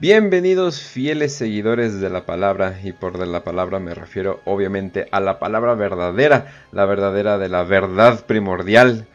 Bienvenidos 0.00 0.80
fieles 0.80 1.34
seguidores 1.34 2.00
de 2.00 2.08
la 2.08 2.24
palabra 2.24 2.78
y 2.84 2.92
por 2.92 3.18
de 3.18 3.26
la 3.26 3.42
palabra 3.42 3.80
me 3.80 3.94
refiero 3.94 4.40
obviamente 4.44 5.08
a 5.10 5.18
la 5.18 5.40
palabra 5.40 5.74
verdadera, 5.74 6.52
la 6.70 6.84
verdadera 6.84 7.36
de 7.36 7.48
la 7.48 7.64
verdad 7.64 8.24
primordial. 8.24 9.08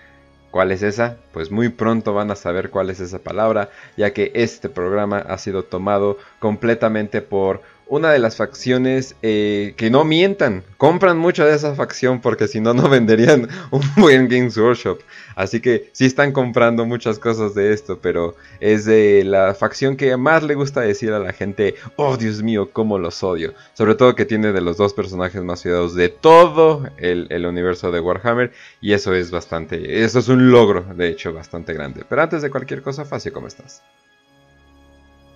¿Cuál 0.51 0.73
es 0.73 0.83
esa? 0.83 1.15
Pues 1.31 1.51
muy 1.51 1.69
pronto 1.69 2.13
van 2.13 2.31
a 2.31 2.35
saber 2.35 2.69
cuál 2.69 2.89
es 2.89 2.99
esa 2.99 3.19
palabra, 3.19 3.69
ya 3.95 4.11
que 4.11 4.33
este 4.35 4.67
programa 4.67 5.19
ha 5.19 5.37
sido 5.37 5.63
tomado 5.63 6.17
completamente 6.39 7.21
por 7.21 7.61
una 7.93 8.11
de 8.11 8.17
las 8.17 8.37
facciones 8.37 9.15
eh, 9.21 9.75
que 9.77 9.91
no 9.91 10.03
mientan. 10.03 10.63
Compran 10.77 11.19
mucho 11.19 11.45
de 11.45 11.53
esa 11.53 11.75
facción 11.75 12.21
porque 12.21 12.47
si 12.47 12.59
no, 12.59 12.73
no 12.73 12.89
venderían 12.89 13.47
un 13.71 13.81
buen 13.95 14.27
Games 14.27 14.57
Workshop. 14.57 14.99
Así 15.35 15.59
que 15.61 15.91
sí 15.91 16.05
están 16.05 16.31
comprando 16.31 16.85
muchas 16.87 17.19
cosas 17.19 17.53
de 17.53 17.71
esto, 17.71 17.99
pero 18.01 18.35
es 18.59 18.85
de 18.85 19.23
la 19.23 19.53
facción 19.53 19.95
que 19.95 20.17
más 20.17 20.41
le 20.41 20.55
gusta 20.55 20.81
decir 20.81 21.11
a 21.13 21.19
la 21.19 21.33
gente, 21.33 21.75
oh 21.95 22.17
Dios 22.17 22.41
mío, 22.41 22.71
cómo 22.73 22.97
los 22.97 23.21
odio. 23.21 23.53
Sobre 23.73 23.93
todo 23.93 24.15
que 24.15 24.25
tiene 24.25 24.53
de 24.53 24.61
los 24.61 24.77
dos 24.77 24.95
personajes 24.95 25.43
más 25.43 25.61
cuidados 25.61 25.93
de 25.93 26.09
todo 26.09 26.89
el, 26.97 27.27
el 27.29 27.45
universo 27.45 27.91
de 27.91 27.99
Warhammer. 27.99 28.53
Y 28.81 28.93
eso 28.93 29.13
es 29.13 29.29
bastante, 29.29 30.03
eso 30.03 30.17
es 30.17 30.27
un 30.29 30.49
logro, 30.49 30.83
de 30.95 31.09
hecho, 31.09 31.31
bastante 31.31 31.73
grande. 31.73 32.03
Pero 32.09 32.23
antes 32.23 32.41
de 32.41 32.49
cualquier 32.49 32.81
cosa, 32.81 33.05
Facio, 33.05 33.31
¿cómo 33.31 33.45
estás? 33.45 33.83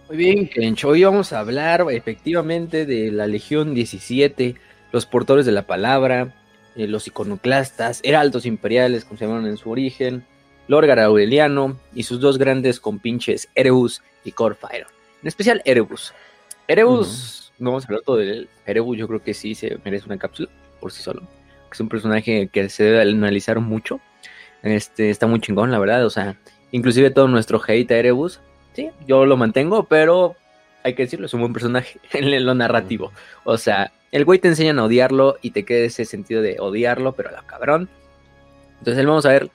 Muy 0.08 0.16
bien, 0.16 0.48
Kench. 0.48 0.86
Hoy 0.86 1.04
vamos 1.04 1.34
a 1.34 1.40
hablar 1.40 1.86
efectivamente 1.92 2.86
de 2.86 3.12
la 3.12 3.28
Legión 3.28 3.74
17, 3.74 4.56
los 4.94 5.06
portadores 5.06 5.46
de 5.46 5.52
la 5.52 5.68
palabra, 5.68 6.34
eh, 6.78 6.88
los 6.88 7.08
iconoclastas, 7.08 8.00
heraldos 8.04 8.46
imperiales, 8.46 9.04
como 9.04 9.18
se 9.18 9.26
llamaron 9.26 9.48
en 9.48 9.58
su 9.58 9.70
origen, 9.70 10.24
Lorgar 10.70 11.02
Aureliano 11.02 11.78
y 11.94 12.04
sus 12.04 12.22
dos 12.22 12.38
grandes 12.38 12.80
compinches, 12.80 13.50
Erebus 13.54 14.02
y 14.24 14.32
Corfire. 14.32 14.86
En 15.22 15.28
especial 15.28 15.62
Erebus. 15.66 16.14
Erebus, 16.70 17.52
no 17.60 17.72
vamos 17.72 17.84
a 17.84 17.88
hablar 17.88 18.02
todo 18.06 18.16
de 18.16 18.32
él. 18.32 18.50
Erebus 18.66 18.98
yo 18.98 19.10
creo 19.10 19.22
que 19.22 19.34
sí 19.34 19.56
se 19.56 19.78
merece 19.84 20.06
una 20.06 20.18
cápsula 20.18 20.48
por 20.80 20.94
sí 20.94 21.04
solo. 21.04 21.24
Es 21.70 21.82
un 21.82 21.90
personaje 21.90 22.48
que 22.48 22.70
se 22.70 22.86
debe 22.86 23.02
analizar 23.02 23.60
mucho. 23.60 24.00
Este, 24.64 25.10
está 25.10 25.28
muy 25.28 25.42
chingón, 25.42 25.70
la 25.70 25.80
verdad. 25.80 26.06
O 26.06 26.10
sea, 26.10 26.38
inclusive 26.72 27.12
todo 27.12 27.28
nuestro 27.28 27.62
hate 27.68 27.92
a 27.92 27.98
Erebus 27.98 28.40
sí, 28.78 28.92
yo 29.08 29.26
lo 29.26 29.38
mantengo, 29.38 29.86
pero 29.86 30.36
hay 30.84 30.94
que 30.94 31.02
decirlo, 31.02 31.26
es 31.26 31.34
un 31.34 31.40
buen 31.42 31.52
personaje 31.52 32.00
en 32.14 32.46
lo 32.46 32.54
narrativo. 32.54 33.12
O 33.44 33.58
sea, 33.58 33.92
el 34.12 34.24
güey 34.24 34.38
te 34.38 34.48
enseñan 34.48 34.78
a 34.78 34.86
odiarlo 34.86 35.38
y 35.42 35.50
te 35.50 35.66
queda 35.66 35.86
ese 35.86 36.06
sentido 36.06 36.44
de 36.44 36.58
odiarlo, 36.60 37.14
pero 37.14 37.30
a 37.30 37.32
la 37.32 37.42
cabrón. 37.42 37.90
Entonces 38.78 39.00
él 39.00 39.08
vamos 39.08 39.26
a 39.26 39.30
ver 39.30 39.50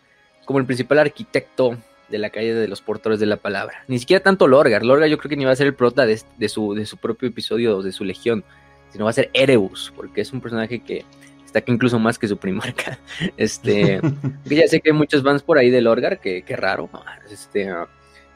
como 0.45 0.59
el 0.59 0.67
principal 0.67 0.99
arquitecto 0.99 1.79
de 2.09 2.19
la 2.19 2.31
calle 2.31 2.53
de 2.53 2.67
los 2.67 2.83
portadores 2.83 3.21
de 3.21 3.27
la 3.27 3.37
palabra. 3.37 3.85
Ni 3.87 4.01
siquiera 4.01 4.21
tanto 4.23 4.49
Lorgar. 4.49 4.85
Lorgar 4.85 5.09
yo 5.09 5.17
creo 5.19 5.31
que 5.31 5.37
ni 5.37 5.45
va 5.45 5.53
a 5.53 5.57
ser 5.57 5.69
el 5.69 5.75
prota 5.75 6.05
de, 6.05 6.19
su, 6.49 6.75
de 6.75 6.85
su 6.85 6.97
propio 6.97 7.29
episodio 7.29 7.81
de 7.81 7.93
su 7.93 8.05
legión, 8.05 8.43
sino 8.91 9.05
va 9.05 9.11
a 9.11 9.15
ser 9.15 9.31
Erebus, 9.33 9.93
porque 9.95 10.21
es 10.21 10.33
un 10.33 10.41
personaje 10.41 10.81
que 10.81 11.05
está 11.47 11.61
aquí 11.61 11.71
incluso 11.71 12.01
más 12.01 12.19
que 12.19 12.27
su 12.27 12.37
primarca. 12.37 12.99
Este, 13.37 14.01
ya 14.47 14.67
sé 14.67 14.81
que 14.81 14.91
hay 14.91 14.97
muchos 14.97 15.23
fans 15.23 15.45
por 15.45 15.59
ahí 15.59 15.71
de 15.71 15.81
Lorgar, 15.81 16.19
que, 16.19 16.43
que 16.43 16.57
raro. 16.57 16.91
Este, 17.31 17.73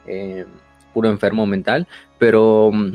eh, 0.07 0.45
puro 0.97 1.11
enfermo 1.11 1.45
mental, 1.45 1.87
pero 2.17 2.71
mm, 2.73 2.93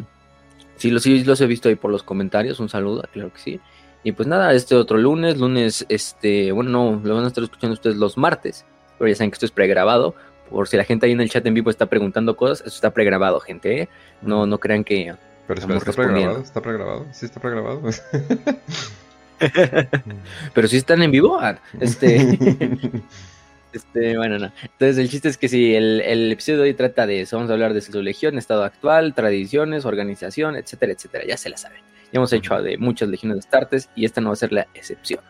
sí, 0.75 0.91
los, 0.91 1.05
sí 1.05 1.23
los 1.23 1.41
he 1.41 1.47
visto 1.47 1.69
ahí 1.69 1.77
por 1.77 1.93
los 1.93 2.03
comentarios, 2.03 2.59
un 2.59 2.69
saludo, 2.69 3.05
claro 3.13 3.33
que 3.33 3.39
sí. 3.39 3.61
Y 4.03 4.11
pues 4.11 4.27
nada, 4.27 4.53
este 4.55 4.75
otro 4.75 4.99
lunes, 4.99 5.39
lunes, 5.39 5.87
este, 5.89 6.51
bueno, 6.51 6.71
no, 6.71 7.01
lo 7.05 7.15
van 7.15 7.23
a 7.23 7.29
estar 7.29 7.45
escuchando 7.45 7.75
ustedes 7.75 7.95
los 7.95 8.19
martes, 8.19 8.65
pero 8.99 9.09
ya 9.09 9.15
saben 9.15 9.31
que 9.31 9.37
esto 9.37 9.47
es 9.47 9.53
pregrabado, 9.53 10.17
por 10.51 10.67
si 10.67 10.77
la 10.77 10.83
gente 10.83 11.07
ahí 11.07 11.13
en 11.13 11.21
el 11.21 11.31
chat 11.31 11.47
en 11.47 11.55
vivo 11.55 11.71
está 11.71 11.87
preguntando 11.87 12.37
cosas, 12.37 12.59
esto 12.59 12.71
está 12.71 12.91
pregrabado, 12.91 13.39
gente, 13.39 13.83
¿eh? 13.83 13.89
no, 14.21 14.47
no 14.47 14.59
crean 14.59 14.83
que... 14.83 15.15
Pero 15.47 15.61
está 15.61 15.93
pregrabado, 15.93 16.41
está 16.41 16.61
pregrabado, 16.61 17.07
sí 17.13 17.27
está 17.27 17.39
pregrabado. 17.39 17.83
pero 20.55 20.67
si 20.67 20.77
están 20.77 21.05
en 21.05 21.13
vivo, 21.13 21.39
ah, 21.41 21.57
este... 21.79 22.37
Este, 23.73 24.17
bueno, 24.17 24.39
no. 24.39 24.53
Entonces 24.63 24.99
el 24.99 25.09
chiste 25.09 25.29
es 25.29 25.39
que 25.39 25.49
si 25.49 25.75
el, 25.75 26.31
episodio 26.33 26.59
de 26.59 26.65
hoy 26.65 26.75
trata 26.75 27.07
de 27.07 27.23
eso, 27.23 27.37
vamos 27.37 27.51
a 27.51 27.55
hablar 27.55 27.75
de 27.75 27.81
su 27.81 28.03
legión, 28.03 28.39
estado 28.39 28.65
actual, 28.65 29.15
tradiciones, 29.15 29.85
organización, 29.85 30.57
etcétera, 30.57 30.93
etcétera. 30.93 31.25
Ya 31.27 31.37
se 31.37 31.49
la 31.49 31.57
saben. 31.57 31.81
Ya 32.13 32.19
hemos 32.19 32.33
hecho 32.33 32.61
de 32.61 32.77
muchas 32.77 33.09
legiones 33.09 33.37
de 33.37 33.41
Astartes 33.41 33.89
y 33.97 34.05
esta 34.05 34.21
no 34.21 34.29
va 34.29 34.35
a 34.35 34.37
ser 34.37 34.53
la 34.53 34.67
excepción. 34.75 35.21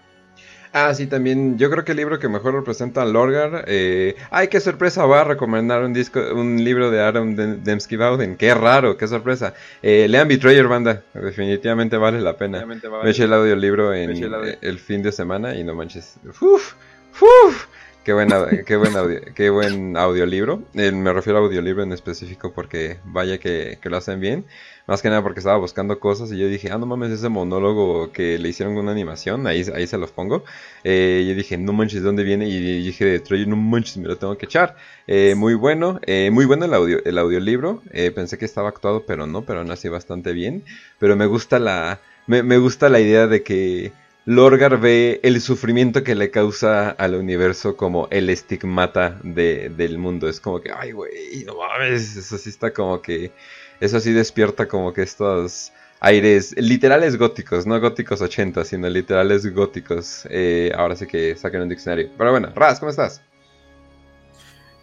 Ah, 0.75 0.95
sí, 0.95 1.07
también. 1.07 1.59
Yo 1.59 1.71
creo 1.71 1.85
que 1.85 1.93
el 1.93 1.99
libro 1.99 2.19
que 2.19 2.29
mejor 2.29 2.55
representa 2.55 3.03
a 3.03 3.05
Lorgar. 3.05 3.65
Eh, 3.69 4.17
¡Ay, 4.31 4.49
qué 4.49 4.59
sorpresa! 4.59 5.05
Va 5.05 5.21
a 5.21 5.25
recomendar 5.25 5.83
un 5.83 5.93
disco, 5.93 6.21
un 6.35 6.65
libro 6.65 6.91
de 6.91 7.01
Aaron 7.01 7.63
Dembski 7.63 7.97
Bowden. 7.97 8.37
¡Qué 8.37 8.55
raro! 8.55 8.97
¡Qué 8.97 9.07
sorpresa! 9.07 9.53
Eh, 9.83 10.07
lean 10.09 10.29
Betrayer, 10.29 10.67
banda. 10.67 11.03
Definitivamente 11.13 11.99
vale 11.99 12.23
la 12.23 12.39
pena. 12.39 12.65
Me 12.65 13.11
eché 13.11 13.25
el 13.25 13.35
audiolibro 13.35 13.93
en 13.93 14.11
el, 14.11 14.59
el 14.63 14.79
fin 14.79 15.03
de 15.03 15.13
semana 15.13 15.55
y 15.55 15.63
no 15.63 15.75
manches. 15.75 16.17
¡Uf! 16.41 16.73
¡Uf! 17.21 17.67
Qué 18.05 18.13
buen, 18.13 18.31
qué 18.67 18.77
buen, 18.77 18.97
audio, 18.97 19.21
qué 19.33 19.49
buen 19.51 19.97
audiolibro. 19.97 20.65
Eh, 20.75 20.91
me 20.91 21.13
refiero 21.13 21.39
a 21.39 21.43
audiolibro 21.43 21.85
en 21.85 21.93
específico 21.93 22.53
porque 22.53 22.99
vaya 23.05 23.39
que, 23.39 23.79
lo 23.85 23.97
hacen 23.97 24.19
bien. 24.19 24.45
Más 24.89 25.03
que 25.03 25.09
nada 25.09 25.23
porque 25.23 25.39
estaba 25.39 25.57
buscando 25.59 26.01
cosas 26.01 26.33
y 26.33 26.39
yo 26.39 26.49
dije, 26.49 26.73
ah, 26.73 26.79
no 26.79 26.87
mames, 26.87 27.13
ese 27.13 27.29
monólogo 27.29 28.11
que 28.11 28.41
le 28.41 28.49
hicieron 28.49 28.77
una 28.77 28.91
animación, 28.91 29.47
ahí, 29.47 29.65
ahí 29.73 29.87
se 29.87 29.99
los 29.99 30.11
pongo. 30.11 30.43
Eh, 30.83 31.25
yo 31.29 31.37
dije, 31.37 31.57
no 31.59 31.73
manches, 31.73 32.01
¿de 32.01 32.07
dónde 32.07 32.25
viene? 32.25 32.49
Y 32.49 32.83
dije, 32.83 33.05
de 33.05 33.21
Troy, 33.21 33.47
no 33.47 33.55
manches, 33.55 33.99
me 33.99 34.09
lo 34.09 34.19
tengo 34.19 34.37
que 34.37 34.47
echar. 34.47 34.75
Eh, 35.07 35.37
muy 35.37 35.55
bueno, 35.55 36.01
eh, 36.05 36.31
muy 36.33 36.45
bueno 36.45 36.65
el, 36.65 36.75
audio, 36.75 36.99
el 37.05 37.19
audiolibro. 37.19 37.83
pensé 38.17 38.37
que 38.37 38.47
estaba 38.47 38.71
actuado, 38.71 39.05
pero 39.07 39.29
no, 39.29 39.43
pero 39.43 39.61
aún 39.61 39.71
así 39.71 39.89
bastante 39.89 40.33
bien. 40.33 40.65
Pero 40.99 41.15
me 41.15 41.27
gusta 41.27 41.61
la, 41.61 42.01
me, 42.27 42.43
me 42.43 42.59
gusta 42.59 42.89
la 42.89 42.99
idea 42.99 43.29
de 43.29 43.45
que 43.45 43.93
Lorgar 44.25 44.79
ve 44.79 45.19
el 45.25 45.41
sufrimiento 45.41 46.05
que 46.05 46.15
le 46.15 46.31
causa 46.31 46.91
al 46.91 47.17
universo 47.17 47.77
como 47.77 48.07
el 48.11 48.31
estigmata 48.31 49.19
del 49.25 49.99
mundo. 49.99 50.29
Es 50.29 50.41
como 50.41 50.61
que, 50.61 50.71
ay, 50.71 50.93
güey, 50.93 51.45
no 51.45 51.57
mames. 51.57 52.17
Eso 52.17 52.39
sí 52.39 52.51
está 52.51 52.73
como 52.73 53.03
que. 53.03 53.33
Eso 53.81 53.99
sí 53.99 54.13
despierta 54.13 54.69
como 54.69 54.93
que 54.93 55.03
estos 55.03 55.73
aires 55.99 56.55
literales 56.57 57.17
góticos, 57.17 57.67
no 57.67 57.81
góticos 57.81 58.21
80, 58.23 58.65
sino 58.65 58.89
literales 58.89 59.53
góticos. 59.53 60.25
Eh, 60.31 60.71
ahora 60.77 60.95
sí 60.95 61.07
que 61.07 61.35
saquen 61.37 61.63
un 61.63 61.69
diccionario. 61.69 62.09
Pero 62.17 62.31
bueno, 62.31 62.53
Raz, 62.55 62.79
¿cómo 62.79 62.91
estás? 62.91 63.23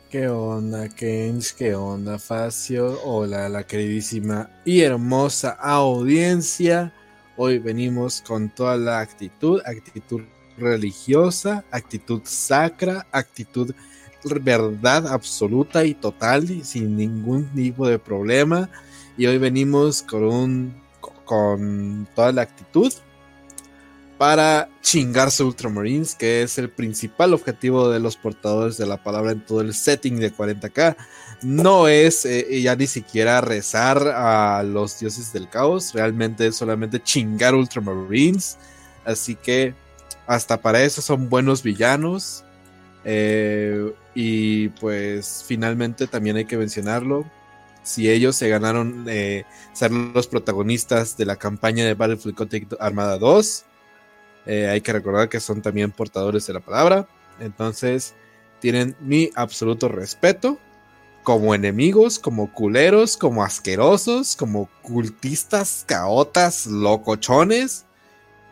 ¿Qué 0.10 0.28
onda, 0.28 0.90
Kench? 0.90 1.54
¿Qué 1.56 1.76
onda, 1.76 2.20
Facio? 2.20 3.00
Hola, 3.04 3.48
la 3.48 3.64
queridísima 3.64 4.50
y 4.66 4.82
hermosa 4.82 5.52
audiencia. 5.52 6.94
Hoy 7.42 7.58
venimos 7.58 8.22
con 8.28 8.50
toda 8.50 8.76
la 8.76 9.00
actitud, 9.00 9.62
actitud 9.66 10.24
religiosa, 10.58 11.64
actitud 11.72 12.20
sacra, 12.26 13.08
actitud 13.14 13.74
verdad 14.42 15.08
absoluta 15.08 15.86
y 15.86 15.94
total, 15.94 16.66
sin 16.66 16.98
ningún 16.98 17.48
tipo 17.56 17.88
de 17.88 17.98
problema. 17.98 18.70
Y 19.18 19.26
hoy 19.28 19.38
venimos 19.38 20.02
con 20.04 20.26
un 20.26 20.76
con 21.24 22.10
toda 22.14 22.34
la 22.34 22.42
actitud 22.42 22.92
para 24.18 24.68
chingarse 24.82 25.42
Ultramarines, 25.42 26.16
que 26.16 26.42
es 26.42 26.58
el 26.58 26.70
principal 26.70 27.34
objetivo 27.34 27.88
de 27.88 28.02
los 28.02 28.18
portadores 28.18 28.76
de 28.76 28.86
la 28.86 29.02
palabra 29.02 29.32
en 29.32 29.46
todo 29.46 29.62
el 29.62 29.74
setting 29.74 30.20
de 30.20 30.34
40k 30.34 30.98
no 31.42 31.88
es 31.88 32.26
eh, 32.26 32.62
ya 32.62 32.76
ni 32.76 32.88
siquiera 32.88 33.42
rezar 33.42 34.08
a 34.10 34.64
los 34.64 35.00
dioses 35.00 35.32
del 35.32 35.50
caos, 35.50 35.94
realmente 35.94 36.48
es 36.48 36.58
solamente 36.58 37.02
chingar 37.02 37.56
Ultramarines. 37.56 38.58
Así 39.06 39.36
que 39.36 39.74
hasta 40.28 40.62
para 40.62 40.84
eso 40.84 41.02
son 41.02 41.30
buenos 41.30 41.64
villanos. 41.64 42.44
Eh, 43.06 43.94
y 44.14 44.70
pues 44.70 45.46
finalmente 45.48 46.08
también 46.08 46.36
hay 46.36 46.46
que 46.46 46.58
mencionarlo. 46.58 47.26
Si 47.84 48.10
ellos 48.10 48.36
se 48.36 48.50
ganaron 48.50 49.06
eh, 49.08 49.46
ser 49.74 49.92
los 49.92 50.28
protagonistas 50.28 51.16
de 51.16 51.26
la 51.26 51.38
campaña 51.38 51.86
de 51.86 51.94
Battlefield 51.94 52.36
Contact 52.36 52.74
Armada 52.80 53.18
2, 53.18 53.66
hay 54.48 54.82
que 54.82 54.94
recordar 54.94 55.30
que 55.30 55.40
son 55.40 55.62
también 55.62 55.92
portadores 55.92 56.48
de 56.48 56.54
la 56.54 56.60
palabra. 56.60 57.08
Entonces 57.40 58.16
tienen 58.60 58.96
mi 59.00 59.30
absoluto 59.36 59.90
respeto 59.90 60.60
como 61.24 61.54
enemigos, 61.54 62.20
como 62.20 62.52
culeros, 62.52 63.18
como 63.18 63.44
asquerosos, 63.44 64.36
como 64.36 64.70
cultistas, 64.82 65.84
caotas, 65.88 66.66
locochones, 66.66 67.86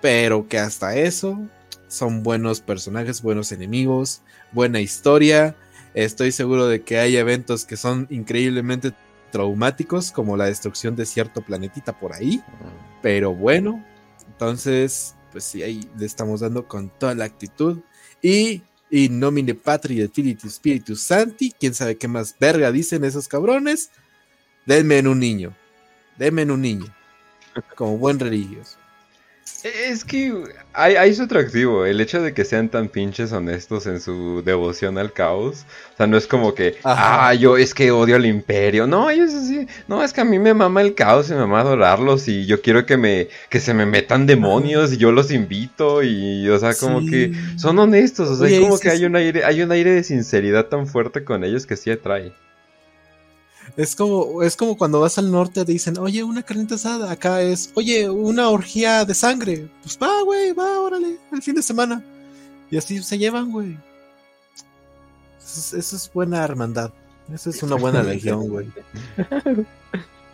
pero 0.02 0.48
que 0.48 0.60
hasta 0.60 0.96
eso 0.96 1.40
son 1.88 2.24
buenos 2.24 2.62
personajes, 2.62 3.22
buenos 3.22 3.52
enemigos, 3.52 4.22
buena 4.52 4.80
historia. 4.81 5.56
Estoy 5.94 6.31
seguro 6.31 6.68
de 6.68 6.81
que 6.84 7.00
hay 7.00 7.18
eventos 7.18 7.66
que 7.66 7.78
son 7.78 8.08
increíblemente 8.10 8.94
traumáticos, 9.31 10.12
como 10.12 10.38
la 10.38 10.46
destrucción 10.46 10.96
de 10.96 11.06
cierto 11.06 11.42
planetita 11.42 11.98
por 11.98 12.14
ahí, 12.14 12.42
pero 13.02 13.34
bueno, 13.34 13.84
entonces, 14.28 15.16
pues 15.31 15.44
sí, 15.44 15.64
ahí 15.64 15.90
le 15.98 16.06
estamos 16.06 16.42
dando 16.42 16.68
con 16.68 16.90
toda 16.90 17.16
la 17.16 17.25
actitud. 17.25 17.80
Y 18.22 18.62
y 18.89 19.10
nomine 19.10 19.54
patria 19.54 20.07
filii 20.07 20.38
spiritus 20.50 21.01
santi, 21.01 21.54
quién 21.60 21.74
sabe 21.74 21.98
qué 21.98 22.07
más 22.07 22.36
verga 22.39 22.72
dicen 22.72 23.04
esos 23.04 23.28
cabrones, 23.28 23.92
denme 24.66 24.98
en 24.98 25.07
un 25.07 25.19
niño. 25.19 25.56
Deme 26.18 26.44
un 26.44 26.62
niño. 26.62 26.94
Como 27.75 27.98
buen 27.98 28.19
religioso. 28.19 28.78
Es 29.63 30.06
que 30.06 30.31
hay, 30.74 30.95
hay, 30.95 31.15
su 31.15 31.24
atractivo, 31.24 31.86
el 31.86 32.00
hecho 32.00 32.21
de 32.21 32.33
que 32.33 32.45
sean 32.45 32.69
tan 32.69 32.89
pinches 32.89 33.31
honestos 33.31 33.88
en 33.88 34.00
su 34.00 34.44
devoción 34.44 35.00
al 35.00 35.12
caos. 35.12 35.65
O 35.94 35.98
sea, 35.98 36.06
no 36.06 36.15
es 36.15 36.27
como 36.27 36.54
que, 36.54 36.77
ah, 36.83 37.33
yo 37.33 37.57
es 37.57 37.74
que 37.74 37.89
odio 37.89 38.15
al 38.18 38.27
imperio. 38.27 38.86
No, 38.86 39.09
ellos 39.09 39.33
así, 39.33 39.68
no, 39.88 40.04
es 40.04 40.13
que 40.13 40.21
a 40.21 40.25
mí 40.25 40.38
me 40.38 40.54
mama 40.54 40.81
el 40.81 40.94
caos 40.94 41.30
y 41.30 41.33
me 41.33 41.39
mama 41.39 41.62
adorarlos 41.62 42.27
y 42.27 42.45
yo 42.45 42.62
quiero 42.62 42.86
que 42.86 42.98
me, 42.98 43.30
que 43.50 43.59
se 43.59 43.74
me 43.74 43.88
metan 43.88 44.27
demonios 44.27 44.94
y 44.94 44.98
yo 44.98 45.12
los 45.12 45.31
invito 45.31 46.04
y, 46.04 46.48
o 46.50 46.59
sea, 46.59 46.75
como 46.75 47.00
que 47.01 47.33
son 47.57 47.80
honestos. 47.80 48.30
O 48.30 48.36
sea, 48.36 48.48
es 48.48 48.59
como 48.59 48.77
que 48.77 48.89
hay 48.92 49.06
un 49.06 49.15
aire, 49.15 49.44
hay 49.44 49.63
un 49.63 49.71
aire 49.71 49.92
de 49.92 50.04
sinceridad 50.04 50.68
tan 50.68 50.86
fuerte 50.86 51.24
con 51.24 51.44
ellos 51.44 51.65
que 51.65 51.75
sí 51.75 51.89
atrae. 51.89 52.31
Es 53.77 53.95
como, 53.95 54.41
es 54.41 54.56
como 54.56 54.75
cuando 54.75 55.00
vas 55.00 55.19
al 55.19 55.31
norte 55.31 55.63
dicen, 55.63 56.00
oye, 56.00 56.24
una 56.24 56.41
carnita 56.41 56.75
asada. 56.75 57.12
Acá 57.12 57.44
es, 57.44 57.71
oye, 57.75 58.09
una 58.09 58.50
orgía 58.50 59.06
de 59.06 59.13
sangre. 59.13 59.69
Pues 59.83 60.00
va, 60.01 60.24
güey, 60.24 60.51
va, 60.51 60.79
órale, 60.79 61.19
el 61.31 61.41
fin 61.44 61.53
de 61.53 61.62
semana. 61.62 62.03
Y 62.71 62.77
así 62.77 63.01
se 63.03 63.19
llevan, 63.19 63.51
güey. 63.51 63.77
Eso, 65.39 65.77
es 65.77 66.12
buena 66.12 66.44
hermandad. 66.44 66.91
Eso 67.31 67.51
es 67.51 67.62
una 67.62 67.75
buena 67.75 68.01
legión, 68.01 68.50
güey. 68.50 68.68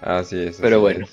Así 0.02 0.38
es. 0.38 0.58
Pero 0.60 0.80
bueno. 0.80 1.06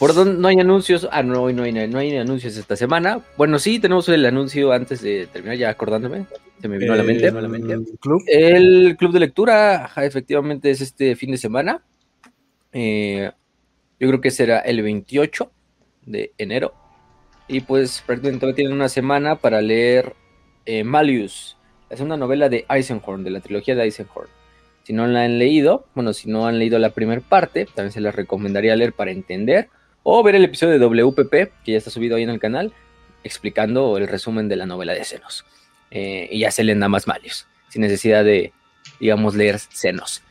¿Por 0.00 0.14
dónde 0.14 0.40
no 0.40 0.48
hay 0.48 0.58
anuncios? 0.58 1.06
Ah, 1.12 1.22
no, 1.22 1.42
hoy 1.42 1.52
no 1.52 1.62
hay, 1.62 1.72
no 1.72 1.98
hay 1.98 2.16
anuncios 2.16 2.56
esta 2.56 2.74
semana. 2.74 3.20
Bueno, 3.36 3.58
sí, 3.58 3.78
tenemos 3.78 4.08
el 4.08 4.24
anuncio 4.24 4.72
antes 4.72 5.02
de 5.02 5.26
terminar, 5.26 5.58
ya 5.58 5.68
acordándome. 5.68 6.24
Se 6.58 6.68
me 6.68 6.78
vino 6.78 6.94
a 6.94 6.96
la 6.96 7.02
mente. 7.02 7.26
El 7.26 7.98
club. 8.00 8.22
el 8.26 8.96
club 8.96 9.12
de 9.12 9.20
lectura, 9.20 9.90
efectivamente, 9.96 10.70
es 10.70 10.80
este 10.80 11.16
fin 11.16 11.32
de 11.32 11.36
semana. 11.36 11.82
Eh, 12.72 13.30
yo 14.00 14.08
creo 14.08 14.22
que 14.22 14.30
será 14.30 14.60
el 14.60 14.80
28 14.80 15.52
de 16.06 16.32
enero. 16.38 16.72
Y 17.46 17.60
pues 17.60 18.02
prácticamente 18.06 18.54
tienen 18.54 18.72
una 18.72 18.88
semana 18.88 19.36
para 19.36 19.60
leer 19.60 20.14
eh, 20.64 20.82
Malleus. 20.82 21.58
Es 21.90 22.00
una 22.00 22.16
novela 22.16 22.48
de 22.48 22.64
Eisenhorn, 22.70 23.22
de 23.22 23.32
la 23.32 23.40
trilogía 23.40 23.74
de 23.74 23.82
Eisenhorn. 23.82 24.30
Si 24.84 24.94
no 24.94 25.06
la 25.06 25.24
han 25.24 25.38
leído, 25.38 25.84
bueno, 25.94 26.14
si 26.14 26.30
no 26.30 26.46
han 26.46 26.58
leído 26.58 26.78
la 26.78 26.88
primera 26.88 27.20
parte, 27.20 27.66
también 27.66 27.92
se 27.92 28.00
les 28.00 28.14
recomendaría 28.14 28.74
leer 28.76 28.94
para 28.94 29.10
entender 29.10 29.68
o 30.12 30.22
ver 30.22 30.34
el 30.34 30.44
episodio 30.44 30.78
de 30.78 30.84
WPP, 30.84 31.64
que 31.64 31.72
ya 31.72 31.78
está 31.78 31.90
subido 31.90 32.16
ahí 32.16 32.22
en 32.22 32.30
el 32.30 32.40
canal, 32.40 32.72
explicando 33.22 33.96
el 33.96 34.08
resumen 34.08 34.48
de 34.48 34.56
la 34.56 34.66
novela 34.66 34.92
de 34.92 35.04
Senos. 35.04 35.44
Eh, 35.90 36.28
y 36.30 36.40
ya 36.40 36.50
se 36.50 36.64
leen 36.64 36.78
nada 36.78 36.88
más 36.88 37.06
malios, 37.06 37.46
sin 37.68 37.82
necesidad 37.82 38.24
de, 38.24 38.52
digamos, 38.98 39.34
leer 39.34 39.58
Senos. 39.58 40.22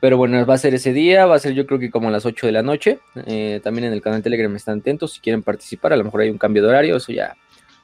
Pero 0.00 0.16
bueno, 0.16 0.44
va 0.44 0.54
a 0.54 0.58
ser 0.58 0.74
ese 0.74 0.92
día, 0.92 1.26
va 1.26 1.36
a 1.36 1.38
ser 1.38 1.54
yo 1.54 1.64
creo 1.64 1.78
que 1.78 1.90
como 1.90 2.08
a 2.08 2.10
las 2.10 2.26
8 2.26 2.46
de 2.46 2.52
la 2.52 2.62
noche. 2.62 2.98
Eh, 3.26 3.60
también 3.62 3.84
en 3.84 3.92
el 3.92 4.02
canal 4.02 4.22
Telegram 4.22 4.54
están 4.56 4.80
atentos 4.80 5.12
si 5.12 5.20
quieren 5.20 5.42
participar. 5.42 5.92
A 5.92 5.96
lo 5.96 6.02
mejor 6.02 6.22
hay 6.22 6.30
un 6.30 6.38
cambio 6.38 6.62
de 6.62 6.70
horario, 6.70 6.96
eso 6.96 7.12
ya 7.12 7.36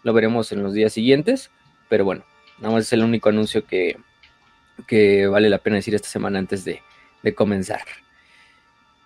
lo 0.02 0.12
veremos 0.12 0.50
en 0.50 0.62
los 0.62 0.74
días 0.74 0.92
siguientes. 0.92 1.50
Pero 1.88 2.04
bueno, 2.04 2.24
nada 2.58 2.74
más 2.74 2.86
es 2.86 2.92
el 2.92 3.04
único 3.04 3.28
anuncio 3.28 3.64
que, 3.64 3.98
que 4.88 5.28
vale 5.28 5.48
la 5.48 5.58
pena 5.58 5.76
decir 5.76 5.94
esta 5.94 6.08
semana 6.08 6.40
antes 6.40 6.64
de, 6.64 6.82
de 7.22 7.34
comenzar. 7.34 7.82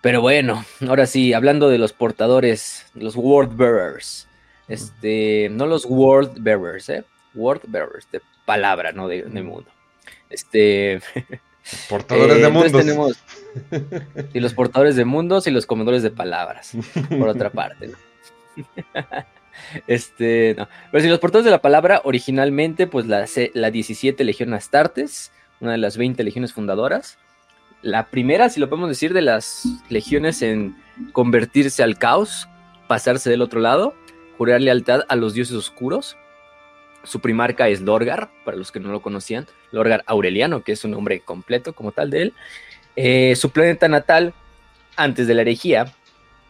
Pero 0.03 0.19
bueno, 0.19 0.65
ahora 0.85 1.05
sí, 1.05 1.31
hablando 1.31 1.69
de 1.69 1.77
los 1.77 1.93
portadores, 1.93 2.85
los 2.93 3.15
word 3.15 3.55
bearers. 3.55 4.27
Este, 4.67 5.47
no 5.49 5.65
los 5.65 5.85
word 5.85 6.41
bearers, 6.41 6.89
¿eh? 6.89 7.05
Word 7.33 7.61
bearers, 7.67 8.05
de 8.11 8.19
palabra, 8.45 8.91
no 8.91 9.07
de, 9.07 9.23
mundo. 9.23 9.71
Este. 10.29 10.99
Portadores 11.89 12.35
de 12.35 12.43
eh, 12.43 12.49
mundos. 12.49 12.71
Tenemos, 12.73 13.23
y 14.33 14.41
los 14.41 14.53
portadores 14.53 14.97
de 14.97 15.05
mundos 15.05 15.47
y 15.47 15.51
los 15.51 15.65
comedores 15.65 16.03
de 16.03 16.11
palabras, 16.11 16.73
por 17.17 17.29
otra 17.29 17.49
parte, 17.49 17.87
¿no? 17.87 17.97
Este, 19.87 20.53
no. 20.57 20.67
Pero 20.91 21.01
si 21.01 21.09
los 21.09 21.19
portadores 21.19 21.45
de 21.45 21.51
la 21.51 21.61
palabra, 21.61 22.01
originalmente, 22.03 22.87
pues 22.87 23.05
la, 23.05 23.25
la 23.53 23.71
17 23.71 24.21
Legión 24.25 24.53
Astartes, 24.53 25.31
una 25.61 25.71
de 25.71 25.77
las 25.77 25.95
20 25.95 26.21
legiones 26.25 26.51
fundadoras, 26.51 27.19
la 27.83 28.07
primera, 28.07 28.49
si 28.49 28.59
lo 28.59 28.69
podemos 28.69 28.89
decir, 28.89 29.13
de 29.13 29.21
las 29.21 29.65
legiones 29.89 30.41
en 30.41 30.75
convertirse 31.11 31.83
al 31.83 31.97
caos, 31.97 32.47
pasarse 32.87 33.29
del 33.29 33.41
otro 33.41 33.59
lado, 33.59 33.93
jurar 34.37 34.61
lealtad 34.61 35.01
a 35.09 35.15
los 35.15 35.33
dioses 35.33 35.55
oscuros. 35.55 36.17
Su 37.03 37.19
primarca 37.19 37.67
es 37.67 37.81
Lorgar, 37.81 38.31
para 38.45 38.55
los 38.55 38.71
que 38.71 38.79
no 38.79 38.91
lo 38.91 39.01
conocían, 39.01 39.45
Lorgar 39.71 40.03
Aureliano, 40.07 40.63
que 40.63 40.71
es 40.71 40.83
un 40.85 40.91
nombre 40.91 41.19
completo 41.19 41.73
como 41.73 41.91
tal 41.91 42.09
de 42.09 42.21
él. 42.23 42.33
Eh, 42.95 43.35
su 43.35 43.51
planeta 43.51 43.89
natal, 43.89 44.33
antes 44.95 45.27
de 45.27 45.33
la 45.33 45.41
herejía, 45.41 45.93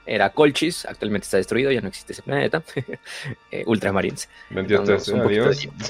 era 0.05 0.29
Colchis, 0.29 0.85
actualmente 0.85 1.25
está 1.25 1.37
destruido, 1.37 1.71
ya 1.71 1.81
no 1.81 1.87
existe 1.87 2.13
ese 2.13 2.21
planeta. 2.21 2.61
eh, 3.51 3.63
Ultramarines. 3.65 4.29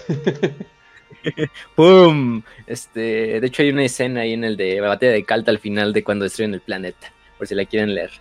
¡Pum! 1.75 2.41
Este, 2.67 3.39
de 3.39 3.47
hecho, 3.47 3.63
hay 3.63 3.69
una 3.69 3.83
escena 3.83 4.21
ahí 4.21 4.33
en 4.33 4.43
el 4.43 4.57
de 4.57 4.79
la 4.79 4.89
batalla 4.89 5.11
de 5.11 5.23
Calta 5.23 5.51
al 5.51 5.59
final 5.59 5.93
de 5.93 6.03
cuando 6.03 6.23
destruyen 6.23 6.53
el 6.53 6.61
planeta. 6.61 7.11
Por 7.37 7.47
si 7.47 7.55
la 7.55 7.65
quieren 7.65 7.95
leer. 7.95 8.11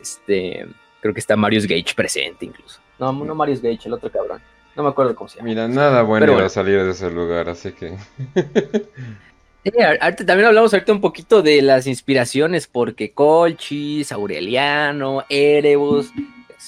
Este, 0.00 0.66
creo 1.00 1.14
que 1.14 1.20
está 1.20 1.36
Marius 1.36 1.66
Gage 1.66 1.94
presente 1.94 2.46
incluso. 2.46 2.80
No, 2.98 3.12
no 3.12 3.34
Marius 3.34 3.62
Gage, 3.62 3.86
el 3.86 3.94
otro 3.94 4.10
cabrón. 4.10 4.40
No 4.74 4.82
me 4.82 4.88
acuerdo 4.88 5.14
cómo 5.14 5.28
se 5.28 5.36
llama. 5.36 5.48
Mira, 5.48 5.68
nada 5.68 6.02
bueno 6.02 6.38
a 6.38 6.48
salir 6.48 6.82
de 6.82 6.90
ese 6.90 7.10
lugar, 7.10 7.48
así 7.48 7.72
que. 7.72 7.96
también 10.26 10.46
hablamos 10.46 10.72
ahorita 10.72 10.92
un 10.92 11.00
poquito 11.00 11.42
de 11.42 11.60
las 11.62 11.86
inspiraciones, 11.86 12.66
porque 12.66 13.12
Colchis, 13.12 14.12
Aureliano, 14.12 15.24
Erebus, 15.28 16.10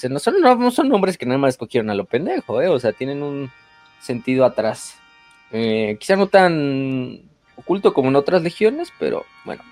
no 0.09 0.19
son, 0.19 0.41
no 0.41 0.71
son 0.71 0.89
nombres 0.89 1.17
que 1.17 1.27
nada 1.27 1.39
más 1.39 1.55
escogieron 1.55 1.91
a 1.91 1.95
lo 1.95 2.05
pendejo, 2.05 2.61
¿eh? 2.61 2.69
o 2.69 2.79
sea, 2.79 2.93
tienen 2.93 3.23
un 3.23 3.51
sentido 4.01 4.45
atrás. 4.45 4.97
Eh, 5.56 5.97
quizá 6.01 6.17
no 6.17 6.27
tan 6.27 7.21
oculto 7.55 7.95
como 7.95 8.09
en 8.09 8.17
otras 8.17 8.43
legiones, 8.43 8.93
pero 8.99 9.25
bueno, 9.45 9.62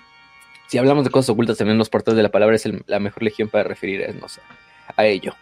si 0.67 0.77
hablamos 0.77 1.03
de 1.03 1.09
cosas 1.09 1.31
ocultas, 1.31 1.57
también 1.57 1.77
los 1.77 1.89
portales 1.89 2.15
de 2.15 2.23
la 2.23 2.31
palabra 2.31 2.55
es 2.55 2.63
la 2.87 2.99
mejor 2.99 3.21
legión 3.21 3.49
para 3.49 3.65
referirnos 3.65 4.39
a 4.95 5.05
ello. 5.05 5.35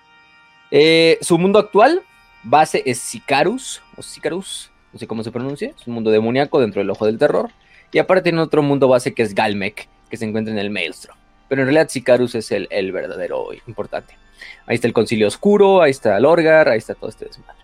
Eh, 0.71 1.19
su 1.21 1.37
mundo 1.37 1.59
actual, 1.59 2.01
base 2.41 2.81
es 2.87 2.97
Sicarus, 2.97 3.83
o 3.95 4.01
Sicarus, 4.01 4.71
no 4.91 4.97
sé 4.97 5.05
cómo 5.05 5.23
se 5.23 5.31
pronuncia, 5.31 5.75
es 5.79 5.85
un 5.85 5.93
mundo 5.93 6.09
demoníaco 6.09 6.59
dentro 6.59 6.81
del 6.81 6.89
ojo 6.89 7.05
del 7.05 7.19
terror. 7.19 7.51
Y 7.91 7.99
aparte 7.99 8.23
tiene 8.23 8.41
otro 8.41 8.63
mundo 8.63 8.87
base 8.87 9.13
que 9.13 9.21
es 9.21 9.35
Galmec, 9.35 9.87
que 10.09 10.17
se 10.17 10.25
encuentra 10.25 10.51
en 10.51 10.57
el 10.57 10.71
Maelstrom. 10.71 11.17
Pero 11.49 11.61
en 11.61 11.67
realidad 11.67 11.89
Sicarus 11.89 12.33
es 12.33 12.51
el, 12.51 12.67
el 12.71 12.91
verdadero 12.91 13.49
importante. 13.67 14.17
Ahí 14.65 14.73
está 14.73 14.87
el 14.87 14.93
Concilio 14.93 15.27
Oscuro, 15.27 15.83
ahí 15.83 15.91
está 15.91 16.19
Lorgar, 16.19 16.67
ahí 16.67 16.79
está 16.79 16.95
todo 16.95 17.11
este 17.11 17.25
desmadre. 17.25 17.60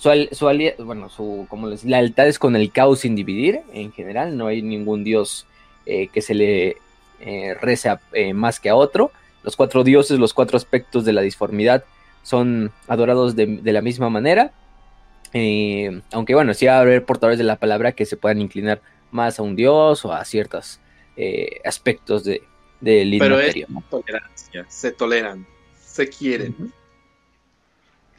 Su, 0.00 0.08
su 0.32 0.46
bueno, 0.78 1.10
su 1.10 1.46
como 1.50 1.68
les, 1.68 1.84
lealtad 1.84 2.26
es 2.26 2.38
con 2.38 2.56
el 2.56 2.72
caos 2.72 3.00
sin 3.00 3.14
dividir, 3.14 3.60
en 3.74 3.92
general, 3.92 4.34
no 4.34 4.46
hay 4.46 4.62
ningún 4.62 5.04
dios 5.04 5.46
eh, 5.84 6.08
que 6.08 6.22
se 6.22 6.32
le 6.32 6.78
eh, 7.20 7.54
reza 7.60 8.00
eh, 8.14 8.32
más 8.32 8.60
que 8.60 8.70
a 8.70 8.76
otro. 8.76 9.12
Los 9.42 9.56
cuatro 9.56 9.84
dioses, 9.84 10.18
los 10.18 10.32
cuatro 10.32 10.56
aspectos 10.56 11.04
de 11.04 11.12
la 11.12 11.20
disformidad 11.20 11.84
son 12.22 12.72
adorados 12.88 13.36
de, 13.36 13.60
la 13.62 13.82
misma 13.82 14.08
manera. 14.08 14.52
aunque 16.12 16.34
bueno, 16.34 16.54
sí 16.54 16.64
va 16.64 16.78
a 16.78 16.80
haber 16.80 17.04
portadores 17.04 17.36
de 17.36 17.44
la 17.44 17.56
palabra 17.56 17.92
que 17.92 18.06
se 18.06 18.16
puedan 18.16 18.40
inclinar 18.40 18.80
más 19.10 19.38
a 19.38 19.42
un 19.42 19.54
dios 19.54 20.02
o 20.06 20.14
a 20.14 20.24
ciertos 20.24 20.80
aspectos 21.62 22.24
de, 22.24 22.42
del 22.80 23.18
Pero 23.18 23.38
es 23.38 23.54
tolerancia, 23.90 24.64
se 24.66 24.92
toleran, 24.92 25.46
se 25.78 26.08
quieren. 26.08 26.72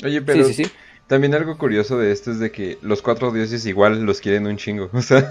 Oye, 0.04 0.22
pero 0.22 0.46
sí, 0.46 0.54
sí, 0.54 0.64
sí. 0.66 0.72
También 1.12 1.36
algo 1.36 1.58
curioso 1.58 1.98
de 1.98 2.14
esto 2.14 2.32
es 2.32 2.40
de 2.40 2.54
que 2.54 2.78
los 2.82 3.02
cuatro 3.02 3.32
dioses 3.32 3.66
igual 3.66 4.06
los 4.06 4.22
quieren 4.22 4.48
un 4.48 4.56
chingo. 4.56 4.90
O 4.94 5.02
sea, 5.02 5.30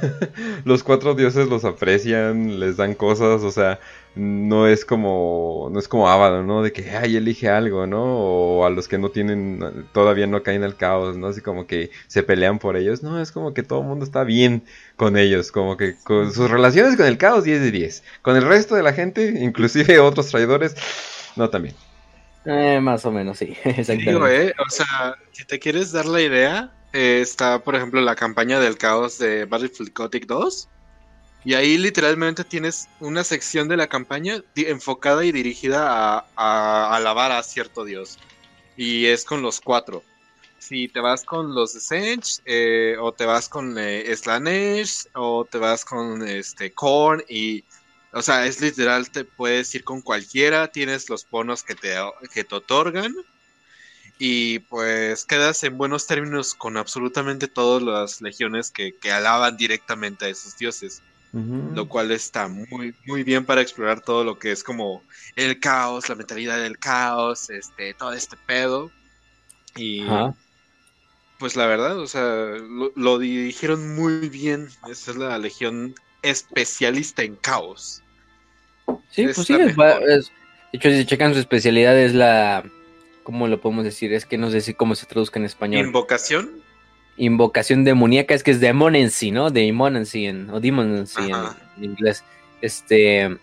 los 0.66 0.82
cuatro 0.82 1.14
dioses 1.14 1.48
los 1.48 1.64
aprecian, 1.64 2.60
les 2.60 2.76
dan 2.76 2.94
cosas, 2.94 3.42
o 3.42 3.50
sea, 3.50 3.80
no 4.14 4.66
es 4.66 4.84
como 4.84 5.70
no 5.72 5.78
es 5.78 5.88
como 5.88 6.10
Abaddon, 6.10 6.46
¿no? 6.46 6.62
De 6.62 6.70
que 6.70 6.90
ay, 6.90 7.16
elige 7.16 7.48
algo, 7.48 7.86
¿no? 7.86 8.02
O 8.02 8.66
a 8.66 8.68
los 8.68 8.88
que 8.88 8.98
no 8.98 9.08
tienen 9.08 9.86
todavía 9.94 10.26
no 10.26 10.42
caen 10.42 10.64
al 10.64 10.76
caos, 10.76 11.16
¿no? 11.16 11.28
Así 11.28 11.40
como 11.40 11.66
que 11.66 11.90
se 12.08 12.22
pelean 12.22 12.58
por 12.58 12.76
ellos. 12.76 13.02
No, 13.02 13.18
es 13.18 13.32
como 13.32 13.54
que 13.54 13.62
todo 13.62 13.80
el 13.80 13.86
mundo 13.86 14.04
está 14.04 14.22
bien 14.22 14.62
con 14.96 15.16
ellos, 15.16 15.50
como 15.50 15.78
que 15.78 15.96
con 16.04 16.30
sus 16.34 16.50
relaciones 16.50 16.98
con 16.98 17.06
el 17.06 17.16
caos 17.16 17.44
10 17.44 17.58
de 17.58 17.70
10. 17.70 18.04
Con 18.20 18.36
el 18.36 18.42
resto 18.42 18.74
de 18.74 18.82
la 18.82 18.92
gente, 18.92 19.34
inclusive 19.40 19.98
otros 19.98 20.26
traidores, 20.26 20.74
no 21.36 21.48
también. 21.48 21.74
Eh, 22.44 22.80
más 22.80 23.04
o 23.04 23.12
menos, 23.12 23.38
sí. 23.38 23.56
Exactamente. 23.64 24.46
Eh, 24.46 24.54
o 24.66 24.70
sea, 24.70 25.16
si 25.32 25.44
te 25.44 25.58
quieres 25.58 25.92
dar 25.92 26.06
la 26.06 26.20
idea, 26.20 26.72
eh, 26.92 27.20
está, 27.22 27.62
por 27.62 27.76
ejemplo, 27.76 28.00
la 28.00 28.16
campaña 28.16 28.58
del 28.60 28.78
caos 28.78 29.18
de 29.18 29.44
Battlefield 29.44 29.92
Gothic 29.94 30.26
2. 30.26 30.68
Y 31.44 31.54
ahí 31.54 31.78
literalmente 31.78 32.44
tienes 32.44 32.88
una 33.00 33.24
sección 33.24 33.68
de 33.68 33.76
la 33.76 33.86
campaña 33.86 34.42
enfocada 34.56 35.24
y 35.24 35.32
dirigida 35.32 36.16
a, 36.16 36.26
a, 36.36 36.94
alabar 36.94 37.32
a 37.32 37.42
cierto 37.42 37.84
dios. 37.84 38.18
Y 38.76 39.06
es 39.06 39.24
con 39.24 39.40
los 39.40 39.60
cuatro. 39.60 40.02
Si 40.58 40.88
te 40.88 41.00
vas 41.00 41.24
con 41.24 41.54
los 41.54 41.72
de 41.72 42.96
o 43.00 43.12
te 43.12 43.24
vas 43.24 43.48
con 43.48 43.74
Slanesh, 43.76 45.08
o 45.14 45.46
te 45.46 45.56
vas 45.56 45.86
con 45.86 46.26
este 46.28 46.72
Korn, 46.72 47.24
y 47.26 47.64
O 48.12 48.22
sea, 48.22 48.46
es 48.46 48.60
literal, 48.60 49.10
te 49.10 49.24
puedes 49.24 49.74
ir 49.74 49.84
con 49.84 50.02
cualquiera, 50.02 50.68
tienes 50.68 51.08
los 51.08 51.28
bonos 51.28 51.62
que 51.62 51.74
te, 51.74 51.94
que 52.32 52.44
te 52.44 52.54
otorgan 52.54 53.14
y 54.18 54.58
pues 54.58 55.24
quedas 55.24 55.64
en 55.64 55.78
buenos 55.78 56.06
términos 56.06 56.54
con 56.54 56.76
absolutamente 56.76 57.48
todas 57.48 57.82
las 57.82 58.20
legiones 58.20 58.70
que, 58.70 58.94
que 58.94 59.10
alaban 59.10 59.56
directamente 59.56 60.26
a 60.26 60.28
esos 60.28 60.56
dioses. 60.58 61.02
Lo 61.32 61.88
cual 61.88 62.10
está 62.10 62.48
muy, 62.48 62.92
muy 63.06 63.22
bien 63.22 63.46
para 63.46 63.60
explorar 63.60 64.00
todo 64.00 64.24
lo 64.24 64.40
que 64.40 64.50
es 64.50 64.64
como 64.64 65.04
el 65.36 65.60
caos, 65.60 66.08
la 66.08 66.16
mentalidad 66.16 66.60
del 66.60 66.76
caos, 66.76 67.50
este, 67.50 67.94
todo 67.94 68.12
este 68.12 68.36
pedo. 68.36 68.90
Y 69.76 70.04
pues 71.38 71.54
la 71.54 71.66
verdad, 71.66 72.00
o 72.00 72.08
sea, 72.08 72.24
lo, 72.24 72.92
lo 72.96 73.18
dirigieron 73.20 73.94
muy 73.94 74.28
bien. 74.28 74.68
Esa 74.88 75.12
es 75.12 75.16
la 75.16 75.38
legión 75.38 75.94
especialista 76.22 77.22
en 77.22 77.36
caos. 77.36 78.02
Sí, 79.10 79.22
Es 79.22 79.34
pues 79.36 79.46
sí, 79.46 79.54
es 79.54 79.76
es- 80.08 80.32
de 80.72 80.78
hecho, 80.78 80.90
si 80.90 81.04
checan 81.04 81.34
su 81.34 81.40
especialidad 81.40 81.98
es 81.98 82.14
la, 82.14 82.64
¿cómo 83.24 83.48
lo 83.48 83.60
podemos 83.60 83.84
decir? 83.84 84.12
Es 84.12 84.24
que 84.24 84.38
no 84.38 84.50
sé 84.50 84.60
si 84.60 84.72
cómo 84.74 84.94
se 84.94 85.06
traduzca 85.06 85.38
en 85.40 85.44
español. 85.46 85.84
Invocación. 85.86 86.50
Invocación 87.16 87.82
demoníaca, 87.84 88.34
es 88.34 88.42
que 88.44 88.52
es 88.52 88.60
demonency, 88.60 89.30
¿no? 89.32 89.50
Demonency 89.50 90.26
en, 90.26 90.48
o 90.50 90.60
demonency 90.60 91.30
en 91.76 91.84
inglés. 91.84 92.22
Este, 92.62 93.36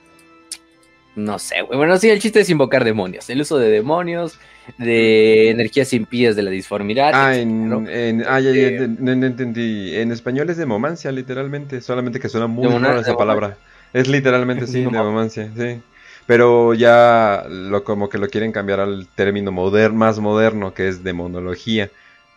no 1.17 1.39
sé, 1.39 1.62
güey. 1.63 1.77
Bueno, 1.77 1.97
sí, 1.97 2.09
el 2.09 2.19
chiste 2.21 2.39
es 2.41 2.50
invocar 2.50 2.83
demonios. 2.83 3.29
El 3.29 3.41
uso 3.41 3.57
de 3.57 3.69
demonios, 3.69 4.39
de 4.77 5.50
energías 5.50 5.93
impías 5.93 6.36
de 6.36 6.43
la 6.43 6.51
disformidad. 6.51 7.15
Ah, 7.15 7.36
en, 7.36 7.69
¿no? 7.69 7.88
en- 7.88 8.24
ah, 8.27 8.39
ya, 8.41 8.51
ya, 8.51 8.69
Eh, 8.69 8.88
no, 9.00 9.15
no 9.15 9.25
entendí. 9.25 9.95
En 9.95 10.12
español 10.12 10.50
es 10.50 10.57
demomancia, 10.57 11.12
literalmente. 11.12 11.81
Solamente 11.81 12.19
que 12.19 12.27
suena 12.29 12.47
muy 12.47 12.75
rara 12.75 13.00
esa 13.01 13.15
palabra. 13.15 13.57
Es 13.93 14.07
literalmente 14.09 14.65
sí, 14.67 14.81
demomancia, 14.81 15.51
sí. 15.55 15.81
Pero 16.25 16.74
ya 16.74 17.45
lo 17.50 17.83
como 17.86 18.09
que 18.09 18.17
lo 18.17 18.27
quieren 18.27 18.51
cambiar 18.51 18.81
al 18.81 19.07
término 19.15 19.51
moder, 19.53 19.93
más 19.93 20.19
moderno, 20.19 20.74
que 20.74 20.89
es 20.89 21.01
demonología. 21.03 21.89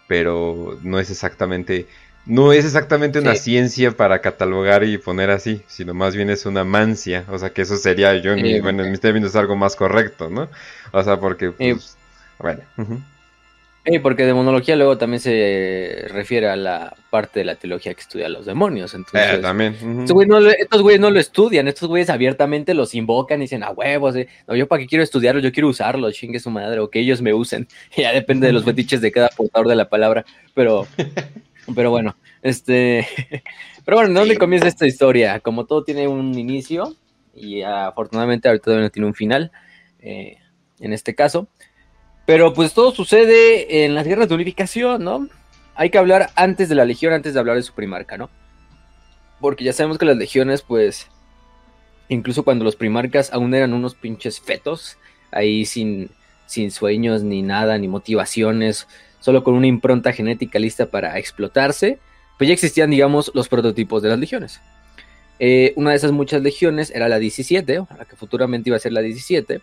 Pero 0.07 0.79
no 0.83 0.99
es 1.01 1.11
exactamente. 1.11 1.89
No 2.31 2.53
es 2.53 2.65
exactamente 2.65 3.19
una 3.19 3.35
Sí. 3.35 3.43
ciencia 3.51 3.91
para 3.91 4.21
catalogar 4.21 4.85
y 4.85 4.99
poner 4.99 5.31
así, 5.31 5.63
sino 5.67 5.95
más 5.95 6.15
bien 6.15 6.31
es 6.31 6.47
una 6.47 6.63
mancia. 6.65 7.25
O 7.29 7.39
sea 7.39 7.51
que 7.51 7.63
eso 7.63 7.77
sería, 7.77 8.17
yo 8.19 8.33
en, 8.33 8.43
mi- 8.43 8.55
Eh, 8.55 8.61
bueno, 8.61 8.85
en 8.85 8.91
mis 8.93 9.01
términos, 9.01 9.35
algo 9.35 9.57
más 9.57 9.75
correcto, 9.75 10.31
¿no? 10.31 10.49
O 10.93 11.03
sea, 11.03 11.19
porque, 11.19 11.47
Eh, 11.59 11.75
pues, 11.75 11.97
bueno. 12.39 12.61
Sí, 13.87 13.99
porque 13.99 14.27
demonología 14.27 14.77
luego 14.77 14.99
también 14.99 15.21
se 15.21 16.05
refiere 16.11 16.49
a 16.51 16.55
la 16.55 16.95
parte 17.09 17.41
de 17.41 17.47
la 17.47 17.55
teología 17.57 17.95
que 17.95 18.03
estudia 18.03 18.29
los 18.29 18.45
demonios. 18.47 18.93
Entonces, 18.95 19.35
Eh, 19.35 19.39
también. 19.39 19.73
Estos 19.75 20.13
güeyes 20.13 20.29
no 20.31 20.39
lo- 20.39 20.51
estos 20.51 20.83
güeyes 20.83 21.01
no 21.01 21.11
lo 21.11 21.19
estudian, 21.19 21.67
estos 21.67 21.89
güeyes 21.89 22.11
abiertamente 22.11 22.75
los 22.75 22.95
invocan 22.95 23.41
y 23.41 23.45
dicen, 23.45 23.65
a 23.65 23.71
huevos, 23.71 24.15
eh, 24.17 24.29
no, 24.47 24.55
yo 24.55 24.69
para 24.69 24.81
qué 24.83 24.87
quiero 24.87 25.03
estudiarlo, 25.03 25.41
yo 25.41 25.51
quiero 25.51 25.69
usarlo, 25.69 26.13
chingue 26.13 26.39
su 26.39 26.51
madre, 26.51 26.79
o 26.79 26.91
que 26.91 27.01
ellos 27.01 27.23
me 27.23 27.33
usen. 27.35 27.67
Ya 27.97 28.13
depende 28.13 28.47
de 28.47 28.53
los 28.53 28.65
fetiches 28.67 29.01
de 29.01 29.11
cada 29.11 29.31
portador 29.31 29.67
de 29.67 29.75
la 29.77 29.89
palabra, 29.89 30.25
pero, 30.55 30.87
pero 31.75 31.91
bueno, 31.91 32.17
este, 32.43 33.07
pero 33.85 33.99
bueno, 33.99 34.19
¿dónde 34.19 34.37
comienza 34.37 34.69
esta 34.69 34.87
historia? 34.87 35.41
Como 35.41 35.67
todo 35.67 35.85
tiene 35.85 36.09
un 36.09 36.39
inicio, 36.39 36.97
y 37.35 37.63
afortunadamente 37.63 38.49
ahorita 38.49 38.65
todavía 38.65 38.87
no 38.87 38.91
tiene 38.91 39.07
un 39.07 39.15
final, 39.15 39.53
eh, 40.01 40.39
en 40.81 40.93
este 40.93 41.15
caso, 41.15 41.49
pero 42.27 42.53
pues 42.53 42.75
todo 42.75 42.93
sucede 42.93 43.85
en 43.85 43.95
las 43.95 44.07
guerras 44.07 44.29
de 44.29 44.35
unificación, 44.35 45.05
¿no? 45.05 45.29
Hay 45.75 45.91
que 45.91 45.99
hablar 45.99 46.31
antes 46.37 46.69
de 46.69 46.75
la 46.75 46.85
legión, 46.85 47.13
antes 47.13 47.35
de 47.35 47.41
hablar 47.41 47.57
de 47.57 47.63
su 47.63 47.75
primarca, 47.75 48.17
¿no? 48.17 48.31
Porque 49.41 49.65
ya 49.65 49.73
sabemos 49.73 49.99
que 49.99 50.05
las 50.05 50.17
legiones, 50.17 50.63
pues, 50.63 51.09
incluso 52.09 52.43
cuando 52.45 52.65
los 52.65 52.77
primarcas 52.77 53.33
aún 53.33 53.55
eran 53.55 53.73
unos 53.73 53.95
pinches 53.95 54.41
fetos, 54.41 54.99
ahí 55.31 55.65
sin, 55.65 56.11
sin 56.47 56.71
sueños 56.71 57.23
ni 57.23 57.43
nada, 57.43 57.79
ni 57.79 57.89
motivaciones, 57.89 58.87
solo 59.21 59.45
con 59.45 59.55
una 59.55 59.67
impronta 59.67 60.13
genética 60.13 60.59
lista 60.59 60.87
para 60.87 61.19
explotarse, 61.19 61.99
pues 62.39 62.49
ya 62.49 62.55
existían, 62.55 62.91
digamos, 62.91 63.31
los 63.35 63.49
prototipos 63.49 64.03
de 64.03 64.09
las 64.09 64.19
legiones. 64.19 64.61
Eh, 65.39 65.73
una 65.77 65.91
de 65.91 65.97
esas 65.97 66.13
muchas 66.13 66.43
legiones 66.43 66.91
era 66.95 67.09
la 67.09 67.19
17, 67.19 67.85
la 67.97 68.05
que 68.05 68.17
futuramente 68.17 68.71
iba 68.71 68.77
a 68.77 68.81
ser 68.81 68.93
la 68.93 69.01
17, 69.01 69.61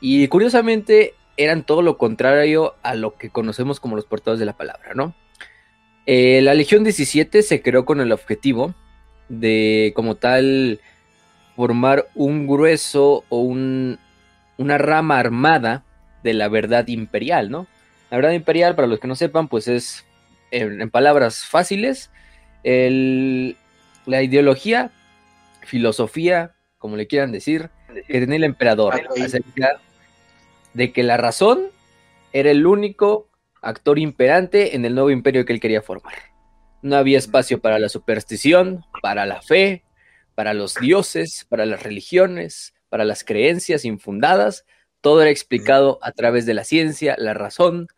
y 0.00 0.28
curiosamente 0.28 1.14
eran 1.36 1.62
todo 1.62 1.82
lo 1.82 1.96
contrario 1.96 2.74
a 2.82 2.94
lo 2.94 3.16
que 3.16 3.30
conocemos 3.30 3.80
como 3.80 3.96
los 3.96 4.06
portadores 4.06 4.40
de 4.40 4.46
la 4.46 4.56
palabra, 4.56 4.92
¿no? 4.94 5.14
Eh, 6.06 6.40
la 6.42 6.54
Legión 6.54 6.84
17 6.84 7.42
se 7.42 7.62
creó 7.62 7.84
con 7.84 8.00
el 8.00 8.12
objetivo 8.12 8.74
de, 9.28 9.92
como 9.94 10.16
tal, 10.16 10.80
formar 11.56 12.08
un 12.14 12.46
grueso 12.46 13.24
o 13.28 13.40
un, 13.40 13.98
una 14.56 14.76
rama 14.78 15.18
armada 15.18 15.84
de 16.22 16.34
la 16.34 16.48
verdad 16.48 16.88
imperial, 16.88 17.50
¿no? 17.50 17.66
La 18.10 18.16
verdad 18.16 18.32
imperial, 18.32 18.74
para 18.74 18.88
los 18.88 18.98
que 19.00 19.06
no 19.08 19.14
sepan, 19.14 19.48
pues 19.48 19.68
es, 19.68 20.04
en, 20.50 20.80
en 20.82 20.90
palabras 20.90 21.44
fáciles, 21.44 22.10
el- 22.64 23.56
la 24.06 24.22
ideología, 24.22 24.90
filosofía, 25.62 26.54
como 26.78 26.96
le 26.96 27.06
quieran 27.06 27.32
decir, 27.32 27.70
que 28.06 28.20
tenía 28.20 28.36
el 28.36 28.44
emperador 28.44 28.94
acerca 29.24 29.80
de 30.74 30.92
que 30.92 31.02
la 31.02 31.16
razón 31.16 31.66
era 32.32 32.50
el 32.50 32.66
único 32.66 33.28
actor 33.62 33.98
imperante 33.98 34.74
en 34.76 34.84
el 34.84 34.94
nuevo 34.94 35.10
imperio 35.10 35.44
que 35.44 35.52
él 35.52 35.60
quería 35.60 35.82
formar. 35.82 36.14
No 36.82 36.96
había 36.96 37.18
espacio 37.18 37.60
para 37.60 37.78
la 37.78 37.88
superstición, 37.88 38.84
para 39.02 39.26
la 39.26 39.42
fe, 39.42 39.84
para 40.34 40.54
los 40.54 40.76
dioses, 40.76 41.44
para 41.48 41.66
las 41.66 41.82
religiones, 41.82 42.72
para 42.88 43.04
las 43.04 43.22
creencias 43.24 43.84
infundadas. 43.84 44.64
Todo 45.02 45.20
era 45.20 45.30
explicado 45.30 45.98
a 46.02 46.12
través 46.12 46.46
de 46.46 46.54
la 46.54 46.64
ciencia, 46.64 47.16
la 47.18 47.34
razón, 47.34 47.88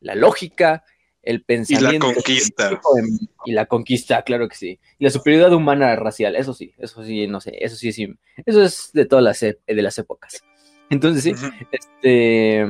la 0.00 0.14
lógica, 0.14 0.84
el 1.22 1.42
pensamiento. 1.42 2.06
conquista. 2.12 2.68
científico 2.68 2.98
en- 2.98 3.28
Y 3.44 3.52
la 3.52 3.66
conquista, 3.66 4.22
claro 4.22 4.48
que 4.48 4.56
sí. 4.56 4.78
Y 4.98 5.04
la 5.04 5.10
superioridad 5.10 5.52
humana 5.52 5.94
racial, 5.96 6.36
eso 6.36 6.54
sí, 6.54 6.72
eso 6.78 7.04
sí, 7.04 7.26
no 7.26 7.40
sé, 7.40 7.56
eso 7.60 7.76
sí, 7.76 7.92
sí. 7.92 8.14
Eso 8.46 8.62
es 8.62 8.90
de 8.92 9.04
todas 9.04 9.24
las, 9.24 9.42
e- 9.42 9.58
de 9.66 9.82
las 9.82 9.98
épocas. 9.98 10.42
Entonces, 10.90 11.22
sí, 11.24 11.34
este, 11.70 12.66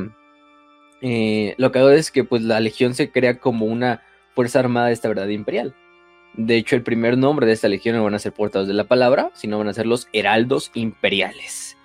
eh, 1.00 1.54
lo 1.58 1.70
que 1.70 1.78
hago 1.78 1.90
es 1.90 2.10
que 2.10 2.24
pues 2.24 2.42
la 2.42 2.58
legión 2.60 2.94
se 2.94 3.10
crea 3.10 3.38
como 3.38 3.66
una 3.66 4.02
fuerza 4.34 4.58
armada 4.58 4.88
de 4.88 4.92
esta 4.94 5.08
verdad 5.08 5.28
imperial. 5.28 5.74
De 6.34 6.56
hecho, 6.56 6.76
el 6.76 6.82
primer 6.82 7.16
nombre 7.18 7.46
de 7.46 7.52
esta 7.52 7.68
legión 7.68 7.96
no 7.96 8.04
van 8.04 8.14
a 8.14 8.18
ser 8.18 8.32
portadores 8.32 8.68
de 8.68 8.74
la 8.74 8.84
palabra, 8.84 9.30
sino 9.34 9.58
van 9.58 9.68
a 9.68 9.74
ser 9.74 9.86
los 9.86 10.08
heraldos 10.12 10.70
imperiales. 10.74 11.76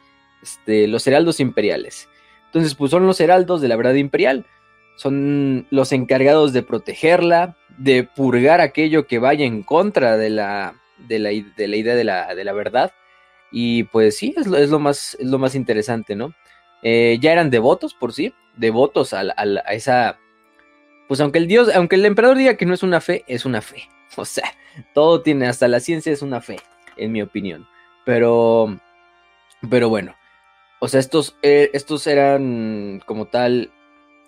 Este, 0.41 0.87
los 0.87 1.05
heraldos 1.07 1.39
imperiales. 1.39 2.09
Entonces, 2.47 2.75
pues 2.75 2.91
son 2.91 3.05
los 3.07 3.19
heraldos 3.19 3.61
de 3.61 3.67
la 3.67 3.75
verdad 3.75 3.93
imperial. 3.95 4.45
Son 4.95 5.67
los 5.69 5.91
encargados 5.91 6.53
de 6.53 6.63
protegerla, 6.63 7.57
de 7.77 8.03
purgar 8.03 8.61
aquello 8.61 9.07
que 9.07 9.19
vaya 9.19 9.45
en 9.45 9.63
contra 9.63 10.17
de 10.17 10.29
la, 10.29 10.75
de 11.07 11.19
la, 11.19 11.29
de 11.29 11.67
la 11.67 11.75
idea 11.75 11.95
de 11.95 12.03
la, 12.03 12.35
de 12.35 12.43
la 12.43 12.53
verdad. 12.53 12.93
Y 13.51 13.83
pues 13.85 14.17
sí, 14.17 14.33
es 14.37 14.47
lo, 14.47 14.57
es 14.57 14.69
lo, 14.69 14.79
más, 14.79 15.15
es 15.19 15.27
lo 15.27 15.39
más 15.39 15.55
interesante, 15.55 16.15
¿no? 16.15 16.33
Eh, 16.81 17.17
ya 17.21 17.31
eran 17.31 17.49
devotos 17.49 17.93
por 17.93 18.13
sí, 18.13 18.33
devotos 18.55 19.13
a, 19.13 19.21
a 19.21 19.43
a 19.65 19.73
esa... 19.73 20.17
Pues 21.07 21.19
aunque 21.19 21.39
el 21.39 21.47
dios, 21.47 21.73
aunque 21.73 21.95
el 21.95 22.05
emperador 22.05 22.37
diga 22.37 22.55
que 22.55 22.65
no 22.65 22.73
es 22.73 22.83
una 22.83 23.01
fe, 23.01 23.23
es 23.27 23.45
una 23.45 23.61
fe. 23.61 23.83
O 24.15 24.25
sea, 24.25 24.53
todo 24.93 25.23
tiene, 25.23 25.47
hasta 25.47 25.67
la 25.67 25.79
ciencia 25.79 26.13
es 26.13 26.21
una 26.21 26.39
fe, 26.39 26.57
en 26.97 27.11
mi 27.11 27.23
opinión. 27.23 27.67
Pero, 28.05 28.79
pero 29.71 29.89
bueno, 29.89 30.15
o 30.79 30.87
sea, 30.87 30.99
estos, 30.99 31.35
eh, 31.41 31.71
estos 31.73 32.05
eran 32.05 33.01
como 33.07 33.25
tal 33.25 33.71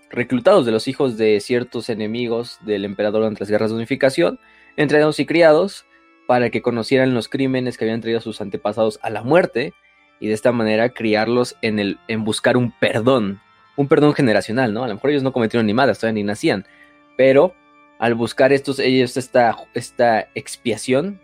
reclutados 0.09 0.65
de 0.65 0.71
los 0.71 0.87
hijos 0.87 1.17
de 1.17 1.39
ciertos 1.39 1.89
enemigos 1.89 2.59
del 2.61 2.85
emperador 2.85 3.21
durante 3.21 3.41
las 3.41 3.49
guerras 3.49 3.71
de 3.71 3.77
unificación, 3.77 4.39
entrenados 4.77 5.19
y 5.19 5.25
criados 5.25 5.85
para 6.27 6.49
que 6.49 6.61
conocieran 6.61 7.13
los 7.13 7.29
crímenes 7.29 7.77
que 7.77 7.85
habían 7.85 8.01
traído 8.01 8.21
sus 8.21 8.41
antepasados 8.41 8.99
a 9.01 9.09
la 9.09 9.23
muerte 9.23 9.73
y 10.19 10.27
de 10.27 10.33
esta 10.33 10.51
manera 10.51 10.89
criarlos 10.89 11.55
en, 11.61 11.79
el, 11.79 11.99
en 12.07 12.23
buscar 12.23 12.57
un 12.57 12.71
perdón, 12.71 13.41
un 13.75 13.87
perdón 13.87 14.13
generacional, 14.13 14.73
¿no? 14.73 14.83
A 14.83 14.87
lo 14.87 14.95
mejor 14.95 15.09
ellos 15.09 15.23
no 15.23 15.33
cometieron 15.33 15.65
ni 15.65 15.73
madres, 15.73 15.99
todavía 15.99 16.21
ni 16.21 16.23
nacían, 16.23 16.65
pero 17.17 17.53
al 17.99 18.15
buscar 18.15 18.53
estos, 18.53 18.79
ellos 18.79 19.17
esta, 19.17 19.55
esta 19.73 20.29
expiación 20.35 21.19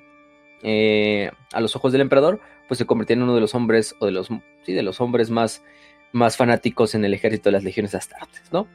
eh, 0.64 1.32
a 1.54 1.62
los 1.62 1.76
ojos 1.76 1.92
del 1.92 2.02
emperador, 2.02 2.40
pues 2.68 2.78
se 2.78 2.86
convirtieron 2.86 3.24
en 3.24 3.30
uno 3.30 3.36
de 3.36 3.42
los 3.42 3.56
hombres, 3.56 3.96
o 4.00 4.06
de 4.06 4.12
los, 4.12 4.30
sí, 4.64 4.74
de 4.74 4.84
los 4.84 5.02
hombres 5.02 5.30
más, 5.30 5.64
más 6.12 6.38
fanáticos 6.38 6.96
en 6.96 7.06
el 7.06 7.14
ejército 7.14 7.50
de 7.50 7.54
las 7.54 7.64
legiones 7.64 7.96
astartes, 7.96 8.52
¿no? 8.52 8.68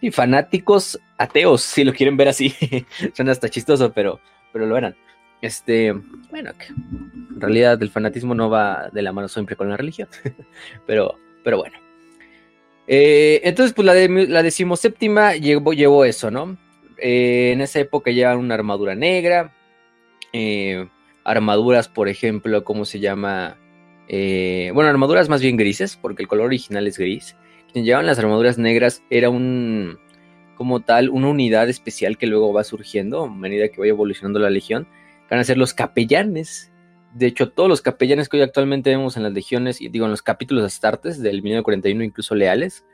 Y 0.00 0.10
fanáticos 0.10 1.00
ateos, 1.18 1.62
si 1.62 1.84
lo 1.84 1.92
quieren 1.92 2.16
ver 2.16 2.28
así. 2.28 2.54
Suena 3.14 3.32
hasta 3.32 3.48
chistoso, 3.48 3.92
pero, 3.92 4.20
pero 4.52 4.66
lo 4.66 4.76
eran. 4.76 4.94
Este, 5.40 5.92
bueno, 6.30 6.52
en 6.68 7.40
realidad 7.40 7.82
el 7.82 7.90
fanatismo 7.90 8.34
no 8.34 8.48
va 8.48 8.88
de 8.92 9.02
la 9.02 9.12
mano 9.12 9.28
siempre 9.28 9.56
con 9.56 9.68
la 9.68 9.76
religión, 9.76 10.08
pero, 10.86 11.16
pero 11.42 11.58
bueno. 11.58 11.78
Eh, 12.86 13.40
entonces, 13.44 13.74
pues 13.74 13.86
la, 13.86 13.94
de, 13.94 14.08
la 14.26 14.42
decimoséptima 14.42 15.34
llevó, 15.36 15.72
llevó 15.72 16.04
eso, 16.04 16.30
¿no? 16.30 16.56
Eh, 16.98 17.50
en 17.52 17.60
esa 17.60 17.80
época 17.80 18.10
llevan 18.10 18.38
una 18.38 18.54
armadura 18.54 18.94
negra, 18.94 19.54
eh, 20.32 20.88
armaduras, 21.24 21.88
por 21.88 22.08
ejemplo, 22.08 22.64
¿cómo 22.64 22.84
se 22.84 23.00
llama? 23.00 23.56
Eh, 24.08 24.70
bueno, 24.74 24.90
armaduras 24.90 25.28
más 25.28 25.40
bien 25.40 25.56
grises, 25.56 25.96
porque 26.00 26.22
el 26.22 26.28
color 26.28 26.46
original 26.46 26.86
es 26.86 26.98
gris. 26.98 27.36
Quienes 27.72 27.86
llevaban 27.86 28.06
las 28.06 28.18
armaduras 28.18 28.58
negras 28.58 29.02
era 29.10 29.30
un, 29.30 29.98
como 30.56 30.80
tal, 30.80 31.10
una 31.10 31.28
unidad 31.28 31.68
especial 31.68 32.18
que 32.18 32.26
luego 32.26 32.52
va 32.52 32.64
surgiendo 32.64 33.24
a 33.24 33.30
medida 33.30 33.68
que 33.68 33.80
vaya 33.80 33.90
evolucionando 33.90 34.38
la 34.38 34.50
legión. 34.50 34.86
Van 35.30 35.40
a 35.40 35.44
ser 35.44 35.58
los 35.58 35.74
capellanes. 35.74 36.70
De 37.14 37.26
hecho, 37.26 37.50
todos 37.50 37.68
los 37.68 37.80
capellanes 37.80 38.28
que 38.28 38.36
hoy 38.36 38.42
actualmente 38.42 38.90
vemos 38.90 39.16
en 39.16 39.22
las 39.22 39.32
legiones, 39.32 39.80
y 39.80 39.88
digo 39.88 40.04
en 40.04 40.10
los 40.10 40.22
capítulos 40.22 40.64
astartes 40.64 41.20
del 41.22 41.42
1941, 41.42 42.04
incluso 42.04 42.34
leales, 42.34 42.84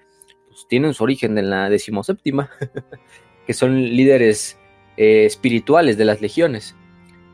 pues 0.48 0.66
tienen 0.68 0.94
su 0.94 1.04
origen 1.04 1.36
en 1.38 1.50
la 1.50 1.70
decimoséptima, 1.70 2.50
que 3.46 3.54
son 3.54 3.82
líderes 3.82 4.58
eh, 4.96 5.24
espirituales 5.24 5.96
de 5.96 6.04
las 6.04 6.20
legiones. 6.20 6.76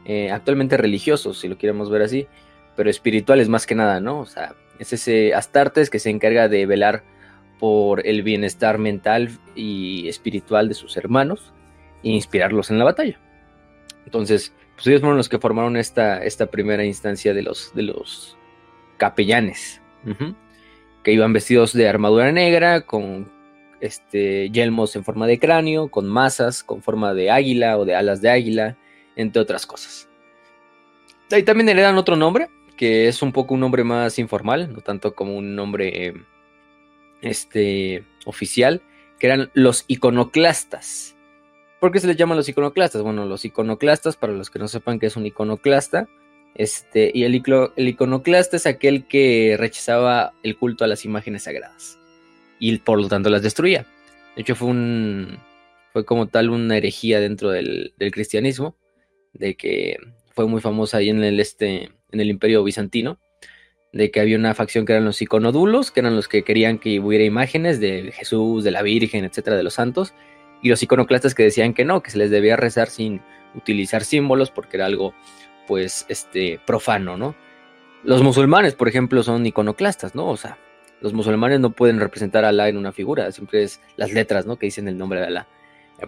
Eh, 0.04 0.30
actualmente 0.30 0.76
religiosos, 0.76 1.40
si 1.40 1.48
lo 1.48 1.58
queremos 1.58 1.90
ver 1.90 2.02
así, 2.02 2.28
pero 2.76 2.90
espirituales 2.90 3.48
más 3.48 3.66
que 3.66 3.74
nada, 3.74 4.00
¿no? 4.00 4.20
O 4.20 4.26
sea, 4.26 4.54
es 4.78 4.92
ese 4.92 5.34
Astartes 5.34 5.90
que 5.90 5.98
se 5.98 6.10
encarga 6.10 6.48
de 6.48 6.66
velar 6.66 7.02
por 7.58 8.06
el 8.06 8.22
bienestar 8.22 8.78
mental 8.78 9.30
y 9.54 10.08
espiritual 10.08 10.68
de 10.68 10.74
sus 10.74 10.96
hermanos 10.96 11.52
e 12.02 12.10
inspirarlos 12.10 12.70
en 12.70 12.78
la 12.78 12.84
batalla. 12.84 13.18
Entonces, 14.04 14.52
pues 14.74 14.86
ellos 14.86 15.00
fueron 15.00 15.16
los 15.16 15.28
que 15.28 15.38
formaron 15.38 15.76
esta, 15.76 16.22
esta 16.22 16.46
primera 16.46 16.84
instancia 16.84 17.32
de 17.32 17.42
los, 17.42 17.74
de 17.74 17.82
los 17.82 18.36
capellanes, 18.98 19.80
que 21.02 21.12
iban 21.12 21.32
vestidos 21.32 21.72
de 21.72 21.88
armadura 21.88 22.30
negra, 22.30 22.82
con 22.82 23.30
este, 23.80 24.50
yelmos 24.50 24.94
en 24.96 25.04
forma 25.04 25.26
de 25.26 25.38
cráneo, 25.38 25.88
con 25.88 26.06
masas, 26.06 26.62
con 26.62 26.82
forma 26.82 27.14
de 27.14 27.30
águila 27.30 27.78
o 27.78 27.84
de 27.84 27.94
alas 27.94 28.20
de 28.20 28.30
águila, 28.30 28.76
entre 29.16 29.42
otras 29.42 29.66
cosas. 29.66 30.08
Ahí 31.32 31.42
también 31.42 31.68
heredan 31.68 31.96
otro 31.96 32.14
nombre, 32.14 32.48
que 32.76 33.08
es 33.08 33.22
un 33.22 33.32
poco 33.32 33.54
un 33.54 33.60
nombre 33.60 33.84
más 33.84 34.18
informal, 34.18 34.72
no 34.72 34.80
tanto 34.80 35.14
como 35.14 35.36
un 35.36 35.54
nombre 35.54 36.14
este, 37.22 38.04
oficial, 38.24 38.82
que 39.18 39.26
eran 39.26 39.50
los 39.54 39.84
iconoclastas. 39.88 41.16
¿Por 41.80 41.92
qué 41.92 42.00
se 42.00 42.06
les 42.06 42.16
llaman 42.16 42.36
los 42.36 42.48
iconoclastas? 42.48 43.02
Bueno, 43.02 43.26
los 43.26 43.44
iconoclastas, 43.44 44.16
para 44.16 44.32
los 44.32 44.50
que 44.50 44.58
no 44.58 44.68
sepan 44.68 44.98
qué 44.98 45.06
es 45.06 45.16
un 45.16 45.26
iconoclasta, 45.26 46.08
este, 46.54 47.10
y 47.12 47.24
el, 47.24 47.42
el 47.76 47.88
iconoclasta 47.88 48.56
es 48.56 48.66
aquel 48.66 49.06
que 49.06 49.56
rechazaba 49.58 50.32
el 50.42 50.56
culto 50.56 50.84
a 50.84 50.88
las 50.88 51.04
imágenes 51.04 51.42
sagradas 51.42 51.98
y 52.58 52.78
por 52.78 53.00
lo 53.00 53.08
tanto 53.08 53.28
las 53.28 53.42
destruía. 53.42 53.86
De 54.34 54.42
hecho, 54.42 54.54
fue 54.54 54.68
un, 54.68 55.38
fue 55.92 56.04
como 56.04 56.28
tal 56.28 56.50
una 56.50 56.76
herejía 56.76 57.20
dentro 57.20 57.50
del, 57.50 57.92
del 57.98 58.10
cristianismo, 58.10 58.76
de 59.32 59.54
que 59.54 59.98
fue 60.34 60.46
muy 60.46 60.60
famosa 60.60 60.98
ahí 60.98 61.10
en 61.10 61.22
el 61.22 61.40
este, 61.40 61.90
en 62.12 62.20
el 62.20 62.30
Imperio 62.30 62.62
Bizantino, 62.64 63.18
de 63.92 64.10
que 64.10 64.20
había 64.20 64.36
una 64.36 64.54
facción 64.54 64.84
que 64.84 64.92
eran 64.92 65.04
los 65.04 65.22
iconodulos, 65.22 65.90
que 65.90 66.00
eran 66.00 66.16
los 66.16 66.28
que 66.28 66.44
querían 66.44 66.78
que 66.78 67.00
hubiera 67.00 67.24
imágenes 67.24 67.80
de 67.80 68.12
Jesús, 68.12 68.64
de 68.64 68.70
la 68.70 68.82
Virgen, 68.82 69.24
etcétera, 69.24 69.56
de 69.56 69.62
los 69.62 69.74
santos, 69.74 70.14
y 70.62 70.68
los 70.68 70.82
iconoclastas 70.82 71.34
que 71.34 71.42
decían 71.42 71.74
que 71.74 71.84
no, 71.84 72.02
que 72.02 72.10
se 72.10 72.18
les 72.18 72.30
debía 72.30 72.56
rezar 72.56 72.88
sin 72.88 73.20
utilizar 73.54 74.04
símbolos 74.04 74.50
porque 74.50 74.76
era 74.76 74.86
algo, 74.86 75.14
pues, 75.66 76.06
este, 76.08 76.60
profano, 76.66 77.16
¿no? 77.16 77.34
Los 78.04 78.22
musulmanes, 78.22 78.74
por 78.74 78.88
ejemplo, 78.88 79.22
son 79.22 79.46
iconoclastas, 79.46 80.14
¿no? 80.14 80.28
O 80.28 80.36
sea, 80.36 80.58
los 81.00 81.12
musulmanes 81.12 81.60
no 81.60 81.70
pueden 81.70 81.98
representar 82.00 82.44
a 82.44 82.48
Alá 82.50 82.68
en 82.68 82.76
una 82.76 82.92
figura, 82.92 83.30
siempre 83.32 83.62
es 83.62 83.80
las 83.96 84.12
letras, 84.12 84.46
¿no? 84.46 84.56
Que 84.56 84.66
dicen 84.66 84.88
el 84.88 84.98
nombre 84.98 85.20
de 85.20 85.26
Alá. 85.26 85.48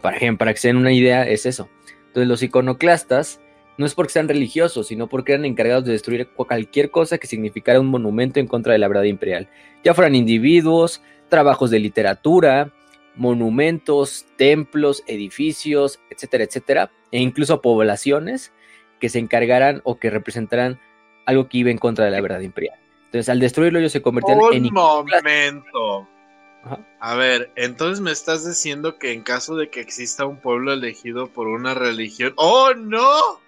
Para, 0.02 0.18
para 0.36 0.52
que 0.52 0.60
se 0.60 0.68
den 0.68 0.76
una 0.76 0.92
idea, 0.92 1.26
es 1.26 1.46
eso. 1.46 1.68
Entonces, 2.06 2.28
los 2.28 2.42
iconoclastas 2.42 3.40
no 3.78 3.86
es 3.86 3.94
porque 3.94 4.12
sean 4.12 4.28
religiosos, 4.28 4.88
sino 4.88 5.06
porque 5.06 5.32
eran 5.32 5.44
encargados 5.44 5.84
de 5.84 5.92
destruir 5.92 6.28
cualquier 6.28 6.90
cosa 6.90 7.16
que 7.16 7.28
significara 7.28 7.80
un 7.80 7.86
monumento 7.86 8.40
en 8.40 8.48
contra 8.48 8.72
de 8.72 8.78
la 8.78 8.88
verdad 8.88 9.04
imperial. 9.04 9.48
Ya 9.84 9.94
fueran 9.94 10.16
individuos, 10.16 11.00
trabajos 11.28 11.70
de 11.70 11.78
literatura, 11.78 12.72
monumentos, 13.14 14.26
templos, 14.36 15.04
edificios, 15.06 16.00
etcétera, 16.10 16.44
etcétera, 16.44 16.90
e 17.12 17.20
incluso 17.20 17.62
poblaciones 17.62 18.52
que 18.98 19.08
se 19.08 19.20
encargaran 19.20 19.80
o 19.84 19.98
que 19.98 20.10
representaran 20.10 20.80
algo 21.24 21.48
que 21.48 21.58
iba 21.58 21.70
en 21.70 21.78
contra 21.78 22.04
de 22.04 22.10
la 22.10 22.20
verdad 22.20 22.40
imperial. 22.40 22.78
Entonces, 23.06 23.28
al 23.28 23.38
destruirlo, 23.38 23.78
ellos 23.78 23.92
se 23.92 24.02
convertían 24.02 24.40
en. 24.52 24.66
Un 24.66 24.74
momento. 24.74 26.08
A 26.98 27.14
ver, 27.14 27.52
entonces 27.54 28.00
me 28.00 28.10
estás 28.10 28.44
diciendo 28.44 28.98
que 28.98 29.12
en 29.12 29.22
caso 29.22 29.54
de 29.54 29.70
que 29.70 29.80
exista 29.80 30.26
un 30.26 30.40
pueblo 30.40 30.72
elegido 30.72 31.28
por 31.28 31.46
una 31.46 31.74
religión. 31.74 32.32
¡Oh, 32.36 32.74
no! 32.74 33.40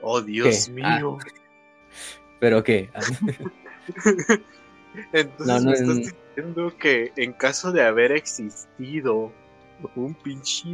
Oh, 0.00 0.20
Dios 0.20 0.68
ah. 0.68 0.72
mío. 0.72 1.18
¿Pero 2.38 2.62
qué? 2.62 2.90
Entonces 5.12 5.64
me 5.64 5.72
estás 5.72 5.96
diciendo 5.96 6.72
que 6.78 7.12
en 7.16 7.32
caso 7.32 7.72
de 7.72 7.82
haber 7.82 8.12
existido 8.12 9.32
un 9.94 10.14
pinche 10.14 10.68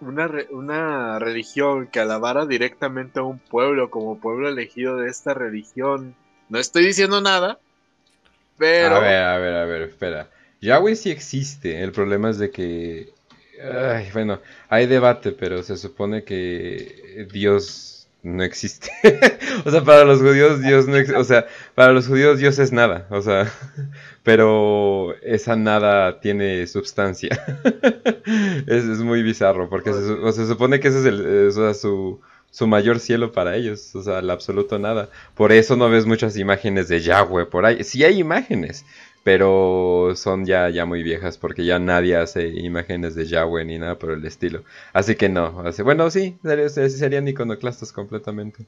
una, 0.00 0.30
una 0.50 1.18
religión 1.18 1.88
que 1.88 2.00
alabara 2.00 2.46
directamente 2.46 3.20
a 3.20 3.22
un 3.22 3.38
pueblo 3.38 3.90
como 3.90 4.18
pueblo 4.18 4.48
elegido 4.48 4.96
de 4.96 5.10
esta 5.10 5.34
religión, 5.34 6.14
no 6.48 6.58
estoy 6.58 6.86
diciendo 6.86 7.20
nada, 7.20 7.58
pero... 8.58 8.96
A 8.96 9.00
ver, 9.00 9.22
a 9.22 9.38
ver, 9.38 9.54
a 9.54 9.64
ver, 9.64 9.82
espera. 9.82 10.30
Yahweh 10.60 10.96
sí 10.96 11.10
existe, 11.10 11.82
el 11.82 11.92
problema 11.92 12.30
es 12.30 12.38
de 12.38 12.50
que... 12.50 13.12
Ay, 13.62 14.08
bueno, 14.12 14.40
hay 14.68 14.86
debate, 14.86 15.32
pero 15.32 15.62
se 15.62 15.76
supone 15.76 16.24
que 16.24 17.26
Dios 17.30 17.99
no 18.22 18.42
existe. 18.42 18.90
o 19.64 19.70
sea, 19.70 19.82
para 19.84 20.04
los 20.04 20.20
judíos 20.20 20.60
Dios 20.60 20.86
no 20.86 20.96
existe. 20.96 21.20
O 21.20 21.24
sea, 21.24 21.46
para 21.74 21.92
los 21.92 22.06
judíos 22.06 22.38
Dios 22.38 22.58
es 22.58 22.72
nada. 22.72 23.06
O 23.10 23.22
sea, 23.22 23.50
pero 24.22 25.14
esa 25.22 25.56
nada 25.56 26.20
tiene 26.20 26.66
sustancia. 26.66 27.30
es, 28.66 28.84
es, 28.84 28.98
muy 29.00 29.22
bizarro 29.22 29.68
porque 29.68 29.92
se, 29.92 30.46
supone 30.46 30.80
que 30.80 30.88
ese 30.88 31.00
es, 31.00 31.06
el, 31.06 31.74
su, 31.74 32.20
su 32.50 32.66
mayor 32.66 33.00
cielo 33.00 33.32
para 33.32 33.56
ellos. 33.56 33.94
O 33.94 34.02
sea, 34.02 34.18
el 34.18 34.30
absoluto 34.30 34.78
nada. 34.78 35.08
Por 35.34 35.52
eso 35.52 35.76
no 35.76 35.88
ves 35.88 36.06
muchas 36.06 36.36
imágenes 36.36 36.88
de 36.88 37.00
Yahweh 37.00 37.46
por 37.46 37.64
ahí. 37.64 37.84
Sí 37.84 38.04
hay 38.04 38.18
imágenes, 38.18 38.84
pero 39.22 40.12
son 40.16 40.46
ya, 40.46 40.70
ya 40.70 40.86
muy 40.86 41.02
viejas 41.02 41.36
porque 41.36 41.64
ya 41.64 41.78
nadie 41.78 42.16
hace 42.16 42.48
imágenes 42.48 43.14
de 43.14 43.26
Yahweh 43.26 43.64
ni 43.64 43.78
nada 43.78 43.98
por 43.98 44.12
el 44.12 44.24
estilo. 44.24 44.62
Así 44.92 45.14
que 45.14 45.28
no, 45.28 45.62
bueno, 45.84 46.10
sí, 46.10 46.36
serían 46.88 47.28
iconoclastas 47.28 47.92
completamente. 47.92 48.64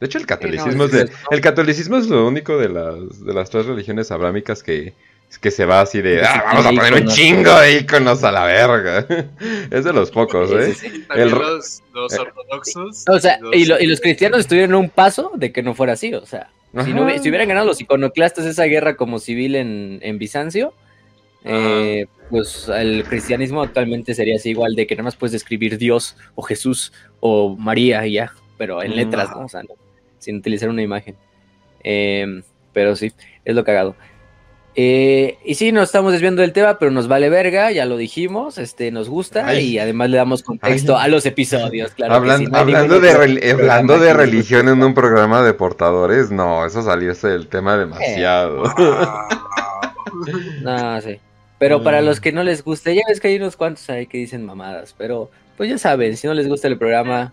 De 0.00 0.06
hecho, 0.06 0.18
el 0.18 0.26
catolicismo, 0.26 0.84
es, 0.84 1.10
el 1.30 1.40
catolicismo 1.40 1.96
es 1.96 2.08
lo 2.08 2.26
único 2.26 2.58
de 2.58 2.68
las, 2.68 3.24
de 3.24 3.32
las 3.32 3.48
tres 3.48 3.66
religiones 3.66 4.10
abrámicas 4.10 4.62
que, 4.62 4.92
que 5.40 5.50
se 5.52 5.64
va 5.64 5.80
así 5.80 6.02
de, 6.02 6.22
ah, 6.22 6.42
vamos 6.46 6.66
a 6.66 6.70
poner 6.70 6.94
un 6.94 7.08
chingo 7.08 7.58
de 7.60 7.78
iconos 7.78 8.24
a 8.24 8.32
la 8.32 8.44
verga. 8.44 9.06
es 9.70 9.84
de 9.84 9.92
los 9.92 10.10
pocos, 10.10 10.50
¿eh? 10.50 10.74
los, 11.16 11.82
eh, 12.12 12.18
ortodoxos. 12.18 13.04
O 13.08 13.20
sea, 13.20 13.38
y, 13.52 13.62
y, 13.62 13.86
los 13.86 14.00
cristianos 14.00 14.40
estuvieron 14.40 14.74
un 14.74 14.90
paso 14.90 15.32
de 15.36 15.52
que 15.52 15.62
no 15.62 15.74
fuera 15.74 15.92
así, 15.92 16.12
o 16.12 16.26
sea. 16.26 16.50
Si, 16.82 17.28
hubieran 17.28 17.48
ganado 17.48 17.66
los 17.66 17.80
iconoclastas 17.80 18.46
esa 18.46 18.64
guerra 18.64 18.96
como 18.96 19.20
civil 19.20 19.54
en, 19.54 20.18
Bizancio, 20.18 20.74
eh, 21.44 22.06
pues 22.30 22.68
el 22.68 23.04
cristianismo 23.04 23.62
actualmente 23.62 24.14
sería 24.14 24.36
así 24.36 24.50
igual 24.50 24.74
de 24.74 24.86
que 24.86 24.96
nada 24.96 25.04
más 25.04 25.16
puedes 25.16 25.34
escribir 25.34 25.78
Dios 25.78 26.16
o 26.34 26.42
Jesús 26.42 26.92
o 27.20 27.56
María 27.56 28.04
y 28.06 28.14
ya, 28.14 28.32
pero 28.58 28.82
en 28.82 28.96
letras, 28.96 29.30
¿no? 29.30 29.44
O 29.44 29.48
sea, 29.48 29.62
sin 30.18 30.36
utilizar 30.36 30.68
una 30.68 30.82
imagen. 30.82 31.14
Em, 31.84 32.42
pero 32.72 32.96
sí, 32.96 33.12
es 33.44 33.54
lo 33.54 33.62
cagado. 33.62 33.94
Eh, 34.76 35.38
y 35.44 35.54
sí, 35.54 35.70
nos 35.70 35.84
estamos 35.84 36.12
desviando 36.12 36.42
del 36.42 36.52
tema, 36.52 36.78
pero 36.78 36.90
nos 36.90 37.06
vale 37.06 37.30
verga, 37.30 37.70
ya 37.70 37.84
lo 37.84 37.96
dijimos, 37.96 38.58
este, 38.58 38.90
nos 38.90 39.08
gusta 39.08 39.54
y 39.54 39.78
además 39.78 40.10
le 40.10 40.16
damos 40.16 40.42
contexto 40.42 40.98
a 40.98 41.06
los 41.06 41.24
episodios. 41.26 41.92
Claro 41.92 42.14
hablando, 42.14 42.50
de, 43.00 43.10
hablando 43.52 43.98
de 43.98 44.12
religión 44.12 44.68
en 44.68 44.82
un 44.82 44.92
programa 44.92 45.42
de 45.42 45.54
portadores, 45.54 46.32
no, 46.32 46.66
eso 46.66 46.82
salió 46.82 47.14
del 47.14 47.46
tema 47.46 47.76
demasiado. 47.76 48.64
no, 50.62 51.00
sí. 51.00 51.20
Pero 51.58 51.84
para 51.84 52.02
los 52.02 52.20
que 52.20 52.32
no 52.32 52.42
les 52.42 52.64
guste, 52.64 52.94
ya 52.94 53.02
ves 53.08 53.20
que 53.20 53.28
hay 53.28 53.36
unos 53.36 53.56
cuantos 53.56 53.88
ahí 53.88 54.06
que 54.06 54.18
dicen 54.18 54.44
mamadas, 54.44 54.94
pero 54.98 55.30
pues 55.56 55.70
ya 55.70 55.78
saben, 55.78 56.16
si 56.16 56.26
no 56.26 56.34
les 56.34 56.48
gusta 56.48 56.66
el 56.66 56.76
programa, 56.78 57.32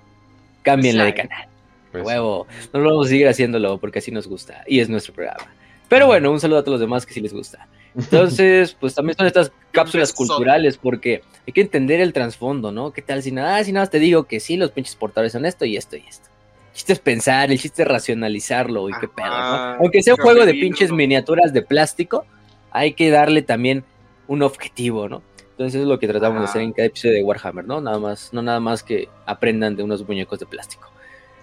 cámbienle 0.62 1.06
de 1.06 1.14
canal. 1.16 1.48
Pues 1.92 2.06
Huevo, 2.06 2.48
no 2.72 2.80
lo 2.80 2.90
vamos 2.92 3.08
a 3.08 3.10
seguir 3.10 3.28
haciéndolo 3.28 3.80
porque 3.80 4.00
así 4.00 4.12
nos 4.12 4.28
gusta 4.28 4.64
y 4.68 4.80
es 4.80 4.90
nuestro 4.90 5.14
programa. 5.14 5.48
Pero 5.92 6.08
bueno, 6.08 6.32
un 6.32 6.40
saludo 6.40 6.60
a 6.60 6.64
todos 6.64 6.76
los 6.76 6.80
demás 6.80 7.06
que 7.06 7.14
sí 7.14 7.20
les 7.20 7.34
gusta. 7.34 7.68
Entonces, 7.94 8.74
pues 8.80 8.96
también 8.96 9.18
son 9.18 9.28
estas 9.28 9.52
cápsulas 9.72 10.14
culturales 10.14 10.78
porque 10.78 11.22
hay 11.46 11.52
que 11.52 11.60
entender 11.60 12.00
el 12.00 12.14
trasfondo, 12.14 12.72
¿no? 12.72 12.94
¿Qué 12.94 13.02
tal 13.02 13.22
si 13.22 13.34
nada, 13.34 13.58
ah, 13.58 13.64
si 13.66 13.74
nada 13.74 13.88
te 13.88 14.00
digo 14.00 14.24
que 14.24 14.40
sí, 14.40 14.56
los 14.56 14.72
pinches 14.72 14.96
portadores 14.96 15.34
son 15.34 15.46
esto 15.46 15.66
y 15.66 15.76
esto 15.76 15.98
y 15.98 16.06
esto? 16.08 16.30
El 16.70 16.76
chiste 16.76 16.94
es 16.94 17.00
pensar, 17.00 17.52
el 17.52 17.60
chiste 17.60 17.82
es 17.82 17.88
racionalizarlo 17.90 18.88
y 18.88 18.94
qué 19.02 19.10
pedo, 19.10 19.28
¿no? 19.28 19.76
Aunque 19.82 20.02
sea 20.02 20.14
un 20.14 20.22
juego 20.22 20.46
de 20.46 20.54
pinches 20.54 20.94
miniaturas 20.94 21.52
de 21.52 21.62
plástico, 21.62 22.26
hay 22.72 22.94
que 22.94 23.10
darle 23.10 23.42
también 23.42 23.84
un 24.30 24.44
objetivo, 24.44 25.10
¿no? 25.10 25.22
Entonces 25.50 25.82
es 25.82 25.86
lo 25.86 26.00
que 26.00 26.08
tratamos 26.08 26.40
de 26.40 26.46
hacer 26.46 26.62
en 26.62 26.72
cada 26.72 26.86
episodio 26.86 27.16
de 27.16 27.24
Warhammer, 27.24 27.66
¿no? 27.66 27.82
Nada 27.82 28.00
más, 28.00 28.30
no 28.32 28.42
nada 28.42 28.62
más 28.62 28.82
que 28.82 29.10
aprendan 29.26 29.76
de 29.76 29.84
unos 29.84 30.08
muñecos 30.08 30.40
de 30.40 30.46
plástico. 30.46 30.90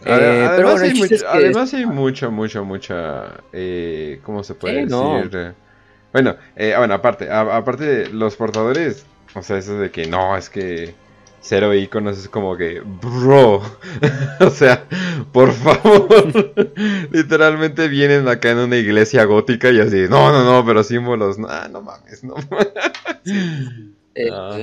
Ade- 0.05 0.23
Eh, 0.23 0.29
además, 0.29 0.53
pero 0.57 0.69
bueno, 0.71 0.85
el 0.85 0.91
hay 0.93 0.99
mucho- 0.99 1.15
es 1.15 1.23
que- 1.23 1.29
además 1.29 1.75
hay 1.75 1.87
mucha, 1.87 2.29
mucha, 2.31 2.63
mucha, 2.63 3.25
eh, 3.53 4.21
¿cómo 4.23 4.43
se 4.45 4.55
puede 4.55 4.75
decir? 4.87 5.55
Bueno, 6.13 6.37
eh, 6.57 6.75
bueno, 6.79 6.95
aparte, 6.95 7.31
a- 7.31 7.57
aparte 7.57 7.85
de 7.85 8.09
los 8.11 8.37
portadores, 8.37 9.05
o 9.35 9.43
sea, 9.43 9.59
eso 9.59 9.79
de 9.79 9.91
que 9.91 10.07
no, 10.07 10.37
es 10.37 10.49
que 10.49 10.95
cero 11.41 11.75
iconos 11.75 12.19
es 12.19 12.29
como 12.29 12.57
que, 12.57 12.81
bro, 12.81 13.63
o 14.41 14.51
sea, 14.51 14.85
por 15.33 15.53
favor, 15.53 16.09
literalmente 17.13 17.89
vienen 17.89 18.27
acá 18.29 18.51
en 18.51 18.59
una 18.59 18.77
iglesia 18.77 19.25
gótica 19.25 19.71
y 19.71 19.81
así, 19.81 20.07
no, 20.09 20.33
no, 20.33 20.45
no, 20.45 20.65
pero 20.65 20.83
símbolos, 20.83 21.39
no, 21.39 21.49
ah, 21.51 21.69
no 21.71 21.83
mames, 21.83 22.25
no. 22.25 22.35
Eh, 24.15 24.31
Ah, 24.33 24.59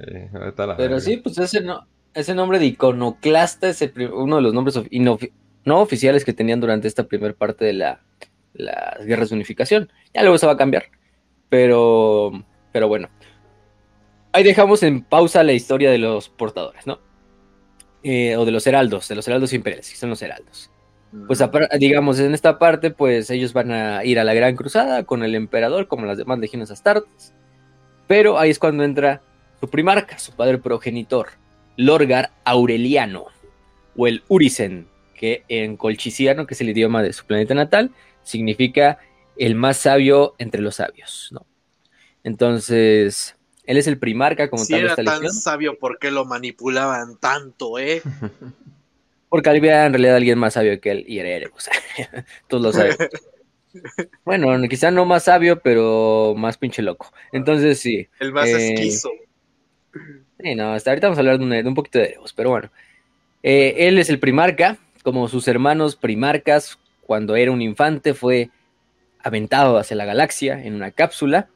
eh, 0.00 0.28
Pero 0.56 0.76
verga. 0.76 1.00
sí, 1.00 1.16
pues 1.18 1.38
ese, 1.38 1.60
no, 1.62 1.86
ese 2.20 2.34
nombre 2.34 2.58
de 2.58 2.66
iconoclasta 2.66 3.68
es 3.68 3.82
el 3.82 3.92
uno 4.12 4.36
de 4.36 4.42
los 4.42 4.54
nombres 4.54 4.76
of- 4.76 4.88
inofi- 4.88 5.32
no 5.64 5.80
oficiales 5.80 6.24
que 6.24 6.32
tenían 6.32 6.60
durante 6.60 6.88
esta 6.88 7.04
primera 7.04 7.34
parte 7.34 7.64
de 7.64 7.72
la, 7.72 8.00
las 8.54 9.04
guerras 9.04 9.30
de 9.30 9.36
unificación. 9.36 9.90
Ya 10.14 10.22
luego 10.22 10.38
se 10.38 10.46
va 10.46 10.52
a 10.52 10.56
cambiar. 10.56 10.84
Pero, 11.48 12.32
pero 12.72 12.88
bueno. 12.88 13.08
Ahí 14.32 14.44
dejamos 14.44 14.82
en 14.82 15.02
pausa 15.02 15.42
la 15.42 15.52
historia 15.52 15.90
de 15.90 15.98
los 15.98 16.28
portadores, 16.28 16.86
¿no? 16.86 17.00
Eh, 18.02 18.36
o 18.36 18.44
de 18.44 18.52
los 18.52 18.66
heraldos, 18.66 19.08
de 19.08 19.14
los 19.14 19.26
heraldos 19.26 19.52
imperiales, 19.52 19.90
que 19.90 19.96
son 19.96 20.10
los 20.10 20.22
heraldos. 20.22 20.70
Pues 21.26 21.42
digamos, 21.78 22.20
en 22.20 22.34
esta 22.34 22.58
parte, 22.58 22.90
pues 22.90 23.30
ellos 23.30 23.54
van 23.54 23.72
a 23.72 24.04
ir 24.04 24.20
a 24.20 24.24
la 24.24 24.34
Gran 24.34 24.56
Cruzada 24.56 25.04
con 25.04 25.22
el 25.24 25.34
emperador, 25.34 25.88
como 25.88 26.04
las 26.04 26.18
demás 26.18 26.38
legiones 26.38 26.70
astartes. 26.70 27.32
Pero 28.06 28.38
ahí 28.38 28.50
es 28.50 28.58
cuando 28.58 28.84
entra 28.84 29.22
su 29.58 29.68
primarca, 29.68 30.18
su 30.18 30.32
padre 30.32 30.58
progenitor, 30.58 31.28
Lorgar 31.78 32.32
Aureliano, 32.44 33.26
o 33.96 34.06
el 34.06 34.22
Urisen, 34.28 34.86
que 35.14 35.44
en 35.48 35.76
colchiciano, 35.76 36.46
que 36.46 36.54
es 36.54 36.60
el 36.60 36.70
idioma 36.70 37.02
de 37.02 37.12
su 37.14 37.24
planeta 37.24 37.54
natal, 37.54 37.92
significa 38.22 38.98
el 39.36 39.54
más 39.54 39.78
sabio 39.78 40.34
entre 40.38 40.60
los 40.60 40.74
sabios, 40.76 41.28
¿no? 41.32 41.46
Entonces, 42.24 43.36
él 43.64 43.76
es 43.76 43.86
el 43.86 43.98
primarca 43.98 44.50
como 44.50 44.64
si 44.64 44.72
tal 44.72 44.80
era 44.80 44.90
esta 44.90 45.04
tan 45.04 45.32
sabio, 45.32 45.78
¿por 45.78 45.98
qué 45.98 46.10
lo 46.10 46.24
manipulaban 46.24 47.16
tanto, 47.18 47.78
eh? 47.78 48.02
Porque 49.28 49.50
había 49.50 49.86
en 49.86 49.92
realidad 49.92 50.16
alguien 50.16 50.38
más 50.38 50.54
sabio 50.54 50.80
que 50.80 50.90
él 50.90 51.04
y 51.06 51.18
era 51.20 51.28
Erebus. 51.28 51.68
Todos 52.48 52.62
lo 52.62 52.72
saben. 52.72 52.96
Bueno, 54.24 54.50
quizá 54.68 54.90
no 54.90 55.04
más 55.04 55.24
sabio, 55.24 55.60
pero 55.60 56.34
más 56.36 56.56
pinche 56.56 56.82
loco. 56.82 57.12
Entonces 57.32 57.78
sí. 57.78 58.08
El 58.18 58.32
más 58.32 58.48
Eh, 58.48 58.74
esquizo. 58.74 59.10
No, 60.38 60.72
hasta 60.72 60.90
ahorita 60.90 61.08
vamos 61.08 61.18
a 61.18 61.20
hablar 61.20 61.38
de 61.38 61.44
un, 61.44 61.66
un 61.68 61.74
poquito 61.74 61.98
de 61.98 62.06
Erebus, 62.06 62.32
pero 62.32 62.50
bueno. 62.50 62.70
Eh, 63.42 63.88
él 63.88 63.98
es 63.98 64.08
el 64.08 64.18
primarca, 64.18 64.78
como 65.02 65.28
sus 65.28 65.48
hermanos 65.48 65.96
primarcas, 65.96 66.78
cuando 67.06 67.36
era 67.36 67.50
un 67.50 67.62
infante 67.62 68.14
fue 68.14 68.50
aventado 69.20 69.78
hacia 69.78 69.96
la 69.96 70.04
galaxia 70.04 70.62
en 70.62 70.74
una 70.74 70.90
cápsula 70.90 71.48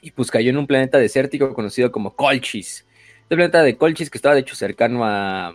y 0.00 0.10
pues 0.12 0.30
cayó 0.30 0.50
en 0.50 0.58
un 0.58 0.66
planeta 0.66 0.98
desértico 0.98 1.54
conocido 1.54 1.90
como 1.90 2.14
Colchis. 2.14 2.84
Este 3.22 3.34
planeta 3.34 3.62
de 3.62 3.76
Colchis 3.76 4.10
que 4.10 4.18
estaba 4.18 4.34
de 4.34 4.42
hecho 4.42 4.54
cercano 4.54 5.04
a... 5.04 5.54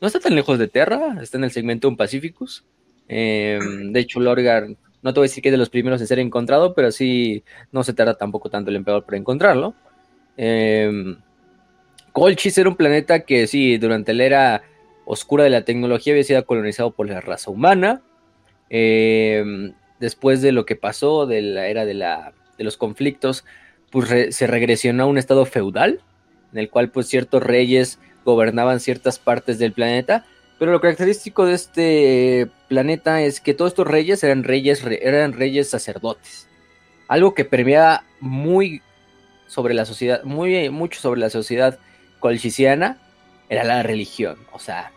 No 0.00 0.06
está 0.06 0.20
tan 0.20 0.34
lejos 0.34 0.58
de 0.58 0.68
Terra, 0.68 1.16
está 1.22 1.38
en 1.38 1.44
el 1.44 1.50
segmento 1.50 1.94
Pacificus. 1.96 2.64
Eh, 3.08 3.58
de 3.90 4.00
hecho, 4.00 4.20
Lorgar, 4.20 4.68
no 5.02 5.12
te 5.12 5.20
voy 5.20 5.26
a 5.26 5.28
decir 5.28 5.42
que 5.42 5.48
es 5.48 5.52
de 5.52 5.58
los 5.58 5.70
primeros 5.70 6.00
en 6.00 6.06
ser 6.06 6.18
encontrado, 6.18 6.74
pero 6.74 6.92
sí 6.92 7.42
no 7.72 7.82
se 7.82 7.94
tarda 7.94 8.14
tampoco 8.14 8.50
tanto 8.50 8.70
el 8.70 8.76
emperador 8.76 9.04
para 9.04 9.18
encontrarlo. 9.18 9.74
Eh, 10.36 11.16
Colchis 12.14 12.56
era 12.58 12.68
un 12.68 12.76
planeta 12.76 13.24
que 13.24 13.48
sí, 13.48 13.76
durante 13.76 14.14
la 14.14 14.24
era 14.24 14.62
oscura 15.04 15.42
de 15.42 15.50
la 15.50 15.64
tecnología 15.64 16.12
había 16.12 16.22
sido 16.22 16.46
colonizado 16.46 16.92
por 16.92 17.08
la 17.08 17.20
raza 17.20 17.50
humana. 17.50 18.02
Eh, 18.70 19.72
después 19.98 20.40
de 20.40 20.52
lo 20.52 20.64
que 20.64 20.76
pasó, 20.76 21.26
de 21.26 21.42
la 21.42 21.66
era 21.66 21.84
de, 21.84 21.94
la, 21.94 22.32
de 22.56 22.62
los 22.62 22.76
conflictos, 22.76 23.44
pues 23.90 24.34
se 24.34 24.46
regresionó 24.46 25.02
a 25.02 25.06
un 25.06 25.18
estado 25.18 25.44
feudal, 25.44 26.00
en 26.52 26.58
el 26.60 26.70
cual 26.70 26.88
pues 26.90 27.08
ciertos 27.08 27.42
reyes 27.42 27.98
gobernaban 28.24 28.78
ciertas 28.78 29.18
partes 29.18 29.58
del 29.58 29.72
planeta. 29.72 30.24
Pero 30.60 30.70
lo 30.70 30.80
característico 30.80 31.46
de 31.46 31.54
este 31.54 32.48
planeta 32.68 33.22
es 33.22 33.40
que 33.40 33.54
todos 33.54 33.72
estos 33.72 33.88
reyes 33.88 34.22
eran 34.22 34.44
reyes, 34.44 34.82
re- 34.82 35.00
eran 35.02 35.32
reyes 35.32 35.68
sacerdotes. 35.68 36.48
Algo 37.08 37.34
que 37.34 37.44
permeaba 37.44 38.04
muy 38.20 38.82
sobre 39.48 39.74
la 39.74 39.84
sociedad, 39.84 40.22
muy 40.22 40.70
mucho 40.70 41.00
sobre 41.00 41.18
la 41.20 41.28
sociedad 41.28 41.80
colchiciana, 42.24 42.96
era 43.50 43.64
la 43.64 43.82
religión. 43.82 44.38
O 44.54 44.58
sea, 44.58 44.92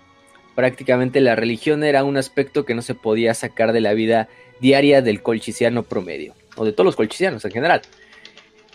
prácticamente 0.56 1.20
la 1.20 1.36
religión 1.36 1.84
era 1.84 2.06
un 2.06 2.16
aspecto 2.16 2.64
que 2.64 2.74
no 2.74 2.82
se 2.82 2.96
podía 2.96 3.34
sacar 3.34 3.74
de 3.74 3.82
la 3.82 3.94
vida 3.94 4.30
diaria 4.62 5.02
del 5.02 5.22
colchiciano 5.22 5.84
promedio, 5.84 6.36
o 6.56 6.64
de 6.64 6.72
todos 6.72 6.86
los 6.86 6.96
colchicianos 6.96 7.44
en 7.44 7.52
general. 7.52 7.82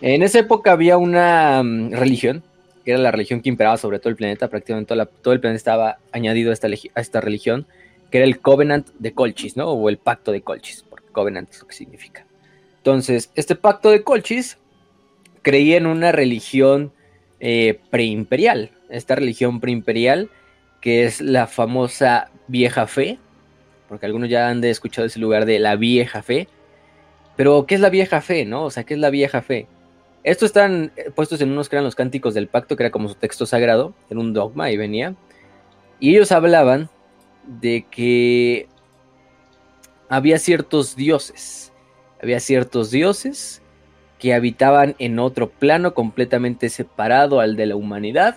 En 0.03 0.23
esa 0.23 0.41
época 0.41 0.71
había 0.71 0.99
una 0.99 1.62
mm, 1.62 1.93
religión, 1.93 2.43
que 2.85 2.91
era 2.91 3.01
la 3.01 3.11
religión 3.11 3.41
que 3.41 3.49
imperaba 3.49 3.79
sobre 3.79 4.01
todo 4.01 4.11
el 4.11 4.17
planeta, 4.17 4.49
prácticamente 4.49 4.95
todo 5.23 5.33
el 5.33 5.41
planeta 5.41 5.57
estaba 5.57 5.97
añadido 6.12 6.51
a 6.51 6.53
esta, 6.53 6.67
a 6.67 7.01
esta 7.01 7.23
religión, 7.23 7.67
que 8.11 8.19
era 8.19 8.27
el 8.27 8.38
Covenant 8.41 8.87
de 8.99 9.15
Colchis, 9.15 9.57
¿no? 9.57 9.71
O 9.71 9.88
el 9.88 9.97
Pacto 9.97 10.31
de 10.31 10.43
Colchis, 10.43 10.85
porque 10.91 11.07
Covenant 11.11 11.49
es 11.49 11.59
lo 11.62 11.69
que 11.69 11.75
significa. 11.75 12.27
Entonces, 12.77 13.31
este 13.35 13.55
Pacto 13.55 13.88
de 13.88 14.03
Colchis 14.03 14.59
creía 15.41 15.79
en 15.79 15.87
una 15.87 16.12
religión 16.12 16.93
eh, 17.44 17.81
preimperial, 17.90 18.70
esta 18.88 19.16
religión 19.16 19.59
preimperial 19.59 20.31
que 20.81 21.05
es 21.05 21.20
la 21.20 21.48
famosa 21.48 22.31
vieja 22.46 22.87
fe, 22.87 23.18
porque 23.88 24.07
algunos 24.07 24.28
ya 24.28 24.48
han 24.48 24.62
escuchado 24.62 25.07
ese 25.07 25.18
lugar 25.18 25.44
de 25.44 25.59
la 25.59 25.74
vieja 25.74 26.22
fe, 26.22 26.46
pero 27.37 27.66
¿qué 27.66 27.74
es 27.74 27.81
la 27.81 27.90
vieja 27.90 28.20
fe, 28.20 28.44
no? 28.44 28.64
O 28.64 28.70
sea, 28.70 28.85
¿qué 28.85 28.94
es 28.94 29.00
la 29.00 29.11
vieja 29.11 29.42
fe? 29.42 29.66
Estos 30.22 30.46
están 30.50 30.92
eh, 30.96 31.11
puestos 31.11 31.40
en 31.40 31.50
unos 31.50 31.68
que 31.68 31.74
eran 31.74 31.85
los 31.85 31.96
cánticos 31.96 32.33
del 32.35 32.46
pacto, 32.46 32.76
que 32.76 32.85
era 32.85 32.92
como 32.92 33.09
su 33.09 33.16
texto 33.16 33.44
sagrado, 33.44 33.92
en 34.09 34.18
un 34.18 34.33
dogma 34.33 34.70
y 34.70 34.76
venía, 34.76 35.16
y 35.98 36.11
ellos 36.11 36.31
hablaban 36.31 36.90
de 37.44 37.87
que 37.90 38.68
había 40.09 40.38
ciertos 40.38 40.94
dioses, 40.94 41.72
había 42.20 42.38
ciertos 42.38 42.92
dioses 42.92 43.62
que 44.22 44.35
habitaban 44.35 44.94
en 45.00 45.18
otro 45.18 45.50
plano 45.50 45.94
completamente 45.94 46.68
separado 46.68 47.40
al 47.40 47.56
de 47.56 47.66
la 47.66 47.74
humanidad, 47.74 48.37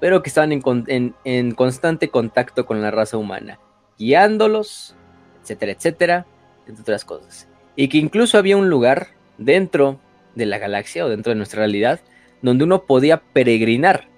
pero 0.00 0.22
que 0.22 0.30
estaban 0.30 0.52
en, 0.52 0.62
con- 0.62 0.86
en- 0.88 1.14
en 1.24 1.52
constante 1.52 2.08
contacto 2.08 2.64
con 2.64 2.80
la 2.80 2.90
raza 2.90 3.18
humana, 3.18 3.58
guiándolos, 3.98 4.94
etcétera, 5.42 5.72
etcétera, 5.72 6.26
entre 6.66 6.80
otras 6.80 7.04
cosas. 7.04 7.46
Y 7.76 7.88
que 7.88 7.98
incluso 7.98 8.38
había 8.38 8.56
un 8.56 8.70
lugar 8.70 9.08
dentro 9.36 10.00
de 10.34 10.46
la 10.46 10.56
galaxia 10.56 11.04
o 11.04 11.10
dentro 11.10 11.30
de 11.30 11.36
nuestra 11.36 11.58
realidad 11.58 12.00
donde 12.40 12.64
uno 12.64 12.84
podía 12.84 13.20
peregrinar 13.20 14.08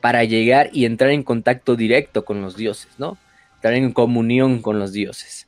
para 0.00 0.24
llegar 0.24 0.68
y 0.72 0.84
entrar 0.84 1.10
en 1.10 1.22
contacto 1.22 1.76
directo 1.76 2.24
con 2.24 2.42
los 2.42 2.56
dioses, 2.56 2.90
¿no? 2.98 3.18
Entrar 3.54 3.74
en 3.74 3.92
comunión 3.92 4.62
con 4.62 4.80
los 4.80 4.92
dioses. 4.92 5.46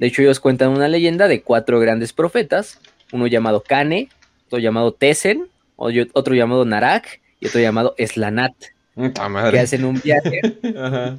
De 0.00 0.08
hecho, 0.08 0.22
ellos 0.22 0.40
cuentan 0.40 0.70
una 0.70 0.88
leyenda 0.88 1.28
de 1.28 1.42
cuatro 1.42 1.78
grandes 1.78 2.12
profetas, 2.12 2.80
uno 3.12 3.28
llamado 3.28 3.62
Kane, 3.62 4.08
otro 4.54 4.62
llamado 4.62 4.92
Tesen, 4.94 5.48
oyo- 5.76 6.08
otro 6.12 6.34
llamado 6.34 6.64
Narak 6.64 7.20
y 7.40 7.46
otro 7.48 7.60
llamado 7.60 7.94
Eslanat, 7.98 8.54
Puta 8.94 9.24
que 9.24 9.28
madre. 9.28 9.58
hacen 9.60 9.84
un 9.84 10.00
viaje, 10.00 10.40
Ajá. 10.78 11.18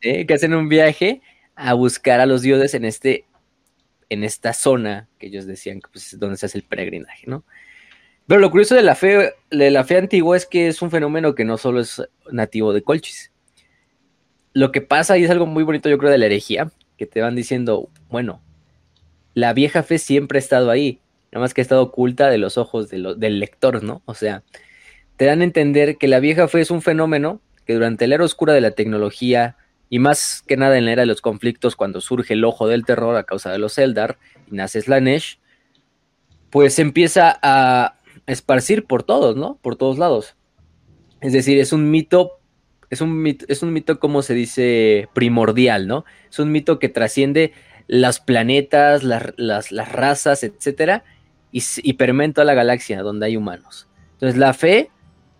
¿eh? 0.00 0.26
que 0.26 0.34
hacen 0.34 0.54
un 0.54 0.68
viaje 0.68 1.20
a 1.56 1.74
buscar 1.74 2.20
a 2.20 2.26
los 2.26 2.42
dioses 2.42 2.74
en 2.74 2.84
este 2.84 3.24
en 4.08 4.22
esta 4.22 4.52
zona 4.52 5.08
que 5.18 5.26
ellos 5.26 5.46
decían 5.46 5.80
que 5.80 5.88
pues, 5.92 6.12
es 6.12 6.20
donde 6.20 6.36
se 6.36 6.46
hace 6.46 6.58
el 6.58 6.64
peregrinaje, 6.64 7.24
¿no? 7.26 7.42
Pero 8.28 8.40
lo 8.40 8.50
curioso 8.52 8.76
de 8.76 8.82
la 8.82 8.94
fe 8.94 9.32
de 9.50 9.70
la 9.72 9.82
fe 9.82 9.96
antigua 9.98 10.36
es 10.36 10.46
que 10.46 10.68
es 10.68 10.80
un 10.82 10.90
fenómeno 10.92 11.34
que 11.34 11.44
no 11.44 11.58
solo 11.58 11.80
es 11.80 12.00
nativo 12.30 12.72
de 12.72 12.82
Colchis. 12.82 13.32
Lo 14.52 14.70
que 14.70 14.80
pasa 14.80 15.18
y 15.18 15.24
es 15.24 15.30
algo 15.30 15.46
muy 15.46 15.64
bonito 15.64 15.88
yo 15.88 15.98
creo 15.98 16.10
de 16.10 16.18
la 16.18 16.26
herejía, 16.26 16.70
que 16.96 17.06
te 17.06 17.20
van 17.20 17.34
diciendo, 17.34 17.90
bueno, 18.08 18.40
la 19.34 19.52
vieja 19.52 19.82
fe 19.82 19.98
siempre 19.98 20.38
ha 20.38 20.40
estado 20.40 20.70
ahí, 20.70 21.00
nada 21.36 21.44
más 21.44 21.52
que 21.52 21.60
ha 21.60 21.62
estado 21.62 21.82
oculta 21.82 22.30
de 22.30 22.38
los 22.38 22.56
ojos 22.56 22.88
del 22.88 23.40
lector, 23.40 23.82
¿no? 23.82 24.00
O 24.06 24.14
sea, 24.14 24.42
te 25.18 25.26
dan 25.26 25.42
a 25.42 25.44
entender 25.44 25.98
que 25.98 26.08
la 26.08 26.18
vieja 26.18 26.48
fe 26.48 26.62
es 26.62 26.70
un 26.70 26.80
fenómeno 26.80 27.42
que 27.66 27.74
durante 27.74 28.06
la 28.06 28.14
era 28.14 28.24
oscura 28.24 28.54
de 28.54 28.62
la 28.62 28.70
tecnología 28.70 29.58
y 29.90 29.98
más 29.98 30.42
que 30.46 30.56
nada 30.56 30.78
en 30.78 30.86
la 30.86 30.92
era 30.92 31.02
de 31.02 31.06
los 31.06 31.20
conflictos 31.20 31.76
cuando 31.76 32.00
surge 32.00 32.32
el 32.32 32.44
ojo 32.44 32.68
del 32.68 32.86
terror 32.86 33.16
a 33.16 33.24
causa 33.24 33.52
de 33.52 33.58
los 33.58 33.76
Eldar 33.76 34.16
y 34.50 34.54
nace 34.54 34.80
Slanesh, 34.80 35.38
pues 36.48 36.78
empieza 36.78 37.38
a 37.42 37.96
esparcir 38.26 38.86
por 38.86 39.02
todos, 39.02 39.36
¿no? 39.36 39.58
Por 39.60 39.76
todos 39.76 39.98
lados. 39.98 40.36
Es 41.20 41.34
decir, 41.34 41.58
es 41.58 41.74
un 41.74 41.90
mito, 41.90 42.40
es 42.88 43.02
un 43.02 43.20
mito, 43.20 43.44
es 43.48 43.62
un 43.62 43.74
mito 43.74 44.00
como 44.00 44.22
se 44.22 44.32
dice 44.32 45.10
primordial, 45.12 45.86
¿no? 45.86 46.06
Es 46.30 46.38
un 46.38 46.50
mito 46.50 46.78
que 46.78 46.88
trasciende 46.88 47.52
los 47.88 48.20
planetas, 48.20 49.02
las, 49.02 49.34
las, 49.36 49.70
las 49.70 49.92
razas, 49.92 50.42
etcétera, 50.42 51.04
y, 51.52 51.62
y 51.82 51.92
permea 51.94 52.26
en 52.26 52.32
toda 52.32 52.44
la 52.44 52.54
galaxia 52.54 53.02
donde 53.02 53.26
hay 53.26 53.36
humanos. 53.36 53.88
Entonces, 54.12 54.38
la 54.38 54.54
fe, 54.54 54.90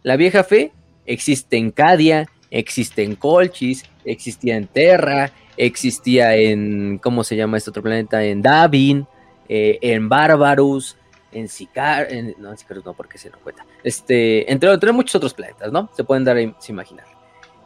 la 0.03 0.17
vieja 0.17 0.45
fe, 0.45 0.73
existe 1.07 1.57
en 1.57 1.71
Cadia, 1.71 2.29
existe 2.51 3.03
en 3.03 3.17
Colchis, 3.17 3.85
existía 4.05 4.57
en 4.57 4.67
Terra, 4.67 5.33
existía 5.57 6.37
en, 6.37 6.99
¿cómo 6.99 7.25
se 7.25 7.37
llama 7.37 7.57
este 7.57 7.71
otro 7.71 7.83
planeta? 7.83 8.25
En 8.25 8.43
Davin, 8.43 9.07
eh, 9.49 9.79
en 9.81 10.09
Barbarus, 10.09 10.97
en 11.33 11.49
Sicar, 11.49 12.07
en, 12.11 12.35
no, 12.39 12.51
en 12.51 12.59
Sicarus 12.59 12.85
no, 12.85 12.95
porque 12.95 13.19
se 13.19 13.31
no 13.31 13.39
cuenta. 13.39 13.65
Este, 13.83 14.51
entre, 14.51 14.73
entre 14.73 14.93
muchos 14.93 15.15
otros 15.17 15.35
planetas, 15.35 15.73
¿no? 15.73 15.91
Se 15.95 16.05
pueden 16.05 16.25
dar 16.25 16.37
a 16.37 16.41
imaginar. 16.41 17.07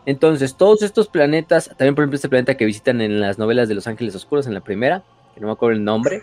Entonces, 0.06 0.56
todos 0.56 0.82
estos 0.82 1.08
planetas, 1.08 1.68
también 1.76 1.94
por 1.94 2.02
ejemplo 2.02 2.16
este 2.16 2.28
planeta 2.28 2.56
que 2.56 2.64
visitan 2.64 3.00
en 3.00 3.20
las 3.20 3.38
novelas 3.38 3.68
de 3.68 3.74
Los 3.74 3.86
Ángeles 3.86 4.14
Oscuros, 4.14 4.46
en 4.46 4.54
la 4.54 4.60
primera, 4.60 5.04
que 5.34 5.40
no 5.40 5.46
me 5.46 5.52
acuerdo 5.52 5.76
el 5.76 5.84
nombre, 5.84 6.22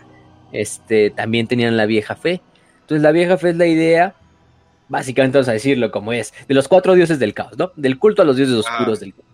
este, 0.52 1.10
también 1.10 1.46
tenían 1.46 1.76
la 1.76 1.86
vieja 1.86 2.14
fe. 2.16 2.40
Entonces, 2.80 3.02
la 3.02 3.12
vieja 3.12 3.36
fe 3.36 3.50
es 3.50 3.56
la 3.56 3.66
idea, 3.66 4.14
básicamente 4.88 5.38
vamos 5.38 5.48
a 5.48 5.52
decirlo 5.52 5.90
como 5.90 6.12
es, 6.12 6.32
de 6.46 6.54
los 6.54 6.68
cuatro 6.68 6.94
dioses 6.94 7.18
del 7.18 7.34
caos, 7.34 7.58
¿no? 7.58 7.72
Del 7.76 7.98
culto 7.98 8.22
a 8.22 8.24
los 8.24 8.36
dioses 8.36 8.54
oscuros 8.54 9.00
del 9.00 9.14
caos. 9.14 9.26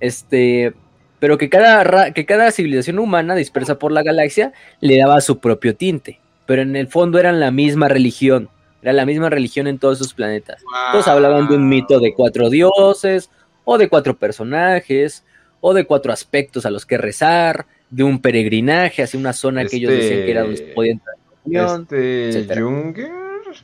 Este, 0.00 0.74
pero 1.18 1.38
que 1.38 1.48
cada, 1.48 2.12
que 2.12 2.26
cada 2.26 2.50
civilización 2.50 2.98
humana 2.98 3.34
dispersa 3.34 3.78
por 3.78 3.92
la 3.92 4.02
galaxia 4.02 4.52
le 4.80 4.98
daba 4.98 5.20
su 5.20 5.38
propio 5.38 5.76
tinte, 5.76 6.20
pero 6.46 6.62
en 6.62 6.74
el 6.74 6.88
fondo 6.88 7.18
eran 7.18 7.40
la 7.40 7.50
misma 7.50 7.88
religión, 7.88 8.48
era 8.82 8.92
la 8.92 9.06
misma 9.06 9.30
religión 9.30 9.68
en 9.68 9.78
todos 9.78 10.00
esos 10.00 10.14
planetas. 10.14 10.62
Todos 10.90 11.06
hablaban 11.06 11.48
de 11.48 11.54
un 11.54 11.68
mito 11.68 12.00
de 12.00 12.14
cuatro 12.14 12.50
dioses, 12.50 13.30
o 13.64 13.78
de 13.78 13.88
cuatro 13.88 14.16
personajes, 14.16 15.24
o 15.60 15.74
de 15.74 15.84
cuatro 15.84 16.12
aspectos 16.12 16.66
a 16.66 16.70
los 16.70 16.84
que 16.84 16.98
rezar, 16.98 17.66
de 17.92 18.02
un 18.02 18.20
peregrinaje 18.20 19.02
hacia 19.02 19.20
una 19.20 19.34
zona 19.34 19.66
que 19.66 19.76
ellos 19.76 19.92
decían 19.92 20.20
que 20.20 20.30
era 20.30 20.40
donde 20.42 20.56
se 20.56 20.64
podía 20.64 20.92
entrar. 20.92 21.14
Este 21.44 22.60
Junger, 22.60 23.10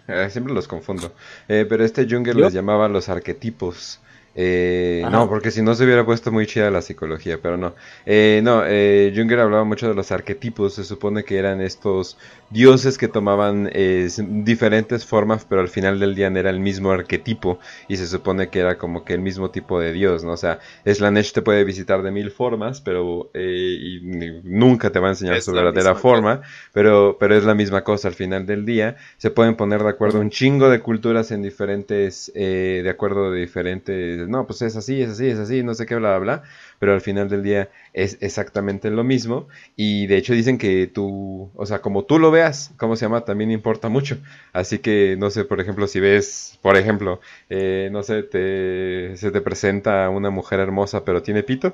ah, 0.06 0.28
siempre 0.28 0.52
los 0.52 0.68
confundo, 0.68 1.14
eh, 1.48 1.64
pero 1.66 1.82
este 1.82 2.06
Junger 2.08 2.36
les 2.36 2.52
llamaba 2.52 2.88
los 2.88 3.08
arquetipos. 3.08 4.00
Eh, 4.40 5.04
no, 5.10 5.28
porque 5.28 5.50
si 5.50 5.62
no 5.62 5.74
se 5.74 5.82
hubiera 5.82 6.06
puesto 6.06 6.30
muy 6.30 6.46
chida 6.46 6.70
la 6.70 6.80
psicología, 6.80 7.40
pero 7.42 7.56
no. 7.56 7.74
Eh, 8.06 8.40
no, 8.44 8.62
eh, 8.64 9.12
Junger 9.12 9.40
hablaba 9.40 9.64
mucho 9.64 9.88
de 9.88 9.96
los 9.96 10.12
arquetipos, 10.12 10.74
se 10.74 10.84
supone 10.84 11.24
que 11.24 11.38
eran 11.38 11.60
estos 11.60 12.16
dioses 12.48 12.98
que 12.98 13.08
tomaban 13.08 13.68
eh, 13.72 14.08
diferentes 14.16 15.04
formas, 15.04 15.44
pero 15.44 15.60
al 15.60 15.68
final 15.68 15.98
del 15.98 16.14
día 16.14 16.28
era 16.28 16.50
el 16.50 16.60
mismo 16.60 16.92
arquetipo 16.92 17.58
y 17.88 17.96
se 17.96 18.06
supone 18.06 18.48
que 18.48 18.60
era 18.60 18.78
como 18.78 19.04
que 19.04 19.14
el 19.14 19.22
mismo 19.22 19.50
tipo 19.50 19.80
de 19.80 19.92
dios, 19.92 20.22
¿no? 20.22 20.34
O 20.34 20.36
sea, 20.36 20.60
Slanesh 20.86 21.32
te 21.32 21.42
puede 21.42 21.64
visitar 21.64 22.02
de 22.02 22.12
mil 22.12 22.30
formas, 22.30 22.80
pero 22.80 23.32
y 23.34 23.98
nunca 24.44 24.90
te 24.90 25.00
va 25.00 25.08
a 25.08 25.10
enseñar 25.10 25.42
su 25.42 25.50
verdadera 25.50 25.96
forma, 25.96 26.42
pero, 26.72 27.16
pero 27.18 27.34
es 27.34 27.42
la 27.42 27.56
misma 27.56 27.82
cosa 27.82 28.06
al 28.06 28.14
final 28.14 28.46
del 28.46 28.64
día. 28.64 28.94
Se 29.16 29.32
pueden 29.32 29.56
poner 29.56 29.82
de 29.82 29.88
acuerdo 29.88 30.20
un 30.20 30.30
chingo 30.30 30.70
de 30.70 30.78
culturas 30.78 31.32
en 31.32 31.42
diferentes, 31.42 32.30
de 32.32 32.88
acuerdo 32.88 33.32
de 33.32 33.40
diferentes 33.40 34.27
no, 34.28 34.46
pues 34.46 34.62
es 34.62 34.76
así, 34.76 35.02
es 35.02 35.10
así, 35.10 35.26
es 35.28 35.38
así, 35.38 35.62
no 35.62 35.74
sé 35.74 35.86
qué, 35.86 35.96
bla, 35.96 36.18
bla, 36.18 36.18
bla, 36.18 36.42
pero 36.78 36.92
al 36.92 37.00
final 37.00 37.28
del 37.28 37.42
día 37.42 37.70
es 37.92 38.18
exactamente 38.20 38.90
lo 38.90 39.04
mismo 39.04 39.48
y 39.76 40.06
de 40.06 40.16
hecho 40.16 40.32
dicen 40.34 40.58
que 40.58 40.86
tú, 40.86 41.50
o 41.54 41.66
sea, 41.66 41.80
como 41.80 42.04
tú 42.04 42.18
lo 42.18 42.30
veas, 42.30 42.72
¿cómo 42.76 42.96
se 42.96 43.04
llama? 43.04 43.24
También 43.24 43.50
importa 43.50 43.88
mucho, 43.88 44.18
así 44.52 44.78
que, 44.78 45.16
no 45.18 45.30
sé, 45.30 45.44
por 45.44 45.60
ejemplo, 45.60 45.86
si 45.86 46.00
ves, 46.00 46.58
por 46.62 46.76
ejemplo, 46.76 47.20
eh, 47.50 47.88
no 47.92 48.02
sé, 48.02 48.22
te, 48.22 49.16
se 49.16 49.30
te 49.30 49.40
presenta 49.40 50.08
una 50.10 50.30
mujer 50.30 50.60
hermosa 50.60 51.04
pero 51.04 51.22
tiene 51.22 51.42
pito, 51.42 51.72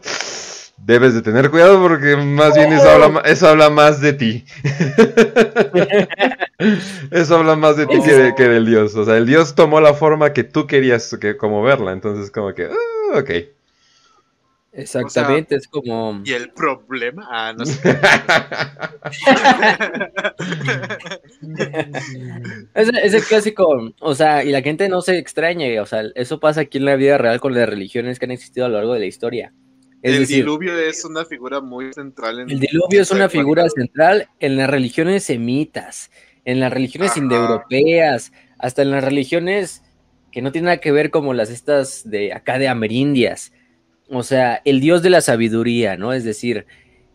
debes 0.77 1.15
de 1.15 1.23
tener 1.23 1.51
cuidado 1.51 1.81
porque 1.81 2.17
más 2.17 2.55
bien 2.55 2.73
eso 2.73 2.89
habla, 2.89 3.23
eso 3.25 3.49
habla 3.49 3.71
más 3.71 4.01
de 4.01 4.13
ti. 4.13 4.45
eso 7.11 7.37
habla 7.37 7.57
más 7.57 7.77
de 7.77 7.87
ti 7.87 8.01
que, 8.03 8.35
que, 8.37 8.49
del 8.49 8.67
dios. 8.67 8.95
O 8.95 9.05
sea, 9.05 9.17
el 9.17 9.27
dios 9.27 9.55
tomó 9.55 9.81
la 9.81 9.95
forma 9.95 10.33
que 10.33 10.45
tú 10.45 10.67
querías 10.67 11.17
que, 11.21 11.37
como 11.37 11.63
verla. 11.63 11.93
Entonces, 11.93 12.31
como 12.31 12.55
que, 12.55 12.67
uh, 12.67 13.19
ok. 13.19 13.31
Exactamente, 14.77 15.55
es 15.55 15.69
como. 15.69 16.21
¿Y 16.25 16.33
el 16.33 16.51
problema? 16.51 17.29
Ah, 17.31 17.55
no 17.57 17.65
sé. 17.65 17.81
es, 22.75 22.89
es, 22.89 23.15
el 23.15 23.23
clásico, 23.23 23.93
o 24.01 24.15
sea, 24.17 24.43
y 24.43 24.51
la 24.51 24.63
gente 24.63 24.89
no 24.89 25.01
se 25.01 25.17
extraña, 25.19 25.81
o 25.81 25.87
sea, 25.87 26.03
eso 26.17 26.41
pasa 26.41 26.63
aquí 26.63 26.79
en 26.79 26.87
la 26.87 26.97
vida 26.97 27.19
real 27.19 27.39
con 27.39 27.55
las 27.55 27.69
religiones 27.69 28.19
que 28.19 28.25
han 28.25 28.33
existido 28.33 28.67
a 28.67 28.69
lo 28.69 28.79
largo 28.79 28.95
de 28.95 29.01
la 29.01 29.07
historia 29.07 29.53
el 30.05 30.27
diluvio 30.27 30.79
es 30.79 31.05
una 31.07 31.25
figura 31.25 31.63
muy 31.63 31.93
central. 31.95 32.41
En 32.41 32.51
el 32.51 32.61
diluvio 32.61 33.01
es 33.01 33.11
una 33.11 33.31
figura 33.31 33.67
central 33.71 34.29
en 34.39 34.59
las 34.59 34.69
religiones 34.69 35.25
semitas, 35.25 36.11
en 36.45 36.61
las 36.61 36.71
religiones 36.71 37.17
indoeuropeas, 37.17 38.31
hasta 38.59 38.83
en 38.83 38.91
las 38.91 39.03
religiones 39.03 39.83
que 40.31 40.43
no 40.43 40.53
tienen 40.53 40.67
nada 40.67 40.77
que 40.79 40.93
ver 40.93 41.11
como 41.11 41.33
las 41.33 41.49
estas 41.49 42.09
de 42.09 42.35
acá 42.35 42.59
de 42.59 42.69
amerindias. 42.69 43.53
O 44.11 44.23
sea, 44.23 44.61
el 44.67 44.81
dios 44.81 45.03
de 45.03 45.09
la 45.09 45.23
sabiduría, 45.23 45.97
¿no? 45.97 46.13
Es 46.13 46.25
decir, 46.25 46.67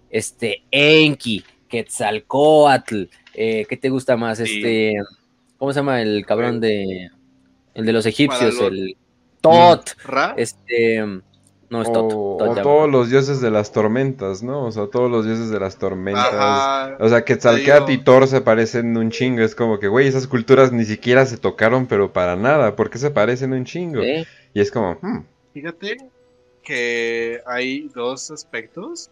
este 0.09 0.63
Enki, 0.71 1.43
Quetzalcoatl, 1.67 3.03
eh, 3.35 3.67
¿qué 3.69 3.77
te 3.77 3.89
gusta 3.89 4.17
más? 4.17 4.39
Este, 4.39 4.95
¿cómo 5.57 5.71
se 5.73 5.79
llama 5.79 6.01
el 6.01 6.25
cabrón 6.25 6.59
de 6.59 7.11
el 7.75 7.85
de 7.85 7.93
los 7.93 8.07
egipcios? 8.07 8.59
El 8.59 8.97
Tot, 9.41 9.95
este 10.37 11.21
no 11.69 11.83
es 11.83 11.87
O, 11.89 12.37
todos 12.63 12.89
los 12.89 13.09
dioses 13.09 13.41
de 13.41 13.51
las 13.51 13.71
tormentas, 13.71 14.41
¿no? 14.41 14.65
O 14.65 14.71
sea, 14.71 14.87
todos 14.87 15.09
los 15.09 15.25
dioses 15.25 15.49
de 15.51 15.59
las 15.59 15.77
tormentas. 15.77 16.97
O 16.99 17.09
sea, 17.09 17.23
Quetzalcoatl 17.23 17.91
y 17.91 17.97
Thor 17.99 18.27
se 18.27 18.41
parecen 18.41 18.97
un 18.97 19.11
chingo. 19.11 19.41
Es 19.41 19.53
como 19.53 19.79
que, 19.79 19.87
güey, 19.87 20.07
esas 20.07 20.27
culturas 20.27 20.71
ni 20.71 20.85
siquiera 20.85 21.25
se 21.27 21.37
tocaron, 21.37 21.85
pero 21.85 22.11
para 22.11 22.35
nada. 22.35 22.75
¿Por 22.75 22.89
qué 22.89 22.97
se 22.97 23.11
parecen 23.11 23.53
un 23.53 23.65
chingo? 23.65 24.01
Y 24.01 24.59
es 24.59 24.71
como, 24.71 24.97
hmm. 25.01 25.23
Fíjate 25.53 25.97
que 26.63 27.41
hay 27.45 27.89
dos 27.93 28.31
aspectos. 28.31 29.11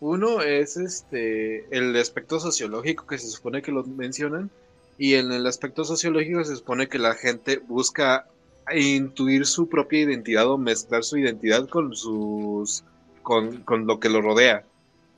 Uno 0.00 0.42
es 0.42 0.76
este 0.76 1.66
el 1.76 1.96
aspecto 1.96 2.40
sociológico 2.40 3.06
que 3.06 3.18
se 3.18 3.28
supone 3.28 3.62
que 3.62 3.72
lo 3.72 3.84
mencionan. 3.84 4.50
Y 4.98 5.14
en 5.14 5.32
el 5.32 5.46
aspecto 5.46 5.84
sociológico 5.84 6.44
se 6.44 6.56
supone 6.56 6.88
que 6.88 6.98
la 6.98 7.14
gente 7.14 7.58
busca 7.58 8.26
intuir 8.72 9.46
su 9.46 9.68
propia 9.68 10.00
identidad 10.00 10.48
o 10.48 10.58
mezclar 10.58 11.04
su 11.04 11.18
identidad 11.18 11.68
con 11.68 11.94
sus 11.94 12.84
con, 13.22 13.58
con, 13.62 13.86
lo 13.86 14.00
que 14.00 14.08
lo 14.08 14.20
rodea. 14.20 14.64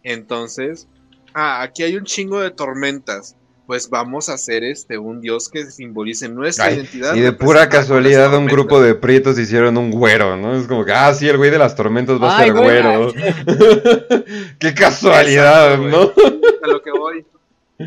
Entonces, 0.03 0.87
ah, 1.35 1.63
aquí 1.63 1.83
hay 1.83 1.97
un 1.97 2.05
chingo 2.05 2.41
de 2.41 2.51
tormentas. 2.51 3.37
Pues 3.67 3.91
vamos 3.91 4.29
a 4.29 4.35
hacer 4.35 4.63
este 4.63 4.97
un 4.97 5.21
dios 5.21 5.49
que 5.49 5.65
simbolice 5.67 6.29
nuestra 6.29 6.71
identidad. 6.71 7.17
Y 7.17 7.21
de 7.21 7.33
pura 7.33 7.69
casualidad 7.69 8.33
un 8.37 8.47
grupo 8.47 8.81
de 8.81 8.95
prietos 8.95 9.37
hicieron 9.41 9.77
un 9.77 9.91
güero, 9.91 10.37
¿no? 10.37 10.55
Es 10.55 10.69
como 10.69 10.85
que, 10.85 10.93
ah, 10.93 11.13
sí, 11.13 11.29
el 11.29 11.37
güey 11.37 11.51
de 11.51 11.59
las 11.59 11.75
tormentas 11.75 12.23
va 12.23 12.39
a 12.39 12.45
ser 12.45 12.53
güero. 12.53 13.13
Qué 14.61 14.73
casualidad, 14.73 15.79
¿no? 15.79 16.13
A 16.63 16.69
lo 16.69 16.81
que 16.81 16.93
voy. 16.93 17.27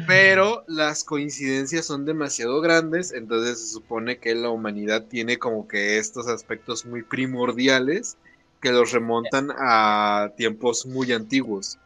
Pero 0.08 0.64
las 0.68 1.04
coincidencias 1.04 1.86
son 1.86 2.06
demasiado 2.06 2.62
grandes, 2.62 3.12
entonces 3.12 3.60
se 3.60 3.74
supone 3.74 4.18
que 4.18 4.36
la 4.36 4.50
humanidad 4.50 5.06
tiene 5.06 5.38
como 5.38 5.68
que 5.68 5.98
estos 5.98 6.28
aspectos 6.28 6.86
muy 6.86 7.04
primordiales 7.04 8.18
que 8.62 8.72
los 8.72 8.92
remontan 8.92 9.50
a 9.58 10.32
tiempos 10.36 10.86
muy 10.86 11.12
antiguos. 11.12 11.80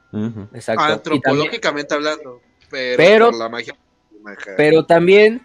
Exacto. 0.53 0.83
Antropológicamente 0.83 1.93
hablando, 1.93 2.41
pero, 2.69 3.31
por 3.31 3.39
la 3.39 3.49
magia. 3.49 3.75
Pero 4.57 4.85
también 4.85 5.41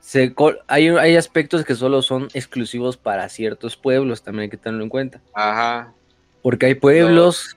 se, 0.00 0.34
hay, 0.66 0.88
hay 0.88 1.16
aspectos 1.16 1.64
que 1.64 1.74
solo 1.74 2.02
son 2.02 2.28
exclusivos 2.34 2.96
para 2.96 3.28
ciertos 3.28 3.76
pueblos, 3.76 4.22
también 4.22 4.44
hay 4.44 4.50
que 4.50 4.56
tenerlo 4.56 4.84
en 4.84 4.90
cuenta. 4.90 5.20
Ajá. 5.34 5.92
Porque 6.42 6.66
hay 6.66 6.74
pueblos 6.74 7.56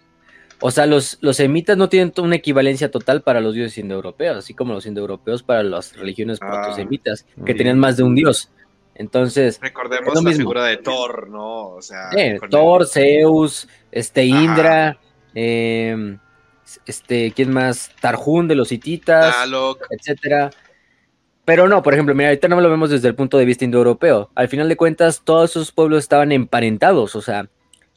o 0.66 0.72
sea, 0.72 0.88
los, 0.88 1.20
los 1.22 1.38
semitas 1.38 1.78
no 1.78 1.90
tienen 1.90 2.12
una 2.18 2.38
equivalencia 2.38 2.90
total 2.90 3.22
para 3.22 3.40
los 3.40 3.54
dioses 3.54 3.78
indoeuropeos, 3.78 4.38
así 4.38 4.56
como 4.56 4.74
los 4.74 4.88
indoeuropeos 4.88 5.44
para 5.44 5.62
las 5.62 5.96
religiones 5.96 6.40
ah, 6.42 6.48
protosemitas, 6.48 7.28
que 7.46 7.54
tenían 7.54 7.78
más 7.78 7.98
de 7.98 8.04
un 8.04 8.16
dios. 8.16 8.50
Entonces, 8.96 9.60
recordemos 9.62 10.24
la 10.24 10.32
figura 10.32 10.66
de 10.66 10.78
Thor, 10.78 11.30
¿no? 11.30 11.68
O 11.68 11.84
sea, 11.84 12.10
Thor, 12.50 12.88
Zeus, 12.88 13.68
este 13.92 14.26
Indra, 14.26 14.98
em, 15.36 16.18
este, 16.88 17.32
¿quién 17.36 17.52
más? 17.52 17.92
Tarjun 18.02 18.48
de 18.48 18.56
los 18.56 18.72
hititas, 18.72 19.36
etcétera. 19.92 20.50
Pero 21.46 21.68
no, 21.68 21.84
por 21.84 21.94
ejemplo, 21.94 22.16
mira, 22.16 22.30
ahorita 22.30 22.48
no 22.48 22.60
lo 22.60 22.72
vemos 22.72 22.90
desde 22.90 23.08
el 23.08 23.14
punto 23.14 23.38
de 23.38 23.46
vista 23.46 23.66
indoeuropeo. 23.66 24.32
Al 24.34 24.48
final 24.48 24.68
de 24.68 24.78
cuentas, 24.78 25.22
todos 25.24 25.52
esos 25.52 25.72
pueblos 25.72 26.00
estaban 26.00 26.32
emparentados, 26.32 27.16
o 27.16 27.22
sea, 27.22 27.50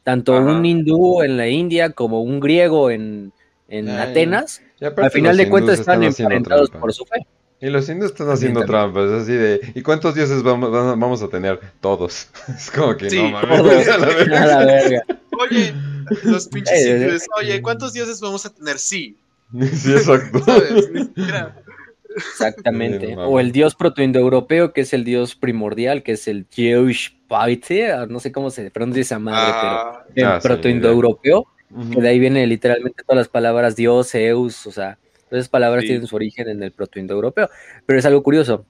tanto 0.02 0.36
un 0.36 0.64
hindú 0.64 1.22
en 1.22 1.36
la 1.36 1.48
India 1.48 1.90
como 1.90 2.22
un 2.22 2.40
griego 2.40 2.90
en, 2.90 3.32
Atenas, 3.70 4.62
al 4.80 5.10
final 5.10 5.36
de 5.36 5.48
cuentas 5.48 5.80
están, 5.80 6.02
enfrentados 6.02 6.70
por 6.70 6.92
su 6.92 7.04
fe. 7.04 7.26
Y 7.60 7.70
los 7.70 7.88
hindúes 7.88 8.12
están 8.12 8.30
haciendo 8.30 8.64
trampas, 8.64 9.10
así 9.10 9.32
de, 9.32 9.60
¿y 9.74 9.82
cuántos 9.82 10.14
dioses 10.14 10.44
vamos, 10.44 10.70
vamos 10.70 11.22
a 11.22 11.28
tener? 11.28 11.58
Todos. 11.80 12.28
Es 12.56 12.70
como 12.70 12.96
que 12.96 13.10
no 13.10 13.30
mames. 13.30 13.88
A 13.88 13.98
la 13.98 14.64
verga. 14.64 15.02
Oye, 15.40 15.74
los 16.22 16.46
pinches 16.46 16.86
hindúes, 16.86 17.26
oye, 17.36 17.60
¿cuántos 17.60 17.92
dioses 17.92 18.20
vamos 18.20 18.46
a 18.46 18.54
tener? 18.54 18.78
Sí. 18.78 19.16
Sí, 19.72 19.92
exacto. 19.92 20.42
Exactamente. 22.14 23.16
o 23.16 23.40
el 23.40 23.50
dios 23.50 23.74
protoindoeuropeo, 23.74 24.72
que 24.72 24.82
es 24.82 24.92
el 24.92 25.04
dios 25.04 25.34
primordial, 25.34 26.02
que 26.02 26.12
es 26.12 26.28
el 26.28 26.46
Jewish 26.50 27.17
Paite, 27.28 27.92
no 28.08 28.18
sé 28.20 28.32
cómo 28.32 28.50
se 28.50 28.70
pronuncia 28.70 29.02
esa 29.02 29.18
madre, 29.18 29.52
Ah, 29.54 30.04
pero 30.14 30.26
en 30.28 30.32
Ah, 30.34 30.40
protoindoeuropeo, 30.42 31.46
que 31.92 32.00
de 32.00 32.08
ahí 32.08 32.18
viene 32.18 32.46
literalmente 32.46 33.02
todas 33.04 33.18
las 33.18 33.28
palabras 33.28 33.76
Dios, 33.76 34.10
Zeus, 34.10 34.66
o 34.66 34.72
sea, 34.72 34.98
todas 35.28 35.42
esas 35.42 35.48
palabras 35.50 35.82
Sí. 35.82 35.88
tienen 35.88 36.06
su 36.06 36.16
origen 36.16 36.48
en 36.48 36.62
el 36.62 36.72
protoindoeuropeo. 36.72 37.50
Pero 37.86 37.98
es 37.98 38.06
algo 38.06 38.22
curioso. 38.22 38.64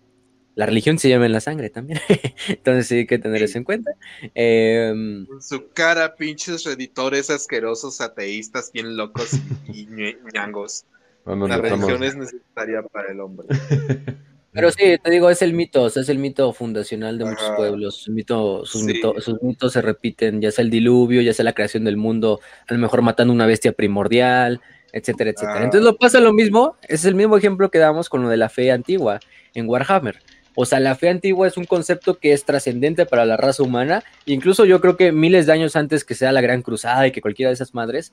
La 0.57 0.67
religión 0.67 0.99
se 0.99 1.09
llama 1.09 1.27
en 1.27 1.33
la 1.33 1.41
sangre 1.41 1.71
también. 1.71 2.01
Entonces 2.49 2.89
sí 2.89 2.97
hay 2.97 3.07
que 3.07 3.21
tener 3.21 3.41
eso 3.45 3.59
en 3.59 3.65
cuenta. 3.65 3.93
En 4.35 5.29
su 5.41 5.69
cara, 5.73 6.17
pinches 6.17 6.65
reditores 6.65 7.31
asquerosos, 7.31 8.01
ateístas, 8.01 8.73
bien 8.73 8.97
locos 8.97 9.35
y 9.73 9.87
ñangos. 10.35 10.85
No, 11.25 11.37
no, 11.37 11.47
La 11.47 11.57
estamos- 11.57 11.87
religión 11.89 12.03
es 12.03 12.17
necesaria 12.17 12.83
para 12.83 13.13
el 13.13 13.21
hombre. 13.21 13.47
pero 14.53 14.71
sí, 14.73 14.97
te 15.03 15.11
digo, 15.11 15.31
es 15.31 15.43
el 15.43 15.53
mito, 15.53 15.83
o 15.85 15.91
sea, 15.91 16.03
es 16.03 16.09
el 16.09 16.19
mito 16.19 16.53
fundacional 16.53 17.19
de 17.19 17.25
muchos 17.27 17.51
pueblos. 17.57 17.97
Sus, 17.97 18.15
mito- 18.15 18.65
sus, 18.65 18.81
Sí. 18.83 18.87
mito- 18.87 19.21
sus 19.21 19.43
mitos 19.43 19.73
se 19.73 19.83
repiten, 19.83 20.41
ya 20.41 20.51
sea 20.51 20.65
el 20.65 20.71
diluvio, 20.71 21.21
ya 21.23 21.33
sea 21.33 21.45
la 21.45 21.53
creación 21.53 21.85
del 21.85 21.97
mundo, 21.97 22.41
a 22.67 22.73
lo 22.75 22.79
mejor 22.81 23.03
matando 23.03 23.33
una 23.33 23.47
bestia 23.47 23.73
primordial, 23.73 24.61
etcétera, 24.93 25.31
etcétera. 25.31 25.61
Ah. 25.61 25.65
Entonces 25.65 25.83
lo 25.85 25.97
pasa 25.97 26.19
lo 26.21 26.33
mismo, 26.33 26.77
es 26.89 27.05
el 27.05 27.15
mismo 27.15 27.37
ejemplo 27.37 27.71
que 27.71 27.79
damos 27.79 28.09
con 28.09 28.23
lo 28.23 28.29
de 28.29 28.37
la 28.39 28.49
fe 28.49 28.73
antigua 28.73 29.21
en 29.55 29.69
Warhammer. 29.69 30.19
O 30.61 30.65
sea, 30.65 30.81
la 30.81 30.97
fe 30.97 31.09
antigua 31.09 31.47
es 31.47 31.57
un 31.57 31.67
concepto 31.67 32.19
que 32.19 32.33
es 32.33 32.45
trascendente 32.45 33.07
para 33.07 33.25
la 33.25 33.37
raza 33.37 33.63
humana, 33.63 34.03
incluso 34.27 34.65
yo 34.65 34.81
creo 34.81 34.97
que 34.97 35.13
miles 35.13 35.47
de 35.47 35.53
años 35.53 35.77
antes 35.77 36.05
que 36.05 36.15
sea 36.17 36.33
la 36.33 36.41
Gran 36.41 36.63
Cruzada 36.63 37.07
y 37.07 37.13
que 37.13 37.21
cualquiera 37.21 37.51
de 37.51 37.55
esas 37.55 37.75
madres, 37.75 38.13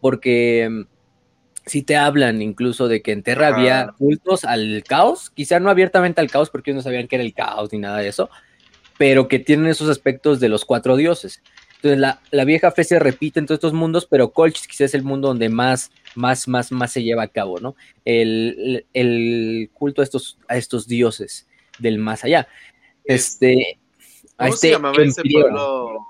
porque 0.00 0.84
si 1.66 1.82
te 1.82 1.96
hablan 1.96 2.40
incluso 2.42 2.86
de 2.86 3.02
que 3.02 3.12
en 3.12 3.24
Terra 3.24 3.48
Ajá. 3.48 3.56
había 3.56 3.94
cultos 3.98 4.44
al 4.44 4.84
caos, 4.86 5.30
quizá 5.30 5.58
no 5.58 5.68
abiertamente 5.68 6.20
al 6.20 6.30
caos 6.30 6.48
porque 6.48 6.70
ellos 6.70 6.84
no 6.84 6.88
sabían 6.88 7.08
que 7.08 7.16
era 7.16 7.24
el 7.24 7.34
caos 7.34 7.72
ni 7.72 7.78
nada 7.78 7.98
de 7.98 8.08
eso, 8.08 8.30
pero 8.96 9.26
que 9.26 9.40
tienen 9.40 9.66
esos 9.66 9.88
aspectos 9.88 10.38
de 10.38 10.48
los 10.48 10.64
cuatro 10.64 10.96
dioses. 10.96 11.42
Entonces 11.76 11.98
la, 11.98 12.20
la 12.30 12.44
vieja 12.44 12.70
fe 12.70 12.84
se 12.84 12.98
repite 12.98 13.40
en 13.40 13.46
todos 13.46 13.56
estos 13.56 13.72
mundos, 13.72 14.06
pero 14.06 14.30
Colchis 14.30 14.66
quizás 14.66 14.82
es 14.82 14.94
el 14.94 15.02
mundo 15.02 15.28
donde 15.28 15.48
más, 15.48 15.90
más, 16.14 16.48
más, 16.48 16.70
más 16.72 16.92
se 16.92 17.02
lleva 17.02 17.24
a 17.24 17.28
cabo, 17.28 17.58
¿no? 17.58 17.74
El, 18.04 18.86
el 18.94 19.70
culto 19.74 20.00
a 20.00 20.04
estos, 20.04 20.38
a 20.48 20.56
estos 20.56 20.86
dioses 20.86 21.48
del 21.78 21.98
más 21.98 22.24
allá. 22.24 22.48
Este, 23.04 23.78
¿Cómo 24.36 24.54
este 24.54 24.68
se 24.68 24.72
llamaba 24.72 25.02
ese 25.02 25.22
pueblo? 25.22 26.06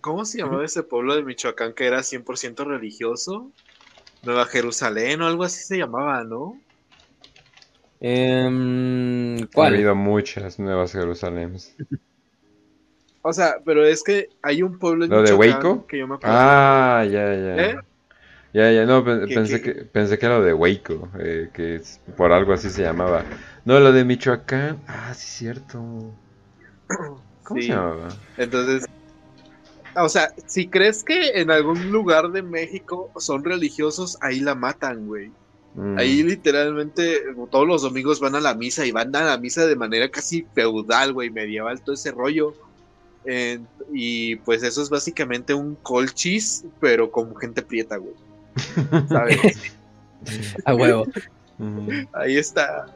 ¿Cómo 0.00 0.24
se 0.24 0.38
llamaba 0.38 0.64
ese 0.64 0.82
pueblo 0.82 1.14
de 1.14 1.22
Michoacán 1.22 1.72
que 1.72 1.84
era 1.84 2.00
100% 2.00 2.64
religioso? 2.66 3.52
Nueva 4.26 4.44
Jerusalén 4.46 5.22
o 5.22 5.26
algo 5.26 5.44
así 5.44 5.62
se 5.64 5.78
llamaba, 5.78 6.22
¿no? 6.24 6.60
Em, 8.00 9.38
Ha 9.40 9.46
¿Cuál? 9.52 9.74
habido 9.74 9.94
muchas 9.94 10.58
nuevas 10.58 10.92
Jerusalén. 10.92 11.56
O 13.22 13.32
sea, 13.32 13.56
pero 13.64 13.84
es 13.84 14.02
que 14.02 14.28
hay 14.42 14.62
un 14.62 14.78
pueblo 14.78 15.04
en 15.04 15.10
¿Lo 15.10 15.22
de 15.22 15.32
Michoacán 15.32 15.58
Waco? 15.58 15.86
que 15.88 15.98
yo 15.98 16.06
me 16.06 16.14
acuerdo. 16.14 16.38
Ah, 16.38 17.04
ya, 17.10 17.34
ya. 17.34 17.62
¿Eh? 17.62 17.74
Ya, 18.52 18.72
ya, 18.72 18.86
no, 18.86 19.04
pe- 19.04 19.26
¿Qué- 19.26 19.34
pensé, 19.34 19.60
qué? 19.60 19.74
Que, 19.74 19.84
pensé 19.84 20.18
que 20.18 20.26
era 20.26 20.38
lo 20.38 20.44
de 20.44 20.54
Waco, 20.54 21.08
eh, 21.18 21.50
que 21.52 21.76
es- 21.76 22.00
por 22.16 22.32
algo 22.32 22.52
así 22.52 22.70
se 22.70 22.82
llamaba. 22.82 23.24
No, 23.64 23.78
lo 23.80 23.92
de 23.92 24.04
Michoacán. 24.04 24.78
Ah, 24.88 25.12
sí, 25.14 25.26
cierto. 25.44 25.78
¿Cómo 27.44 27.60
Sí. 27.60 27.66
se 27.66 27.72
llamaba? 27.74 28.08
Entonces, 28.36 28.84
o 29.96 30.08
sea, 30.08 30.32
si 30.46 30.68
crees 30.68 31.02
que 31.02 31.40
en 31.40 31.50
algún 31.50 31.90
lugar 31.90 32.30
de 32.30 32.42
México 32.42 33.10
son 33.18 33.44
religiosos, 33.44 34.18
ahí 34.20 34.40
la 34.40 34.54
matan, 34.54 35.06
güey. 35.06 35.30
Mm. 35.74 35.98
Ahí 35.98 36.22
literalmente 36.22 37.20
todos 37.50 37.66
los 37.66 37.82
domingos 37.82 38.20
van 38.20 38.34
a 38.34 38.40
la 38.40 38.54
misa 38.54 38.86
y 38.86 38.92
van 38.92 39.14
a 39.14 39.24
la 39.24 39.38
misa 39.38 39.66
de 39.66 39.76
manera 39.76 40.10
casi 40.10 40.46
feudal, 40.54 41.12
güey, 41.12 41.30
medieval, 41.30 41.80
todo 41.82 41.94
ese 41.94 42.12
rollo. 42.12 42.54
Y 43.92 44.36
pues 44.36 44.62
eso 44.62 44.82
es 44.82 44.88
básicamente 44.88 45.52
un 45.52 45.74
colchis, 45.76 46.64
pero 46.80 47.10
con 47.10 47.36
gente 47.36 47.62
prieta, 47.62 47.96
güey. 47.96 48.14
¿Sabes? 49.08 49.72
A 50.64 50.74
huevo. 50.74 51.06
Ujú. 51.58 51.90
Ahí 52.12 52.36
está. 52.36 52.86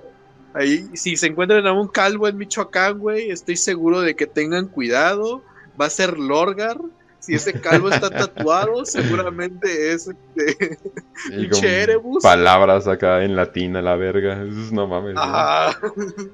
Ahí, 0.52 0.88
si 0.94 1.16
se 1.16 1.28
encuentran 1.28 1.66
a 1.66 1.72
un 1.72 1.88
calvo 1.88 2.28
en 2.28 2.36
Michoacán, 2.36 2.98
güey, 2.98 3.30
estoy 3.30 3.56
seguro 3.56 4.00
de 4.00 4.16
que 4.16 4.26
tengan 4.26 4.66
cuidado. 4.66 5.42
Va 5.80 5.86
a 5.86 5.90
ser 5.90 6.18
Lorgar. 6.18 6.76
Si 7.20 7.34
ese 7.34 7.52
calvo 7.60 7.90
está 7.90 8.08
tatuado, 8.10 8.86
seguramente 8.86 9.92
es 9.92 10.08
Pinche 11.28 11.82
Erebus. 11.82 12.22
palabras 12.22 12.88
acá 12.88 13.22
en 13.24 13.36
latín 13.36 13.76
a 13.76 13.82
la 13.82 13.94
verga. 13.94 14.42
Eso 14.42 14.74
no 14.74 14.86
mames. 14.86 15.12
¿no? 15.14 15.20
Ajá. 15.20 15.78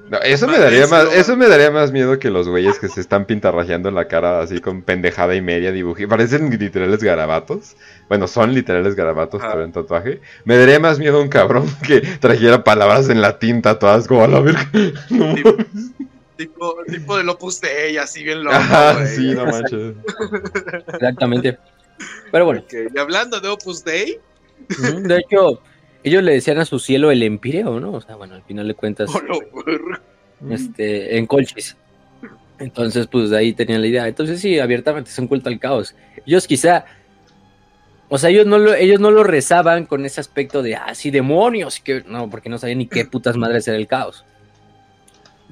No, 0.09 0.19
eso 0.19 0.47
me 0.47 0.59
daría 0.61 0.87
más, 0.87 1.13
eso 1.13 1.37
me 1.37 1.49
daría 1.49 1.73
más 1.73 1.91
miedo 1.91 2.21
que 2.21 2.31
los 2.31 2.49
güeyes 2.49 2.79
que 2.79 2.89
se 2.89 3.01
están 3.01 3.25
pintarrajeando 3.25 3.91
la 3.91 4.07
cara 4.07 4.41
así 4.41 4.61
con 4.61 4.83
pendejada 4.83 5.35
y 5.35 5.41
media 5.41 5.73
dibujé. 5.73 6.07
Parecen 6.07 6.57
literales 6.57 7.03
garabatos. 7.03 7.77
Bueno, 8.09 8.29
son 8.29 8.55
literales 8.55 8.95
garabatos, 8.95 9.43
pero 9.43 9.65
en 9.65 9.73
tatuaje. 9.73 10.21
Me 10.45 10.57
daría 10.57 10.79
más 10.79 11.01
miedo 11.01 11.21
un 11.21 11.29
cabrón 11.29 11.67
que 11.85 12.01
trajera 12.01 12.63
palabras 12.63 13.09
en 13.09 13.21
latín 13.21 13.61
tatuadas 13.61 14.07
como 14.07 14.23
a 14.23 14.29
la 14.29 14.39
verga. 14.39 14.71
No 15.11 15.27
mames. 15.27 15.86
Tipo, 16.37 16.77
tipo 16.89 17.17
del 17.17 17.29
Opus 17.29 17.61
Dei, 17.61 17.97
así 17.97 18.23
bien 18.23 18.45
loco, 18.45 18.57
güey. 18.95 19.07
sí, 19.07 19.35
no 19.35 19.47
manches. 19.47 19.95
Exactamente. 20.95 21.59
Pero 22.31 22.45
bueno, 22.45 22.65
Y 22.71 22.99
hablando 22.99 23.41
de 23.41 23.49
Opus 23.49 23.85
Dei, 23.85 24.21
de 24.69 25.19
hecho, 25.19 25.61
ellos 26.03 26.23
le 26.23 26.33
decían 26.33 26.59
a 26.59 26.65
su 26.65 26.79
cielo 26.79 27.11
el 27.11 27.23
empireo, 27.23 27.81
¿no? 27.81 27.93
O 27.93 28.01
sea, 28.01 28.17
bueno, 28.17 28.35
al 28.35 28.43
final 28.43 28.69
de 28.69 28.75
cuentas, 28.75 29.11
oh, 29.11 29.21
este, 30.51 31.17
en 31.17 31.27
Colchis. 31.27 31.77
Entonces, 32.59 33.07
pues 33.07 33.31
de 33.31 33.39
ahí 33.39 33.53
tenían 33.53 33.81
la 33.81 33.87
idea. 33.87 34.09
Entonces, 34.09 34.41
sí, 34.41 34.59
abiertamente 34.59 35.11
es 35.11 35.19
un 35.19 35.29
culto 35.29 35.49
al 35.49 35.59
caos. 35.59 35.95
Ellos 36.27 36.47
quizá, 36.47 36.87
o 38.09 38.19
sea, 38.19 38.31
ellos 38.31 38.47
no 38.47 38.59
lo, 38.59 38.75
ellos 38.75 39.01
no 39.01 39.11
lo 39.11 39.25
rezaban 39.25 39.85
con 39.85 40.05
ese 40.05 40.21
aspecto 40.21 40.63
de, 40.63 40.77
ah, 40.77 40.95
sí, 40.95 41.11
demonios, 41.11 41.81
que 41.81 42.03
no, 42.07 42.31
porque 42.31 42.49
no 42.49 42.59
sabían 42.59 42.79
ni 42.79 42.87
qué 42.87 43.05
putas 43.05 43.37
madres 43.37 43.69
era 43.69 43.77
el 43.77 43.87
caos. 43.87 44.25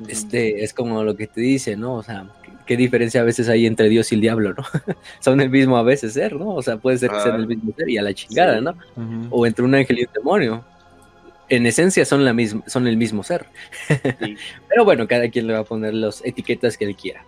Este, 0.09 0.65
es 0.65 0.75
como 0.75 1.05
lo 1.05 1.17
que 1.17 1.27
te 1.27 1.41
dice, 1.41 1.77
¿no? 1.77 1.95
O 1.95 2.03
sea, 2.03 2.27
¿qué, 2.67 2.77
diferencia 2.77 3.21
a 3.21 3.25
veces 3.25 3.49
hay 3.49 3.67
entre 3.67 3.89
Dios 3.89 4.11
y 4.11 4.17
el 4.17 4.21
diablo, 4.21 4.55
¿no? 4.55 4.65
Son 5.21 5.41
el 5.41 5.51
mismo 5.51 5.77
a 5.77 5.83
veces 5.83 6.15
ser, 6.15 6.35
¿no? 6.35 6.55
O 6.55 6.63
sea, 6.63 6.79
puede 6.79 6.99
ser 6.99 7.11
que 7.11 7.21
sean 7.21 7.37
Ah, 7.37 7.39
el 7.39 7.47
mismo 7.47 7.73
ser 7.77 7.89
y 7.89 7.99
a 7.99 8.03
la 8.03 8.13
chingada. 8.13 8.61
¿no? 8.61 8.77
O 9.31 9.47
entre 9.47 9.65
un 9.65 9.75
ángel 9.75 9.99
y 10.01 10.03
un 10.03 10.13
demonio. 10.13 10.65
En 11.49 11.67
esencia 11.67 12.05
son, 12.07 12.25
la 12.25 12.33
misma, 12.33 12.63
son 12.67 12.87
el 12.87 12.97
mismo 12.97 13.23
ser. 13.23 13.47
Sí. 13.89 14.37
Pero 14.69 14.85
bueno, 14.85 15.07
cada 15.07 15.29
quien 15.29 15.47
le 15.47 15.53
va 15.53 15.61
a 15.61 15.65
poner 15.65 15.93
las 15.95 16.25
etiquetas 16.25 16.77
que 16.77 16.87
él 16.87 16.97
quiera. 16.97 17.23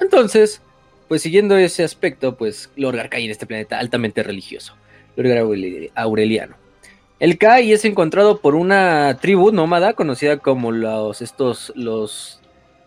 Entonces, 0.00 0.62
pues 1.08 1.22
siguiendo 1.22 1.56
ese 1.56 1.84
aspecto, 1.84 2.36
pues 2.36 2.70
Lorgar 2.74 3.10
cae 3.10 3.24
en 3.24 3.30
este 3.30 3.46
planeta 3.46 3.78
altamente 3.78 4.22
religioso. 4.22 4.74
Lorgar 5.14 5.38
Aureli- 5.38 5.90
Aureliano. 5.94 6.56
El 7.20 7.38
cae 7.38 7.72
es 7.72 7.84
encontrado 7.84 8.40
por 8.40 8.54
una 8.54 9.18
tribu 9.20 9.52
nómada 9.52 9.92
conocida 9.92 10.38
como 10.38 10.72
los, 10.72 11.22
estos, 11.22 11.72
los, 11.76 12.40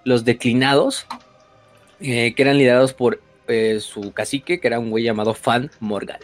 los 0.04 0.26
declinados, 0.26 1.08
eh, 2.02 2.34
que 2.36 2.42
eran 2.42 2.58
liderados 2.58 2.94
por 2.94 3.22
eh, 3.48 3.80
su 3.80 4.12
cacique, 4.12 4.60
que 4.60 4.68
era 4.68 4.80
un 4.80 4.90
güey 4.90 5.04
llamado 5.04 5.34
Fan 5.34 5.72
Morgal. 5.80 6.20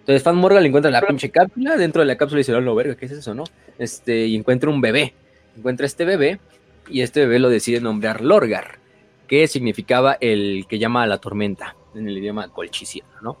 Entonces 0.00 0.22
Fan 0.22 0.36
Morgal 0.36 0.66
encuentra 0.66 0.90
la 0.90 1.02
pinche 1.02 1.30
cápsula, 1.30 1.76
dentro 1.76 2.00
de 2.00 2.06
la 2.06 2.16
cápsula 2.16 2.38
dice, 2.38 2.52
no, 2.60 2.74
verga, 2.74 2.96
¿qué 2.96 3.06
es 3.06 3.12
eso, 3.12 3.34
no? 3.34 3.44
Este, 3.78 4.26
y 4.26 4.34
encuentra 4.36 4.68
un 4.68 4.80
bebé. 4.80 5.14
Encuentra 5.56 5.86
este 5.86 6.04
bebé, 6.04 6.40
y 6.88 7.00
este 7.00 7.20
bebé 7.20 7.38
lo 7.38 7.48
decide 7.48 7.80
nombrar 7.80 8.20
Lorgar, 8.20 8.78
que 9.26 9.46
significaba 9.48 10.18
el 10.20 10.66
que 10.68 10.78
llama 10.78 11.02
a 11.02 11.06
la 11.06 11.18
tormenta, 11.18 11.76
en 11.94 12.08
el 12.08 12.18
idioma 12.18 12.48
colchiciano, 12.48 13.10
¿no? 13.22 13.36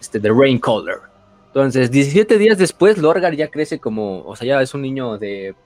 Este, 0.00 0.20
The 0.20 0.30
Rain 0.30 0.58
Caller. 0.58 1.09
Entonces, 1.50 1.90
17 1.90 2.38
días 2.38 2.58
después, 2.58 2.96
Lorgar 2.98 3.34
ya 3.34 3.48
crece 3.48 3.80
como, 3.80 4.22
o 4.22 4.36
sea, 4.36 4.46
ya 4.46 4.62
es 4.62 4.72
un 4.72 4.82
niño 4.82 5.18
de, 5.18 5.56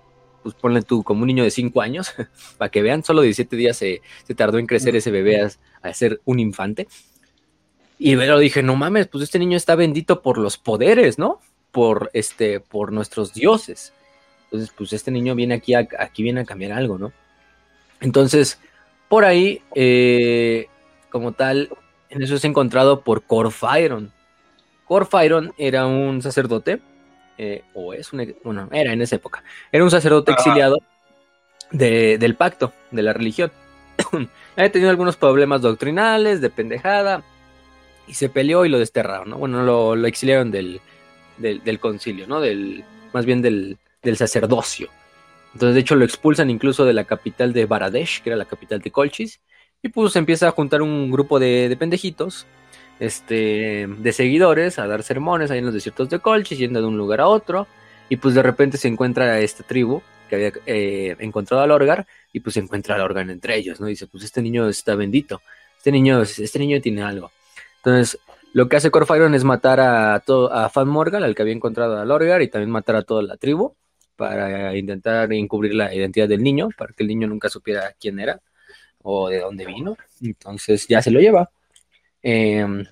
pues 0.42 0.54
ponle 0.54 0.80
tú, 0.80 1.02
como 1.02 1.20
un 1.20 1.26
niño 1.26 1.44
de 1.44 1.50
5 1.50 1.82
años, 1.82 2.14
para 2.58 2.70
que 2.70 2.80
vean, 2.80 3.04
solo 3.04 3.20
17 3.20 3.54
días 3.54 3.76
se, 3.76 4.00
se 4.26 4.34
tardó 4.34 4.58
en 4.58 4.66
crecer 4.66 4.96
ese 4.96 5.10
bebé 5.10 5.42
a, 5.42 5.50
a 5.82 5.92
ser 5.92 6.22
un 6.24 6.40
infante. 6.40 6.88
Y 7.98 8.14
luego 8.14 8.38
dije, 8.38 8.62
no 8.62 8.76
mames, 8.76 9.08
pues 9.08 9.24
este 9.24 9.38
niño 9.38 9.58
está 9.58 9.74
bendito 9.74 10.22
por 10.22 10.38
los 10.38 10.56
poderes, 10.56 11.18
¿no? 11.18 11.40
Por, 11.70 12.10
este, 12.14 12.60
por 12.60 12.90
nuestros 12.90 13.34
dioses. 13.34 13.92
Entonces, 14.44 14.74
pues 14.74 14.92
este 14.94 15.10
niño 15.10 15.34
viene 15.34 15.54
aquí, 15.54 15.74
a, 15.74 15.86
aquí 15.98 16.22
viene 16.22 16.40
a 16.40 16.44
cambiar 16.44 16.72
algo, 16.72 16.96
¿no? 16.96 17.12
Entonces, 18.00 18.58
por 19.08 19.24
ahí, 19.24 19.60
eh, 19.74 20.66
como 21.10 21.32
tal, 21.32 21.70
en 22.08 22.22
eso 22.22 22.36
es 22.36 22.44
encontrado 22.44 23.02
por 23.02 23.22
Corfairon. 23.22 24.13
Corfairon 24.94 25.52
era 25.58 25.86
un 25.86 26.22
sacerdote, 26.22 26.78
eh, 27.36 27.62
o 27.74 27.92
es 27.94 28.12
un, 28.12 28.32
bueno, 28.44 28.68
era 28.70 28.92
en 28.92 29.02
esa 29.02 29.16
época, 29.16 29.42
era 29.72 29.82
un 29.82 29.90
sacerdote 29.90 30.30
exiliado 30.30 30.76
de- 31.72 32.16
del 32.16 32.36
pacto, 32.36 32.72
de 32.92 33.02
la 33.02 33.12
religión. 33.12 33.50
Había 34.56 34.70
tenido 34.70 34.90
algunos 34.90 35.16
problemas 35.16 35.62
doctrinales, 35.62 36.40
de 36.40 36.48
pendejada, 36.48 37.24
y 38.06 38.14
se 38.14 38.28
peleó 38.28 38.64
y 38.64 38.68
lo 38.68 38.78
desterraron, 38.78 39.30
¿no? 39.30 39.38
Bueno, 39.38 39.64
lo, 39.64 39.96
lo 39.96 40.06
exiliaron 40.06 40.52
del, 40.52 40.80
del, 41.38 41.64
del 41.64 41.80
concilio, 41.80 42.28
¿no? 42.28 42.40
Del, 42.40 42.84
más 43.12 43.26
bien 43.26 43.42
del, 43.42 43.78
del 44.00 44.16
sacerdocio. 44.16 44.90
Entonces, 45.54 45.74
de 45.74 45.80
hecho, 45.80 45.96
lo 45.96 46.04
expulsan 46.04 46.50
incluso 46.50 46.84
de 46.84 46.92
la 46.92 47.02
capital 47.02 47.52
de 47.52 47.66
Baradesh, 47.66 48.22
que 48.22 48.30
era 48.30 48.36
la 48.36 48.44
capital 48.44 48.78
de 48.80 48.92
Colchis. 48.92 49.40
Y 49.82 49.88
pues 49.88 50.14
empieza 50.14 50.46
a 50.46 50.52
juntar 50.52 50.82
un 50.82 51.10
grupo 51.10 51.40
de, 51.40 51.68
de 51.68 51.76
pendejitos, 51.76 52.46
este, 53.00 53.86
de 53.86 54.12
seguidores, 54.12 54.78
a 54.78 54.86
dar 54.86 55.02
sermones 55.02 55.50
ahí 55.50 55.58
en 55.58 55.66
los 55.66 55.74
desiertos 55.74 56.08
de 56.10 56.18
Colchis, 56.18 56.58
yendo 56.58 56.80
de 56.80 56.86
un 56.86 56.96
lugar 56.96 57.20
a 57.20 57.28
otro. 57.28 57.66
Y 58.08 58.16
pues 58.16 58.34
de 58.34 58.42
repente 58.42 58.76
se 58.76 58.88
encuentra 58.88 59.40
esta 59.40 59.62
tribu 59.62 60.02
que 60.28 60.36
había 60.36 60.52
eh, 60.66 61.16
encontrado 61.18 61.62
al 61.62 61.70
Orgar, 61.70 62.06
y 62.32 62.40
pues 62.40 62.54
se 62.54 62.60
encuentra 62.60 62.94
al 62.94 63.02
Orgar 63.02 63.28
entre 63.30 63.56
ellos, 63.56 63.80
¿no? 63.80 63.86
dice, 63.86 64.06
pues 64.06 64.24
este 64.24 64.42
niño 64.42 64.68
está 64.68 64.94
bendito, 64.94 65.42
este 65.76 65.92
niño, 65.92 66.22
este 66.22 66.58
niño 66.58 66.80
tiene 66.80 67.02
algo. 67.02 67.30
Entonces, 67.76 68.18
lo 68.52 68.68
que 68.68 68.76
hace 68.76 68.90
Corfairon 68.90 69.34
es 69.34 69.44
matar 69.44 69.80
a, 69.80 70.20
todo, 70.20 70.52
a 70.52 70.68
Fan 70.70 70.88
Morgal, 70.88 71.24
al 71.24 71.34
que 71.34 71.42
había 71.42 71.54
encontrado 71.54 71.98
al 71.98 72.10
Orgar, 72.10 72.40
y 72.42 72.48
también 72.48 72.70
matar 72.70 72.96
a 72.96 73.02
toda 73.02 73.22
la 73.22 73.36
tribu 73.36 73.74
para 74.16 74.76
intentar 74.76 75.32
encubrir 75.32 75.74
la 75.74 75.94
identidad 75.94 76.28
del 76.28 76.42
niño, 76.42 76.68
para 76.76 76.92
que 76.92 77.02
el 77.02 77.08
niño 77.08 77.26
nunca 77.26 77.48
supiera 77.48 77.92
quién 77.98 78.20
era 78.20 78.40
o 79.02 79.28
de 79.28 79.40
dónde 79.40 79.66
vino. 79.66 79.96
Entonces 80.22 80.86
ya 80.88 81.02
se 81.02 81.10
lo 81.10 81.20
lleva. 81.20 81.50
Em, 82.26 82.86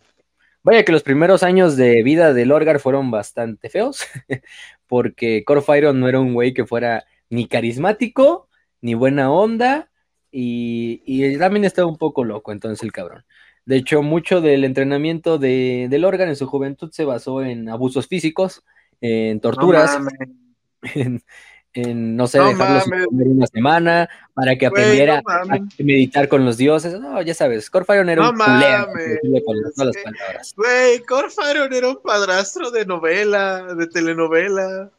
vaya 0.62 0.84
que 0.84 0.92
los 0.92 1.02
primeros 1.02 1.42
años 1.42 1.74
de 1.76 2.02
vida 2.02 2.34
del 2.34 2.52
Orgar 2.52 2.78
fueron 2.80 3.10
bastante 3.10 3.70
feos, 3.70 4.04
porque 4.86 5.42
Corfairon 5.44 5.98
no 5.98 6.08
era 6.08 6.20
un 6.20 6.34
güey 6.34 6.52
que 6.52 6.66
fuera 6.66 7.06
ni 7.30 7.48
carismático, 7.48 8.48
ni 8.82 8.92
buena 8.92 9.32
onda, 9.32 9.90
y, 10.30 11.02
y 11.06 11.38
también 11.38 11.64
estaba 11.64 11.88
un 11.88 11.96
poco 11.96 12.24
loco 12.24 12.52
entonces 12.52 12.82
el 12.82 12.92
cabrón. 12.92 13.24
De 13.64 13.76
hecho, 13.76 14.02
mucho 14.02 14.42
del 14.42 14.64
entrenamiento 14.64 15.38
de, 15.38 15.86
del 15.88 16.04
Orgar 16.04 16.28
en 16.28 16.36
su 16.36 16.46
juventud 16.46 16.90
se 16.92 17.06
basó 17.06 17.42
en 17.42 17.70
abusos 17.70 18.08
físicos, 18.08 18.64
en 19.00 19.40
torturas, 19.40 19.98
No 19.98 20.08
en, 20.94 21.22
en, 21.74 22.16
no 22.16 22.26
sé, 22.26 22.38
No 22.38 22.52
comer 22.56 23.28
una 23.28 23.46
semana 23.46 24.08
para 24.34 24.56
que 24.56 24.66
aprendiera 24.66 25.22
no 25.22 25.54
a 25.54 25.58
meditar 25.78 26.28
con 26.28 26.44
los 26.44 26.56
dioses. 26.56 27.00
No, 27.00 27.20
ya 27.22 27.34
sabes, 27.34 27.70
Corfairon 27.70 28.08
era 28.08 28.22
No 28.22 28.30
un 28.30 28.36
culero, 28.38 28.86
con 29.44 29.56
todas 29.74 29.94
las 29.94 30.04
palabras. 30.04 30.54
Güey, 30.56 31.00
Corfaron 31.04 31.72
era 31.72 31.88
un 31.88 32.00
padrastro 32.02 32.70
de 32.70 32.84
novela, 32.84 33.74
de 33.74 33.86
telenovela. 33.86 34.90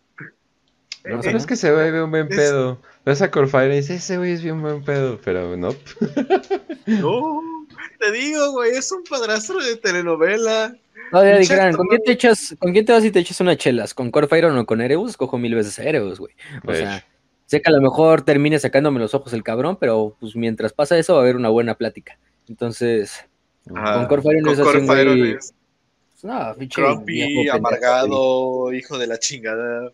No, 1.05 1.19
Pero 1.21 1.37
es 1.37 1.45
que 1.45 1.55
se 1.55 1.69
ve 1.69 2.01
un 2.01 2.11
buen 2.11 2.27
Es- 2.31 2.35
pedo. 2.37 2.79
Ves 3.05 3.21
a 3.21 3.31
Corfire 3.31 3.73
y 3.73 3.77
dices, 3.77 4.03
ese 4.03 4.17
güey 4.17 4.31
es 4.31 4.41
bien 4.41 4.61
buen 4.61 4.83
pedo, 4.83 5.19
pero 5.23 5.55
no. 5.57 5.75
No, 6.85 7.41
te 7.99 8.11
digo, 8.11 8.51
güey, 8.51 8.71
es 8.71 8.91
un 8.91 9.03
padrastro 9.03 9.63
de 9.63 9.77
telenovela. 9.77 10.75
No, 11.11 11.23
ya 11.23 11.37
dijeran, 11.37 11.75
¿con 11.75 11.87
quién 11.87 12.01
te 12.03 12.11
echas, 12.11 12.55
con 12.59 12.73
quién 12.73 12.85
te 12.85 12.91
vas 12.91 13.05
y 13.05 13.11
te 13.11 13.19
echas 13.19 13.39
unas 13.39 13.57
chelas? 13.57 13.93
¿Con 13.93 14.11
Corfairon 14.11 14.57
o 14.57 14.65
con 14.65 14.81
Erebus? 14.81 15.15
Cojo 15.15 15.37
mil 15.37 15.55
veces 15.55 15.79
a 15.79 15.83
Erebus, 15.83 16.19
güey. 16.19 16.33
O 16.65 16.73
sea, 16.73 17.05
sé 17.45 17.61
que 17.61 17.69
a 17.69 17.73
lo 17.73 17.81
mejor 17.81 18.23
termine 18.23 18.59
sacándome 18.59 18.99
los 18.99 19.13
ojos 19.13 19.31
el 19.33 19.43
cabrón, 19.43 19.77
pero 19.79 20.17
pues 20.19 20.35
mientras 20.35 20.73
pasa 20.73 20.97
eso 20.97 21.13
va 21.13 21.19
a 21.19 21.23
haber 21.23 21.35
una 21.35 21.49
buena 21.49 21.75
plática. 21.75 22.17
Entonces, 22.49 23.25
Ah, 23.73 23.95
con 23.95 24.07
Corfairon 24.07 24.43
con 24.43 24.53
es 24.53 24.59
así 24.59 24.85
güey, 25.05 25.31
es 25.31 25.53
no, 26.23 26.55
pinche 26.55 27.49
amargado, 27.51 28.73
hijo 28.73 28.97
de 28.97 29.07
la 29.07 29.19
chingada. 29.19 29.91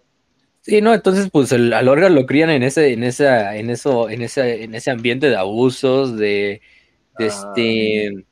Sí, 0.62 0.82
no, 0.82 0.94
entonces 0.94 1.30
pues 1.32 1.52
el, 1.54 1.72
al 1.74 1.88
Orgar 1.88 2.12
lo 2.12 2.26
crían 2.26 2.50
en 2.50 2.64
ese, 2.64 2.92
en 2.94 3.04
esa, 3.04 3.56
en 3.56 3.70
eso, 3.70 4.10
en 4.10 4.22
ese, 4.22 4.64
en 4.64 4.76
ese 4.76 4.92
ambiente 4.92 5.30
de 5.30 5.38
abusos, 5.38 6.18
de, 6.18 6.62
de 7.18 7.26
Ah. 7.26 7.28
este 7.28 8.26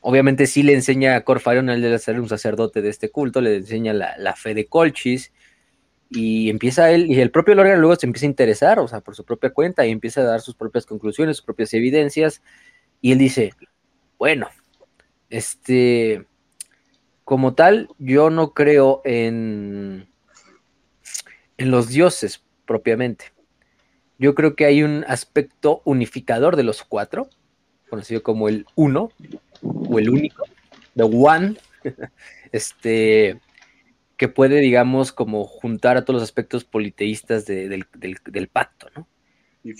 obviamente 0.00 0.46
sí 0.46 0.62
le 0.62 0.74
enseña 0.74 1.16
a 1.16 1.24
Corfarion 1.24 1.70
el 1.70 1.82
de 1.82 1.98
ser 1.98 2.20
un 2.20 2.28
sacerdote 2.28 2.82
de 2.82 2.90
este 2.90 3.10
culto, 3.10 3.40
le 3.40 3.56
enseña 3.56 3.92
la, 3.94 4.16
la 4.18 4.36
fe 4.36 4.54
de 4.54 4.66
Colchis, 4.66 5.32
y 6.10 6.50
empieza 6.50 6.90
él, 6.92 7.10
y 7.10 7.20
el 7.20 7.30
propio 7.32 7.54
Lorgar 7.56 7.78
luego 7.78 7.96
se 7.96 8.06
empieza 8.06 8.26
a 8.26 8.30
interesar, 8.30 8.80
o 8.80 8.88
sea, 8.88 9.00
por 9.00 9.16
su 9.16 9.24
propia 9.24 9.50
cuenta, 9.50 9.86
y 9.86 9.90
empieza 9.92 10.22
a 10.22 10.24
dar 10.24 10.40
sus 10.42 10.56
propias 10.56 10.86
conclusiones, 10.86 11.38
sus 11.38 11.46
propias 11.46 11.74
evidencias, 11.74 12.42
y 13.02 13.12
él 13.12 13.18
dice, 13.18 13.52
bueno, 14.18 14.48
este, 15.30 16.26
como 17.24 17.54
tal, 17.54 17.88
yo 17.98 18.30
no 18.30 18.54
creo 18.54 19.02
en, 19.04 20.09
en 21.60 21.70
los 21.70 21.88
dioses 21.88 22.42
propiamente. 22.64 23.26
Yo 24.18 24.34
creo 24.34 24.56
que 24.56 24.64
hay 24.64 24.82
un 24.82 25.04
aspecto 25.06 25.82
unificador 25.84 26.56
de 26.56 26.62
los 26.62 26.82
cuatro, 26.82 27.28
conocido 27.88 28.22
como 28.22 28.48
el 28.48 28.66
uno, 28.74 29.10
o 29.62 29.98
el 29.98 30.08
único, 30.10 30.44
the 30.96 31.02
one, 31.04 31.56
este, 32.52 33.38
que 34.16 34.28
puede, 34.28 34.60
digamos, 34.60 35.12
como 35.12 35.44
juntar 35.44 35.96
a 35.96 36.04
todos 36.04 36.20
los 36.20 36.22
aspectos 36.22 36.64
politeístas 36.64 37.46
de- 37.46 37.68
del, 37.68 37.86
del- 37.94 38.18
del 38.24 38.48
pacto, 38.48 38.88
¿no? 38.96 39.06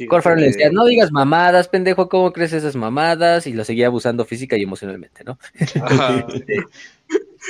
Corfaron 0.07 0.41
le 0.41 0.47
decía, 0.49 0.70
no 0.70 0.85
digas 0.85 1.11
mamadas, 1.12 1.68
pendejo, 1.68 2.11
¿cómo 2.11 2.33
crees 2.33 2.53
esas 2.53 2.76
mamadas? 2.76 3.47
Y 3.47 3.55
lo 3.55 3.64
seguía 3.64 3.87
abusando 3.87 4.26
física 4.26 4.59
y 4.59 4.62
emocionalmente, 4.62 5.24
¿no? 5.24 5.39
Este, 6.35 6.57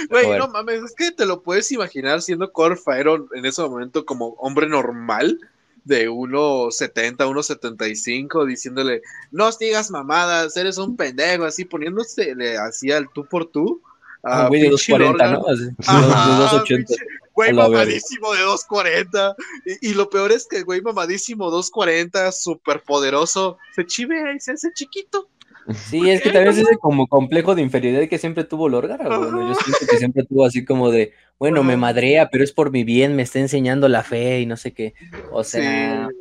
Güey, 0.09 0.38
no 0.38 0.49
mames, 0.49 0.82
es 0.82 0.95
que 0.95 1.11
te 1.11 1.26
lo 1.26 1.43
puedes 1.43 1.70
imaginar 1.72 2.22
siendo 2.22 2.53
Corfaron 2.53 3.28
en 3.34 3.45
ese 3.45 3.62
momento 3.62 4.05
como 4.05 4.28
hombre 4.38 4.68
normal 4.68 5.38
de 5.84 6.09
1.70, 6.09 7.16
1.75, 7.16 8.47
diciéndole, 8.47 9.03
no 9.30 9.51
digas 9.53 9.91
mamadas, 9.91 10.57
eres 10.57 10.78
un 10.78 10.97
pendejo, 10.97 11.45
así 11.45 11.64
poniéndose 11.64 12.34
así 12.59 12.93
al 12.93 13.09
tú 13.12 13.26
por 13.26 13.47
tú. 13.47 13.82
ah, 14.22 14.49
güey 14.49 14.62
de 14.62 14.68
pinche 14.68 14.93
240, 14.93 15.26
Lorgar. 15.26 15.32
¿no? 15.32 15.53
Así, 15.53 15.68
Ajá, 15.86 16.32
de 16.32 16.43
280. 16.43 16.86
pinche 16.86 17.05
Güey 17.32 17.53
mamadísimo 17.55 18.32
de 18.34 18.43
240. 18.43 19.34
Y, 19.64 19.91
y 19.91 19.95
lo 19.95 20.11
peor 20.11 20.32
es 20.32 20.47
que 20.47 20.59
el 20.59 20.64
güey 20.64 20.82
mamadísimo 20.82 21.51
240, 21.51 22.30
súper 22.32 22.82
poderoso, 22.82 23.59
se 23.74 23.86
chivea 23.86 24.34
y 24.34 24.41
se 24.41 24.53
hace 24.53 24.72
chiquito. 24.74 25.28
Sí, 25.75 26.11
es 26.11 26.23
que 26.23 26.31
también 26.31 26.49
es 26.49 26.59
ese 26.59 26.77
como 26.79 27.07
complejo 27.07 27.55
de 27.55 27.63
inferioridad 27.63 28.09
que 28.09 28.19
siempre 28.19 28.45
tuvo 28.45 28.69
Lorgar, 28.69 28.99
bueno, 28.99 29.49
yo 29.49 29.55
siento 29.55 29.87
que 29.91 29.99
siempre 29.99 30.25
tuvo 30.25 30.45
así 30.45 30.65
como 30.65 30.91
de, 30.91 31.13
bueno, 31.39 31.63
me 31.63 31.77
madrea, 31.77 32.29
pero 32.31 32.43
es 32.45 32.53
por 32.53 32.71
mi 32.71 32.85
bien, 32.85 33.15
me 33.15 33.23
está 33.23 33.39
enseñando 33.39 33.89
la 33.89 34.03
fe 34.03 34.41
y 34.41 34.47
no 34.47 34.57
sé 34.57 34.73
qué. 34.73 34.95
O 35.33 35.45
sea, 35.45 36.09
Sí, 36.09 36.20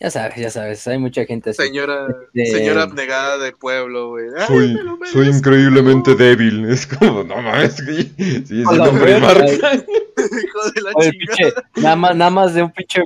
ya 0.00 0.10
sabes, 0.10 0.36
ya 0.36 0.50
sabes, 0.50 0.86
hay 0.88 0.98
mucha 0.98 1.24
gente 1.24 1.50
así. 1.50 1.62
señora, 1.62 2.08
señora 2.34 2.82
abnegada 2.82 3.38
de 3.38 3.52
pueblo, 3.52 4.10
güey. 4.10 4.26
Soy, 4.46 4.76
me 5.00 5.06
soy 5.06 5.28
increíblemente 5.28 6.14
débil. 6.14 6.64
Es 6.68 6.86
como, 6.86 7.22
no 7.22 7.40
mames, 7.40 7.82
güey. 7.84 8.10
Sí, 8.44 8.60
es 8.62 8.66
A 8.66 8.72
la 8.74 8.90
un 8.90 8.98
verga. 8.98 9.34
Primarca. 9.34 9.74
Hijo 9.74 10.70
de 10.74 10.82
la 10.82 10.90
Oye, 10.94 11.12
nada 11.76 11.96
más, 11.96 12.16
nada 12.16 12.30
más 12.30 12.54
de 12.54 12.62
un 12.64 12.72
pinche 12.72 13.02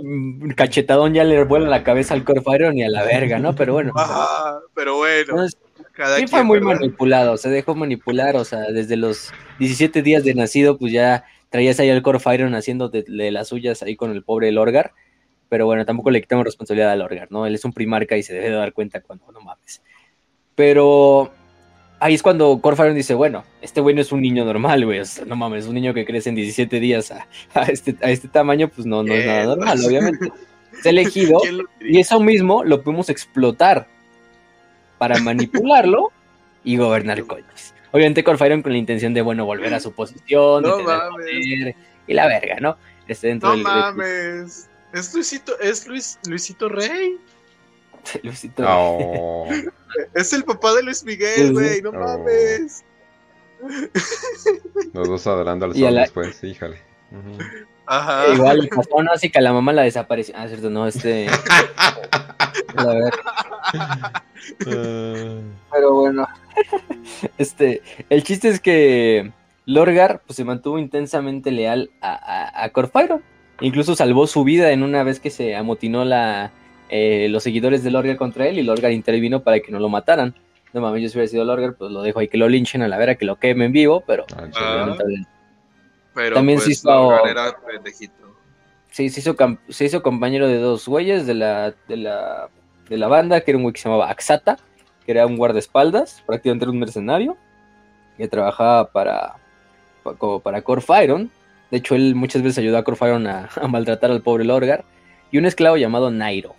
cachetadón 0.57 1.15
ya 1.15 1.25
le 1.25 1.45
vuela 1.45 1.69
la 1.69 1.85
cabeza 1.85 2.15
al 2.15 2.25
Corfairon 2.25 2.77
y 2.79 2.83
a 2.83 2.89
la 2.89 3.05
verga, 3.05 3.39
¿no? 3.39 3.55
Pero 3.55 3.75
bueno. 3.75 3.93
Ajá, 3.95 4.59
pero 4.75 4.97
bueno, 4.97 5.21
Entonces, 5.21 5.59
cada 5.93 6.17
Sí 6.17 6.23
quien, 6.23 6.29
fue 6.29 6.43
muy 6.45 6.59
¿verdad? 6.59 6.77
manipulado, 6.77 7.37
se 7.37 7.49
dejó 7.51 7.75
manipular, 7.75 8.37
o 8.37 8.45
sea, 8.45 8.71
desde 8.73 8.97
los 8.97 9.33
17 9.59 10.03
días 10.03 10.25
de 10.25 10.35
nacido, 10.35 10.79
pues 10.79 10.93
ya 10.93 11.25
traías 11.51 11.79
ahí 11.81 11.91
al 11.91 12.03
Corfairon 12.03 12.55
haciendo 12.55 12.89
de, 12.89 13.03
de 13.03 13.31
las 13.31 13.49
suyas 13.49 13.83
ahí 13.83 13.97
con 13.97 14.11
el 14.13 14.23
pobre 14.23 14.53
Lorgar, 14.53 14.93
pero 15.49 15.67
bueno, 15.67 15.85
tampoco 15.87 16.11
le 16.11 16.21
quitamos 16.21 16.45
responsabilidad 16.45 16.91
al 16.93 16.99
Lorgar, 17.01 17.29
¿no? 17.31 17.47
Él 17.47 17.55
es 17.55 17.65
un 17.65 17.73
primarca 17.73 18.17
y 18.17 18.23
se 18.23 18.35
debe 18.35 18.51
de 18.51 18.57
dar 18.57 18.73
cuenta 18.73 19.01
cuando 19.01 19.31
no 19.33 19.41
mames. 19.41 19.83
Pero 20.55 21.31
ahí 22.01 22.15
es 22.15 22.23
cuando 22.23 22.61
Corfairon 22.61 22.95
dice, 22.97 23.15
bueno, 23.15 23.45
este 23.63 23.81
güey 23.81 23.95
no 23.95 24.01
es 24.01 24.13
un 24.13 24.21
niño 24.21 24.45
normal, 24.45 24.85
güey, 24.85 25.01
o 25.01 25.05
sea, 25.05 25.25
no 25.25 25.37
mames, 25.37 25.67
un 25.67 25.75
niño 25.75 25.95
que 25.95 26.05
crece 26.05 26.29
en 26.31 26.35
17 26.35 26.81
días 26.81 27.11
a, 27.13 27.27
a 27.55 27.63
este, 27.65 27.97
a 28.03 28.11
este 28.11 28.29
tamaño, 28.29 28.69
pues 28.69 28.87
no, 28.87 29.03
no 29.03 29.15
es 29.15 29.27
nada 29.27 29.45
normal, 29.57 29.79
obviamente. 29.85 30.31
Es 30.79 30.87
elegido 30.87 31.41
¿Quién 31.41 31.59
lo 31.59 31.65
y 31.81 31.99
eso 31.99 32.21
mismo 32.21 32.63
lo 32.63 32.83
podemos 32.83 33.09
explotar 33.09 33.89
para 34.99 35.19
manipularlo 35.23 36.13
y 36.63 36.77
gobernar 36.77 37.25
Colchis. 37.25 37.75
Obviamente 37.91 38.23
Corfairon 38.23 38.63
con 38.63 38.71
la 38.73 38.79
intención 38.79 39.13
de, 39.13 39.23
bueno, 39.23 39.45
volver 39.45 39.75
a 39.75 39.81
su 39.81 39.93
posición, 39.93 40.63
de 40.63 40.69
No 40.69 40.77
tener 40.77 40.87
mames. 40.97 41.11
poder, 41.11 41.75
y 42.07 42.15
la 42.15 42.27
verga, 42.29 42.59
¿no? 42.61 42.77
Este, 43.09 43.27
dentro 43.29 43.49
No 43.49 43.55
del- 43.57 43.65
mames. 43.65 44.69
Es 44.93 45.15
Luisito, 45.15 45.59
es 45.61 45.87
Luis, 45.87 46.19
Luisito 46.27 46.69
Rey. 46.69 47.19
Luisito. 48.23 48.65
Oh. 48.67 49.49
Es 50.15 50.33
el 50.33 50.45
papá 50.45 50.75
de 50.75 50.83
Luis 50.83 51.05
Miguel, 51.05 51.53
güey. 51.53 51.83
No 51.83 51.91
Oh. 51.91 51.93
mames. 52.19 52.85
Los 54.93 55.09
dos 55.09 55.27
adorando 55.27 55.67
al 55.67 55.73
a 55.73 55.75
sol 55.75 55.95
la- 55.95 56.01
después, 56.03 56.43
híjale. 56.45 56.81
Ajá. 57.87 58.27
E 58.27 58.35
Igual 58.35 58.61
le 58.61 58.69
pasó, 58.69 59.03
no, 59.03 59.11
así 59.13 59.31
que 59.31 59.39
a 59.39 59.43
la 59.43 59.53
mamá 59.53 59.73
la 59.73 59.83
desapareció. 59.83 60.35
Ah, 60.37 60.47
cierto, 60.47 60.69
no, 60.71 60.87
este. 60.87 61.27
la 62.75 62.85
verga. 62.85 63.19
Ah, 63.73 64.23
Pero 65.73 65.95
bueno, 65.95 66.29
este, 67.39 67.83
el 68.11 68.23
chiste 68.25 68.49
es 68.49 68.61
que 68.61 69.33
Lorgar 69.67 70.23
pues, 70.27 70.37
se 70.37 70.45
mantuvo 70.45 70.79
intensamente 70.79 71.51
leal 71.51 71.91
a, 72.01 72.13
a, 72.13 72.65
a. 72.65 72.71
Incluso 73.61 73.95
salvó 73.97 74.27
su 74.27 74.45
vida 74.45 74.71
en 74.73 74.83
una 74.83 75.03
vez 75.03 75.19
que 75.21 75.31
se 75.31 75.57
amotinó 75.57 76.05
la, 76.05 76.53
eh, 76.91 77.27
los 77.31 77.43
seguidores 77.43 77.83
de 77.83 77.91
Lorgar 77.91 78.17
contra 78.17 78.47
él 78.47 78.59
y 78.59 78.63
Lorgar 78.63 78.93
intervino 78.93 79.41
para 79.43 79.61
que 79.61 79.73
no 79.73 79.81
lo 79.81 79.89
mataran. 79.89 80.35
No 80.73 80.81
mames, 80.81 81.03
yo 81.03 81.09
si 81.09 81.17
hubiera 81.17 81.31
sido 81.31 81.45
Lorgar, 81.45 81.75
pues 81.75 81.91
lo 81.91 82.03
dejo 82.03 82.21
ahí 82.21 82.29
que 82.29 82.39
lo 82.39 82.49
linchen 82.49 82.83
a 82.83 82.89
la 82.89 82.99
vera, 82.99 83.15
que 83.17 83.25
lo 83.25 83.37
quemen 83.37 83.73
vivo, 83.73 84.03
pero 84.07 84.25
ah, 84.37 84.43
lamentablemente. 84.77 85.29
Pero 86.15 86.35
También 86.37 86.59
pues, 86.59 86.69
estaba- 86.71 87.17
Logan 87.19 87.29
era 87.31 87.57
pendejito. 87.67 88.13
Sí, 88.91 89.09
se 89.11 89.21
hizo, 89.21 89.37
se 89.69 89.85
hizo 89.85 90.03
compañero 90.03 90.47
de 90.49 90.59
dos 90.59 90.87
güeyes 90.87 91.27
de 91.27 91.35
la, 91.35 91.75
de 91.89 91.97
la, 91.97 92.49
de 92.89 92.97
la 92.97 93.09
banda, 93.09 93.41
que 93.41 93.51
era 93.51 93.57
un 93.59 93.63
güey 93.65 93.73
que 93.73 93.81
se 93.81 93.89
llamaba 93.89 94.11
Axata, 94.11 94.59
que 95.05 95.13
era 95.13 95.27
un 95.27 95.37
guardaespaldas, 95.37 96.23
prácticamente 96.27 96.65
era 96.65 96.73
un 96.73 96.79
mercenario, 96.79 97.37
que 98.17 98.29
trabajaba 98.29 98.91
para, 98.91 99.35
pa- 100.03 100.15
como 100.15 100.41
para 100.41 100.63
Corfiron. 100.63 101.31
De 101.71 101.79
hecho, 101.79 101.95
él 101.95 102.15
muchas 102.15 102.43
veces 102.43 102.59
ayudó 102.59 102.79
a 102.79 102.85
Corfiron 102.85 103.27
a, 103.27 103.49
maltratar 103.69 104.11
al 104.11 104.23
pobre 104.23 104.45
Lorgar. 104.45 104.85
Y 105.31 105.39
un 105.39 105.47
esclavo 105.47 105.77
llamado 105.77 106.11
Nairo. 106.11 106.55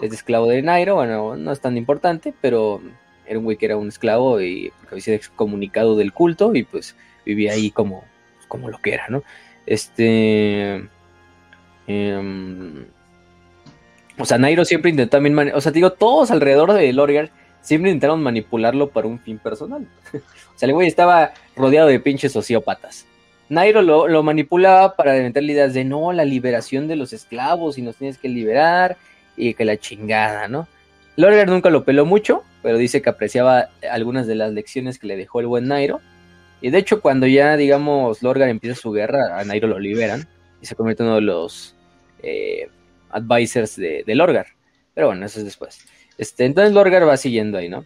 Es 0.00 0.12
esclavo 0.12 0.48
de 0.48 0.60
Nairo, 0.60 0.96
bueno, 0.96 1.36
no 1.36 1.52
es 1.52 1.60
tan 1.60 1.76
importante, 1.76 2.34
pero 2.40 2.82
era 3.26 3.38
un 3.38 3.44
güey 3.44 3.56
que 3.56 3.66
era 3.66 3.76
un 3.76 3.88
esclavo 3.88 4.40
y 4.40 4.72
porque 4.80 4.94
había 4.94 5.04
sido 5.04 5.16
excomunicado 5.16 5.96
del 5.96 6.12
culto 6.12 6.54
y 6.54 6.64
pues 6.64 6.96
vivía 7.24 7.52
ahí 7.52 7.70
como, 7.70 8.04
como 8.48 8.68
lo 8.68 8.78
que 8.78 8.92
era, 8.92 9.06
¿no? 9.08 9.22
Este. 9.66 10.88
em, 11.86 12.84
o 14.18 14.24
sea, 14.24 14.36
Nairo 14.36 14.64
siempre 14.64 14.90
intentó 14.90 15.16
también. 15.16 15.52
O 15.54 15.60
sea, 15.60 15.72
digo, 15.72 15.92
todos 15.92 16.30
alrededor 16.30 16.72
de 16.72 16.92
Lorgar 16.92 17.30
siempre 17.60 17.90
intentaron 17.90 18.22
manipularlo 18.22 18.90
para 18.90 19.06
un 19.06 19.18
fin 19.18 19.38
personal. 19.38 19.88
o 20.12 20.58
sea, 20.58 20.66
el 20.66 20.74
güey 20.74 20.86
estaba 20.86 21.32
rodeado 21.56 21.88
de 21.88 22.00
pinches 22.00 22.32
sociópatas. 22.32 23.06
Nairo 23.48 23.82
lo, 23.82 24.08
lo 24.08 24.22
manipulaba 24.22 24.96
para 24.96 25.12
meterle 25.14 25.52
ideas 25.52 25.74
de 25.74 25.84
no, 25.84 26.12
la 26.12 26.24
liberación 26.24 26.88
de 26.88 26.96
los 26.96 27.12
esclavos 27.12 27.78
y 27.78 27.82
nos 27.82 27.96
tienes 27.96 28.18
que 28.18 28.28
liberar 28.28 28.96
y 29.36 29.54
que 29.54 29.64
la 29.64 29.76
chingada, 29.76 30.48
¿no? 30.48 30.68
Lorgar 31.16 31.48
nunca 31.48 31.70
lo 31.70 31.84
peló 31.84 32.04
mucho, 32.06 32.42
pero 32.62 32.76
dice 32.76 33.00
que 33.00 33.10
apreciaba 33.10 33.68
algunas 33.90 34.26
de 34.26 34.34
las 34.34 34.52
lecciones 34.52 34.98
que 34.98 35.06
le 35.06 35.16
dejó 35.16 35.40
el 35.40 35.46
buen 35.46 35.68
Nairo. 35.68 36.00
Y 36.60 36.70
de 36.70 36.78
hecho, 36.78 37.00
cuando 37.00 37.26
ya, 37.26 37.56
digamos, 37.56 38.22
Lorgar 38.22 38.48
empieza 38.48 38.80
su 38.80 38.90
guerra, 38.90 39.38
a 39.38 39.44
Nairo 39.44 39.68
lo 39.68 39.78
liberan 39.78 40.26
y 40.60 40.66
se 40.66 40.74
convierte 40.74 41.02
en 41.02 41.10
uno 41.10 41.16
de 41.16 41.22
los 41.22 41.76
eh, 42.22 42.68
advisors 43.10 43.76
de, 43.76 44.02
de 44.04 44.14
Lorgar. 44.14 44.46
Pero 44.94 45.08
bueno, 45.08 45.26
eso 45.26 45.38
es 45.38 45.44
después. 45.44 45.86
Este, 46.18 46.46
entonces 46.46 46.72
Lorgar 46.72 47.06
va 47.06 47.16
siguiendo 47.16 47.58
ahí, 47.58 47.68
¿no? 47.68 47.84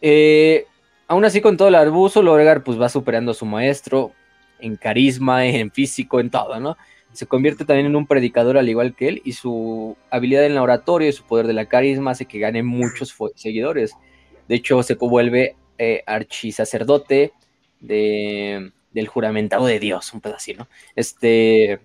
Eh, 0.00 0.66
aún 1.06 1.24
así, 1.24 1.40
con 1.40 1.56
todo 1.56 1.68
el 1.68 1.74
arbusto, 1.74 2.22
Lorgar 2.22 2.62
pues 2.62 2.80
va 2.80 2.88
superando 2.88 3.32
a 3.32 3.34
su 3.34 3.46
maestro 3.46 4.12
en 4.60 4.76
carisma, 4.76 5.46
en 5.46 5.70
físico, 5.70 6.20
en 6.20 6.30
todo, 6.30 6.58
¿no? 6.60 6.76
Se 7.12 7.26
convierte 7.26 7.64
también 7.64 7.86
en 7.86 7.96
un 7.96 8.06
predicador 8.06 8.58
al 8.58 8.68
igual 8.68 8.94
que 8.94 9.08
él 9.08 9.22
y 9.24 9.32
su 9.32 9.96
habilidad 10.10 10.44
en 10.44 10.54
la 10.54 10.62
oratoria 10.62 11.08
y 11.08 11.12
su 11.12 11.24
poder 11.24 11.46
de 11.46 11.54
la 11.54 11.66
carisma 11.66 12.12
hace 12.12 12.26
que 12.26 12.38
gane 12.38 12.62
muchos 12.62 13.14
seguidores. 13.34 13.94
De 14.46 14.56
hecho, 14.56 14.82
se 14.82 14.94
vuelve 14.94 15.56
eh, 15.78 16.02
archisacerdote 16.06 17.32
de, 17.80 18.72
del 18.92 19.08
juramentado 19.08 19.66
de 19.66 19.80
Dios, 19.80 20.12
un 20.12 20.20
pedacito, 20.20 20.64
¿no? 20.64 20.68
Este 20.96 21.80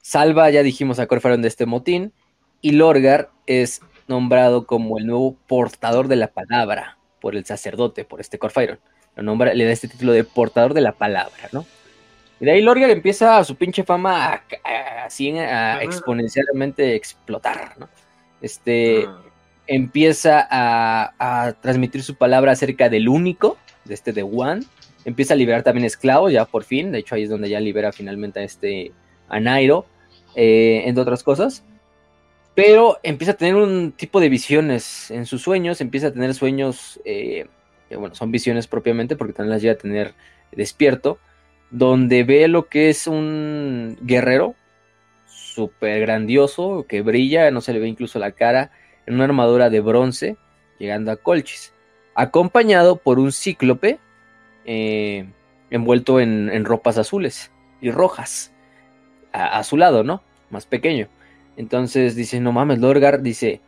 salva, 0.00 0.50
ya 0.50 0.62
dijimos, 0.62 0.98
a 0.98 1.06
Corfaron 1.06 1.42
de 1.42 1.48
este 1.48 1.66
motín 1.66 2.12
y 2.60 2.72
Lorgar 2.72 3.30
es 3.46 3.80
nombrado 4.08 4.66
como 4.66 4.98
el 4.98 5.06
nuevo 5.06 5.36
portador 5.46 6.08
de 6.08 6.16
la 6.16 6.28
palabra 6.28 6.98
por 7.20 7.36
el 7.36 7.44
sacerdote, 7.44 8.04
por 8.04 8.20
este 8.20 8.38
Corfairon. 8.38 8.80
Lo 9.16 9.22
nombra, 9.22 9.52
le 9.54 9.64
da 9.64 9.72
este 9.72 9.88
título 9.88 10.12
de 10.12 10.24
portador 10.24 10.74
de 10.74 10.80
la 10.80 10.92
palabra, 10.92 11.48
¿no? 11.52 11.66
Y 12.40 12.44
de 12.46 12.52
ahí 12.52 12.62
Lorgar 12.62 12.90
empieza 12.90 13.42
su 13.44 13.54
pinche 13.56 13.84
fama 13.84 14.26
a, 14.26 14.34
a- 14.64 15.04
así 15.04 15.30
a 15.38 15.82
exponencialmente 15.82 16.94
explotar, 16.94 17.74
¿no? 17.78 17.88
Este 18.40 19.04
Ah, 19.06 19.20
empieza 19.66 20.46
a, 20.50 21.12
a 21.18 21.52
transmitir 21.52 22.02
su 22.02 22.16
palabra 22.16 22.52
acerca 22.52 22.88
del 22.88 23.08
único, 23.08 23.56
de 23.84 23.94
este 23.94 24.12
de 24.12 24.22
One. 24.22 24.64
Empieza 25.04 25.34
a 25.34 25.36
liberar 25.36 25.62
también 25.62 25.84
esclavos, 25.84 26.32
ya 26.32 26.44
por 26.44 26.64
fin. 26.64 26.90
De 26.92 26.98
hecho, 26.98 27.14
ahí 27.14 27.22
es 27.24 27.30
donde 27.30 27.48
ya 27.48 27.60
libera 27.60 27.92
finalmente 27.92 28.40
a 28.40 28.42
este 28.42 28.92
a 29.28 29.38
Nairo, 29.40 29.86
eh, 30.34 30.82
entre 30.86 31.02
otras 31.02 31.22
cosas. 31.22 31.64
Pero 32.54 32.98
empieza 33.02 33.32
a 33.32 33.36
tener 33.36 33.54
un 33.54 33.92
tipo 33.92 34.20
de 34.20 34.28
visiones 34.28 35.10
en 35.10 35.24
sus 35.26 35.42
sueños, 35.42 35.80
empieza 35.80 36.08
a 36.08 36.12
tener 36.12 36.34
sueños, 36.34 37.00
eh, 37.04 37.46
bueno, 37.96 38.14
son 38.14 38.30
visiones 38.30 38.66
propiamente, 38.66 39.16
porque 39.16 39.32
también 39.32 39.52
las 39.52 39.62
llega 39.62 39.74
a 39.74 39.78
tener 39.78 40.14
despierto, 40.52 41.18
donde 41.70 42.24
ve 42.24 42.48
lo 42.48 42.68
que 42.68 42.90
es 42.90 43.06
un 43.06 43.96
guerrero 44.02 44.54
súper 45.26 46.00
grandioso, 46.00 46.86
que 46.88 47.02
brilla, 47.02 47.50
no 47.50 47.60
se 47.60 47.72
le 47.72 47.80
ve 47.80 47.88
incluso 47.88 48.18
la 48.18 48.32
cara, 48.32 48.70
en 49.06 49.14
una 49.14 49.24
armadura 49.24 49.70
de 49.70 49.80
bronce, 49.80 50.36
llegando 50.78 51.10
a 51.10 51.16
Colchis, 51.16 51.72
acompañado 52.14 52.96
por 52.96 53.18
un 53.18 53.32
cíclope 53.32 53.98
eh, 54.64 55.26
envuelto 55.70 56.20
en, 56.20 56.64
ropas 56.64 56.98
azules 56.98 57.50
y 57.80 57.90
rojas, 57.90 58.52
a, 59.32 59.58
a 59.58 59.64
su 59.64 59.76
lado, 59.76 60.04
¿no? 60.04 60.22
Más 60.50 60.66
pequeño. 60.66 61.08
Entonces 61.56 62.14
dice, 62.14 62.40
no 62.40 62.52
mames, 62.52 62.78
Lorgar 62.78 63.22
dice, 63.22 63.60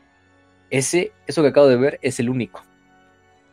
ese, 0.70 1.12
eso 1.26 1.42
que 1.42 1.48
acabo 1.48 1.68
de 1.68 1.76
ver 1.76 1.98
es 2.02 2.20
el 2.20 2.28
único, 2.28 2.62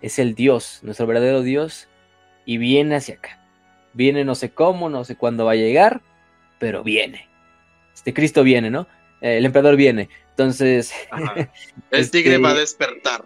es 0.02 0.20
el 0.20 0.36
Dios, 0.36 0.80
nuestro 0.84 1.06
verdadero 1.08 1.42
Dios, 1.42 1.88
y 2.46 2.58
viene 2.58 2.96
hacia 2.96 3.16
acá. 3.16 3.40
Viene 3.94 4.24
no 4.26 4.36
sé 4.36 4.52
cómo, 4.52 4.90
no 4.90 5.04
sé 5.04 5.16
cuándo 5.16 5.46
va 5.46 5.52
a 5.52 5.56
llegar, 5.56 6.02
pero 6.60 6.84
viene. 6.84 7.28
Este 7.94 8.14
Cristo 8.14 8.44
viene, 8.44 8.70
¿no? 8.70 8.88
Eh, 9.22 9.38
el 9.38 9.46
emperador 9.46 9.76
viene. 9.76 10.10
Entonces, 10.30 10.94
ajá. 11.12 11.52
El 11.92 12.10
tigre 12.10 12.36
Este- 12.36 12.44
va 12.44 12.52
a 12.52 12.56
despertar. 12.56 13.26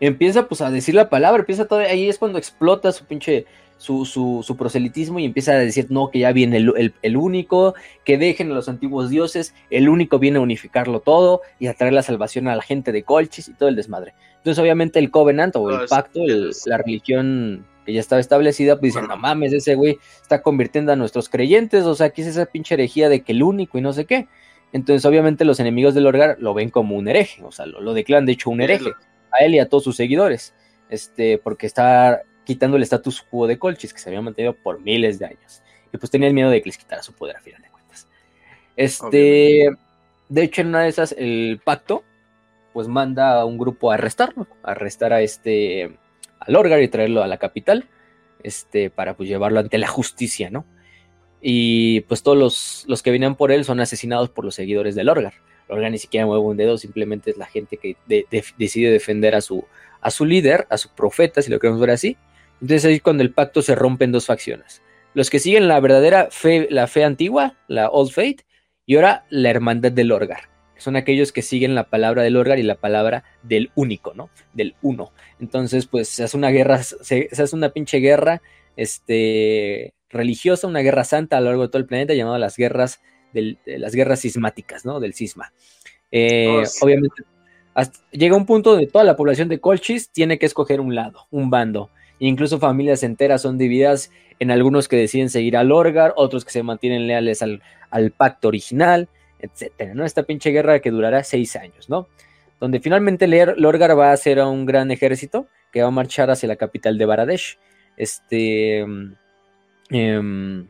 empieza 0.00 0.48
pues 0.48 0.60
a 0.60 0.70
decir 0.70 0.94
la 0.94 1.08
palabra, 1.10 1.40
empieza 1.40 1.66
todo, 1.66 1.80
ahí 1.80 2.08
es 2.08 2.18
cuando 2.18 2.38
explota 2.38 2.92
su 2.92 3.04
pinche, 3.04 3.46
su, 3.78 4.04
su, 4.04 4.44
su 4.46 4.56
proselitismo 4.56 5.18
y 5.18 5.24
empieza 5.24 5.52
a 5.52 5.56
decir, 5.58 5.86
no, 5.88 6.10
que 6.10 6.18
ya 6.18 6.32
viene 6.32 6.58
el, 6.58 6.72
el- 6.76 6.94
el 7.00 7.16
único, 7.16 7.74
que 8.04 8.18
dejen 8.18 8.50
a 8.50 8.54
los 8.54 8.68
antiguos 8.68 9.08
dioses, 9.08 9.54
el 9.70 9.88
único 9.88 10.18
viene 10.18 10.38
a 10.38 10.42
unificarlo 10.42 11.00
todo 11.00 11.40
y 11.58 11.68
a 11.68 11.74
traer 11.74 11.92
la 11.94 12.02
salvación 12.02 12.48
a 12.48 12.56
la 12.56 12.62
gente 12.62 12.92
de 12.92 13.04
Colchis 13.04 13.48
y 13.48 13.54
todo 13.54 13.68
el 13.68 13.76
desmadre. 13.76 14.14
Entonces 14.38 14.58
obviamente 14.60 14.98
el 14.98 15.10
Covenant 15.10 15.54
o 15.56 15.70
el 15.70 15.88
pacto, 15.88 16.20
el- 16.24 16.50
la 16.66 16.78
religión 16.78 17.64
que 17.86 17.92
ya 17.94 18.00
estaba 18.00 18.20
establecida, 18.20 18.78
pues 18.78 18.92
dicen, 18.92 19.08
no 19.08 19.16
mames, 19.16 19.52
ese 19.52 19.74
güey 19.74 19.98
está 20.20 20.42
convirtiendo 20.42 20.92
a 20.92 20.96
nuestros 20.96 21.28
creyentes, 21.30 21.84
o 21.84 21.94
sea, 21.94 22.10
¿qué 22.10 22.20
es 22.22 22.28
esa 22.28 22.44
pinche 22.46 22.74
herejía 22.74 23.08
de 23.08 23.22
que 23.22 23.32
el 23.32 23.42
único 23.42 23.78
y 23.78 23.80
no 23.80 23.92
sé 23.94 24.04
qué? 24.04 24.26
Entonces 24.72 25.06
obviamente 25.06 25.46
los 25.46 25.60
enemigos 25.60 25.94
del 25.94 26.06
Orgar 26.06 26.36
lo 26.40 26.52
ven 26.52 26.68
como 26.68 26.96
un 26.96 27.08
hereje, 27.08 27.42
o 27.44 27.50
sea, 27.52 27.64
lo, 27.64 27.80
lo 27.80 27.94
declaran 27.94 28.26
de 28.26 28.32
hecho 28.32 28.50
un 28.50 28.60
hereje 28.60 28.90
a 29.32 29.44
él 29.44 29.54
y 29.54 29.58
a 29.60 29.68
todos 29.68 29.84
sus 29.84 29.96
seguidores, 29.96 30.52
este, 30.90 31.38
porque 31.38 31.66
está 31.66 32.20
quitando 32.48 32.78
el 32.78 32.82
status 32.82 33.20
quo 33.22 33.46
de 33.46 33.58
Colchis, 33.58 33.92
que 33.92 34.00
se 34.00 34.08
había 34.08 34.22
mantenido 34.22 34.54
por 34.54 34.80
miles 34.80 35.18
de 35.18 35.26
años. 35.26 35.62
Y 35.92 35.98
pues 35.98 36.10
tenía 36.10 36.28
el 36.28 36.34
miedo 36.34 36.48
de 36.50 36.62
que 36.62 36.70
les 36.70 36.78
quitara 36.78 37.02
su 37.02 37.12
poder 37.12 37.36
a 37.36 37.40
final 37.40 37.60
de 37.60 37.68
cuentas. 37.68 38.08
Este, 38.74 39.68
de 40.30 40.42
hecho, 40.42 40.62
en 40.62 40.68
una 40.68 40.80
de 40.82 40.88
esas, 40.88 41.14
el 41.18 41.60
pacto, 41.62 42.04
pues 42.72 42.88
manda 42.88 43.40
a 43.40 43.44
un 43.44 43.58
grupo 43.58 43.90
a 43.90 43.94
arrestarlo, 43.94 44.46
a 44.62 44.70
arrestar 44.70 45.12
a 45.12 45.20
este, 45.20 45.96
al 46.40 46.56
Orgar 46.56 46.80
y 46.82 46.88
traerlo 46.88 47.22
a 47.22 47.26
la 47.26 47.36
capital, 47.36 47.86
este, 48.42 48.88
para 48.88 49.14
pues 49.16 49.28
llevarlo 49.28 49.60
ante 49.60 49.76
la 49.78 49.88
justicia, 49.88 50.48
¿no? 50.48 50.64
Y 51.40 52.00
pues 52.02 52.22
todos 52.22 52.36
los, 52.38 52.84
los 52.88 53.02
que 53.02 53.10
venían 53.10 53.36
por 53.36 53.52
él 53.52 53.64
son 53.64 53.80
asesinados 53.80 54.30
por 54.30 54.44
los 54.44 54.54
seguidores 54.54 54.94
del 54.94 55.08
Orgar. 55.08 55.34
Lorgar 55.68 55.90
ni 55.90 55.98
siquiera 55.98 56.24
mueve 56.26 56.42
un 56.42 56.56
dedo, 56.56 56.78
simplemente 56.78 57.30
es 57.30 57.36
la 57.36 57.46
gente 57.46 57.76
que 57.76 57.96
de- 58.06 58.26
de- 58.30 58.44
decide 58.56 58.90
defender 58.90 59.34
a 59.34 59.40
su, 59.42 59.66
a 60.00 60.10
su 60.10 60.24
líder, 60.24 60.66
a 60.70 60.78
su 60.78 60.88
profeta, 60.94 61.42
si 61.42 61.50
lo 61.50 61.58
queremos 61.58 61.80
ver 61.80 61.90
así. 61.90 62.16
Entonces 62.60 62.84
ahí 62.84 62.94
es 62.94 63.02
cuando 63.02 63.22
el 63.22 63.32
pacto 63.32 63.62
se 63.62 63.74
rompe 63.74 64.04
en 64.04 64.12
dos 64.12 64.26
facciones. 64.26 64.82
Los 65.14 65.30
que 65.30 65.38
siguen 65.38 65.68
la 65.68 65.80
verdadera 65.80 66.28
fe, 66.30 66.66
la 66.70 66.86
fe 66.86 67.04
antigua, 67.04 67.56
la 67.66 67.88
Old 67.90 68.10
Faith, 68.12 68.42
y 68.86 68.96
ahora 68.96 69.24
la 69.30 69.50
hermandad 69.50 69.92
del 69.92 70.12
Orgar. 70.12 70.48
que 70.74 70.80
Son 70.80 70.96
aquellos 70.96 71.32
que 71.32 71.42
siguen 71.42 71.74
la 71.74 71.84
palabra 71.90 72.22
del 72.22 72.36
Orgar 72.36 72.58
y 72.58 72.62
la 72.62 72.76
palabra 72.76 73.24
del 73.42 73.70
único, 73.74 74.14
¿no? 74.14 74.30
Del 74.52 74.74
uno. 74.82 75.12
Entonces, 75.40 75.86
pues 75.86 76.08
se 76.08 76.24
hace 76.24 76.36
una 76.36 76.50
guerra, 76.50 76.82
se, 76.82 77.28
se 77.30 77.42
hace 77.42 77.54
una 77.56 77.70
pinche 77.70 77.98
guerra 77.98 78.40
este, 78.76 79.94
religiosa, 80.10 80.66
una 80.66 80.80
guerra 80.80 81.04
santa 81.04 81.36
a 81.36 81.40
lo 81.40 81.46
largo 81.46 81.62
de 81.62 81.68
todo 81.68 81.78
el 81.78 81.86
planeta, 81.86 82.14
llamada 82.14 82.38
las 82.38 82.56
guerras, 82.56 83.00
del, 83.32 83.58
de 83.66 83.78
las 83.78 83.94
guerras 83.94 84.20
sismáticas, 84.20 84.84
¿no? 84.84 85.00
Del 85.00 85.14
cisma. 85.14 85.52
Eh, 86.10 86.46
Oh, 86.48 86.64
sí. 86.64 86.78
Obviamente, 86.82 87.22
hasta- 87.74 87.98
llega 88.10 88.36
un 88.36 88.46
punto 88.46 88.70
donde 88.72 88.86
toda 88.86 89.04
la 89.04 89.16
población 89.16 89.48
de 89.48 89.60
Colchis 89.60 90.10
tiene 90.10 90.38
que 90.38 90.46
escoger 90.46 90.80
un 90.80 90.94
lado, 90.94 91.26
un 91.30 91.50
bando. 91.50 91.90
Incluso 92.18 92.58
familias 92.58 93.02
enteras 93.02 93.42
son 93.42 93.58
divididas 93.58 94.10
en 94.38 94.50
algunos 94.50 94.88
que 94.88 94.96
deciden 94.96 95.30
seguir 95.30 95.56
al 95.56 95.72
Orgar, 95.72 96.12
otros 96.16 96.44
que 96.44 96.50
se 96.50 96.62
mantienen 96.62 97.06
leales 97.06 97.42
al, 97.42 97.62
al 97.90 98.10
pacto 98.10 98.48
original, 98.48 99.08
etcétera, 99.40 99.94
¿no? 99.94 100.04
Esta 100.04 100.22
pinche 100.22 100.50
guerra 100.50 100.80
que 100.80 100.90
durará 100.90 101.22
seis 101.24 101.56
años, 101.56 101.88
¿no? 101.88 102.08
Donde 102.60 102.80
finalmente 102.80 103.28
Lorgar 103.28 103.98
va 103.98 104.10
a 104.10 104.12
hacer 104.12 104.40
a 104.40 104.48
un 104.48 104.66
gran 104.66 104.90
ejército 104.90 105.46
que 105.72 105.82
va 105.82 105.88
a 105.88 105.92
marchar 105.92 106.30
hacia 106.30 106.48
la 106.48 106.56
capital 106.56 106.98
de 106.98 107.06
Baradesh. 107.06 107.58
Este. 107.96 108.80
em, 109.90 110.68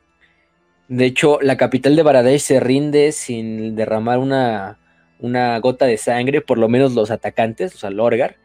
de 0.88 1.04
hecho, 1.04 1.38
la 1.42 1.56
capital 1.56 1.96
de 1.96 2.02
Baradesh 2.02 2.40
se 2.40 2.60
rinde 2.60 3.12
sin 3.12 3.76
derramar 3.76 4.18
una, 4.18 4.78
una 5.18 5.58
gota 5.60 5.86
de 5.86 5.98
sangre, 5.98 6.40
por 6.40 6.58
lo 6.58 6.68
menos 6.68 6.94
los 6.94 7.10
atacantes, 7.10 7.74
o 7.74 7.78
sea, 7.78 7.90
Lorgar, 7.90 8.36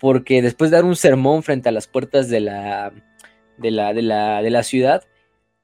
porque 0.00 0.42
después 0.42 0.70
de 0.70 0.76
dar 0.76 0.84
un 0.84 0.96
sermón 0.96 1.42
frente 1.42 1.68
a 1.68 1.72
las 1.72 1.86
puertas 1.86 2.28
de 2.28 2.40
la, 2.40 2.92
de 3.56 3.70
la, 3.70 3.92
de 3.92 4.02
la, 4.02 4.42
de 4.42 4.50
la 4.50 4.62
ciudad, 4.62 5.04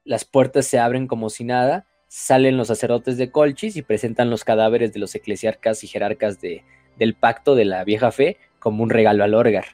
las 0.03 0.25
puertas 0.25 0.65
se 0.65 0.79
abren 0.79 1.07
como 1.07 1.29
si 1.29 1.43
nada, 1.43 1.85
salen 2.07 2.57
los 2.57 2.67
sacerdotes 2.67 3.17
de 3.17 3.31
Colchis 3.31 3.75
y 3.75 3.81
presentan 3.81 4.29
los 4.29 4.43
cadáveres 4.43 4.93
de 4.93 4.99
los 4.99 5.15
eclesiarcas 5.15 5.83
y 5.83 5.87
jerarcas 5.87 6.39
de, 6.39 6.63
del 6.97 7.15
pacto 7.15 7.55
de 7.55 7.65
la 7.65 7.83
vieja 7.83 8.11
fe 8.11 8.37
como 8.59 8.83
un 8.83 8.89
regalo 8.89 9.23
a 9.23 9.27
Lorgar. 9.27 9.65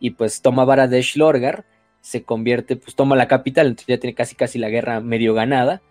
Y 0.00 0.10
pues 0.10 0.42
toma 0.42 0.64
Baradesh 0.64 1.16
Lorgar, 1.16 1.64
se 2.00 2.22
convierte, 2.22 2.76
pues 2.76 2.94
toma 2.94 3.16
la 3.16 3.28
capital, 3.28 3.68
entonces 3.68 3.86
ya 3.86 3.98
tiene 3.98 4.14
casi 4.14 4.34
casi 4.36 4.58
la 4.58 4.68
guerra 4.68 5.00
medio 5.00 5.34
ganada. 5.34 5.82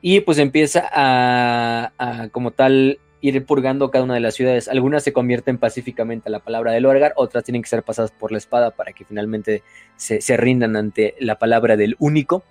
Y 0.00 0.20
pues 0.20 0.38
empieza 0.38 0.88
a, 0.92 1.92
a 1.98 2.28
como 2.28 2.52
tal 2.52 3.00
ir 3.20 3.44
purgando 3.44 3.90
cada 3.90 4.04
una 4.04 4.14
de 4.14 4.20
las 4.20 4.34
ciudades. 4.34 4.68
Algunas 4.68 5.02
se 5.02 5.12
convierten 5.12 5.58
pacíficamente 5.58 6.28
a 6.28 6.32
la 6.32 6.40
palabra 6.40 6.72
de 6.72 6.80
Lorgar, 6.80 7.12
otras 7.16 7.44
tienen 7.44 7.62
que 7.62 7.68
ser 7.68 7.82
pasadas 7.82 8.10
por 8.10 8.32
la 8.32 8.38
espada 8.38 8.70
para 8.70 8.92
que 8.92 9.04
finalmente 9.04 9.62
se, 9.96 10.36
rindan 10.36 10.76
ante 10.76 11.14
la 11.18 11.38
palabra 11.38 11.76
del 11.76 11.96
único. 11.98 12.42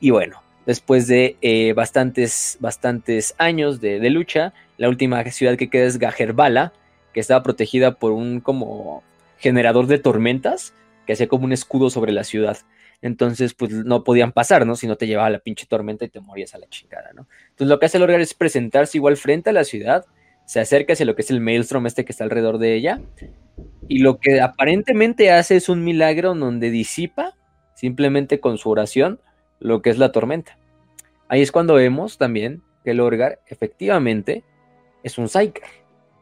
Y 0.00 0.10
bueno, 0.10 0.42
después 0.66 1.06
de 1.06 1.36
eh, 1.42 1.72
bastantes, 1.74 2.56
bastantes 2.60 3.34
años 3.38 3.80
de, 3.80 4.00
de, 4.00 4.10
lucha, 4.10 4.52
la 4.78 4.88
última 4.88 5.22
ciudad 5.24 5.56
que 5.56 5.70
queda 5.70 5.84
es 5.84 5.98
Gajerbala, 5.98 6.72
que 7.12 7.20
estaba 7.20 7.42
protegida 7.42 7.92
por 7.92 8.12
un 8.12 8.40
como 8.40 9.02
generador 9.38 9.86
de 9.86 9.98
tormentas, 9.98 10.72
que 11.06 11.14
hacía 11.14 11.28
como 11.28 11.44
un 11.44 11.52
escudo 11.52 11.90
sobre 11.90 12.12
la 12.12 12.24
ciudad. 12.24 12.58
Entonces, 13.02 13.52
pues 13.52 13.72
no 13.72 14.04
podían 14.04 14.32
pasar, 14.32 14.64
¿no? 14.64 14.76
Si 14.76 14.86
no 14.86 14.96
te 14.96 15.06
llevaba 15.06 15.28
la 15.28 15.40
pinche 15.40 15.66
tormenta 15.66 16.04
y 16.04 16.08
te 16.08 16.20
morías 16.20 16.54
a 16.54 16.58
la 16.58 16.68
chingada, 16.68 17.10
¿no? 17.14 17.26
Entonces, 17.50 17.68
lo 17.68 17.78
que 17.78 17.86
hace 17.86 17.98
Lorgar 17.98 18.20
es 18.20 18.32
presentarse 18.32 18.96
igual 18.96 19.16
frente 19.16 19.50
a 19.50 19.52
la 19.52 19.64
ciudad, 19.64 20.06
se 20.46 20.60
acerca 20.60 20.92
hacia 20.92 21.06
lo 21.06 21.14
que 21.14 21.22
es 21.22 21.30
el 21.30 21.40
maelstrom 21.40 21.86
este 21.86 22.04
que 22.04 22.12
está 22.12 22.24
alrededor 22.24 22.58
de 22.58 22.74
ella, 22.74 23.00
y 23.88 23.98
lo 23.98 24.18
que 24.18 24.40
aparentemente 24.40 25.30
hace 25.30 25.56
es 25.56 25.68
un 25.68 25.84
milagro 25.84 26.34
donde 26.34 26.70
disipa, 26.70 27.34
simplemente 27.74 28.40
con 28.40 28.56
su 28.56 28.70
oración, 28.70 29.20
lo 29.58 29.82
que 29.82 29.90
es 29.90 29.98
la 29.98 30.12
tormenta. 30.12 30.56
Ahí 31.28 31.42
es 31.42 31.52
cuando 31.52 31.74
vemos 31.74 32.18
también 32.18 32.62
que 32.84 32.94
Lorgar 32.94 33.40
efectivamente 33.46 34.44
es 35.02 35.18
un 35.18 35.28
Psyker. 35.28 35.64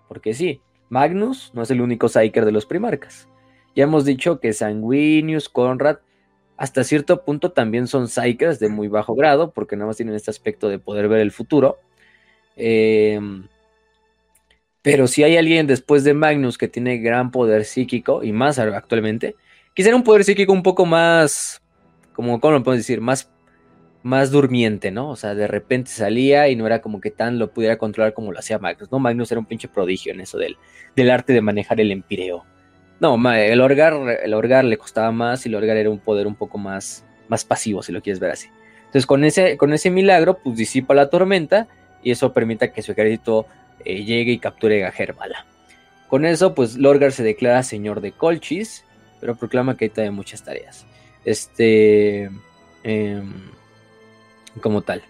Porque 0.08 0.34
sí, 0.34 0.60
Magnus 0.88 1.50
no 1.54 1.62
es 1.62 1.70
el 1.70 1.80
único 1.80 2.08
Psyker 2.08 2.44
de 2.44 2.52
los 2.52 2.66
primarcas. 2.66 3.28
Ya 3.74 3.84
hemos 3.84 4.04
dicho 4.04 4.40
que 4.40 4.52
Sanguinius, 4.52 5.48
Conrad, 5.48 5.98
hasta 6.60 6.84
cierto 6.84 7.24
punto 7.24 7.52
también 7.52 7.86
son 7.86 8.06
Psykers 8.06 8.58
de 8.60 8.68
muy 8.68 8.86
bajo 8.88 9.14
grado, 9.14 9.50
porque 9.50 9.76
nada 9.76 9.86
más 9.86 9.96
tienen 9.96 10.14
este 10.14 10.30
aspecto 10.30 10.68
de 10.68 10.78
poder 10.78 11.08
ver 11.08 11.20
el 11.20 11.30
futuro. 11.30 11.78
Eh, 12.54 13.18
pero 14.82 15.06
si 15.06 15.22
hay 15.22 15.38
alguien 15.38 15.66
después 15.66 16.04
de 16.04 16.12
Magnus 16.12 16.58
que 16.58 16.68
tiene 16.68 16.98
gran 16.98 17.30
poder 17.30 17.64
psíquico, 17.64 18.22
y 18.22 18.32
más 18.32 18.58
actualmente, 18.58 19.36
quisiera 19.72 19.96
un 19.96 20.04
poder 20.04 20.22
psíquico 20.22 20.52
un 20.52 20.62
poco 20.62 20.84
más, 20.84 21.62
como, 22.12 22.38
¿cómo 22.40 22.52
lo 22.52 22.62
podemos 22.62 22.84
decir? 22.84 23.00
Más, 23.00 23.30
más 24.02 24.30
durmiente, 24.30 24.90
¿no? 24.90 25.08
O 25.08 25.16
sea, 25.16 25.34
de 25.34 25.46
repente 25.46 25.90
salía 25.90 26.50
y 26.50 26.56
no 26.56 26.66
era 26.66 26.82
como 26.82 27.00
que 27.00 27.10
tan 27.10 27.38
lo 27.38 27.54
pudiera 27.54 27.78
controlar 27.78 28.12
como 28.12 28.32
lo 28.32 28.38
hacía 28.38 28.58
Magnus, 28.58 28.92
¿no? 28.92 28.98
Magnus 28.98 29.32
era 29.32 29.40
un 29.40 29.46
pinche 29.46 29.68
prodigio 29.68 30.12
en 30.12 30.20
eso 30.20 30.36
del, 30.36 30.58
del 30.94 31.10
arte 31.10 31.32
de 31.32 31.40
manejar 31.40 31.80
el 31.80 31.90
empireo. 31.90 32.44
No, 33.00 33.16
el 33.32 33.60
Orgar, 33.60 33.94
el 34.22 34.34
Orgar 34.34 34.64
le 34.64 34.76
costaba 34.76 35.10
más 35.10 35.44
y 35.44 35.48
el 35.48 35.54
Orgar 35.54 35.76
era 35.76 35.90
un 35.90 35.98
poder 35.98 36.26
un 36.26 36.34
poco 36.34 36.58
más, 36.58 37.04
más 37.28 37.44
pasivo, 37.44 37.82
si 37.82 37.92
lo 37.92 38.02
quieres 38.02 38.20
ver 38.20 38.30
así. 38.30 38.48
Entonces, 38.80 39.06
con 39.06 39.24
ese, 39.24 39.56
con 39.56 39.72
ese 39.72 39.90
milagro, 39.90 40.38
pues 40.38 40.56
disipa 40.56 40.94
la 40.94 41.08
tormenta 41.08 41.66
y 42.02 42.10
eso 42.10 42.32
permite 42.32 42.72
que 42.72 42.82
su 42.82 42.92
ejército 42.92 43.46
eh, 43.84 44.04
llegue 44.04 44.32
y 44.32 44.38
capture 44.38 44.80
Gajerbala. 44.80 45.46
Con 46.08 46.26
eso, 46.26 46.54
pues 46.54 46.76
Lorgar 46.76 47.12
se 47.12 47.22
declara 47.22 47.62
señor 47.62 48.00
de 48.00 48.12
Colchis, 48.12 48.84
pero 49.20 49.36
proclama 49.36 49.76
que 49.76 49.86
hay 49.86 49.90
todavía 49.90 50.12
muchas 50.12 50.42
tareas. 50.44 50.86
Este. 51.24 52.30
Eh, 52.84 53.22
como 54.60 54.82
tal. 54.82 55.02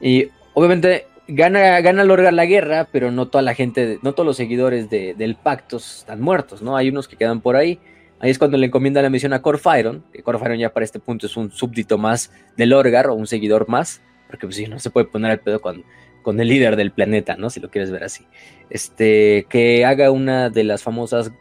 Y 0.00 0.28
obviamente 0.54 1.06
gana, 1.30 1.80
gana 1.80 2.04
Lorgar 2.04 2.32
la 2.32 2.46
guerra, 2.46 2.88
pero 2.90 3.10
no 3.10 3.28
toda 3.28 3.42
la 3.42 3.54
gente, 3.54 3.98
no 4.02 4.12
todos 4.12 4.26
los 4.26 4.36
seguidores 4.36 4.90
de, 4.90 5.14
del 5.14 5.36
pacto 5.36 5.78
están 5.78 6.20
muertos, 6.20 6.62
¿no? 6.62 6.76
Hay 6.76 6.88
unos 6.88 7.08
que 7.08 7.16
quedan 7.16 7.40
por 7.40 7.56
ahí. 7.56 7.78
Ahí 8.18 8.30
es 8.30 8.38
cuando 8.38 8.58
le 8.58 8.66
encomienda 8.66 9.00
la 9.00 9.08
misión 9.08 9.32
a 9.32 9.40
Corfyron, 9.40 10.04
que 10.12 10.22
Corfyron 10.22 10.58
ya 10.58 10.72
para 10.72 10.84
este 10.84 11.00
punto 11.00 11.26
es 11.26 11.36
un 11.36 11.50
súbdito 11.50 11.96
más 11.96 12.30
de 12.56 12.66
Lorgar 12.66 13.06
o 13.08 13.14
un 13.14 13.26
seguidor 13.26 13.68
más, 13.68 14.02
porque 14.26 14.46
pues 14.46 14.56
sí, 14.56 14.66
no 14.66 14.78
se 14.78 14.90
puede 14.90 15.06
poner 15.06 15.30
al 15.30 15.40
pedo 15.40 15.60
con, 15.60 15.84
con 16.22 16.38
el 16.38 16.48
líder 16.48 16.76
del 16.76 16.92
planeta, 16.92 17.36
¿no? 17.36 17.48
Si 17.48 17.60
lo 17.60 17.70
quieres 17.70 17.90
ver 17.90 18.04
así. 18.04 18.26
Este, 18.68 19.46
que 19.48 19.86
haga 19.86 20.10
una 20.10 20.50
de 20.50 20.64
las 20.64 20.82
famosas 20.82 21.32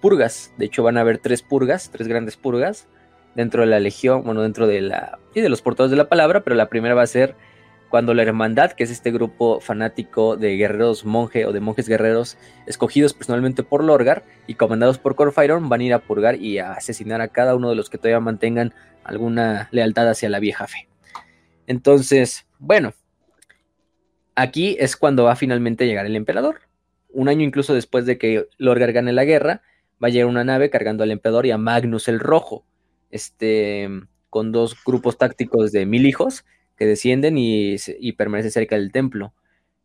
purgas. 0.00 0.52
De 0.58 0.66
hecho, 0.66 0.82
van 0.82 0.98
a 0.98 1.02
haber 1.02 1.18
tres 1.18 1.42
purgas, 1.42 1.90
tres 1.90 2.08
grandes 2.08 2.36
purgas 2.36 2.88
dentro 3.34 3.62
de 3.62 3.68
la 3.68 3.80
legión, 3.80 4.22
bueno, 4.24 4.42
dentro 4.42 4.66
de 4.66 4.80
la, 4.80 5.18
sí, 5.32 5.40
de 5.40 5.48
los 5.48 5.62
portadores 5.62 5.90
de 5.90 5.96
la 5.96 6.08
palabra, 6.08 6.42
pero 6.42 6.56
la 6.56 6.68
primera 6.68 6.94
va 6.94 7.02
a 7.02 7.06
ser 7.06 7.34
cuando 7.94 8.12
la 8.12 8.24
hermandad, 8.24 8.72
que 8.72 8.82
es 8.82 8.90
este 8.90 9.12
grupo 9.12 9.60
fanático 9.60 10.36
de 10.36 10.56
guerreros 10.56 11.04
monje 11.04 11.46
o 11.46 11.52
de 11.52 11.60
monjes 11.60 11.88
guerreros 11.88 12.36
escogidos 12.66 13.14
personalmente 13.14 13.62
por 13.62 13.84
Lorgar 13.84 14.24
y 14.48 14.54
comandados 14.54 14.98
por 14.98 15.14
Corfyron, 15.14 15.68
van 15.68 15.80
a 15.80 15.84
ir 15.84 15.94
a 15.94 16.00
purgar 16.00 16.34
y 16.34 16.58
a 16.58 16.72
asesinar 16.72 17.20
a 17.20 17.28
cada 17.28 17.54
uno 17.54 17.70
de 17.70 17.76
los 17.76 17.90
que 17.90 17.98
todavía 17.98 18.18
mantengan 18.18 18.74
alguna 19.04 19.68
lealtad 19.70 20.08
hacia 20.08 20.28
la 20.28 20.40
vieja 20.40 20.66
fe. 20.66 20.88
Entonces, 21.68 22.48
bueno, 22.58 22.94
aquí 24.34 24.76
es 24.80 24.96
cuando 24.96 25.22
va 25.22 25.36
finalmente 25.36 25.84
a 25.84 25.86
llegar 25.86 26.06
el 26.06 26.16
emperador. 26.16 26.62
Un 27.10 27.28
año 27.28 27.44
incluso 27.44 27.74
después 27.74 28.06
de 28.06 28.18
que 28.18 28.48
Lorgar 28.58 28.90
gane 28.90 29.12
la 29.12 29.24
guerra, 29.24 29.62
va 30.02 30.08
a 30.08 30.10
llegar 30.10 30.26
una 30.26 30.42
nave 30.42 30.68
cargando 30.68 31.04
al 31.04 31.12
emperador 31.12 31.46
y 31.46 31.52
a 31.52 31.58
Magnus 31.58 32.08
el 32.08 32.18
Rojo, 32.18 32.66
este, 33.12 33.88
con 34.30 34.50
dos 34.50 34.74
grupos 34.84 35.16
tácticos 35.16 35.70
de 35.70 35.86
mil 35.86 36.06
hijos 36.06 36.44
que 36.76 36.86
descienden 36.86 37.38
y, 37.38 37.76
y 37.98 38.12
permanecen 38.12 38.50
cerca 38.50 38.76
del 38.76 38.92
templo. 38.92 39.34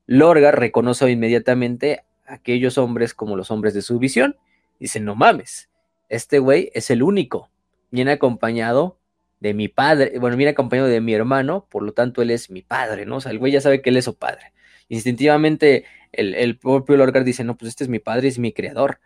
Lorgar 0.05 0.59
reconoce 0.59 1.09
inmediatamente 1.09 2.01
a 2.25 2.35
aquellos 2.35 2.77
hombres 2.77 3.13
como 3.13 3.35
los 3.35 3.51
hombres 3.51 3.73
de 3.73 3.81
su 3.81 3.99
visión. 3.99 4.37
Dice, 4.79 4.99
no 4.99 5.15
mames, 5.15 5.69
este 6.09 6.39
güey 6.39 6.71
es 6.73 6.89
el 6.89 7.03
único. 7.03 7.49
Viene 7.91 8.11
acompañado 8.11 8.97
de 9.39 9.53
mi 9.53 9.67
padre, 9.67 10.17
bueno, 10.19 10.35
viene 10.35 10.51
acompañado 10.51 10.87
de 10.89 10.99
mi 11.01 11.13
hermano, 11.13 11.67
por 11.69 11.83
lo 11.83 11.93
tanto 11.93 12.21
él 12.21 12.31
es 12.31 12.49
mi 12.49 12.61
padre, 12.61 13.05
¿no? 13.05 13.17
O 13.17 13.21
sea, 13.21 13.31
el 13.31 13.39
güey 13.39 13.51
ya 13.51 13.61
sabe 13.61 13.81
que 13.81 13.89
él 13.89 13.97
es 13.97 14.05
su 14.05 14.15
padre. 14.15 14.53
Instintivamente 14.89 15.85
el, 16.11 16.57
propio 16.57 16.97
Lorgar 16.97 17.23
dice, 17.23 17.43
no, 17.43 17.55
pues 17.55 17.69
este 17.69 17.83
es 17.83 17.89
mi 17.89 17.99
padre, 17.99 18.27
es 18.27 18.39
mi 18.39 18.51
creador. 18.51 18.99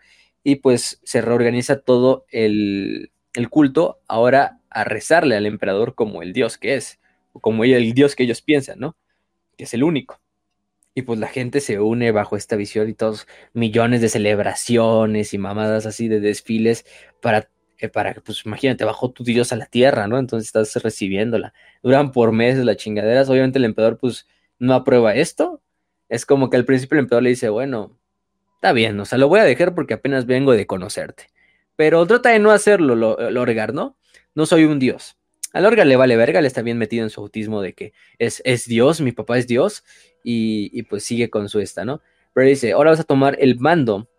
Y 0.43 0.55
pues 0.55 0.99
se 1.03 1.21
reorganiza 1.21 1.81
todo 1.81 2.25
el 2.31 3.11
culto 3.49 3.99
ahora 4.07 4.59
a 4.69 4.83
rezarle 4.83 5.35
al 5.35 5.45
emperador 5.45 5.95
como 5.95 6.21
el 6.21 6.33
dios 6.33 6.57
que 6.57 6.75
es 6.75 6.99
como 7.41 7.63
el 7.63 7.93
Dios 7.93 8.15
que 8.15 8.23
ellos 8.23 8.41
piensan, 8.41 8.79
¿no? 8.79 8.95
Que 9.57 9.65
es 9.65 9.73
el 9.73 9.83
único. 9.83 10.21
Y 10.95 11.03
pues 11.03 11.19
la 11.19 11.27
gente 11.27 11.59
se 11.59 11.79
une 11.79 12.11
bajo 12.11 12.37
esta 12.37 12.55
visión 12.55 12.89
y 12.89 12.93
todos 12.93 13.27
millones 13.53 14.01
de 14.01 14.09
celebraciones 14.09 15.33
y 15.33 15.37
mamadas 15.39 15.85
así 15.85 16.07
de 16.07 16.19
desfiles 16.19 16.85
para, 17.21 17.49
eh, 17.79 17.89
para 17.89 18.13
pues 18.15 18.45
imagínate, 18.45 18.85
bajó 18.85 19.11
tu 19.11 19.23
Dios 19.23 19.51
a 19.51 19.55
la 19.55 19.65
tierra, 19.65 20.07
¿no? 20.07 20.19
Entonces 20.19 20.47
estás 20.47 20.81
recibiéndola. 20.83 21.53
Duran 21.81 22.11
por 22.11 22.31
meses 22.31 22.63
las 22.65 22.77
chingaderas. 22.77 23.29
Obviamente 23.29 23.59
el 23.59 23.65
emperador 23.65 23.97
pues 23.97 24.27
no 24.59 24.73
aprueba 24.75 25.15
esto. 25.15 25.61
Es 26.09 26.25
como 26.25 26.49
que 26.49 26.57
al 26.57 26.65
principio 26.65 26.95
el 26.95 27.05
emperador 27.05 27.23
le 27.23 27.29
dice, 27.31 27.49
bueno, 27.49 27.97
está 28.55 28.71
bien, 28.71 28.99
o 28.99 29.05
sea, 29.05 29.17
lo 29.17 29.27
voy 29.27 29.39
a 29.39 29.43
dejar 29.43 29.73
porque 29.75 29.95
apenas 29.95 30.25
vengo 30.25 30.53
de 30.53 30.67
conocerte. 30.67 31.27
Pero 31.75 32.05
trata 32.05 32.29
de 32.29 32.39
no 32.39 32.51
hacerlo, 32.51 32.95
Lorgar, 32.95 33.73
¿no? 33.73 33.97
No 34.35 34.45
soy 34.45 34.65
un 34.65 34.79
Dios. 34.79 35.17
A 35.53 35.61
Lorga 35.61 35.85
le 35.85 35.95
vale 35.95 36.17
verga, 36.17 36.41
le 36.41 36.47
está 36.47 36.63
bien 36.63 36.79
metido 36.79 37.03
en 37.03 37.11
su 37.11 37.21
autismo 37.21 37.61
de 37.61 37.73
que 37.73 37.93
es, 38.17 38.41
es 38.43 38.65
Dios, 38.65 39.01
mi 39.01 39.11
papá 39.11 39.37
es 39.37 39.47
Dios, 39.47 39.83
y, 40.23 40.83
pues 40.83 41.03
sigue 41.03 41.29
con 41.29 41.49
su 41.49 41.59
esta, 41.59 41.85
¿no? 41.85 42.01
Pero 42.33 42.47
dice, 42.47 42.71
ahora 42.71 42.91
vas 42.91 43.01
a 43.01 43.03
tomar 43.03 43.37
el 43.39 43.59
mando 43.59 44.09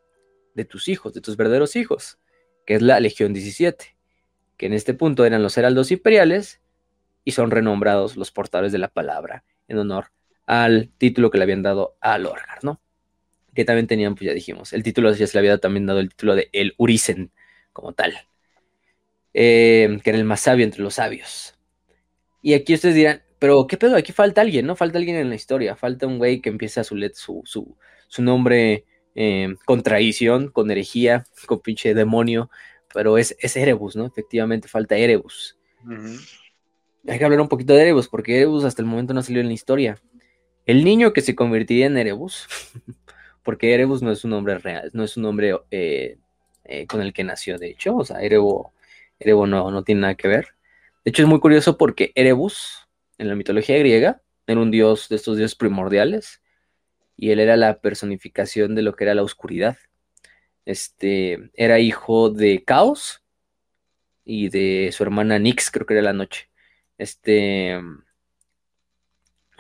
de 0.55 0.65
tus 0.65 0.89
hijos, 0.89 1.13
de 1.13 1.21
tus 1.21 1.37
verdaderos 1.37 1.75
hijos, 1.75 2.19
que 2.65 2.75
es 2.75 2.83
la 2.83 3.01
Legión 3.01 3.33
17, 3.33 3.97
que 4.57 4.67
en 4.67 4.73
este 4.73 4.95
punto 4.95 5.25
eran 5.25 5.43
los 5.43 5.59
heraldos 5.59 5.91
imperiales 5.91 6.61
y 7.25 7.33
son 7.33 7.51
renombrados 7.51 8.17
los 8.17 8.31
portadores 8.31 8.71
de 8.71 8.79
la 8.79 8.89
palabra 8.89 9.45
en 9.67 9.79
honor 9.79 10.13
al 10.47 10.91
título 10.99 11.31
que 11.31 11.39
le 11.39 11.45
habían 11.45 11.63
dado 11.63 11.97
a 12.01 12.19
Lorgar, 12.19 12.63
¿no? 12.63 12.81
Que 13.55 13.65
también 13.65 13.87
tenían, 13.87 14.15
pues 14.15 14.29
ya 14.29 14.35
dijimos, 14.35 14.73
el 14.73 14.83
título 14.83 15.11
ya 15.13 15.27
se 15.27 15.37
le 15.37 15.39
había 15.41 15.59
también 15.59 15.87
dado 15.87 16.01
el 16.01 16.11
título 16.11 16.37
de 16.37 16.51
El 16.53 16.75
Urisen 16.77 17.33
como 17.73 17.93
tal. 17.93 18.15
Eh, 19.37 19.99
que 20.05 20.11
era 20.11 20.19
el 20.19 20.25
más 20.25 20.41
sabio 20.41 20.65
entre 20.65 20.83
los 20.83 20.95
sabios. 20.95 21.59
Y 22.41 22.55
aquí 22.55 22.73
ustedes 22.73 22.95
dirán, 22.95 23.23
pero 23.41 23.67
¿qué 23.67 23.77
pedo? 23.77 23.97
Aquí 23.97 24.13
falta 24.13 24.41
alguien, 24.41 24.65
¿no? 24.65 24.77
Falta 24.77 24.99
alguien 24.99 25.17
en 25.17 25.29
la 25.29 25.35
historia, 25.35 25.75
falta 25.75 26.07
un 26.07 26.19
güey 26.19 26.41
que 26.41 26.51
empieza 26.51 26.83
a 26.83 26.85
su, 26.85 26.97
su, 27.15 27.77
su, 28.07 28.23
nombre 28.23 28.85
eh, 29.17 29.57
con 29.65 29.83
traición, 29.83 30.51
con 30.51 30.71
herejía, 30.71 31.25
con 31.47 31.61
pinche 31.61 31.95
demonio, 31.95 32.49
pero 32.93 33.19
es, 33.19 33.37
es 33.41 33.57
Erebus, 33.57 33.97
¿no? 33.97 34.07
Efectivamente 34.07 34.69
falta 34.69 34.97
Erebus. 34.97 35.59
Hay 37.09 37.19
que 37.19 37.25
hablar 37.25 37.41
un 37.41 37.49
poquito 37.49 37.75
de 37.75 37.83
Erebus, 37.83 38.09
porque 38.09 38.37
Erebus 38.37 38.65
hasta 38.65 38.83
el 38.83 38.89
momento 38.89 39.15
no 39.15 39.23
salió 39.23 39.41
en 39.41 39.49
la 39.49 39.53
historia. 39.53 39.99
El 40.65 40.85
niño 40.85 41.13
que 41.13 41.23
se 41.23 41.35
convertiría 41.35 41.87
en 41.87 41.99
Erebus, 41.99 42.47
porque 43.43 43.75
Erebus 43.75 44.01
no 44.01 44.13
es 44.13 44.25
un 44.25 44.31
nombre 44.31 44.59
real, 44.59 44.91
no 44.93 45.03
es 45.03 45.17
un 45.17 45.25
nombre 45.25 45.55
eh, 45.73 46.19
con 46.87 47.03
el 47.03 47.13
que 47.13 47.25
nació, 47.25 47.59
de 47.59 47.71
hecho, 47.71 47.97
o 47.97 48.05
sea, 48.05 48.23
Erebus 48.23 48.69
Erebus 49.19 49.49
no, 49.49 49.71
no 49.71 49.85
tiene 49.85 50.03
nada 50.03 50.15
que 50.15 50.29
ver. 50.29 50.49
De 51.05 51.11
hecho, 51.11 51.23
es 51.23 51.29
muy 51.29 51.41
curioso 51.41 51.77
porque 51.77 52.13
Erebus, 52.15 52.89
en 53.19 53.29
la 53.29 53.35
mitología 53.35 53.79
griega, 53.79 54.23
era 54.47 54.61
un 54.61 54.71
dios 54.71 55.09
de 55.09 55.17
estos 55.17 55.37
dioses 55.37 55.55
primordiales 55.55 56.43
y 57.17 57.31
él 57.31 57.41
era 57.41 57.57
la 57.57 57.81
personificación 57.81 58.75
de 58.75 58.83
lo 58.83 58.95
que 58.97 59.05
era 59.05 59.15
la 59.15 59.23
oscuridad. 59.23 59.77
este, 60.67 61.51
era 61.55 61.79
hijo 61.79 62.31
de 62.31 62.65
Caos 62.65 63.23
y 64.25 64.49
de 64.49 64.91
su 64.93 65.03
hermana 65.03 65.39
Nix, 65.39 65.71
creo 65.71 65.87
que 65.87 65.95
era 65.95 66.03
la 66.03 66.13
noche. 66.13 66.49
Este, 66.99 67.79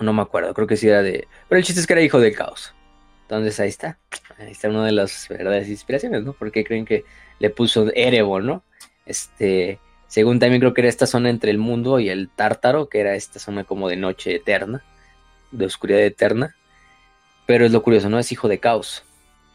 no 0.00 0.12
me 0.12 0.22
acuerdo, 0.22 0.54
creo 0.54 0.66
que 0.66 0.76
sí 0.76 0.88
era 0.88 1.02
de... 1.02 1.28
Pero 1.48 1.58
el 1.58 1.64
chiste 1.64 1.80
es 1.80 1.86
que 1.86 1.92
era 1.92 2.02
hijo 2.02 2.20
de 2.20 2.32
Caos. 2.32 2.74
Entonces 3.22 3.58
ahí 3.60 3.68
está. 3.68 3.98
Ahí 4.38 4.52
está 4.52 4.68
una 4.68 4.84
de 4.84 4.92
las 4.92 5.28
verdaderas 5.28 5.68
inspiraciones, 5.68 6.24
¿no? 6.24 6.32
Porque 6.32 6.64
creen 6.64 6.84
que 6.84 7.04
le 7.38 7.50
puso 7.50 7.90
Erebo, 7.94 8.40
¿no? 8.40 8.64
Este, 9.06 9.78
según 10.06 10.38
también 10.38 10.60
creo 10.60 10.74
que 10.74 10.82
era 10.82 10.88
esta 10.88 11.06
zona 11.06 11.30
entre 11.30 11.50
el 11.50 11.58
mundo 11.58 12.00
y 12.00 12.08
el 12.08 12.28
Tártaro, 12.28 12.88
que 12.88 13.00
era 13.00 13.14
esta 13.14 13.38
zona 13.38 13.64
como 13.64 13.88
de 13.88 13.96
noche 13.96 14.34
eterna, 14.34 14.82
de 15.50 15.66
oscuridad 15.66 16.00
eterna. 16.00 16.54
Pero 17.46 17.66
es 17.66 17.72
lo 17.72 17.82
curioso, 17.82 18.08
¿no? 18.08 18.18
Es 18.18 18.32
hijo 18.32 18.48
de 18.48 18.58
Caos, 18.58 19.04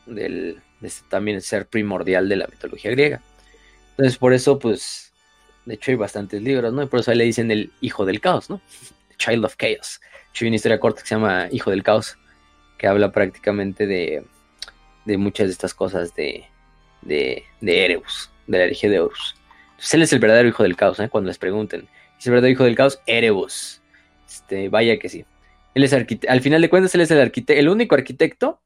del, 0.05 0.61
de 0.79 0.87
este 0.87 1.07
también 1.09 1.41
ser 1.41 1.67
primordial 1.67 2.29
de 2.29 2.35
la 2.35 2.47
mitología 2.47 2.91
griega. 2.91 3.21
Entonces 3.91 4.17
por 4.17 4.33
eso, 4.33 4.59
pues, 4.59 5.13
de 5.65 5.73
hecho 5.73 5.91
hay 5.91 5.97
bastantes 5.97 6.41
libros, 6.41 6.73
¿no? 6.73 6.83
Y 6.83 6.85
por 6.85 6.99
eso 6.99 7.11
ahí 7.11 7.17
le 7.17 7.25
dicen 7.25 7.51
el 7.51 7.71
hijo 7.81 8.05
del 8.05 8.21
caos, 8.21 8.49
¿no? 8.49 8.61
Child 9.17 9.45
of 9.45 9.57
Chaos. 9.57 9.99
Hay 10.39 10.47
una 10.47 10.55
historia 10.55 10.79
corta 10.79 11.01
que 11.01 11.07
se 11.07 11.15
llama 11.15 11.49
Hijo 11.51 11.69
del 11.69 11.83
Caos, 11.83 12.17
que 12.77 12.87
habla 12.87 13.11
prácticamente 13.11 13.85
de, 13.87 14.23
de 15.03 15.17
muchas 15.17 15.47
de 15.47 15.51
estas 15.51 15.73
cosas 15.73 16.15
de, 16.15 16.45
de, 17.01 17.43
de 17.59 17.85
Erebus, 17.85 18.29
de 18.47 18.57
la 18.57 18.63
herejía 18.63 18.89
de 18.89 19.01
Horus. 19.01 19.35
Entonces 19.79 19.93
él 19.93 20.01
es 20.01 20.11
el 20.11 20.19
verdadero 20.19 20.49
hijo 20.49 20.63
del 20.63 20.75
caos, 20.75 20.99
¿eh? 20.99 21.07
cuando 21.07 21.29
les 21.29 21.37
pregunten. 21.37 21.87
¿Es 22.19 22.27
el 22.27 22.33
verdadero 22.33 22.51
hijo 22.51 22.63
del 22.65 22.75
caos? 22.75 23.01
Erebus. 23.05 23.81
Este, 24.27 24.67
vaya 24.67 24.99
que 24.99 25.07
sí. 25.07 25.23
Él 25.73 25.85
es 25.85 25.93
al 25.93 26.41
final 26.41 26.61
de 26.61 26.69
cuentas, 26.69 26.93
él 26.95 27.01
es 27.01 27.11
el 27.11 27.21
arquitecto, 27.21 27.57
el 27.57 27.69
único 27.69 27.95
arquitecto. 27.95 28.59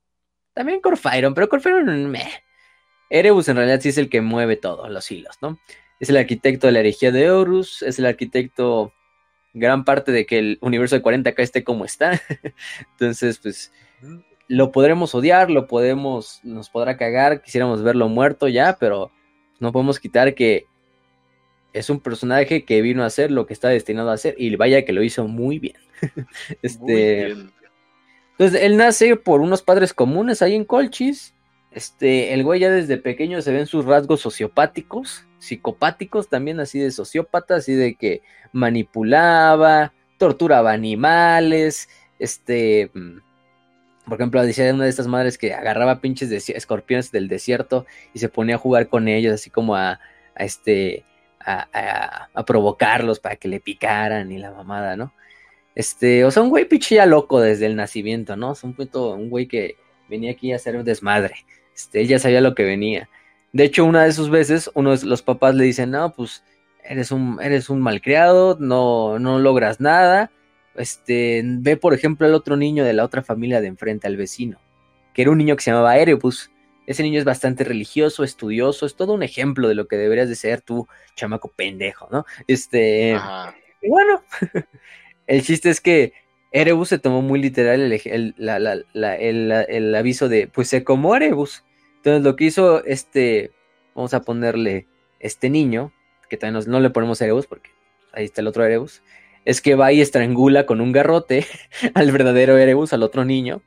También 0.54 0.82
Corfairon, 0.82 1.36
pero 1.36 1.48
Corfairon, 1.50 2.10
meh. 2.10 2.32
Erebus 3.12 3.48
en 3.48 3.58
realidad 3.58 3.80
sí 3.80 3.90
es 3.90 4.00
el 4.00 4.10
que 4.10 4.22
mueve 4.22 4.56
todo, 4.56 4.90
los 4.90 5.12
hilos, 5.12 5.38
¿no? 5.40 5.60
Es 6.00 6.10
el 6.10 6.18
arquitecto 6.18 6.66
de 6.66 6.74
la 6.74 6.80
herejía 6.80 7.12
de 7.12 7.30
Horus, 7.30 7.84
es 7.84 8.00
el 8.00 8.08
arquitecto 8.08 8.92
gran 9.54 9.86
parte 9.86 10.12
de 10.12 10.26
que 10.26 10.40
el 10.40 10.58
universo 10.62 10.96
de 10.96 11.04
40K 11.04 11.36
esté 11.38 11.64
como 11.64 11.86
está. 11.86 12.20
Entonces, 12.94 13.38
pues, 13.38 13.72
lo 14.48 14.72
podremos 14.72 15.14
odiar, 15.14 15.52
lo 15.52 15.68
podemos, 15.68 16.40
nos 16.42 16.72
podrá 16.72 16.98
cagar, 16.98 17.44
quisiéramos 17.44 17.84
verlo 17.84 18.10
muerto 18.10 18.48
ya, 18.48 18.78
pero 18.80 19.12
no 19.60 19.72
podemos 19.72 20.00
quitar 20.00 20.34
que 20.34 20.66
es 21.74 21.90
un 21.90 22.00
personaje 22.00 22.64
que 22.64 22.82
vino 22.82 23.04
a 23.04 23.08
hacer 23.08 23.32
lo 23.32 23.46
que 23.46 23.54
está 23.54 23.70
destinado 23.70 24.12
a 24.12 24.14
hacer 24.14 24.36
y 24.38 24.56
vaya 24.56 24.86
que 24.86 24.94
lo 24.94 25.04
hizo 25.04 25.28
muy 25.28 25.60
bien. 25.60 25.76
este, 26.62 27.32
Entonces, 27.32 28.62
él 28.62 28.78
nace 28.78 29.16
por 29.16 29.42
unos 29.42 29.62
padres 29.62 29.94
comunes 29.94 30.42
ahí 30.42 30.56
en 30.56 30.66
Colchis. 30.66 31.34
Este, 31.72 32.34
el 32.34 32.44
güey 32.44 32.60
ya 32.60 32.70
desde 32.70 32.98
pequeño 32.98 33.42
se 33.42 33.52
ven 33.52 33.66
sus 33.66 33.86
rasgos 33.86 34.22
sociopáticos, 34.22 35.26
psicopáticos 35.40 36.30
también, 36.30 36.60
así 36.60 36.80
de 36.80 36.92
sociópata, 36.92 37.56
así 37.56 37.74
de 37.74 37.96
que 37.96 38.22
manipulaba, 38.52 39.92
torturaba 40.20 40.72
animales, 40.72 41.90
este, 42.20 42.92
mm, 42.94 43.18
por 44.06 44.20
ejemplo, 44.20 44.44
decía 44.46 44.66
de 44.66 44.74
una 44.74 44.84
de 44.84 44.90
estas 44.90 45.08
madres 45.08 45.38
que 45.38 45.54
agarraba 45.54 46.02
pinches 46.02 46.30
escorpiones 46.50 47.12
del 47.12 47.28
desierto 47.28 47.86
y 48.14 48.20
se 48.20 48.30
ponía 48.30 48.56
a 48.56 48.60
jugar 48.60 48.90
con 48.90 49.08
ellos, 49.08 49.34
así 49.34 49.50
como 49.50 49.76
a, 49.76 50.00
este, 50.36 51.06
a, 51.46 52.44
provocarlos 52.46 53.20
para 53.20 53.36
que 53.36 53.48
le 53.48 53.60
picaran 53.60 54.32
y 54.32 54.38
la 54.38 54.52
mamada, 54.52 54.96
¿no? 54.96 55.14
Este, 55.76 56.24
o 56.24 56.32
sea, 56.32 56.44
un 56.44 56.50
güey 56.50 56.66
pinche 56.66 56.96
ya 56.96 57.06
loco 57.06 57.42
desde 57.42 57.66
el 57.66 57.76
nacimiento, 57.76 58.36
¿no? 58.36 58.54
Es 58.54 58.64
un 58.64 58.74
punto, 58.74 59.12
un 59.14 59.30
güey 59.30 59.48
que 59.48 59.76
venía 60.10 60.32
aquí 60.32 60.52
a 60.52 60.58
hacer 60.58 60.76
un 60.76 60.84
desmadre. 60.84 61.36
Este, 61.76 62.02
él 62.02 62.08
ya 62.08 62.20
sabía 62.20 62.42
lo 62.42 62.54
que 62.54 62.64
venía. 62.64 63.10
De 63.54 63.64
hecho, 63.64 63.86
una 63.86 64.04
de 64.04 64.14
sus 64.14 64.30
veces, 64.30 64.70
uno 64.74 64.96
de 64.96 65.06
los 65.06 65.22
papás 65.22 65.56
le 65.56 65.64
dicen, 65.64 65.92
no, 65.92 66.14
pues 66.14 66.44
eres 66.84 67.12
un, 67.12 67.40
eres 67.42 67.70
un 67.70 67.82
malcriado, 67.82 68.58
no, 68.60 69.20
no 69.20 69.40
logras 69.40 69.80
nada. 69.80 70.32
Este, 70.76 71.42
ve 71.46 71.78
por 71.78 71.94
ejemplo 71.94 72.26
al 72.28 72.34
otro 72.34 72.58
niño 72.58 72.84
de 72.84 72.94
la 72.94 73.04
otra 73.04 73.22
familia 73.24 73.62
de 73.62 73.68
enfrente, 73.68 74.08
al 74.08 74.18
vecino, 74.18 74.60
que 75.14 75.22
era 75.22 75.32
un 75.32 75.38
niño 75.38 75.56
que 75.56 75.64
se 75.64 75.72
llamaba 75.72 75.98
Erebus. 75.98 76.52
Ese 76.86 77.04
niño 77.04 77.20
es 77.20 77.26
bastante 77.26 77.64
religioso, 77.64 78.24
estudioso, 78.24 78.86
es 78.86 78.96
todo 78.96 79.14
un 79.14 79.24
ejemplo 79.24 79.68
de 79.68 79.76
lo 79.76 79.88
que 79.88 79.96
deberías 79.96 80.30
de 80.30 80.36
ser 80.36 80.62
tú, 80.62 80.88
chamaco 81.16 81.50
pendejo, 81.50 82.08
¿no? 82.12 82.26
Este, 82.48 83.18
y 83.82 83.90
bueno, 83.90 84.24
el 85.28 85.44
chiste 85.44 85.70
es 85.70 85.80
que 85.80 86.14
Erebus 86.52 86.90
se 86.90 87.00
tomó 87.00 87.22
muy 87.22 87.42
literal 87.42 87.92
el, 87.92 88.36
el, 88.38 89.96
aviso 89.96 90.30
de, 90.30 90.48
pues 90.48 90.70
se 90.70 90.84
como 90.84 91.16
Erebus. 91.16 91.64
Entonces 91.98 92.24
lo 92.24 92.36
que 92.36 92.46
hizo 92.46 92.84
este, 92.86 93.52
vamos 93.96 94.14
a 94.14 94.22
ponerle 94.22 94.88
este 95.20 95.50
niño, 95.50 95.92
que 96.30 96.38
también 96.38 96.64
no 96.68 96.80
le 96.80 96.90
ponemos 96.90 97.22
Erebus 97.22 97.48
porque 97.48 97.72
ahí 98.12 98.26
está 98.26 98.42
el 98.42 98.48
otro 98.48 98.64
Erebus, 98.64 99.02
es 99.46 99.62
que 99.62 99.76
va 99.76 99.92
y 99.92 100.02
estrangula 100.02 100.66
con 100.66 100.80
un 100.80 100.92
garrote 100.92 101.46
al 101.94 102.12
verdadero 102.12 102.58
Erebus, 102.58 102.94
al 102.94 103.04
otro 103.04 103.26
niño, 103.26 103.62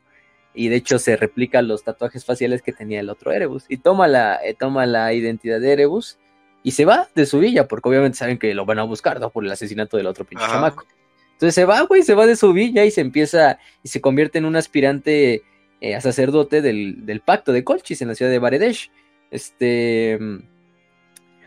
y 0.57 0.69
de 0.69 0.77
hecho 0.77 0.99
se 0.99 1.17
replica 1.17 1.63
los 1.63 1.85
tatuajes 1.85 2.25
faciales 2.25 2.63
que 2.63 2.73
tenía 2.73 3.01
el 3.01 3.11
otro 3.11 3.31
Erebus, 3.31 3.67
y 3.69 3.77
toma 3.77 4.09
la, 4.09 4.41
eh, 4.43 4.55
toma 4.55 4.87
la 4.87 5.13
identidad 5.13 5.61
de 5.61 5.73
Erebus 5.73 6.19
y 6.63 6.73
se 6.73 6.85
va 6.85 7.09
de 7.15 7.27
su 7.27 7.39
villa, 7.39 7.69
porque 7.69 7.89
obviamente 7.89 8.19
saben 8.19 8.39
que 8.39 8.55
lo 8.55 8.65
van 8.65 8.81
a 8.81 8.83
buscar, 8.83 9.21
¿no? 9.21 9.31
Por 9.31 9.45
el 9.45 9.53
asesinato 9.53 9.97
del 9.99 10.07
otro 10.07 10.25
pinche 10.25 10.47
chamaco. 10.47 10.85
Entonces 11.33 11.55
se 11.55 11.65
va, 11.67 11.83
güey, 11.83 12.03
se 12.03 12.15
va 12.15 12.27
de 12.27 12.35
su 12.35 12.53
villa 12.53 12.85
y 12.85 12.91
se 12.91 13.03
empieza 13.03 13.59
y 13.83 13.89
se 13.89 14.01
convierte 14.01 14.39
en 14.39 14.47
un 14.47 14.57
aspirante 14.57 15.45
eh, 15.81 15.95
a 15.95 16.01
sacerdote 16.01 16.63
del, 16.63 17.23
pacto 17.25 17.53
de 17.53 17.63
Colchis 17.63 18.01
en 18.01 18.09
la 18.09 18.15
ciudad 18.15 18.31
de 18.31 18.39
Baredesh. 18.39 18.91
Este. 19.31 20.19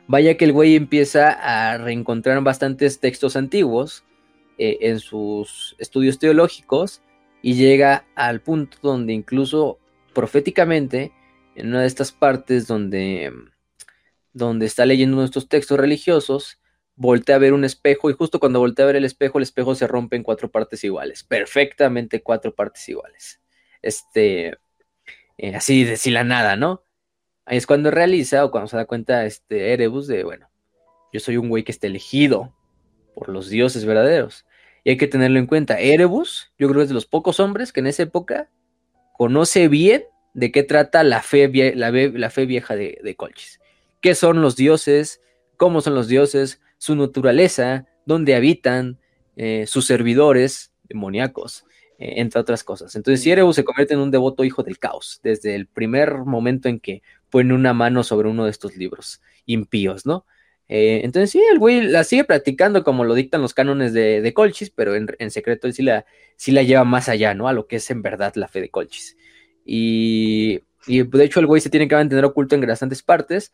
Vaya 0.07 0.37
que 0.37 0.45
el 0.45 0.53
güey 0.53 0.75
empieza 0.75 1.31
a 1.31 1.77
reencontrar 1.77 2.41
bastantes 2.41 2.99
textos 2.99 3.35
antiguos 3.35 4.03
eh, 4.57 4.77
en 4.81 4.99
sus 4.99 5.75
estudios 5.79 6.17
teológicos 6.17 7.01
y 7.41 7.53
llega 7.55 8.05
al 8.15 8.41
punto 8.41 8.77
donde 8.81 9.13
incluso 9.13 9.79
proféticamente, 10.13 11.11
en 11.55 11.67
una 11.69 11.81
de 11.81 11.87
estas 11.87 12.11
partes 12.11 12.67
donde, 12.67 13.31
donde 14.33 14.65
está 14.65 14.85
leyendo 14.85 15.15
uno 15.15 15.21
de 15.21 15.27
estos 15.27 15.47
textos 15.47 15.79
religiosos, 15.79 16.59
voltea 16.95 17.37
a 17.37 17.39
ver 17.39 17.53
un 17.53 17.63
espejo 17.63 18.09
y 18.09 18.13
justo 18.13 18.39
cuando 18.39 18.59
voltea 18.59 18.83
a 18.83 18.87
ver 18.87 18.97
el 18.97 19.05
espejo, 19.05 19.37
el 19.37 19.43
espejo 19.43 19.73
se 19.73 19.87
rompe 19.87 20.17
en 20.17 20.23
cuatro 20.23 20.51
partes 20.51 20.83
iguales, 20.83 21.23
perfectamente 21.23 22.21
cuatro 22.21 22.53
partes 22.53 22.87
iguales. 22.89 23.39
Este, 23.81 24.57
eh, 25.37 25.55
así 25.55 25.85
de 25.85 25.97
la 26.11 26.25
nada, 26.25 26.57
¿no? 26.57 26.83
Ahí 27.45 27.57
es 27.57 27.65
cuando 27.65 27.89
realiza 27.89 28.43
o 28.43 28.51
cuando 28.51 28.67
se 28.67 28.75
da 28.75 28.85
cuenta 28.85 29.25
este 29.25 29.71
Erebus 29.71 30.07
de, 30.07 30.25
bueno, 30.25 30.49
yo 31.13 31.19
soy 31.21 31.37
un 31.37 31.47
güey 31.47 31.63
que 31.63 31.71
está 31.71 31.87
elegido 31.87 32.53
por 33.15 33.29
los 33.29 33.49
dioses 33.49 33.85
verdaderos. 33.85 34.45
Y 34.83 34.91
hay 34.91 34.97
que 34.97 35.07
tenerlo 35.07 35.39
en 35.39 35.47
cuenta. 35.47 35.79
Erebus, 35.79 36.51
yo 36.57 36.67
creo 36.67 36.79
que 36.79 36.83
es 36.83 36.89
de 36.89 36.95
los 36.95 37.05
pocos 37.05 37.39
hombres 37.39 37.73
que 37.73 37.79
en 37.79 37.87
esa 37.87 38.03
época 38.03 38.49
conoce 39.17 39.67
bien 39.67 40.03
de 40.33 40.51
qué 40.51 40.63
trata 40.63 41.03
la 41.03 41.21
fe, 41.21 41.75
la, 41.75 41.91
la 41.91 42.29
fe 42.29 42.45
vieja 42.45 42.75
de, 42.75 42.99
de 43.03 43.15
Colchis. 43.15 43.59
¿Qué 44.01 44.15
son 44.15 44.41
los 44.41 44.55
dioses? 44.55 45.21
¿Cómo 45.57 45.81
son 45.81 45.95
los 45.95 46.07
dioses? 46.07 46.61
su 46.79 46.95
naturaleza, 46.95 47.85
dónde 48.05 48.33
habitan, 48.33 48.97
eh, 49.35 49.65
sus 49.67 49.85
servidores 49.85 50.71
demoníacos, 50.85 51.65
eh, 51.99 52.13
entre 52.17 52.41
otras 52.41 52.63
cosas. 52.63 52.95
Entonces, 52.95 53.25
Erebus 53.27 53.57
se 53.57 53.63
convierte 53.63 53.93
en 53.93 53.99
un 53.99 54.09
devoto 54.09 54.43
hijo 54.43 54.63
del 54.63 54.79
caos, 54.79 55.19
desde 55.21 55.53
el 55.53 55.67
primer 55.67 56.17
momento 56.19 56.67
en 56.67 56.79
que 56.79 57.03
pone 57.29 57.53
una 57.53 57.73
mano 57.73 58.03
sobre 58.03 58.29
uno 58.29 58.45
de 58.45 58.51
estos 58.51 58.75
libros 58.75 59.21
impíos, 59.45 60.05
¿no? 60.05 60.25
Eh, 60.69 61.01
entonces, 61.03 61.31
sí, 61.31 61.41
el 61.51 61.59
güey 61.59 61.81
la 61.81 62.03
sigue 62.03 62.23
practicando 62.23 62.83
como 62.83 63.03
lo 63.03 63.15
dictan 63.15 63.41
los 63.41 63.53
cánones 63.53 63.91
de, 63.93 64.31
Colchis, 64.33 64.69
pero 64.69 64.95
en, 64.95 65.31
secreto 65.31 65.67
él 65.67 65.73
sí 65.73 65.83
la, 65.83 66.05
sí 66.35 66.51
la 66.51 66.63
lleva 66.63 66.83
más 66.83 67.09
allá, 67.09 67.33
¿no? 67.33 67.47
A 67.47 67.53
lo 67.53 67.67
que 67.67 67.77
es 67.77 67.89
en 67.91 68.01
verdad 68.01 68.33
la 68.35 68.47
fe 68.47 68.61
de 68.61 68.69
Colchis. 68.69 69.17
Y, 69.65 70.61
de 70.87 71.23
hecho, 71.25 71.39
el 71.39 71.47
güey 71.47 71.61
se 71.61 71.69
tiene 71.69 71.87
que 71.87 71.95
mantener 71.95 72.23
oculto 72.25 72.55
en 72.55 72.61
bastantes 72.65 73.03
partes 73.03 73.51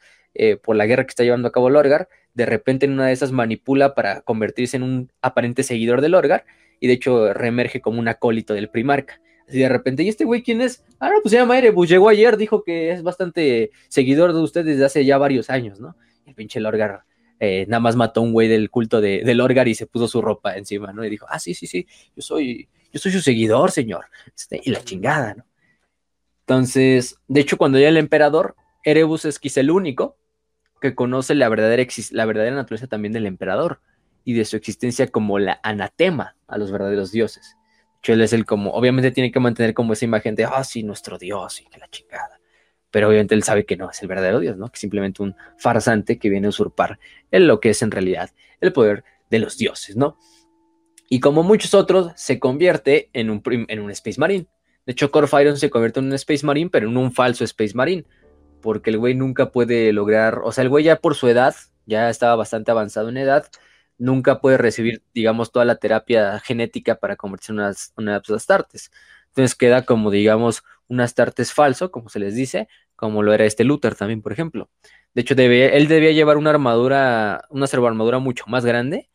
por 0.63 0.75
la 0.75 0.85
guerra 0.85 1.05
que 1.05 1.11
está 1.11 1.23
llevando 1.23 1.47
a 1.47 1.51
cabo 1.51 1.69
Lorgar 1.69 2.09
de 2.35 2.45
repente 2.45 2.85
en 2.85 2.91
una 2.91 3.07
de 3.07 3.13
esas 3.13 3.31
manipula 3.31 3.95
para 3.95 4.21
convertirse 4.21 4.77
en 4.77 4.83
un 4.83 5.11
aparente 5.21 5.63
seguidor 5.63 6.01
del 6.01 6.13
Orgar 6.13 6.45
y 6.79 6.87
de 6.87 6.93
hecho 6.93 7.33
reemerge 7.33 7.81
como 7.81 7.99
un 7.99 8.07
acólito 8.07 8.53
del 8.53 8.69
Primarca. 8.69 9.19
Así 9.47 9.59
de 9.59 9.69
repente, 9.69 10.03
¿y 10.03 10.09
este 10.09 10.25
güey 10.25 10.43
quién 10.43 10.61
es? 10.61 10.83
Ah, 10.99 11.09
no, 11.09 11.21
pues 11.21 11.31
se 11.31 11.37
llama 11.37 11.57
Erebus, 11.57 11.87
llegó 11.87 12.09
ayer, 12.09 12.35
dijo 12.35 12.63
que 12.63 12.91
es 12.91 13.03
bastante 13.03 13.71
seguidor 13.87 14.33
de 14.33 14.41
usted 14.41 14.65
desde 14.65 14.85
hace 14.85 15.05
ya 15.05 15.17
varios 15.17 15.49
años, 15.49 15.79
¿no? 15.79 15.95
El 16.25 16.35
pinche 16.35 16.59
Lorgar 16.59 17.03
eh, 17.39 17.65
nada 17.67 17.79
más 17.79 17.95
mató 17.95 18.21
a 18.21 18.23
un 18.23 18.31
güey 18.31 18.47
del 18.47 18.69
culto 18.69 19.01
de, 19.01 19.23
del 19.23 19.41
Orgar 19.41 19.67
y 19.67 19.75
se 19.75 19.87
puso 19.87 20.07
su 20.07 20.21
ropa 20.21 20.55
encima, 20.55 20.93
¿no? 20.93 21.03
Y 21.03 21.09
dijo, 21.09 21.25
ah, 21.29 21.39
sí, 21.39 21.53
sí, 21.53 21.67
sí, 21.67 21.85
yo 22.15 22.21
soy, 22.21 22.69
yo 22.93 22.99
soy 22.99 23.11
su 23.11 23.21
seguidor, 23.21 23.71
señor. 23.71 24.05
Este, 24.35 24.61
y 24.63 24.71
la 24.71 24.83
chingada, 24.83 25.33
¿no? 25.35 25.45
Entonces, 26.41 27.17
de 27.27 27.41
hecho, 27.41 27.57
cuando 27.57 27.79
ya 27.79 27.89
el 27.89 27.97
emperador, 27.97 28.55
Erebus 28.83 29.25
es 29.25 29.39
quizá 29.39 29.61
el 29.61 29.71
único 29.71 30.17
que 30.79 30.95
conoce 30.95 31.33
la 31.35 31.49
verdadera, 31.49 31.85
la 32.11 32.25
verdadera 32.25 32.55
naturaleza 32.55 32.87
también 32.87 33.13
del 33.13 33.25
emperador 33.25 33.81
y 34.23 34.33
de 34.33 34.45
su 34.45 34.55
existencia 34.55 35.07
como 35.07 35.39
la 35.39 35.59
anatema 35.63 36.35
a 36.47 36.57
los 36.57 36.71
verdaderos 36.71 37.11
dioses. 37.11 37.55
él 38.03 38.21
es 38.21 38.33
el 38.33 38.45
como, 38.45 38.71
obviamente 38.71 39.11
tiene 39.11 39.31
que 39.31 39.39
mantener 39.39 39.73
como 39.73 39.93
esa 39.93 40.05
imagen 40.05 40.35
de, 40.35 40.45
ah, 40.45 40.63
sí, 40.63 40.83
nuestro 40.83 41.17
dios 41.17 41.61
y 41.61 41.65
que 41.65 41.79
la 41.79 41.89
chingada. 41.89 42.39
Pero 42.95 43.09
obviamente 43.09 43.35
él 43.35 43.43
sabe 43.43 43.65
que 43.65 43.75
no 43.75 43.89
es 43.91 44.01
el 44.01 44.07
verdadero 44.07 44.39
Dios, 44.39 44.55
¿no? 44.55 44.69
Que 44.69 44.75
es 44.75 44.79
simplemente 44.79 45.21
un 45.21 45.35
farsante 45.57 46.17
que 46.17 46.29
viene 46.29 46.47
a 46.47 46.49
usurpar 46.51 46.97
en 47.29 47.45
lo 47.45 47.59
que 47.59 47.71
es 47.71 47.81
en 47.81 47.91
realidad 47.91 48.29
el 48.61 48.71
poder 48.71 49.03
de 49.29 49.39
los 49.39 49.57
dioses, 49.57 49.97
¿no? 49.97 50.17
Y 51.09 51.19
como 51.19 51.43
muchos 51.43 51.73
otros, 51.73 52.13
se 52.15 52.39
convierte 52.39 53.09
en 53.11 53.29
un, 53.29 53.43
en 53.67 53.81
un 53.81 53.91
Space 53.91 54.17
Marine. 54.17 54.47
De 54.85 54.93
hecho, 54.93 55.11
Corfiron 55.11 55.57
se 55.57 55.69
convierte 55.69 55.99
en 55.99 56.05
un 56.05 56.13
Space 56.13 56.45
Marine, 56.45 56.69
pero 56.69 56.87
en 56.87 56.95
un 56.95 57.11
falso 57.11 57.43
Space 57.43 57.73
Marine. 57.75 58.05
Porque 58.61 58.91
el 58.91 58.97
güey 58.97 59.13
nunca 59.13 59.51
puede 59.51 59.91
lograr, 59.91 60.39
o 60.45 60.53
sea, 60.53 60.61
el 60.61 60.69
güey 60.69 60.85
ya 60.85 60.95
por 60.95 61.15
su 61.15 61.27
edad, 61.27 61.53
ya 61.85 62.09
estaba 62.09 62.37
bastante 62.37 62.71
avanzado 62.71 63.09
en 63.09 63.17
edad, 63.17 63.45
nunca 63.97 64.39
puede 64.39 64.57
recibir, 64.57 65.03
digamos, 65.13 65.51
toda 65.51 65.65
la 65.65 65.75
terapia 65.75 66.39
genética 66.39 66.95
para 66.95 67.17
convertirse 67.17 67.51
en 67.51 67.59
unas, 67.59 67.91
unas 67.97 68.29
Astartes. 68.29 68.89
Entonces 69.27 69.53
queda 69.53 69.83
como, 69.83 70.11
digamos, 70.11 70.63
un 70.87 71.01
Astartes 71.01 71.53
falso, 71.53 71.91
como 71.91 72.09
se 72.09 72.19
les 72.19 72.35
dice, 72.35 72.67
como 72.95 73.23
lo 73.23 73.33
era 73.33 73.45
este 73.45 73.63
Luther 73.63 73.95
también, 73.95 74.21
por 74.21 74.31
ejemplo. 74.31 74.69
De 75.13 75.21
hecho, 75.21 75.33
él 75.37 75.87
debía 75.87 76.11
llevar 76.11 76.37
una 76.37 76.49
armadura, 76.49 77.45
una 77.49 77.65
armadura 77.65 78.19
mucho 78.19 78.45
más 78.47 78.65
grande, 78.65 79.09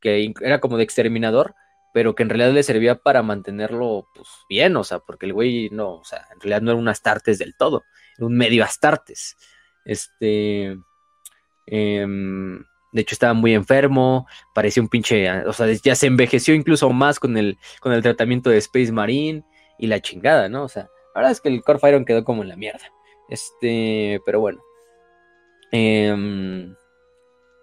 que 0.00 0.32
era 0.40 0.60
como 0.60 0.76
de 0.76 0.84
exterminador, 0.84 1.54
pero 1.92 2.14
que 2.14 2.22
en 2.22 2.30
realidad 2.30 2.52
le 2.52 2.62
servía 2.62 2.96
para 2.96 3.22
mantenerlo 3.22 4.08
pues, 4.14 4.28
bien, 4.48 4.76
o 4.76 4.84
sea, 4.84 5.00
porque 5.00 5.26
el 5.26 5.32
güey 5.32 5.68
no, 5.70 5.96
o 5.96 6.04
sea, 6.04 6.26
en 6.32 6.40
realidad 6.40 6.62
no 6.62 6.70
era 6.70 6.80
un 6.80 6.88
Astartes 6.88 7.38
del 7.38 7.54
todo, 7.56 7.84
era 8.16 8.26
un 8.26 8.36
medio 8.36 8.64
Astartes. 8.64 9.36
Este. 9.84 10.76
Em, 11.66 12.64
de 12.92 13.00
hecho, 13.00 13.14
estaba 13.14 13.32
muy 13.32 13.54
enfermo, 13.54 14.26
parecía 14.54 14.82
un 14.82 14.88
pinche, 14.88 15.30
o 15.46 15.52
sea, 15.52 15.66
ya 15.72 15.94
se 15.94 16.06
envejeció 16.06 16.54
incluso 16.54 16.90
más 16.90 17.18
con 17.18 17.36
el, 17.38 17.56
con 17.80 17.92
el 17.92 18.02
tratamiento 18.02 18.50
de 18.50 18.58
Space 18.58 18.92
Marine 18.92 19.44
y 19.78 19.86
la 19.86 20.00
chingada, 20.00 20.48
¿no? 20.48 20.64
O 20.64 20.68
sea, 20.68 20.90
la 21.14 21.20
verdad 21.20 21.32
es 21.32 21.40
que 21.40 21.48
el 21.48 21.62
Core 21.62 21.88
Iron 21.88 22.04
quedó 22.04 22.24
como 22.24 22.42
en 22.42 22.48
la 22.48 22.56
mierda. 22.56 22.84
Este, 23.32 24.20
pero 24.26 24.40
bueno. 24.40 24.62
Em, 25.70 26.76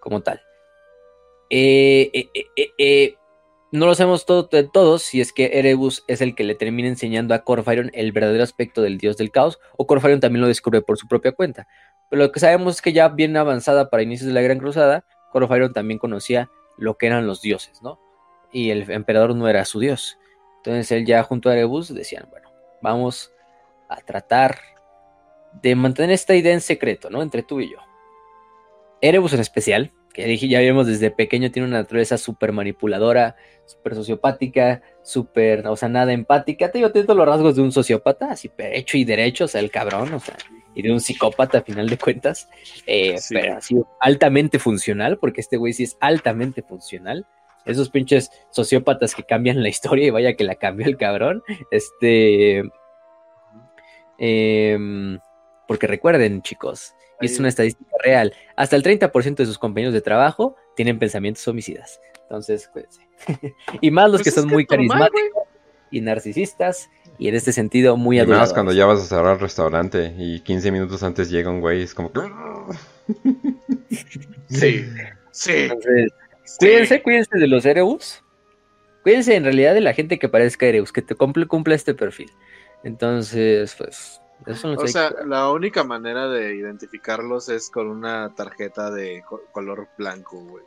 como 0.00 0.20
tal. 0.20 0.42
Eh, 1.48 2.10
eh, 2.12 2.70
eh, 2.76 3.14
no 3.70 3.86
lo 3.86 3.94
sabemos 3.94 4.26
todo 4.26 4.48
de 4.50 4.64
todos 4.64 5.02
si 5.02 5.20
es 5.20 5.32
que 5.32 5.58
Erebus 5.60 6.02
es 6.08 6.20
el 6.20 6.34
que 6.34 6.42
le 6.42 6.56
termina 6.56 6.88
enseñando 6.88 7.34
a 7.34 7.44
Corfiron 7.44 7.92
el 7.94 8.10
verdadero 8.10 8.42
aspecto 8.42 8.82
del 8.82 8.98
dios 8.98 9.16
del 9.16 9.30
caos 9.30 9.60
o 9.76 9.86
Corfiron 9.86 10.18
también 10.18 10.40
lo 10.40 10.48
descubre 10.48 10.82
por 10.82 10.98
su 10.98 11.06
propia 11.06 11.30
cuenta. 11.30 11.68
Pero 12.08 12.24
lo 12.24 12.32
que 12.32 12.40
sabemos 12.40 12.76
es 12.76 12.82
que 12.82 12.92
ya 12.92 13.08
bien 13.08 13.36
avanzada 13.36 13.90
para 13.90 14.02
inicios 14.02 14.26
de 14.26 14.34
la 14.34 14.42
Gran 14.42 14.58
Cruzada, 14.58 15.04
Corfiron 15.30 15.72
también 15.72 16.00
conocía 16.00 16.50
lo 16.78 16.98
que 16.98 17.06
eran 17.06 17.28
los 17.28 17.42
dioses, 17.42 17.80
¿no? 17.80 18.00
Y 18.50 18.70
el 18.70 18.90
emperador 18.90 19.36
no 19.36 19.46
era 19.46 19.64
su 19.64 19.78
dios. 19.78 20.18
Entonces 20.56 20.90
él 20.90 21.06
ya 21.06 21.22
junto 21.22 21.48
a 21.48 21.52
Erebus 21.52 21.94
decían, 21.94 22.26
bueno, 22.28 22.50
vamos 22.82 23.32
a 23.88 23.98
tratar 23.98 24.58
de 25.62 25.74
mantener 25.74 26.12
esta 26.12 26.34
idea 26.34 26.52
en 26.52 26.60
secreto, 26.60 27.10
¿no? 27.10 27.22
Entre 27.22 27.42
tú 27.42 27.60
y 27.60 27.70
yo. 27.70 27.78
Erebus 29.00 29.32
en 29.32 29.40
especial, 29.40 29.92
que 30.12 30.36
ya 30.36 30.60
vimos 30.60 30.86
desde 30.86 31.10
pequeño, 31.10 31.50
tiene 31.50 31.68
una 31.68 31.78
naturaleza 31.78 32.18
súper 32.18 32.52
manipuladora, 32.52 33.36
súper 33.64 33.94
sociopática, 33.94 34.82
súper, 35.02 35.66
o 35.66 35.76
sea, 35.76 35.88
nada 35.88 36.12
empática. 36.12 36.70
Te 36.70 36.78
digo, 36.78 36.90
tiene 36.90 37.06
todos 37.06 37.18
los 37.18 37.26
rasgos 37.26 37.56
de 37.56 37.62
un 37.62 37.72
sociópata, 37.72 38.30
así 38.30 38.50
hecho 38.58 38.98
y 38.98 39.04
derecho, 39.04 39.44
o 39.44 39.48
sea, 39.48 39.60
el 39.60 39.70
cabrón, 39.70 40.12
o 40.12 40.20
sea, 40.20 40.36
y 40.74 40.82
de 40.82 40.92
un 40.92 41.00
psicópata 41.00 41.58
a 41.58 41.62
final 41.62 41.88
de 41.88 41.98
cuentas, 41.98 42.48
eh, 42.86 43.16
pero 43.28 43.56
así 43.56 43.76
altamente 44.00 44.58
funcional, 44.58 45.18
porque 45.18 45.40
este 45.40 45.56
güey 45.56 45.72
sí 45.72 45.84
es 45.84 45.96
altamente 46.00 46.62
funcional. 46.62 47.26
Esos 47.66 47.90
pinches 47.90 48.30
sociópatas 48.50 49.14
que 49.14 49.22
cambian 49.22 49.62
la 49.62 49.68
historia 49.68 50.06
y 50.06 50.10
vaya 50.10 50.34
que 50.34 50.44
la 50.44 50.54
cambió 50.54 50.86
el 50.86 50.96
cabrón. 50.96 51.42
Este. 51.70 52.62
Eh, 54.18 54.78
porque 55.70 55.86
recuerden, 55.86 56.42
chicos, 56.42 56.96
y 57.20 57.26
es 57.26 57.38
una 57.38 57.48
estadística 57.48 57.94
real, 58.02 58.34
hasta 58.56 58.74
el 58.74 58.82
30% 58.82 59.36
de 59.36 59.46
sus 59.46 59.56
compañeros 59.56 59.94
de 59.94 60.00
trabajo 60.00 60.56
tienen 60.74 60.98
pensamientos 60.98 61.46
homicidas. 61.46 62.00
Entonces, 62.22 62.66
cuídense. 62.66 63.06
y 63.80 63.92
más 63.92 64.10
los 64.10 64.20
pues 64.20 64.34
que 64.34 64.40
son 64.40 64.50
muy 64.50 64.66
carismáticos 64.66 65.44
y 65.92 66.00
narcisistas 66.00 66.90
y 67.20 67.28
en 67.28 67.36
este 67.36 67.52
sentido 67.52 67.96
muy 67.96 68.18
adoradores. 68.18 68.48
más 68.48 68.52
cuando 68.52 68.72
ya 68.72 68.84
vas 68.84 68.98
a 68.98 69.04
cerrar 69.04 69.34
el 69.34 69.40
restaurante 69.40 70.12
y 70.18 70.40
15 70.40 70.72
minutos 70.72 71.04
antes 71.04 71.30
llega 71.30 71.50
un 71.50 71.60
güey, 71.60 71.82
es 71.82 71.94
como 71.94 72.10
sí, 74.48 74.86
sí. 75.30 75.68
cuídense, 76.58 77.00
cuídense 77.00 77.38
de 77.38 77.46
los 77.46 77.64
Ereus. 77.64 78.24
Cuídense 79.04 79.36
en 79.36 79.44
realidad 79.44 79.74
de 79.74 79.82
la 79.82 79.94
gente 79.94 80.18
que 80.18 80.28
parezca 80.28 80.66
Ereus, 80.66 80.90
que 80.90 81.02
te 81.02 81.14
cumple, 81.14 81.46
cumple 81.46 81.76
este 81.76 81.94
perfil. 81.94 82.32
Entonces, 82.82 83.76
pues, 83.78 84.20
o 84.46 84.86
sea, 84.86 85.12
la 85.26 85.50
única 85.50 85.84
manera 85.84 86.28
de 86.28 86.54
identificarlos 86.54 87.48
es 87.48 87.70
con 87.70 87.88
una 87.88 88.34
tarjeta 88.34 88.90
de 88.90 89.22
color 89.52 89.88
blanco, 89.96 90.38
güey. 90.38 90.64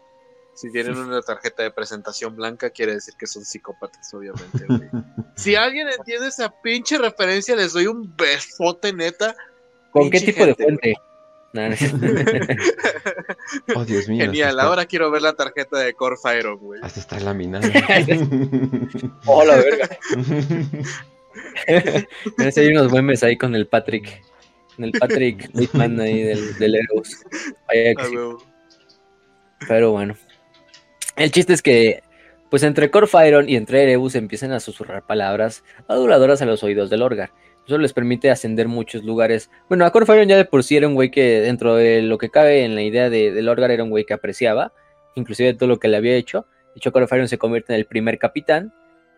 Si 0.53 0.71
tienen 0.71 0.97
una 0.97 1.21
tarjeta 1.21 1.63
de 1.63 1.71
presentación 1.71 2.35
blanca, 2.35 2.69
quiere 2.69 2.93
decir 2.93 3.15
que 3.17 3.25
son 3.25 3.43
psicópatas, 3.43 4.13
obviamente, 4.13 4.65
güey. 4.67 4.89
si 5.35 5.55
alguien 5.55 5.87
entiende 5.89 6.27
esa 6.27 6.53
pinche 6.61 6.97
referencia, 6.97 7.55
les 7.55 7.73
doy 7.73 7.87
un 7.87 8.15
besote 8.15 8.93
neta. 8.93 9.35
¿Con 9.91 10.09
qué 10.09 10.19
tipo 10.19 10.45
de 10.45 10.55
fuente? 10.55 10.95
oh, 13.75 13.85
Dios 13.85 14.09
mío. 14.09 14.25
Genial, 14.25 14.59
ahora 14.59 14.87
quiero 14.87 15.11
ver 15.11 15.21
la 15.21 15.33
tarjeta 15.33 15.77
de 15.77 15.93
Core 15.93 16.15
Fire, 16.21 16.55
güey. 16.55 16.81
Hasta 16.81 16.99
está 16.99 17.19
laminada. 17.19 17.67
oh, 19.27 19.45
la 19.45 19.57
verga. 19.57 19.87
hay 22.57 22.67
unos 22.67 22.91
memes 22.91 23.23
ahí 23.23 23.37
con 23.37 23.55
el 23.55 23.67
Patrick. 23.67 24.21
Con 24.75 24.85
el 24.85 24.91
Patrick 24.91 25.49
Whitman 25.53 25.99
ahí 25.99 26.23
del, 26.23 26.57
del 26.57 26.75
Erebus. 26.75 27.23
Pero 29.67 29.91
bueno. 29.91 30.15
El 31.15 31.31
chiste 31.31 31.53
es 31.53 31.61
que, 31.61 32.03
pues 32.49 32.63
entre 32.63 32.89
Corfiron 32.89 33.47
y 33.47 33.55
entre 33.55 33.83
Erebus 33.83 34.15
empiezan 34.15 34.51
a 34.51 34.59
susurrar 34.59 35.05
palabras 35.05 35.63
aduladoras 35.87 36.41
a 36.41 36.45
los 36.45 36.63
oídos 36.63 36.89
del 36.89 37.03
Orgar. 37.03 37.31
Eso 37.65 37.77
les 37.77 37.93
permite 37.93 38.29
ascender 38.29 38.67
muchos 38.67 39.03
lugares. 39.03 39.49
Bueno, 39.69 39.85
a 39.85 39.91
Corfiron 39.91 40.27
ya 40.27 40.35
de 40.35 40.45
por 40.45 40.63
sí 40.63 40.75
era 40.75 40.87
un 40.87 40.95
güey 40.95 41.11
que 41.11 41.41
dentro 41.41 41.75
de 41.75 42.01
lo 42.01 42.17
que 42.17 42.29
cabe 42.29 42.65
en 42.65 42.75
la 42.75 42.81
idea 42.81 43.09
de, 43.09 43.31
del 43.31 43.47
Orgar 43.47 43.71
era 43.71 43.83
un 43.83 43.89
güey 43.89 44.05
que 44.05 44.13
apreciaba, 44.13 44.73
inclusive 45.15 45.53
todo 45.53 45.69
lo 45.69 45.79
que 45.79 45.87
le 45.87 45.97
había 45.97 46.15
hecho. 46.15 46.47
De 46.73 46.79
hecho, 46.79 46.91
Corfiron 46.91 47.27
se 47.27 47.37
convierte 47.37 47.73
en 47.73 47.79
el 47.79 47.85
primer 47.85 48.17
capitán 48.17 48.73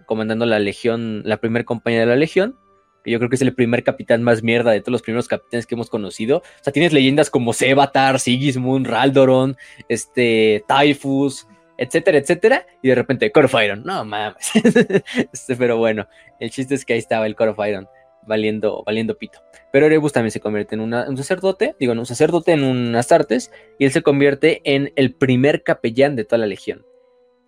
comandando 0.05 0.45
la 0.45 0.59
legión, 0.59 1.21
la 1.25 1.37
primera 1.37 1.65
compañía 1.65 2.01
de 2.01 2.05
la 2.05 2.15
legión, 2.15 2.57
que 3.03 3.11
yo 3.11 3.19
creo 3.19 3.29
que 3.29 3.35
es 3.35 3.41
el 3.41 3.53
primer 3.53 3.83
capitán 3.83 4.23
más 4.23 4.43
mierda 4.43 4.71
de 4.71 4.81
todos 4.81 4.93
los 4.93 5.01
primeros 5.01 5.27
capitanes 5.27 5.67
que 5.67 5.75
hemos 5.75 5.89
conocido. 5.89 6.37
O 6.37 6.63
sea, 6.63 6.73
tienes 6.73 6.91
leyendas 6.93 7.29
como 7.29 7.53
Sevatar, 7.53 8.19
Sigismund, 8.19 8.87
Raldoron, 8.87 9.55
este, 9.89 10.63
Typhus, 10.67 11.47
etcétera, 11.77 12.17
etcétera, 12.17 12.65
y 12.81 12.89
de 12.89 12.95
repente 12.95 13.31
Core 13.31 13.45
of 13.45 13.55
Iron, 13.63 13.83
no 13.83 14.05
mames. 14.05 14.51
este, 15.33 15.55
pero 15.55 15.77
bueno, 15.77 16.07
el 16.39 16.49
chiste 16.49 16.75
es 16.75 16.85
que 16.85 16.93
ahí 16.93 16.99
estaba 16.99 17.25
el 17.25 17.35
Core 17.35 17.51
of 17.51 17.59
Iron 17.67 17.87
valiendo, 18.25 18.83
valiendo 18.85 19.17
pito. 19.17 19.39
Pero 19.71 19.85
Erebus 19.85 20.13
también 20.13 20.31
se 20.31 20.39
convierte 20.39 20.75
en, 20.75 20.81
un 20.81 21.17
sacerdote, 21.17 21.75
digo, 21.79 21.93
en 21.93 21.99
un 21.99 22.05
sacerdote, 22.05 22.53
en 22.53 22.63
un 22.63 22.95
Astartes, 22.95 23.51
y 23.77 23.85
él 23.85 23.91
se 23.91 24.01
convierte 24.01 24.61
en 24.63 24.93
el 24.95 25.13
primer 25.13 25.63
capellán 25.63 26.15
de 26.15 26.25
toda 26.25 26.39
la 26.39 26.47
legión. 26.47 26.85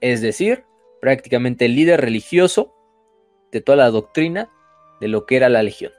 Es 0.01 0.21
decir, 0.21 0.65
prácticamente 1.07 1.63
el 1.63 1.73
líder 1.73 2.01
religioso 2.01 2.75
de 3.53 3.61
toda 3.61 3.77
la 3.77 3.89
doctrina 3.89 4.49
de 4.99 5.07
lo 5.07 5.25
que 5.25 5.37
era 5.37 5.47
la 5.47 5.63
legión. 5.63 5.93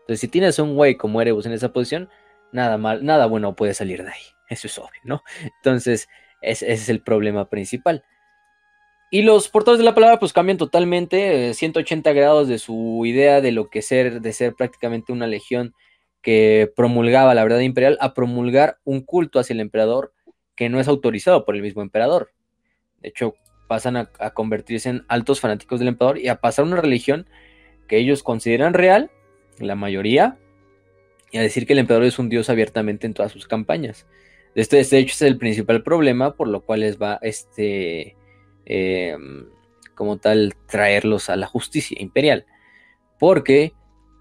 Entonces, 0.00 0.18
si 0.18 0.28
tienes 0.28 0.58
un 0.58 0.74
güey 0.74 0.96
como 0.96 1.20
Erebus 1.20 1.44
en 1.44 1.52
esa 1.52 1.74
posición, 1.74 2.08
nada 2.52 2.78
mal, 2.78 3.04
nada 3.04 3.26
bueno 3.26 3.54
puede 3.54 3.74
salir 3.74 4.02
de 4.02 4.12
ahí. 4.12 4.22
Eso 4.48 4.66
es 4.66 4.78
obvio, 4.78 5.02
¿no? 5.04 5.22
Entonces, 5.58 6.08
ese, 6.40 6.72
es 6.72 6.88
el 6.88 7.02
problema 7.02 7.50
principal. 7.50 8.02
Y 9.10 9.20
los 9.20 9.50
portadores 9.50 9.80
de 9.80 9.84
la 9.84 9.94
palabra 9.94 10.18
pues 10.18 10.32
cambian 10.32 10.56
totalmente 10.56 11.52
180 11.52 12.08
eh, 12.08 12.14
grados 12.14 12.48
de 12.48 12.58
su 12.58 13.02
idea 13.04 13.42
de 13.42 13.52
lo 13.52 13.68
que 13.68 13.82
ser, 13.82 14.22
de 14.22 14.32
ser 14.32 14.54
prácticamente 14.54 15.12
una 15.12 15.26
legión 15.26 15.74
que 16.22 16.72
promulgaba 16.74 17.34
la 17.34 17.42
verdad 17.42 17.60
imperial 17.60 17.98
a 18.00 18.14
promulgar 18.14 18.78
un 18.84 19.02
culto 19.02 19.38
hacia 19.38 19.52
el 19.52 19.60
emperador 19.60 20.14
que 20.54 20.70
no 20.70 20.80
es 20.80 20.88
autorizado 20.88 21.44
por 21.44 21.56
el 21.56 21.60
mismo 21.60 21.82
emperador. 21.82 22.30
De 23.02 23.10
hecho, 23.10 23.34
pasan 23.66 23.96
a, 23.96 24.06
convertirse 24.30 24.88
en 24.88 25.04
altos 25.08 25.40
fanáticos 25.40 25.78
del 25.78 25.88
emperador 25.88 26.18
y 26.18 26.28
a 26.28 26.40
pasar 26.40 26.64
una 26.64 26.80
religión 26.80 27.26
que 27.88 27.98
ellos 27.98 28.22
consideran 28.22 28.74
real, 28.74 29.10
la 29.58 29.74
mayoría, 29.74 30.38
y 31.30 31.38
a 31.38 31.42
decir 31.42 31.66
que 31.66 31.72
el 31.72 31.80
emperador 31.80 32.06
es 32.06 32.18
un 32.18 32.28
dios 32.28 32.50
abiertamente 32.50 33.06
en 33.06 33.14
todas 33.14 33.32
sus 33.32 33.46
campañas. 33.46 34.06
Este, 34.54 34.80
este 34.80 34.98
hecho 34.98 35.12
es 35.12 35.22
el 35.22 35.36
principal 35.36 35.82
problema 35.82 36.34
por 36.34 36.48
lo 36.48 36.62
cual 36.62 36.80
les 36.80 37.00
va 37.00 37.18
este 37.20 38.16
em, 38.64 39.46
como 39.94 40.16
tal 40.16 40.54
traerlos 40.66 41.28
a 41.28 41.36
la 41.36 41.46
justicia 41.46 41.96
imperial. 42.00 42.46
Porque, 43.18 43.72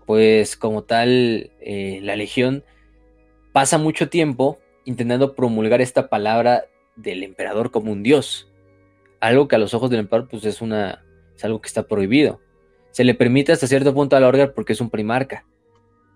pues 0.06 0.56
como 0.56 0.84
tal, 0.84 1.52
eh, 1.62 2.00
la 2.02 2.16
legión 2.16 2.64
pasa 3.54 3.78
mucho 3.78 4.10
tiempo 4.10 4.60
intentando 4.86 5.36
promulgar 5.36 5.82
esta 5.82 6.10
palabra 6.10 6.66
del 6.96 7.24
emperador 7.24 7.72
como 7.72 7.91
un 7.91 8.04
dios 8.04 8.48
algo 9.28 9.47
que 9.47 9.55
a 9.55 9.59
los 9.59 9.73
ojos 9.73 9.89
del 9.89 9.99
emperador 10.01 10.30
pues 10.30 10.45
es 10.45 10.61
una 10.61 11.03
es 11.36 11.43
algo 11.45 11.59
que 11.61 11.67
está 11.67 11.88
prohibido. 11.88 12.39
Se 12.91 13.03
le 13.03 13.13
permite 13.13 13.51
hasta 13.51 13.67
cierto 13.67 13.93
punto 13.93 14.15
a 14.15 14.19
la 14.19 14.28
Orgar 14.28 14.53
porque 14.53 14.73
es 14.73 14.82
un 14.82 14.89
primarca. 14.89 15.45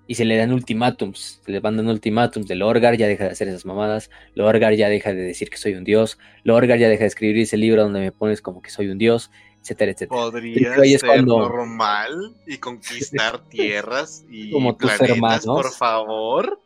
y 0.08 0.16
se 0.16 0.26
le 0.26 0.38
dan 0.38 0.52
ultimátums, 0.52 1.40
se 1.46 1.52
le 1.52 1.60
van 1.60 1.78
dando 1.78 1.92
ultimátums 1.92 2.48
de 2.48 2.56
Lorgar, 2.56 2.98
ya 2.98 3.06
deja 3.06 3.26
de 3.26 3.30
hacer 3.30 3.48
esas 3.48 3.64
mamadas, 3.66 4.10
Lorgar 4.34 4.74
ya 4.74 4.90
deja 4.90 5.14
de 5.14 5.22
decir 5.22 5.52
que 5.52 5.58
soy 5.58 5.76
un 5.76 5.84
dios, 5.84 6.18
Lorgar 6.44 6.80
ya 6.80 6.90
deja 6.90 7.02
de 7.04 7.08
escribir 7.10 7.38
ese 7.44 7.58
libro 7.58 7.84
donde 7.84 8.00
me 8.00 8.12
pones 8.12 8.42
como 8.42 8.60
que 8.64 8.72
soy 8.72 8.88
un 8.88 8.98
dios, 8.98 9.30
etcétera, 9.62 9.92
etcétera. 9.92 10.20
Podría 10.20 10.74
ser 10.98 11.08
cuando- 11.10 11.38
normal 11.38 12.36
y 12.48 12.58
conquistar 12.58 13.48
tierras 13.50 14.26
y 14.32 14.50
Como 14.50 14.76
tus 14.78 14.90
planetas, 14.90 15.10
hermanos. 15.16 15.46
por 15.46 15.72
favor. 15.74 16.60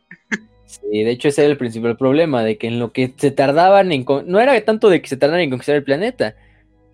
Sí, 0.80 1.02
de 1.02 1.10
hecho 1.10 1.28
ese 1.28 1.42
era 1.42 1.50
el 1.50 1.56
principal 1.58 1.96
problema, 1.96 2.42
de 2.42 2.56
que 2.58 2.66
en 2.66 2.78
lo 2.78 2.92
que 2.92 3.12
se 3.16 3.30
tardaban 3.30 3.92
en... 3.92 4.04
No 4.26 4.40
era 4.40 4.60
tanto 4.64 4.88
de 4.90 5.00
que 5.02 5.08
se 5.08 5.16
tardaran 5.16 5.42
en 5.42 5.50
conquistar 5.50 5.76
el 5.76 5.84
planeta, 5.84 6.36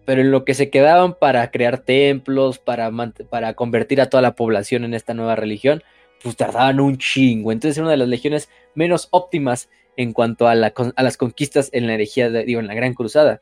pero 0.04 0.20
en 0.22 0.30
lo 0.30 0.44
que 0.44 0.54
se 0.54 0.70
quedaban 0.70 1.14
para 1.14 1.50
crear 1.50 1.78
templos, 1.78 2.58
para, 2.58 2.90
para 3.28 3.54
convertir 3.54 4.00
a 4.00 4.10
toda 4.10 4.22
la 4.22 4.34
población 4.34 4.84
en 4.84 4.94
esta 4.94 5.14
nueva 5.14 5.36
religión, 5.36 5.82
pues 6.22 6.36
tardaban 6.36 6.80
un 6.80 6.98
chingo. 6.98 7.52
Entonces 7.52 7.76
era 7.76 7.84
una 7.84 7.92
de 7.92 7.98
las 7.98 8.08
legiones 8.08 8.48
menos 8.74 9.08
óptimas 9.10 9.68
en 9.96 10.12
cuanto 10.12 10.48
a, 10.48 10.54
la 10.54 10.72
a 10.96 11.02
las 11.02 11.16
conquistas 11.16 11.68
en 11.72 11.86
la 11.86 11.94
herejía, 11.94 12.30
de- 12.30 12.44
digo, 12.44 12.60
en 12.60 12.66
la 12.66 12.74
Gran 12.74 12.94
Cruzada. 12.94 13.40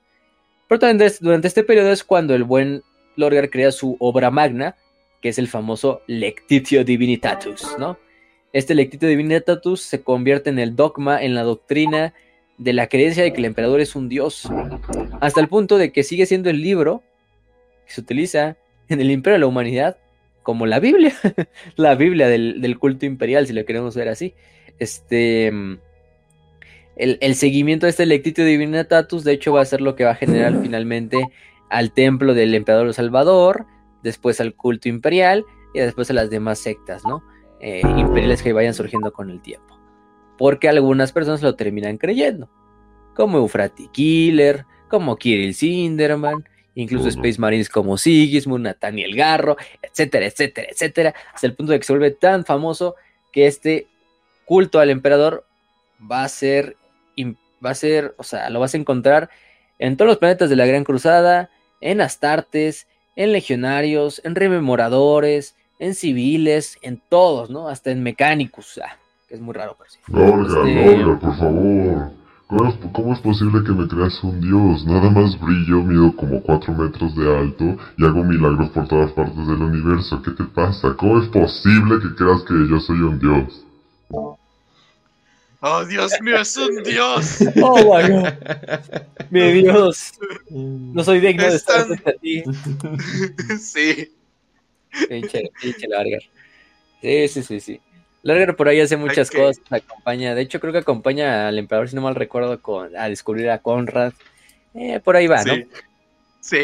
Pero 0.69 0.79
también 0.79 1.13
durante 1.21 1.49
este 1.49 1.65
periodo 1.65 1.93
es 1.93 2.05
cuando 2.05 2.35
el 2.35 2.45
buen 2.45 2.83
Lorgar 3.17 3.51
crea 3.51 3.73
su 3.73 3.97
obra 3.99 4.31
magna, 4.31 4.77
que 5.23 5.31
es 5.31 5.39
el 5.39 5.49
famoso 5.49 6.03
Lectitio 6.07 6.85
Divinitatus, 6.85 7.77
¿no? 7.79 7.99
Este 8.53 8.75
Lectitio 8.75 9.09
Divinitatus 9.09 9.83
se 9.83 10.03
convierte 10.03 10.51
en 10.51 10.59
el 10.59 10.75
dogma, 10.75 11.23
en 11.23 11.35
la 11.35 11.43
doctrina 11.43 12.15
de 12.57 12.73
la 12.73 12.89
creencia 12.89 13.23
de 13.23 13.33
que 13.33 13.39
el 13.39 13.45
emperador 13.45 13.81
es 13.81 13.95
un 13.95 14.09
dios, 14.09 14.49
hasta 15.21 15.41
el 15.41 15.49
punto 15.49 15.79
de 15.79 15.93
que 15.93 16.03
sigue 16.03 16.27
siendo 16.27 16.51
el 16.51 16.61
libro 16.61 17.03
que 17.87 17.93
se 17.93 18.01
utiliza 18.01 18.57
en 18.89 19.01
el 19.01 19.11
imperio 19.11 19.35
de 19.35 19.41
la 19.41 19.47
humanidad 19.47 19.97
como 20.43 20.67
la 20.67 20.81
Biblia, 20.81 21.15
la 21.77 21.95
Biblia 21.95 22.27
del, 22.29 22.79
culto 22.79 23.07
imperial, 23.07 23.47
si 23.47 23.53
lo 23.53 23.65
queremos 23.65 23.95
ver 23.95 24.09
así. 24.09 24.35
Este, 24.79 25.53
el, 26.97 27.35
seguimiento 27.35 27.87
de 27.87 27.91
este 27.91 28.07
Lectitio 28.07 28.45
Divinitatus, 28.45 29.25
de 29.25 29.33
hecho, 29.33 29.53
va 29.53 29.61
a 29.61 29.67
ser 29.67 29.83
lo 29.83 29.95
que 29.95 30.05
va 30.05 30.13
a 30.13 30.15
generar 30.15 30.59
finalmente 30.63 31.19
al 31.69 31.93
templo 31.93 32.33
del 32.33 32.55
emperador 32.55 32.95
Salvador, 32.95 33.67
después 34.03 34.41
al 34.41 34.55
culto 34.55 34.89
imperial 34.89 35.45
y 35.75 35.81
después 35.81 36.11
a 36.11 36.15
las 36.15 36.31
demás 36.31 36.59
sectas, 36.59 37.03
¿no? 37.05 37.23
Eh, 37.61 37.83
imperiales 37.97 38.43
que 38.43 38.53
vayan 38.53 38.75
surgiendo 38.75 39.13
con 39.13 39.31
el 39.31 39.41
tiempo. 39.41 39.79
Porque 40.37 40.69
algunas 40.69 41.13
personas 41.13 41.43
lo 41.43 41.57
terminan 41.57 41.99
creyendo, 41.99 42.49
como 43.17 43.39
Eufrati 43.39 43.89
Killer, 43.89 44.65
como 44.89 45.17
Kirill 45.17 45.55
Sinderman, 45.55 46.45
incluso 46.77 47.09
Space 47.09 47.41
Marines 47.41 47.69
como 47.69 47.99
Sigismund, 47.99 48.65
Nathaniel 48.65 49.17
Garro, 49.17 49.57
etcétera, 49.83 50.27
etcétera, 50.27 50.69
etcétera, 50.71 51.15
hasta 51.35 51.47
el 51.49 51.55
punto 51.55 51.73
de 51.73 51.81
que 51.81 51.85
se 51.85 51.93
vuelve 51.93 52.13
tan 52.13 52.45
famoso 52.45 52.95
que 53.33 53.49
este 53.49 53.89
culto 54.45 54.79
al 54.79 54.91
emperador 54.91 55.45
va 56.01 56.23
a 56.23 56.29
ser, 56.29 56.77
va 57.65 57.71
a 57.71 57.75
ser, 57.75 58.15
o 58.19 58.23
sea, 58.23 58.49
lo 58.51 58.61
vas 58.61 58.75
a 58.75 58.79
encontrar 58.79 59.31
en 59.81 59.97
todos 59.97 60.09
los 60.09 60.19
planetas 60.19 60.49
de 60.49 60.57
la 60.57 60.67
Gran 60.67 60.85
Cruzada, 60.85 61.51
en 61.81 62.01
Astartes, 62.01 62.87
en 63.17 63.33
legionarios, 63.33 64.21
en 64.25 64.37
rememoradores, 64.37 65.57
en 65.79 65.95
civiles, 65.95 66.77
en 66.83 67.01
todos, 67.09 67.51
¿no? 67.51 67.69
Hasta 67.69 67.91
en 67.91 68.03
mecánicos, 68.03 68.81
ah, 68.85 68.97
que 69.29 69.35
es 69.37 69.41
muy 69.41 69.55
raro, 69.55 69.77
pero 69.79 69.91
sí. 69.91 69.99
Lorgar, 70.09 70.67
Este- 70.67 71.27
por 71.27 71.37
favor. 71.37 72.11
¿Cómo 72.49 72.67
es, 72.71 72.75
cómo 72.95 73.13
es 73.13 73.21
posible 73.21 73.63
que 73.63 73.73
me 73.73 73.87
creas 73.87 74.25
un 74.25 74.41
dios? 74.41 74.87
Nada 74.87 75.11
más 75.11 75.39
brillo, 75.39 75.83
mido 75.83 76.17
como 76.17 76.41
4 76.43 76.73
metros 76.73 77.15
de 77.15 77.37
alto 77.37 77.77
y 77.99 78.05
hago 78.07 78.25
milagros 78.25 78.71
por 78.71 78.89
todas 78.89 79.13
partes 79.13 79.47
del 79.47 79.61
universo. 79.61 80.23
¿Qué 80.23 80.31
te 80.31 80.45
pasa? 80.45 80.95
¿Cómo 80.97 81.23
es 81.23 81.29
posible 81.29 82.01
que 82.01 82.15
creas 82.15 82.43
que 82.45 82.55
yo 82.71 82.81
soy 82.81 83.01
un 83.01 83.19
dios? 83.19 83.65
Oh, 85.61 85.85
Dios 85.85 86.13
mío, 86.23 86.41
es 86.41 86.57
un 86.57 86.83
dios. 86.85 87.39
Oh, 87.63 87.77
my 87.81 88.09
God. 88.09 88.33
Mi 89.31 89.53
Dios, 89.63 90.13
no 90.51 91.05
soy 91.05 91.21
digno 91.21 91.43
de 91.43 91.49
Es 91.51 91.55
estar 91.57 91.87
tan- 91.87 91.99
frente 91.99 92.11
a 92.11 92.15
ti. 92.15 92.45
sí. 93.61 94.09
Pinche, 95.09 95.51
pinche 95.61 95.87
Largar. 95.89 96.23
Sí, 97.01 97.29
sí, 97.29 97.43
sí, 97.43 97.61
sí. 97.61 97.81
Largar 98.23 98.57
por 98.57 98.69
ahí 98.69 98.81
hace 98.81 98.97
muchas 98.97 99.31
cosas, 99.31 99.61
acompaña, 99.71 100.35
de 100.35 100.43
hecho 100.43 100.59
creo 100.61 100.73
que 100.73 100.81
acompaña 100.81 101.47
al 101.49 101.59
emperador, 101.59 101.89
si 101.89 101.95
no 101.97 102.03
mal 102.03 102.15
recuerdo, 102.17 102.61
con, 102.61 102.97
a 102.97 103.09
descubrir 103.09 103.49
a 103.51 103.59
Conrad. 103.59 104.13
Eh, 104.75 105.01
por 105.01 105.17
ahí 105.17 105.27
va, 105.27 105.43
¿no? 105.45 105.55
sí. 106.41 106.59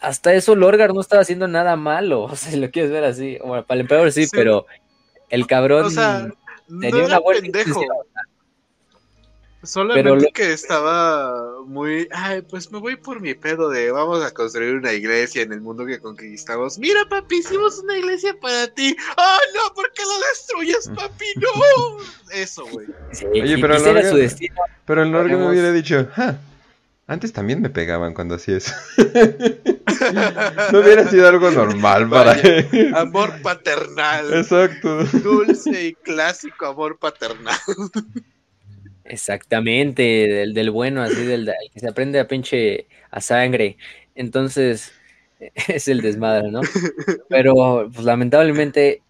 Hasta 0.00 0.34
eso 0.34 0.54
Lorgar 0.54 0.92
no 0.92 1.00
estaba 1.00 1.22
haciendo 1.22 1.48
nada 1.48 1.76
malo, 1.76 2.22
o 2.24 2.36
sea, 2.36 2.50
si 2.52 2.58
lo 2.58 2.70
quieres 2.70 2.90
ver 2.90 3.04
así. 3.04 3.38
Bueno, 3.44 3.64
para 3.64 3.76
el 3.76 3.80
emperador 3.82 4.12
sí, 4.12 4.24
Sí. 4.24 4.30
pero 4.32 4.66
el 5.30 5.46
cabrón 5.46 5.86
O 5.86 5.90
sea, 5.90 6.28
no 6.68 6.80
tenía 6.80 7.04
una 7.04 7.18
buena 7.20 7.40
pendejo. 7.40 7.68
intención. 7.70 7.96
Solamente 9.64 10.02
Pero 10.02 10.16
lo- 10.16 10.30
que 10.32 10.52
estaba 10.52 11.62
muy. 11.66 12.08
Ay, 12.12 12.42
pues 12.42 12.70
me 12.70 12.78
voy 12.78 12.96
por 12.96 13.20
mi 13.20 13.34
pedo 13.34 13.68
de 13.70 13.90
vamos 13.90 14.22
a 14.24 14.30
construir 14.32 14.74
una 14.76 14.92
iglesia 14.92 15.42
en 15.42 15.52
el 15.52 15.60
mundo 15.60 15.86
que 15.86 15.98
conquistamos. 16.00 16.78
Mira, 16.78 17.00
papi, 17.08 17.36
hicimos 17.36 17.78
una 17.80 17.96
iglesia 17.96 18.36
para 18.40 18.68
ti. 18.68 18.96
¡Oh, 19.16 19.38
no! 19.54 19.74
¿Por 19.74 19.90
qué 19.92 20.02
lo 20.02 20.26
destruyes, 20.28 20.90
papi? 20.94 21.24
¡No! 21.36 21.96
Eso, 22.32 22.66
güey. 22.66 22.86
Sí, 23.12 23.24
Oye, 23.26 23.58
pero 23.60 23.74
era 23.76 23.92
Lorgar- 23.92 24.10
su 24.10 24.16
destino. 24.16 24.56
Pero 24.84 25.02
el 25.02 25.10
Lorgar 25.10 25.38
me 25.38 25.48
hubiera 25.48 25.72
dicho, 25.72 26.06
"Ja, 26.14 26.38
antes 27.06 27.32
también 27.32 27.60
me 27.62 27.70
pegaban 27.70 28.12
cuando 28.14 28.34
hacía 28.34 28.56
eso. 28.58 28.72
no 30.72 30.78
hubiera 30.80 31.08
sido 31.08 31.28
algo 31.28 31.50
normal 31.50 32.08
para 32.08 32.34
Vaya. 32.34 32.56
él. 32.72 32.92
Amor 32.94 33.40
paternal. 33.42 34.32
Exacto. 34.34 35.04
Dulce 35.04 35.84
y 35.88 35.94
clásico 35.94 36.66
amor 36.66 36.98
paternal. 36.98 37.56
Exactamente, 39.04 40.02
del, 40.02 40.54
del 40.54 40.70
bueno, 40.70 41.02
así 41.02 41.24
del, 41.24 41.44
del 41.46 41.54
que 41.72 41.80
se 41.80 41.88
aprende 41.88 42.18
a 42.20 42.26
pinche 42.28 42.86
a 43.10 43.20
sangre. 43.20 43.76
Entonces, 44.14 44.92
es 45.68 45.88
el 45.88 46.00
desmadre, 46.00 46.50
¿no? 46.50 46.60
Pero, 47.28 47.88
pues 47.92 48.04
lamentablemente, 48.04 49.02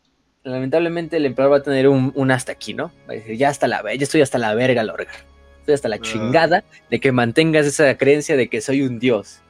lamentablemente 0.42 1.16
el 1.16 1.26
emperador 1.26 1.52
va 1.54 1.58
a 1.58 1.62
tener 1.62 1.88
un, 1.88 2.12
un 2.14 2.30
hasta 2.30 2.52
aquí, 2.52 2.74
¿no? 2.74 2.92
Va 3.08 3.12
a 3.12 3.16
decir, 3.16 3.36
ya 3.36 3.48
hasta 3.48 3.66
la 3.68 3.82
ve- 3.82 3.96
ya 3.98 4.04
estoy 4.04 4.20
hasta 4.22 4.38
la 4.38 4.54
verga, 4.54 4.82
Lorgar. 4.82 5.14
Estoy 5.60 5.74
hasta 5.74 5.88
la 5.88 5.96
Ah. 5.96 6.00
chingada 6.02 6.64
de 6.90 7.00
que 7.00 7.12
mantengas 7.12 7.66
esa 7.66 7.96
creencia 7.96 8.36
de 8.36 8.48
que 8.48 8.60
soy 8.60 8.82
un 8.82 8.98
dios. 8.98 9.40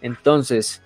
Entonces, 0.00 0.80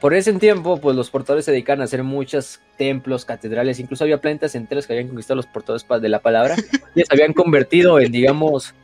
por 0.00 0.14
ese 0.14 0.32
tiempo, 0.34 0.80
pues 0.80 0.94
los 0.94 1.10
portadores 1.10 1.44
se 1.44 1.50
dedicaban 1.50 1.80
a 1.80 1.84
hacer 1.84 2.04
muchos 2.04 2.60
templos, 2.76 3.24
catedrales, 3.24 3.80
incluso 3.80 4.04
había 4.04 4.20
planetas 4.20 4.54
enteros 4.54 4.86
que 4.86 4.92
habían 4.92 5.08
conquistado 5.08 5.36
los 5.36 5.46
portadores 5.46 5.84
de 6.00 6.08
la 6.08 6.20
palabra 6.20 6.54
y 6.94 7.02
se 7.02 7.12
habían 7.12 7.32
convertido 7.32 7.98
en, 7.98 8.12
digamos, 8.12 8.74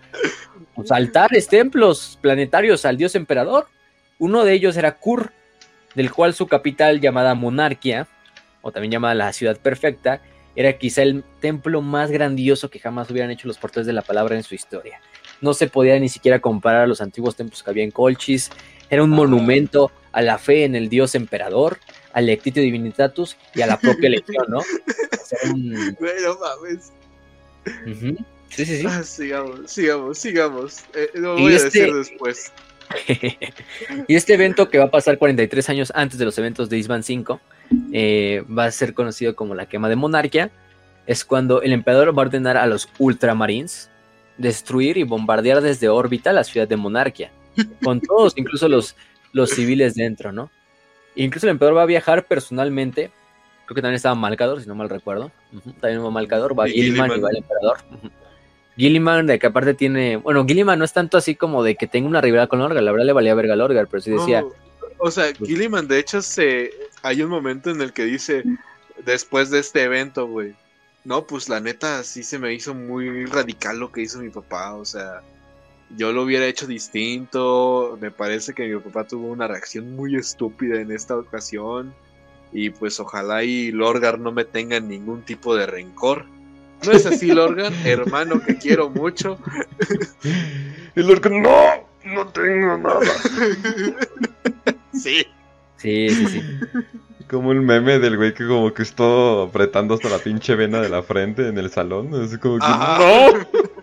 pues, 0.74 0.90
altares, 0.90 1.46
templos 1.46 2.18
planetarios 2.20 2.84
al 2.84 2.96
dios 2.96 3.14
emperador. 3.14 3.68
Uno 4.18 4.44
de 4.44 4.54
ellos 4.54 4.76
era 4.76 4.96
Kur, 4.96 5.32
del 5.94 6.10
cual 6.10 6.34
su 6.34 6.46
capital 6.46 7.00
llamada 7.00 7.34
Monarquia, 7.34 8.08
o 8.62 8.72
también 8.72 8.92
llamada 8.92 9.14
la 9.14 9.32
ciudad 9.32 9.56
perfecta, 9.56 10.20
era 10.56 10.78
quizá 10.78 11.02
el 11.02 11.24
templo 11.40 11.82
más 11.82 12.10
grandioso 12.10 12.70
que 12.70 12.78
jamás 12.78 13.10
hubieran 13.10 13.30
hecho 13.30 13.48
los 13.48 13.58
portadores 13.58 13.86
de 13.86 13.92
la 13.92 14.02
palabra 14.02 14.36
en 14.36 14.42
su 14.42 14.54
historia. 14.54 15.00
No 15.40 15.52
se 15.52 15.68
podía 15.68 15.98
ni 15.98 16.08
siquiera 16.08 16.40
comparar 16.40 16.82
a 16.82 16.86
los 16.86 17.00
antiguos 17.00 17.36
templos 17.36 17.62
que 17.62 17.70
había 17.70 17.84
en 17.84 17.90
Colchis. 17.90 18.50
Era 18.95 19.03
un 19.03 19.11
monumento 19.11 19.90
a 20.12 20.22
la 20.22 20.38
fe 20.38 20.62
en 20.62 20.76
el 20.76 20.88
dios 20.88 21.16
emperador, 21.16 21.78
al 22.12 22.26
Lectitio 22.26 22.62
Divinitatus 22.62 23.36
y 23.53 23.62
a 23.62 23.66
la 23.66 23.76
propia 23.76 24.09
legión, 24.09 24.47
¿no? 24.49 24.61
Un- 25.53 25.97
mames. 26.40 26.92
Sí, 28.51 28.64
sí, 28.64 28.78
sí. 28.78 28.86
Ah, 28.88 29.03
sigamos, 29.03 29.68
sigamos, 29.68 30.16
sigamos. 30.16 30.84
Eh, 30.95 31.11
lo 31.14 31.36
voy 31.36 31.55
a 31.55 31.57
este- 31.57 31.80
decir 31.80 31.92
después. 31.92 32.53
y 34.07 34.14
este 34.14 34.34
evento 34.34 34.70
que 34.70 34.78
va 34.78 34.84
a 34.84 34.90
pasar 34.92 35.18
43 35.18 35.68
años 35.70 35.92
antes 35.97 36.16
de 36.16 36.24
los 36.24 36.38
eventos 36.38 36.70
de 36.70 36.78
Isban 36.78 37.03
5 37.03 37.40
eh, 37.92 38.45
va 38.57 38.66
a 38.66 38.70
ser 38.70 38.95
conocido 38.95 39.34
como 39.34 39.57
la 39.57 39.66
quema 39.66 39.88
de 39.88 39.97
Monarquia. 39.97 40.53
Es 41.09 41.24
cuando 41.24 41.62
el 41.62 41.72
emperador 41.72 42.16
va 42.16 42.22
a 42.22 42.26
ordenar 42.26 42.57
a 42.57 42.66
los 42.66 42.88
Ultramarines 42.99 43.90
destruir 44.38 44.99
y 44.99 45.03
bombardear 45.03 45.61
desde 45.62 45.88
órbita 45.88 46.32
la 46.32 46.45
ciudad 46.45 46.68
de 46.68 46.76
Monarquia, 46.76 47.32
con 47.82 48.00
todos, 48.00 48.34
incluso 48.36 48.68
los, 48.68 48.96
los 49.32 49.50
civiles 49.50 49.94
dentro, 49.94 50.32
¿no? 50.32 50.50
Incluso 51.14 51.46
el 51.46 51.52
emperador 51.52 51.78
va 51.78 51.82
a 51.82 51.86
viajar 51.86 52.26
personalmente. 52.26 53.11
Creo 53.66 53.74
que 53.74 53.82
también 53.82 53.96
estaba 53.96 54.14
Malcador, 54.14 54.61
si 54.61 54.68
no 54.68 54.74
mal 54.74 54.88
recuerdo. 54.88 55.30
También 55.80 56.05
va 56.05 56.11
Malcador, 56.11 56.59
va 56.59 56.66
Gilliman 56.66 57.12
y 57.16 57.20
va 57.20 57.30
el 57.30 57.36
emperador. 57.38 57.78
Ujú. 57.90 58.11
Gilliman, 58.76 59.26
de 59.26 59.38
que 59.38 59.46
aparte 59.46 59.74
tiene. 59.74 60.16
Bueno, 60.16 60.44
Gilliman 60.44 60.78
no 60.78 60.84
es 60.84 60.92
tanto 60.92 61.16
así 61.16 61.36
como 61.36 61.62
de 61.62 61.76
que 61.76 61.86
tenga 61.86 62.09
una 62.09 62.20
rivalidad 62.20 62.48
con 62.48 62.59
Lorgar, 62.59 62.82
la 62.82 62.92
verdad 62.92 63.07
le 63.07 63.12
valía 63.12 63.34
verga 63.34 63.55
a 63.55 63.57
Lorgar, 63.57 63.86
pero 63.86 64.00
sí 64.02 64.11
decía. 64.11 64.40
No, 64.42 64.52
o 64.98 65.11
sea, 65.11 65.32
Gilliman, 65.32 65.86
de 65.86 65.98
hecho, 66.00 66.20
se 66.22 66.72
hay 67.02 67.22
un 67.22 67.30
momento 67.30 67.70
en 67.70 67.80
el 67.80 67.92
que 67.92 68.05
dice, 68.05 68.42
después 69.05 69.50
de 69.50 69.61
este 69.61 69.82
evento, 69.82 70.26
güey, 70.26 70.55
no, 71.05 71.26
pues 71.26 71.48
la 71.48 71.61
neta 71.61 72.02
sí 72.02 72.22
se 72.22 72.38
me 72.38 72.52
hizo 72.52 72.74
muy 72.74 73.26
radical 73.26 73.78
lo 73.78 73.92
que 73.92 74.02
hizo 74.02 74.18
mi 74.18 74.30
papá, 74.30 74.74
o 74.74 74.84
sea, 74.84 75.22
yo 75.97 76.12
lo 76.12 76.22
hubiera 76.22 76.47
hecho 76.47 76.66
distinto, 76.66 77.99
me 78.01 78.11
parece 78.11 78.55
que 78.55 78.66
mi 78.66 78.80
papá 78.80 79.07
tuvo 79.07 79.28
una 79.28 79.47
reacción 79.47 79.95
muy 79.95 80.16
estúpida 80.16 80.80
en 80.80 80.91
esta 80.91 81.16
ocasión, 81.16 81.95
Y 82.53 82.70
pues 82.70 83.01
ojalá 83.01 83.43
y 83.43 83.72
Lorgar 83.72 84.18
no 84.18 84.30
me 84.30 84.45
tenga 84.45 84.78
ningún 84.80 85.22
tipo 85.22 85.57
de 85.57 85.66
rencor. 85.66 86.26
¿No 86.85 86.93
es 86.93 87.05
así, 87.07 87.32
Lorgar? 87.32 87.72
Hermano 87.85 88.41
que 88.41 88.57
quiero 88.57 88.91
mucho. 88.91 89.39
Y 90.95 91.03
Lorgar, 91.03 91.32
no, 91.32 92.14
no 92.14 92.26
tengo 92.28 92.78
nada. 92.78 93.01
sí. 94.93 95.26
Sí, 95.76 96.09
sí, 96.11 96.26
sí. 96.28 96.43
Como 97.28 97.53
el 97.53 97.61
meme 97.61 97.99
del 97.99 98.16
güey 98.16 98.32
que 98.32 98.47
como 98.47 98.72
que 98.72 98.82
está 98.82 99.43
apretando 99.43 99.95
hasta 99.95 100.09
la 100.09 100.18
pinche 100.18 100.55
vena 100.55 100.80
de 100.80 100.89
la 100.89 101.03
frente 101.03 101.49
en 101.49 101.59
el 101.59 101.70
salón. 101.70 102.14
Así 102.14 102.39
como 102.39 102.59
que, 102.59 102.64
Ajá. 102.64 102.99
¡no! 103.32 103.73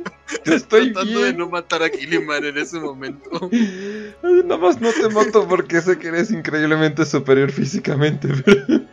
Estoy 0.46 0.94
Tratando 0.94 1.22
de 1.22 1.34
no 1.34 1.50
matar 1.50 1.84
a 1.84 1.90
Gilliman 1.90 2.44
en 2.46 2.58
ese 2.58 2.80
momento. 2.80 3.50
Nada 4.22 4.58
más 4.58 4.80
no 4.80 4.92
te 4.92 5.10
mato 5.10 5.48
porque 5.48 5.82
sé 5.82 5.98
que 5.98 6.08
eres 6.10 6.32
increíblemente 6.32 7.06
superior 7.06 7.52
físicamente. 7.52 8.30
pero-. 8.46 8.86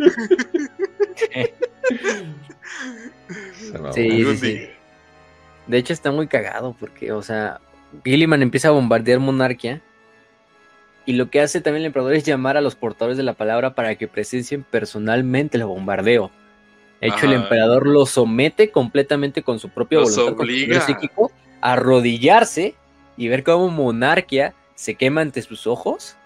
Sí, 3.93 4.25
sí, 4.25 4.37
sí. 4.37 4.71
De 5.67 5.79
hecho 5.79 5.93
está 5.93 6.11
muy 6.11 6.27
cagado 6.27 6.75
porque, 6.79 7.13
o 7.13 7.23
sea, 7.23 7.61
Gilliman 8.05 8.43
empieza 8.43 8.69
a 8.69 8.73
bombardear 8.73 9.19
Monarquia 9.19 9.83
y 11.05 11.15
lo 11.15 11.31
que 11.31 11.41
hace 11.41 11.61
también 11.61 11.83
el 11.83 11.87
emperador 11.87 12.15
es 12.15 12.25
llamar 12.25 12.57
a 12.57 12.61
los 12.61 12.75
portadores 12.75 13.17
de 13.17 13.23
la 13.23 13.33
palabra 13.33 13.75
para 13.75 13.95
que 13.95 14.09
presencien 14.09 14.63
personalmente 14.63 15.57
el 15.57 15.65
bombardeo. 15.65 16.31
De 17.01 17.09
hecho, 17.09 17.27
el 17.27 17.35
emperador 17.35 17.87
lo 17.87 18.07
somete 18.07 18.71
completamente 18.71 19.43
con 19.43 19.59
su 19.61 19.69
propia 19.69 20.01
Los 20.01 20.17
voluntad, 20.17 20.37
su 20.37 20.43
obliga. 20.43 20.67
poder 20.67 20.83
psíquico, 20.83 21.33
a 21.61 21.73
arrodillarse 21.75 22.75
y 23.17 23.29
ver 23.29 23.45
cómo 23.45 23.69
Monarquia 23.69 24.55
se 24.75 24.95
quema 24.97 25.21
ante 25.21 25.43
sus 25.43 25.67
ojos 25.67 26.17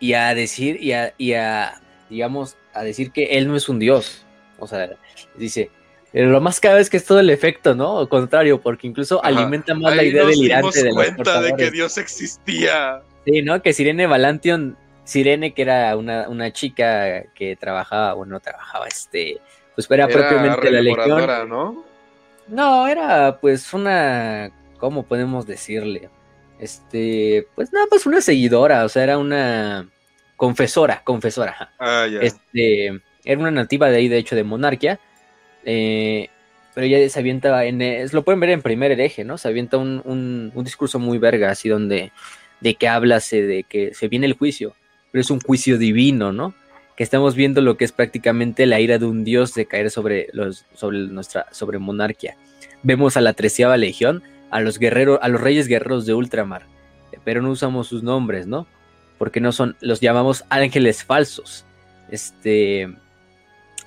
y 0.00 0.12
a 0.14 0.34
decir, 0.34 0.82
y 0.82 0.92
a, 0.92 1.14
y 1.16 1.32
a, 1.34 1.80
digamos, 2.10 2.56
a 2.74 2.82
decir 2.82 3.10
que 3.10 3.38
él 3.38 3.48
no 3.48 3.56
es 3.56 3.68
un 3.68 3.78
dios. 3.78 4.24
O 4.58 4.66
sea, 4.66 4.90
dice, 5.36 5.70
"Eh, 6.12 6.24
lo 6.24 6.40
más 6.40 6.60
cabe 6.60 6.80
es 6.80 6.90
que 6.90 6.96
es 6.98 7.04
todo 7.04 7.20
el 7.20 7.30
efecto, 7.30 7.74
¿no? 7.74 7.98
Al 8.00 8.08
contrario, 8.08 8.60
porque 8.60 8.86
incluso 8.86 9.18
Ajá. 9.20 9.28
alimenta 9.28 9.74
más 9.74 9.96
la 9.96 10.02
idea 10.04 10.24
nos 10.24 10.32
dimos 10.32 10.40
delirante 10.40 10.78
de 10.82 10.84
los 10.86 10.94
cuenta 10.94 11.40
de 11.40 11.54
que. 11.54 11.70
Dios 11.70 11.96
existía. 11.98 13.00
Sí, 13.24 13.40
¿no? 13.42 13.62
Que 13.62 13.72
Sirene 13.72 14.06
Valantion, 14.06 14.76
Sirene 15.04 15.52
que 15.52 15.62
era 15.62 15.96
una, 15.96 16.28
una 16.28 16.50
chica 16.52 17.24
que 17.34 17.56
trabajaba, 17.56 18.14
bueno, 18.14 18.32
no 18.34 18.40
trabajaba, 18.40 18.86
este, 18.86 19.38
pues 19.74 19.90
era, 19.90 20.08
propiamente 20.08 20.70
la 20.70 20.80
legión. 20.80 21.48
¿no? 21.48 21.84
No, 22.48 22.86
era 22.88 23.38
pues 23.40 23.72
una, 23.74 24.50
¿cómo 24.78 25.02
podemos 25.02 25.46
decirle? 25.46 26.08
Este, 26.58 27.46
pues 27.54 27.72
nada, 27.72 27.86
pues 27.90 28.06
una 28.06 28.20
seguidora, 28.20 28.84
o 28.84 28.88
sea, 28.88 29.02
era 29.02 29.18
una 29.18 29.88
confesora, 30.36 31.02
confesora. 31.04 31.72
Ah, 31.78 32.06
ya. 32.10 32.20
Este, 32.20 33.00
era 33.24 33.40
una 33.40 33.50
nativa 33.50 33.90
de 33.90 33.96
ahí, 33.98 34.08
de 34.08 34.18
hecho, 34.18 34.36
de 34.36 34.44
Monarquia. 34.44 34.98
eh, 35.64 36.28
pero 36.74 36.86
ella 36.86 37.08
se 37.08 37.20
avienta 37.20 37.64
en. 37.66 37.78
lo 38.12 38.24
pueden 38.24 38.40
ver 38.40 38.50
en 38.50 38.60
primer 38.62 38.90
hereje, 38.90 39.22
¿no? 39.22 39.38
Se 39.38 39.46
avienta 39.46 39.76
un, 39.76 40.02
un- 40.04 40.50
un 40.54 40.64
discurso 40.64 40.98
muy 40.98 41.18
verga, 41.18 41.50
así 41.50 41.68
donde. 41.68 42.10
de 42.60 42.74
que 42.74 42.88
hablase 42.88 43.42
de 43.42 43.62
que 43.64 43.94
se 43.94 44.08
viene 44.08 44.26
el 44.26 44.32
juicio, 44.32 44.74
pero 45.14 45.22
es 45.22 45.30
un 45.30 45.38
juicio 45.38 45.78
divino, 45.78 46.32
¿no? 46.32 46.54
Que 46.96 47.04
estamos 47.04 47.36
viendo 47.36 47.60
lo 47.60 47.76
que 47.76 47.84
es 47.84 47.92
prácticamente 47.92 48.66
la 48.66 48.80
ira 48.80 48.98
de 48.98 49.04
un 49.04 49.22
dios 49.22 49.54
de 49.54 49.64
caer 49.64 49.92
sobre 49.92 50.26
los, 50.32 50.66
sobre 50.74 50.98
nuestra, 51.06 51.46
sobre 51.52 51.78
Monarquia. 51.78 52.36
Vemos 52.82 53.16
a 53.16 53.20
la 53.20 53.32
treceava 53.32 53.76
legión, 53.76 54.24
a 54.50 54.60
los 54.60 54.80
guerreros, 54.80 55.20
a 55.22 55.28
los 55.28 55.40
reyes 55.40 55.68
guerreros 55.68 56.04
de 56.04 56.14
ultramar, 56.14 56.66
pero 57.22 57.42
no 57.42 57.50
usamos 57.50 57.86
sus 57.86 58.02
nombres, 58.02 58.48
¿no? 58.48 58.66
Porque 59.16 59.40
no 59.40 59.52
son, 59.52 59.76
los 59.80 60.00
llamamos 60.00 60.44
ángeles 60.48 61.04
falsos. 61.04 61.64
Este, 62.10 62.92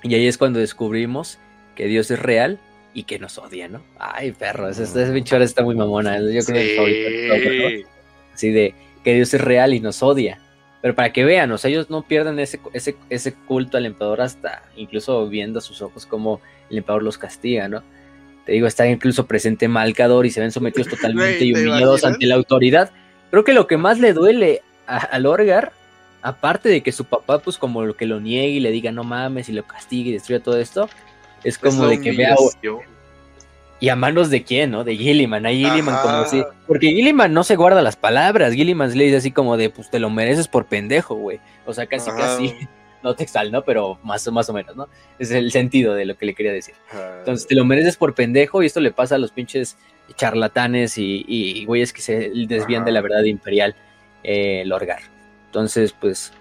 y 0.02 0.14
ahí 0.14 0.26
es 0.26 0.38
cuando 0.38 0.60
descubrimos 0.60 1.38
que 1.76 1.88
Dios 1.88 2.10
es 2.10 2.20
real 2.20 2.58
y 2.94 3.02
que 3.02 3.18
nos 3.18 3.36
odia, 3.36 3.68
¿no? 3.68 3.82
Ay, 3.98 4.32
perro, 4.32 4.70
esa, 4.70 4.84
esa 4.84 5.12
pinche 5.12 5.36
hora 5.36 5.44
está 5.44 5.62
muy 5.62 5.74
mamona. 5.74 6.20
Yo 6.20 6.42
creo 6.42 6.44
que 6.44 7.74
es. 7.74 7.80
Sí. 7.80 7.86
Así 8.32 8.50
de 8.50 8.74
que 9.04 9.12
Dios 9.12 9.34
es 9.34 9.42
real 9.42 9.74
y 9.74 9.80
nos 9.80 10.02
odia. 10.02 10.40
Pero 10.80 10.94
para 10.94 11.12
que 11.12 11.24
vean, 11.24 11.50
o 11.50 11.58
sea, 11.58 11.70
ellos 11.70 11.90
no 11.90 12.02
pierden 12.02 12.38
ese, 12.38 12.60
ese, 12.72 12.96
ese 13.10 13.34
culto 13.34 13.76
al 13.76 13.86
emperador 13.86 14.20
hasta 14.20 14.62
incluso 14.76 15.28
viendo 15.28 15.58
a 15.58 15.62
sus 15.62 15.82
ojos 15.82 16.06
como 16.06 16.40
el 16.70 16.78
emperador 16.78 17.02
los 17.02 17.18
castiga, 17.18 17.68
¿no? 17.68 17.82
Te 18.46 18.52
digo, 18.52 18.66
está 18.66 18.86
incluso 18.88 19.26
presente 19.26 19.68
Malcador 19.68 20.24
y 20.24 20.30
se 20.30 20.40
ven 20.40 20.52
sometidos 20.52 20.88
totalmente 20.96 21.44
y 21.44 21.52
¿te 21.52 21.68
humillados 21.68 22.04
ante 22.04 22.26
la 22.26 22.36
autoridad. 22.36 22.90
Creo 23.30 23.44
que 23.44 23.52
lo 23.52 23.66
que 23.66 23.76
más 23.76 23.98
le 23.98 24.12
duele 24.12 24.62
al 24.86 25.26
Orgar, 25.26 25.72
aparte 26.22 26.68
de 26.68 26.82
que 26.82 26.92
su 26.92 27.04
papá, 27.04 27.40
pues 27.40 27.58
como 27.58 27.84
lo 27.84 27.94
que 27.94 28.06
lo 28.06 28.20
niegue 28.20 28.52
y 28.52 28.60
le 28.60 28.70
diga 28.70 28.90
no 28.90 29.04
mames 29.04 29.48
y 29.48 29.52
lo 29.52 29.64
castigue 29.64 30.10
y 30.10 30.12
destruya 30.14 30.42
todo 30.42 30.58
esto, 30.58 30.88
es 31.44 31.58
como 31.58 31.74
Es 31.74 31.78
la 31.80 31.88
de 31.88 32.00
que 32.00 32.12
vea. 32.12 32.36
¿Y 33.80 33.90
a 33.90 33.96
manos 33.96 34.28
de 34.30 34.42
quién, 34.42 34.72
no? 34.72 34.82
De 34.84 34.96
Gilliman. 34.96 35.46
A 35.46 35.50
Gilliman 35.50 35.94
Ajá. 35.94 36.02
como 36.02 36.24
si... 36.26 36.42
Porque 36.66 36.88
Gilliman 36.88 37.32
no 37.32 37.44
se 37.44 37.54
guarda 37.56 37.80
las 37.80 37.94
palabras. 37.96 38.52
Gilliman 38.52 38.96
le 38.96 39.04
dice 39.04 39.16
así 39.18 39.30
como 39.30 39.56
de, 39.56 39.70
pues 39.70 39.88
te 39.90 39.98
lo 40.00 40.10
mereces 40.10 40.48
por 40.48 40.66
pendejo, 40.66 41.14
güey. 41.14 41.38
O 41.64 41.72
sea, 41.72 41.86
casi, 41.86 42.10
Ajá. 42.10 42.18
casi... 42.18 42.54
No 43.00 43.14
textual, 43.14 43.52
¿no? 43.52 43.62
Pero 43.62 43.96
más, 44.02 44.26
o- 44.26 44.32
más 44.32 44.48
o 44.48 44.52
menos, 44.52 44.74
¿no? 44.74 44.88
Es 45.20 45.30
el 45.30 45.52
sentido 45.52 45.94
de 45.94 46.04
lo 46.04 46.18
que 46.18 46.26
le 46.26 46.34
quería 46.34 46.52
decir. 46.52 46.74
Ajá. 46.90 47.18
Entonces 47.20 47.46
te 47.46 47.54
lo 47.54 47.64
mereces 47.64 47.96
por 47.96 48.12
pendejo 48.12 48.60
y 48.60 48.66
esto 48.66 48.80
le 48.80 48.90
pasa 48.90 49.14
a 49.14 49.18
los 49.18 49.30
pinches 49.30 49.76
charlatanes 50.16 50.98
y, 50.98 51.24
y 51.28 51.64
güeyes 51.64 51.92
que 51.92 52.00
se 52.00 52.30
desvían 52.48 52.84
de 52.84 52.90
la 52.90 53.00
verdad 53.00 53.22
imperial, 53.22 53.76
eh, 54.24 54.64
Lorgar. 54.66 54.98
Entonces, 55.46 55.92
pues, 55.98 56.32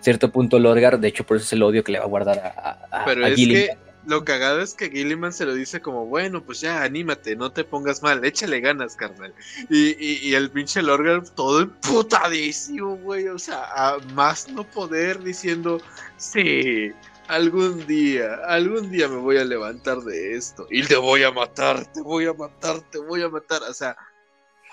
cierto 0.00 0.30
punto 0.32 0.58
Lorgar, 0.58 0.98
de 0.98 1.08
hecho 1.08 1.24
por 1.24 1.36
eso 1.36 1.44
es 1.44 1.52
el 1.52 1.62
odio 1.62 1.84
que 1.84 1.92
le 1.92 1.98
va 1.98 2.06
a 2.06 2.08
guardar 2.08 2.38
a, 2.38 2.48
a, 2.90 3.02
a- 3.02 3.04
Pero 3.04 3.26
a 3.26 3.28
es 3.28 3.34
Gilliman. 3.36 3.62
que 3.66 3.89
lo 4.06 4.24
cagado 4.24 4.60
es 4.60 4.74
que 4.74 4.90
Gilliman 4.90 5.32
se 5.32 5.46
lo 5.46 5.54
dice 5.54 5.80
como, 5.80 6.06
bueno, 6.06 6.42
pues 6.42 6.60
ya, 6.60 6.82
anímate, 6.82 7.36
no 7.36 7.52
te 7.52 7.64
pongas 7.64 8.02
mal, 8.02 8.24
échale 8.24 8.60
ganas, 8.60 8.96
carnal. 8.96 9.34
Y, 9.68 9.90
y, 10.04 10.18
y 10.22 10.34
el 10.34 10.50
pinche 10.50 10.82
Lorgar 10.82 11.28
todo 11.30 11.62
emputadísimo, 11.62 12.96
güey, 12.96 13.28
o 13.28 13.38
sea, 13.38 13.64
a 13.74 13.98
más 14.14 14.48
no 14.48 14.64
poder 14.64 15.22
diciendo, 15.22 15.80
sí, 16.16 16.92
algún 17.28 17.86
día, 17.86 18.34
algún 18.46 18.90
día 18.90 19.08
me 19.08 19.16
voy 19.16 19.36
a 19.36 19.44
levantar 19.44 19.98
de 19.98 20.34
esto 20.34 20.66
y 20.70 20.82
te 20.82 20.96
voy 20.96 21.22
a 21.22 21.30
matar, 21.30 21.84
te 21.92 22.02
voy 22.02 22.26
a 22.26 22.32
matar, 22.32 22.80
te 22.90 22.98
voy 22.98 23.22
a 23.22 23.28
matar, 23.28 23.62
o 23.62 23.72
sea, 23.72 23.96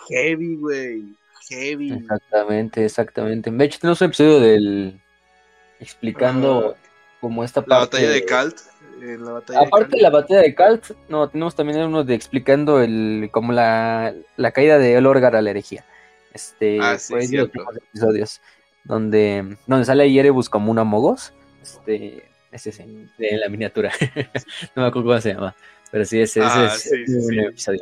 heavy, 0.09 0.55
güey, 0.55 1.03
heavy. 1.49 1.93
Exactamente, 1.93 2.85
exactamente. 2.85 3.51
De 3.51 3.65
hecho, 3.65 3.79
tenemos 3.79 4.01
un 4.01 4.07
episodio 4.07 4.39
del 4.39 5.01
explicando 5.79 6.75
como 7.21 7.43
esta 7.43 7.61
parte. 7.61 7.73
La 7.73 7.79
batalla 7.79 8.09
de 8.09 8.25
Kalt. 8.25 8.57
En 9.01 9.23
la 9.25 9.31
batalla 9.33 9.59
Aparte 9.61 9.91
de 9.91 9.97
de 9.97 10.01
la 10.03 10.09
batalla 10.09 10.41
de 10.41 10.55
Kalt, 10.55 10.91
no, 11.09 11.29
tenemos 11.29 11.55
también 11.55 11.81
uno 11.83 12.03
de 12.03 12.13
explicando 12.15 12.81
el 12.81 13.29
como 13.31 13.53
la, 13.53 14.13
la 14.35 14.51
caída 14.51 14.77
de 14.79 14.95
Elorgar 14.95 15.35
a 15.35 15.41
la 15.41 15.49
herejía. 15.51 15.85
Este, 16.33 16.79
Ah, 16.81 16.97
sí, 16.97 17.15
de 17.27 17.43
últimos 17.43 17.75
episodios 17.75 18.41
donde, 18.83 19.57
donde 19.67 19.85
sale 19.85 20.11
Yerebus 20.11 20.49
como 20.49 20.71
un 20.71 20.79
Amogos. 20.79 21.33
Este, 21.61 22.23
ese 22.51 22.69
es 22.69 22.79
en, 22.79 23.11
en 23.19 23.39
la 23.39 23.49
miniatura. 23.49 23.91
no 24.75 24.83
me 24.83 24.87
acuerdo 24.87 25.09
cómo 25.09 25.21
se 25.21 25.33
llama. 25.33 25.55
Pero 25.91 26.05
sí, 26.05 26.19
ese, 26.19 26.39
ese 26.39 26.49
Ah, 26.49 26.71
es 26.73 26.81
sí, 26.83 27.13
un 27.13 27.39
episodio. 27.39 27.81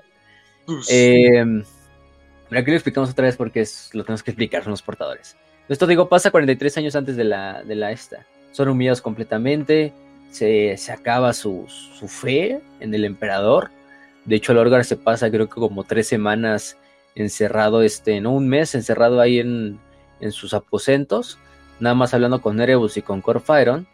Pues, 0.65 0.87
Eh, 0.89 1.43
pero 2.49 2.61
aquí 2.61 2.71
lo 2.71 2.77
explicamos 2.77 3.09
otra 3.09 3.25
vez 3.25 3.37
porque 3.37 3.61
es, 3.61 3.89
lo 3.93 4.03
tenemos 4.03 4.23
que 4.23 4.31
explicar, 4.31 4.63
son 4.63 4.71
los 4.71 4.81
portadores. 4.81 5.35
Esto 5.67 5.87
digo, 5.87 6.07
pasa 6.09 6.31
43 6.31 6.77
años 6.77 6.95
antes 6.95 7.15
de 7.15 7.23
la, 7.23 7.63
de 7.63 7.75
la 7.75 7.91
esta. 7.91 8.25
Son 8.51 8.69
humillados 8.69 9.01
completamente, 9.01 9.93
se, 10.35 10.75
se 10.77 10.91
acaba 10.91 11.31
su, 11.33 11.65
su 11.67 12.07
fe 12.07 12.59
en 12.81 12.93
el 12.93 13.05
emperador. 13.05 13.71
De 14.25 14.35
hecho, 14.35 14.51
el 14.51 14.57
Orgar 14.57 14.83
se 14.83 14.97
pasa 14.97 15.31
creo 15.31 15.47
que 15.47 15.55
como 15.55 15.83
tres 15.85 16.07
semanas 16.07 16.77
encerrado, 17.15 17.81
este, 17.83 18.19
no 18.19 18.31
un 18.33 18.49
mes, 18.49 18.75
encerrado 18.75 19.21
ahí 19.21 19.39
en, 19.39 19.79
en 20.19 20.31
sus 20.33 20.53
aposentos, 20.53 21.37
nada 21.79 21.95
más 21.95 22.13
hablando 22.13 22.41
con 22.41 22.59
Erebus 22.59 22.97
y 22.97 23.01
con 23.01 23.21
Corfairon, 23.21 23.87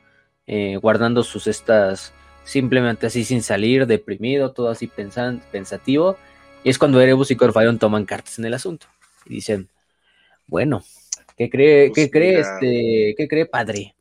eh, 0.47 0.77
guardando 0.81 1.23
sus 1.23 1.45
estas, 1.45 2.11
simplemente 2.43 3.05
así 3.05 3.23
sin 3.23 3.43
salir, 3.43 3.85
deprimido, 3.85 4.51
todo 4.51 4.69
así 4.69 4.87
pensan, 4.87 5.43
pensativo. 5.51 6.17
Y 6.63 6.69
es 6.71 6.79
cuando 6.79 6.99
Erebus 6.99 7.29
y 7.29 7.35
Corfairon 7.35 7.77
toman 7.77 8.05
cartas 8.05 8.39
en 8.39 8.45
el 8.45 8.55
asunto. 8.55 8.87
Y 9.25 9.35
dicen, 9.35 9.69
bueno, 10.47 10.83
¿qué 11.37 11.51
cree, 11.51 11.89
Pues 11.89 11.95
qué 11.95 12.11
cree 12.11 12.37
mira. 12.37 12.41
este, 12.41 13.13
qué 13.15 13.27
cree 13.27 13.45
padre? 13.45 13.95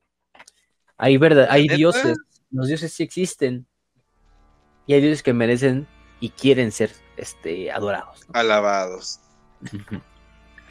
Hay 0.96 1.16
verdad, 1.16 1.46
hay 1.50 1.66
dioses, 1.68 2.16
los 2.50 2.68
dioses 2.68 2.92
sí 2.92 3.02
existen. 3.02 3.66
Y 4.86 4.94
hay 4.94 5.00
dioses 5.00 5.22
que 5.22 5.32
merecen 5.32 5.86
y 6.20 6.30
quieren 6.30 6.72
ser 6.72 6.90
este, 7.16 7.70
adorados. 7.70 8.26
¿no? 8.28 8.38
alabados. 8.38 9.20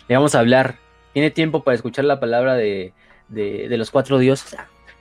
Le 0.08 0.16
vamos 0.16 0.36
a 0.36 0.40
hablar. 0.40 0.78
Tiene 1.14 1.32
tiempo 1.32 1.64
para 1.64 1.76
escuchar 1.76 2.06
la 2.06 2.20
palabra 2.20 2.56
de, 2.56 2.94
de, 3.30 3.68
de 3.70 3.78
los 3.78 3.92
cuatro 3.92 4.18
dioses. 4.20 4.56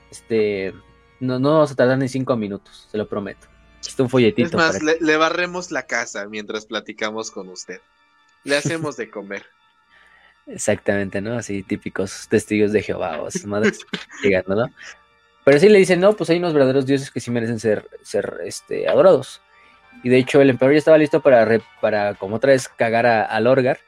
Este, 0.09 0.73
no, 1.19 1.39
no 1.39 1.53
vamos 1.53 1.71
a 1.71 1.75
tardar 1.75 1.97
ni 1.97 2.07
cinco 2.07 2.35
minutos, 2.35 2.87
se 2.91 2.97
lo 2.97 3.07
prometo. 3.07 3.47
Está 3.81 4.03
un 4.03 4.09
folletito. 4.09 4.47
Es 4.47 4.53
más, 4.55 4.81
le, 4.81 4.97
le 4.99 5.17
barremos 5.17 5.71
la 5.71 5.83
casa 5.83 6.27
mientras 6.27 6.65
platicamos 6.65 7.31
con 7.31 7.49
usted. 7.49 7.81
Le 8.43 8.57
hacemos 8.57 8.97
de 8.97 9.09
comer. 9.09 9.45
Exactamente, 10.47 11.21
¿no? 11.21 11.37
Así 11.37 11.63
típicos 11.63 12.27
testigos 12.27 12.71
de 12.71 12.81
Jehová 12.81 13.21
o 13.21 13.27
esas 13.27 13.45
madres 13.45 13.79
llegando, 14.23 14.55
¿no? 14.55 14.73
Pero 15.49 15.59
sí 15.61 15.67
le 15.67 15.79
dicen, 15.79 15.99
no, 15.99 16.13
pues 16.13 16.29
hay 16.29 16.37
unos 16.37 16.53
verdaderos 16.53 16.85
dioses 16.85 17.09
que 17.09 17.19
sí 17.19 17.31
merecen 17.31 17.59
ser, 17.59 17.89
ser 18.03 18.35
este, 18.45 18.87
adorados. 18.87 19.41
Y 20.03 20.09
de 20.09 20.19
hecho 20.19 20.39
el 20.41 20.51
emperador 20.51 20.75
ya 20.75 20.77
estaba 20.77 20.99
listo 20.99 21.21
para, 21.23 21.43
re- 21.43 21.63
para 21.81 22.13
como 22.13 22.35
otra 22.35 22.51
vez 22.51 22.67
cagar 22.69 23.07
a, 23.07 23.23
a 23.23 23.39
Lorgar, 23.39 23.79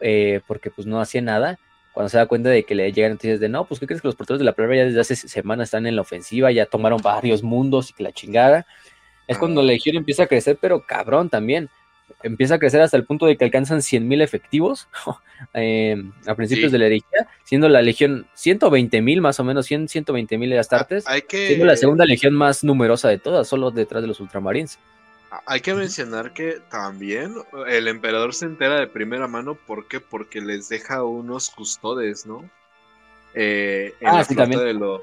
eh, 0.00 0.42
porque 0.46 0.70
pues 0.70 0.86
no 0.86 1.00
hacía 1.00 1.22
nada. 1.22 1.58
Cuando 1.94 2.10
se 2.10 2.18
da 2.18 2.26
cuenta 2.26 2.50
de 2.50 2.62
que 2.64 2.74
le 2.74 2.92
llegan 2.92 3.12
noticias 3.12 3.40
de, 3.40 3.48
no, 3.48 3.64
pues 3.64 3.80
¿qué 3.80 3.86
crees 3.86 4.02
que 4.02 4.08
los 4.08 4.16
portadores 4.16 4.40
de 4.40 4.44
la 4.44 4.52
palabra 4.52 4.76
ya 4.76 4.84
desde 4.84 5.00
hace 5.00 5.16
semanas 5.16 5.68
están 5.68 5.86
en 5.86 5.96
la 5.96 6.02
ofensiva, 6.02 6.52
ya 6.52 6.66
tomaron 6.66 7.00
varios 7.00 7.42
mundos 7.42 7.88
y 7.88 7.94
que 7.94 8.02
la 8.02 8.12
chingada? 8.12 8.66
Es 9.26 9.38
cuando 9.38 9.62
la 9.62 9.68
legión 9.68 9.96
empieza 9.96 10.24
a 10.24 10.26
crecer, 10.26 10.58
pero 10.60 10.84
cabrón 10.86 11.30
también. 11.30 11.70
Empieza 12.22 12.54
a 12.54 12.58
crecer 12.58 12.80
hasta 12.80 12.96
el 12.96 13.04
punto 13.04 13.26
de 13.26 13.36
que 13.36 13.44
alcanzan 13.44 13.78
100.000 13.78 14.22
efectivos 14.22 14.88
eh, 15.54 16.02
a 16.26 16.34
principios 16.34 16.70
Sí. 16.70 16.72
de 16.72 16.78
la 16.78 16.86
herejía, 16.86 17.28
siendo 17.44 17.68
la 17.68 17.80
legión 17.82 18.26
120.000 18.36 19.20
más 19.20 19.38
o 19.40 19.44
menos, 19.44 19.66
100, 19.66 19.88
120.000 19.88 20.48
de 20.50 20.58
Astartes, 20.58 21.04
que, 21.28 21.46
siendo 21.48 21.64
la 21.66 21.76
segunda 21.76 22.04
legión 22.04 22.34
más 22.34 22.64
numerosa 22.64 23.08
de 23.08 23.18
todas, 23.18 23.46
solo 23.46 23.70
detrás 23.70 24.02
de 24.02 24.08
los 24.08 24.20
ultramarines. 24.20 24.78
hay 25.46 25.60
que 25.60 25.74
mencionar 25.74 26.32
que 26.32 26.60
también 26.70 27.34
el 27.68 27.86
emperador 27.88 28.34
se 28.34 28.46
entera 28.46 28.80
de 28.80 28.86
primera 28.86 29.28
mano. 29.28 29.54
¿Por 29.54 29.86
qué? 29.86 30.00
Porque 30.00 30.40
les 30.40 30.68
deja 30.68 31.04
unos 31.04 31.50
custodes, 31.50 32.26
¿no? 32.26 32.48
Eh, 33.34 33.94
en 34.00 34.08
Ah, 34.08 34.14
la 34.18 34.24
sí, 34.24 34.34
también. 34.34 34.64
de, 34.64 34.72
lo- 34.74 35.02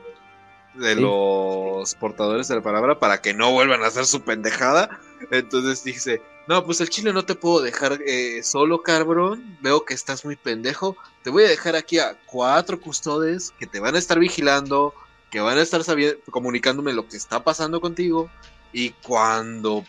de 0.73 0.95
Sí. 0.95 0.99
los 1.02 1.95
portadores 1.95 2.48
de 2.49 2.56
la 2.56 2.61
palabra 2.61 2.99
para 2.99 3.22
que 3.22 3.34
no 3.34 3.52
vuelvan 3.53 3.84
a 3.84 3.88
hacer 3.88 4.06
su 4.06 4.22
pendejada. 4.23 4.99
Entonces 5.32 5.84
dice, 5.84 6.22
no, 6.47 6.63
pues 6.63 6.80
el 6.81 6.89
chile 6.89 7.11
no 7.11 7.26
te 7.26 7.35
puedo 7.35 7.61
dejar 7.61 7.99
eh, 8.05 8.43
solo, 8.43 8.84
cabrón. 8.84 9.57
Veo 9.61 9.84
que 9.84 9.93
estás 9.93 10.26
muy 10.26 10.35
pendejo. 10.35 10.95
Te 11.23 11.30
voy 11.30 11.43
a 11.43 11.49
dejar 11.49 11.76
aquí 11.76 11.97
a 11.97 12.17
cuatro 12.26 12.80
custodes 12.80 13.51
que 13.57 13.65
te 13.65 13.80
van 13.80 13.95
a 13.95 13.99
estar 13.99 14.19
vigilando, 14.19 14.93
que 15.31 15.39
van 15.39 15.57
a 15.57 15.61
estar 15.61 15.81
comunicándome 16.30 16.93
lo 16.93 17.07
que 17.07 17.17
está 17.17 17.43
pasando 17.43 17.81
contigo. 17.81 18.30
Y 18.72 18.91
cuando 18.91 19.84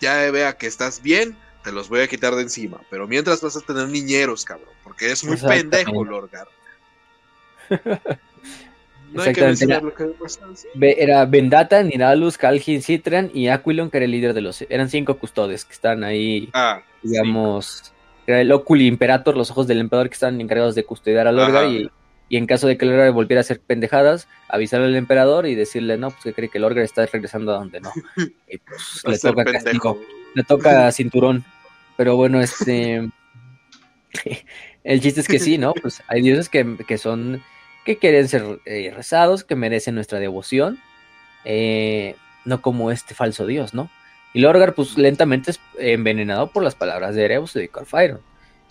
ya 0.00 0.30
vea 0.30 0.58
que 0.58 0.66
estás 0.66 1.00
bien, 1.00 1.38
te 1.62 1.72
los 1.72 1.88
voy 1.88 2.00
a 2.00 2.08
quitar 2.08 2.34
de 2.34 2.42
encima. 2.42 2.80
Pero 2.90 3.08
mientras 3.08 3.40
vas 3.40 3.56
a 3.56 3.60
tener 3.60 3.88
niñeros, 3.88 4.44
cabrón. 4.44 4.74
Porque 4.82 5.06
eres 5.06 5.24
muy 5.24 5.38
pendejo, 5.38 6.04
Lorgar. 6.04 6.48
No 9.14 9.22
hay 9.22 9.32
que 9.32 9.40
Exactamente, 9.48 9.64
era- 9.64 9.80
lo 9.80 9.94
que 9.94 10.04
pasa. 10.20 10.40
sí. 10.54 10.68
Ve- 10.74 10.96
Era 10.98 11.24
Vendata, 11.24 11.82
Niralus, 11.82 12.36
Kalgin, 12.36 12.82
Citran 12.82 13.30
y 13.32 13.48
Aquilon, 13.48 13.90
que 13.90 13.98
era 13.98 14.04
el 14.04 14.10
líder 14.10 14.34
de 14.34 14.40
los... 14.42 14.62
Eran 14.68 14.90
cinco 14.90 15.16
custodes 15.18 15.64
que 15.64 15.72
están 15.72 16.04
ahí, 16.04 16.50
Ah, 16.52 16.82
digamos... 17.02 17.92
Era 18.26 18.40
el 18.40 18.50
Oculi 18.52 18.86
Imperator, 18.86 19.36
los 19.36 19.50
ojos 19.50 19.66
del 19.66 19.78
emperador 19.80 20.08
que 20.08 20.14
están 20.14 20.40
encargados 20.40 20.74
de 20.74 20.84
custodiar 20.84 21.26
a 21.28 21.32
Lorgar 21.32 21.64
Ajá. 21.64 21.72
y, 21.72 21.90
y 22.30 22.36
en 22.38 22.46
caso 22.46 22.66
de 22.66 22.78
que 22.78 22.86
Lorgar 22.86 23.12
volviera 23.12 23.40
a 23.40 23.42
hacer 23.42 23.60
pendejadas, 23.60 24.28
avisarle 24.48 24.86
al 24.86 24.96
emperador 24.96 25.46
y 25.46 25.54
decirle, 25.54 25.98
no, 25.98 26.10
pues 26.10 26.24
que 26.24 26.32
cree 26.32 26.48
que 26.48 26.58
Lorgar 26.58 26.84
está 26.84 27.04
regresando 27.04 27.52
a 27.54 27.58
donde 27.58 27.80
no. 27.80 27.92
Y 28.48 28.56
pues 28.58 29.02
le 29.06 29.18
toca 29.18 29.44
castigo. 29.44 30.00
le 30.34 30.42
toca 30.42 30.90
cinturón. 30.90 31.44
Pero 31.98 32.16
bueno, 32.16 32.40
este. 32.40 33.10
El 34.84 35.00
chiste 35.00 35.20
es 35.20 35.28
que 35.28 35.38
sí, 35.38 35.58
¿no? 35.58 35.72
Pues 35.74 36.02
hay 36.08 36.22
dioses 36.22 36.48
que, 36.48 36.76
que 36.86 36.98
son. 36.98 37.42
Que 37.84 37.98
quieren 37.98 38.28
ser 38.28 38.60
eh, 38.66 38.92
rezados, 38.94 39.44
que 39.44 39.56
merecen 39.56 39.94
nuestra 39.94 40.18
devoción. 40.18 40.78
eh, 41.44 42.16
no 42.46 42.60
como 42.62 42.90
este 42.90 43.14
falso 43.14 43.46
dios, 43.46 43.72
¿no? 43.74 43.88
Y 44.34 44.40
Lorgar, 44.40 44.74
pues 44.74 44.98
lentamente 44.98 45.50
es 45.52 45.60
envenenado 45.78 46.48
por 46.50 46.62
las 46.62 46.74
palabras 46.74 47.14
de 47.14 47.24
Erebus 47.24 47.54
y 47.56 47.60
de 47.60 47.68
Corfairon. 47.68 48.20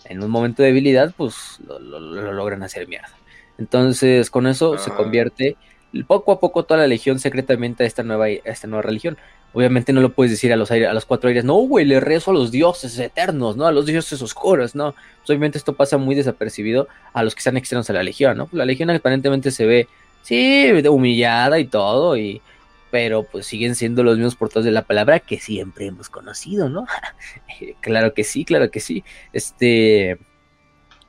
En 0.04 0.22
un 0.22 0.30
momento 0.30 0.62
de 0.62 0.68
debilidad, 0.68 1.12
pues 1.16 1.58
lo, 1.66 1.78
lo- 1.78 1.98
lo 2.00 2.32
logran 2.32 2.62
hacer 2.62 2.86
mierda. 2.86 3.10
Entonces, 3.58 4.30
con 4.30 4.46
eso 4.46 4.76
se 4.78 4.90
Ah. 4.90 4.96
convierte 4.96 5.56
poco 6.02 6.32
a 6.32 6.40
poco 6.40 6.64
toda 6.64 6.80
la 6.80 6.86
legión 6.86 7.18
secretamente 7.18 7.84
a 7.84 7.86
esta 7.86 8.02
nueva, 8.02 8.24
a 8.26 8.28
esta 8.50 8.66
nueva 8.66 8.82
religión. 8.82 9.16
Obviamente 9.52 9.92
no 9.92 10.00
lo 10.00 10.12
puedes 10.12 10.32
decir 10.32 10.52
a 10.52 10.56
los, 10.56 10.72
aire- 10.72 10.88
a 10.88 10.92
los 10.92 11.04
cuatro 11.06 11.28
aires, 11.28 11.44
no, 11.44 11.54
güey, 11.54 11.84
le 11.84 12.00
rezo 12.00 12.32
a 12.32 12.34
los 12.34 12.50
dioses 12.50 12.98
eternos, 12.98 13.56
¿no? 13.56 13.66
A 13.66 13.72
los 13.72 13.86
dioses 13.86 14.20
oscuros, 14.20 14.74
¿no? 14.74 14.92
Pues 14.92 15.30
obviamente 15.30 15.58
esto 15.58 15.74
pasa 15.74 15.96
muy 15.96 16.16
desapercibido 16.16 16.88
a 17.12 17.22
los 17.22 17.34
que 17.36 17.38
están 17.38 17.56
externos 17.56 17.88
a 17.88 17.92
la 17.92 18.02
legión, 18.02 18.36
¿no? 18.36 18.48
La 18.50 18.64
legión 18.64 18.90
aparentemente 18.90 19.52
se 19.52 19.64
ve, 19.64 19.88
sí, 20.22 20.72
humillada 20.90 21.60
y 21.60 21.66
todo, 21.66 22.16
y, 22.16 22.42
pero 22.90 23.22
pues 23.22 23.46
siguen 23.46 23.76
siendo 23.76 24.02
los 24.02 24.16
mismos 24.16 24.34
portadores 24.34 24.64
de 24.64 24.72
la 24.72 24.82
palabra 24.82 25.20
que 25.20 25.38
siempre 25.38 25.86
hemos 25.86 26.08
conocido, 26.08 26.68
¿no? 26.68 26.86
claro 27.80 28.12
que 28.12 28.24
sí, 28.24 28.44
claro 28.44 28.72
que 28.72 28.80
sí. 28.80 29.04
Este, 29.32 30.18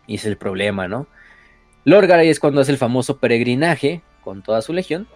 y 0.06 0.16
es 0.16 0.26
el 0.26 0.38
problema, 0.38 0.88
¿no? 0.88 1.08
Lorgar 1.84 2.20
ahí 2.20 2.30
es 2.30 2.40
cuando 2.40 2.62
hace 2.62 2.72
el 2.72 2.78
famoso 2.78 3.18
peregrinaje 3.18 4.02
con 4.26 4.42
toda 4.42 4.62
su 4.62 4.74
legión. 4.74 5.08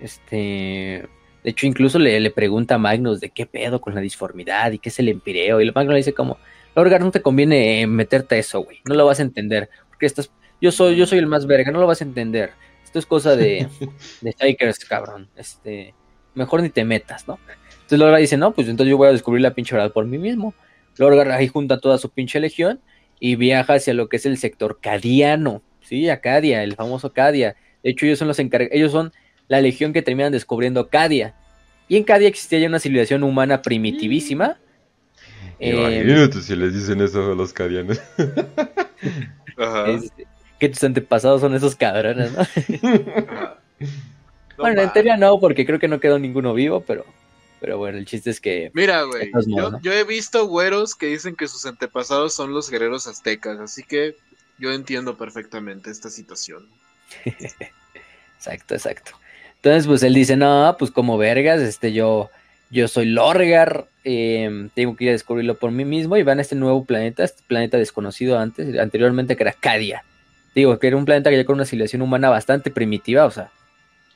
Este, 0.00 1.06
de 1.44 1.50
hecho, 1.50 1.66
incluso 1.66 2.00
le, 2.00 2.18
le 2.18 2.30
pregunta 2.30 2.74
a 2.74 2.78
Magnus 2.78 3.20
de 3.20 3.30
qué 3.30 3.46
pedo 3.46 3.80
con 3.80 3.94
la 3.94 4.00
disformidad 4.00 4.72
y 4.72 4.80
qué 4.80 4.88
es 4.88 4.98
el 4.98 5.08
empireo. 5.08 5.60
Y 5.60 5.64
el 5.64 5.72
Magnus 5.72 5.92
le 5.92 5.98
dice 5.98 6.14
como, 6.14 6.38
Lorgar, 6.74 7.02
no 7.02 7.10
te 7.10 7.22
conviene 7.22 7.82
eh, 7.82 7.86
meterte 7.86 8.34
a 8.34 8.38
eso, 8.38 8.60
güey. 8.60 8.80
No 8.84 8.94
lo 8.94 9.06
vas 9.06 9.20
a 9.20 9.22
entender. 9.22 9.68
Porque 9.88 10.06
estás, 10.06 10.30
yo 10.60 10.72
soy, 10.72 10.96
yo 10.96 11.06
soy 11.06 11.18
el 11.18 11.26
más 11.26 11.46
verga, 11.46 11.70
no 11.70 11.78
lo 11.80 11.86
vas 11.86 12.00
a 12.00 12.04
entender. 12.04 12.52
Esto 12.82 12.98
es 12.98 13.06
cosa 13.06 13.36
de, 13.36 13.68
de 14.20 14.34
Shakers, 14.36 14.84
cabrón. 14.84 15.28
Este, 15.36 15.94
mejor 16.34 16.62
ni 16.62 16.70
te 16.70 16.84
metas, 16.84 17.28
¿no? 17.28 17.38
Entonces 17.74 17.98
Lorgar 17.98 18.20
dice, 18.20 18.36
no, 18.36 18.52
pues 18.54 18.68
entonces 18.68 18.90
yo 18.90 18.96
voy 18.96 19.08
a 19.08 19.12
descubrir 19.12 19.42
la 19.42 19.54
pinche 19.54 19.74
verdad 19.74 19.92
por 19.92 20.06
mí 20.06 20.18
mismo. 20.18 20.54
Lorgar 20.96 21.30
ahí 21.30 21.48
junta 21.48 21.78
toda 21.78 21.98
su 21.98 22.10
pinche 22.10 22.40
legión 22.40 22.80
y 23.20 23.36
viaja 23.36 23.74
hacia 23.74 23.94
lo 23.94 24.08
que 24.08 24.16
es 24.16 24.26
el 24.26 24.38
sector 24.38 24.80
cadiano. 24.80 25.62
Sí, 25.82 26.08
Acadia, 26.08 26.62
el 26.62 26.74
famoso 26.74 27.12
Cadia. 27.12 27.56
De 27.84 27.90
hecho, 27.90 28.06
ellos 28.06 28.18
son 28.18 28.26
los 28.28 28.38
encargados, 28.40 28.74
ellos 28.74 28.90
son 28.90 29.12
la 29.46 29.60
legión 29.60 29.92
que 29.92 30.02
terminan 30.02 30.32
descubriendo 30.32 30.88
Cadia. 30.88 31.34
Y 31.86 31.96
en 31.96 32.02
Cadia 32.04 32.26
existía 32.28 32.58
ya 32.58 32.66
una 32.66 32.80
civilización 32.80 33.22
humana 33.22 33.62
primitivísima. 33.62 34.56
Eh, 35.60 36.02
Imagínate 36.04 36.40
si 36.42 36.56
les 36.56 36.74
dicen 36.74 37.00
eso 37.00 37.30
a 37.30 37.34
los 37.36 37.52
cadianos. 37.52 38.00
Ajá. 39.56 39.90
es- 39.90 40.10
que 40.58 40.68
tus 40.68 40.82
antepasados 40.84 41.40
son 41.40 41.54
esos 41.54 41.76
cabrones, 41.76 42.32
¿no? 42.32 42.44
Bueno, 44.56 44.80
en 44.80 44.86
ma- 44.86 44.92
teoría 44.92 45.16
no, 45.16 45.40
porque 45.40 45.66
creo 45.66 45.80
que 45.80 45.88
no 45.88 45.98
quedó 45.98 46.18
ninguno 46.18 46.54
vivo, 46.54 46.80
pero, 46.86 47.04
pero 47.60 47.76
bueno, 47.76 47.98
el 47.98 48.06
chiste 48.06 48.30
es 48.30 48.40
que 48.40 48.70
Mira, 48.72 49.02
güey, 49.02 49.32
yo 49.82 49.92
he 49.92 50.04
visto 50.04 50.46
güeros 50.46 50.94
que 50.94 51.06
dicen 51.06 51.34
que 51.34 51.48
sus 51.48 51.66
antepasados 51.66 52.34
son 52.34 52.52
los 52.52 52.70
guerreros 52.70 53.08
aztecas, 53.08 53.58
así 53.58 53.82
que 53.82 54.14
yo 54.58 54.72
entiendo 54.72 55.16
perfectamente 55.18 55.90
esta 55.90 56.08
situación. 56.08 56.68
Exacto, 58.36 58.74
exacto. 58.74 59.12
Entonces, 59.56 59.86
pues 59.86 60.02
él 60.02 60.12
dice, 60.12 60.36
no, 60.36 60.76
pues 60.78 60.90
como 60.90 61.16
vergas, 61.16 61.62
este, 61.62 61.94
yo, 61.94 62.30
yo 62.68 62.88
soy 62.88 63.06
Lorgar, 63.06 63.86
eh, 64.04 64.68
tengo 64.74 64.94
que 64.94 65.04
ir 65.04 65.10
a 65.10 65.12
descubrirlo 65.14 65.54
por 65.54 65.70
mí 65.70 65.86
mismo 65.86 66.18
y 66.18 66.22
van 66.22 66.38
a 66.38 66.42
este 66.42 66.54
nuevo 66.54 66.84
planeta, 66.84 67.24
este 67.24 67.42
planeta 67.46 67.78
desconocido 67.78 68.38
antes, 68.38 68.78
anteriormente 68.78 69.34
que 69.34 69.44
era 69.44 69.54
Cadia. 69.54 70.04
Digo, 70.54 70.78
que 70.78 70.88
era 70.88 70.98
un 70.98 71.06
planeta 71.06 71.30
que 71.30 71.38
ya 71.38 71.46
con 71.46 71.54
una 71.54 71.64
civilización 71.64 72.02
humana 72.02 72.28
bastante 72.28 72.70
primitiva, 72.70 73.24
o 73.24 73.30
sea, 73.30 73.50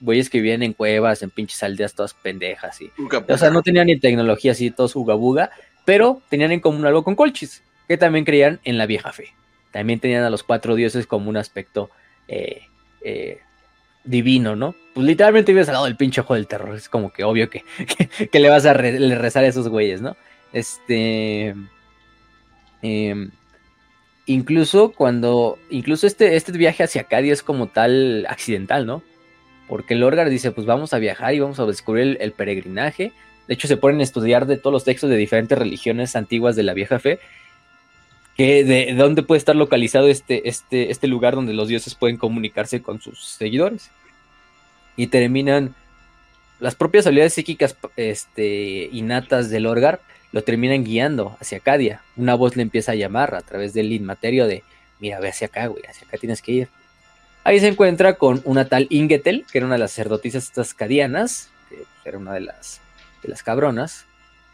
güeyes 0.01 0.29
que 0.29 0.39
vivían 0.39 0.63
en 0.63 0.75
cuevas, 0.75 1.23
en 1.23 1.31
pinches 1.31 1.63
aldeas 1.63 1.95
todas 1.95 2.13
pendejas 2.13 2.81
y... 2.83 2.93
O 3.29 3.39
sea, 3.39 3.49
no 3.49 3.63
tenían 3.63 3.87
ni 3.87 3.99
tecnología 3.99 4.53
así, 4.53 4.71
todos 4.71 4.95
ugabuga, 4.95 5.51
pero 5.87 6.21
tenían 6.29 6.53
en 6.53 6.61
común 6.61 6.85
algo 6.85 7.03
con 7.03 7.17
Colchis, 7.17 7.63
que 7.89 7.97
también 7.97 8.27
creían 8.27 8.61
en 8.65 8.77
la 8.77 8.85
vieja 8.85 9.11
fe. 9.13 9.29
También 9.71 10.01
tenían 10.01 10.25
a 10.25 10.31
los 10.31 10.43
cuatro 10.43 10.75
dioses 10.75 11.07
como 11.07 11.31
un 11.31 11.39
aspecto 11.39 11.91
eh, 12.29 12.63
eh, 13.03 13.41
divino, 14.05 14.57
¿no? 14.57 14.75
Pues 14.95 15.07
literalmente 15.07 15.53
vives 15.53 15.69
al 15.69 15.75
lado 15.75 15.85
del 15.85 15.97
pinche 15.97 16.21
ojo 16.21 16.35
del 16.35 16.47
terror. 16.47 16.75
Es 16.75 16.89
como 16.89 17.13
que 17.13 17.25
obvio 17.25 17.51
que, 17.51 17.65
que, 18.33 18.41
le 18.41 18.49
vas 18.49 18.67
a 18.67 18.75
rezar 18.75 19.45
a 19.45 19.49
esos 19.49 19.69
güeyes, 19.69 20.01
¿no? 20.01 20.17
Este. 20.53 21.55
em, 22.83 23.31
incluso 24.27 24.93
cuando. 24.93 25.59
Incluso 25.71 26.07
este, 26.07 26.37
este 26.37 26.53
viaje 26.53 26.83
hacia 26.83 27.05
Cadia 27.05 27.33
es 27.33 27.43
como 27.43 27.69
tal 27.69 28.27
accidental, 28.29 28.87
¿no? 28.87 29.03
Porque 29.69 29.95
Lorgar 29.95 30.31
dice: 30.31 30.51
Pues 30.51 30.67
vamos 30.67 30.93
a 30.95 30.99
viajar 30.99 31.35
y 31.35 31.41
vamos 31.41 31.61
a 31.61 31.67
descubrir 31.67 32.03
el, 32.05 32.19
el 32.21 32.33
peregrinaje. 32.33 33.13
De 33.47 33.55
hecho, 33.55 33.69
se 33.69 33.77
ponen 33.77 34.01
a 34.01 34.05
estudiar 34.05 34.47
de 34.47 34.59
todos 34.59 34.73
los 34.73 34.85
textos 34.85 35.09
de 35.09 35.17
diferentes 35.17 35.57
religiones 35.57 36.17
antiguas 36.17 36.57
de 36.57 36.63
la 36.63 36.75
vieja 36.75 36.99
fe. 36.99 37.19
Que 38.39 38.65
de, 38.65 38.87
de 38.87 38.95
dónde 38.95 39.23
puede 39.23 39.39
estar 39.39 39.57
localizado 39.57 40.09
este, 40.09 40.49
este, 40.49 40.91
este 40.91 41.07
lugar 41.07 41.35
donde 41.35 41.53
los 41.53 41.69
dioses 41.69 41.95
pueden 41.95 42.17
comunicarse 42.17 42.81
con 42.81 43.03
sus 43.03 43.23
seguidores. 43.23 43.91
Y 44.97 45.09
terminan 45.09 45.75
las 46.61 46.75
propias 46.75 47.07
habilidades 47.07 47.35
psíquicas 47.35 47.77
este, 47.97 48.89
innatas 48.93 49.51
del 49.51 49.67
Orgar 49.67 50.01
lo 50.33 50.43
terminan 50.43 50.85
guiando 50.85 51.37
hacia 51.41 51.61
Cadia. 51.61 52.03
Una 52.17 52.35
voz 52.35 52.57
le 52.57 52.63
empieza 52.63 52.93
a 52.93 52.97
llamar 52.97 53.35
a 53.35 53.43
través 53.43 53.73
del 53.75 53.93
inmaterio 53.93 54.47
de, 54.47 54.63
mira, 54.99 55.21
ve 55.21 55.29
hacia 55.29 55.47
acá, 55.47 55.67
güey, 55.69 55.85
hacia 55.89 56.07
acá 56.07 56.19
tienes 56.19 56.43
que 56.43 56.53
ir. 56.53 56.69
Ahí 57.45 57.61
se 57.61 57.69
encuentra 57.69 58.15
con 58.15 58.43
una 58.45 58.67
tal 58.67 58.87
Ingetel, 58.91 59.47
que 59.51 59.59
era 59.59 59.67
una 59.67 59.77
de 59.77 59.81
las 59.81 59.93
sacerdotisas 59.93 60.45
estas 60.45 60.75
cadianas, 60.75 61.49
que 61.71 61.87
era 62.05 62.19
una 62.19 62.35
de 62.35 62.41
las, 62.41 62.81
de 63.23 63.29
las 63.29 63.43
cabronas. 63.43 64.05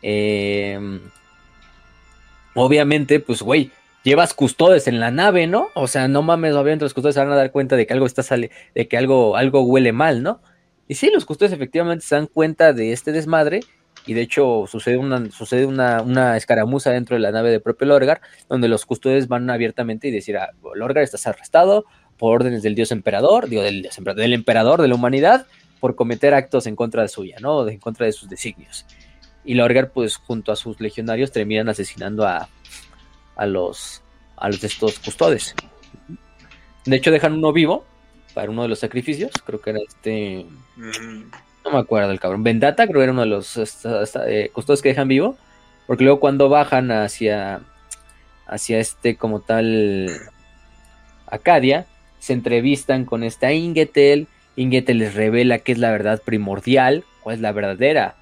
Eh, 0.02 1.00
obviamente, 2.54 3.20
pues, 3.20 3.42
güey, 3.42 3.70
llevas 4.04 4.34
custodes 4.34 4.86
en 4.86 5.00
la 5.00 5.10
nave, 5.10 5.46
¿no? 5.46 5.68
O 5.74 5.88
sea, 5.88 6.08
no 6.08 6.22
mames, 6.22 6.54
obviamente 6.54 6.84
los 6.84 6.94
custodes 6.94 7.14
se 7.14 7.20
van 7.20 7.32
a 7.32 7.36
dar 7.36 7.50
cuenta 7.50 7.76
de 7.76 7.86
que 7.86 7.92
algo 7.94 8.06
está 8.06 8.22
sale, 8.22 8.50
de 8.74 8.86
que 8.86 8.96
algo, 8.96 9.36
algo 9.36 9.62
huele 9.62 9.92
mal, 9.92 10.22
¿no? 10.22 10.40
Y 10.86 10.94
sí, 10.94 11.10
los 11.12 11.24
custodios 11.24 11.52
efectivamente 11.52 12.04
se 12.04 12.14
dan 12.14 12.26
cuenta 12.26 12.72
de 12.72 12.92
este 12.92 13.10
desmadre 13.10 13.60
y 14.06 14.12
de 14.12 14.20
hecho 14.20 14.66
sucede 14.68 14.98
una, 14.98 15.30
sucede 15.30 15.64
una, 15.64 16.02
una 16.02 16.36
escaramuza 16.36 16.90
dentro 16.90 17.16
de 17.16 17.20
la 17.20 17.32
nave 17.32 17.50
de 17.50 17.60
propio 17.60 17.86
Lorgar, 17.86 18.20
donde 18.50 18.68
los 18.68 18.84
custodios 18.84 19.28
van 19.28 19.48
abiertamente 19.48 20.08
y 20.08 20.10
decir, 20.10 20.36
ah, 20.36 20.50
Lorgar, 20.74 21.02
estás 21.02 21.26
arrestado 21.26 21.86
por 22.18 22.34
órdenes 22.34 22.62
del 22.62 22.74
dios 22.74 22.92
emperador, 22.92 23.48
digo, 23.48 23.62
del, 23.62 23.88
del 24.16 24.32
emperador 24.34 24.82
de 24.82 24.88
la 24.88 24.94
humanidad, 24.94 25.46
por 25.80 25.96
cometer 25.96 26.34
actos 26.34 26.66
en 26.66 26.76
contra 26.76 27.02
de 27.02 27.08
suya, 27.08 27.36
¿no? 27.40 27.66
En 27.66 27.78
contra 27.78 28.06
de 28.06 28.12
sus 28.12 28.28
designios. 28.28 28.86
Y 29.44 29.54
Lorgar, 29.54 29.90
pues, 29.90 30.16
junto 30.16 30.52
a 30.52 30.56
sus 30.56 30.80
legionarios, 30.80 31.32
terminan 31.32 31.68
asesinando 31.68 32.26
a, 32.26 32.48
a 33.36 33.46
los, 33.46 34.02
a 34.36 34.48
de 34.50 34.66
estos 34.66 34.98
custodios. 34.98 35.54
De 36.84 36.96
hecho, 36.96 37.10
dejan 37.10 37.34
uno 37.34 37.52
vivo 37.52 37.84
para 38.34 38.50
uno 38.50 38.62
de 38.62 38.68
los 38.68 38.80
sacrificios, 38.80 39.30
creo 39.44 39.60
que 39.60 39.70
era 39.70 39.80
este... 39.86 40.46
No 41.64 41.70
me 41.70 41.78
acuerdo 41.78 42.10
el 42.10 42.20
cabrón. 42.20 42.42
Vendata 42.42 42.86
creo 42.86 42.98
que 42.98 43.04
era 43.04 43.12
uno 43.12 43.22
de 43.22 43.28
los 43.28 43.56
eh, 43.56 44.50
custodios 44.52 44.82
que 44.82 44.90
dejan 44.90 45.08
vivo. 45.08 45.36
Porque 45.86 46.04
luego 46.04 46.20
cuando 46.20 46.48
bajan 46.48 46.90
hacia, 46.90 47.60
hacia 48.46 48.78
este 48.78 49.16
como 49.16 49.40
tal 49.40 50.10
Acadia, 51.26 51.86
se 52.18 52.34
entrevistan 52.34 53.04
con 53.04 53.22
esta 53.22 53.52
Ingetel. 53.52 54.28
Ingetel 54.56 54.98
les 54.98 55.14
revela 55.14 55.58
qué 55.58 55.72
es 55.72 55.78
la 55.78 55.90
verdad 55.90 56.22
primordial, 56.22 57.04
cuál 57.22 57.36
es 57.36 57.40
la 57.40 57.52
verdadera 57.52 58.16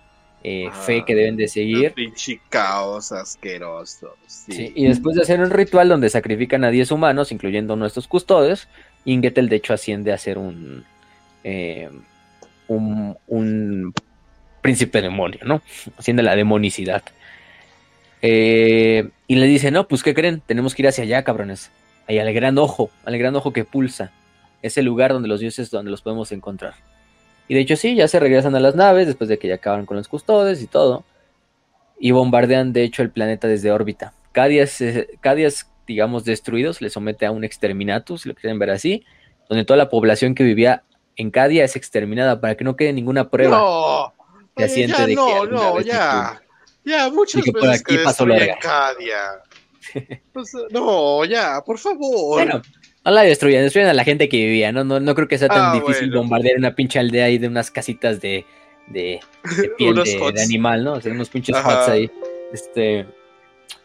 eh, 0.45 0.69
fe 0.73 1.05
que 1.07 1.15
deben 1.15 1.37
de 1.37 1.49
seguir. 1.49 1.93
Pinche 1.93 2.41
caos 2.49 3.13
asqueroso. 3.13 4.17
Sí. 4.27 4.53
Sí, 4.53 4.73
y 4.75 4.87
después 4.87 5.17
de 5.17 5.23
hacer 5.23 5.41
un 5.41 5.51
ritual 5.51 5.89
donde 5.89 6.11
sacrifican 6.11 6.65
a 6.65 6.71
10 6.71 6.91
humanos, 6.91 7.33
incluyendo 7.33 7.77
nuestros 7.77 8.09
custodios, 8.09 8.69
Ingetel 9.05 9.49
de 9.49 9.57
hecho 9.57 9.75
asciende 9.75 10.13
a 10.13 10.19
ser 10.19 10.39
un, 10.39 10.85
eh, 11.45 11.91
un, 12.69 13.17
un 13.27 13.95
príncipe 14.61 15.03
demonio, 15.03 15.41
¿no? 15.45 15.63
Asciende 15.99 16.23
a 16.23 16.25
la 16.25 16.37
demonicidad. 16.37 17.03
Eh, 18.23 19.11
y 19.27 19.35
le 19.35 19.47
dice, 19.47 19.71
no, 19.71 19.89
pues 19.89 20.03
¿qué 20.03 20.15
creen? 20.15 20.43
Tenemos 20.47 20.75
que 20.75 20.83
ir 20.83 20.89
hacia 20.89 21.05
allá, 21.05 21.25
cabrones. 21.25 21.71
Ahí 22.07 22.19
al 22.19 22.33
gran 22.33 22.57
ojo, 22.59 22.91
al 23.05 23.19
gran 23.19 23.35
ojo 23.37 23.53
que 23.53 23.65
pulsa. 23.65 24.13
Es 24.63 24.79
el 24.79 24.87
lugar 24.87 25.13
donde 25.13 25.29
los 25.29 25.41
dioses, 25.41 25.71
donde 25.71 25.91
los 25.91 26.03
podemos 26.03 26.31
encontrar. 26.33 26.75
Y 27.49 27.55
de 27.55 27.61
hecho 27.61 27.77
sí, 27.77 27.95
ya 27.95 28.09
se 28.09 28.21
regresan 28.21 28.55
a 28.55 28.61
las 28.61 28.75
naves 28.75 29.07
después 29.07 29.29
de 29.29 29.39
que 29.39 29.49
ya 29.49 29.57
acaban 29.57 29.87
con 29.87 29.97
los 29.97 30.09
custodios 30.09 30.61
y 30.63 30.67
todo 30.67 31.05
y 32.05 32.11
bombardean 32.11 32.73
de 32.73 32.83
hecho 32.83 33.03
el 33.03 33.11
planeta 33.11 33.47
desde 33.47 33.71
órbita. 33.71 34.13
Cada 34.33 34.49
día 34.49 34.65
es, 34.65 35.67
digamos, 35.87 36.25
destruido, 36.25 36.73
se 36.73 36.83
le 36.83 36.91
somete 36.91 37.27
a 37.27 37.31
un 37.31 37.45
exterminatus, 37.45 38.23
si 38.23 38.29
lo 38.29 38.35
quieren 38.35 38.59
ver 38.59 38.71
así, 38.71 39.05
donde 39.49 39.65
toda 39.65 39.77
la 39.77 39.89
población 39.89 40.35
que 40.35 40.43
vivía 40.43 40.83
en 41.15 41.31
Cadia 41.31 41.65
es 41.65 41.77
exterminada 41.77 42.41
para 42.41 42.57
que 42.57 42.65
no 42.65 42.75
quede 42.75 42.93
ninguna 42.93 43.31
prueba. 43.31 43.57
No, 43.57 44.13
oye, 44.57 44.65
asiente 44.65 44.99
ya 44.99 45.07
de 45.07 45.15
no, 45.15 45.47
no, 45.47 45.81
ya. 45.81 46.43
Ya, 46.85 47.09
muchas 47.09 47.45
que 47.45 47.53
por 47.53 47.63
veces 47.63 47.83
aquí 47.83 47.97
que 47.97 48.03
pasó. 48.03 48.27
Cadia. 48.27 49.41
Sea, 49.93 50.61
no, 50.73 51.25
ya, 51.25 51.63
por 51.65 51.79
favor. 51.79 52.43
Bueno, 52.43 52.63
no 53.05 53.11
la 53.11 53.23
destruyan, 53.23 53.63
destruyen 53.63 53.89
a 53.91 53.95
la 53.95 54.05
gente 54.05 54.29
que 54.29 54.37
vivía, 54.37 54.73
¿no? 54.73 54.85
No, 54.85 55.01
no 55.01 55.15
creo 55.15 55.29
que 55.29 55.39
sea 55.39 55.49
tan 55.49 55.61
Ah, 55.61 55.73
difícil 55.75 56.09
bueno. 56.09 56.21
bombardear 56.23 56.57
una 56.59 56.75
pinche 56.75 56.99
aldea 56.99 57.27
ahí 57.27 57.39
de 57.39 57.49
unas 57.49 57.71
casitas 57.71 58.21
de, 58.21 58.45
de, 58.89 59.21
de 59.59 59.69
piel 59.79 59.95
de, 59.97 60.33
de 60.35 60.43
animal, 60.43 60.85
¿no? 60.85 60.93
O 60.95 61.01
sea, 61.01 61.13
unos 61.13 61.29
pinches 61.29 61.57
Ajá. 61.57 61.81
huts 61.81 61.89
ahí. 61.89 62.11
Este. 62.53 63.07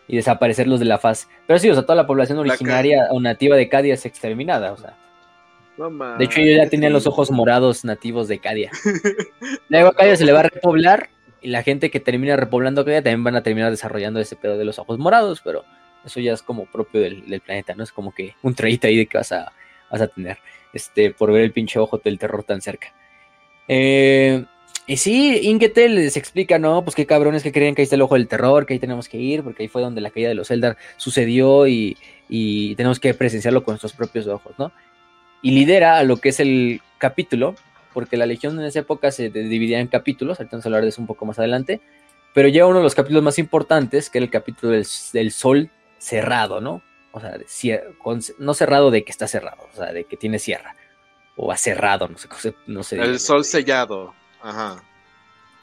Y 0.10 0.16
desaparecerlos 0.16 0.80
de 0.80 0.86
la 0.86 0.98
faz. 1.00 1.28
Pero 1.48 1.60
sí, 1.60 1.70
o 1.70 1.74
sea, 1.74 1.84
toda 1.84 1.96
la 1.96 2.08
población 2.08 2.38
La 2.38 2.54
originaria 2.54 3.08
o 3.12 3.20
nativa 3.20 3.56
de 3.58 3.68
Cadia 3.68 3.94
es 3.94 4.06
exterminada, 4.06 4.72
o 4.72 4.78
sea. 4.78 4.96
No 5.78 5.90
De 6.18 6.24
hecho, 6.26 6.40
ellos 6.40 6.64
ya 6.64 6.70
tenían 6.70 6.94
los 6.94 7.06
ojos 7.08 7.30
morados 7.30 7.84
nativos 7.86 8.28
de 8.28 8.40
Cadia. 8.40 8.72
Luego 9.70 9.90
a 9.90 9.94
Cadia 9.96 10.16
se 10.16 10.26
le 10.26 10.32
va 10.32 10.40
a 10.40 10.44
repoblar 10.44 11.10
y 11.42 11.50
la 11.50 11.62
gente 11.62 11.92
que 11.92 12.00
termina 12.00 12.36
repoblando 12.36 12.84
Cadia 12.86 13.04
también 13.04 13.24
van 13.24 13.36
a 13.36 13.44
terminar 13.44 13.70
desarrollando 13.70 14.20
ese 14.20 14.36
pedo 14.36 14.58
de 14.58 14.66
los 14.66 14.80
ojos 14.80 14.98
morados, 14.98 15.42
pero 15.44 15.66
eso 16.08 16.20
ya 16.20 16.34
es 16.34 16.42
como 16.42 16.66
propio 16.66 17.02
del, 17.02 17.42
planeta, 17.42 17.76
¿no? 17.76 17.84
Es 17.84 17.92
como 17.92 18.14
que 18.14 18.36
un 18.42 18.56
traíta 18.56 18.88
ahí 18.88 18.98
de 18.98 19.06
que 19.06 19.18
vas 19.18 19.32
a, 19.32 19.54
vas 19.92 20.02
a 20.02 20.08
tener, 20.08 20.38
este, 20.74 21.12
por 21.12 21.32
ver 21.32 21.44
el 21.44 21.52
pinche 21.52 21.80
ojo 21.80 22.00
del 22.00 22.20
terror 22.20 22.44
tan 22.44 22.62
cerca. 22.62 22.94
Eh, 23.68 24.44
y 24.88 24.98
sí, 24.98 25.40
Ingetel 25.44 25.96
les 25.96 26.18
explica, 26.18 26.60
¿no? 26.60 26.84
Pues 26.84 26.96
qué 26.96 27.06
cabrones 27.06 27.44
que 27.44 27.52
creen 27.52 27.76
que 27.76 27.82
ahí 27.82 27.84
está 27.84 27.96
el 27.96 28.02
ojo 28.02 28.16
del 28.16 28.28
terror, 28.28 28.66
que 28.66 28.74
ahí 28.74 28.80
tenemos 28.80 29.10
que 29.10 29.18
ir, 29.18 29.44
porque 29.44 29.64
ahí 29.64 29.70
fue 29.70 29.82
donde 29.82 30.02
la 30.02 30.12
caída 30.12 30.30
de 30.30 30.36
los 30.36 30.50
Eldar 30.50 30.78
sucedió 30.96 31.68
y, 31.68 31.98
y 32.30 32.76
tenemos 32.76 33.00
que 33.00 33.14
presenciarlo 33.14 33.64
con 33.64 33.74
nuestros 33.74 33.94
propios 33.94 34.28
ojos, 34.28 34.54
¿no? 34.58 34.72
y 35.42 35.52
lidera 35.52 35.98
a 35.98 36.04
lo 36.04 36.18
que 36.18 36.30
es 36.30 36.40
el 36.40 36.82
capítulo, 36.98 37.56
porque 37.94 38.18
la 38.18 38.26
Legión 38.26 38.60
en 38.60 38.66
esa 38.66 38.80
época 38.80 39.12
se 39.12 39.30
dividía 39.30 39.80
en 39.80 39.88
capítulos, 39.88 40.40
ahorita 40.40 40.58
vamos 40.58 40.66
a 40.66 40.70
hablar 40.70 40.82
de 40.84 40.90
eso 40.90 41.02
un 41.02 41.08
poco 41.08 41.26
más 41.26 41.40
adelante, 41.40 41.82
pero 42.34 42.48
lleva 42.48 42.68
uno 42.68 42.78
de 42.78 42.84
los 42.84 42.96
capítulos 42.96 43.24
más 43.24 43.40
importantes, 43.40 44.10
que 44.10 44.20
era 44.20 44.26
el 44.26 44.32
capítulo 44.32 44.74
del, 44.74 44.86
del 45.14 45.32
sol 45.32 45.70
cerrado, 45.98 46.62
¿no? 46.62 46.82
O 47.12 47.20
sea, 47.20 47.38
de 47.38 47.46
con- 47.98 48.22
no 48.40 48.54
cerrado 48.54 48.92
de 48.92 49.04
que 49.04 49.12
está 49.12 49.28
cerrado, 49.28 49.68
o 49.74 49.76
sea, 49.76 49.92
de 49.92 50.04
que 50.04 50.18
tiene 50.18 50.40
sierra, 50.40 50.76
o 51.36 51.52
acerrado, 51.52 52.08
no 52.08 52.18
sé, 52.18 52.54
no 52.68 52.84
sé. 52.84 52.98
El 53.00 53.20
sol 53.20 53.44
sellado. 53.44 54.14
Ajá. 54.42 54.84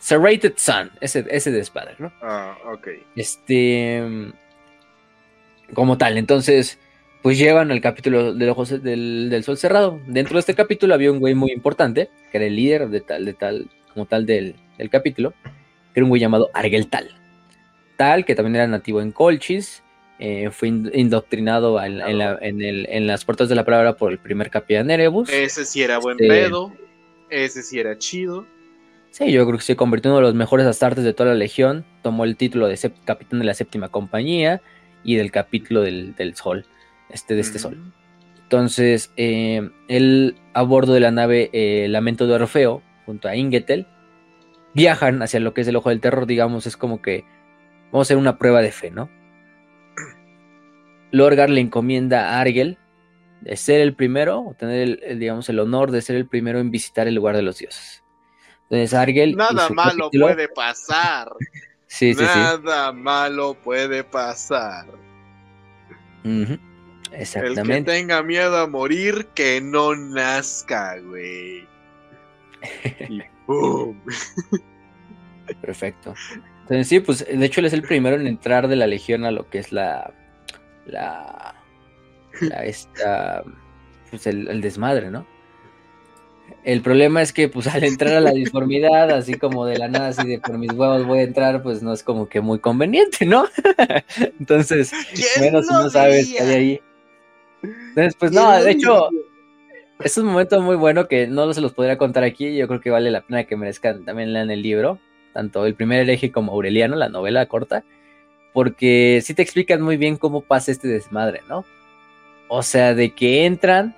Serrated 0.01 0.55
Sun, 0.57 0.91
ese, 1.01 1.25
ese 1.31 1.51
despadre, 1.51 1.95
¿no? 1.99 2.13
Ah, 2.23 2.57
ok. 2.73 2.89
Este. 3.17 4.33
Como 5.73 5.97
tal, 5.97 6.19
entonces, 6.19 6.79
pues 7.23 7.39
llevan 7.39 7.71
el 7.71 7.81
capítulo 7.81 8.35
del, 8.35 8.49
ojos 8.51 8.83
del, 8.83 9.29
del 9.31 9.45
sol 9.45 9.57
cerrado. 9.57 9.99
Dentro 10.07 10.35
de 10.35 10.41
este 10.41 10.55
capítulo 10.55 10.93
había 10.95 11.11
un 11.11 11.21
güey 11.21 11.35
muy 11.35 11.53
importante, 11.53 12.11
que 12.31 12.37
era 12.39 12.47
el 12.47 12.57
líder 12.57 12.89
de 12.91 13.01
tal, 13.01 13.25
de 13.25 13.33
tal, 13.33 13.71
como 13.93 14.05
tal 14.07 14.27
del, 14.27 14.57
del 14.77 14.91
capítulo, 14.91 15.33
que 15.43 16.01
era 16.01 16.05
un 16.05 16.11
güey 16.11 16.21
llamado 16.21 16.51
Argel 16.53 16.89
Tal. 16.89 17.11
Tal, 17.97 18.25
que 18.25 18.35
también 18.35 18.57
era 18.57 18.67
nativo 18.67 19.01
en 19.01 19.13
Colchis, 19.13 19.83
eh, 20.19 20.51
fue 20.51 20.69
in- 20.69 20.91
indoctrinado 20.95 21.83
en, 21.83 22.01
en 22.01 22.19
la- 22.19 22.39
en 22.41 22.63
el- 22.63 22.87
en 22.89 23.07
las 23.07 23.25
puertas 23.25 23.49
de 23.49 23.55
la 23.55 23.65
palabra 23.65 23.97
por 23.97 24.13
el 24.13 24.19
primer 24.19 24.51
capitán 24.51 24.91
Erebus. 24.91 25.29
Ese 25.31 25.65
sí 25.65 25.83
era 25.83 25.99
buen 25.99 26.17
Este- 26.21 26.29
pedo. 26.29 26.73
Ese 27.31 27.63
sí 27.63 27.79
era 27.79 27.99
chido. 27.99 28.47
Sí, 29.11 29.31
yo 29.33 29.47
creo 29.47 29.59
que 29.59 29.65
se 29.65 29.77
convirtió 29.77 30.11
en 30.11 30.13
uno 30.17 30.21
de 30.27 30.31
los 30.33 30.35
mejores 30.35 30.67
astartes 30.67 31.05
de 31.05 31.15
toda 31.15 31.31
la 31.31 31.35
legión. 31.37 31.85
Tomó 32.03 32.25
el 32.25 32.37
título 32.37 32.67
de 32.69 32.79
capitán 33.05 33.39
de 33.41 33.45
la 33.45 33.55
séptima 33.55 33.89
compañía 33.89 34.61
y 35.05 35.17
del 35.17 35.31
capítulo 35.31 35.83
del, 35.83 36.15
del 36.17 36.35
sol, 36.35 36.67
este 37.11 37.35
de 37.35 37.41
este 37.41 37.59
sol. 37.59 37.93
Entonces, 38.43 39.13
eh, 39.17 39.71
él 39.89 40.37
a 40.53 40.63
bordo 40.63 40.93
de 40.95 41.01
la 41.01 41.11
nave 41.11 41.51
eh, 41.53 41.87
Lamento 41.89 42.27
de 42.27 42.35
Orfeo, 42.35 42.83
junto 43.07 43.29
a 43.29 43.37
Ingetel, 43.37 43.87
viajan 44.75 45.23
hacia 45.23 45.41
lo 45.41 45.55
que 45.55 45.61
es 45.63 45.69
el 45.69 45.77
ojo 45.77 45.91
del 45.91 46.01
terror, 46.01 46.27
digamos, 46.27 46.67
es 46.67 46.77
como 46.77 47.01
que 47.01 47.25
vamos 47.93 48.07
a 48.07 48.09
hacer 48.09 48.17
una 48.17 48.39
prueba 48.39 48.63
de 48.63 48.73
fe, 48.73 48.91
¿no? 48.91 49.09
Lorgar 51.15 51.49
le 51.51 51.61
encomienda 51.61 52.31
a 52.31 52.41
Argel 52.41 52.77
de 53.41 53.57
ser 53.57 53.81
el 53.81 53.95
primero, 53.95 54.41
o 54.41 54.55
tener 54.55 54.81
el, 54.81 55.01
el, 55.05 55.19
digamos, 55.19 55.49
el 55.49 55.59
honor 55.61 55.91
de 55.91 56.01
ser 56.03 56.17
el 56.17 56.27
primero 56.27 56.59
en 56.61 56.71
visitar 56.71 57.07
el 57.09 57.15
lugar 57.15 57.37
de 57.37 57.43
los 57.43 57.59
dioses. 57.59 58.03
Entonces, 58.65 58.95
Argel. 58.95 59.37
Nada 59.37 59.69
malo 59.69 60.07
capítulo- 60.11 60.27
puede 60.27 60.49
pasar. 60.49 61.31
Sí, 61.87 62.13
sí, 62.15 62.25
sí. 62.25 62.39
Nada 62.41 62.91
malo 62.91 63.55
puede 63.63 64.03
pasar. 64.03 64.87
Ujú, 66.25 66.55
El 66.55 66.59
que 67.11 67.17
Exactamente. 67.23 67.93
tenga 67.93 68.21
miedo 68.25 68.57
a 68.59 68.67
morir, 68.67 69.29
que 69.35 69.61
no 69.61 69.95
nazca, 69.95 70.99
güey. 70.99 71.69
Y 73.09 73.23
¡pum! 73.47 73.97
Perfecto. 75.61 76.15
Entonces, 76.63 76.89
sí, 76.89 76.99
pues 77.01 77.25
de 77.27 77.45
hecho 77.47 77.61
él 77.61 77.67
es 77.67 77.73
el 77.75 77.83
primero 77.83 78.17
en 78.17 78.27
entrar 78.27 78.67
de 78.67 78.75
la 78.77 78.87
legión 78.89 79.25
a 79.25 79.31
lo 79.31 79.49
que 79.49 79.59
es 79.59 79.71
la. 79.71 80.13
La. 80.87 81.55
la 82.41 82.65
esta. 82.65 83.45
Pues 84.11 84.27
el, 84.27 84.49
el 84.49 84.61
desmadre, 84.61 85.11
¿no? 85.11 85.27
El 86.63 86.81
problema 86.83 87.23
es 87.23 87.33
que, 87.33 87.49
pues 87.49 87.67
al 87.75 87.85
entrar 87.85 88.15
a 88.15 88.21
la 88.21 88.33
disformidad, 88.33 89.11
así 89.11 89.35
como 89.35 89.67
de 89.67 89.79
la 89.79 89.89
nada, 89.89 90.09
así 90.09 90.27
de 90.27 90.39
por 90.39 90.59
mis 90.59 90.73
huevos 90.73 91.07
voy 91.07 91.21
a 91.21 91.23
entrar, 91.23 91.63
pues 91.63 91.83
no 91.83 91.93
es 91.93 92.03
como 92.03 92.29
que 92.29 92.41
muy 92.41 92.59
conveniente, 92.59 93.27
¿no? 93.27 93.47
Entonces, 94.41 94.93
¿Quién 95.15 95.53
menos 95.53 95.67
no 95.67 95.89
sabes 95.91 96.27
diría? 96.27 96.45
que 96.45 96.51
hay 96.51 96.55
ahí. 96.55 96.81
Entonces, 97.63 98.17
pues 98.19 98.31
¿Quién 98.31 98.43
no, 98.43 98.63
de 98.63 98.71
hecho, 98.71 99.09
es 100.01 100.19
un 100.19 100.27
momento 100.27 100.61
muy 100.61 100.77
bueno 100.77 101.07
que 101.07 101.27
no 101.27 101.53
se 101.53 101.61
los 101.61 101.73
podría 101.73 101.99
contar 101.99 102.25
aquí. 102.25 102.57
Yo 102.57 102.67
creo 102.69 102.81
que 102.81 102.91
vale 102.91 103.11
la 103.11 103.23
pena 103.23 103.45
que 103.45 103.57
merezcan 103.57 104.05
también 104.05 104.33
lean 104.33 104.51
el 104.51 104.63
libro, 104.63 104.99
tanto 105.33 105.67
el 105.67 105.75
primer 105.75 106.01
hereje 106.01 106.33
como 106.33 106.53
Aureliano, 106.53 106.97
la 106.97 107.09
novela 107.09 107.47
corta, 107.47 107.85
porque 108.55 109.21
sí 109.23 109.35
te 109.35 109.43
explican 109.43 109.83
muy 109.83 109.99
bien 109.99 110.17
cómo 110.17 110.41
pasa 110.41 110.71
este 110.71 110.89
desmadre, 110.89 111.43
¿no? 111.49 111.67
O 112.49 112.63
sea, 112.63 112.95
de 112.95 113.11
que 113.11 113.45
entran, 113.45 113.95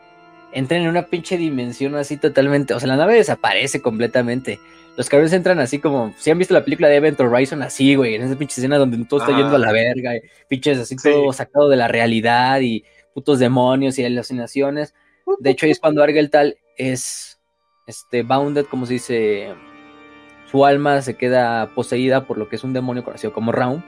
entran 0.50 0.80
en 0.80 0.88
una 0.88 1.06
pinche 1.06 1.36
dimensión 1.36 1.94
así 1.94 2.16
totalmente. 2.16 2.72
O 2.72 2.80
sea, 2.80 2.88
la 2.88 2.96
nave 2.96 3.14
desaparece 3.14 3.82
completamente. 3.82 4.58
Los 4.96 5.10
cabrones 5.10 5.34
entran 5.34 5.58
así 5.60 5.78
como. 5.78 6.14
Si 6.16 6.30
han 6.30 6.38
visto 6.38 6.54
la 6.54 6.64
película 6.64 6.88
de 6.88 6.96
Event 6.96 7.20
Horizon, 7.20 7.62
así, 7.62 7.96
güey, 7.96 8.14
en 8.14 8.22
esa 8.22 8.34
pinche 8.34 8.54
escena 8.60 8.78
donde 8.78 9.04
todo 9.04 9.20
está 9.20 9.36
yendo 9.36 9.56
a 9.56 9.58
la 9.58 9.72
verga, 9.72 10.16
y 10.16 10.20
pinches 10.48 10.78
así 10.78 10.96
Sí. 10.96 11.10
todo 11.10 11.34
sacado 11.34 11.68
de 11.68 11.76
la 11.76 11.86
realidad 11.86 12.60
y 12.60 12.82
putos 13.12 13.38
demonios 13.38 13.98
y 13.98 14.04
alucinaciones. 14.06 14.94
De 15.38 15.50
hecho, 15.50 15.66
ahí 15.66 15.72
es 15.72 15.80
cuando 15.80 16.02
Argel 16.02 16.30
Tal 16.30 16.56
es 16.78 17.38
este, 17.86 18.22
Bounded, 18.22 18.64
como 18.64 18.86
se 18.86 18.94
dice, 18.94 19.54
su 20.50 20.64
alma 20.64 21.02
se 21.02 21.14
queda 21.14 21.74
poseída 21.74 22.24
por 22.26 22.38
lo 22.38 22.48
que 22.48 22.56
es 22.56 22.64
un 22.64 22.72
demonio 22.72 23.04
conocido 23.04 23.34
como 23.34 23.52
Raum, 23.52 23.82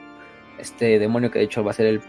este 0.59 0.99
demonio 0.99 1.31
que 1.31 1.39
de 1.39 1.45
hecho 1.47 1.65
va 1.65 1.71
a 1.71 1.75
ser 1.75 1.87
el, 1.87 2.01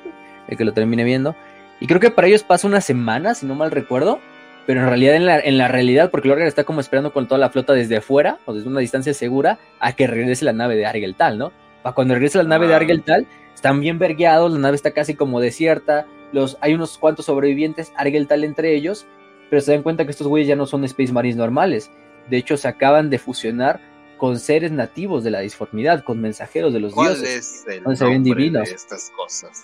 el 0.48 0.58
que 0.58 0.66
lo 0.66 0.74
termine 0.74 1.04
viendo. 1.04 1.36
Y 1.80 1.88
creo 1.88 2.00
que 2.00 2.12
para 2.12 2.28
ellos 2.28 2.44
pasa 2.44 2.68
una 2.68 2.82
semana, 2.82 3.34
si 3.36 3.46
no 3.46 3.56
mal 3.56 3.72
recuerdo, 3.72 4.20
pero 4.66 4.82
en 4.82 4.88
realidad, 4.88 5.16
en 5.16 5.26
la, 5.26 5.40
en 5.40 5.58
la 5.58 5.68
realidad, 5.68 6.12
porque 6.12 6.28
Lorgar 6.28 6.48
está 6.48 6.64
como 6.64 6.80
esperando 6.80 7.12
con 7.12 7.28
toda 7.28 7.40
la 7.40 7.50
flota 7.50 7.74
desde 7.74 7.98
afuera, 7.98 8.38
o 8.46 8.54
desde 8.54 8.68
una 8.68 8.82
distancia 8.82 9.14
segura, 9.14 9.58
a 9.80 9.94
que 9.94 10.06
regrese 10.06 10.46
la 10.46 10.54
nave 10.54 10.76
de 10.76 10.86
Argeltal, 10.86 11.38
¿no? 11.38 11.52
Para 11.82 11.96
cuando 11.96 12.14
regrese 12.14 12.38
la 12.38 12.44
nave 12.44 12.68
de 12.68 12.74
Ah. 12.74 12.78
Argeltal, 12.78 13.26
están 13.56 13.80
bien 13.80 13.98
vergueados, 13.98 14.52
la 14.52 14.60
nave 14.60 14.76
está 14.76 14.92
casi 14.92 15.16
como 15.16 15.40
desierta, 15.40 16.06
los, 16.34 16.58
hay 16.62 16.74
unos 16.74 16.98
cuantos 16.98 17.26
sobrevivientes, 17.26 17.92
Argeltal 17.96 18.44
entre 18.44 18.76
ellos, 18.76 19.08
pero 19.50 19.62
se 19.62 19.72
dan 19.72 19.82
cuenta 19.82 20.06
que 20.06 20.12
estos 20.12 20.28
güeyes 20.28 20.48
ya 20.48 20.56
no 20.56 20.68
son 20.68 20.84
Space 20.84 21.12
Marines 21.12 21.38
normales. 21.38 21.90
De 22.30 22.38
hecho, 22.38 22.56
se 22.56 22.68
acaban 22.68 23.10
de 23.10 23.18
fusionar 23.18 23.80
con 24.20 24.38
seres 24.38 24.72
nativos 24.72 25.24
de 25.24 25.32
la 25.32 25.40
disformidad, 25.40 26.04
con 26.04 26.22
mensajeros 26.22 26.72
de 26.74 26.80
los 26.80 26.94
¿Cuál 26.94 27.16
dioses. 27.16 27.64
es 27.66 27.68
el 27.68 27.84
ven 27.84 28.00
nombre 28.00 28.20
divinos. 28.20 28.70
de 28.70 28.76
estas 28.76 29.10
cosas? 29.16 29.64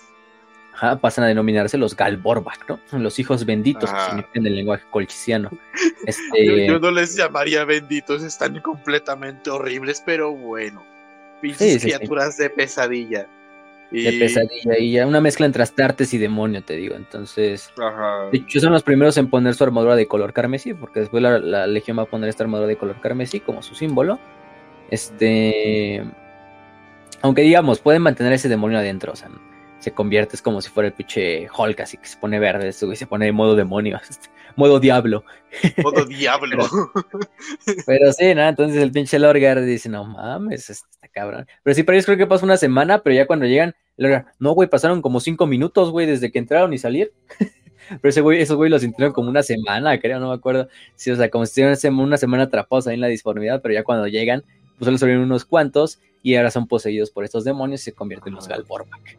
Ajá, 0.74 0.98
pasan 0.98 1.24
a 1.24 1.28
denominarse 1.28 1.78
los 1.78 1.96
Galborbak, 1.96 2.68
¿no? 2.68 2.98
Los 2.98 3.18
hijos 3.18 3.46
benditos 3.46 3.88
que 3.90 3.96
Ajá. 3.96 4.06
significan 4.08 4.42
en 4.42 4.46
el 4.48 4.56
lenguaje 4.56 4.84
colchiciano. 4.90 5.50
Yo, 5.52 5.58
Este, 6.06 6.66
yo 6.66 6.78
no 6.78 6.90
les 6.90 7.16
llamaría 7.16 7.64
benditos, 7.64 8.22
están 8.22 8.60
completamente 8.60 9.48
horribles, 9.50 10.02
pero 10.04 10.32
bueno. 10.32 10.82
Pinches 11.40 11.58
Sí, 11.58 11.70
sí, 11.74 11.78
sí. 11.80 11.86
criaturas 11.96 12.36
de 12.36 12.50
pesadilla. 12.50 13.26
Y... 13.90 14.02
de 14.02 14.12
pesadilla 14.18 14.78
y 14.78 14.92
ya 14.92 15.06
una 15.06 15.20
mezcla 15.20 15.46
entre 15.46 15.62
Astartes 15.62 16.12
y 16.12 16.18
demonio, 16.18 16.62
te 16.62 16.74
digo. 16.74 16.94
Entonces, 16.96 17.70
Ajá. 17.78 18.28
de 18.32 18.38
hecho, 18.38 18.60
son 18.60 18.72
los 18.72 18.82
primeros 18.82 19.16
en 19.16 19.30
poner 19.30 19.54
su 19.54 19.64
armadura 19.64 19.96
de 19.96 20.06
color 20.06 20.32
carmesí, 20.34 20.74
porque 20.74 21.00
después 21.00 21.22
la, 21.22 21.38
la 21.38 21.66
legión 21.66 21.96
va 21.98 22.02
a 22.02 22.06
poner 22.06 22.28
esta 22.28 22.42
armadura 22.44 22.68
de 22.68 22.76
color 22.76 23.00
carmesí 23.00 23.40
como 23.40 23.62
su 23.62 23.74
símbolo. 23.74 24.18
Este, 24.90 26.04
aunque 27.22 27.42
digamos, 27.42 27.80
pueden 27.80 28.02
mantener 28.02 28.32
ese 28.32 28.48
demonio 28.48 28.78
adentro, 28.78 29.12
o 29.12 29.16
sea, 29.16 29.30
se 29.78 29.92
convierte, 29.92 30.36
es 30.36 30.42
como 30.42 30.60
si 30.60 30.70
fuera 30.70 30.88
el 30.88 30.94
pinche 30.94 31.48
Hulk, 31.56 31.80
así 31.80 31.96
que 31.96 32.06
se 32.06 32.16
pone 32.16 32.38
verde, 32.38 32.68
este 32.68 32.96
se 32.96 33.06
pone 33.06 33.26
de 33.26 33.32
modo 33.32 33.54
demonio, 33.54 34.00
este, 34.10 34.28
modo 34.56 34.80
diablo. 34.80 35.24
Modo 35.82 36.04
diablo. 36.04 36.66
Pero 37.86 38.12
sí, 38.12 38.34
¿no? 38.34 38.42
Entonces 38.42 38.82
el 38.82 38.90
pinche 38.90 39.18
Lorgar 39.18 39.62
dice, 39.62 39.88
no 39.88 40.04
mames, 40.04 40.70
este 40.70 40.88
está 40.90 41.08
cabrón. 41.08 41.46
Pero 41.62 41.74
sí, 41.74 41.82
para 41.82 41.96
ellos 41.96 42.06
creo 42.06 42.18
que 42.18 42.26
pasa 42.26 42.44
una 42.44 42.56
semana, 42.56 43.02
pero 43.02 43.14
ya 43.14 43.26
cuando 43.26 43.46
llegan, 43.46 43.74
Lorgar, 43.96 44.26
no, 44.38 44.52
güey, 44.52 44.68
pasaron 44.68 45.02
como 45.02 45.20
cinco 45.20 45.46
minutos, 45.46 45.90
güey, 45.90 46.06
desde 46.06 46.32
que 46.32 46.38
entraron 46.38 46.72
y 46.72 46.78
salir. 46.78 47.12
pero 48.00 48.08
ese 48.08 48.20
güey, 48.20 48.40
esos 48.40 48.56
güey 48.56 48.70
los 48.70 48.82
sintieron 48.82 49.12
como 49.12 49.28
una 49.28 49.42
semana, 49.42 49.98
creo, 50.00 50.18
no 50.18 50.30
me 50.30 50.34
acuerdo. 50.34 50.68
Sí, 50.96 51.10
o 51.10 51.16
sea, 51.16 51.30
como 51.30 51.46
si 51.46 51.62
estuvieran 51.62 51.98
una 51.98 52.16
semana 52.16 52.44
atrapados 52.44 52.86
ahí 52.86 52.94
en 52.94 53.00
la 53.00 53.06
disformidad, 53.06 53.62
pero 53.62 53.74
ya 53.74 53.84
cuando 53.84 54.08
llegan, 54.08 54.44
solo 54.80 54.98
salieron 54.98 55.24
unos 55.24 55.44
cuantos 55.44 55.98
y 56.22 56.34
ahora 56.36 56.50
son 56.50 56.66
poseídos 56.66 57.10
por 57.10 57.24
estos 57.24 57.44
demonios 57.44 57.80
y 57.82 57.84
se 57.84 57.92
convierten 57.92 58.30
en 58.32 58.34
los 58.36 58.48
Galborbak. 58.48 59.16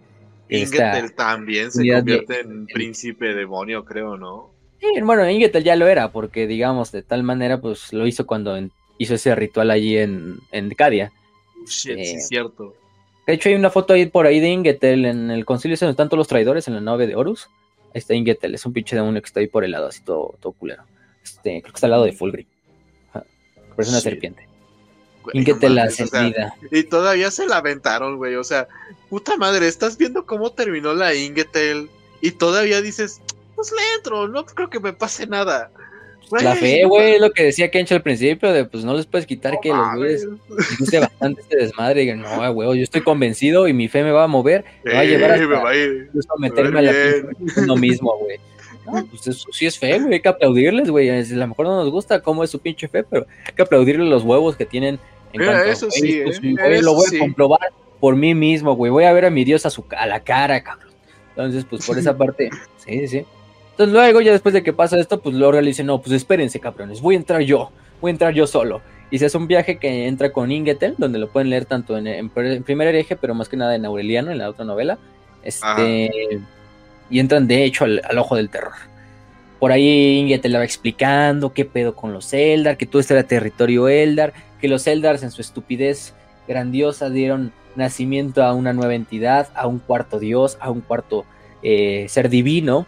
Esta- 0.50 0.98
Ingetel 1.00 1.14
también 1.16 1.72
se 1.72 1.84
de- 1.84 1.94
convierte 1.94 2.40
en 2.42 2.68
príncipe 2.68 3.34
demonio, 3.34 3.84
creo, 3.86 4.18
¿no? 4.18 4.52
Sí, 4.80 4.88
bueno, 5.02 5.30
Ingetel 5.30 5.64
ya 5.64 5.76
lo 5.76 5.88
era, 5.88 6.12
porque 6.12 6.48
digamos, 6.48 6.92
de 6.92 7.02
tal 7.04 7.24
manera, 7.24 7.60
pues 7.60 7.92
lo 7.94 8.06
hizo 8.08 8.26
cuando 8.28 8.56
en- 8.56 8.72
hizo 8.98 9.16
ese 9.16 9.34
ritual 9.36 9.72
allí 9.72 9.98
en, 9.98 10.38
en 10.52 10.70
Cadia. 10.72 11.12
Shit, 11.66 11.94
sí, 11.96 12.00
Eh, 12.00 12.14
es 12.16 12.28
cierto. 12.28 12.76
De 13.26 13.34
hecho, 13.34 13.50
hay 13.50 13.56
una 13.56 13.70
foto 13.70 13.94
ahí 13.94 14.06
por 14.06 14.26
ahí 14.26 14.40
de 14.40 14.50
Ingetel 14.50 15.06
en 15.06 15.32
el 15.32 15.44
concilio, 15.46 15.76
donde 15.78 15.92
están 15.92 16.08
todos 16.08 16.20
los 16.20 16.28
traidores 16.28 16.68
en 16.68 16.76
la 16.76 16.82
nave 16.82 17.08
de 17.08 17.16
Horus. 17.16 17.50
Ahí 17.94 18.00
está 18.00 18.14
Ingetel, 18.14 18.56
es 18.56 18.66
un 18.66 18.72
pinche 18.74 18.96
demonio 18.96 19.22
que 19.22 19.26
está 19.28 19.40
ahí 19.42 19.48
por 19.48 19.64
el 19.66 19.72
lado, 19.72 19.88
así 19.88 20.02
todo, 20.04 20.36
todo 20.40 20.54
culero. 20.54 20.84
Este, 21.24 21.62
creo 21.62 21.74
que 21.74 21.78
está 21.78 21.88
al 21.88 21.92
lado 21.92 22.04
de 22.06 22.14
Fulgrim. 22.14 22.46
Parece 23.76 23.92
una 23.92 24.00
serpiente. 24.02 24.48
Güey, 25.34 25.46
la 25.74 25.86
o 25.86 25.90
sea. 25.90 26.54
Y 26.72 26.84
todavía 26.84 27.32
se 27.32 27.46
la 27.48 27.58
aventaron, 27.58 28.18
güey. 28.18 28.36
O 28.36 28.44
sea, 28.44 28.68
puta 29.10 29.38
madre, 29.38 29.68
estás 29.68 29.98
viendo 29.98 30.26
cómo 30.26 30.52
terminó 30.52 30.94
la 30.94 31.14
Ingetel 31.14 31.90
y 32.22 32.32
todavía 32.32 32.82
dices, 32.82 33.22
pues 33.56 33.72
le 33.72 33.96
entro, 33.98 34.28
no 34.28 34.46
creo 34.46 34.70
que 34.70 34.80
me 34.80 34.94
pase 34.94 35.28
nada. 35.28 35.72
La 36.32 36.56
fe, 36.56 36.84
güey, 36.86 37.16
es 37.16 37.22
lo 37.22 37.32
que 37.32 37.44
decía 37.44 37.72
Kencho 37.72 37.96
al 37.96 38.02
principio, 38.02 38.52
de 38.52 38.66
pues 38.66 38.84
no 38.84 38.94
les 38.94 39.06
puedes 39.06 39.26
quitar 39.26 39.54
no 39.54 39.62
que 39.62 39.70
los 39.70 39.96
güeyes 39.96 40.28
guste 40.78 41.00
bastante 41.00 41.42
este 41.42 41.56
desmadre 41.56 42.02
y 42.02 42.06
digan, 42.06 42.22
no, 42.22 42.54
güey, 42.54 42.78
yo 42.78 42.84
estoy 42.84 43.02
convencido 43.02 43.68
y 43.68 43.74
mi 43.74 43.88
fe 43.88 44.04
me 44.04 44.12
va 44.12 44.26
a 44.26 44.28
mover, 44.28 44.66
me 44.84 44.94
va 44.94 45.00
a 45.00 45.04
llevar 45.06 45.32
hasta 45.32 45.48
me 45.48 45.56
va 45.56 45.70
a 45.70 45.76
ir. 45.76 46.06
incluso 46.08 46.34
a 46.34 46.40
meterme 46.40 46.80
a 46.80 46.82
la 46.82 46.92
bien. 46.92 47.28
pinche 47.38 47.62
uno 47.62 47.76
mismo, 47.78 48.18
güey. 48.18 48.40
No, 48.86 49.06
pues 49.06 49.28
eso 49.28 49.48
sí 49.52 49.66
es 49.66 49.80
fe, 49.80 50.00
güey, 50.00 50.16
hay 50.16 50.20
que 50.22 50.30
aplaudirles, 50.30 50.90
güey. 50.90 51.10
A 51.10 51.22
lo 51.22 51.48
mejor 51.48 51.66
no 51.66 51.78
nos 51.78 51.92
gusta 51.92 52.22
cómo 52.22 52.44
es 52.44 52.50
su 52.50 52.60
pinche 52.60 52.88
fe, 52.88 53.04
pero 53.04 53.26
hay 53.46 53.54
que 53.54 53.62
aplaudirle 53.62 54.06
los 54.06 54.24
huevos 54.24 54.58
que 54.58 54.66
tienen 54.66 55.00
en 55.34 55.42
Mira, 55.42 55.64
cuanto 55.64 55.88
a, 55.88 55.92
sí, 55.92 56.12
eh, 56.12 56.24
güey, 56.24 56.74
eso 56.74 56.82
lo 56.84 56.94
voy 56.96 57.16
a 57.16 57.20
comprobar 57.20 57.70
por 58.00 58.16
mí 58.16 58.34
mismo, 58.36 58.76
güey. 58.76 58.92
Voy 58.92 59.04
a 59.04 59.14
ver 59.14 59.26
a 59.26 59.30
mi 59.30 59.44
Dios 59.44 59.66
a 59.66 59.70
su 59.70 59.86
a 59.98 60.06
la 60.06 60.22
cara, 60.22 60.62
cabrón. 60.64 60.94
Entonces, 61.30 61.66
pues 61.70 61.86
por 61.86 61.98
esa 61.98 62.18
parte, 62.18 62.50
sí, 62.78 63.00
sí, 63.00 63.08
sí. 63.08 63.26
Entonces 63.72 63.94
luego, 63.94 64.22
ya 64.22 64.32
después 64.32 64.54
de 64.54 64.64
que 64.64 64.74
pasa 64.74 65.00
esto, 65.00 65.22
pues 65.22 65.36
Lorga 65.36 65.62
le 65.62 65.68
dice, 65.68 65.84
no, 65.84 66.02
pues 66.02 66.12
espérense, 66.14 66.60
cabrones, 66.60 67.00
voy 67.00 67.14
a 67.14 67.20
entrar 67.20 67.42
yo, 67.42 67.72
voy 68.02 68.10
a 68.10 68.14
entrar 68.14 68.34
yo 68.34 68.48
solo. 68.48 68.82
Y 69.12 69.20
se 69.20 69.28
hace 69.28 69.38
un 69.38 69.48
viaje 69.48 69.78
que 69.78 70.08
entra 70.08 70.34
con 70.34 70.52
Ingetel, 70.52 70.96
donde 70.98 71.20
lo 71.20 71.30
pueden 71.30 71.50
leer 71.50 71.66
tanto 71.66 71.98
en, 71.98 72.08
en, 72.08 72.32
en 72.36 72.64
primer 72.64 72.88
hereje, 72.88 73.16
pero 73.16 73.36
más 73.36 73.48
que 73.48 73.56
nada 73.56 73.76
en 73.76 73.86
Aureliano, 73.86 74.32
en 74.32 74.40
la 74.40 74.50
otra 74.50 74.66
novela. 74.66 74.98
Este, 75.44 76.42
y 77.10 77.20
entran 77.20 77.48
de 77.48 77.64
hecho 77.64 77.86
al, 77.86 78.02
al, 78.04 78.18
ojo 78.18 78.36
del 78.36 78.50
terror. 78.50 78.74
Por 79.60 79.72
ahí 79.72 80.18
Ingetel 80.20 80.52
le 80.52 80.58
va 80.58 80.64
explicando 80.66 81.54
qué 81.54 81.64
pedo 81.64 81.96
con 81.96 82.12
los 82.14 82.34
Eldar, 82.34 82.78
que 82.78 82.86
todo 82.86 83.00
esto 83.00 83.14
era 83.14 83.24
territorio 83.24 83.88
Eldar, 83.88 84.34
que 84.62 84.68
los 84.68 84.88
Eldars 84.88 85.24
en 85.24 85.32
su 85.32 85.42
estupidez 85.42 86.14
grandiosa 86.48 87.10
dieron 87.10 87.52
nacimiento 87.76 88.44
a 88.44 88.54
una 88.54 88.74
nueva 88.74 88.96
entidad, 88.96 89.50
a 89.56 89.68
un 89.68 89.80
cuarto 89.80 90.20
dios, 90.20 90.58
a 90.60 90.72
un 90.72 90.82
cuarto 90.82 91.26
eh, 91.64 92.06
ser 92.10 92.30
divino, 92.30 92.88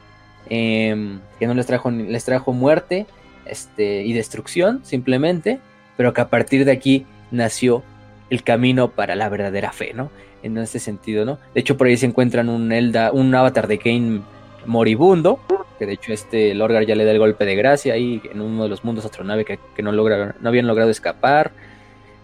eh, 0.50 1.20
que 1.38 1.48
no 1.48 1.54
les 1.54 1.68
trajo, 1.68 1.92
les 1.92 2.26
trajo 2.26 2.54
muerte 2.54 3.06
este, 3.46 4.04
y 4.04 4.14
destrucción 4.14 4.82
simplemente, 4.84 5.60
pero 5.98 6.14
que 6.14 6.22
a 6.22 6.30
partir 6.30 6.66
de 6.66 6.72
aquí 6.72 7.06
nació 7.32 7.84
el 8.30 8.44
camino 8.44 8.92
para 8.92 9.16
la 9.16 9.30
verdadera 9.30 9.72
fe, 9.72 9.94
¿no? 9.94 10.12
En 10.42 10.58
este 10.58 10.80
sentido, 10.80 11.26
¿no? 11.26 11.38
De 11.54 11.62
hecho, 11.62 11.78
por 11.78 11.88
ahí 11.88 11.98
se 11.98 12.06
encuentran 12.06 12.50
un 12.50 12.72
Elda, 12.72 13.12
un 13.12 13.34
avatar 13.36 13.68
de 13.68 13.80
Kane 13.80 14.22
moribundo, 14.66 15.40
que 15.78 15.86
de 15.86 15.94
hecho 15.94 16.14
este 16.14 16.54
Lorgar 16.54 16.86
ya 16.86 16.96
le 16.96 17.06
da 17.06 17.12
el 17.12 17.20
golpe 17.20 17.46
de 17.46 17.56
gracia 17.56 17.94
ahí 17.94 18.22
en 18.32 18.42
uno 18.42 18.64
de 18.64 18.70
los 18.70 18.84
mundos 18.84 19.06
astronave 19.06 19.46
que, 19.46 19.60
que 19.76 19.82
no, 19.82 19.92
logra, 19.92 20.36
no 20.40 20.50
habían 20.50 20.68
logrado 20.68 20.90
escapar. 20.90 21.52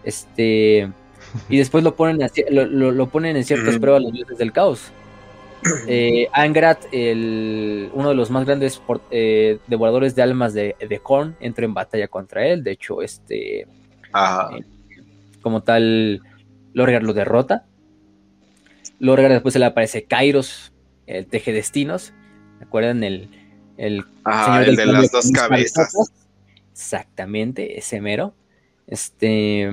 Este. 0.04 0.90
Y 1.48 1.56
después 1.58 1.82
lo 1.82 1.96
ponen, 1.96 2.22
a, 2.22 2.30
lo, 2.50 2.66
lo, 2.66 2.92
lo, 2.92 3.08
ponen 3.08 3.36
en 3.36 3.44
ciertas 3.44 3.78
pruebas 3.78 4.02
los 4.02 4.12
dioses 4.12 4.38
del 4.38 4.52
caos. 4.52 4.92
Eh, 5.88 6.28
Angrat, 6.32 6.84
el, 6.92 7.90
uno 7.92 8.10
de 8.10 8.14
los 8.14 8.30
más 8.30 8.44
grandes 8.44 8.78
por, 8.78 9.00
eh, 9.10 9.58
devoradores 9.66 10.14
de 10.14 10.22
almas 10.22 10.54
de, 10.54 10.76
de 10.78 10.98
Korn, 11.00 11.36
entra 11.40 11.64
en 11.64 11.74
batalla 11.74 12.08
contra 12.08 12.46
él. 12.46 12.62
De 12.62 12.72
hecho, 12.72 13.02
este. 13.02 13.60
Eh, 13.62 13.66
como 15.42 15.62
tal, 15.62 16.20
Lorgar 16.72 17.02
lo 17.02 17.12
derrota. 17.14 17.64
Lorgar 18.98 19.30
después 19.30 19.52
se 19.52 19.58
le 19.58 19.66
aparece 19.66 20.04
Kairos, 20.04 20.72
el 21.06 21.26
teje 21.26 21.52
destinos. 21.52 22.12
¿Se 22.58 22.64
acuerdan? 22.64 23.02
El, 23.04 23.28
el, 23.76 24.04
ah, 24.24 24.62
el 24.64 24.76
de 24.76 24.86
las 24.86 25.10
dos 25.10 25.30
cabezas. 25.32 25.94
Exactamente, 26.72 27.78
ese 27.78 28.00
mero. 28.00 28.34
Este. 28.86 29.68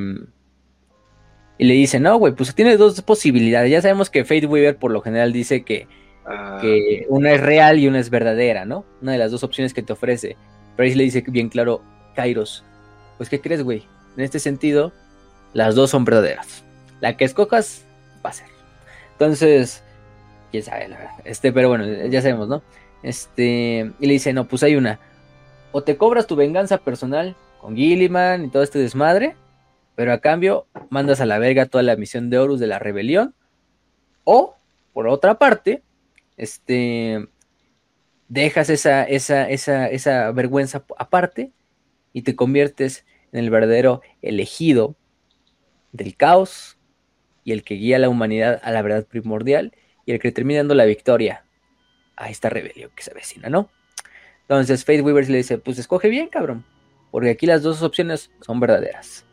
Y 1.57 1.65
le 1.65 1.73
dice, 1.76 1.99
no, 1.99 2.18
güey, 2.18 2.34
pues 2.34 2.53
tiene 2.55 2.77
dos 2.77 3.01
posibilidades. 3.01 3.72
Ya 3.72 3.81
sabemos 3.81 4.10
que 4.10 4.26
Fate 4.26 4.47
Weaver 4.47 4.77
por 4.77 4.91
lo 4.91 5.01
general 5.01 5.31
dice 5.31 5.64
que, 5.64 5.88
Ah. 6.26 6.60
que 6.61 7.05
una 7.10 7.34
es 7.34 7.41
real 7.41 7.80
y 7.80 7.88
una 7.88 7.99
es 7.99 8.10
verdadera, 8.10 8.65
¿no? 8.65 8.85
Una 9.01 9.11
de 9.11 9.18
las 9.18 9.31
dos 9.31 9.43
opciones 9.43 9.73
que 9.73 9.84
te 9.84 9.93
ofrece. 9.93 10.38
Pero 10.76 10.88
ahí 10.88 10.95
le 10.95 11.03
dice 11.03 11.23
bien 11.27 11.49
claro, 11.49 11.81
Kairos, 12.15 12.64
pues 13.18 13.30
¿qué 13.30 13.41
crees, 13.41 13.61
güey? 13.61 13.84
En 14.15 14.23
este 14.23 14.39
sentido, 14.39 14.93
las 15.53 15.76
dos 15.76 15.89
son 15.89 16.05
verdaderas. 16.05 16.64
La 17.01 17.18
que 17.18 17.26
escojas 17.26 17.84
va 18.26 18.30
a 18.30 18.34
ser. 18.34 18.47
Entonces, 19.14 19.82
sabe. 20.61 20.89
Este, 21.25 21.51
pero 21.51 21.69
bueno, 21.69 21.85
ya 22.07 22.21
sabemos, 22.21 22.47
¿no? 22.47 22.61
Este, 23.01 23.91
y 23.99 24.05
le 24.05 24.13
dice, 24.13 24.34
no, 24.34 24.47
pues 24.47 24.63
hay 24.63 24.75
una. 24.75 24.99
O 25.71 25.84
te 25.84 25.97
cobras 25.97 26.27
tu 26.27 26.35
venganza 26.35 26.77
personal 26.77 27.35
con 27.59 27.75
Gilliman 27.75 28.45
y 28.45 28.49
todo 28.49 28.63
este 28.63 28.80
desmadre, 28.80 29.35
pero 29.95 30.13
a 30.13 30.19
cambio 30.19 30.67
mandas 30.89 31.21
a 31.21 31.25
la 31.25 31.39
verga 31.39 31.65
toda 31.65 31.84
la 31.84 31.95
misión 31.95 32.30
de 32.30 32.38
Horus 32.38 32.59
de 32.59 32.67
la 32.67 32.80
rebelión. 32.80 33.35
O, 34.23 34.55
por 34.93 35.07
otra 35.07 35.38
parte, 35.38 35.84
este, 36.38 37.27
dejas 38.27 38.69
esa, 38.69 39.03
esa, 39.03 39.49
esa, 39.49 39.89
esa 39.89 40.31
vergüenza 40.31 40.84
aparte 40.97 41.51
y 42.13 42.21
te 42.21 42.35
conviertes 42.35 43.05
en 43.31 43.39
el 43.39 43.49
verdadero 43.49 44.01
elegido 44.21 44.95
del 45.91 46.15
caos 46.15 46.77
y 47.43 47.51
el 47.51 47.63
que 47.63 47.75
guía 47.75 47.97
a 47.97 47.99
la 47.99 48.09
humanidad 48.09 48.61
a 48.63 48.71
la 48.71 48.81
verdad 48.81 49.05
primordial 49.05 49.73
y 50.05 50.11
el 50.11 50.19
que 50.19 50.31
termina 50.31 50.59
dando 50.59 50.75
la 50.75 50.85
victoria 50.85 51.45
a 52.15 52.30
esta 52.30 52.49
rebelión 52.49 52.91
que 52.95 53.03
se 53.03 53.11
avecina, 53.11 53.49
¿no? 53.49 53.69
Entonces 54.41 54.84
Faith 54.85 55.01
Weaver 55.01 55.30
le 55.30 55.38
dice, 55.38 55.57
pues 55.57 55.80
escoge 55.80 56.09
bien, 56.09 56.27
cabrón. 56.27 56.65
porque 57.11 57.30
aquí 57.30 57.45
las 57.45 57.61
dos 57.61 57.81
opciones 57.81 58.30
son 58.41 58.59
verdaderas. 58.59 59.25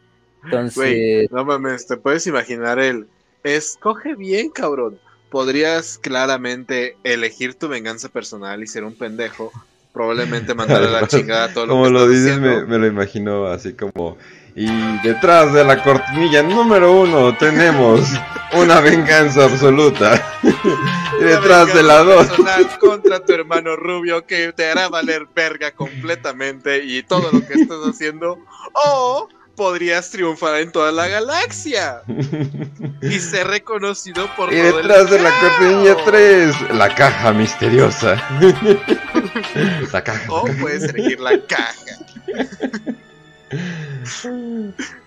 Entonces, 0.45 1.31
no 1.31 1.45
mames, 1.45 1.87
te 1.87 1.97
puedes 1.97 2.27
imaginar 2.27 2.79
el. 2.79 3.07
Escoge 3.43 4.15
bien, 4.15 4.51
cabrón. 4.51 4.99
Podrías 5.31 5.99
claramente 5.99 6.97
elegir 7.05 7.55
tu 7.55 7.69
venganza 7.69 8.09
personal 8.09 8.63
y 8.63 8.67
ser 8.67 8.85
un 8.85 8.95
pendejo. 8.95 9.53
Probablemente 9.93 10.55
mandar 10.55 10.83
a 10.83 10.91
la 10.91 11.07
chingada 11.09 11.53
todo 11.53 11.67
lo 11.67 11.73
Como 11.75 11.85
que 11.85 11.91
lo 11.91 12.09
dices, 12.09 12.39
me 12.39 12.79
lo 12.79 12.87
imagino 12.87 13.47
así 13.47 13.75
como... 13.75 14.17
Y 14.55 14.99
detrás 15.03 15.53
de 15.53 15.65
la 15.65 15.83
cortinilla 15.83 16.43
número 16.43 16.93
uno 16.93 17.37
tenemos 17.37 18.09
una 18.53 18.81
venganza 18.81 19.45
absoluta. 19.45 20.23
y 21.21 21.25
detrás 21.25 21.73
de 21.73 21.83
la 21.83 22.03
dos... 22.03 22.29
contra 22.79 23.25
tu 23.25 23.33
hermano 23.33 23.77
rubio 23.77 24.27
que 24.27 24.53
te 24.53 24.71
hará 24.71 24.89
valer 24.89 25.27
verga 25.35 25.73
completamente 25.73 26.85
y 26.85 27.03
todo 27.03 27.31
lo 27.33 27.47
que 27.47 27.55
estás 27.55 27.79
haciendo. 27.85 28.39
O 28.73 29.29
podrías 29.61 30.11
triunfar 30.11 30.61
en 30.61 30.73
toda 30.73 30.91
la 30.91 31.07
galaxia 31.07 32.03
y 33.03 33.19
ser 33.19 33.47
reconocido 33.47 34.27
por 34.35 34.51
Y 34.53 34.57
todo 34.57 34.81
el 34.81 34.89
detrás 34.89 35.11
de 35.11 35.19
la 35.21 35.31
cortinilla 35.39 35.97
3, 36.05 36.75
la 36.75 36.95
caja 36.95 37.33
misteriosa. 37.33 38.17
la 39.93 40.03
caja. 40.03 40.33
O 40.33 40.47
puedes 40.61 40.85
elegir 40.85 41.21
la 41.21 41.39
caja. 41.47 41.75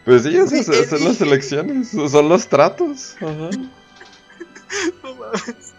Pues 0.06 0.24
sí, 0.24 0.36
esas, 0.38 0.90
son 0.90 1.04
las 1.06 1.22
elecciones, 1.22 1.90
son 1.92 2.30
los 2.30 2.48
tratos. 2.48 3.16
Ajá. 3.18 3.50
No 5.04 5.16
mames. 5.16 5.74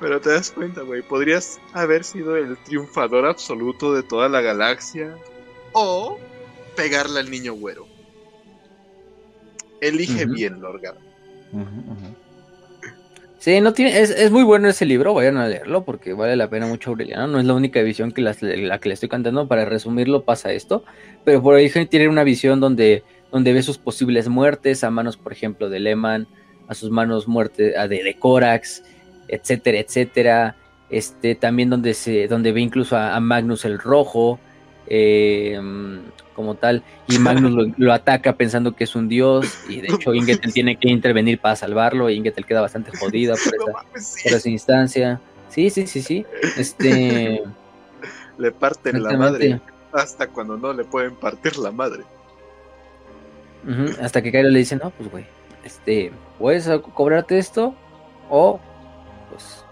Pero 0.00 0.20
te 0.20 0.30
das 0.30 0.50
cuenta, 0.50 0.82
güey, 0.82 1.02
podrías 1.02 1.60
haber 1.72 2.04
sido 2.04 2.36
el 2.36 2.56
triunfador 2.64 3.26
absoluto 3.26 3.94
de 3.94 4.02
toda 4.02 4.28
la 4.28 4.40
galaxia 4.40 5.16
o 5.72 6.18
pegarle 6.76 7.20
al 7.20 7.30
niño 7.30 7.54
güero. 7.54 7.88
Elige 9.80 10.26
bien, 10.26 10.60
Lorgar. 10.60 10.98
Ujú, 11.52 11.62
ujú. 11.62 12.14
Sí, 13.48 13.62
no 13.62 13.72
tiene, 13.72 13.98
es, 13.98 14.10
es 14.10 14.30
muy 14.30 14.44
bueno 14.44 14.68
ese 14.68 14.84
libro, 14.84 15.14
vayan 15.14 15.38
a 15.38 15.48
leerlo 15.48 15.82
porque 15.82 16.12
vale 16.12 16.36
la 16.36 16.50
pena 16.50 16.66
mucho 16.66 16.90
Aureliano. 16.90 17.28
No 17.28 17.40
es 17.40 17.46
la 17.46 17.54
única 17.54 17.80
visión 17.80 18.12
que 18.12 18.20
la 18.20 18.34
que 18.34 18.88
le 18.90 18.92
estoy 18.92 19.08
cantando, 19.08 19.48
para 19.48 19.64
resumirlo 19.64 20.22
pasa 20.22 20.52
esto, 20.52 20.84
pero 21.24 21.40
por 21.40 21.54
ahí 21.54 21.70
tiene 21.86 22.08
una 22.08 22.24
visión 22.24 22.60
donde, 22.60 23.04
donde 23.32 23.54
ve 23.54 23.62
sus 23.62 23.78
posibles 23.78 24.28
muertes 24.28 24.84
a 24.84 24.90
manos, 24.90 25.16
por 25.16 25.32
ejemplo, 25.32 25.70
de 25.70 25.80
Leman, 25.80 26.28
a 26.68 26.74
sus 26.74 26.90
manos 26.90 27.26
muerte 27.26 27.78
a 27.78 27.88
de, 27.88 28.02
de 28.02 28.18
Corax, 28.18 28.82
etcétera, 29.28 29.78
etcétera. 29.78 30.56
Este, 30.90 31.34
también 31.34 31.70
donde 31.70 31.94
se, 31.94 32.28
donde 32.28 32.52
ve 32.52 32.60
incluso 32.60 32.98
a 32.98 33.18
Magnus 33.18 33.64
el 33.64 33.78
Rojo, 33.78 34.38
eh, 34.88 35.60
como 36.34 36.54
tal, 36.54 36.82
y 37.08 37.18
Magnus 37.18 37.52
lo, 37.52 37.74
lo 37.76 37.92
ataca 37.92 38.34
pensando 38.36 38.74
que 38.76 38.84
es 38.84 38.94
un 38.94 39.08
dios, 39.08 39.58
y 39.68 39.80
de 39.80 39.88
hecho 39.88 40.14
Ingetel 40.14 40.52
tiene 40.52 40.76
que 40.76 40.88
intervenir 40.88 41.40
para 41.40 41.56
salvarlo, 41.56 42.10
y 42.10 42.14
Ingetel 42.14 42.46
queda 42.46 42.60
bastante 42.60 42.90
jodida 42.96 43.34
por 43.34 43.56
No 43.58 43.64
esa, 43.64 43.72
mames, 43.72 44.06
sí. 44.06 44.28
por 44.28 44.38
esa 44.38 44.48
instancia. 44.48 45.20
Sí, 45.48 45.70
sí, 45.70 45.86
sí, 45.86 46.02
sí. 46.02 46.26
Este, 46.56 47.42
Le 48.38 48.52
parten 48.52 49.02
la 49.02 49.16
madre 49.16 49.60
hasta 49.92 50.28
cuando 50.28 50.56
no 50.56 50.72
le 50.72 50.84
pueden 50.84 51.14
partir 51.14 51.58
la 51.58 51.72
madre. 51.72 52.04
Hasta 54.00 54.22
que 54.22 54.32
Cairo 54.32 54.48
le 54.48 54.60
dice, 54.60 54.76
no, 54.76 54.90
pues 54.90 55.10
güey, 55.10 55.26
este, 55.64 56.12
puedes 56.38 56.68
cobrarte 56.94 57.38
esto 57.38 57.74
o 58.30 58.60
pues 59.30 59.64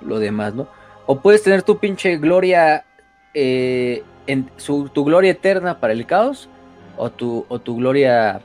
lo 0.00 0.18
demás, 0.18 0.54
¿no? 0.54 0.68
O 1.06 1.20
puedes 1.20 1.42
tener 1.42 1.62
tu 1.62 1.78
pinche 1.78 2.16
gloria, 2.16 2.86
eh, 3.34 4.02
en 4.26 4.50
su, 4.56 4.88
tu 4.88 5.04
gloria 5.04 5.32
eterna 5.32 5.80
para 5.80 5.92
el 5.92 6.06
caos 6.06 6.48
o 6.96 7.10
tu, 7.10 7.44
o 7.48 7.58
tu 7.58 7.76
gloria 7.76 8.40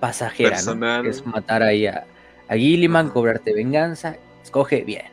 pasajera. 0.00 0.50
Personal. 0.50 1.02
Que 1.02 1.08
es 1.10 1.26
matar 1.26 1.62
ahí 1.62 1.86
a, 1.86 2.04
a 2.48 2.56
Gilliman, 2.56 3.10
cobrarte 3.10 3.52
venganza, 3.52 4.16
escoge 4.42 4.82
bien. 4.82 5.06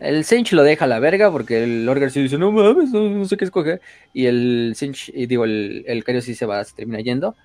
El 0.00 0.24
Sinch 0.24 0.52
lo 0.52 0.62
deja 0.62 0.84
a 0.84 0.88
la 0.88 0.98
verga 0.98 1.30
porque 1.30 1.62
el 1.62 1.86
Lorgar 1.86 2.10
sí 2.10 2.22
dice, 2.22 2.36
no 2.36 2.52
mames, 2.52 2.90
no, 2.90 3.08
no 3.08 3.24
sé 3.24 3.36
qué 3.36 3.44
escoger. 3.44 3.80
Y 4.12 4.26
el 4.26 4.74
Sinch, 4.76 5.10
y 5.14 5.26
digo, 5.26 5.44
el, 5.44 5.84
el 5.86 6.04
Cario 6.04 6.20
sí 6.20 6.34
se 6.34 6.46
va, 6.46 6.62
se 6.64 6.74
termina 6.74 7.00
yendo, 7.00 7.36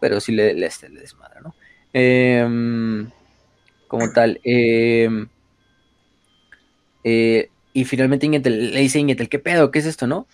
pero 0.00 0.20
sí 0.20 0.32
le, 0.32 0.54
le, 0.54 0.70
le 0.90 1.00
desmadra, 1.00 1.40
¿no? 1.40 1.54
Em, 1.92 3.10
como 3.88 4.10
tal. 4.12 4.40
em, 4.44 5.28
eh, 7.04 7.50
y 7.72 7.84
finalmente 7.84 8.26
Ingetel, 8.26 8.72
le 8.72 8.80
dice 8.80 8.98
a 8.98 9.00
Ingetel, 9.02 9.28
¿qué 9.28 9.38
pedo? 9.38 9.70
¿Qué 9.70 9.80
es 9.80 9.86
esto, 9.86 10.06
no? 10.06 10.26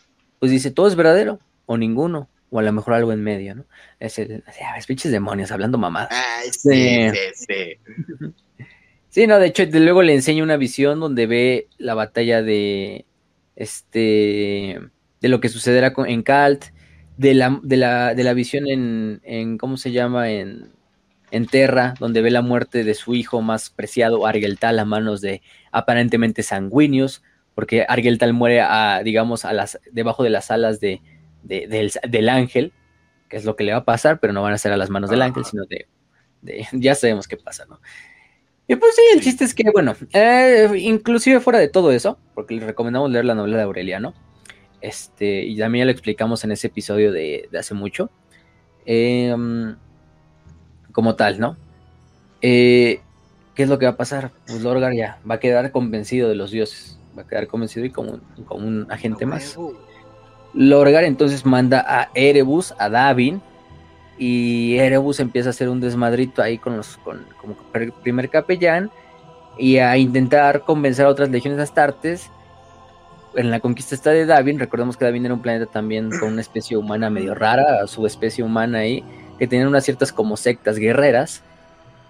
Pues 0.43 0.51
dice, 0.51 0.73
todo 0.73 0.89
es 0.89 0.97
verdadero, 0.97 1.39
o 1.67 1.77
ninguno, 1.77 2.29
o 2.51 2.59
a 2.59 2.63
lo 2.63 2.73
mejor 2.73 2.95
algo 2.95 3.13
en 3.13 3.23
medio, 3.23 3.55
¿no? 3.55 3.65
Es 4.01 4.19
el, 4.19 4.43
pinches 4.89 5.13
demonios, 5.13 5.53
hablando 5.53 5.79
mamadas. 5.79 6.09
Ay, 6.11 6.49
Sí. 6.51 7.11
sí, 7.13 7.47
sí, 7.47 8.35
sí. 9.09 9.27
No, 9.29 9.39
de 9.39 9.47
hecho, 9.47 9.65
de 9.65 9.79
luego 9.79 10.03
le 10.03 10.15
enseña 10.17 10.43
una 10.43 10.57
visión 10.57 10.99
donde 10.99 11.29
ve 11.29 11.69
la 11.79 11.95
batalla 11.95 12.43
de 12.43 13.05
este 13.55 14.81
de 15.21 15.29
lo 15.29 15.39
que 15.41 15.49
sucederá 15.49 15.93
con- 15.93 16.09
en 16.09 16.25
Kalt, 16.25 16.65
de 17.17 17.35
la, 17.35 17.61
de 17.63 17.77
la, 17.77 18.13
de 18.17 18.25
la 18.25 18.35
visión 18.35 18.67
en, 18.67 19.21
en 19.23 19.59
¿cómo 19.59 19.77
se 19.77 19.93
llama? 19.93 20.29
En, 20.33 20.71
en 21.31 21.47
Terra, 21.47 21.95
donde 22.01 22.21
ve 22.21 22.33
la 22.33 22.43
muerte 22.43 22.83
de 22.83 22.95
su 22.95 23.15
hijo 23.15 23.43
más 23.43 23.71
preciado, 23.71 24.27
Argeltal, 24.27 24.81
a 24.81 24.85
manos 24.85 25.21
de 25.21 25.41
aparentemente 25.71 26.43
sanguíneos, 26.43 27.23
porque 27.55 27.85
Argeltal 27.89 28.33
muere 28.33 28.61
a, 28.61 29.03
digamos, 29.05 29.45
a 29.45 29.53
las, 29.53 29.79
debajo 29.93 30.23
de 30.25 30.31
las 30.31 30.51
alas 30.51 30.81
de, 30.81 31.01
de- 31.43 31.67
del, 31.67 31.93
del 32.09 32.29
ángel, 32.29 32.73
que 33.29 33.37
es 33.37 33.45
lo 33.45 33.57
que 33.57 33.65
le 33.65 33.73
va 33.73 33.79
a 33.79 33.85
pasar, 33.85 34.21
pero 34.21 34.33
no 34.33 34.43
van 34.43 34.53
a 34.55 34.59
ser 34.59 34.73
a 34.73 34.77
las 34.77 34.91
manos 34.91 35.11
del 35.11 35.23
ángel, 35.23 35.45
sino 35.45 35.65
de, 35.67 35.87
de 36.43 36.67
ya 36.73 36.95
sabemos 36.95 37.29
qué 37.29 37.37
pasa, 37.37 37.65
¿no? 37.67 37.81
Y 38.69 38.77
pues 38.77 38.95
sí, 38.95 39.03
el 39.15 39.21
chiste 39.21 39.45
es 39.45 39.55
que, 39.55 39.65
bueno, 39.73 39.95
eh, 40.13 40.69
inclusive 40.79 41.41
fuera 41.41 41.59
de 41.59 41.69
todo 41.69 41.91
eso, 41.93 42.19
porque 42.35 42.55
les 42.55 42.65
recomendamos 42.65 43.11
leer 43.11 43.25
la 43.25 43.35
novela 43.35 43.57
de 43.59 43.65
Aureliano, 43.65 44.15
este, 44.81 45.43
y 45.45 45.57
también 45.59 45.83
ya 45.83 45.87
lo 45.87 45.91
explicamos 45.93 46.45
en 46.45 46.53
ese 46.53 46.69
episodio 46.69 47.13
de, 47.13 47.49
de 47.51 47.59
hace 47.59 47.75
mucho, 47.75 48.11
eh, 48.87 49.35
como 50.93 51.15
tal, 51.17 51.41
¿no? 51.41 51.57
Eh, 52.41 53.01
¿Qué 53.55 53.65
es 53.65 53.69
lo 53.69 53.79
que 53.79 53.87
va 53.87 53.93
a 53.93 53.97
pasar? 53.97 54.33
Pues 54.47 54.63
Lorgar 54.63 54.95
ya 54.95 55.21
va 55.29 55.37
a 55.37 55.41
quedar 55.41 55.71
convencido 55.73 56.29
de 56.29 56.35
los 56.35 56.51
dioses, 56.51 56.99
va 57.17 57.23
a 57.23 57.27
quedar 57.27 57.47
convencido 57.47 57.85
y 57.87 57.91
como, 57.91 58.13
un- 58.13 58.45
como 58.47 58.67
un 58.67 58.87
agente 58.91 59.27
más. 59.27 59.57
Lorgar 60.55 61.05
entonces 61.05 61.47
manda 61.47 61.85
a 61.87 62.11
Erebus, 62.15 62.75
a 62.79 62.89
Davin, 62.89 63.41
y 64.19 64.77
Erebus 64.77 65.19
empieza 65.21 65.49
a 65.49 65.51
hacer 65.51 65.69
un 65.69 65.81
desmadrito 65.81 66.43
ahí 66.43 66.59
con 66.59 66.77
los, 66.77 66.99
con, 66.99 67.25
como 67.41 67.57
primer 68.03 68.29
capellán, 68.29 68.91
y 69.59 69.79
a 69.79 69.97
intentar 69.97 70.63
convencer 70.63 71.07
a 71.07 71.09
otras 71.09 71.31
legiones 71.31 71.59
astartes. 71.59 72.31
En 73.35 73.51
la 73.51 73.61
conquista 73.61 73.95
está 73.95 74.11
de 74.11 74.27
Davin, 74.27 74.59
recordemos 74.59 74.97
que 74.99 75.07
Davin 75.07 75.25
era 75.25 75.35
un 75.35 75.41
planeta 75.41 75.67
también 75.67 76.11
con 76.21 76.33
una 76.33 76.43
especie 76.43 76.77
humana 76.77 77.09
medio 77.09 77.35
rara, 77.35 77.87
subespecie 77.87 78.45
humana 78.45 78.79
ahí, 78.81 79.03
que 79.39 79.47
tenían 79.47 79.69
unas 79.69 79.85
ciertas 79.85 80.13
como 80.13 80.37
sectas 80.37 80.77
guerreras, 80.79 81.43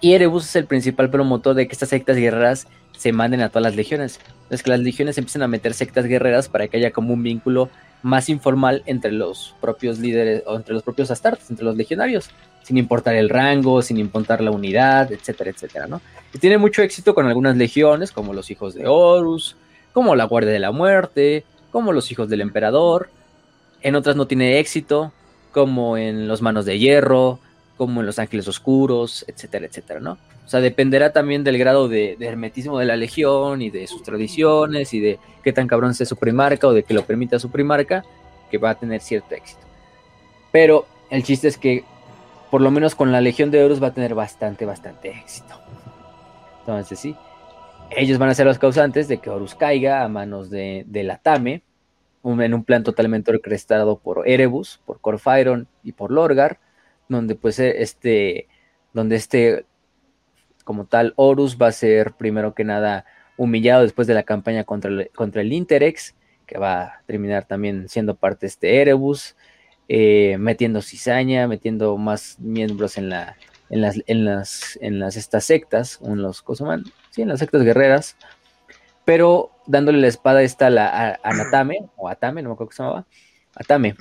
y 0.00 0.14
Erebus 0.14 0.46
es 0.46 0.56
el 0.56 0.66
principal 0.66 1.10
promotor 1.10 1.54
de 1.54 1.68
que 1.68 1.72
estas 1.72 1.90
sectas 1.90 2.16
guerreras 2.16 2.66
se 2.96 3.12
manden 3.12 3.40
a 3.40 3.50
todas 3.50 3.62
las 3.62 3.76
legiones. 3.76 4.18
Entonces 4.52 4.64
que 4.64 4.70
las 4.70 4.80
legiones 4.80 5.16
empiezan 5.16 5.40
a 5.44 5.48
meter 5.48 5.72
sectas 5.72 6.04
guerreras 6.04 6.46
para 6.50 6.68
que 6.68 6.76
haya 6.76 6.90
como 6.90 7.14
un 7.14 7.22
vínculo 7.22 7.70
más 8.02 8.28
informal 8.28 8.82
entre 8.84 9.10
los 9.10 9.54
propios 9.62 9.98
líderes 9.98 10.42
o 10.44 10.56
entre 10.56 10.74
los 10.74 10.82
propios 10.82 11.10
astartes, 11.10 11.48
entre 11.48 11.64
los 11.64 11.74
legionarios, 11.74 12.28
sin 12.62 12.76
importar 12.76 13.14
el 13.14 13.30
rango, 13.30 13.80
sin 13.80 13.96
importar 13.96 14.42
la 14.42 14.50
unidad, 14.50 15.10
etcétera, 15.10 15.48
etcétera, 15.48 15.86
¿no? 15.86 16.02
Y 16.34 16.38
tiene 16.38 16.58
mucho 16.58 16.82
éxito 16.82 17.14
con 17.14 17.26
algunas 17.26 17.56
legiones, 17.56 18.12
como 18.12 18.34
los 18.34 18.50
hijos 18.50 18.74
de 18.74 18.86
Horus, 18.86 19.56
como 19.94 20.14
la 20.16 20.24
Guardia 20.24 20.52
de 20.52 20.58
la 20.58 20.70
Muerte, 20.70 21.46
como 21.70 21.94
los 21.94 22.12
hijos 22.12 22.28
del 22.28 22.42
Emperador. 22.42 23.08
En 23.80 23.94
otras 23.94 24.16
no 24.16 24.26
tiene 24.26 24.58
éxito, 24.58 25.12
como 25.50 25.96
en 25.96 26.28
los 26.28 26.42
Manos 26.42 26.66
de 26.66 26.78
Hierro, 26.78 27.38
como 27.78 28.00
en 28.00 28.06
los 28.06 28.18
Ángeles 28.18 28.46
Oscuros, 28.48 29.24
etcétera, 29.28 29.64
etcétera, 29.64 30.00
¿no? 30.00 30.18
O 30.44 30.48
sea, 30.48 30.60
dependerá 30.60 31.12
también 31.12 31.44
del 31.44 31.56
grado 31.56 31.88
de, 31.88 32.16
hermetismo 32.20 32.78
de 32.78 32.84
la 32.86 32.96
legión 32.96 33.62
y 33.62 33.70
de 33.70 33.86
sus 33.86 34.02
tradiciones 34.02 34.92
y 34.92 35.00
de 35.00 35.18
qué 35.42 35.52
tan 35.52 35.66
cabrón 35.68 35.94
sea 35.94 36.04
su 36.06 36.16
primarca 36.16 36.66
o 36.66 36.72
de 36.72 36.82
que 36.82 36.94
lo 36.94 37.04
permita 37.04 37.38
su 37.38 37.50
primarca, 37.50 38.04
que 38.50 38.58
va 38.58 38.70
a 38.70 38.74
tener 38.74 39.00
cierto 39.00 39.34
éxito. 39.34 39.62
Pero 40.50 40.86
el 41.10 41.22
chiste 41.22 41.48
es 41.48 41.56
que, 41.56 41.84
por 42.50 42.60
lo 42.60 42.70
menos 42.70 42.94
con 42.94 43.12
la 43.12 43.20
Legión 43.20 43.50
de 43.50 43.64
Horus, 43.64 43.82
va 43.82 43.88
a 43.88 43.94
tener 43.94 44.14
bastante, 44.14 44.66
bastante 44.66 45.10
éxito. 45.10 45.54
Entonces, 46.60 46.98
sí, 46.98 47.16
ellos 47.90 48.18
van 48.18 48.28
a 48.28 48.34
ser 48.34 48.46
los 48.46 48.58
causantes 48.58 49.08
de 49.08 49.18
que 49.18 49.30
Horus 49.30 49.54
caiga 49.54 50.02
a 50.02 50.08
manos 50.08 50.50
de, 50.50 50.84
de 50.86 51.02
la 51.02 51.18
Tame, 51.18 51.62
un- 52.22 52.42
en 52.42 52.54
un 52.54 52.64
plan 52.64 52.82
totalmente 52.82 53.30
orquestado 53.30 53.98
por 53.98 54.28
Erebus, 54.28 54.80
por 54.86 55.00
Corfairon 55.00 55.66
y 55.82 55.92
por 55.92 56.10
Lorgar, 56.10 56.58
donde 57.08 57.34
pues 57.34 57.58
eh, 57.58 57.82
este, 57.82 58.48
donde 58.92 59.16
este, 59.16 59.64
como 60.64 60.84
tal, 60.86 61.12
Horus 61.16 61.56
va 61.60 61.68
a 61.68 61.72
ser 61.72 62.12
primero 62.12 62.54
que 62.54 62.64
nada 62.64 63.04
humillado 63.36 63.82
después 63.82 64.06
de 64.06 64.14
la 64.14 64.22
campaña 64.22 64.64
contra 64.64 64.90
el, 64.90 65.10
contra 65.14 65.42
el 65.42 65.52
Interex, 65.52 66.14
que 66.46 66.58
va 66.58 66.82
a 66.82 67.02
terminar 67.06 67.44
también 67.46 67.88
siendo 67.88 68.14
parte 68.14 68.40
de 68.46 68.48
este 68.48 68.80
Erebus. 68.80 69.36
eh, 69.88 70.36
metiendo 70.38 70.80
cizaña, 70.80 71.46
metiendo 71.48 71.96
más 71.98 72.38
miembros 72.38 72.96
en 72.96 73.08
la 73.10 73.36
en 73.68 73.80
las 73.80 74.00
en 74.06 74.24
las 74.24 74.78
en 74.80 74.98
las 75.00 75.16
estas 75.16 75.44
sectas, 75.44 75.98
en 76.02 76.22
los 76.22 76.40
Kosoman, 76.42 76.84
sí, 77.10 77.22
en 77.22 77.28
las 77.28 77.40
sectas 77.40 77.62
guerreras, 77.62 78.16
pero 79.04 79.50
dándole 79.66 79.98
la 80.00 80.06
espada 80.06 80.42
esta 80.42 80.68
a 80.68 80.70
la 80.70 80.86
a- 81.10 81.18
Anatame 81.24 81.88
o 81.96 82.08
Atame, 82.08 82.42
no 82.42 82.50
me 82.50 82.54
acuerdo 82.54 82.68
cómo 82.70 82.76
se 82.76 82.82
llamaba. 82.82 83.06
Atame. 83.54 83.94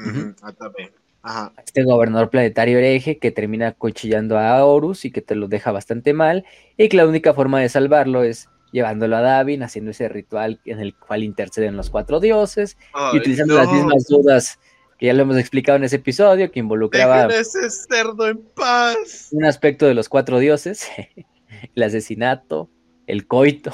Atame. 0.43 0.91
Ajá. 1.23 1.53
este 1.63 1.83
gobernador 1.83 2.29
planetario 2.29 2.77
hereje 2.79 3.17
que 3.19 3.31
termina 3.31 3.73
cuchillando 3.73 4.37
a 4.39 4.65
Horus 4.65 5.05
y 5.05 5.11
que 5.11 5.21
te 5.21 5.35
lo 5.35 5.47
deja 5.47 5.71
bastante 5.71 6.13
mal, 6.13 6.45
y 6.77 6.89
que 6.89 6.97
la 6.97 7.05
única 7.07 7.33
forma 7.33 7.59
de 7.59 7.69
salvarlo 7.69 8.23
es 8.23 8.49
llevándolo 8.71 9.17
a 9.17 9.21
Davin, 9.21 9.63
haciendo 9.63 9.91
ese 9.91 10.07
ritual 10.09 10.59
en 10.65 10.79
el 10.79 10.95
cual 10.95 11.23
interceden 11.23 11.75
los 11.77 11.89
cuatro 11.89 12.19
dioses, 12.19 12.77
y 13.13 13.17
utilizando 13.17 13.55
no. 13.55 13.59
las 13.63 13.71
mismas 13.71 14.05
dudas 14.07 14.59
que 14.97 15.07
ya 15.07 15.13
lo 15.13 15.23
hemos 15.23 15.37
explicado 15.37 15.77
en 15.77 15.83
ese 15.83 15.97
episodio, 15.97 16.51
que 16.51 16.59
involucraba 16.59 17.25
ese 17.27 17.69
cerdo 17.69 18.27
en 18.29 18.37
paz. 18.55 19.29
un 19.31 19.45
aspecto 19.45 19.85
de 19.87 19.93
los 19.93 20.07
cuatro 20.09 20.39
dioses, 20.39 20.87
el 21.75 21.83
asesinato, 21.83 22.69
el 23.07 23.27
coito, 23.27 23.73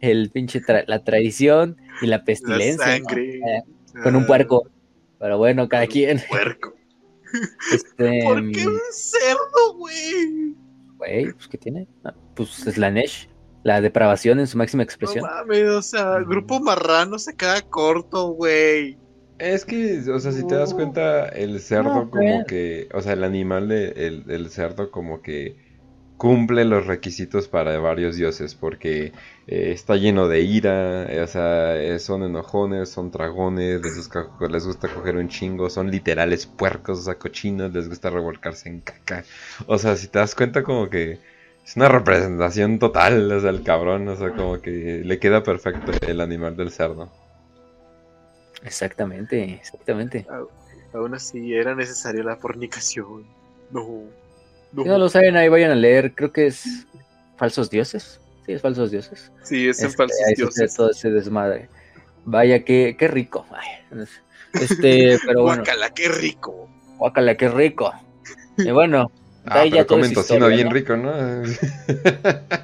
el 0.00 0.30
pinche 0.30 0.60
tra- 0.62 0.84
la 0.86 1.02
traición 1.02 1.76
y 2.02 2.06
la 2.06 2.18
La 2.18 2.24
pestilencia. 2.24 2.96
Eh, 2.96 3.62
con 4.02 4.14
un 4.16 4.26
puerco. 4.26 4.68
Pero 5.20 5.38
bueno, 5.38 5.68
cada 5.68 5.86
quien. 5.86 6.20
Puerco. 6.28 6.74
Este, 7.72 8.22
¿Por 8.24 8.50
qué 8.50 8.66
un 8.66 8.80
cerdo, 8.90 9.76
güey? 9.76 10.56
Güey, 10.96 11.32
pues 11.32 11.46
¿qué 11.46 11.56
tiene? 11.58 11.86
Ah, 12.04 12.12
pues 12.34 12.66
es 12.66 12.76
la 12.76 12.90
Nesh, 12.90 13.28
la 13.62 13.80
depravación 13.80 14.40
en 14.40 14.48
su 14.48 14.58
máxima 14.58 14.80
No 14.80 14.84
expresión. 14.84 15.22
mames, 15.24 15.68
o 15.68 15.80
sea, 15.82 16.16
el 16.16 16.24
grupo 16.24 16.58
marrano 16.58 17.20
se 17.20 17.36
queda 17.36 17.62
corto, 17.62 18.30
güey. 18.32 18.98
Es 19.38 19.64
que, 19.64 20.00
o 20.10 20.18
sea, 20.18 20.32
si 20.32 20.44
te 20.46 20.56
das 20.56 20.70
No. 20.70 20.76
cuenta, 20.76 21.28
el 21.28 21.60
cerdo 21.60 21.84
No, 21.94 22.10
como 22.10 22.10
pues. 22.10 22.46
que, 22.48 22.88
o 22.92 23.00
sea, 23.00 23.12
el 23.12 23.22
animal 23.22 23.68
de, 23.68 23.88
el, 23.90 24.24
el 24.28 24.50
cerdo 24.50 24.90
como 24.90 25.22
que 25.22 25.56
cumple 26.20 26.66
los 26.66 26.86
requisitos 26.86 27.48
para 27.48 27.78
varios 27.78 28.14
dioses, 28.14 28.54
porque 28.54 29.14
eh, 29.46 29.72
está 29.72 29.96
lleno 29.96 30.28
de 30.28 30.42
ira, 30.42 31.10
eh, 31.10 31.22
o 31.22 31.26
sea, 31.26 31.76
eh, 31.76 31.98
son 31.98 32.22
enojones, 32.24 32.90
son 32.90 33.10
dragones, 33.10 33.80
les 33.80 33.96
gusta, 33.96 34.28
les 34.50 34.66
gusta 34.66 34.88
coger 34.88 35.16
un 35.16 35.30
chingo, 35.30 35.70
son 35.70 35.90
literales 35.90 36.44
puercos, 36.44 36.98
o 36.98 37.02
sea, 37.04 37.14
cochinos, 37.14 37.72
les 37.72 37.88
gusta 37.88 38.10
revolcarse 38.10 38.68
en 38.68 38.82
caca. 38.82 39.24
O 39.66 39.78
sea, 39.78 39.96
si 39.96 40.08
te 40.08 40.18
das 40.18 40.34
cuenta 40.34 40.62
como 40.62 40.90
que 40.90 41.18
es 41.64 41.76
una 41.76 41.88
representación 41.88 42.78
total, 42.78 43.32
o 43.32 43.40
sea, 43.40 43.48
el 43.48 43.62
cabrón, 43.62 44.06
o 44.08 44.14
sea, 44.14 44.32
como 44.32 44.60
que 44.60 45.00
le 45.02 45.18
queda 45.18 45.42
perfecto 45.42 45.90
el 46.06 46.20
animal 46.20 46.54
del 46.54 46.70
cerdo. 46.70 47.10
Exactamente, 48.62 49.54
exactamente. 49.54 50.26
Aún 50.92 51.14
así, 51.14 51.54
era 51.54 51.74
necesaria 51.74 52.22
la 52.22 52.36
fornicación. 52.36 53.24
No. 53.70 54.19
No. 54.72 54.82
Si 54.84 54.88
no 54.88 54.98
lo 54.98 55.08
saben, 55.08 55.36
ahí 55.36 55.48
vayan 55.48 55.70
a 55.72 55.74
leer, 55.74 56.12
creo 56.14 56.32
que 56.32 56.46
es 56.46 56.86
Falsos 57.36 57.70
Dioses. 57.70 58.20
Sí, 58.46 58.52
es 58.52 58.62
Falsos 58.62 58.90
Dioses. 58.90 59.30
Sí, 59.42 59.68
es 59.68 59.80
en 59.80 59.86
Este, 59.86 59.96
falsos 59.96 60.16
ahí 60.26 60.34
dioses. 60.34 60.74
todo 60.74 60.90
ese 60.90 61.10
desmadre. 61.10 61.68
Vaya, 62.24 62.64
qué, 62.64 62.96
qué 62.98 63.08
rico. 63.08 63.46
Este, 64.52 65.18
pero 65.26 65.42
bueno, 65.42 65.62
Guácala, 65.64 65.90
qué 65.90 66.08
rico. 66.08 66.68
guácala, 66.98 67.34
qué 67.36 67.48
rico. 67.48 67.92
Y 68.58 68.70
bueno, 68.70 69.10
Ah, 69.46 69.60
ahí 69.60 69.70
pero 69.70 69.82
ya 69.82 69.86
comen 69.86 70.12
tocino 70.12 70.36
historia, 70.50 70.56
bien 70.56 70.68
¿no? 70.68 70.74
rico, 70.74 70.96
¿no? 70.98 71.10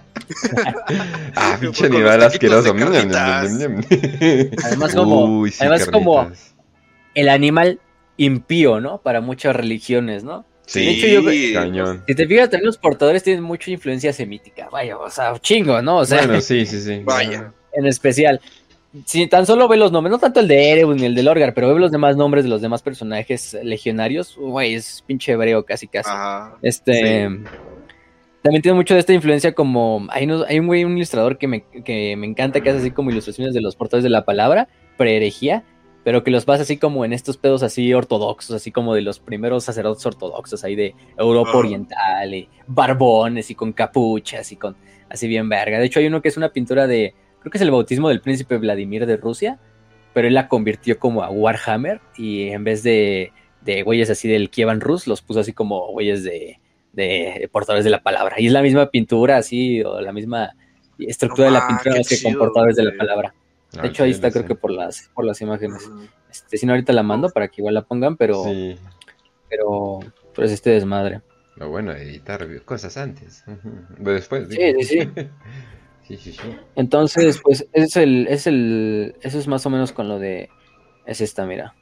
ah, 1.37 1.57
pinche 1.61 1.89
de 1.89 2.24
asqueroso. 2.24 2.74
Además 4.65 4.95
como- 4.95 5.41
Uy, 5.41 5.51
sí, 5.53 5.59
además 5.61 5.89
como- 5.89 6.31
el 7.15 7.28
animal 7.31 7.81
impío, 8.19 8.81
¿no? 8.81 8.99
Para 8.99 9.20
muchas 9.23 9.57
religiones, 9.57 10.23
¿no? 10.24 10.45
Sí, 10.66 10.84
de 10.84 10.90
hecho, 10.90 11.06
yo- 11.06 11.55
cañón. 11.60 12.02
Si 12.06 12.14
te 12.14 12.26
fijas, 12.26 12.51
también 12.51 12.66
los 12.66 12.76
portadores 12.78 13.22
tienen 13.22 13.43
mucha 13.43 13.70
influencia 13.70 14.12
semítica. 14.12 14.68
Vaya, 14.70 14.98
o 14.98 15.09
sea, 15.09 15.38
chingo, 15.38 15.80
¿no? 15.80 15.98
O 15.98 16.05
sea, 16.05 16.18
Bueno, 16.26 16.40
sí, 16.40 16.66
sí, 16.66 16.80
sí. 16.80 17.01
Vaya. 17.05 17.52
en 17.72 17.86
especial. 17.86 18.40
Si 19.05 19.26
tan 19.26 19.44
solo 19.47 19.68
ve 19.68 19.76
los 19.76 19.93
nombres, 19.93 20.10
no 20.10 20.18
tanto 20.18 20.40
el 20.40 20.48
de 20.48 20.70
Erebus 20.70 20.97
ni 20.97 21.05
el 21.05 21.14
de 21.14 21.22
Lorgar, 21.22 21.52
pero 21.55 21.72
ve 21.72 21.78
los 21.78 21.93
demás 21.93 22.16
nombres 22.16 22.44
de 22.44 22.51
los 22.51 22.62
demás 22.62 22.80
personajes 22.82 23.55
legionarios, 23.62 24.36
güey, 24.38 24.74
es 24.74 25.05
pinche 25.06 25.32
hebreo 25.32 25.64
casi 25.66 25.86
casi. 25.86 26.09
Ajá. 26.10 26.56
Este. 26.62 27.28
También 28.43 28.62
tiene 28.62 28.76
mucho 28.76 28.94
de 28.94 29.01
esta 29.01 29.12
influencia 29.12 29.52
como. 29.52 30.06
Hay, 30.10 30.24
unos- 30.24 30.47
hay 30.48 30.59
un 30.60 30.66
güey, 30.68 30.84
un 30.84 30.97
ilustrador 30.97 31.36
que 31.36 31.48
me, 31.48 31.64
que 31.84 32.14
me 32.16 32.26
encanta, 32.26 32.60
que 32.60 32.70
hace 32.70 32.78
así 32.78 32.90
como 32.90 33.10
ilustraciones 33.10 33.52
de 33.55 33.60
los 33.60 33.74
portadores 33.76 34.05
de 34.05 34.10
la 34.10 34.24
palabra, 34.24 34.68
pre-herejía, 34.97 35.64
pero 36.07 36.23
que 36.23 36.31
los 36.31 36.47
basa 36.47 36.62
así 36.62 36.77
como 36.77 37.05
en 37.05 37.12
estos 37.12 37.37
pedos 37.37 37.65
así 37.65 37.93
ortodoxos, 37.93 38.55
así 38.55 38.70
como 38.70 38.95
de 38.95 39.01
los 39.03 39.19
primeros 39.19 39.65
sacerdotes 39.65 40.07
ortodoxos 40.07 40.62
ahí 40.62 40.77
de 40.77 40.95
Europa 41.19 41.51
Ah. 41.53 41.57
Oriental, 41.59 42.33
y 42.33 42.49
barbones 42.69 43.51
y 43.51 43.57
con 43.57 43.73
capuchas 43.73 44.53
y 44.53 44.57
con 44.57 44.77
así 45.09 45.27
bien 45.27 45.49
verga. 45.49 45.81
De 45.81 45.87
hecho, 45.87 45.99
hay 45.99 46.07
uno 46.07 46.23
que 46.23 46.28
es 46.28 46.37
una 46.37 46.51
pintura 46.53 46.87
de. 46.87 47.12
Creo 47.41 47.51
que 47.51 47.59
es 47.59 47.62
el 47.62 47.73
bautismo 47.73 48.09
del 48.09 48.20
príncipe 48.20 48.57
Vladimir 48.57 49.05
de 49.05 49.16
Rusia, 49.16 49.59
pero 50.15 50.28
él 50.28 50.35
la 50.35 50.47
convirtió 50.47 50.97
como 51.01 51.24
a 51.24 51.28
Warhammer 51.28 52.01
y 52.16 52.51
en 52.51 52.62
vez 52.62 52.85
de, 52.85 53.33
de 53.62 53.83
güeyes 53.83 54.09
así 54.09 54.28
del 54.28 54.49
Kievan 54.49 54.81
Rus, 54.81 55.09
los 55.09 55.23
puso 55.23 55.41
así 55.41 55.53
como 55.55 55.89
güeyes 55.91 56.23
de, 56.23 56.61
de 56.93 57.49
portadores 57.51 57.85
de 57.85 57.91
la 57.91 58.05
palabra. 58.05 58.37
Y 58.39 58.47
es 58.47 58.53
la 58.53 58.62
misma 58.62 58.91
pintura, 58.91 59.39
así, 59.39 59.83
o 59.83 60.01
la 60.01 60.12
misma 60.12 60.53
estructura 61.01 61.49
de 61.49 61.55
la 61.55 61.65
Ah, 61.65 61.81
pintura, 61.83 62.01
que 62.09 62.23
con 62.23 62.35
portadores 62.37 62.77
de 62.77 62.85
la 62.85 62.93
palabra. 62.97 63.35
De 63.72 63.80
Ah, 63.80 63.86
hecho, 63.86 64.05
ahí 64.05 64.10
está, 64.12 64.30
creo 64.30 64.47
que 64.47 64.55
por 64.55 64.70
las, 64.70 65.10
por 65.14 65.24
las 65.24 65.40
imágenes. 65.40 65.90
Este, 66.30 66.56
si 66.56 66.66
no, 66.66 66.72
ahorita 66.72 66.93
la 66.93 67.02
mando 67.02 67.28
para 67.30 67.48
que 67.48 67.60
igual 67.60 67.74
la 67.74 67.82
pongan, 67.82 68.16
pero, 68.16 68.44
Sí. 68.44 68.76
pero, 69.48 70.01
pero 70.34 70.47
es 70.47 70.52
este 70.52 70.70
desmadre. 70.70 71.22
Lo 71.56 71.70
bueno, 71.70 71.93
editar 71.93 72.47
cosas 72.64 72.97
antes. 72.97 73.44
Ujú. 73.47 73.70
Después. 73.98 74.48
Sí, 74.51 74.56
digo. 74.59 74.80
sí, 74.82 74.84
sí. 75.01 75.09
Sí, 76.06 76.16
sí, 76.18 76.32
sí. 76.34 76.56
Entonces, 76.76 77.40
pues, 77.43 77.66
es 77.72 77.97
el, 77.97 78.28
es 78.28 78.47
el, 78.47 79.16
eso 79.22 79.40
es 79.40 79.48
más 79.48 79.66
o 79.66 79.70
menos 79.70 79.90
con 79.90 80.09
lo 80.09 80.20
de, 80.20 80.48
es 81.05 81.20
esta, 81.20 81.44
mira. 81.47 81.74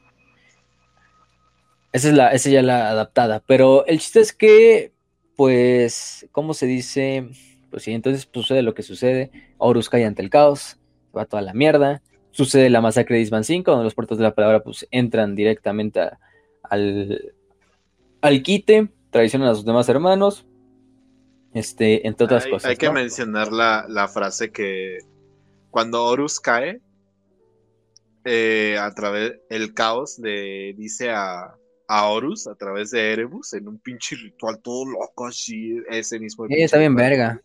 Esa 1.91 2.07
es 2.09 2.13
la, 2.15 2.31
esa 2.31 2.49
ya 2.49 2.63
la 2.63 2.89
adaptada, 2.89 3.43
pero 3.45 3.85
el 3.85 3.99
chiste 3.99 4.21
es 4.21 4.33
que, 4.33 4.91
pues, 5.35 6.27
¿cómo 6.31 6.55
se 6.55 6.65
dice? 6.65 7.29
Pues 7.69 7.83
sí, 7.83 7.91
entonces 7.93 8.25
pues, 8.25 8.47
sucede 8.47 8.63
lo 8.63 8.73
que 8.73 8.81
sucede, 8.81 9.29
Horus 9.59 9.89
cae 9.89 10.05
ante 10.05 10.23
el 10.23 10.31
caos, 10.31 10.79
va 11.15 11.25
toda 11.25 11.41
la 11.41 11.53
mierda, 11.53 12.01
sucede 12.31 12.69
la 12.69 12.81
masacre 12.81 13.15
de 13.15 13.21
Isban 13.21 13.43
5, 13.43 13.71
donde 13.71 13.85
los 13.85 13.95
puertos 13.95 14.17
de 14.17 14.23
la 14.23 14.35
palabra 14.35 14.61
pues 14.63 14.87
entran 14.91 15.35
directamente 15.35 15.99
a- 16.01 16.19
al, 16.63 17.33
al 18.21 18.43
quite, 18.43 18.89
traicionan 19.11 19.49
a 19.49 19.55
sus 19.55 19.65
demás 19.65 19.87
hermanos, 19.89 20.45
este, 21.53 22.05
entre 22.07 22.25
otras 22.25 22.45
hay, 22.45 22.51
cosas. 22.51 22.69
hay 22.71 22.75
que 22.77 22.87
¿no? 22.87 22.93
mencionar 22.93 23.51
la, 23.51 23.85
la 23.87 24.07
frase 24.07 24.51
que 24.51 24.97
cuando 25.69 26.03
Horus 26.05 26.39
cae, 26.39 26.81
eh, 28.25 28.77
a 28.79 28.91
través 28.93 29.33
el 29.49 29.73
caos 29.73 30.17
le 30.19 30.73
dice 30.73 31.11
a, 31.11 31.55
a 31.87 32.09
Horus 32.09 32.47
a 32.47 32.55
través 32.55 32.91
de 32.91 33.13
Erebus 33.13 33.53
en 33.53 33.67
un 33.67 33.77
pinche 33.79 34.15
ritual 34.15 34.59
todo 34.61 34.85
loco 34.85 35.27
así, 35.27 35.77
ese 35.89 36.19
mismo. 36.19 36.47
Sí, 36.47 36.61
está 36.61 36.77
bien 36.79 36.95
verga. 36.95 37.39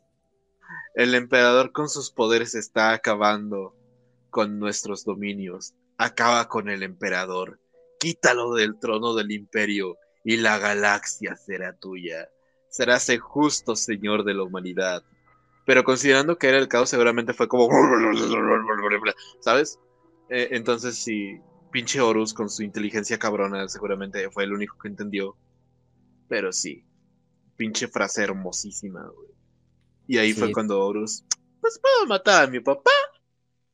El 0.94 1.14
emperador 1.14 1.72
con 1.72 1.88
sus 1.88 2.10
poderes 2.10 2.54
está 2.54 2.92
acabando 2.92 3.74
con 4.30 4.58
nuestros 4.58 5.04
dominios. 5.04 5.74
Acaba 5.98 6.48
con 6.48 6.68
el 6.68 6.82
emperador. 6.82 7.60
Quítalo 7.98 8.54
del 8.54 8.78
trono 8.78 9.14
del 9.14 9.30
imperio 9.32 9.96
y 10.24 10.36
la 10.36 10.58
galaxia 10.58 11.36
será 11.36 11.74
tuya. 11.74 12.28
Serás 12.68 13.08
el 13.08 13.20
justo 13.20 13.76
señor 13.76 14.24
de 14.24 14.34
la 14.34 14.44
humanidad. 14.44 15.02
Pero 15.66 15.84
considerando 15.84 16.38
que 16.38 16.48
era 16.48 16.58
el 16.58 16.68
caos, 16.68 16.88
seguramente 16.88 17.34
fue 17.34 17.48
como... 17.48 17.68
¿Sabes? 19.40 19.78
Eh, 20.28 20.48
entonces 20.52 20.96
sí, 20.96 21.40
pinche 21.70 22.00
Horus 22.00 22.32
con 22.34 22.48
su 22.48 22.62
inteligencia 22.62 23.18
cabrona 23.18 23.68
seguramente 23.68 24.30
fue 24.30 24.44
el 24.44 24.52
único 24.52 24.76
que 24.78 24.88
entendió. 24.88 25.36
Pero 26.28 26.52
sí, 26.52 26.84
pinche 27.56 27.88
frase 27.88 28.22
hermosísima, 28.22 29.02
güey. 29.08 29.29
Y 30.10 30.18
ahí 30.18 30.32
Sí. 30.32 30.40
fue 30.40 30.50
cuando 30.52 30.84
Horus, 30.84 31.22
pues 31.60 31.78
puedo 31.78 32.04
matar 32.08 32.42
a 32.44 32.46
mi 32.48 32.58
papá, 32.58 32.90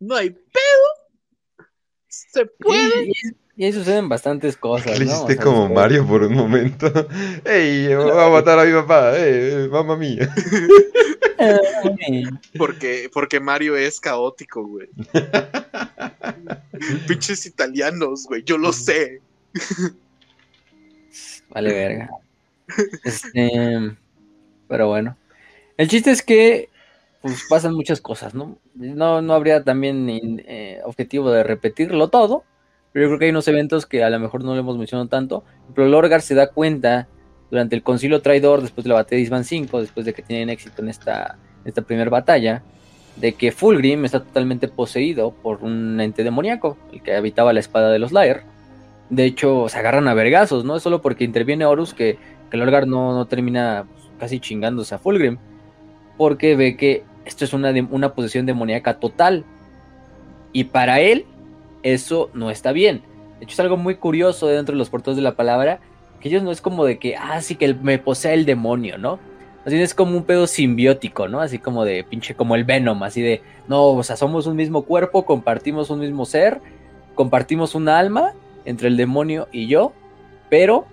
no 0.00 0.14
hay 0.16 0.28
pedo, 0.28 1.66
se 2.08 2.44
puede. 2.44 3.06
Y, 3.06 3.10
y- 3.10 3.36
y 3.58 3.64
ahí 3.64 3.72
suceden 3.72 4.06
bastantes 4.10 4.54
cosas, 4.54 4.98
Le 4.98 5.06
¿no? 5.06 5.12
O 5.12 5.14
hiciste 5.14 5.34
sea, 5.36 5.42
como 5.44 5.66
Mario 5.70 6.06
por 6.06 6.24
un 6.24 6.34
momento. 6.34 6.92
¡Ey! 7.46 7.94
Voy 7.94 8.10
a 8.10 8.28
matar 8.28 8.58
a 8.58 8.64
mi 8.66 8.72
papá. 8.74 9.12
¡Eh! 9.16 9.66
¡Mamma 9.72 9.96
mía! 9.96 10.28
Ay, 11.38 12.24
Porque, 12.58 13.08
porque 13.10 13.40
Mario 13.40 13.74
es 13.76 13.98
caótico, 13.98 14.62
güey. 14.66 14.88
Pinches 17.08 17.46
italianos, 17.46 18.24
güey, 18.26 18.42
yo 18.44 18.58
lo 18.58 18.74
sé. 18.74 19.22
Vale, 21.48 21.72
verga. 21.72 22.10
Este, 23.04 23.96
pero 24.68 24.88
bueno. 24.88 25.16
El 25.76 25.88
chiste 25.88 26.10
es 26.10 26.22
que 26.22 26.70
pues 27.22 27.44
pasan 27.48 27.74
muchas 27.74 28.00
cosas, 28.00 28.34
¿no? 28.34 28.58
No, 28.74 29.20
no 29.20 29.34
habría 29.34 29.64
también 29.64 30.42
eh, 30.46 30.80
objetivo 30.84 31.30
de 31.30 31.42
repetirlo 31.42 32.08
todo. 32.08 32.44
pero 32.92 33.04
yo 33.04 33.08
creo 33.10 33.18
que 33.18 33.24
hay 33.26 33.30
unos 33.30 33.48
eventos 33.48 33.86
que 33.86 34.04
a 34.04 34.10
lo 34.10 34.18
mejor 34.18 34.44
no 34.44 34.54
lo 34.54 34.60
hemos 34.60 34.78
mencionado 34.78 35.08
tanto. 35.08 35.44
Pero 35.74 35.88
Lorgar 35.88 36.22
se 36.22 36.34
da 36.34 36.48
cuenta 36.50 37.08
durante 37.50 37.76
el 37.76 37.82
concilio 37.82 38.22
traidor, 38.22 38.62
después 38.62 38.84
de 38.84 38.90
la 38.90 38.94
batalla 38.96 39.16
de 39.16 39.22
Isban 39.22 39.44
5, 39.44 39.80
después 39.80 40.06
de 40.06 40.12
que 40.14 40.22
tienen 40.22 40.50
éxito 40.50 40.82
en 40.82 40.88
esta, 40.88 41.38
esta 41.64 41.82
primera 41.82 42.10
batalla, 42.10 42.62
de 43.16 43.32
que 43.34 43.52
Fulgrim 43.52 44.04
está 44.04 44.20
totalmente 44.20 44.68
poseído 44.68 45.32
por 45.32 45.62
un 45.62 46.00
ente 46.00 46.22
demoníaco, 46.24 46.76
el 46.92 47.02
que 47.02 47.14
habitaba 47.14 47.52
la 47.52 47.60
espada 47.60 47.90
de 47.90 47.98
los 47.98 48.12
Lair. 48.12 48.42
De 49.10 49.24
hecho, 49.24 49.68
se 49.68 49.78
agarran 49.78 50.08
a 50.08 50.14
vergazos, 50.14 50.64
¿no? 50.64 50.76
Es 50.76 50.82
solo 50.82 51.02
porque 51.02 51.24
interviene 51.24 51.64
Horus 51.64 51.94
que, 51.94 52.18
que 52.50 52.56
Lorgar 52.56 52.86
no, 52.86 53.14
no 53.14 53.26
termina 53.26 53.84
pues, 53.92 54.10
casi 54.18 54.40
chingándose 54.40 54.94
a 54.94 54.98
Fulgrim, 54.98 55.38
porque 56.16 56.56
ve 56.56 56.76
que 56.76 57.04
esto 57.24 57.44
es 57.44 57.52
una, 57.52 57.72
una 57.90 58.14
posesión 58.14 58.46
demoníaca 58.46 58.98
total. 58.98 59.44
Y 60.52 60.64
para 60.64 61.00
él, 61.00 61.26
eso 61.82 62.30
no 62.34 62.50
está 62.50 62.72
bien. 62.72 63.02
De 63.38 63.44
hecho, 63.44 63.54
es 63.54 63.60
algo 63.60 63.76
muy 63.76 63.96
curioso 63.96 64.46
dentro 64.46 64.72
de 64.72 64.78
los 64.78 64.88
portales 64.88 65.16
de 65.16 65.22
la 65.22 65.36
palabra, 65.36 65.80
que 66.20 66.28
ellos 66.28 66.42
no 66.42 66.50
es 66.50 66.60
como 66.60 66.84
de 66.84 66.98
que, 66.98 67.16
ah, 67.16 67.40
sí, 67.42 67.56
que 67.56 67.74
me 67.74 67.98
posee 67.98 68.34
el 68.34 68.46
demonio, 68.46 68.96
¿no? 68.96 69.18
Así 69.66 69.80
es 69.80 69.94
como 69.94 70.16
un 70.16 70.22
pedo 70.22 70.46
simbiótico, 70.46 71.26
¿no? 71.26 71.40
Así 71.40 71.58
como 71.58 71.84
de 71.84 72.04
pinche, 72.04 72.36
como 72.36 72.54
el 72.54 72.62
Venom, 72.62 73.02
así 73.02 73.20
de, 73.20 73.42
no, 73.66 73.84
o 73.88 74.02
sea, 74.04 74.16
somos 74.16 74.46
un 74.46 74.54
mismo 74.54 74.82
cuerpo, 74.82 75.26
compartimos 75.26 75.90
un 75.90 75.98
mismo 75.98 76.24
ser, 76.24 76.60
compartimos 77.16 77.74
un 77.74 77.88
alma 77.88 78.32
entre 78.64 78.86
el 78.86 78.96
demonio 78.96 79.48
y 79.50 79.66
yo, 79.66 79.92
pero 80.48 80.86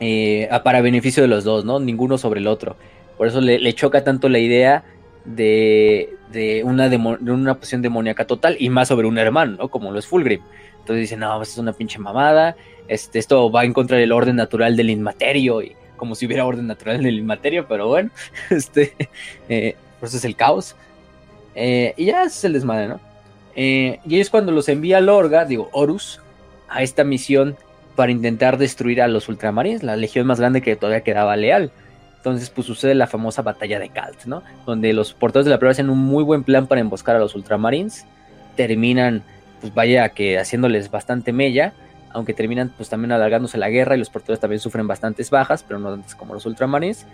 eh, 0.00 0.48
para 0.64 0.80
beneficio 0.80 1.22
de 1.22 1.28
los 1.28 1.44
dos, 1.44 1.64
¿no? 1.64 1.78
Ninguno 1.78 2.18
sobre 2.18 2.40
el 2.40 2.48
otro. 2.48 2.74
Por 3.16 3.26
eso 3.26 3.40
le, 3.40 3.72
choca 3.74 4.04
tanto 4.04 4.28
la 4.28 4.38
idea 4.38 4.84
de, 5.24 6.14
de 6.30 6.62
una, 6.64 6.88
de 6.88 6.96
una 6.96 7.54
posición 7.54 7.82
demoníaca 7.82 8.26
total 8.26 8.56
y 8.58 8.68
más 8.68 8.88
sobre 8.88 9.06
un 9.06 9.18
hermano, 9.18 9.56
¿no? 9.58 9.68
Como 9.68 9.90
lo 9.90 9.98
es 9.98 10.06
Fulgrim. 10.06 10.40
Entonces 10.80 11.02
dice, 11.02 11.16
no, 11.16 11.36
pues 11.38 11.50
es 11.50 11.58
una 11.58 11.72
pinche 11.72 11.98
mamada, 11.98 12.56
este, 12.88 13.18
esto 13.18 13.50
va 13.50 13.64
en 13.64 13.72
contra 13.72 13.96
del 13.96 14.12
orden 14.12 14.36
natural 14.36 14.76
del 14.76 14.90
inmaterio 14.90 15.62
y 15.62 15.74
como 15.96 16.14
si 16.14 16.26
hubiera 16.26 16.46
orden 16.46 16.66
natural 16.66 16.96
en 16.96 17.06
el 17.06 17.18
inmaterio, 17.18 17.66
pero 17.66 17.88
bueno, 17.88 18.10
este, 18.50 18.94
eh, 19.48 19.76
por 19.98 20.08
eso 20.08 20.18
es 20.18 20.24
el 20.24 20.36
caos. 20.36 20.76
Eh, 21.54 21.94
y 21.96 22.06
ya 22.06 22.24
es 22.24 22.44
el 22.44 22.52
desmadre, 22.52 22.88
¿no? 22.88 23.00
Eh, 23.56 23.98
y 24.06 24.20
es 24.20 24.28
cuando 24.28 24.52
los 24.52 24.68
envía 24.68 25.00
Lorga, 25.00 25.46
digo, 25.46 25.70
Horus, 25.72 26.20
a 26.68 26.82
esta 26.82 27.02
misión 27.02 27.56
para 27.94 28.12
intentar 28.12 28.58
destruir 28.58 29.00
a 29.00 29.08
los 29.08 29.28
Ultramarines, 29.28 29.82
la 29.82 29.96
legión 29.96 30.26
más 30.26 30.38
grande 30.38 30.60
que 30.60 30.76
todavía 30.76 31.00
quedaba 31.00 31.34
leal. 31.36 31.72
Entonces, 32.26 32.50
pues 32.50 32.66
sucede 32.66 32.94
la 32.96 33.06
famosa 33.06 33.42
batalla 33.42 33.78
de 33.78 33.88
Kalt, 33.88 34.24
¿no? 34.24 34.42
Donde 34.66 34.92
los 34.92 35.14
portadores 35.14 35.44
de 35.44 35.52
la 35.52 35.58
prueba 35.58 35.70
hacen 35.70 35.90
un 35.90 35.98
muy 35.98 36.24
buen 36.24 36.42
plan 36.42 36.66
para 36.66 36.80
emboscar 36.80 37.14
a 37.14 37.20
los 37.20 37.36
Ultramarines. 37.36 38.04
Terminan, 38.56 39.22
pues 39.60 39.72
vaya 39.72 40.08
que 40.08 40.38
haciéndoles 40.38 40.90
bastante 40.90 41.32
mella 41.32 41.72
aunque 42.16 42.32
terminan 42.32 42.72
pues 42.74 42.88
también 42.88 43.12
alargándose 43.12 43.58
la 43.58 43.68
guerra 43.68 43.94
y 43.94 43.98
los 43.98 44.08
portadores 44.08 44.40
también 44.40 44.58
sufren 44.58 44.86
bastantes 44.86 45.28
bajas, 45.28 45.62
pero 45.62 45.78
no 45.78 45.90
tantas 45.90 46.14
como 46.14 46.32
los 46.32 46.46
ultramarines, 46.46 47.06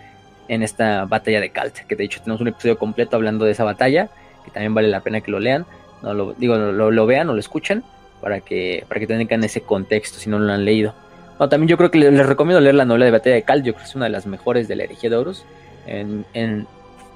en 0.47 0.63
esta 0.63 1.03
batalla 1.03 1.41
de 1.41 1.49
Kalt, 1.49 1.75
que 1.79 1.97
de 1.97 2.05
hecho 2.05 2.21
tenemos 2.21 2.39
un 2.39 2.47
episodio 2.47 2.77
completo 2.77 3.17
hablando 3.17 3.43
de 3.43 3.51
esa 3.51 3.65
batalla, 3.65 4.09
que 4.45 4.51
también 4.51 4.73
vale 4.73 4.87
la 4.87 5.01
pena 5.01 5.19
que 5.19 5.29
lo 5.29 5.41
lean, 5.41 5.65
no 6.01 6.13
lo, 6.13 6.33
digo, 6.33 6.55
lo, 6.55 7.05
vean 7.05 7.29
o 7.29 7.33
lo 7.33 7.39
escuchen, 7.41 7.83
para 8.21 8.39
que, 8.39 8.85
para 8.87 9.01
que 9.01 9.07
tengan 9.07 9.43
ese 9.43 9.61
contexto 9.61 10.19
si 10.19 10.29
no 10.29 10.39
lo 10.39 10.53
han 10.53 10.63
leído. 10.63 10.95
Bueno, 11.43 11.49
también 11.49 11.67
yo 11.67 11.77
creo 11.77 11.91
que 11.91 11.99
les, 11.99 12.25
recomiendo 12.25 12.61
leer 12.61 12.75
la 12.75 12.85
novela 12.85 13.03
de 13.03 13.11
batalla 13.11 13.35
de 13.35 13.41
Kalt, 13.41 13.65
yo 13.65 13.73
creo 13.73 13.83
que 13.83 13.89
es 13.89 13.95
una 13.95 14.05
de 14.05 14.11
las 14.11 14.25
mejores 14.25 14.69
de 14.69 14.77
la 14.77 14.85
herejía 14.85 15.09
de 15.09 15.17
Horus, 15.17 15.43
en, 15.85 16.67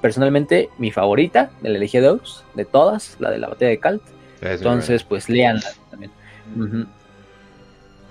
personalmente 0.02 0.68
mi 0.76 0.90
favorita 0.90 1.48
de 1.62 1.70
la 1.70 1.78
herejía 1.78 2.02
de 2.02 2.10
Horus, 2.10 2.44
de 2.52 2.66
todas, 2.66 3.16
la 3.20 3.30
de 3.30 3.38
la 3.38 3.48
batalla 3.48 3.70
de 3.70 3.78
Kalt. 3.78 4.02
Entonces, 4.42 5.02
pues 5.02 5.30
leanla 5.30 5.70
también. 5.90 6.10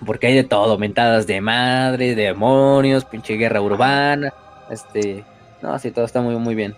Porque 0.03 0.25
hay 0.25 0.33
de 0.33 0.43
todo, 0.43 0.79
mentadas 0.79 1.27
de 1.27 1.39
madre, 1.39 2.15
demonios, 2.15 3.05
pinche 3.05 3.35
guerra 3.35 3.61
urbana, 3.61 4.33
este, 4.71 5.23
no, 5.61 5.71
así 5.71 5.91
todo 5.91 6.05
está 6.05 6.19
muy 6.21 6.35
muy 6.37 6.55
bien. 6.55 6.73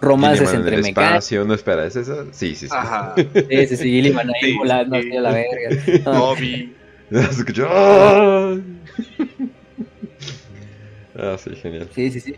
Romances 0.00 0.54
entre 0.54 0.76
mecánicos. 0.76 1.24
No. 1.32 2.32
Sí, 2.32 2.54
sí, 2.54 2.68
sí. 2.68 2.70
Ajá. 2.70 3.14
Sí, 3.16 3.66
sí, 3.66 3.76
sí, 3.76 3.90
Gilliman 3.90 4.28
ahí 4.28 4.52
sí, 4.52 4.56
volando 4.56 5.02
sí. 5.02 5.16
a 5.16 5.20
la 5.20 5.32
verga. 5.32 6.12
Bobby. 6.20 6.83
escuchó? 7.30 7.66
¡Ah! 7.68 8.56
ah, 11.18 11.36
sí, 11.38 11.50
genial. 11.54 11.88
Sí, 11.94 12.10
sí, 12.10 12.20
sí. 12.20 12.36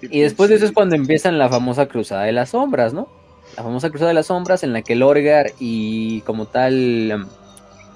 Y 0.00 0.20
después 0.20 0.48
de 0.48 0.56
eso 0.56 0.64
es 0.64 0.72
cuando 0.72 0.94
empiezan 0.94 1.38
la 1.38 1.48
famosa 1.48 1.86
Cruzada 1.86 2.24
de 2.24 2.32
las 2.32 2.50
Sombras, 2.50 2.92
¿no? 2.94 3.08
La 3.56 3.62
famosa 3.62 3.90
Cruzada 3.90 4.08
de 4.08 4.14
las 4.14 4.26
Sombras 4.26 4.62
en 4.62 4.72
la 4.72 4.82
que 4.82 4.94
Lorgar 4.94 5.52
y 5.58 6.20
como 6.22 6.46
tal 6.46 7.26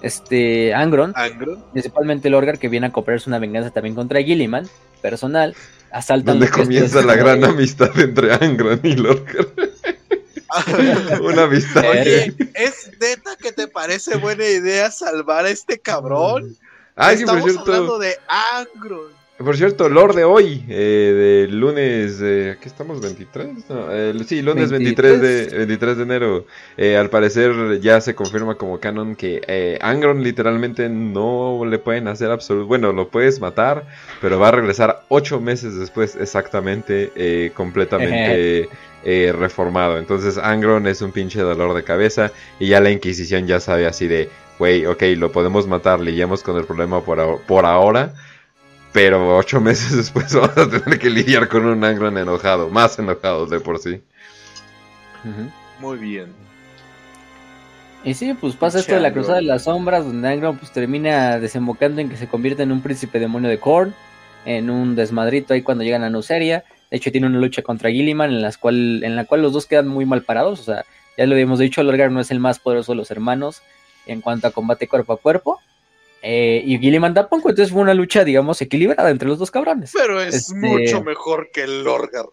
este 0.02 0.74
Angron, 0.74 1.14
principalmente 1.72 2.28
Lorgar, 2.28 2.58
que 2.58 2.68
viene 2.68 2.88
a 2.88 2.92
cooperarse 2.92 3.30
una 3.30 3.38
venganza 3.38 3.70
también 3.70 3.94
contra 3.94 4.20
Gilliman, 4.20 4.68
personal, 5.00 5.54
asaltan. 5.92 6.40
Donde 6.40 6.52
comienza 6.52 7.02
la 7.02 7.14
gran 7.14 7.44
amistad 7.44 7.96
entre 8.00 8.34
Angron 8.34 8.80
y 8.82 8.96
Lorgar. 8.96 9.46
una 11.22 11.44
amistad. 11.44 11.84
Oye, 11.88 12.34
¿es 12.54 12.90
neta 13.00 13.36
que 13.36 13.52
te 13.52 13.68
parece 13.68 14.16
buena 14.16 14.46
idea 14.46 14.90
salvar 14.90 15.46
a 15.46 15.50
este 15.50 15.78
cabrón? 15.78 16.56
Ay, 16.96 17.16
sí, 17.16 17.22
Estamos 17.22 17.56
hablando 17.56 17.98
de 17.98 18.18
Angron. 18.28 19.21
Por 19.44 19.56
cierto, 19.56 19.88
Lord 19.88 20.14
de 20.14 20.24
hoy, 20.24 20.64
eh, 20.68 21.46
de 21.48 21.52
lunes, 21.52 22.20
eh, 22.22 22.56
¿qué 22.60 22.68
estamos? 22.68 23.00
¿23? 23.00 23.64
No, 23.68 23.86
eh, 23.90 24.14
sí, 24.26 24.42
lunes 24.42 24.70
23, 24.70 25.20
de, 25.20 25.46
23 25.58 25.96
de 25.96 26.02
enero. 26.02 26.46
Eh, 26.76 26.96
al 26.96 27.10
parecer 27.10 27.80
ya 27.80 28.00
se 28.00 28.14
confirma 28.14 28.56
como 28.56 28.78
canon 28.78 29.16
que 29.16 29.40
eh, 29.46 29.78
Angron 29.80 30.22
literalmente 30.22 30.88
no 30.88 31.64
le 31.64 31.78
pueden 31.78 32.08
hacer 32.08 32.30
absoluto. 32.30 32.66
Bueno, 32.66 32.92
lo 32.92 33.08
puedes 33.08 33.40
matar, 33.40 33.86
pero 34.20 34.38
va 34.38 34.48
a 34.48 34.52
regresar 34.52 35.02
ocho 35.08 35.40
meses 35.40 35.76
después 35.76 36.16
exactamente, 36.16 37.10
eh, 37.16 37.50
completamente 37.54 38.68
eh, 39.04 39.34
reformado. 39.36 39.98
Entonces 39.98 40.38
Angron 40.38 40.86
es 40.86 41.02
un 41.02 41.10
pinche 41.10 41.40
dolor 41.40 41.74
de 41.74 41.82
cabeza 41.82 42.32
y 42.60 42.68
ya 42.68 42.80
la 42.80 42.90
Inquisición 42.90 43.46
ya 43.46 43.60
sabe 43.60 43.86
así 43.86 44.06
de, 44.06 44.28
güey, 44.58 44.86
ok, 44.86 45.02
lo 45.16 45.32
podemos 45.32 45.66
matar, 45.66 46.00
lidiamos 46.00 46.42
con 46.42 46.56
el 46.58 46.64
problema 46.64 47.02
por, 47.02 47.40
por 47.42 47.66
ahora 47.66 48.12
pero 48.92 49.36
ocho 49.36 49.60
meses 49.60 49.96
después 49.96 50.34
vamos 50.34 50.56
a 50.56 50.68
tener 50.68 50.98
que 50.98 51.10
lidiar 51.10 51.48
con 51.48 51.64
un 51.66 51.82
Angron 51.82 52.16
enojado, 52.18 52.68
más 52.68 52.98
enojado 52.98 53.46
de 53.46 53.60
por 53.60 53.78
sí. 53.78 54.00
Muy 55.80 55.98
bien. 55.98 56.32
Y 58.04 58.14
sí, 58.14 58.34
pues 58.34 58.56
pasa 58.56 58.80
esto 58.80 58.94
de 58.94 59.00
la 59.00 59.12
Cruzada 59.12 59.36
de 59.36 59.42
las 59.42 59.64
Sombras, 59.64 60.04
donde 60.04 60.28
Angron 60.28 60.58
pues 60.58 60.72
termina 60.72 61.38
desembocando 61.38 62.00
en 62.00 62.08
que 62.08 62.16
se 62.16 62.26
convierte 62.26 62.64
en 62.64 62.72
un 62.72 62.82
príncipe 62.82 63.20
demonio 63.20 63.48
de 63.48 63.58
Korn, 63.58 63.94
en 64.44 64.70
un 64.70 64.96
desmadrito 64.96 65.54
ahí 65.54 65.62
cuando 65.62 65.84
llegan 65.84 66.02
a 66.02 66.10
Nuceria. 66.10 66.64
De 66.90 66.96
hecho 66.96 67.12
tiene 67.12 67.28
una 67.28 67.38
lucha 67.38 67.62
contra 67.62 67.90
Gilliman 67.90 68.30
en, 68.30 68.42
las 68.42 68.58
cual, 68.58 69.04
en 69.04 69.14
la 69.14 69.24
cual 69.24 69.42
los 69.42 69.52
dos 69.52 69.66
quedan 69.66 69.86
muy 69.86 70.04
mal 70.04 70.22
parados, 70.22 70.60
o 70.60 70.64
sea, 70.64 70.84
ya 71.16 71.26
lo 71.26 71.34
habíamos 71.34 71.58
dicho, 71.58 71.82
Lorgar 71.82 72.10
no 72.10 72.20
es 72.20 72.30
el 72.30 72.40
más 72.40 72.58
poderoso 72.58 72.92
de 72.92 72.96
los 72.96 73.10
hermanos 73.10 73.62
en 74.06 74.20
cuanto 74.20 74.48
a 74.48 74.50
combate 74.50 74.88
cuerpo 74.88 75.12
a 75.12 75.18
cuerpo, 75.18 75.60
eh, 76.22 76.62
y 76.64 76.78
Gilliman 76.78 77.14
tampoco, 77.14 77.50
entonces 77.50 77.72
fue 77.72 77.82
una 77.82 77.94
lucha, 77.94 78.22
digamos, 78.22 78.62
equilibrada 78.62 79.10
entre 79.10 79.28
los 79.28 79.40
dos 79.40 79.50
cabrones. 79.50 79.90
Pero 79.92 80.20
es 80.20 80.34
este, 80.34 80.54
mucho 80.54 81.02
mejor 81.02 81.50
que 81.52 81.64
el 81.64 81.82
Lorgar. 81.82 82.26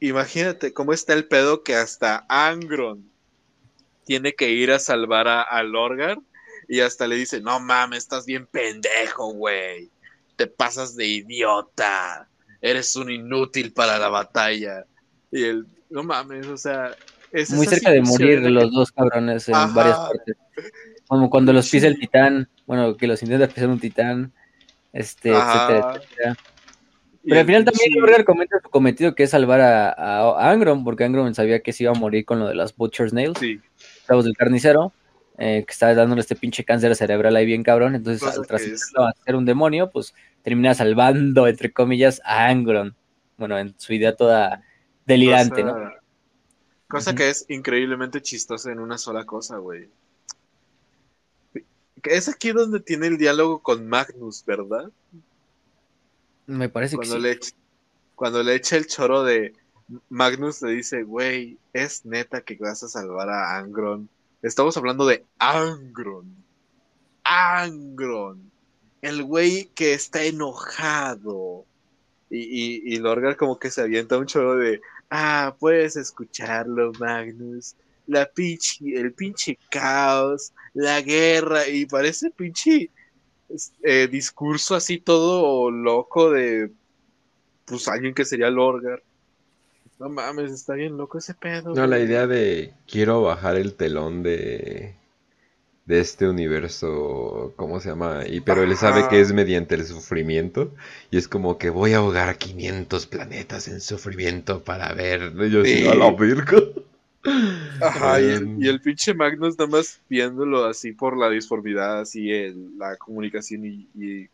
Imagínate 0.00 0.74
cómo 0.74 0.92
está 0.92 1.14
el 1.14 1.24
pedo 1.24 1.62
que 1.62 1.76
hasta 1.76 2.26
Angron 2.28 3.10
tiene 4.04 4.34
que 4.34 4.50
ir 4.50 4.70
a 4.70 4.78
salvar 4.78 5.28
a, 5.28 5.62
Lorgar 5.62 6.18
y 6.68 6.80
hasta 6.80 7.06
le 7.06 7.16
dice, 7.16 7.40
no 7.40 7.58
mames, 7.58 7.98
estás 8.00 8.26
bien 8.26 8.46
pendejo, 8.46 9.32
güey. 9.32 9.90
Te 10.36 10.46
pasas 10.46 10.94
de 10.94 11.06
idiota. 11.06 12.28
Eres 12.60 12.94
un 12.96 13.10
inútil 13.10 13.72
para 13.72 13.98
la 13.98 14.08
batalla. 14.08 14.84
Y 15.32 15.42
él, 15.44 15.66
no 15.88 16.02
mames, 16.02 16.46
o 16.48 16.56
sea... 16.58 16.94
Es 17.32 17.50
Muy 17.50 17.66
cerca 17.66 17.90
de 17.90 18.02
morir 18.02 18.40
los 18.40 18.70
dos 18.72 18.92
cabrones 18.92 19.48
en 19.48 19.74
varias 19.74 19.96
partes. 19.98 20.36
Como 21.06 21.30
cuando 21.30 21.52
los 21.52 21.70
pisa 21.70 21.86
el 21.86 21.98
titán, 21.98 22.48
bueno, 22.66 22.96
que 22.96 23.06
los 23.06 23.22
intenta 23.22 23.48
pisar 23.48 23.68
un 23.68 23.80
titán, 23.80 24.32
este, 24.92 25.30
etcétera, 25.30 25.94
etcétera. 25.96 26.36
Pero 27.26 27.40
al 27.40 27.46
final 27.46 27.64
también 27.64 27.92
sí. 27.92 28.24
comenta 28.24 28.60
su 28.62 28.70
cometido 28.70 29.14
que 29.14 29.24
es 29.24 29.30
salvar 29.30 29.60
a, 29.60 30.50
Angron, 30.50 30.84
porque 30.84 31.04
Angron 31.04 31.34
sabía 31.34 31.60
que 31.60 31.72
se 31.72 31.82
iba 31.82 31.92
a 31.92 31.98
morir 31.98 32.24
con 32.24 32.38
lo 32.38 32.46
de 32.46 32.54
las 32.54 32.76
Butcher's 32.76 33.12
Nails, 33.12 33.38
sí. 33.38 33.60
del 34.08 34.36
carnicero, 34.36 34.92
eh, 35.38 35.64
que 35.66 35.72
estaba 35.72 35.94
dándole 35.94 36.20
este 36.20 36.36
pinche 36.36 36.64
cáncer 36.64 36.94
cerebral 36.94 37.34
ahí 37.34 37.44
bien 37.44 37.64
cabrón, 37.64 37.96
entonces 37.96 38.22
al 38.22 38.46
trascenderlo 38.46 39.06
a 39.06 39.12
ser 39.24 39.34
un 39.34 39.44
demonio, 39.44 39.90
pues 39.90 40.14
termina 40.42 40.72
salvando, 40.74 41.48
entre 41.48 41.72
comillas, 41.72 42.22
a 42.24 42.46
Angron, 42.46 42.94
bueno, 43.36 43.58
en 43.58 43.74
su 43.76 43.92
idea 43.92 44.14
toda 44.14 44.62
delirante, 45.04 45.62
cosa, 45.62 45.78
¿no? 45.78 45.90
Cosa 46.88 47.14
que 47.16 47.28
es 47.28 47.44
increíblemente 47.48 48.22
chistosa 48.22 48.70
en 48.70 48.78
una 48.78 48.98
sola 48.98 49.24
cosa, 49.24 49.56
güey. 49.56 49.88
Es 52.02 52.28
aquí 52.28 52.52
donde 52.52 52.80
tiene 52.80 53.06
el 53.06 53.18
diálogo 53.18 53.60
con 53.60 53.88
Magnus, 53.88 54.44
¿verdad? 54.44 54.90
Me 56.46 56.68
parece 56.68 56.96
cuando 56.96 57.16
que 57.16 57.20
le 57.20 57.38
sí. 57.40 57.54
cuando 58.14 58.42
le 58.42 58.54
echa 58.54 58.76
el 58.76 58.86
choro 58.86 59.24
de 59.24 59.54
Magnus 60.08 60.62
le 60.62 60.72
dice, 60.72 61.02
güey, 61.02 61.58
es 61.72 62.04
neta 62.04 62.40
que 62.40 62.56
vas 62.56 62.82
a 62.82 62.88
salvar 62.88 63.28
a 63.30 63.56
Angron 63.56 64.08
Estamos 64.42 64.76
hablando 64.76 65.06
de 65.06 65.24
Angron. 65.38 66.36
Angron. 67.24 68.50
El 69.02 69.24
güey 69.24 69.70
que 69.74 69.94
está 69.94 70.22
enojado. 70.22 71.64
Y, 72.30 72.38
y, 72.38 72.94
y 72.94 72.98
Lorgar 72.98 73.36
como 73.36 73.58
que 73.58 73.70
se 73.70 73.80
avienta 73.80 74.18
un 74.18 74.26
chorro 74.26 74.56
de, 74.56 74.80
ah, 75.10 75.56
puedes 75.58 75.96
escucharlo, 75.96 76.92
Magnus. 77.00 77.74
La 78.06 78.26
pinche, 78.26 78.94
el 78.94 79.12
pinche 79.12 79.58
caos, 79.70 80.52
la 80.74 81.00
guerra, 81.00 81.66
y 81.68 81.86
parece 81.86 82.30
pinche 82.30 82.90
eh, 83.82 84.08
discurso 84.08 84.74
así 84.74 84.98
todo 84.98 85.70
loco 85.70 86.30
de, 86.30 86.70
pues 87.64 87.88
alguien 87.88 88.14
que 88.14 88.24
sería 88.24 88.50
Lorgar. 88.50 89.02
No 89.98 90.08
mames, 90.08 90.52
está 90.52 90.74
bien 90.74 90.96
loco 90.96 91.18
ese 91.18 91.34
pedo. 91.34 91.74
No, 91.74 91.86
la 91.86 91.98
idea 91.98 92.26
de 92.26 92.74
quiero 92.86 93.22
bajar 93.22 93.56
el 93.56 93.74
telón 93.74 94.22
de 94.22 94.94
de 95.86 96.00
este 96.00 96.28
universo, 96.28 97.54
¿cómo 97.56 97.78
se 97.78 97.90
llama? 97.90 98.24
Y 98.26 98.40
pero 98.40 98.64
él 98.64 98.76
sabe 98.76 99.06
que 99.08 99.20
es 99.20 99.32
mediante 99.32 99.76
el 99.76 99.86
sufrimiento 99.86 100.74
y 101.12 101.16
es 101.16 101.28
como 101.28 101.58
que 101.58 101.70
voy 101.70 101.92
a 101.92 101.98
ahogar 101.98 102.28
a 102.28 102.34
500 102.34 103.06
planetas 103.06 103.68
en 103.68 103.80
sufrimiento 103.80 104.64
para 104.64 104.92
ver, 104.94 105.32
Y 105.38 105.50
yo 105.50 105.64
Sí. 105.64 105.86
a 105.86 105.94
la 105.94 106.10
verga. 106.10 106.58
Ajá, 107.80 108.20
y 108.20 108.24
el, 108.24 108.56
y 108.58 108.68
el 108.68 108.80
pinche 108.80 109.14
Magnus 109.14 109.58
nada 109.58 109.70
más 109.70 110.00
viéndolo 110.08 110.64
así 110.64 110.92
por 110.92 111.16
la 111.16 111.28
disformidad, 111.30 112.00
así 112.00 112.30
el, 112.32 112.78
la 112.78 112.96
comunicación 112.96 113.64
y, 113.64 113.88
y, 113.94 114.28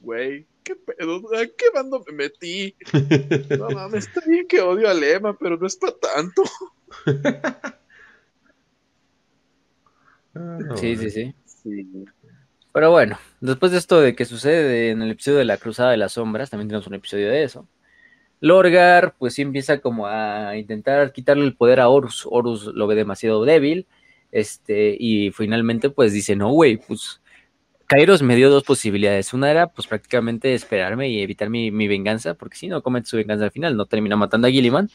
güey, 0.00 0.46
qué 0.62 0.76
pedo, 0.76 1.22
¿a 1.36 1.46
qué 1.46 1.66
bando 1.74 2.04
me 2.06 2.12
metí? 2.12 2.74
No 3.58 3.70
mames, 3.70 4.06
está 4.08 4.20
bien 4.26 4.46
que 4.46 4.60
odio 4.60 4.88
a 4.88 4.94
Lema, 4.94 5.36
pero 5.36 5.56
no 5.56 5.66
es 5.66 5.76
para 5.76 5.94
tanto. 5.94 6.42
Ah, 10.38 10.58
Sí, 10.76 10.96
sí, 10.98 11.10
sí. 11.10 11.34
Sí. 11.46 12.04
Pero 12.70 12.90
bueno, 12.90 13.18
después 13.40 13.72
de 13.72 13.78
esto 13.78 14.02
de 14.02 14.14
que 14.14 14.26
sucede 14.26 14.90
en 14.90 15.00
el 15.00 15.12
episodio 15.12 15.38
de 15.38 15.46
la 15.46 15.56
Cruzada 15.56 15.92
de 15.92 15.96
las 15.96 16.12
Sombras, 16.12 16.50
también 16.50 16.68
tenemos 16.68 16.86
un 16.86 16.92
episodio 16.92 17.30
de 17.30 17.42
eso. 17.42 17.66
Lorgar, 18.40 19.14
pues 19.18 19.34
sí 19.34 19.42
empieza 19.42 19.78
como 19.80 20.06
a 20.06 20.56
intentar 20.56 21.12
quitarle 21.12 21.44
el 21.44 21.54
poder 21.56 21.80
a 21.80 21.88
Horus. 21.88 22.26
Horus 22.30 22.66
lo 22.66 22.86
ve 22.86 22.94
demasiado 22.94 23.44
débil. 23.44 23.86
Este, 24.32 24.96
y 24.98 25.30
finalmente, 25.30 25.88
pues 25.90 26.12
dice: 26.12 26.36
No, 26.36 26.50
güey, 26.50 26.76
pues 26.76 27.20
Kairos 27.86 28.22
me 28.22 28.36
dio 28.36 28.50
dos 28.50 28.64
posibilidades. 28.64 29.32
Una 29.32 29.50
era, 29.50 29.68
pues 29.68 29.86
prácticamente 29.88 30.52
esperarme 30.54 31.08
y 31.08 31.22
evitar 31.22 31.48
mi, 31.48 31.70
mi 31.70 31.88
venganza, 31.88 32.34
porque 32.34 32.56
si 32.56 32.68
no 32.68 32.82
comete 32.82 33.06
su 33.06 33.16
venganza 33.16 33.44
al 33.44 33.50
final, 33.52 33.76
no 33.76 33.86
termina 33.86 34.16
matando 34.16 34.48
a 34.48 34.50
Gilliman. 34.50 34.90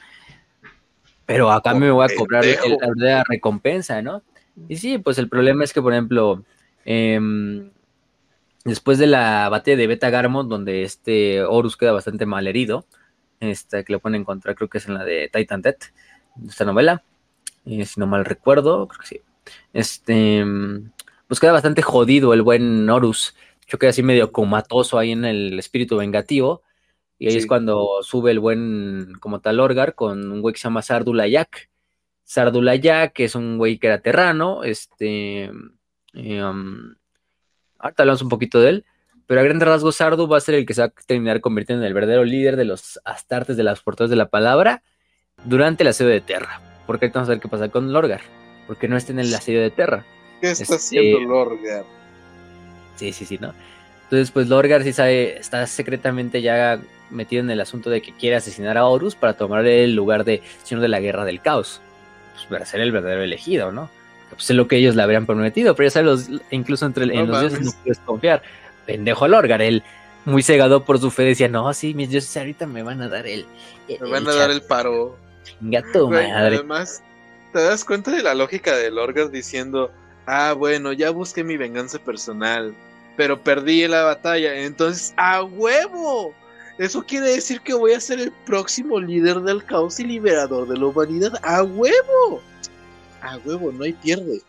Pero 1.26 1.52
acá 1.52 1.74
me 1.74 1.90
voy 1.92 2.06
a 2.06 2.08
cobrar 2.16 2.44
el- 2.44 2.72
la 2.82 2.88
verdadera 2.88 3.24
recompensa, 3.28 4.02
¿no? 4.02 4.22
Y 4.68 4.76
sí, 4.78 4.98
pues 4.98 5.18
el 5.18 5.30
problema 5.30 5.64
es 5.64 5.72
que, 5.74 5.82
por 5.82 5.94
ejemplo, 5.94 6.44
em, 6.84 7.70
después 8.66 8.98
de 9.00 9.08
la 9.08 9.48
batalla 9.50 9.78
de 9.78 9.88
Beta 9.88 10.10
Garmon, 10.10 10.50
donde 10.50 10.84
este 10.84 11.42
Horus 11.44 11.78
queda 11.78 11.94
bastante 11.94 12.26
mal 12.26 12.48
herido, 12.48 12.86
esta 13.42 13.84
que 13.84 13.94
lo 13.94 14.00
pueden 14.00 14.22
encontrar, 14.22 14.56
creo 14.56 14.70
que 14.70 14.78
es 14.78 14.88
en 14.88 14.94
la 14.94 15.04
de 15.04 15.30
Titan 15.34 15.62
Death, 15.62 15.86
esta 16.48 16.66
novela, 16.66 17.04
eh, 17.66 17.86
si 17.86 18.00
no 18.00 18.08
mal 18.08 18.26
recuerdo, 18.26 18.88
creo 18.88 19.00
que 19.00 19.08
sí. 19.08 19.22
Este, 19.74 20.44
pues 21.28 21.40
queda 21.40 21.52
bastante 21.52 21.82
jodido 21.82 22.34
el 22.34 22.42
buen 22.42 22.90
Horus, 22.90 23.36
yo 23.68 23.80
queda 23.80 23.90
así 23.90 24.04
medio 24.04 24.32
comatoso 24.32 24.98
ahí 25.00 25.12
en 25.12 25.26
el 25.26 25.58
espíritu 25.60 25.98
vengativo, 25.98 26.62
y 27.18 27.28
ahí 27.28 27.34
Sí. 27.34 27.38
es 27.40 27.48
cuando 27.48 28.00
sube 28.02 28.32
el 28.32 28.40
buen, 28.40 29.14
como 29.20 29.42
tal, 29.42 29.60
Orgar, 29.60 29.94
con 29.96 30.32
un 30.32 30.42
güey 30.42 30.54
que 30.54 30.60
se 30.60 30.64
llama 30.64 30.82
Sardulayak. 30.82 31.70
Sardulayak, 32.24 33.20
es 33.20 33.36
un 33.36 33.58
güey 33.58 33.78
que 33.78 33.88
era 33.88 34.00
terrano, 34.02 34.64
este, 34.64 35.52
eh, 36.14 36.44
um, 36.44 36.96
ahorita 37.78 38.04
hablamos 38.04 38.22
un 38.22 38.30
poquito 38.30 38.60
de 38.60 38.70
él, 38.70 38.86
pero 39.32 39.40
a 39.40 39.44
grandes 39.46 39.66
rasgos 39.66 39.96
Sardu 39.96 40.28
va 40.28 40.36
a 40.36 40.42
ser 40.42 40.56
el 40.56 40.66
que 40.66 40.74
se 40.74 40.82
va 40.82 40.88
a 40.88 40.94
terminar 41.08 41.40
convirtiendo 41.40 41.86
en 41.86 41.88
el 41.88 41.94
verdadero 41.94 42.26
líder 42.26 42.58
de 42.58 42.66
los 42.66 43.00
astartes 43.06 43.56
de 43.56 43.64
las 43.64 43.80
portadas 43.80 44.10
de 44.10 44.18
la 44.18 44.26
palabra 44.26 44.84
durante 45.46 45.84
el 45.84 45.88
asedio 45.88 46.12
de 46.12 46.20
Terra. 46.20 46.60
Porque 46.86 47.06
ahorita 47.06 47.20
vamos 47.20 47.30
a 47.30 47.32
ver 47.32 47.40
qué 47.40 47.48
pasa 47.48 47.70
con 47.70 47.94
Lorgar, 47.94 48.20
porque 48.68 48.90
no 48.90 48.98
está 48.98 49.14
en 49.14 49.20
el 49.20 49.34
asedio 49.34 49.62
de 49.62 49.70
Terra. 49.72 50.04
¿Qué 50.42 50.52
está 50.52 50.64
Este- 50.64 50.76
haciendo 50.76 51.22
Lorgar? 51.22 51.86
Sí, 52.98 53.14
sí, 53.14 53.24
sí, 53.24 53.38
¿no? 53.40 53.54
Entonces, 54.04 54.32
pues 54.32 54.50
Lorgar 54.50 54.84
sí 54.84 54.92
sabe, 54.92 55.38
está 55.40 55.66
secretamente 55.66 56.42
ya 56.42 56.82
metido 57.10 57.42
en 57.42 57.52
el 57.52 57.62
asunto 57.62 57.90
de 57.90 58.02
que 58.02 58.12
quiere 58.12 58.36
asesinar 58.36 58.78
a 58.78 58.86
Horus 58.86 59.16
para 59.16 59.38
tomar 59.38 59.66
el 59.66 59.96
lugar 59.96 60.26
de 60.26 60.42
Señor 60.64 60.82
de 60.82 60.90
la 60.90 61.00
Guerra 61.00 61.24
del 61.24 61.40
Caos. 61.42 61.80
Pues 62.34 62.48
para 62.48 62.66
ser 62.66 62.82
el 62.82 62.92
verdadero 62.92 63.24
elegido, 63.24 63.72
¿no? 63.72 63.90
Pues 64.30 64.50
es 64.50 64.56
lo 64.58 64.68
que 64.68 64.76
ellos 64.76 64.96
le 64.98 65.04
habrían 65.04 65.26
prometido, 65.26 65.74
pero 65.74 65.88
ya 65.88 65.92
sabes, 65.92 66.30
los- 66.30 66.42
incluso 66.52 66.86
entre 66.86 67.06
No 67.06 67.14
en 67.14 67.28
los 67.30 67.40
dioses 67.40 67.62
no 67.62 67.72
puedes 67.82 68.00
confiar. 68.00 68.42
Pendejo 68.86 69.28
Lorgar, 69.28 69.62
él 69.62 69.84
muy 70.26 70.44
cegado 70.44 70.86
por 70.86 71.00
su 71.00 71.10
fe 71.12 71.24
decía, 71.24 71.48
no, 71.48 71.74
sí, 71.74 71.94
mis 71.94 72.10
dioses 72.10 72.36
ahorita 72.38 72.68
me 72.68 72.84
van 72.84 73.02
a 73.02 73.10
dar 73.10 73.26
el... 73.28 73.46
Me 73.88 74.10
van 74.10 74.28
a 74.28 74.36
dar 74.36 74.52
el 74.52 74.62
paro. 74.62 75.18
Tu 75.94 76.08
Güey, 76.08 76.32
madre. 76.32 76.56
además, 76.58 77.02
¿te 77.54 77.62
das 77.62 77.84
cuenta 77.84 78.12
de 78.12 78.24
la 78.24 78.34
lógica 78.36 78.76
de 78.76 78.92
Lorgar 78.92 79.30
diciendo, 79.32 79.92
ah, 80.28 80.54
bueno, 80.54 80.94
ya 80.94 81.10
busqué 81.12 81.44
mi 81.44 81.58
venganza 81.58 82.00
personal, 82.00 82.74
pero 83.18 83.42
perdí 83.42 83.88
la 83.88 84.04
batalla, 84.04 84.56
entonces, 84.56 85.14
¡a 85.18 85.44
huevo! 85.44 86.34
Eso 86.78 87.04
quiere 87.04 87.28
decir 87.30 87.62
que 87.62 87.74
voy 87.74 87.94
a 87.94 88.00
ser 88.00 88.20
el 88.20 88.32
próximo 88.46 89.00
líder 89.00 89.42
del 89.42 89.64
caos 89.66 90.00
y 90.00 90.04
liberador 90.06 90.68
de 90.68 90.78
la 90.78 90.86
humanidad. 90.88 91.34
¡A 91.44 91.64
huevo! 91.64 92.42
¡A 93.22 93.38
huevo! 93.46 93.72
No 93.72 93.84
hay 93.84 93.94
pierde. 93.94 94.42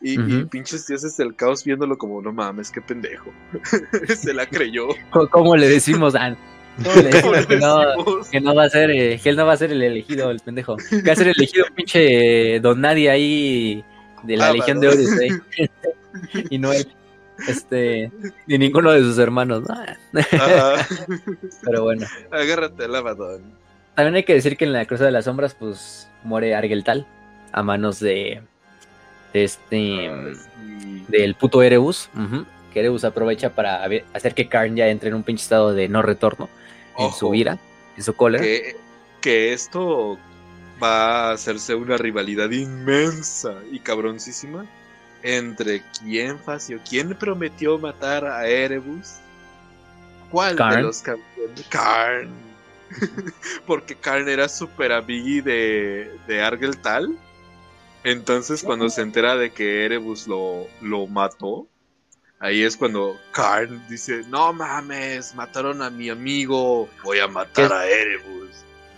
Y, 0.00 0.14
y 0.14 0.18
Ujú. 0.38 0.48
pinches 0.48 0.86
dioses 0.86 1.16
del 1.16 1.34
caos 1.34 1.64
viéndolo 1.64 1.96
como, 1.96 2.20
no 2.20 2.32
mames, 2.32 2.70
qué 2.70 2.80
pendejo. 2.80 3.32
Se 4.16 4.34
la 4.34 4.46
creyó. 4.46 4.88
¿Cómo- 5.10 5.28
¿Cómo 5.28 5.56
le 5.56 5.68
decimos 5.68 6.14
a... 6.14 6.36
¿Cómo 6.82 6.94
le 7.02 7.22
¿Cómo 7.22 7.32
decimos 7.32 7.38
le 7.40 7.46
que 7.46 7.56
no, 7.58 7.78
decimos? 7.78 8.28
que 8.30 8.40
no 8.40 8.54
va 8.54 8.64
a 8.64 8.68
ser, 8.70 8.90
eh, 8.90 9.20
que 9.22 9.28
él 9.28 9.36
no 9.36 9.46
va 9.46 9.52
a 9.52 9.56
ser 9.56 9.70
el 9.72 9.82
elegido, 9.82 10.30
el 10.30 10.40
pendejo. 10.40 10.76
Que 10.76 11.02
va 11.02 11.12
a 11.12 11.16
ser 11.16 11.28
el 11.28 11.34
elegido 11.36 11.66
pinche 11.74 12.58
Don 12.60 12.80
Nadie 12.80 13.10
ahí 13.10 13.84
de 14.24 14.36
la 14.36 14.48
Ah, 14.48 14.52
Legión 14.52 14.80
de 14.80 14.88
Horus, 14.88 15.10
eh. 15.20 15.68
y 16.50 16.58
no 16.58 16.72
él. 16.72 16.86
Este, 17.48 18.10
ni 18.46 18.58
ninguno 18.58 18.90
de 18.92 19.00
sus 19.00 19.18
hermanos. 19.18 19.64
Pero 21.64 21.82
bueno. 21.84 22.06
Agárrate 22.30 22.84
al 22.84 22.94
abadón. 22.96 23.42
También 23.94 24.16
hay 24.16 24.24
que 24.24 24.34
decir 24.34 24.56
que 24.56 24.64
en 24.64 24.72
la 24.72 24.86
Cruzada 24.86 25.06
de 25.06 25.12
las 25.12 25.24
Sombras, 25.26 25.54
pues, 25.54 26.08
muere 26.24 26.54
Argeltal 26.54 27.06
a 27.52 27.62
manos 27.62 28.00
de, 28.00 28.42
de 29.34 29.44
este, 29.44 30.10
Sí. 30.56 31.04
del 31.08 31.34
puto 31.34 31.62
Erebus, 31.62 32.08
que 32.72 32.80
Erebus 32.80 33.04
aprovecha 33.04 33.50
para 33.54 33.84
hacer 34.14 34.34
que 34.34 34.48
Karn 34.48 34.74
ya 34.76 34.88
entre 34.88 35.10
en 35.10 35.16
un 35.16 35.22
pinche 35.22 35.42
estado 35.42 35.74
de 35.74 35.88
no 35.88 36.00
retorno 36.00 36.48
en 36.98 37.12
su 37.12 37.34
ira, 37.34 37.58
en 37.96 38.02
su 38.02 38.14
cólera. 38.14 38.42
que, 38.42 38.76
que 39.20 39.52
esto 39.52 40.18
va 40.82 41.28
a 41.28 41.32
hacerse 41.32 41.74
una 41.74 41.96
rivalidad 41.98 42.50
inmensa 42.50 43.54
y 43.70 43.78
cabroncísima 43.80 44.64
entre 45.22 45.82
quién 46.00 46.38
fació, 46.38 46.78
quién 46.88 47.14
prometió 47.14 47.78
matar 47.78 48.24
a 48.26 48.46
Erebus, 48.46 49.14
cuál 50.30 50.56
de 50.56 50.82
los 50.82 51.00
campeones, 51.02 51.66
Karn, 51.68 52.28
porque 53.66 53.94
Karn 53.94 54.28
era 54.28 54.48
super 54.48 54.92
amigui 54.92 55.40
de, 55.40 56.10
de 56.26 56.42
Argeltal, 56.42 57.16
entonces 58.04 58.62
cuando 58.62 58.88
se 58.88 59.02
entera 59.02 59.36
de 59.36 59.50
que 59.50 59.84
Erebus 59.84 60.26
lo, 60.28 60.66
lo 60.80 61.06
mató, 61.06 61.68
Ahí 62.40 62.62
es 62.62 62.76
cuando 62.76 63.16
Karn 63.32 63.80
dice, 63.88 64.22
no 64.28 64.52
mames, 64.52 65.34
mataron 65.34 65.80
a 65.80 65.88
mi 65.88 66.10
amigo, 66.10 66.90
voy 67.02 67.18
a 67.20 67.26
matar 67.26 67.72
a 67.72 67.86
Erebus. 67.86 68.50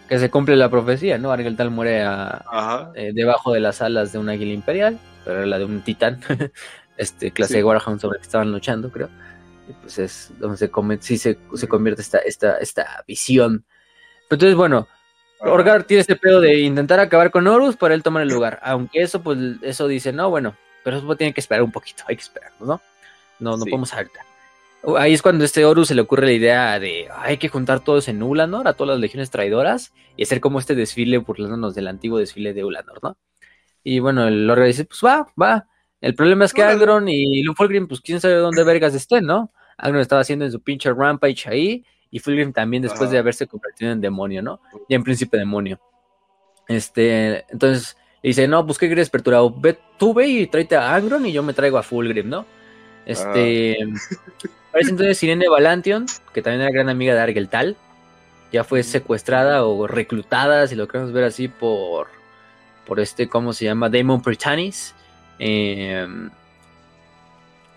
Que 0.08 0.18
se 0.18 0.30
cumple 0.30 0.56
la 0.56 0.68
profecía, 0.68 1.16
¿no? 1.18 1.30
Argeltal 1.30 1.70
muere 1.70 2.02
a, 2.02 2.90
eh, 2.96 3.12
debajo 3.14 3.52
de 3.52 3.60
las 3.60 3.82
alas 3.82 4.12
de 4.12 4.18
un 4.18 4.28
águila 4.28 4.52
imperial, 4.52 4.98
pero 5.24 5.36
era 5.38 5.46
la 5.46 5.58
de 5.58 5.64
un 5.64 5.82
titán, 5.82 6.18
este 6.96 7.30
clase 7.30 7.52
Sí. 7.52 7.58
de 7.58 7.64
Warhound 7.64 8.00
sobre 8.00 8.16
el 8.16 8.20
que 8.22 8.26
estaban 8.26 8.50
luchando, 8.50 8.90
creo. 8.90 9.10
Y 9.68 9.74
pues 9.74 9.98
es 10.00 10.32
donde 10.40 10.56
se, 10.56 10.68
come, 10.70 10.98
sí 11.00 11.16
se, 11.16 11.38
se 11.54 11.68
convierte 11.68 12.02
esta, 12.02 12.18
esta, 12.18 12.56
esta 12.56 13.04
visión. 13.06 13.64
Pero 14.28 14.38
entonces, 14.38 14.56
bueno, 14.56 14.88
Orgar 15.40 15.84
tiene 15.84 16.00
este 16.00 16.16
pedo 16.16 16.40
de 16.40 16.60
intentar 16.60 16.98
acabar 17.00 17.30
con 17.30 17.46
Horus 17.46 17.76
para 17.76 17.94
él 17.94 18.02
tomar 18.02 18.22
el 18.22 18.28
lugar. 18.28 18.58
Aunque 18.62 19.02
eso, 19.02 19.22
pues, 19.22 19.38
eso 19.62 19.86
dice, 19.88 20.12
no, 20.12 20.30
bueno, 20.30 20.56
pero 20.82 20.96
eso 20.98 21.16
tiene 21.16 21.32
que 21.34 21.40
esperar 21.40 21.62
un 21.62 21.72
poquito, 21.72 22.04
hay 22.06 22.16
que 22.16 22.22
esperarnos, 22.22 22.66
¿no? 22.66 22.80
No, 23.38 23.50
no 23.56 23.64
Sí. 23.64 23.70
podemos 23.70 23.92
ahorita. 23.92 24.20
Ahí 24.98 25.12
es 25.14 25.20
cuando 25.22 25.42
a 25.42 25.46
este 25.46 25.64
Horus 25.64 25.88
se 25.88 25.94
le 25.94 26.00
ocurre 26.02 26.26
la 26.26 26.32
idea 26.32 26.78
de 26.78 27.08
hay 27.16 27.38
que 27.38 27.48
juntar 27.48 27.80
todos 27.80 28.08
en 28.08 28.22
Ulanor, 28.22 28.68
a 28.68 28.74
todas 28.74 28.94
las 28.94 29.00
legiones 29.00 29.30
traidoras, 29.30 29.92
y 30.16 30.22
hacer 30.22 30.40
como 30.40 30.58
este 30.60 30.74
desfile 30.74 31.18
burlándonos 31.18 31.74
del 31.74 31.88
antiguo 31.88 32.18
desfile 32.18 32.54
de 32.54 32.64
Ulanor, 32.64 33.00
¿no? 33.02 33.16
Y 33.82 33.98
bueno, 33.98 34.26
el 34.28 34.48
Orgar 34.48 34.66
dice, 34.68 34.84
pues 34.84 35.00
va, 35.04 35.26
va. 35.40 35.66
El 36.00 36.14
problema 36.14 36.44
es 36.44 36.52
que. 36.52 36.62
Agron 36.62 37.08
y 37.08 37.42
Lufulgrim, 37.42 37.88
pues 37.88 38.00
quién 38.00 38.20
sabe 38.20 38.34
dónde 38.34 38.62
vergas 38.64 38.94
estén, 38.94 39.26
¿no? 39.26 39.52
Agron 39.76 40.00
estaba 40.00 40.20
haciendo 40.22 40.44
en 40.44 40.52
su 40.52 40.60
pinche 40.60 40.92
rampage 40.92 41.48
ahí, 41.48 41.84
y 42.10 42.18
Fulgrim 42.18 42.52
también 42.52 42.82
después 42.82 43.02
Ajá. 43.02 43.12
de 43.12 43.18
haberse 43.18 43.46
convertido 43.46 43.92
en 43.92 44.00
demonio, 44.00 44.42
¿no? 44.42 44.60
Ya 44.88 44.96
en 44.96 45.04
príncipe 45.04 45.36
demonio. 45.36 45.78
Este, 46.68 47.44
entonces, 47.50 47.96
Y 48.22 48.28
dice, 48.28 48.48
no, 48.48 48.64
pues 48.66 48.78
qué 48.78 48.86
quieres 48.86 49.10
perturbado. 49.10 49.54
Ve, 49.56 49.78
tú 49.98 50.12
ve 50.14 50.26
y 50.26 50.46
tráete 50.46 50.76
a 50.76 50.94
Angron 50.94 51.24
y 51.26 51.32
yo 51.32 51.42
me 51.42 51.52
traigo 51.52 51.78
a 51.78 51.82
Fulgrim, 51.82 52.28
¿no? 52.28 52.44
Este. 53.04 53.78
Parece 54.72 54.90
entonces 54.90 55.16
Sirene 55.18 55.48
Valantion, 55.48 56.06
que 56.34 56.42
también 56.42 56.62
era 56.62 56.72
gran 56.72 56.88
amiga 56.88 57.14
de 57.14 57.20
Argeltal. 57.20 57.76
Ya 58.52 58.64
fue 58.64 58.82
secuestrada 58.82 59.64
o 59.64 59.86
reclutada, 59.86 60.66
si 60.66 60.74
lo 60.74 60.88
queremos 60.88 61.12
ver 61.12 61.24
así, 61.24 61.48
por. 61.48 62.08
Por 62.86 63.00
este, 63.00 63.28
¿cómo 63.28 63.52
se 63.52 63.64
llama? 63.64 63.88
Damon 63.88 64.22
Britannis. 64.22 64.94
em, 65.38 66.30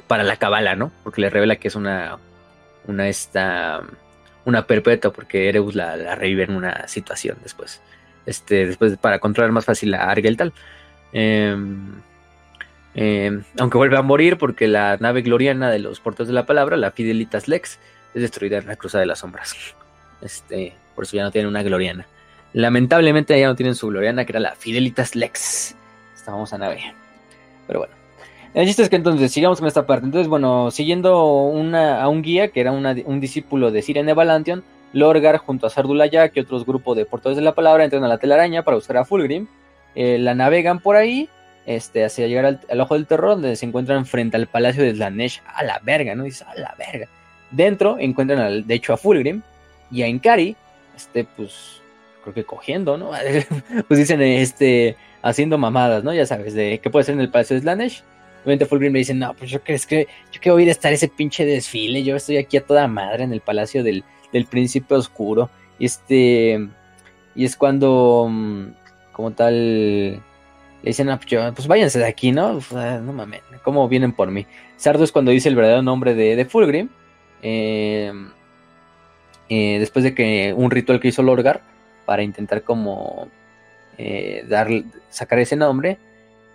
para 0.07 0.23
la 0.23 0.37
cabala, 0.37 0.75
¿no? 0.75 0.91
Porque 1.03 1.21
le 1.21 1.29
revela 1.29 1.57
que 1.57 1.67
es 1.67 1.75
una. 1.75 2.17
Una 2.87 3.07
esta. 3.07 3.81
Una 4.49 4.65
perpetua, 4.65 5.13
porque 5.13 5.47
Erebus 5.47 5.75
la, 5.75 5.95
la 5.95 6.15
revive 6.15 6.43
en 6.43 6.55
una 6.55 6.87
situación 6.87 7.37
después. 7.43 7.81
Este, 8.25 8.65
después 8.65 8.97
para 8.97 9.19
controlar 9.19 9.51
más 9.51 9.65
fácil 9.65 9.93
a 9.93 10.09
Argeltal. 10.09 10.53
Em, 11.13 11.93
em, 12.95 13.43
aunque 13.59 13.77
vuelve 13.77 13.97
a 13.97 14.01
morir 14.01 14.37
porque 14.37 14.67
la 14.67 14.97
nave 14.97 15.21
gloriana 15.21 15.69
de 15.69 15.77
los 15.77 15.99
portos 15.99 16.27
de 16.27 16.33
la 16.33 16.47
palabra, 16.47 16.77
la 16.77 16.91
Fidelitas 16.91 17.47
Lex, 17.47 17.79
es 18.15 18.21
destruida 18.21 18.57
en 18.57 18.65
la 18.65 18.75
Cruzada 18.75 19.01
de 19.01 19.05
las 19.05 19.19
Sombras. 19.19 19.55
Este, 20.21 20.73
por 20.95 21.03
eso 21.03 21.15
ya 21.15 21.23
no 21.23 21.31
tienen 21.31 21.47
una 21.47 21.61
gloriana. 21.61 22.07
Lamentablemente 22.53 23.39
ya 23.39 23.47
no 23.47 23.55
tienen 23.55 23.75
su 23.75 23.87
gloriana, 23.87 24.25
que 24.25 24.31
era 24.31 24.39
la 24.39 24.55
Fidelitas 24.55 25.15
Lex. 25.15 25.75
Esta 26.15 26.31
famosa 26.31 26.57
nave. 26.57 26.93
Pero 27.67 27.79
bueno. 27.79 27.98
El 28.53 28.65
chiste 28.65 28.81
es 28.81 28.89
que 28.89 28.95
entonces 28.95 29.31
sigamos 29.31 29.59
con 29.59 29.67
esta 29.67 29.85
parte. 29.85 30.05
Entonces, 30.05 30.27
bueno, 30.27 30.71
siguiendo 30.71 31.43
una, 31.43 32.01
a 32.01 32.09
un 32.09 32.21
guía 32.21 32.49
que 32.49 32.61
era 32.61 32.71
un 32.71 33.19
discípulo 33.19 33.71
de 33.71 33.81
Sirene 33.81 34.13
Valantion, 34.13 34.63
Lorgar 34.91 35.37
junto 35.37 35.67
a 35.67 35.69
Sardula 35.69 36.07
Jack 36.07 36.33
y 36.35 36.39
otros 36.39 36.65
grupos 36.65 36.97
de 36.97 37.05
portadores 37.05 37.37
de 37.37 37.43
la 37.43 37.53
palabra 37.53 37.83
entran 37.83 38.03
a 38.03 38.07
la 38.07 38.17
telaraña 38.17 38.63
para 38.63 38.75
buscar 38.75 38.97
a 38.97 39.05
Fulgrim. 39.05 39.47
Eh, 39.95 40.17
la 40.17 40.33
navegan 40.33 40.79
por 40.79 40.95
ahí 40.95 41.29
este, 41.67 42.03
hacia 42.03 42.27
llegar 42.27 42.59
al, 42.67 42.81
ojo 42.81 42.95
del 42.95 43.05
terror, 43.05 43.31
donde 43.31 43.55
se 43.55 43.65
encuentran 43.67 44.07
frente 44.07 44.37
al 44.37 44.47
palacio 44.47 44.83
de 44.83 44.95
Slanesh. 44.95 45.41
A 45.45 45.63
la 45.63 45.79
verga, 45.83 46.15
¿no? 46.15 46.23
Dices, 46.23 46.41
a 46.41 46.55
la 46.55 46.73
verga. 46.77 47.07
Dentro 47.51 47.97
encuentran, 47.99 48.39
al, 48.39 48.65
de 48.65 48.73
hecho, 48.73 48.93
a 48.93 48.97
Fulgrim 48.97 49.43
y 49.91 50.01
a 50.01 50.07
Inkari, 50.07 50.55
este, 50.95 51.23
pues, 51.23 51.81
creo 52.23 52.33
que 52.33 52.43
cogiendo, 52.43 52.97
¿no? 52.97 53.11
pues 53.87 53.99
dicen, 53.99 54.21
este, 54.21 54.95
haciendo 55.21 55.59
mamadas, 55.59 56.03
¿no? 56.03 56.13
Ya 56.13 56.25
sabes, 56.25 56.55
de 56.55 56.79
qué 56.81 56.89
puede 56.89 57.05
ser 57.05 57.13
en 57.13 57.21
el 57.21 57.29
palacio 57.29 57.55
de 57.55 57.61
Slanesh. 57.61 58.03
Obviamente 58.43 58.65
Fulgrim 58.65 58.93
le 58.93 58.99
dice, 58.99 59.13
no, 59.13 59.33
pues 59.33 59.51
yo 59.51 59.61
crees 59.61 59.85
que 59.85 60.07
yo 60.31 60.39
quiero 60.41 60.59
ir 60.59 60.69
a 60.69 60.71
estar 60.71 60.91
ese 60.93 61.07
pinche 61.09 61.45
desfile, 61.45 62.03
yo 62.03 62.15
estoy 62.15 62.37
aquí 62.37 62.57
a 62.57 62.65
toda 62.65 62.87
madre 62.87 63.23
en 63.23 63.33
el 63.33 63.41
palacio 63.41 63.83
del, 63.83 64.03
del 64.31 64.45
príncipe 64.45 64.95
oscuro. 64.95 65.49
Y 65.77 65.85
este, 65.85 66.67
y 67.35 67.45
es 67.45 67.55
cuando, 67.55 68.27
mm, 68.29 68.65
como 69.11 69.31
tal, 69.31 69.53
le 70.13 70.21
dicen, 70.83 71.09
"Ah, 71.09 71.19
pues, 71.19 71.53
pues 71.55 71.67
váyanse 71.67 71.99
de 71.99 72.05
aquí, 72.05 72.31
¿no? 72.31 72.59
No 72.71 73.13
mames, 73.13 73.41
¿cómo 73.63 73.87
vienen 73.89 74.13
por 74.13 74.31
mí? 74.31 74.45
Sardo 74.77 75.03
es 75.03 75.11
cuando 75.11 75.31
dice 75.31 75.49
el 75.49 75.55
verdadero 75.55 75.81
nombre 75.81 76.13
de, 76.15 76.35
de 76.35 76.45
Fulgrim. 76.45 76.89
eh, 77.41 78.11
eh, 79.49 79.77
después 79.79 80.03
de 80.03 80.13
que 80.13 80.53
un 80.55 80.69
ritual 80.71 80.99
que 80.99 81.07
hizo 81.07 81.23
Lorgar 81.23 81.61
para 82.05 82.21
intentar 82.23 82.63
como 82.63 83.27
eh, 83.97 84.43
dar, 84.47 84.67
sacar 85.09 85.39
ese 85.39 85.55
nombre. 85.55 85.97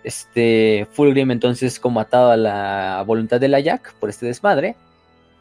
Este 0.05 0.87
Fulgrim 0.91 1.31
entonces 1.31 1.79
como 1.79 1.99
atado 1.99 2.29
a 2.29 2.37
la 2.37 3.03
voluntad 3.07 3.39
de 3.41 3.47
la 3.47 3.59
Jack 3.59 3.95
por 3.95 4.09
este 4.09 4.27
desmadre. 4.27 4.75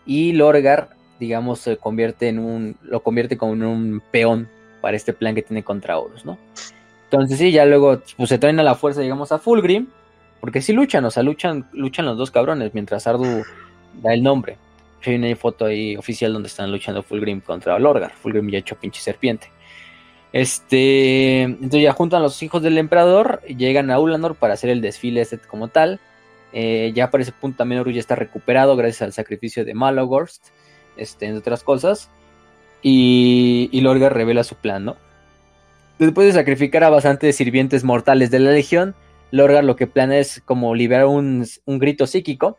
Y 0.06 0.32
Lorgar, 0.32 0.88
digamos, 1.20 1.60
se 1.60 1.76
convierte 1.76 2.28
en 2.28 2.38
un. 2.38 2.76
lo 2.82 3.02
convierte 3.02 3.36
como 3.36 3.52
en 3.52 3.62
un 3.62 4.02
peón 4.10 4.48
para 4.80 4.96
este 4.96 5.12
plan 5.12 5.34
que 5.34 5.42
tiene 5.42 5.62
contra 5.62 5.98
Horus, 5.98 6.24
¿no? 6.24 6.38
Entonces 7.10 7.38
sí, 7.38 7.52
ya 7.52 7.66
luego 7.66 8.00
pues, 8.16 8.28
se 8.28 8.38
traen 8.38 8.58
a 8.58 8.62
la 8.62 8.74
fuerza, 8.74 9.02
digamos, 9.02 9.32
a 9.32 9.38
Fulgrim. 9.38 9.86
Porque 10.40 10.60
sí 10.60 10.72
luchan, 10.72 11.04
o 11.04 11.10
sea, 11.10 11.22
luchan, 11.22 11.66
luchan 11.72 12.06
los 12.06 12.18
dos 12.18 12.30
cabrones, 12.30 12.74
mientras 12.74 13.06
Ardu 13.06 13.44
da 14.02 14.12
el 14.12 14.22
nombre. 14.22 14.56
Hay 15.06 15.16
una 15.16 15.34
foto 15.36 15.66
ahí 15.66 15.96
oficial 15.96 16.32
donde 16.32 16.48
están 16.48 16.72
luchando 16.72 17.02
Fulgrim 17.02 17.40
contra 17.40 17.78
Lorgar. 17.78 18.12
Fulgrim 18.12 18.50
ya 18.50 18.58
hecho 18.58 18.76
pinche 18.76 19.00
serpiente. 19.00 19.48
Este, 20.34 21.42
entonces 21.42 21.80
ya 21.80 21.92
juntan 21.92 22.20
los 22.20 22.42
hijos 22.42 22.60
del 22.60 22.76
emperador, 22.76 23.40
llegan 23.42 23.92
a 23.92 24.00
Ulanor 24.00 24.34
para 24.34 24.54
hacer 24.54 24.68
el 24.68 24.80
desfile 24.80 25.20
este 25.20 25.38
como 25.38 25.68
tal. 25.68 26.00
Eh, 26.52 26.90
ya 26.92 27.12
para 27.12 27.22
ese 27.22 27.30
punto 27.30 27.58
también 27.58 27.80
Horus 27.80 27.94
ya 27.94 28.00
está 28.00 28.16
recuperado 28.16 28.74
gracias 28.74 29.02
al 29.02 29.12
sacrificio 29.12 29.64
de 29.64 29.74
Malagorst, 29.74 30.48
este, 30.96 31.26
entre 31.26 31.38
otras 31.38 31.62
cosas. 31.62 32.10
Y, 32.82 33.68
y 33.70 33.80
Lorgar 33.82 34.12
revela 34.12 34.42
su 34.42 34.56
plan, 34.56 34.84
¿no? 34.84 34.96
Después 36.00 36.26
de 36.26 36.32
sacrificar 36.32 36.82
a 36.82 36.90
bastantes 36.90 37.36
sirvientes 37.36 37.84
mortales 37.84 38.32
de 38.32 38.40
la 38.40 38.50
legión, 38.50 38.96
Lorgar 39.30 39.62
lo 39.62 39.76
que 39.76 39.86
planea 39.86 40.18
es 40.18 40.42
como 40.44 40.74
liberar 40.74 41.06
un, 41.06 41.46
grito 41.64 42.08
psíquico 42.08 42.58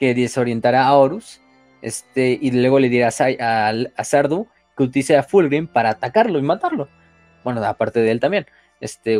que 0.00 0.12
desorientará 0.16 0.88
a 0.88 0.96
Horus. 0.96 1.40
Este, 1.82 2.36
y 2.42 2.50
luego 2.50 2.80
le 2.80 2.88
dirá 2.88 3.10
a, 3.16 3.68
a, 3.68 3.74
a 3.96 4.04
Sardu 4.04 4.48
que 4.76 4.82
utilice 4.82 5.16
a 5.16 5.22
Fulgrim 5.22 5.68
para 5.68 5.90
atacarlo 5.90 6.40
y 6.40 6.42
matarlo. 6.42 6.88
Bueno, 7.44 7.62
aparte 7.64 8.00
de 8.00 8.10
él 8.10 8.20
también. 8.20 8.46
Este, 8.80 9.18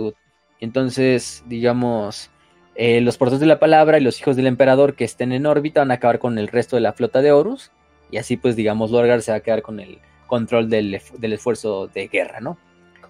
entonces, 0.61 1.43
digamos, 1.47 2.31
eh, 2.75 3.01
los 3.01 3.17
portadores 3.19 3.41
de 3.41 3.47
la 3.47 3.59
palabra 3.59 3.99
y 3.99 4.03
los 4.03 4.19
hijos 4.21 4.37
del 4.37 4.47
emperador 4.47 4.95
que 4.95 5.05
estén 5.05 5.33
en 5.33 5.47
órbita 5.47 5.81
van 5.81 5.91
a 5.91 5.95
acabar 5.95 6.19
con 6.19 6.39
el 6.39 6.49
resto 6.49 6.77
de 6.77 6.83
la 6.83 6.93
flota 6.93 7.21
de 7.23 7.33
Horus. 7.33 7.71
Y 8.11 8.19
así, 8.19 8.37
pues, 8.37 8.57
digamos, 8.57 8.91
Lorgar 8.91 9.23
se 9.23 9.31
va 9.33 9.39
a 9.39 9.41
quedar 9.41 9.63
con 9.63 9.81
el 9.81 9.99
control 10.27 10.69
del, 10.71 11.01
del 11.19 11.33
esfuerzo 11.33 11.89
de 11.89 12.09
guerra, 12.09 12.41
¿no? 12.41 12.59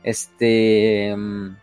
Este. 0.02 1.14
mm, 1.16 1.56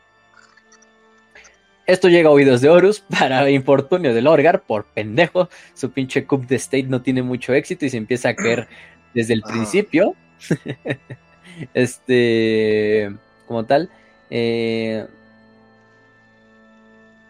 Esto 1.86 2.08
llega 2.08 2.30
a 2.30 2.32
oídos 2.34 2.62
de 2.62 2.70
Horus 2.70 3.00
para 3.20 3.50
infortunio 3.50 4.14
de 4.14 4.22
Lorgar, 4.22 4.62
por 4.62 4.86
pendejo. 4.86 5.50
Su 5.74 5.92
pinche 5.92 6.26
coup 6.26 6.46
de 6.46 6.56
state 6.58 6.84
no 6.84 7.02
tiene 7.02 7.24
mucho 7.24 7.54
éxito 7.54 7.86
y 7.86 7.90
se 7.90 7.98
empieza 7.98 8.30
a 8.30 8.36
caer 8.36 8.68
desde 9.14 9.34
el 9.34 9.42
Ah. 9.44 9.50
principio. 9.50 10.16
este. 11.74 13.12
Como 13.50 13.66
tal. 13.66 13.90
eh, 14.30 15.08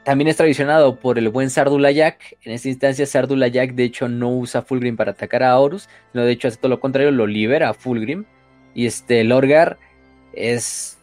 también 0.03 0.27
es 0.27 0.35
traicionado 0.37 0.97
por 0.97 1.17
el 1.17 1.29
buen 1.29 1.49
Sardulayak. 1.49 2.37
En 2.43 2.51
esta 2.51 2.67
instancia, 2.67 3.05
Sardulayak 3.05 3.73
de 3.73 3.85
hecho 3.85 4.09
no 4.09 4.29
usa 4.29 4.61
Fulgrim 4.61 4.97
para 4.97 5.11
atacar 5.11 5.43
a 5.43 5.57
Horus, 5.57 5.87
sino 6.11 6.25
de 6.25 6.31
hecho 6.33 6.49
hace 6.49 6.57
todo 6.57 6.67
lo 6.69 6.81
contrario, 6.81 7.11
lo 7.11 7.25
libera 7.25 7.69
a 7.69 7.73
Fulgrim. 7.73 8.25
Y 8.75 8.85
este 8.85 9.23
Lorgar 9.23 9.77
es, 10.33 10.97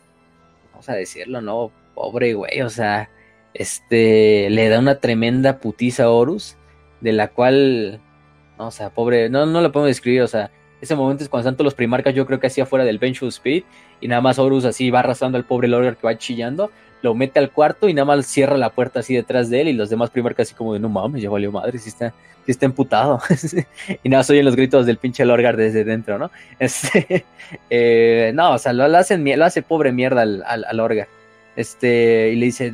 vamos 0.73 0.89
a 0.91 0.95
decirlo, 0.95 1.41
¿no? 1.41 1.73
Pobre 1.95 2.35
güey, 2.35 2.61
o 2.61 2.69
sea, 2.69 3.09
este 3.55 4.51
le 4.51 4.69
da 4.69 4.81
una 4.81 5.01
tremenda 5.01 5.61
putiza 5.61 6.05
a 6.05 6.11
Horus, 6.11 6.57
de 7.01 7.13
la 7.13 7.29
cual, 7.29 8.01
no, 8.59 8.67
o 8.67 8.71
sea, 8.71 8.91
pobre, 8.91 9.31
no, 9.31 9.47
no 9.47 9.63
lo 9.63 9.73
podemos 9.73 9.89
describir, 9.89 10.21
o 10.23 10.29
sea, 10.29 10.51
ese 10.87 10.97
momento 10.97 11.23
es 11.23 11.29
cuando 11.29 11.49
están 11.49 11.57
todos 11.57 11.67
los 11.67 11.75
primarcas, 11.75 12.15
yo 12.15 12.27
creo 12.27 12.41
que 12.41 12.47
así 12.47 12.61
afuera 12.61 12.85
del 12.85 12.99
Bench 12.99 13.23
of 13.23 13.29
Spirit, 13.29 13.65
y 14.01 14.09
nada 14.09 14.21
más 14.21 14.39
Horus 14.39 14.65
así 14.65 14.91
va 14.91 15.01
arrastrando 15.01 15.39
al 15.39 15.45
pobre 15.45 15.69
Lorgar 15.69 15.97
que 15.97 16.07
va 16.07 16.17
chillando, 16.17 16.71
lo 17.03 17.15
mete 17.15 17.39
al 17.39 17.51
cuarto 17.51 17.89
y 17.89 17.95
nada 17.95 18.07
más 18.07 18.27
cierra 18.27 18.57
la 18.57 18.71
puerta 18.71 19.01
así 19.01 19.15
detrás 19.15 19.51
de 19.51 19.61
él, 19.63 19.69
y 19.69 19.73
los 19.73 19.91
demás 19.91 20.11
primarcas 20.11 20.49
así 20.49 20.55
como 20.55 20.75
de 20.75 20.81
no 20.81 20.89
mames, 20.89 21.23
ya 21.23 21.31
valió 21.31 21.53
madre, 21.53 21.79
si 21.79 21.89
está, 21.91 22.11
sí 22.45 22.53
está 22.53 22.67
emputado. 22.67 23.21
y 24.03 24.09
nada 24.09 24.21
más 24.21 24.31
oyen 24.31 24.45
los 24.45 24.57
gritos 24.57 24.87
del 24.87 24.97
pinche 24.97 25.25
Lorgar 25.25 25.57
desde 25.57 25.85
dentro, 25.85 26.19
¿no? 26.19 26.31
Este, 26.59 27.25
eh, 27.71 28.33
no, 28.35 28.55
o 28.55 28.59
sea, 28.59 28.73
lo, 28.73 28.85
hacen, 28.97 29.25
lo 29.39 29.45
hace 29.45 29.63
pobre 29.63 29.93
mierda 29.93 30.23
al, 30.23 30.43
al, 30.47 30.65
al 30.65 30.77
Lorgar. 30.77 31.09
Este, 31.57 32.31
y 32.33 32.37
le 32.37 32.47
dice, 32.47 32.73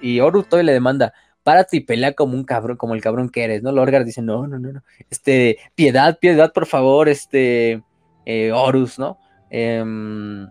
y 0.00 0.20
Horus 0.20 0.48
todavía 0.48 0.66
le 0.66 0.72
demanda, 0.72 1.14
párate 1.44 1.76
y 1.76 1.80
pelea 1.80 2.14
como 2.14 2.34
un 2.34 2.44
cabrón, 2.44 2.76
como 2.76 2.94
el 2.94 3.00
cabrón 3.02 3.28
que 3.30 3.44
eres, 3.44 3.62
¿no? 3.62 3.70
Lorgar 3.70 4.04
dice, 4.04 4.22
no, 4.22 4.46
no, 4.46 4.58
no, 4.58 4.72
no, 4.72 4.82
este, 5.10 5.58
piedad, 5.74 6.18
piedad, 6.18 6.52
por 6.52 6.66
favor, 6.66 7.08
este, 7.08 7.82
eh, 8.26 8.50
Horus, 8.52 8.98
¿no? 8.98 9.18
Em, 9.50 10.48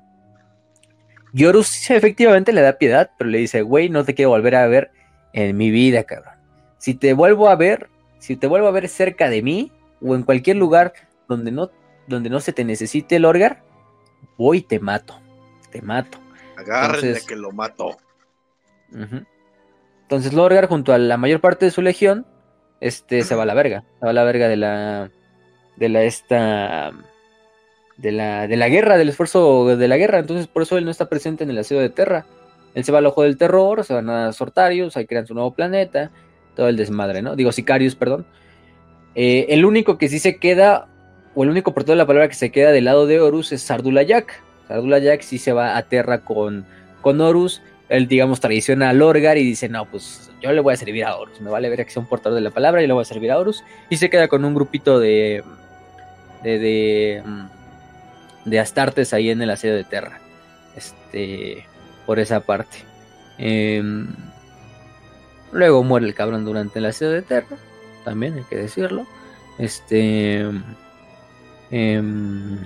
y 1.33 1.45
Horus 1.45 1.89
efectivamente 1.89 2.53
le 2.53 2.61
da 2.61 2.77
piedad, 2.77 3.11
pero 3.17 3.29
le 3.29 3.39
dice, 3.39 3.61
güey, 3.63 3.89
no 3.89 4.05
te 4.05 4.13
quiero 4.13 4.29
volver 4.29 4.55
a 4.55 4.67
ver 4.67 4.91
en 5.33 5.57
mi 5.57 5.71
vida, 5.71 6.03
cabrón. 6.03 6.35
Si 6.77 6.93
te 6.93 7.13
vuelvo 7.13 7.49
a 7.49 7.55
ver, 7.55 7.89
si 8.19 8.35
te 8.37 8.47
vuelvo 8.47 8.67
a 8.67 8.71
ver 8.71 8.87
cerca 8.87 9.29
de 9.29 9.41
mí, 9.41 9.71
o 10.01 10.15
en 10.15 10.23
cualquier 10.23 10.57
lugar 10.57 10.93
donde 11.27 11.51
no, 11.51 11.71
donde 12.07 12.29
no 12.29 12.39
se 12.39 12.53
te 12.53 12.63
necesite, 12.63 13.17
Lorgar, 13.19 13.63
voy 14.37 14.59
y 14.59 14.61
te 14.61 14.79
mato, 14.79 15.19
te 15.71 15.81
mato. 15.81 16.19
Agárrenle 16.55 17.07
Entonces- 17.07 17.25
que 17.25 17.35
lo 17.35 17.51
mato. 17.51 17.97
Ujú. 18.91 19.25
Entonces 20.03 20.33
Lorgar 20.33 20.67
junto 20.67 20.93
a 20.93 20.97
la 20.97 21.17
mayor 21.17 21.41
parte 21.41 21.65
de 21.65 21.71
su 21.71 21.81
legión, 21.81 22.25
este, 22.79 23.23
se 23.23 23.35
va 23.35 23.43
a 23.43 23.45
la 23.45 23.53
verga, 23.53 23.83
se 23.99 24.05
va 24.05 24.11
a 24.11 24.13
la 24.13 24.23
verga 24.23 24.47
de 24.47 24.57
la, 24.57 25.09
de 25.77 25.89
la 25.89 26.03
esta, 26.03 26.91
de 27.97 28.11
la, 28.11 28.47
de 28.47 28.57
la 28.57 28.69
guerra, 28.69 28.97
del 28.97 29.09
esfuerzo 29.09 29.75
de 29.75 29.87
la 29.87 29.97
guerra. 29.97 30.19
Entonces 30.19 30.47
por 30.47 30.63
eso 30.63 30.77
él 30.77 30.85
no 30.85 30.91
está 30.91 31.09
presente 31.09 31.43
en 31.43 31.49
el 31.49 31.57
asedio 31.57 31.81
de 31.81 31.89
Terra. 31.89 32.25
Él 32.75 32.83
se 32.83 32.91
va 32.91 32.99
al 32.99 33.05
ojo 33.05 33.23
del 33.23 33.37
terror, 33.37 33.83
se 33.83 33.93
van 33.93 34.09
a 34.09 34.33
Sortarius, 34.33 34.97
ahí 34.97 35.05
crean 35.05 35.27
su 35.27 35.33
nuevo 35.33 35.53
planeta, 35.53 36.11
todo 36.55 36.67
el 36.69 36.75
desmadre, 36.75 37.21
¿no? 37.21 37.35
Digo 37.35 37.51
Sicarius, 37.51 37.95
perdón. 37.95 38.25
Eh, 39.15 39.45
el 39.49 39.63
único 39.63 39.97
que 39.97 40.09
sí 40.09 40.19
se 40.19 40.37
queda, 40.37 40.87
o 41.35 41.43
el 41.43 41.49
único 41.49 41.73
portador 41.73 41.97
de 41.97 42.03
la 42.03 42.07
palabra 42.07 42.27
que 42.27 42.35
se 42.35 42.51
queda 42.51 42.71
del 42.71 42.85
lado 42.85 43.05
de 43.05 43.19
Horus 43.19 43.51
es 43.51 43.61
Sardulayak. 43.61 44.41
Sardulayak 44.67 45.21
sí 45.21 45.37
se 45.37 45.53
va 45.53 45.77
a 45.77 45.83
Terra 45.83 46.21
con, 46.21 46.65
con 47.01 47.21
Horus. 47.21 47.61
Él, 47.93 48.07
digamos, 48.07 48.39
traiciona 48.39 48.89
a 48.89 48.93
Lorgar 48.93 49.37
y 49.37 49.43
dice, 49.43 49.69
no, 49.69 49.85
pues 49.85 50.31
yo 50.41 50.51
le 50.51 50.61
voy 50.61 50.73
a 50.73 50.77
servir 50.77 51.05
a 51.05 51.15
Horus, 51.15 51.39
me 51.41 51.51
vale 51.51 51.69
ver 51.69 51.85
que 51.85 51.91
sea 51.91 52.01
un 52.01 52.07
portador 52.07 52.35
de 52.35 52.41
la 52.41 52.49
palabra 52.49 52.81
y 52.81 52.87
le 52.87 52.93
voy 52.93 53.03
a 53.03 53.05
servir 53.05 53.31
a 53.31 53.37
Horus. 53.37 53.63
Y 53.91 53.97
se 53.97 54.09
queda 54.09 54.27
con 54.27 54.43
un 54.45 54.55
grupito 54.55 54.99
de, 54.99 55.43
de, 56.41 56.57
de, 56.57 57.23
mm, 57.23 58.49
de 58.49 58.59
Astartes 58.59 59.13
ahí 59.13 59.29
en 59.29 59.43
el 59.43 59.51
asedio 59.51 59.75
de 59.75 59.83
Terra. 59.83 60.19
Este, 60.75 61.67
por 62.07 62.17
esa 62.17 62.39
parte. 62.39 62.77
Em, 63.37 64.07
luego 65.51 65.83
muere 65.83 66.07
el 66.07 66.15
cabrón 66.15 66.45
durante 66.45 66.79
el 66.79 66.85
asedio 66.87 67.11
de 67.11 67.21
Terra, 67.21 67.57
también 68.03 68.33
hay 68.37 68.43
que 68.49 68.57
decirlo. 68.57 69.05
Este, 69.59 70.39
em, 71.69 72.57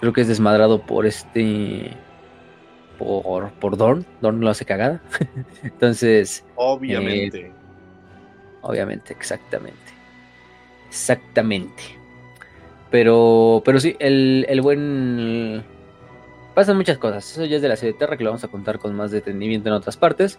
creo 0.00 0.12
que 0.12 0.20
es 0.20 0.28
desmadrado 0.28 0.82
por 0.82 1.06
este 1.06 1.96
por, 2.98 3.50
por 3.52 3.76
Dorn. 3.76 4.04
Dorn 4.20 4.40
lo 4.40 4.50
hace 4.50 4.64
cagada. 4.64 5.02
Entonces. 5.62 6.44
Obviamente. 6.56 7.40
Eh, 7.40 7.52
obviamente, 8.62 9.12
exactamente. 9.12 9.78
Exactamente. 10.88 11.82
Pero, 12.90 13.60
pero 13.64 13.80
sí, 13.80 13.96
el, 13.98 14.46
el 14.48 14.60
buen. 14.60 15.64
Pasan 16.54 16.76
muchas 16.76 16.98
cosas. 16.98 17.28
Eso 17.28 17.44
ya 17.44 17.56
es 17.56 17.62
de 17.62 17.68
la 17.68 17.74
serie 17.74 17.94
de 17.94 17.98
Terra 17.98 18.16
que 18.16 18.22
lo 18.22 18.30
vamos 18.30 18.44
a 18.44 18.48
contar 18.48 18.78
con 18.78 18.94
más 18.94 19.10
detenimiento 19.10 19.68
en 19.68 19.74
otras 19.74 19.96
partes. 19.96 20.38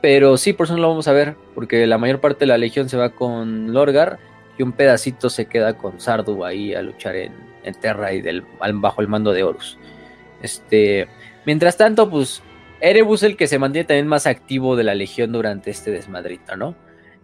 Pero 0.00 0.36
sí, 0.36 0.52
por 0.52 0.66
eso 0.66 0.74
no 0.76 0.82
lo 0.82 0.88
vamos 0.90 1.08
a 1.08 1.12
ver. 1.12 1.34
Porque 1.54 1.88
la 1.88 1.98
mayor 1.98 2.20
parte 2.20 2.40
de 2.40 2.46
la 2.46 2.58
legión 2.58 2.88
se 2.88 2.96
va 2.96 3.10
con 3.10 3.72
Lorgar. 3.72 4.20
Y 4.56 4.62
un 4.62 4.70
pedacito 4.70 5.28
se 5.30 5.46
queda 5.46 5.76
con 5.76 6.00
Sardu 6.00 6.44
ahí 6.44 6.74
a 6.74 6.82
luchar 6.82 7.16
en, 7.16 7.32
en 7.64 7.74
Terra 7.74 8.12
y 8.12 8.20
del, 8.20 8.44
bajo 8.74 9.00
el 9.00 9.08
mando 9.08 9.32
de 9.32 9.42
Horus. 9.42 9.76
Este. 10.42 11.08
Mientras 11.46 11.76
tanto, 11.76 12.08
pues 12.10 12.42
Erebus 12.80 13.22
es 13.22 13.30
el 13.30 13.36
que 13.36 13.46
se 13.46 13.58
mantiene 13.58 13.86
también 13.86 14.06
más 14.06 14.26
activo 14.26 14.76
de 14.76 14.84
la 14.84 14.94
legión 14.94 15.32
durante 15.32 15.70
este 15.70 15.90
desmadrito, 15.90 16.56
¿no? 16.56 16.74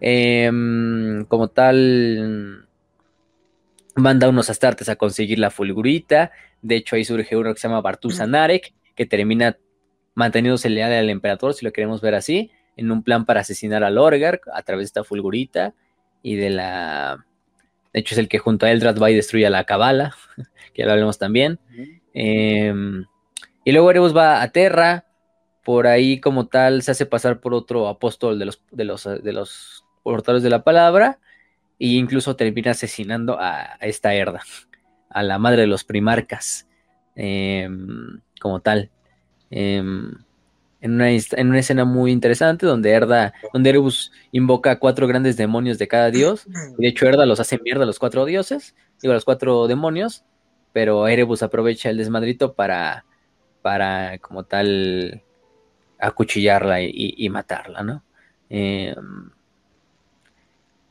Em, 0.01 1.25
como 1.27 1.49
tal, 1.49 2.69
manda 3.95 4.29
unos 4.29 4.51
astartes 4.51 4.89
a 4.89 4.97
conseguir 4.97 5.39
la 5.39 5.51
fulgurita. 5.51 6.33
De 6.63 6.77
hecho, 6.77 6.97
ahí 6.97 7.05
surge 7.05 7.37
uno 7.37 7.55
que 7.55 7.61
se 7.61 7.69
llama 7.69 7.81
Bartusa 7.81 8.27
Narek, 8.27 8.75
que 8.95 9.07
termina 9.07 9.57
manteniéndose 10.15 10.71
leal 10.71 10.93
al 10.93 11.11
emperador, 11.11 11.55
si 11.55 11.65
lo 11.65 11.73
queremos 11.73 12.01
ver 12.01 12.15
así, 12.15 12.51
en 12.77 12.91
un 12.91 13.03
plan 13.03 13.25
para 13.25 13.41
asesinar 13.41 13.85
a 13.85 13.91
Lorgar 13.91 14.41
a 14.53 14.63
través 14.63 14.85
de 14.85 14.87
esta 14.87 15.05
fulgurita 15.05 15.75
y 16.23 16.37
de 16.37 16.51
la... 16.51 17.25
De 17.93 18.01
hecho, 18.01 18.15
es 18.15 18.19
el 18.19 18.29
que 18.29 18.39
junto 18.39 18.67
a 18.67 18.71
Eldrad 18.71 18.99
va 19.01 19.11
y 19.11 19.15
destruye 19.15 19.47
a 19.47 19.51
la 19.51 19.65
Cabala, 19.65 20.15
que 20.75 20.83
ya 20.83 20.87
lo 20.87 20.93
hablamos 20.93 21.19
también. 21.19 21.59
Eh, 22.13 22.73
y 23.67 23.73
luego 23.73 23.91
Erebus 23.91 24.17
va 24.17 24.43
a 24.43 24.53
Terra, 24.53 25.07
por 25.65 25.89
ahí 25.89 26.21
como 26.21 26.47
tal 26.47 26.83
se 26.83 26.93
hace 26.93 27.05
pasar 27.05 27.41
por 27.41 27.53
otro 27.53 27.89
apóstol 27.89 28.39
de 28.39 28.45
los, 28.45 28.63
de 28.71 28.85
los, 28.85 29.03
de 29.03 29.33
los 29.33 29.85
portadores 30.05 30.45
de 30.45 30.51
la 30.51 30.63
palabra, 30.63 31.19
e 31.81 31.89
incluso 31.89 32.37
termina 32.37 32.71
asesinando 32.71 33.37
a, 33.41 33.77
esta 33.81 34.15
herda, 34.15 34.43
a 35.11 35.25
la 35.25 35.41
madre 35.41 35.63
de 35.63 35.67
los 35.67 35.83
primarcas, 35.83 36.69
em, 37.17 38.21
como 38.41 38.61
tal. 38.61 38.89
Em, 39.51 40.13
en, 40.81 40.93
una, 40.93 41.11
en, 41.11 41.49
una, 41.49 41.59
escena 41.59 41.85
muy 41.85 42.13
interesante 42.13 42.67
donde 42.67 42.91
Erda, 42.93 43.35
donde 43.53 43.71
Erebus 43.71 44.13
invoca 44.31 44.71
a 44.71 44.79
cuatro 44.79 45.09
grandes 45.09 45.37
demonios 45.37 45.77
de 45.79 45.89
cada 45.89 46.13
dios, 46.13 46.47
y 46.79 46.83
de 46.83 46.89
hecho 46.89 47.07
Erda 47.07 47.27
los 47.27 47.41
hace 47.41 47.59
mierda 47.59 47.83
a 47.83 47.87
los 47.87 47.99
cuatro 47.99 48.27
dioses, 48.27 48.77
digo 49.03 49.11
a 49.11 49.17
los 49.17 49.25
cuatro 49.25 49.67
demonios, 49.67 50.23
pero 50.73 51.09
Erebus 51.09 51.43
aprovecha 51.43 51.91
el 51.91 51.97
desmadrito 51.97 52.55
para 52.55 53.05
para 53.67 54.19
como 54.19 54.45
tal 54.45 55.25
acuchillarla 55.99 56.83
y, 56.83 57.29
matarla, 57.31 57.83
¿no? 57.83 58.05
Em, 58.49 59.31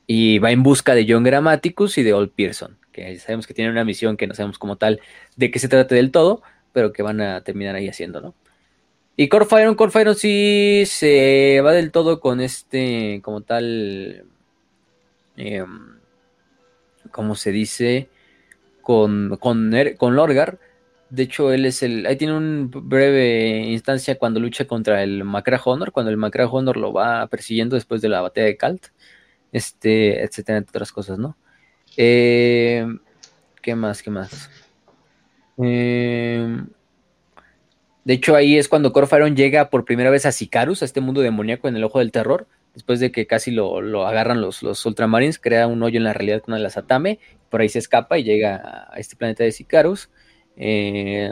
y 0.06 0.40
va 0.40 0.52
en 0.52 0.62
busca 0.62 0.94
de 0.94 1.06
John 1.08 1.24
Grammaticus 1.24 1.98
y 1.98 2.04
de 2.04 2.12
Old 2.12 2.32
Pearson, 2.32 2.78
que 2.92 3.18
sabemos 3.18 3.48
que 3.48 3.54
tienen 3.54 3.72
una 3.72 3.86
misión 3.86 4.18
que 4.18 4.28
no 4.28 4.34
sabemos 4.34 4.60
como 4.60 4.76
tal 4.76 5.00
de 5.38 5.52
qué 5.52 5.60
se 5.60 5.70
trata 5.70 5.96
del 5.96 6.12
todo, 6.12 6.42
pero 6.74 6.92
que 6.92 7.02
van 7.02 7.22
a 7.22 7.46
terminar 7.46 7.76
ahí 7.76 7.88
haciendo, 7.88 8.20
¿no? 8.20 8.36
Y 9.16 9.30
Corfiron, 9.30 9.76
Corfiron 9.76 10.16
sí 10.16 10.84
se 10.86 11.62
va 11.62 11.72
del 11.72 11.92
todo 11.92 12.20
con 12.20 12.42
este, 12.42 13.22
como 13.24 13.40
tal, 13.40 14.26
em, 15.38 15.98
¿cómo 17.10 17.36
se 17.36 17.54
dice? 17.54 18.10
Con, 18.82 19.38
con, 19.40 19.72
con 19.98 20.16
Lorgar, 20.18 20.60
de 21.16 21.24
hecho, 21.24 21.52
él 21.54 21.66
es 21.66 21.82
el. 21.82 22.06
Ahí 22.06 22.18
tiene 22.18 22.34
una 22.36 22.70
breve 22.72 23.60
instancia 23.68 24.18
cuando 24.18 24.40
lucha 24.40 24.66
contra 24.66 25.02
el 25.04 25.24
Macra 25.24 25.62
Honor, 25.64 25.92
cuando 25.92 26.12
el 26.12 26.18
Macra 26.18 26.48
Honor 26.48 26.78
lo 26.78 26.92
va 26.94 27.28
persiguiendo 27.28 27.76
después 27.76 28.02
de 28.02 28.10
la 28.10 28.22
batalla 28.22 28.48
de 28.48 28.58
Kalt, 28.58 28.88
este, 29.52 30.24
etcétera, 30.24 30.60
otras 30.60 30.92
cosas, 30.92 31.18
¿no? 31.18 31.38
Eh, 31.98 32.86
¿Qué 33.62 33.76
más? 33.76 34.04
¿Qué 34.04 34.12
más? 34.12 34.50
Eh, 35.64 36.64
de 38.04 38.14
hecho, 38.14 38.36
ahí 38.36 38.58
es 38.58 38.68
cuando 38.68 38.92
Corfaron 38.92 39.36
llega 39.36 39.70
por 39.70 39.86
primera 39.86 40.10
vez 40.10 40.26
a 40.26 40.32
Sicarus, 40.32 40.82
a 40.82 40.86
este 40.86 41.02
mundo 41.02 41.22
demoníaco 41.22 41.68
en 41.68 41.78
el 41.78 41.84
ojo 41.84 42.00
del 42.00 42.12
terror. 42.12 42.48
Después 42.74 43.00
de 43.00 43.12
que 43.12 43.26
casi 43.26 43.52
lo, 43.52 43.82
lo 43.82 44.06
agarran 44.06 44.42
los, 44.42 44.62
los, 44.62 44.86
Ultramarines, 44.86 45.40
crea 45.40 45.66
un 45.66 45.82
hoyo 45.82 45.98
en 45.98 46.04
la 46.04 46.12
realidad 46.12 46.42
con 46.42 46.52
una 46.52 46.58
de 46.58 46.64
las 46.64 46.76
Atame. 46.78 47.20
Por 47.50 47.62
ahí 47.62 47.70
se 47.70 47.80
escapa 47.80 48.20
y 48.20 48.24
llega 48.24 48.90
a 48.92 49.00
este 49.00 49.16
planeta 49.16 49.46
de 49.46 49.54
Sicarus. 49.54 50.10
Eh, 50.58 51.30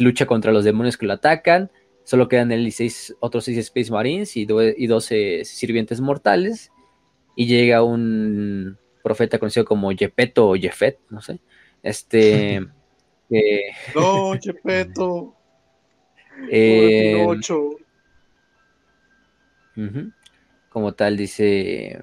lucha 0.00 0.26
contra 0.26 0.52
los 0.52 0.64
demonios 0.64 0.96
que 0.96 1.06
lo 1.06 1.12
atacan. 1.14 1.70
Solo 2.04 2.28
quedan 2.28 2.52
él 2.52 2.66
y 2.66 2.74
otros 3.20 3.44
6 3.44 3.58
Space 3.58 3.90
Marines 3.90 4.36
y, 4.36 4.44
12 4.44 5.44
sirvientes 5.44 6.00
mortales. 6.00 6.70
Y 7.36 7.46
llega 7.46 7.82
un 7.82 8.78
profeta 9.02 9.38
conocido 9.38 9.64
como 9.64 9.92
Yepeto 9.92 10.50
o 10.50 10.54
Jefet, 10.54 10.98
no 11.10 11.20
sé. 11.20 11.40
Este. 11.82 12.60
no, 13.94 14.34
Yepeto. 14.36 15.34
Eh, 16.50 17.24
como 20.68 20.94
tal, 20.94 21.16
dice. 21.16 22.02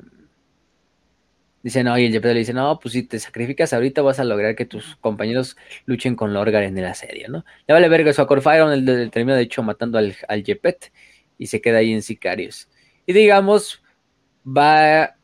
Dice, 1.63 1.83
no, 1.83 1.97
y 1.97 2.05
el 2.05 2.11
Jepeto 2.11 2.33
le 2.33 2.39
dice, 2.39 2.53
no, 2.53 2.79
pues 2.79 2.93
si 2.93 3.03
te 3.03 3.19
sacrificas 3.19 3.71
ahorita 3.73 4.01
vas 4.01 4.19
a 4.19 4.23
lograr 4.23 4.55
que 4.55 4.65
tus 4.65 4.95
compañeros 4.95 5.57
luchen 5.85 6.15
con 6.15 6.33
Lorgar 6.33 6.63
en 6.63 6.77
el 6.77 6.85
asedio, 6.85 7.29
¿no? 7.29 7.45
Le 7.67 7.73
vale 7.73 7.87
verga 7.87 8.09
eso 8.09 8.23
a 8.23 8.27
Corfiron, 8.27 8.71
el, 8.71 9.11
termina 9.11 9.35
de 9.35 9.43
hecho 9.43 9.61
matando 9.61 9.99
al, 9.99 10.15
al 10.27 10.43
Jepet 10.43 10.91
y 11.37 11.47
se 11.47 11.61
queda 11.61 11.77
ahí 11.79 11.93
en 11.93 12.01
Sicarius. 12.01 12.67
Y 13.05 13.13
digamos, 13.13 13.83
va 14.45 15.15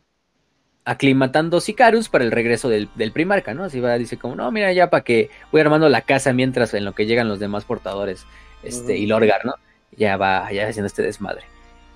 aclimatando 0.88 1.60
Sicarius 1.60 2.08
para 2.08 2.24
el 2.24 2.32
regreso 2.32 2.70
del, 2.70 2.90
primarca, 3.14 3.54
¿no? 3.54 3.66
Así 3.66 3.82
va, 3.82 3.98
dice 3.98 4.18
como, 4.18 4.36
no, 4.36 4.50
mira, 4.52 4.72
ya 4.72 4.90
para 4.90 5.04
que 5.04 5.30
voy 5.52 5.60
armando 5.60 5.90
la 5.90 6.02
casa 6.02 6.32
mientras 6.32 6.74
en 6.74 6.86
lo 6.86 6.94
que 6.94 7.06
llegan 7.06 7.28
los 7.28 7.40
demás 7.40 7.66
portadores, 7.66 8.26
este, 8.64 8.98
y 8.98 9.06
Lorgar, 9.06 9.46
¿no? 9.46 9.56
Ya 9.98 10.16
va, 10.16 10.50
ya 10.52 10.68
haciendo 10.68 10.88
este 10.88 11.02
desmadre. 11.02 11.44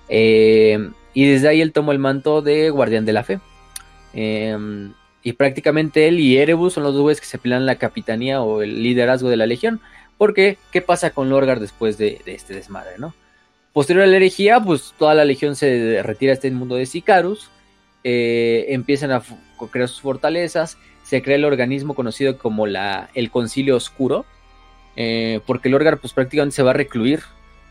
Eh, 0.08 0.90
y 1.14 1.26
desde 1.26 1.48
ahí 1.48 1.62
él 1.62 1.72
tomó 1.72 1.92
el 1.92 1.98
manto 1.98 2.42
de 2.42 2.68
Guardián 2.68 3.06
de 3.06 3.12
la 3.14 3.24
Fe. 3.24 3.40
Em, 4.14 4.92
y 5.22 5.34
prácticamente 5.34 6.08
él 6.08 6.20
y 6.20 6.38
Erebus 6.38 6.74
son 6.74 6.82
los 6.82 6.94
dos 6.94 7.20
que 7.20 7.26
se 7.26 7.38
pelean 7.38 7.66
la 7.66 7.76
capitanía 7.76 8.42
o 8.42 8.62
el 8.62 8.82
liderazgo 8.82 9.28
de 9.28 9.36
la 9.36 9.46
legión. 9.46 9.80
Porque, 10.18 10.58
¿qué 10.70 10.82
pasa 10.82 11.10
con 11.10 11.30
Lorgar 11.30 11.60
después 11.60 11.98
de, 11.98 12.20
este 12.26 12.54
desmadre, 12.54 12.92
no? 12.98 13.14
Posterior 13.72 14.04
a 14.04 14.06
la 14.06 14.16
herejía, 14.16 14.60
pues 14.60 14.94
toda 14.98 15.14
la 15.14 15.24
legión 15.24 15.56
se 15.56 16.02
retira 16.02 16.32
a 16.32 16.34
este 16.34 16.50
mundo 16.50 16.76
de 16.76 16.86
Sicarus. 16.86 17.50
Eh, 18.04 18.66
empiezan 18.68 19.12
a 19.12 19.22
crear 19.70 19.88
sus 19.88 20.02
fortalezas. 20.02 20.76
Se 21.04 21.22
crea 21.22 21.36
el 21.36 21.44
organismo 21.44 21.94
conocido 21.94 22.36
como 22.38 22.66
la, 22.66 23.08
el 23.14 23.30
Concilio 23.30 23.76
Oscuro. 23.76 24.26
Eh, 24.96 25.40
porque 25.46 25.70
Lorgar, 25.70 25.98
pues 25.98 26.12
prácticamente 26.12 26.56
se 26.56 26.62
va 26.62 26.70
a 26.70 26.74
recluir. 26.74 27.20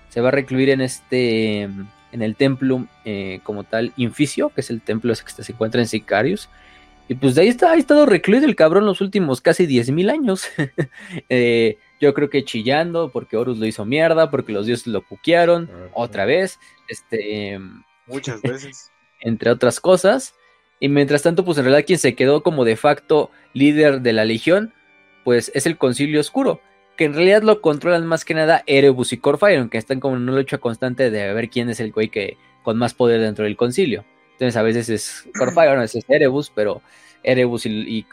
Se 0.09 0.21
va 0.21 0.29
a 0.29 0.31
recluir 0.31 0.69
en 0.69 0.81
este 0.81 1.69
en 2.11 2.21
el 2.21 2.35
templo 2.35 2.85
eh, 3.05 3.39
como 3.43 3.63
tal 3.63 3.93
Inficio, 3.97 4.49
que 4.49 4.61
es 4.61 4.69
el 4.69 4.81
templo 4.81 5.13
ese 5.13 5.23
que 5.23 5.43
se 5.43 5.51
encuentra 5.51 5.81
en 5.81 5.87
Sicarius. 5.87 6.49
Y 7.07 7.15
pues 7.15 7.35
de 7.35 7.41
ahí 7.41 7.47
está, 7.49 7.71
ha 7.71 7.75
estado 7.75 8.05
recluido 8.05 8.45
el 8.45 8.55
cabrón 8.55 8.85
los 8.85 9.01
últimos 9.01 9.41
casi 9.41 9.67
10.000 9.67 10.11
años. 10.11 10.45
Eh, 11.29 11.77
yo 11.99 12.13
creo 12.13 12.29
que 12.29 12.43
chillando 12.43 13.11
porque 13.11 13.37
Horus 13.37 13.57
lo 13.57 13.65
hizo 13.65 13.85
mierda, 13.85 14.31
porque 14.31 14.53
los 14.53 14.65
dioses 14.65 14.87
lo 14.87 15.01
puquearon 15.01 15.69
otra 15.93 16.25
vez. 16.25 16.59
Este, 16.87 17.59
Muchas 18.07 18.41
veces. 18.43 18.91
entre 19.19 19.51
otras 19.51 19.79
cosas. 19.79 20.33
Y 20.79 20.89
mientras 20.89 21.21
tanto, 21.21 21.45
pues 21.45 21.57
en 21.57 21.65
realidad 21.65 21.85
quien 21.85 21.99
se 21.99 22.15
quedó 22.15 22.41
como 22.43 22.65
de 22.65 22.75
facto 22.75 23.29
líder 23.53 24.01
de 24.01 24.13
la 24.13 24.25
legión, 24.25 24.73
pues 25.23 25.51
es 25.53 25.65
el 25.65 25.77
concilio 25.77 26.19
oscuro 26.19 26.61
que 27.01 27.05
en 27.05 27.15
realidad 27.15 27.41
lo 27.41 27.61
controlan 27.61 28.05
más 28.05 28.23
que 28.23 28.35
nada 28.35 28.61
Erebus 28.67 29.11
y 29.11 29.17
Corfire, 29.17 29.67
que 29.71 29.79
están 29.79 29.99
como 29.99 30.17
en 30.17 30.21
una 30.21 30.33
lucha 30.33 30.59
constante 30.59 31.09
de 31.09 31.33
ver 31.33 31.49
quién 31.49 31.67
es 31.67 31.79
el 31.79 31.91
güey 31.91 32.09
que 32.09 32.37
con 32.61 32.77
más 32.77 32.93
poder 32.93 33.19
dentro 33.19 33.43
del 33.43 33.57
concilio. 33.57 34.05
Entonces 34.33 34.55
a 34.55 34.61
veces 34.61 34.87
es 34.87 35.27
Corfire, 35.35 35.69
a 35.69 35.79
veces 35.79 36.03
es 36.03 36.09
Erebus, 36.11 36.51
pero 36.53 36.83
Erebus 37.23 37.65
y, 37.65 37.71
y 37.71 38.05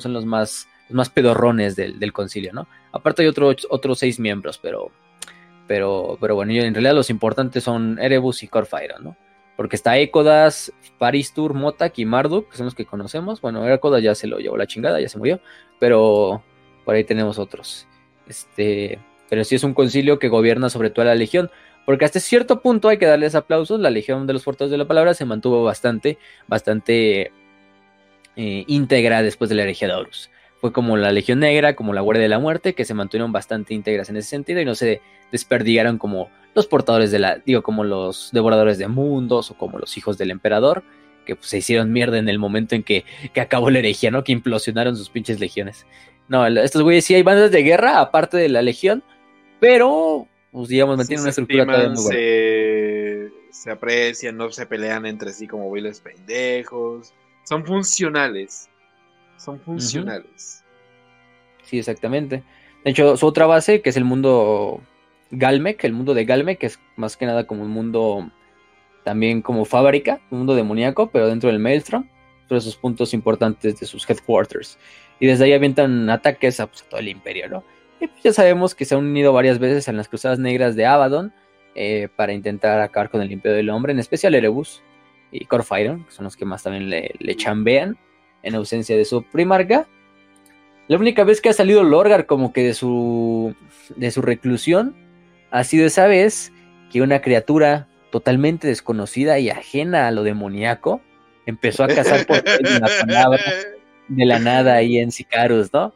son 0.00 0.12
los 0.12 0.26
más, 0.26 0.68
los 0.90 0.96
más 0.96 1.08
pedorrones 1.08 1.76
del, 1.76 2.12
concilio, 2.12 2.52
¿no? 2.52 2.68
Aparte 2.92 3.22
hay 3.22 3.28
otros 3.28 3.98
seis 3.98 4.20
miembros, 4.20 4.58
pero 4.58 4.90
Pero, 5.66 6.18
pero 6.20 6.34
bueno, 6.34 6.52
en 6.52 6.74
realidad 6.74 6.94
los 6.94 7.08
importantes 7.08 7.64
son 7.64 7.98
Erebus 7.98 8.42
y 8.42 8.48
Corfire, 8.48 8.96
¿no? 9.00 9.16
Porque 9.56 9.76
está 9.76 9.96
Ekodas, 9.96 10.74
Paristur, 10.98 11.54
Motak 11.54 11.98
y 11.98 12.04
Marduk, 12.04 12.50
que 12.50 12.58
son 12.58 12.66
los 12.66 12.74
que 12.74 12.84
conocemos. 12.84 13.40
Bueno, 13.40 13.66
Ekodas 13.66 14.02
ya 14.02 14.14
se 14.14 14.26
lo 14.26 14.40
llevó 14.40 14.58
la 14.58 14.66
chingada, 14.66 15.00
ya 15.00 15.08
se 15.08 15.16
murió. 15.16 15.40
Pero 15.80 16.42
por 16.84 16.94
ahí 16.94 17.04
tenemos 17.04 17.38
otros. 17.38 17.88
Este, 18.28 18.98
pero 19.28 19.44
sí 19.44 19.54
es 19.54 19.64
un 19.64 19.74
concilio 19.74 20.18
que 20.18 20.28
gobierna 20.28 20.70
sobre 20.70 20.90
toda 20.90 21.06
la 21.06 21.14
legión. 21.14 21.50
Porque 21.84 22.04
hasta 22.04 22.18
cierto 22.18 22.60
punto 22.60 22.88
hay 22.88 22.98
que 22.98 23.06
darles 23.06 23.34
aplausos. 23.34 23.78
La 23.80 23.90
legión 23.90 24.26
de 24.26 24.32
los 24.32 24.42
Fortalezas 24.42 24.72
de 24.72 24.78
la 24.78 24.88
Palabra 24.88 25.14
se 25.14 25.24
mantuvo 25.24 25.62
bastante, 25.62 26.18
bastante 26.48 27.30
eh, 28.34 28.64
íntegra 28.66 29.22
después 29.22 29.48
de 29.48 29.56
la 29.56 29.62
herejía 29.62 29.88
de 29.88 29.94
Horus. 29.94 30.30
Fue 30.60 30.72
como 30.72 30.96
la 30.96 31.12
Legión 31.12 31.40
Negra, 31.40 31.76
como 31.76 31.92
la 31.92 32.00
Guardia 32.00 32.22
de 32.22 32.28
la 32.28 32.38
Muerte, 32.38 32.74
que 32.74 32.84
se 32.84 32.94
mantuvieron 32.94 33.30
bastante 33.30 33.72
íntegras 33.72 34.10
en 34.10 34.16
ese 34.16 34.30
sentido 34.30 34.60
y 34.60 34.64
no 34.64 34.74
se 34.74 35.00
desperdigaron 35.30 35.96
como 35.98 36.28
los 36.54 36.66
portadores 36.66 37.10
de 37.10 37.18
la, 37.18 37.36
digo, 37.36 37.62
como 37.62 37.84
los 37.84 38.30
devoradores 38.32 38.78
de 38.78 38.88
mundos 38.88 39.50
o 39.50 39.54
como 39.54 39.78
los 39.78 39.96
hijos 39.96 40.18
del 40.18 40.30
emperador, 40.30 40.82
que 41.24 41.36
pues, 41.36 41.48
se 41.48 41.58
hicieron 41.58 41.92
mierda 41.92 42.18
en 42.18 42.28
el 42.28 42.38
momento 42.38 42.74
en 42.74 42.82
que, 42.82 43.04
que 43.32 43.40
acabó 43.40 43.70
la 43.70 43.78
herejía, 43.78 44.10
¿no? 44.10 44.24
Que 44.24 44.32
implosionaron 44.32 44.96
sus 44.96 45.10
pinches 45.10 45.38
legiones. 45.38 45.86
No, 46.28 46.46
estos 46.46 46.82
güeyes 46.82 47.04
sí 47.04 47.14
hay 47.14 47.22
bandas 47.22 47.50
de 47.50 47.62
guerra, 47.62 48.00
aparte 48.00 48.36
de 48.36 48.48
la 48.48 48.62
legión, 48.62 49.02
pero, 49.60 50.26
pues 50.50 50.68
digamos, 50.68 50.96
mantienen 50.96 51.22
una 51.22 51.30
estructura 51.30 51.64
todavía 51.64 51.88
muy 51.90 52.02
buena. 52.02 52.18
Se, 52.18 53.30
se 53.50 53.70
aprecian, 53.70 54.36
no 54.36 54.50
se 54.50 54.66
pelean 54.66 55.06
entre 55.06 55.32
sí 55.32 55.46
como 55.46 55.68
güeyes 55.68 56.00
pendejos. 56.00 57.14
Son 57.44 57.64
funcionales. 57.64 58.68
Son 59.36 59.60
funcionales. 59.60 60.64
Sí, 61.62 61.78
exactamente. 61.78 62.42
De 62.84 62.90
hecho, 62.90 63.16
su 63.16 63.26
otra 63.26 63.46
base, 63.46 63.82
que 63.82 63.90
es 63.90 63.96
el 63.96 64.04
mundo 64.04 64.80
Galmec, 65.30 65.84
el 65.84 65.92
mundo 65.92 66.14
de 66.14 66.24
Galmec, 66.24 66.58
que 66.58 66.66
es 66.66 66.78
más 66.96 67.16
que 67.16 67.26
nada 67.26 67.46
como 67.46 67.62
un 67.62 67.70
mundo 67.70 68.30
también 69.04 69.42
como 69.42 69.64
fábrica, 69.64 70.20
un 70.30 70.38
mundo 70.38 70.54
demoníaco, 70.54 71.10
pero 71.10 71.28
dentro 71.28 71.50
del 71.50 71.60
Maelstrom, 71.60 72.08
son 72.48 72.58
esos 72.58 72.76
puntos 72.76 73.14
importantes 73.14 73.78
de 73.78 73.86
sus 73.86 74.08
headquarters. 74.08 74.78
Y 75.18 75.26
desde 75.26 75.44
ahí 75.44 75.52
avientan 75.52 76.10
ataques 76.10 76.60
a, 76.60 76.66
pues, 76.66 76.84
todo 76.84 77.00
el 77.00 77.08
imperio, 77.08 77.48
¿no? 77.48 77.64
Y 78.00 78.08
pues 78.08 78.22
ya 78.22 78.32
sabemos 78.32 78.74
que 78.74 78.84
se 78.84 78.94
han 78.94 79.02
unido 79.02 79.32
varias 79.32 79.58
veces 79.58 79.88
en 79.88 79.96
las 79.96 80.08
Cruzadas 80.08 80.38
Negras 80.38 80.76
de 80.76 80.84
Abaddon 80.84 81.32
eh, 81.74 82.08
para 82.14 82.32
intentar 82.32 82.80
acabar 82.80 83.10
con 83.10 83.22
el 83.22 83.32
imperio 83.32 83.56
del 83.56 83.70
hombre, 83.70 83.92
en 83.92 83.98
especial 83.98 84.34
Erebus 84.34 84.82
y 85.30 85.44
Corfiron, 85.46 86.04
que 86.04 86.12
son 86.12 86.24
los 86.24 86.36
que 86.36 86.44
más 86.44 86.62
también 86.62 86.90
le, 86.90 87.14
le 87.18 87.36
chambean 87.36 87.96
en 88.42 88.54
ausencia 88.54 88.96
de 88.96 89.04
su 89.04 89.22
primarca. 89.22 89.86
La 90.88 90.98
única 90.98 91.24
vez 91.24 91.40
que 91.40 91.48
ha 91.48 91.52
salido 91.52 91.82
Lorgar 91.82 92.26
como 92.26 92.52
que 92.52 92.62
de 92.62 92.74
su, 92.74 93.54
de 93.96 94.10
su 94.10 94.22
reclusión 94.22 94.94
ha 95.50 95.64
sido 95.64 95.86
esa 95.86 96.06
vez 96.06 96.52
que 96.92 97.02
una 97.02 97.20
criatura 97.20 97.88
totalmente 98.10 98.68
desconocida 98.68 99.38
y 99.38 99.50
ajena 99.50 100.06
a 100.06 100.10
lo 100.10 100.22
demoníaco 100.22 101.00
empezó 101.46 101.84
a 101.84 101.88
cazar 101.88 102.26
por 102.26 102.36
la 102.60 102.88
palabra 103.00 103.40
de 104.08 104.24
la 104.24 104.38
nada 104.38 104.74
ahí 104.74 104.98
en 104.98 105.10
Sicarus, 105.12 105.72
¿no? 105.72 105.92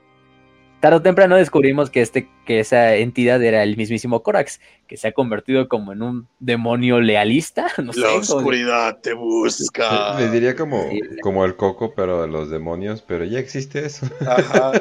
tarde 0.80 0.96
o 0.96 1.02
temprano 1.02 1.36
descubrimos 1.36 1.90
que, 1.90 2.00
este, 2.00 2.28
que 2.46 2.60
esa 2.60 2.96
entidad 2.96 3.42
era 3.42 3.62
el 3.62 3.76
mismísimo 3.76 4.22
Corax, 4.22 4.60
que 4.88 4.96
se 4.96 5.08
ha 5.08 5.12
convertido 5.12 5.68
como 5.68 5.92
en 5.92 6.02
un 6.02 6.28
demonio 6.40 7.00
lealista. 7.00 7.68
No 7.80 7.92
la 7.92 8.14
oscuridad 8.14 8.98
te 9.00 9.12
busca. 9.12 10.18
Le 10.18 10.30
diría 10.30 10.56
como, 10.56 10.88
como 11.22 11.44
el 11.44 11.56
coco, 11.56 11.92
pero 11.94 12.22
de 12.22 12.28
los 12.28 12.50
demonios, 12.50 13.02
pero 13.02 13.24
ya 13.24 13.38
existe 13.38 13.84
eso. 13.84 14.06
Ajá. 14.26 14.72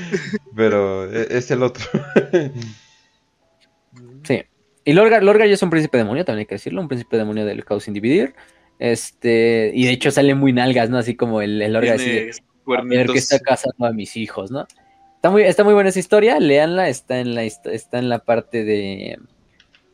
pero 0.56 1.10
e, 1.12 1.26
es 1.36 1.50
el 1.50 1.62
otro. 1.62 1.84
sí. 4.24 4.42
Y 4.84 4.92
Lorgar, 4.94 5.22
Lorgar 5.22 5.46
ya 5.48 5.54
es 5.54 5.62
un 5.62 5.70
príncipe 5.70 5.98
demonio, 5.98 6.24
también 6.24 6.40
hay 6.40 6.46
que 6.46 6.54
decirlo, 6.54 6.80
un 6.80 6.88
príncipe 6.88 7.16
demonio 7.18 7.44
del 7.44 7.64
caos 7.64 7.84
sin 7.84 7.94
dividir. 7.94 8.34
Este, 8.78 9.72
y 9.74 9.86
de 9.86 9.92
hecho 9.92 10.10
sale 10.10 10.34
muy 10.34 10.52
nalgas, 10.52 10.88
¿no? 10.88 10.98
Así 10.98 11.14
como 11.16 11.42
el, 11.42 11.60
el 11.60 11.72
Lorgar 11.72 11.96
así 11.96 12.10
de, 12.10 12.30
ver 12.84 13.06
que 13.08 13.18
está 13.18 13.38
casando 13.38 13.86
a 13.86 13.92
mis 13.92 14.16
hijos, 14.16 14.50
¿no? 14.50 14.66
Está 15.16 15.30
muy, 15.30 15.42
está 15.42 15.64
muy 15.64 15.74
buena 15.74 15.90
esa 15.90 15.98
historia, 15.98 16.38
leanla, 16.38 16.88
está 16.88 17.18
en 17.18 17.34
la, 17.34 17.42
está 17.42 17.98
en 17.98 18.08
la 18.08 18.20
parte 18.20 18.64
de 18.64 19.18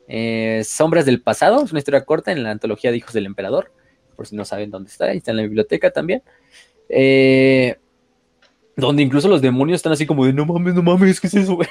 eh, 0.08 0.62
Sombras 0.64 1.06
del 1.06 1.22
Pasado, 1.22 1.64
es 1.64 1.70
una 1.70 1.78
historia 1.78 2.04
corta 2.04 2.30
en 2.32 2.42
la 2.42 2.50
antología 2.50 2.90
de 2.90 2.98
Hijos 2.98 3.14
del 3.14 3.26
Emperador, 3.26 3.72
por 4.16 4.26
si 4.26 4.36
no 4.36 4.44
saben 4.44 4.70
dónde 4.70 4.90
está, 4.90 5.12
está 5.12 5.30
en 5.30 5.38
la 5.38 5.42
biblioteca 5.44 5.90
también. 5.90 6.22
Eh, 6.88 7.76
donde 8.76 9.02
incluso 9.02 9.28
los 9.28 9.40
demonios 9.40 9.76
están 9.76 9.92
así 9.92 10.04
como 10.04 10.26
de 10.26 10.32
no 10.32 10.44
mames, 10.46 10.74
no 10.74 10.82
mames, 10.82 11.20
¿qué 11.20 11.28
es 11.28 11.34
eso, 11.34 11.54
güey? 11.56 11.68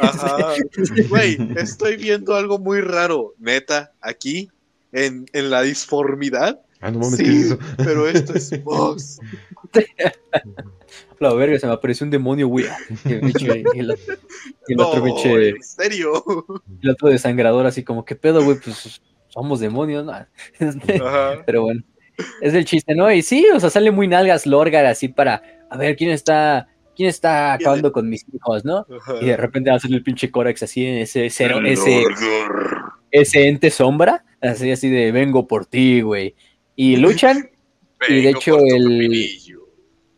Güey, 1.09 1.37
estoy 1.57 1.97
viendo 1.97 2.35
algo 2.35 2.59
muy 2.59 2.81
raro, 2.81 3.33
neta, 3.37 3.91
aquí, 4.01 4.49
en, 4.91 5.25
en 5.33 5.49
la 5.49 5.61
disformidad. 5.61 6.61
Ah, 6.79 6.91
no 6.91 6.99
mames, 6.99 7.19
¿qué 7.19 7.29
es 7.29 7.45
eso? 7.45 7.59
Pero 7.77 8.07
esto 8.07 8.33
es 8.33 8.63
vos. 8.63 9.19
La 11.19 11.33
verga, 11.33 11.59
se 11.59 11.67
me 11.67 11.73
apareció 11.73 12.05
un 12.05 12.11
demonio, 12.11 12.47
güey. 12.47 12.65
Y 13.05 13.79
el, 13.79 14.79
otro 14.79 15.01
biche. 15.01 15.49
¿En 15.49 15.63
serio? 15.63 16.23
El 16.81 16.89
otro 16.89 17.09
desangrador, 17.09 17.65
así 17.65 17.83
como, 17.83 18.05
¿qué 18.05 18.15
pedo, 18.15 18.43
güey? 18.43 18.57
Pues 18.59 19.01
somos 19.33 19.59
demonios, 19.59 20.05
¿no? 20.05 20.13
Pero 21.45 21.63
bueno, 21.63 21.83
es 22.41 22.53
el 22.53 22.65
chiste, 22.65 22.95
¿no? 22.95 23.11
Y 23.11 23.21
sí, 23.21 23.45
o 23.53 23.59
sea, 23.59 23.69
sale 23.69 23.91
muy 23.91 24.07
nalgas 24.07 24.45
Lorgar 24.45 24.85
así 24.85 25.07
para, 25.07 25.41
a 25.69 25.77
ver, 25.77 25.95
¿quién 25.95 26.11
está, 26.11 26.67
quién 26.95 27.09
está 27.09 27.53
acabando 27.53 27.91
con 27.91 28.07
mis 28.09 28.25
hijos, 28.31 28.63
¿no? 28.63 28.85
Y 29.21 29.25
de 29.25 29.37
repente 29.37 29.69
va 29.71 29.77
a 29.77 29.79
salir 29.79 29.97
el 29.97 30.03
pinche 30.03 30.29
Corax 30.29 30.63
así, 30.63 30.85
en 30.85 30.99
ese, 30.99 31.25
ese, 31.25 31.47
ese, 31.65 32.03
ese 33.11 33.47
ente 33.47 33.71
sombra, 33.71 34.23
así, 34.41 34.71
así 34.71 34.89
de, 34.89 35.11
vengo 35.11 35.47
por 35.47 35.65
ti, 35.65 36.01
güey. 36.01 36.35
Y 36.75 36.97
luchan, 36.97 37.49
y 38.07 38.21
de 38.21 38.29
hecho 38.29 38.59
el 38.59 39.09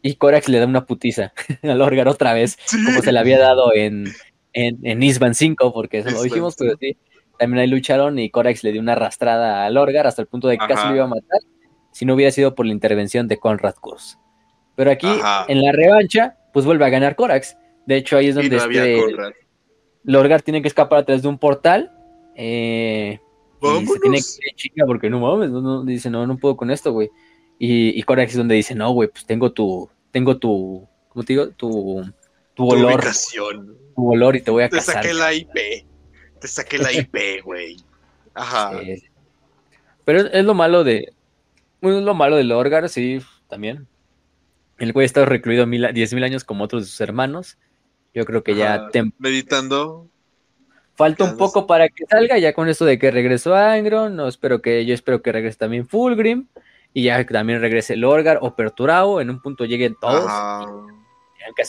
y 0.06 0.18
Corax 0.18 0.48
le 0.49 0.60
da 0.60 0.68
una 0.68 0.86
putiza 0.86 1.34
al 1.64 1.80
Lorgar 1.80 2.07
otra 2.07 2.32
vez, 2.34 2.60
como 2.86 3.02
se 3.02 3.11
le 3.11 3.18
había 3.18 3.40
dado 3.40 3.73
en, 3.73 4.06
en, 4.53 4.77
en 4.84 5.02
Isban 5.02 5.34
5, 5.34 5.73
porque 5.73 5.99
eso 5.99 6.11
lo 6.11 6.22
dijimos, 6.22 6.56
pero 6.56 6.76
sí. 6.80 6.95
También 7.40 7.61
ahí 7.61 7.68
lucharon 7.68 8.19
y 8.19 8.30
Corax 8.30 8.64
le 8.64 8.72
dio 8.72 8.82
una 8.82 8.91
arrastrada 8.91 9.65
al 9.65 9.73
Lorgar 9.73 10.06
hasta 10.06 10.22
el 10.22 10.27
punto 10.27 10.48
de 10.48 10.60
que 10.60 10.68
casi 10.68 10.88
lo 10.90 10.95
iba 10.95 11.06
a 11.06 11.07
matar 11.07 11.40
si 11.91 12.06
no 12.06 12.14
hubiera 12.14 12.32
sido 12.32 12.53
por 12.53 12.68
la 12.68 12.72
intervención 12.72 13.27
de 13.27 13.40
Conrad 13.40 13.73
Kurz. 13.82 14.19
Pero 14.76 14.91
aquí, 14.91 15.07
en 15.48 15.61
la 15.64 15.72
revancha, 15.72 16.38
pues 16.53 16.68
vuelve 16.68 16.86
a 16.86 16.90
ganar 16.90 17.15
Corax. 17.15 17.57
De 17.88 17.95
hecho, 17.98 18.15
ahí 18.15 18.27
es 18.27 18.36
donde 18.36 18.57
este 18.57 19.02
Lorgar 20.03 20.44
tiene 20.44 20.61
que 20.61 20.68
escapar 20.68 20.99
a 20.99 21.06
través 21.06 21.23
de 21.23 21.30
un 21.30 21.40
portal. 21.40 21.91
Eh, 22.36 23.19
y 23.60 23.86
se 23.88 23.99
tiene 23.99 24.18
que 24.18 24.49
ir 24.49 24.56
chica 24.56 24.86
porque 24.86 25.10
no 25.10 25.19
mames, 25.19 25.49
no, 25.49 25.84
dice, 25.84 26.11
no, 26.11 26.27
no 26.27 26.38
puedo 26.38 26.56
con 26.56 26.69
esto, 26.69 26.91
güey. 26.94 27.10
Y, 27.57 27.98
y 27.98 28.03
Corax 28.03 28.32
es 28.32 28.38
donde 28.38 28.56
dice, 28.56 28.76
no, 28.76 28.91
güey, 28.91 29.10
pues 29.10 29.26
tengo 29.26 29.52
tu, 29.52 29.90
tengo 30.11 30.38
tu, 30.38 30.88
¿cómo 31.10 31.23
te 31.23 31.34
digo? 31.34 31.49
Tu, 31.49 32.11
tu, 32.53 32.68
olor. 32.68 33.03
Tu 33.95 34.11
olor 34.11 34.36
y 34.36 34.41
te 34.41 34.52
voy 34.52 34.64
a 34.64 34.69
casar. 34.69 35.02
Te 35.02 35.10
saqué 35.10 35.14
la 35.14 35.34
IP. 35.34 35.86
Te 36.40 36.48
saqué 36.48 36.77
la 36.77 36.91
IP, 36.91 37.44
güey. 37.44 37.77
Ajá. 38.34 38.72
Pero 40.03 40.19
es, 40.19 40.45
lo 40.45 40.53
malo 40.53 40.84
de. 40.84 41.14
Es 41.82 41.91
lo 42.02 42.14
malo 42.14 42.36
del 42.36 42.52
Orgar, 42.52 42.90
sí, 42.90 43.19
también. 43.49 43.88
El 44.77 44.91
güey 44.91 45.06
está 45.06 45.23
recluido 45.23 45.65
mil, 45.65 45.86
10.000 45.86 46.23
años 46.26 46.44
como 46.44 46.65
otros 46.65 46.84
de 46.84 46.90
sus 46.90 46.99
hermanos. 46.99 47.57
Yo 48.14 48.26
creo 48.26 48.44
que 48.44 48.56
ya. 48.56 48.90
Meditando. 49.18 50.10
Falta 50.95 51.26
un 51.26 51.38
poco 51.38 51.68
para 51.68 51.90
que 51.90 52.06
salga, 52.06 52.38
ya 52.38 52.53
con 52.53 52.69
esto 52.69 52.86
de 52.86 52.98
que 52.99 53.11
regresó 53.11 53.53
Angron. 53.56 54.15
No 54.15 54.27
espero 54.27 54.61
que, 54.61 54.86
yo 54.86 54.94
espero 54.94 55.22
que 55.22 55.32
regrese 55.32 55.57
también 55.57 55.88
Fulgrim 55.88 56.48
y 56.95 57.03
ya 57.03 57.26
también 57.26 57.59
regrese 57.59 57.97
Lorgar 57.97 58.39
o 58.41 58.55
Perturao, 58.55 59.19
en 59.19 59.30
un 59.30 59.41
punto 59.41 59.65
lleguen 59.65 59.97
todos. 59.99 60.31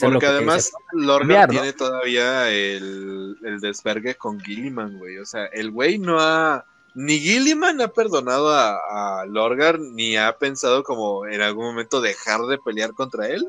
Porque 0.01 0.27
además 0.27 0.73
Lorgar 0.93 1.51
tiene 1.51 1.73
todavía 1.73 2.48
el, 2.48 3.36
el 3.44 3.59
desvergue 3.61 4.15
con 4.15 4.39
Gilliman, 4.39 4.98
güey. 4.98 5.19
O 5.19 5.27
sea, 5.27 5.47
el 5.47 5.73
güey 5.73 5.98
no 5.98 6.20
ha... 6.20 6.65
Ni 6.94 7.19
Gilliman 7.19 7.81
ha 7.81 7.89
perdonado 7.89 8.51
a, 8.51 8.78
a, 9.20 9.27
Lorgar, 9.27 9.81
ni 9.81 10.16
ha 10.16 10.39
pensado 10.39 10.85
como 10.85 11.27
en 11.27 11.43
algún 11.43 11.65
momento 11.66 12.01
dejar 12.01 12.43
de 12.43 12.59
pelear 12.59 12.93
contra 12.93 13.27
él. 13.27 13.48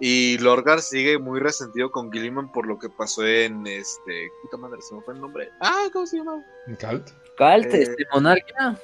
Y 0.00 0.36
Lorgar 0.38 0.82
sigue 0.82 1.18
muy 1.18 1.38
resentido 1.38 1.92
con 1.92 2.10
Gilliman 2.10 2.50
por 2.50 2.66
lo 2.66 2.76
que 2.76 2.88
pasó 2.88 3.24
en 3.24 3.64
este. 3.68 4.30
Puta 4.42 4.56
madre, 4.56 4.82
se 4.82 4.96
me 4.96 5.00
fue 5.02 5.14
el 5.14 5.20
nombre. 5.20 5.48
Ah, 5.60 5.86
¿cómo 5.92 6.06
se 6.08 6.16
llama? 6.16 6.44
Calt. 6.80 7.10
Calt, 7.36 7.72
eh, 7.72 7.82
este, 7.82 8.04
Monarquía 8.12 8.76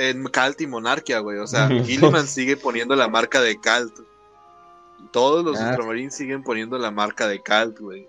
en 0.00 0.24
Calt 0.24 0.58
y 0.62 0.66
Monarquia, 0.66 1.18
güey. 1.18 1.38
O 1.38 1.46
sea, 1.46 1.68
Gilliman 1.68 2.26
sigue 2.26 2.56
poniendo 2.56 2.96
la 2.96 3.08
marca 3.08 3.40
de 3.42 3.60
Calt. 3.60 3.92
Todos 5.12 5.44
los 5.44 5.60
ah. 5.60 5.70
Ultramarines 5.70 6.14
siguen 6.14 6.42
poniendo 6.42 6.78
la 6.78 6.90
marca 6.90 7.28
de 7.28 7.42
Calt, 7.42 7.78
güey. 7.78 8.08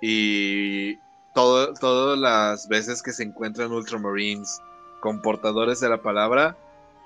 Y 0.00 0.96
todo, 1.34 1.74
todas 1.74 2.16
las 2.18 2.68
veces 2.68 3.02
que 3.02 3.12
se 3.12 3.24
encuentran 3.24 3.72
Ultramarines 3.72 4.60
con 5.00 5.20
portadores 5.22 5.80
de 5.80 5.88
la 5.88 6.00
palabra, 6.02 6.56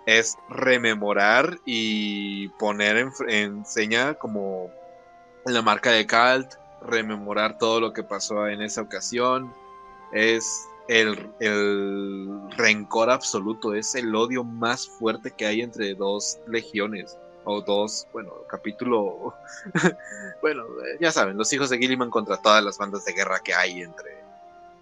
es 0.05 0.37
rememorar 0.51 1.59
y 1.65 2.49
poner 2.59 2.99
en, 2.99 3.11
en 3.29 3.65
seña 3.65 4.15
como 4.15 4.71
la 5.47 5.63
marca 5.63 5.91
de 5.91 6.07
Calt, 6.07 6.53
rememorar 6.83 7.57
todo 7.57 7.81
lo 7.81 7.95
que 7.95 8.03
pasó 8.03 8.47
en 8.47 8.61
esa 8.61 8.83
ocasión. 8.83 9.55
Es 10.13 10.69
el, 10.89 11.31
el 11.41 12.29
rencor 12.57 13.11
absoluto, 13.11 13.75
es 13.75 13.95
el 13.95 14.15
odio 14.15 14.45
más 14.45 14.89
fuerte 14.89 15.31
que 15.31 15.47
hay 15.47 15.61
entre 15.63 15.95
dos 15.95 16.39
legiones 16.47 17.19
o 17.45 17.61
dos, 17.61 18.09
bueno, 18.13 18.33
capítulo, 18.49 19.35
bueno, 20.43 20.65
eh, 20.65 20.99
ya 21.01 21.13
saben, 21.13 21.37
los 21.37 21.53
hijos 21.53 21.71
de 21.71 21.79
Gilliman 21.79 22.11
contra 22.11 22.37
todas 22.39 22.63
las 22.63 22.77
bandas 22.77 23.05
de 23.05 23.13
guerra 23.13 23.39
que 23.39 23.55
hay 23.55 23.83
entre 23.83 24.17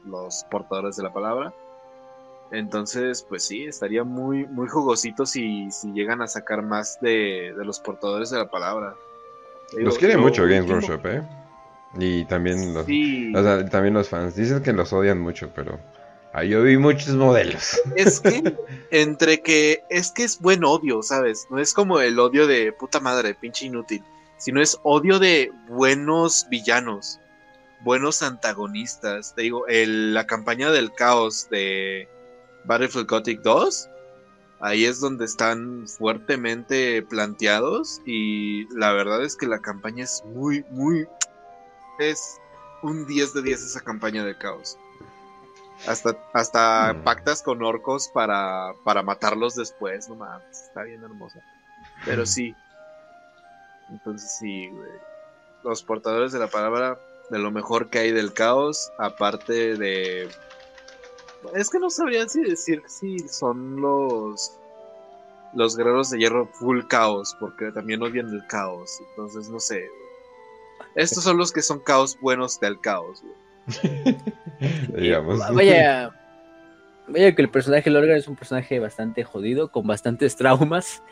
los 0.06 0.44
portadores 0.51 0.97
de 0.97 1.02
la 1.02 1.12
palabra. 1.12 1.52
Entonces, 2.51 3.22
pues 3.28 3.44
sí, 3.44 3.64
estaría 3.64 4.05
muy, 4.05 4.47
muy 4.47 4.68
jugosito 4.68 5.26
si, 5.26 5.70
si 5.70 5.93
llegan 5.93 6.22
a 6.22 6.26
sacar 6.26 6.62
más 6.62 6.98
de, 7.01 7.55
de 7.56 7.64
los 7.64 7.81
portadores 7.81 8.31
de 8.31 8.39
la 8.39 8.51
palabra. 8.51 8.94
Los 9.76 9.98
quiere 9.98 10.16
mucho 10.16 10.44
Games 10.47 10.70
Workshop, 10.70 11.06
¿eh? 11.06 11.22
Y 11.98 12.24
también 12.24 12.74
los, 12.74 12.86
Sí. 12.86 13.32
o 13.34 13.42
sea, 13.42 13.64
también 13.68 13.94
los 13.94 14.08
fans. 14.08 14.34
Dicen 14.36 14.62
que 14.62 14.72
los 14.72 14.92
odian 14.92 15.20
mucho, 15.20 15.50
pero 15.54 15.78
ahí 16.32 16.48
yo 16.50 16.62
vi 16.62 16.76
muchos 16.76 17.14
modelos. 17.14 17.80
Es 17.96 18.20
que, 18.20 18.54
entre 18.90 19.40
que, 19.42 19.82
es 19.90 20.10
que 20.10 20.24
es 20.24 20.40
buen 20.40 20.64
odio, 20.64 21.02
¿sabes? 21.02 21.46
No 21.50 21.58
es 21.58 21.72
como 21.74 22.00
el 22.00 22.18
odio 22.18 22.46
de 22.46 22.72
puta 22.72 22.98
madre, 23.00 23.34
pinche 23.34 23.66
inútil, 23.66 24.02
sino 24.38 24.60
es 24.60 24.78
odio 24.82 25.18
de 25.18 25.52
buenos 25.68 26.46
villanos, 26.50 27.20
buenos 27.82 28.22
antagonistas. 28.22 29.34
Te 29.34 29.42
digo, 29.42 29.66
el- 29.68 30.14
la 30.14 30.26
campaña 30.26 30.70
del 30.70 30.92
caos 30.92 31.48
de 31.50 32.08
Battlefield 32.64 33.06
Gothic 33.08 33.42
2, 33.42 33.88
ahí 34.60 34.84
es 34.86 34.98
donde 35.00 35.26
están 35.26 35.86
fuertemente 35.86 37.02
planteados 37.02 38.00
y 38.06 38.66
la 38.76 38.92
verdad 38.92 39.22
es 39.22 39.36
que 39.36 39.46
la 39.46 39.60
campaña 39.60 40.04
es 40.04 40.22
muy, 40.26 40.64
muy, 40.70 41.06
es 41.98 42.40
un 42.82 43.06
10 43.06 43.34
de 43.34 43.42
10 43.42 43.62
esa 43.62 43.80
campaña 43.80 44.24
del 44.24 44.36
caos. 44.38 44.78
Hasta, 45.86 46.16
hasta 46.32 46.92
Mm. 46.94 47.02
pactas 47.04 47.42
con 47.42 47.62
orcos 47.62 48.08
para, 48.08 48.74
para 48.84 49.02
matarlos 49.02 49.54
después, 49.54 50.08
no 50.08 50.14
mames, 50.16 50.62
está 50.68 50.82
bien 50.82 51.02
hermosa. 51.02 51.40
Pero 52.04 52.24
sí. 52.26 52.54
Entonces 53.90 54.36
sí, 54.38 54.68
güey. 54.68 54.90
Los 55.62 55.82
portadores 55.82 56.32
de 56.32 56.38
la 56.38 56.46
palabra, 56.48 56.98
de 57.30 57.38
lo 57.38 57.50
mejor 57.50 57.88
que 57.90 57.98
hay 57.98 58.12
del 58.12 58.32
caos, 58.32 58.90
aparte 58.98 59.76
de... 59.76 60.28
Es 61.54 61.68
que 61.68 61.78
no 61.78 61.90
sabría 61.90 62.28
si 62.28 62.42
decir 62.42 62.82
si 62.86 63.18
son 63.28 63.80
los... 63.80 64.52
Los 65.54 65.76
guerreros 65.76 66.10
de 66.10 66.18
hierro 66.18 66.46
full 66.46 66.82
caos, 66.88 67.36
porque 67.38 67.70
también 67.70 68.02
odian 68.02 68.28
el 68.28 68.46
caos. 68.48 69.00
Entonces, 69.10 69.48
no 69.50 69.60
sé. 69.60 69.78
güey. 69.88 70.03
Estos 70.94 71.24
son 71.24 71.38
los 71.38 71.52
que 71.52 71.62
son 71.62 71.80
caos 71.80 72.18
buenos 72.20 72.60
del 72.60 72.80
caos, 72.80 73.22
güey. 73.22 73.44
Digamos. 74.96 75.38
Vaya, 75.54 76.12
vaya 77.08 77.34
que 77.34 77.42
el 77.42 77.50
personaje 77.50 77.90
Lorgar 77.90 78.16
es 78.16 78.28
un 78.28 78.36
personaje 78.36 78.78
bastante 78.78 79.24
jodido, 79.24 79.70
con 79.70 79.86
bastantes 79.86 80.36
traumas. 80.36 81.02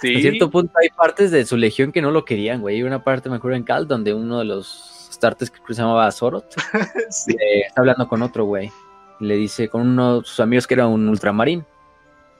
Sí. 0.00 0.16
A 0.16 0.20
cierto 0.20 0.50
punto 0.50 0.72
hay 0.82 0.88
partes 0.88 1.30
de 1.30 1.44
su 1.46 1.56
legión 1.56 1.92
que 1.92 2.02
no 2.02 2.10
lo 2.10 2.24
querían, 2.24 2.60
güey. 2.60 2.76
Hay 2.76 2.82
una 2.82 3.04
parte, 3.04 3.30
me 3.30 3.36
acuerdo 3.36 3.56
en 3.56 3.62
Cal, 3.62 3.86
donde 3.86 4.14
uno 4.14 4.40
de 4.40 4.44
los 4.44 5.08
starters 5.12 5.50
que 5.50 5.74
se 5.74 5.80
llamaba 5.80 6.10
Zorot, 6.10 6.54
sí. 7.10 7.36
le 7.36 7.60
está 7.60 7.80
hablando 7.80 8.08
con 8.08 8.22
otro 8.22 8.44
güey. 8.44 8.70
Le 9.20 9.36
dice, 9.36 9.68
con 9.68 9.82
uno 9.82 10.20
de 10.20 10.26
sus 10.26 10.40
amigos 10.40 10.66
que 10.66 10.74
era 10.74 10.86
un 10.86 11.08
ultramarín. 11.08 11.64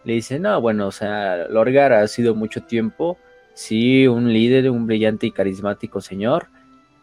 Le 0.04 0.14
dice, 0.14 0.38
no, 0.38 0.60
bueno, 0.60 0.86
o 0.86 0.92
sea, 0.92 1.48
Lorgar 1.48 1.92
ha 1.92 2.06
sido 2.06 2.34
mucho 2.34 2.62
tiempo, 2.62 3.18
sí, 3.54 4.06
un 4.06 4.32
líder, 4.32 4.70
un 4.70 4.86
brillante 4.86 5.26
y 5.26 5.32
carismático 5.32 6.00
señor, 6.00 6.48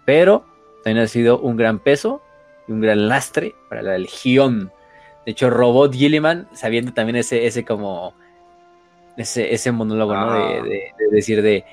pero 0.05 0.45
también 0.83 1.03
ha 1.05 1.07
sido 1.07 1.39
un 1.39 1.55
gran 1.57 1.79
peso 1.79 2.21
y 2.67 2.71
un 2.71 2.81
gran 2.81 3.07
lastre 3.07 3.55
para 3.69 3.81
la 3.81 3.97
legión. 3.97 4.71
De 5.25 5.31
hecho, 5.31 5.49
Robot 5.49 5.93
Gilliman, 5.93 6.47
sabiendo 6.53 6.93
también 6.93 7.15
ese, 7.15 7.45
ese 7.45 7.63
como, 7.63 8.13
ese, 9.17 9.53
ese 9.53 9.71
monólogo, 9.71 10.13
¿no? 10.15 10.33
De, 10.33 10.39
Ah. 10.59 10.63
de- 10.63 10.91
de 10.99 11.07
decir 11.15 11.41
de, 11.41 11.63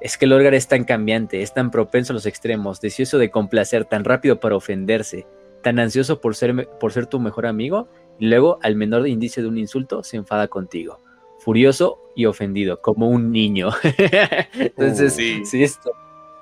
es 0.00 0.16
que 0.18 0.26
Lorgar 0.26 0.54
es 0.54 0.68
tan 0.68 0.84
cambiante, 0.84 1.42
es 1.42 1.52
tan 1.54 1.70
propenso 1.70 2.12
a 2.12 2.14
los 2.14 2.26
extremos, 2.26 2.80
deseoso 2.80 3.18
de 3.18 3.30
complacer, 3.30 3.84
tan 3.84 4.04
rápido 4.04 4.38
para 4.40 4.56
ofenderse, 4.56 5.26
tan 5.62 5.78
ansioso 5.78 6.20
por 6.20 6.34
ser, 6.36 6.68
por 6.80 6.92
ser 6.92 7.06
tu 7.06 7.18
mejor 7.20 7.46
amigo, 7.46 7.88
y 8.18 8.26
luego, 8.26 8.58
al 8.62 8.76
menor 8.76 9.08
indicio 9.08 9.42
de 9.42 9.48
un 9.48 9.58
insulto, 9.58 10.02
se 10.04 10.16
enfada 10.16 10.46
contigo. 10.48 11.00
Furioso 11.38 11.98
y 12.14 12.26
ofendido, 12.26 12.80
como 12.80 13.08
un 13.08 13.32
niño. 13.32 13.70
entonces, 14.54 15.12
Uh, 15.14 15.16
sí. 15.16 15.44
sí, 15.44 15.62
esto. 15.64 15.90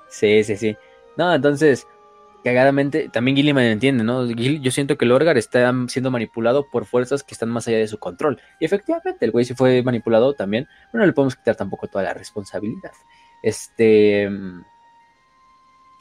Sí, 0.09 0.43
sí, 0.43 0.57
sí. 0.57 0.75
No, 1.17 1.33
entonces, 1.33 1.87
cagadamente, 2.43 3.09
también 3.09 3.37
Gilliman 3.37 3.65
entiende, 3.65 4.03
¿no? 4.03 4.25
Yo 4.29 4.71
siento 4.71 4.97
que 4.97 5.05
Lorgar 5.05 5.37
está 5.37 5.71
siendo 5.87 6.09
manipulado 6.11 6.65
por 6.71 6.85
fuerzas 6.85 7.23
que 7.23 7.33
están 7.33 7.49
más 7.49 7.67
allá 7.67 7.77
de 7.77 7.87
su 7.87 7.97
control. 7.99 8.39
Y 8.59 8.65
efectivamente, 8.65 9.25
el 9.25 9.31
güey 9.31 9.45
sí 9.45 9.53
fue 9.53 9.83
manipulado 9.83 10.33
también. 10.33 10.67
Pero 10.91 11.01
no 11.01 11.05
le 11.05 11.13
podemos 11.13 11.35
quitar 11.35 11.55
tampoco 11.55 11.87
toda 11.87 12.03
la 12.03 12.13
responsabilidad. 12.13 12.91
Este. 13.43 14.29
mm, 14.29 14.63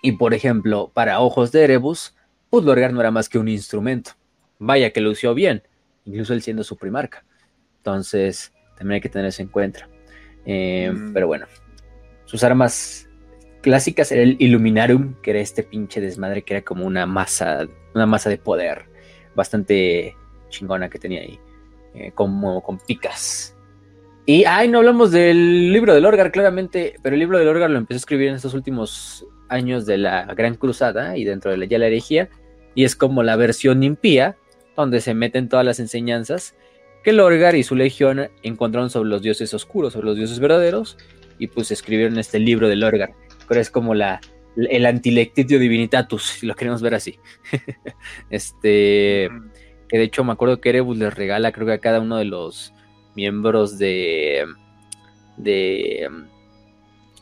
Y 0.03 0.13
por 0.13 0.33
ejemplo, 0.33 0.91
para 0.95 1.21
ojos 1.21 1.53
de 1.53 1.65
Erebus, 1.65 2.15
pues 2.49 2.65
Lorgar 2.65 2.93
no 2.93 3.01
era 3.01 3.11
más 3.11 3.29
que 3.29 3.39
un 3.39 3.49
instrumento. 3.49 4.13
Vaya 4.59 4.93
que 4.93 5.01
lució 5.03 5.35
bien, 5.35 5.63
incluso 6.07 6.33
él 6.33 6.41
siendo 6.43 6.65
su 6.65 6.77
primarca. 6.77 7.25
Entonces, 7.79 8.53
también 8.79 8.95
hay 8.95 9.01
que 9.03 9.09
tener 9.11 9.27
eso 9.27 9.43
en 9.43 9.49
cuenta. 9.49 9.89
Eh, 10.47 10.91
Mm. 10.91 11.13
Pero 11.13 11.27
bueno, 11.27 11.47
sus 12.25 12.43
armas 12.45 13.10
clásicas 13.61 14.11
era 14.13 14.23
el 14.23 14.37
Illuminarum, 14.39 15.15
que 15.23 15.31
era 15.31 15.41
este 15.41 15.63
pinche 15.63 16.01
desmadre 16.01 16.43
que 16.43 16.55
era 16.55 16.63
como 16.65 16.87
una 16.87 17.07
masa, 17.07 17.69
una 17.95 18.07
masa 18.07 18.31
de 18.31 18.39
poder 18.39 18.87
bastante 19.35 20.17
chingona 20.49 20.89
que 20.89 20.99
tenía 20.99 21.21
ahí, 21.21 21.39
eh, 21.95 22.13
como 22.15 22.63
con 22.63 22.79
picas. 22.79 23.57
Y, 24.27 24.45
ay, 24.45 24.69
no 24.69 24.79
hablamos 24.79 25.11
del 25.11 25.73
libro 25.73 25.95
del 25.95 26.07
Orgar, 26.07 26.31
claramente, 26.31 26.95
pero 27.03 27.15
el 27.15 27.21
libro 27.21 27.39
del 27.39 27.49
Orgar 27.49 27.71
lo 27.71 27.79
empezó 27.79 27.97
a 27.97 27.99
escribir 27.99 28.29
en 28.29 28.35
estos 28.35 28.55
últimos 28.55 29.27
años 29.49 29.87
de 29.87 29.99
la 29.99 30.25
Gran 30.35 30.55
Cruzada 30.55 31.17
y 31.17 31.25
dentro 31.25 31.51
de 31.51 31.57
la, 31.57 31.65
ya 31.65 31.79
la 31.79 31.87
herejía, 31.87 32.29
y 32.75 32.85
es 32.85 32.95
como 32.95 33.23
la 33.23 33.37
versión 33.37 33.83
impía, 33.83 34.37
donde 34.77 35.01
se 35.01 35.15
meten 35.15 35.49
todas 35.49 35.65
las 35.67 35.81
enseñanzas 35.81 36.55
que 37.03 37.11
el 37.11 37.21
Orgar 37.21 37.57
y 37.57 37.63
su 37.63 37.75
legión 37.75 38.29
encontraron 38.43 38.91
sobre 38.91 39.09
los 39.09 39.23
dioses 39.23 39.53
oscuros, 39.55 39.95
sobre 39.95 40.07
los 40.07 40.17
dioses 40.17 40.39
verdaderos, 40.39 40.99
y 41.39 41.47
pues 41.47 41.71
escribieron 41.71 42.19
este 42.19 42.39
libro 42.39 42.69
del 42.69 42.85
Orgar, 42.85 43.15
pero 43.51 43.61
es 43.61 43.69
como 43.69 43.95
la, 43.97 44.21
el 44.55 44.87
antilectitio 44.87 45.59
divinitatus, 45.59 46.23
si 46.23 46.47
lo 46.47 46.55
queremos 46.55 46.83
ver 46.83 46.95
así. 46.95 47.19
este, 48.31 49.29
que 49.89 49.99
de 49.99 50.05
hecho 50.05 50.23
me 50.23 50.31
acuerdo 50.31 50.61
que 50.61 50.69
Erebus 50.69 50.97
les 50.97 51.13
regala, 51.13 51.51
creo 51.51 51.67
que 51.67 51.73
a 51.73 51.81
cada 51.81 51.99
uno 51.99 52.17
de 52.17 52.27
los 52.27 52.73
miembros 53.17 53.77
de, 53.77 54.47
de, 55.37 56.09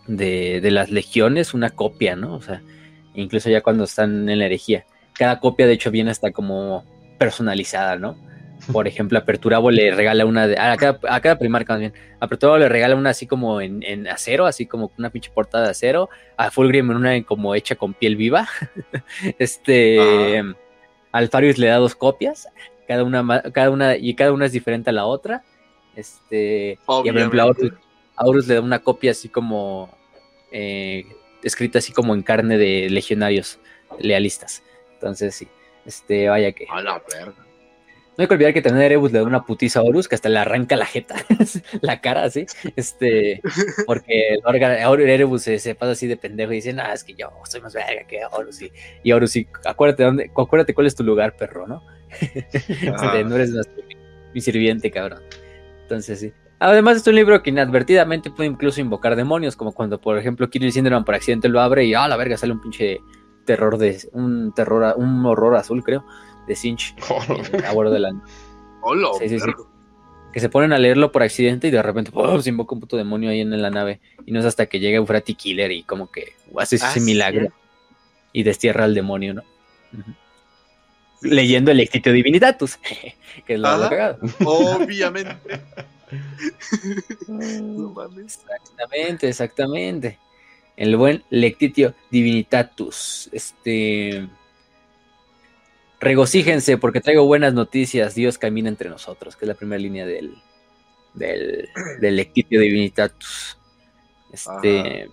de, 0.06 0.60
de 0.60 0.70
las 0.70 0.90
legiones 0.90 1.54
una 1.54 1.70
copia, 1.70 2.14
¿no? 2.14 2.34
O 2.34 2.42
sea, 2.42 2.62
incluso 3.14 3.48
ya 3.48 3.62
cuando 3.62 3.84
están 3.84 4.28
en 4.28 4.38
la 4.38 4.44
herejía. 4.44 4.84
Cada 5.14 5.40
copia, 5.40 5.66
de 5.66 5.72
hecho, 5.72 5.90
viene 5.90 6.10
hasta 6.10 6.30
como 6.30 6.84
personalizada, 7.18 7.96
¿no? 7.96 8.18
Por 8.72 8.86
ejemplo, 8.86 9.18
a 9.18 9.24
Perturabo 9.24 9.70
le 9.70 9.94
regala 9.94 10.26
una 10.26 10.46
de. 10.46 10.58
A 10.58 10.76
cada, 10.76 10.98
a 11.08 11.20
cada 11.20 11.38
primarca, 11.38 11.72
más 11.74 11.80
bien. 11.80 11.92
A 12.20 12.26
Perturabo 12.28 12.58
le 12.58 12.68
regala 12.68 12.96
una 12.96 13.10
así 13.10 13.26
como 13.26 13.60
en, 13.60 13.82
en 13.82 14.06
acero, 14.08 14.46
así 14.46 14.66
como 14.66 14.90
una 14.98 15.10
pinche 15.10 15.30
portada 15.30 15.64
de 15.64 15.70
acero. 15.70 16.10
A 16.36 16.50
Fulgrim 16.50 16.90
en 16.90 16.96
una 16.96 17.22
como 17.24 17.54
hecha 17.54 17.76
con 17.76 17.94
piel 17.94 18.16
viva. 18.16 18.48
este. 19.38 20.38
Ajá. 20.40 20.56
Alfarius 21.12 21.58
le 21.58 21.68
da 21.68 21.76
dos 21.76 21.94
copias. 21.94 22.48
Cada 22.86 23.04
una, 23.04 23.42
cada 23.52 23.70
una, 23.70 23.96
y 23.96 24.14
cada 24.14 24.32
una 24.32 24.46
es 24.46 24.52
diferente 24.52 24.90
a 24.90 24.92
la 24.92 25.06
otra. 25.06 25.42
Este. 25.96 26.72
Y 26.72 26.86
por 26.86 27.06
ejemplo, 27.06 27.42
a 27.42 27.46
Horus, 27.46 27.58
Obviamente. 27.58 27.84
a 28.16 28.26
Horus 28.26 28.46
le 28.46 28.54
da 28.54 28.60
una 28.60 28.78
copia 28.80 29.10
así 29.12 29.28
como. 29.28 29.90
eh, 30.52 31.04
escrita 31.42 31.78
así 31.78 31.92
como 31.92 32.14
en 32.14 32.22
carne 32.22 32.58
de 32.58 32.90
legionarios 32.90 33.58
lealistas. 33.98 34.62
Entonces, 34.94 35.34
sí. 35.34 35.48
Este, 35.86 36.28
vaya 36.28 36.52
que. 36.52 36.66
A 36.70 36.82
la 36.82 37.02
verga. 37.12 37.47
No 38.18 38.22
hay 38.22 38.28
que 38.28 38.34
olvidar 38.34 38.52
que 38.52 38.62
también 38.62 38.84
Erebus 38.86 39.12
le 39.12 39.20
da 39.20 39.24
una 39.24 39.44
putiza 39.44 39.78
a 39.78 39.84
Horus 39.84 40.08
que 40.08 40.16
hasta 40.16 40.28
le 40.28 40.38
arranca 40.40 40.74
la 40.74 40.86
jeta, 40.86 41.14
la 41.82 42.00
cara 42.00 42.24
así, 42.24 42.46
este, 42.74 43.40
porque 43.86 44.38
Erebus 44.44 45.42
se, 45.42 45.60
se 45.60 45.76
pasa 45.76 45.92
así 45.92 46.08
de 46.08 46.16
pendejo 46.16 46.50
y 46.50 46.56
dice, 46.56 46.72
no, 46.72 46.82
es 46.92 47.04
que 47.04 47.14
yo 47.14 47.30
soy 47.48 47.60
más 47.60 47.74
verga 47.74 48.04
que 48.08 48.18
Horus, 48.30 48.60
y, 48.60 48.72
y 49.04 49.12
Horus 49.12 49.30
sí, 49.30 49.46
acuérdate, 49.64 50.02
dónde, 50.02 50.30
acuérdate 50.36 50.74
cuál 50.74 50.88
es 50.88 50.96
tu 50.96 51.04
lugar, 51.04 51.36
perro, 51.36 51.68
¿no? 51.68 51.84
Ajá. 52.92 53.22
no 53.24 53.36
eres 53.36 53.50
más 53.50 53.68
mi 54.34 54.40
sirviente, 54.40 54.90
cabrón. 54.90 55.22
Entonces, 55.82 56.18
sí. 56.20 56.32
Además, 56.58 56.96
es 56.96 57.06
un 57.06 57.14
libro 57.14 57.40
que 57.40 57.50
inadvertidamente 57.50 58.30
puede 58.32 58.48
incluso 58.50 58.80
invocar 58.80 59.14
demonios, 59.14 59.54
como 59.54 59.72
cuando, 59.72 60.00
por 60.00 60.18
ejemplo, 60.18 60.50
Kirill 60.50 60.72
Sinderman 60.72 61.04
por 61.04 61.14
accidente 61.14 61.48
lo 61.48 61.60
abre 61.60 61.84
y, 61.84 61.94
ah, 61.94 62.08
la 62.08 62.16
verga, 62.16 62.36
sale 62.36 62.52
un 62.52 62.60
pinche 62.60 62.98
terror 63.44 63.78
de, 63.78 63.96
un 64.12 64.52
terror, 64.54 64.84
a- 64.84 64.94
un 64.96 65.24
horror 65.24 65.54
azul, 65.54 65.82
creo, 65.84 66.04
de 66.48 66.56
Sinch 66.56 66.94
eh, 67.52 67.62
a 67.66 67.72
bordo 67.72 67.92
de 67.92 68.00
la 68.00 68.10
Hola, 68.82 69.08
Sí, 69.18 69.28
sí, 69.28 69.38
sí. 69.38 69.46
verga. 69.46 69.62
que 70.32 70.40
se 70.40 70.48
ponen 70.48 70.72
a 70.72 70.78
leerlo 70.78 71.12
por 71.12 71.22
accidente 71.22 71.68
y 71.68 71.70
de 71.70 71.82
repente 71.82 72.10
¡pum! 72.10 72.40
se 72.40 72.48
invoca 72.48 72.74
un 72.74 72.80
puto 72.80 72.96
demonio 72.96 73.30
ahí 73.30 73.40
en 73.40 73.60
la 73.62 73.70
nave 73.70 74.00
y 74.26 74.32
no 74.32 74.40
es 74.40 74.46
hasta 74.46 74.66
que 74.66 74.80
llega 74.80 74.96
Eufrati 74.98 75.34
Killer 75.34 75.70
y 75.72 75.82
como 75.84 76.10
que 76.10 76.32
hace 76.58 76.76
ese 76.76 76.86
Ah, 76.86 76.90
sí. 76.92 77.00
milagro 77.00 77.48
y 78.32 78.42
destierra 78.42 78.84
al 78.84 78.94
demonio, 78.94 79.34
¿no? 79.34 79.42
Leyendo 81.22 81.70
el 81.72 81.78
Lectitio 81.78 82.12
Divinitatus, 82.12 82.76
que 83.46 83.54
es 83.54 83.58
lo 83.60 83.68
Ajá. 83.68 83.88
cagado. 83.88 84.18
Obviamente. 84.44 85.36
No 87.28 87.90
mames. 87.90 88.40
Exactamente, 88.46 89.28
exactamente. 89.28 90.18
El 90.76 90.96
buen 90.96 91.22
Lectitio 91.30 91.94
Divinitatus. 92.10 93.28
Este. 93.32 94.26
Regocíjense 96.00 96.78
porque 96.78 97.00
traigo 97.00 97.24
buenas 97.24 97.54
noticias. 97.54 98.14
Dios 98.14 98.38
camina 98.38 98.68
entre 98.68 98.88
nosotros, 98.88 99.36
que 99.36 99.44
es 99.44 99.48
la 99.48 99.54
primera 99.54 99.80
línea 99.80 100.06
del, 100.06 100.34
del, 101.14 101.68
del 102.00 102.16
Lectitio 102.16 102.60
Divinitatus. 102.60 103.58
Este. 104.32 105.10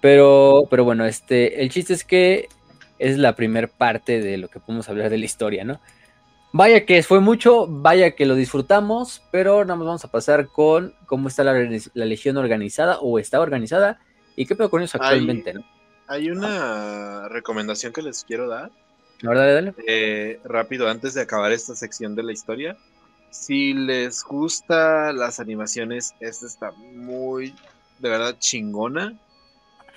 Pero, 0.00 0.66
pero 0.70 0.84
bueno, 0.84 1.04
este. 1.04 1.62
El 1.62 1.70
chiste 1.70 1.94
es 1.94 2.04
que 2.04 2.48
es 2.98 3.18
la 3.18 3.34
primera 3.34 3.66
parte 3.66 4.20
de 4.20 4.36
lo 4.36 4.48
que 4.48 4.60
podemos 4.60 4.88
hablar 4.88 5.10
de 5.10 5.18
la 5.18 5.24
historia, 5.24 5.64
¿no? 5.64 5.80
Vaya 6.52 6.86
que 6.86 7.02
fue 7.02 7.18
mucho, 7.18 7.66
vaya 7.66 8.12
que 8.12 8.26
lo 8.26 8.36
disfrutamos, 8.36 9.22
pero 9.32 9.64
nada 9.64 9.74
más 9.74 9.86
vamos 9.86 10.04
a 10.04 10.10
pasar 10.12 10.46
con 10.46 10.94
cómo 11.06 11.26
está 11.26 11.42
la, 11.42 11.52
la 11.94 12.04
legión 12.04 12.36
organizada 12.36 13.00
o 13.00 13.18
está 13.18 13.40
organizada 13.40 13.98
y 14.36 14.46
qué 14.46 14.54
pedo 14.54 14.70
con 14.70 14.80
ellos 14.80 14.94
Ay. 14.94 15.00
actualmente, 15.02 15.54
¿no? 15.54 15.73
Hay 16.06 16.30
una 16.30 17.28
recomendación 17.28 17.92
que 17.92 18.02
les 18.02 18.24
quiero 18.24 18.48
dar. 18.48 18.70
A 19.22 19.28
ver, 19.28 19.38
dale, 19.38 19.52
dale. 19.52 19.74
eh, 19.86 20.40
rápido, 20.44 20.88
antes 20.88 21.14
de 21.14 21.22
acabar 21.22 21.52
esta 21.52 21.74
sección 21.74 22.14
de 22.14 22.22
la 22.22 22.32
historia. 22.32 22.76
Si 23.30 23.72
les 23.72 24.22
gusta 24.22 25.12
las 25.12 25.40
animaciones, 25.40 26.14
esta 26.20 26.46
está 26.46 26.70
muy, 26.72 27.54
de 27.98 28.08
verdad, 28.08 28.36
chingona. 28.38 29.18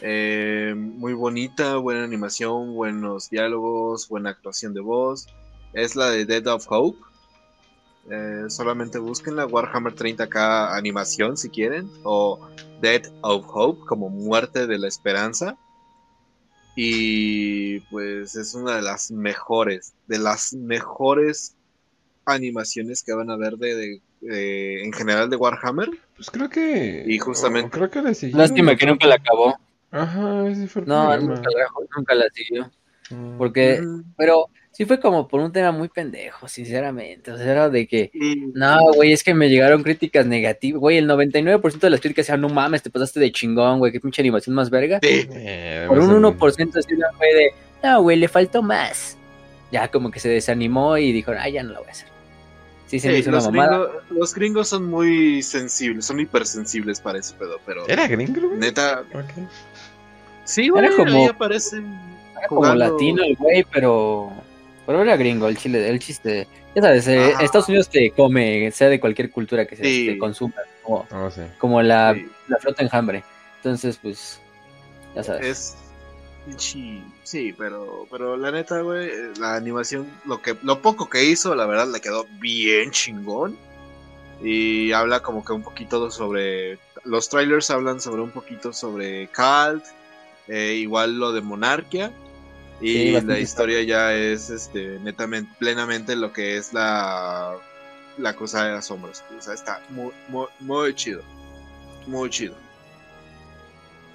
Eh, 0.02 0.74
muy 0.76 1.14
bonita, 1.14 1.78
buena 1.78 2.04
animación, 2.04 2.74
buenos 2.74 3.30
diálogos, 3.30 4.08
buena 4.08 4.30
actuación 4.32 4.74
de 4.74 4.82
voz. 4.82 5.28
Es 5.74 5.96
la 5.96 6.10
de 6.10 6.26
Dead 6.26 6.48
of 6.48 6.66
Hope. 6.70 7.00
Eh, 8.10 8.46
solamente 8.48 9.00
busquen 9.00 9.36
la 9.36 9.46
Warhammer 9.46 9.94
30k 9.94 10.76
animación 10.78 11.36
si 11.38 11.50
quieren. 11.50 11.92
O 12.04 12.40
Dead 12.82 13.04
of 13.22 13.46
Hope 13.50 13.82
como 13.86 14.10
muerte 14.10 14.66
de 14.68 14.80
la 14.80 14.88
esperanza. 14.88 15.58
Y 16.80 17.80
pues 17.90 18.36
es 18.36 18.54
una 18.54 18.76
de 18.76 18.84
las 18.84 19.10
mejores, 19.10 19.96
de 20.06 20.20
las 20.20 20.54
mejores 20.54 21.56
animaciones 22.26 23.02
que 23.02 23.14
van 23.14 23.32
a 23.32 23.36
ver 23.36 23.58
de, 23.58 23.74
de- 23.76 24.02
de- 24.22 24.84
en 24.84 24.94
general 24.94 25.28
de 25.30 25.38
Warhammer. 25.38 25.90
Pues 26.16 26.30
creo 26.30 26.50
que. 26.50 27.04
Y 27.08 27.18
justamente- 27.18 27.72
creo 27.72 27.90
que 27.90 28.02
le 28.04 28.14
siguió. 28.14 28.38
Lástima 28.38 28.76
que 28.76 28.86
nunca 28.86 29.08
la 29.08 29.16
acabó. 29.16 29.58
Ajá, 29.90 30.48
ese 30.50 30.68
fue 30.68 30.84
el 30.84 30.88
No, 30.88 31.08
problema. 31.08 31.34
nunca 31.36 31.50
la, 31.50 31.66
nunca 31.98 32.14
la 32.16 32.26
siguió. 32.32 32.72
Mm. 33.10 33.38
Porque, 33.40 33.82
pero 34.16 34.46
sí 34.78 34.86
fue 34.86 35.00
como 35.00 35.28
por 35.28 35.42
un 35.42 35.52
tema 35.52 35.72
muy 35.72 35.90
pendejo, 35.90 36.48
sinceramente. 36.48 37.32
O 37.32 37.38
sea, 37.38 37.52
era 37.52 37.68
de 37.70 37.88
que, 37.88 38.12
no, 38.54 38.78
güey, 38.94 39.12
es 39.12 39.24
que 39.24 39.34
me 39.34 39.50
llegaron 39.50 39.82
críticas 39.82 40.28
negativas. 40.28 40.80
Güey, 40.80 40.98
el 41.00 41.08
99% 41.08 41.80
de 41.80 41.90
las 41.90 42.00
críticas 42.00 42.30
eran, 42.30 42.42
no 42.42 42.50
mames, 42.50 42.84
te 42.84 42.92
pasaste 42.92 43.20
de 43.20 43.32
chingón, 43.32 43.80
güey, 43.80 43.92
qué 43.92 44.00
pinche 44.00 44.22
animación 44.22 44.56
más 44.56 44.70
verga. 44.70 45.00
Sí, 45.02 45.28
Eh, 45.32 45.86
Por 45.88 45.98
un 45.98 46.12
el- 46.12 46.16
1% 46.18 46.78
así 46.78 46.94
una 46.94 47.08
fue 47.18 47.28
de, 47.34 47.50
no, 47.84 48.04
güey, 48.04 48.18
le 48.18 48.28
faltó 48.28 48.62
más. 48.62 49.18
Ya 49.72 49.88
como 49.90 50.12
que 50.12 50.20
se 50.20 50.30
desanimó 50.30 50.96
y 50.98 51.12
dijo, 51.12 51.32
ay, 51.38 51.54
ya 51.54 51.64
no 51.64 51.74
lo 51.74 51.80
voy 51.80 51.88
a 51.90 51.92
hacer. 51.92 52.08
Sí, 52.86 53.00
se 53.00 53.08
me 53.10 53.16
sí, 53.16 53.20
hizo 53.22 53.30
una 53.32 53.38
los, 53.40 53.46
mamada. 53.52 53.78
gringos, 53.80 54.04
los 54.12 54.34
gringos 54.36 54.68
son 54.70 54.86
muy 54.86 55.42
sensibles, 55.42 56.06
son 56.06 56.20
hipersensibles 56.22 57.02
para 57.02 57.18
ese 57.20 57.34
pedo, 57.34 57.60
pero 57.66 57.86
¿Era 57.88 58.08
gringo? 58.08 58.48
güey? 58.48 58.60
neta, 58.60 59.04
sí, 60.46 60.70
güey, 60.70 60.86
Era 60.86 60.96
como- 60.96 61.12
ahí 61.18 61.26
aparecen 61.26 61.86
Era 62.38 62.48
como 62.48 62.62
jugando- 62.62 62.86
latino 62.92 63.24
el 63.24 63.36
güey, 63.36 63.66
pero. 63.74 64.32
Pero 64.88 65.02
era 65.04 65.16
gringo, 65.18 65.48
el 65.48 65.58
chile, 65.58 65.88
el 65.88 66.00
chiste. 66.00 66.48
Ya 66.74 66.82
sabes, 66.82 67.08
eh. 67.08 67.34
Estados 67.42 67.68
Unidos 67.68 67.90
te 67.90 68.10
come, 68.12 68.72
sea 68.72 68.88
de 68.90 69.00
cualquier 69.00 69.30
cultura 69.30 69.66
que 69.68 69.76
se 69.76 69.84
Sí. 69.84 70.08
te 70.08 70.18
consuma, 70.18 70.56
como, 70.82 71.06
Oh, 71.12 71.30
sí. 71.30 71.42
como 71.60 71.82
la, 71.84 72.14
Sí. 72.16 72.28
la 72.48 72.58
flota 72.58 72.82
enjambre. 72.84 73.24
Entonces, 73.58 74.00
pues, 74.02 74.40
ya 75.16 75.24
sabes. 75.24 75.46
Es 75.46 75.76
sí, 76.58 77.04
sí, 77.24 77.54
pero 77.58 78.08
pero 78.10 78.38
la 78.38 78.52
neta, 78.52 78.80
güey, 78.82 79.10
eh, 79.10 79.32
la 79.40 79.56
animación 79.56 80.08
lo 80.26 80.42
que 80.42 80.56
lo 80.64 80.82
poco 80.82 81.10
que 81.10 81.26
hizo, 81.26 81.54
la 81.54 81.66
verdad 81.66 81.88
le 81.92 82.00
quedó 82.00 82.26
bien 82.40 82.92
chingón. 82.92 83.58
Y 84.42 84.92
habla 84.94 85.20
como 85.22 85.44
que 85.44 85.52
un 85.52 85.64
poquito 85.64 86.10
sobre 86.12 86.78
los 87.04 87.28
trailers 87.28 87.70
hablan 87.72 88.00
sobre 88.00 88.22
un 88.22 88.30
poquito 88.32 88.72
sobre 88.72 89.28
Cult, 89.30 89.84
eh, 90.48 90.76
igual 90.76 91.18
lo 91.20 91.34
de 91.34 91.42
Monarquia 91.42 92.12
y 92.82 93.16
Sí, 93.16 93.22
la 93.22 93.40
historia 93.40 93.82
ya 93.84 94.14
es 94.14 94.50
este 94.50 95.00
netamente 95.00 95.52
plenamente 95.60 96.16
lo 96.16 96.32
que 96.32 96.58
es 96.58 96.74
la 96.74 97.56
la 98.18 98.34
cosa 98.36 98.66
de 98.66 98.74
las 98.74 98.86
sombras. 98.86 99.24
O 99.38 99.42
sea, 99.42 99.54
está 99.54 99.82
muy 99.90 100.12
muy 100.28 100.48
muy 100.60 100.94
chido. 100.94 101.22
Muy 102.06 102.30
chido. 102.30 102.56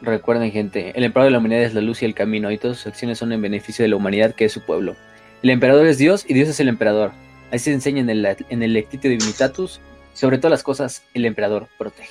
Recuerden, 0.01 0.51
gente, 0.51 0.93
el 0.97 1.05
emperador 1.05 1.29
de 1.29 1.33
la 1.33 1.39
humanidad 1.39 1.63
es 1.63 1.75
la 1.75 1.81
luz 1.81 2.03
y 2.03 2.07
el 2.07 2.15
camino, 2.15 2.51
y 2.51 2.59
todas 2.59 2.79
sus 2.79 2.89
acciones 2.89 3.19
son 3.19 3.33
en 3.33 3.41
beneficio 3.41 3.85
de 3.85 3.89
la 3.89 3.97
humanidad, 3.97 4.35
que 4.35 4.47
es 4.47 4.53
su 4.53 4.61
pueblo. 4.63 4.97
El 5.43 5.51
emperador 5.51 5.87
es 5.87 5.99
Dios 5.99 6.25
y 6.27 6.35
Dios 6.35 6.49
es 6.49 6.59
el 6.59 6.69
emperador. 6.69 7.13
Así 7.53 7.65
se 7.65 7.73
enseña 7.73 8.01
en 8.01 8.11
el, 8.11 8.25
en 8.27 8.63
el 8.63 8.73
Lectitio 8.73 9.11
Divinitatus. 9.11 9.81
Sobre 10.15 10.39
todas 10.39 10.51
las 10.51 10.63
cosas, 10.63 11.05
el 11.15 11.25
emperador 11.25 11.69
protege. 11.79 12.11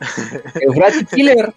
Killer, 1.14 1.52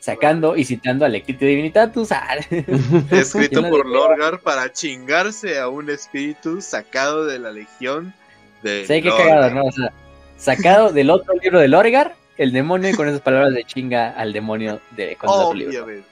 sacando 0.00 0.56
y 0.56 0.64
citando 0.64 1.04
al 1.04 1.12
Lectitio 1.12 1.46
Divinitatus. 1.48 2.12
Ah, 2.12 2.36
Escrito 3.10 3.62
por. 3.70 3.86
Lorgar 3.86 4.40
para 4.40 4.72
chingarse 4.72 5.58
a 5.58 5.68
un 5.68 5.90
espíritu 5.90 6.60
sacado 6.60 7.26
de 7.26 7.38
la 7.38 7.50
legión 7.50 8.14
de 8.62 8.86
Sí, 8.86 9.02
qué 9.02 9.10
cagado, 9.10 9.50
¿no? 9.50 9.62
O 9.64 9.72
sea, 9.72 9.92
sacado 10.36 10.92
del 10.92 11.10
otro 11.10 11.34
libro 11.42 11.60
de 11.60 11.68
Lorgar, 11.68 12.14
el 12.36 12.52
demonio, 12.52 12.90
y 12.90 12.94
con 12.94 13.08
esas 13.08 13.20
palabras 13.20 13.54
de 13.54 13.64
chinga 13.64 14.10
al 14.10 14.32
demonio 14.32 14.80
de 14.96 15.16
con 15.16 15.28
el 15.30 15.34
otro 15.36 15.54
libro. 15.54 15.84
Obviamente. 15.84 16.08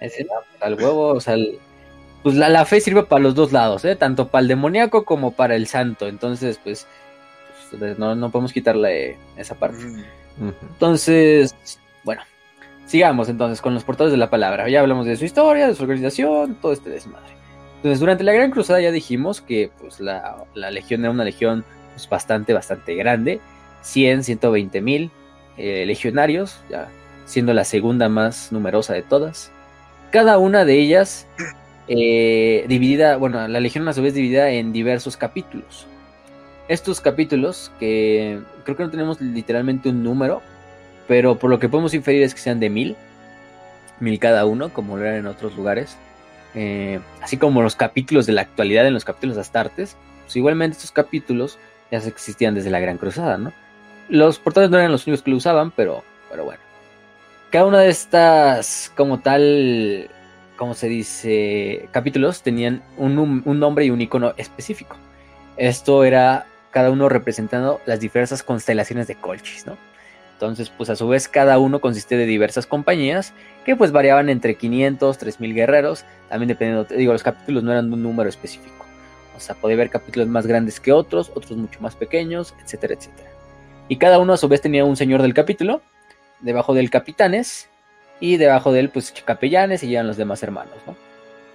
Ese, 0.00 0.24
no, 0.24 0.32
al 0.60 0.74
huevo, 0.74 1.08
o 1.14 1.20
sea, 1.20 1.34
el- 1.34 1.58
pues 2.22 2.36
la, 2.36 2.48
la 2.48 2.64
fe 2.64 2.80
sirve 2.80 3.02
para 3.02 3.22
los 3.22 3.34
dos 3.34 3.52
lados, 3.52 3.84
¿eh? 3.84 3.96
Tanto 3.96 4.28
para 4.28 4.40
el 4.42 4.48
demoníaco 4.48 5.04
como 5.04 5.32
para 5.32 5.56
el 5.56 5.66
santo. 5.66 6.08
Entonces, 6.08 6.58
pues, 6.64 6.86
pues, 7.78 7.98
no, 7.98 8.14
no 8.14 8.30
podemos 8.30 8.52
quitarle 8.52 9.18
esa 9.36 9.54
parte. 9.56 9.84
Mm. 9.84 10.48
Entonces, 10.72 11.54
bueno, 12.02 12.22
sigamos 12.86 13.28
entonces 13.28 13.60
con 13.60 13.74
los 13.74 13.84
portadores 13.84 14.12
de 14.12 14.18
la 14.18 14.30
palabra. 14.30 14.68
Ya 14.68 14.80
hablamos 14.80 15.06
de 15.06 15.16
su 15.16 15.24
historia, 15.24 15.68
de 15.68 15.74
su 15.74 15.82
organización, 15.82 16.56
todo 16.60 16.72
este 16.72 16.90
desmadre. 16.90 17.34
Entonces, 17.76 18.00
durante 18.00 18.24
la 18.24 18.32
Gran 18.32 18.50
Cruzada 18.50 18.80
ya 18.80 18.90
dijimos 18.90 19.40
que 19.40 19.70
pues, 19.80 20.00
la, 20.00 20.44
la 20.54 20.70
legión 20.70 21.02
era 21.02 21.10
una 21.10 21.24
legión 21.24 21.64
pues, 21.92 22.08
bastante, 22.08 22.52
bastante 22.52 22.94
grande. 22.94 23.40
100, 23.82 24.24
120 24.24 24.80
mil 24.80 25.10
eh, 25.56 25.84
legionarios, 25.86 26.60
ya 26.70 26.88
siendo 27.26 27.54
la 27.54 27.64
segunda 27.64 28.08
más 28.08 28.50
numerosa 28.52 28.94
de 28.94 29.02
todas. 29.02 29.50
Cada 30.10 30.38
una 30.38 30.64
de 30.64 30.78
ellas 30.78 31.26
eh, 31.88 32.64
dividida, 32.68 33.16
bueno, 33.16 33.46
la 33.46 33.60
legión 33.60 33.86
a 33.88 33.92
su 33.92 34.02
vez 34.02 34.14
dividida 34.14 34.50
en 34.50 34.72
diversos 34.72 35.16
capítulos. 35.16 35.86
Estos 36.68 37.00
capítulos, 37.00 37.70
que 37.78 38.40
creo 38.64 38.76
que 38.76 38.84
no 38.84 38.90
tenemos 38.90 39.20
literalmente 39.20 39.90
un 39.90 40.02
número, 40.02 40.40
pero 41.06 41.38
por 41.38 41.50
lo 41.50 41.58
que 41.58 41.68
podemos 41.68 41.94
inferir 41.94 42.22
es 42.22 42.34
que 42.34 42.40
sean 42.40 42.60
de 42.60 42.70
mil, 42.70 42.96
mil 44.00 44.18
cada 44.18 44.46
uno, 44.46 44.70
como 44.70 44.96
lo 44.96 45.04
eran 45.04 45.16
en 45.16 45.26
otros 45.26 45.56
lugares. 45.56 45.96
Eh, 46.54 47.00
así 47.20 47.36
como 47.36 47.62
los 47.62 47.76
capítulos 47.76 48.26
de 48.26 48.32
la 48.32 48.42
actualidad 48.42 48.86
en 48.86 48.94
los 48.94 49.04
capítulos 49.04 49.36
Astartes, 49.38 49.96
pues 50.22 50.36
igualmente 50.36 50.76
estos 50.76 50.92
capítulos 50.92 51.58
ya 51.90 51.98
existían 51.98 52.54
desde 52.54 52.70
la 52.70 52.80
Gran 52.80 52.98
Cruzada, 52.98 53.38
¿no? 53.38 53.52
Los 54.08 54.38
portales 54.38 54.70
no 54.70 54.78
eran 54.78 54.92
los 54.92 55.06
únicos 55.06 55.22
que 55.22 55.30
lo 55.30 55.36
usaban, 55.36 55.70
pero, 55.70 56.04
pero 56.30 56.44
bueno. 56.44 56.60
Cada 57.50 57.66
una 57.66 57.80
de 57.80 57.88
estas, 57.88 58.92
como 58.96 59.20
tal, 59.20 60.10
como 60.56 60.74
se 60.74 60.88
dice, 60.88 61.88
capítulos 61.92 62.42
tenían 62.42 62.82
un, 62.96 63.42
un 63.44 63.60
nombre 63.60 63.84
y 63.84 63.90
un 63.90 64.00
icono 64.00 64.34
específico. 64.36 64.96
Esto 65.56 66.04
era 66.04 66.46
cada 66.70 66.90
uno 66.90 67.08
representando 67.08 67.80
las 67.86 68.00
diversas 68.00 68.42
constelaciones 68.42 69.06
de 69.06 69.14
Colchis, 69.14 69.66
¿no? 69.66 69.76
Entonces, 70.44 70.70
pues 70.70 70.90
a 70.90 70.96
su 70.96 71.08
vez 71.08 71.28
cada 71.28 71.58
uno 71.58 71.80
consiste 71.80 72.16
de 72.16 72.26
diversas 72.26 72.66
compañías 72.66 73.32
que 73.64 73.76
pues 73.76 73.92
variaban 73.92 74.28
entre 74.28 74.56
500, 74.56 75.18
3000 75.18 75.54
guerreros, 75.54 76.04
también 76.28 76.48
dependiendo, 76.48 76.84
digo, 76.94 77.12
los 77.12 77.22
capítulos 77.22 77.62
no 77.62 77.72
eran 77.72 77.88
de 77.88 77.94
un 77.94 78.02
número 78.02 78.28
específico. 78.28 78.84
O 79.36 79.40
sea, 79.40 79.54
podía 79.54 79.74
haber 79.74 79.90
capítulos 79.90 80.28
más 80.28 80.46
grandes 80.46 80.80
que 80.80 80.92
otros, 80.92 81.30
otros 81.34 81.56
mucho 81.56 81.80
más 81.80 81.96
pequeños, 81.96 82.54
etcétera, 82.62 82.94
etcétera. 82.94 83.30
Y 83.88 83.96
cada 83.96 84.18
uno 84.18 84.32
a 84.32 84.36
su 84.36 84.48
vez 84.48 84.60
tenía 84.60 84.84
un 84.84 84.96
señor 84.96 85.22
del 85.22 85.34
capítulo, 85.34 85.82
debajo 86.40 86.74
del 86.74 86.90
capitanes, 86.90 87.68
y 88.20 88.36
debajo 88.36 88.72
de 88.72 88.80
él 88.80 88.88
pues 88.90 89.12
capellanes 89.24 89.82
y 89.82 89.88
llegan 89.88 90.06
los 90.06 90.16
demás 90.16 90.42
hermanos, 90.42 90.76
¿no? 90.86 90.96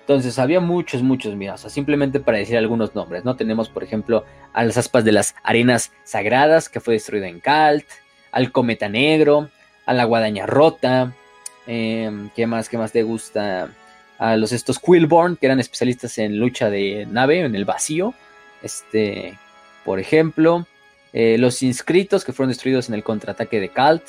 Entonces 0.01 0.39
había 0.39 0.59
muchos, 0.59 1.03
muchos, 1.03 1.35
mira, 1.35 1.53
o 1.53 1.57
sea, 1.57 1.69
simplemente 1.69 2.19
para 2.19 2.39
decir 2.39 2.57
algunos 2.57 2.95
nombres, 2.95 3.23
¿no? 3.23 3.35
Tenemos, 3.35 3.69
por 3.69 3.83
ejemplo, 3.83 4.25
a 4.53 4.63
las 4.63 4.77
aspas 4.77 5.05
de 5.05 5.11
las 5.11 5.35
arenas 5.43 5.91
sagradas, 6.03 6.67
que 6.67 6.79
fue 6.79 6.95
destruida 6.95 7.27
en 7.27 7.39
Calt, 7.39 7.85
al 8.31 8.51
cometa 8.51 8.89
negro, 8.89 9.49
a 9.85 9.93
la 9.93 10.05
guadaña 10.05 10.45
rota, 10.45 11.13
eh, 11.67 12.29
¿qué 12.35 12.47
más, 12.47 12.69
qué 12.69 12.77
más 12.77 12.91
te 12.91 13.03
gusta? 13.03 13.69
a 14.19 14.35
los 14.35 14.51
estos 14.51 14.79
Quillborn, 14.79 15.37
que 15.37 15.45
eran 15.45 15.59
especialistas 15.59 16.17
en 16.17 16.37
lucha 16.37 16.69
de 16.69 17.07
nave, 17.09 17.39
en 17.39 17.55
el 17.55 17.65
vacío, 17.65 18.13
este, 18.61 19.39
por 19.85 19.99
ejemplo, 19.99 20.67
eh, 21.13 21.37
los 21.39 21.63
inscritos 21.63 22.25
que 22.25 22.33
fueron 22.33 22.49
destruidos 22.49 22.89
en 22.89 22.95
el 22.95 23.03
contraataque 23.03 23.61
de 23.61 23.69
Kalt, 23.69 24.03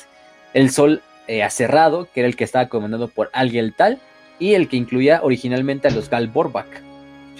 el 0.53 0.69
Sol 0.69 1.01
eh, 1.27 1.43
aserrado, 1.43 2.09
que 2.13 2.19
era 2.19 2.27
el 2.27 2.35
que 2.35 2.43
estaba 2.43 2.67
comandado 2.67 3.07
por 3.07 3.29
Alguel 3.31 3.73
Tal, 3.73 3.99
y 4.37 4.53
el 4.53 4.67
que 4.67 4.75
incluía 4.75 5.21
originalmente 5.23 5.87
a 5.87 5.91
los 5.91 6.09
Gal 6.09 6.27
Borbak, 6.27 6.81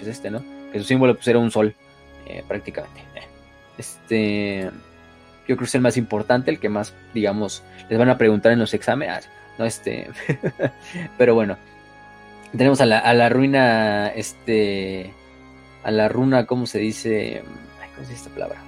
es 0.01 0.07
este, 0.07 0.31
¿no? 0.31 0.43
Que 0.71 0.79
su 0.79 0.85
símbolo 0.85 1.13
pues, 1.13 1.27
era 1.27 1.37
un 1.37 1.51
sol, 1.51 1.75
eh, 2.25 2.43
prácticamente. 2.47 3.03
Este, 3.77 4.71
yo 5.51 5.57
creo 5.57 5.65
que 5.65 5.69
es 5.69 5.75
el 5.75 5.81
más 5.81 5.97
importante, 5.97 6.49
el 6.49 6.59
que 6.59 6.69
más, 6.69 6.93
digamos, 7.13 7.61
les 7.89 7.99
van 7.99 8.09
a 8.09 8.17
preguntar 8.17 8.53
en 8.53 8.59
los 8.59 8.73
exámenes, 8.73 9.29
¿no? 9.59 9.65
Este, 9.65 10.09
pero 11.17 11.35
bueno, 11.35 11.57
tenemos 12.55 12.79
a 12.79 12.85
la, 12.85 12.99
a 12.99 13.13
la 13.13 13.27
ruina, 13.27 14.07
este, 14.07 15.13
a 15.83 15.91
la 15.91 16.07
runa, 16.07 16.45
¿cómo 16.45 16.65
se 16.65 16.79
dice? 16.79 17.43
¿Cómo 17.95 18.05
se 18.05 18.13
dice 18.13 18.23
esta 18.23 18.29
palabra? 18.29 18.61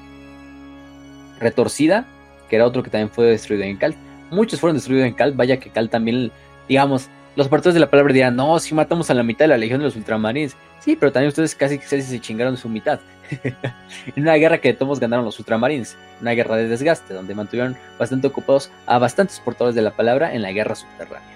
Retorcida, 1.40 2.06
que 2.50 2.58
era 2.58 2.66
otro 2.66 2.84
que 2.84 2.90
también 2.90 3.10
fue 3.10 3.28
destruido 3.28 3.64
en 3.64 3.78
Cal. 3.78 3.96
Muchos 4.30 4.60
fueron 4.60 4.76
destruidos 4.76 5.08
en 5.08 5.14
Cal, 5.14 5.32
vaya 5.32 5.58
que 5.58 5.70
Cal 5.70 5.90
también, 5.90 6.32
digamos, 6.68 7.10
los 7.36 7.48
partidarios 7.48 7.76
de 7.76 7.80
la 7.80 7.90
palabra 7.90 8.14
dirán, 8.14 8.36
no, 8.36 8.60
si 8.60 8.76
matamos 8.76 9.10
a 9.10 9.14
la 9.14 9.24
mitad 9.24 9.46
de 9.46 9.50
la 9.50 9.58
legión 9.58 9.80
de 9.80 9.86
los 9.86 9.96
ultramarines. 9.96 10.56
Sí, 10.80 10.98
pero 10.98 11.12
también 11.12 11.30
ustedes 11.30 11.56
casi, 11.56 11.80
se 11.80 12.20
chingaron 12.20 12.58
su 12.58 12.68
mitad. 12.68 13.00
En 13.44 14.14
una 14.24 14.36
guerra 14.36 14.60
que 14.60 14.74
todos 14.74 15.00
ganaron 15.00 15.26
los 15.26 15.40
ultramarines, 15.40 15.98
una 16.22 16.32
guerra 16.32 16.56
de 16.58 16.68
desgaste, 16.68 17.14
donde 17.14 17.36
mantuvieron 17.36 17.78
bastante 17.98 18.28
ocupados 18.28 18.72
a 18.86 19.00
bastantes 19.00 19.40
portadores 19.40 19.76
de 19.76 19.82
la 19.82 19.92
palabra 19.92 20.34
en 20.34 20.42
la 20.42 20.52
guerra 20.52 20.76
subterránea. 20.76 21.30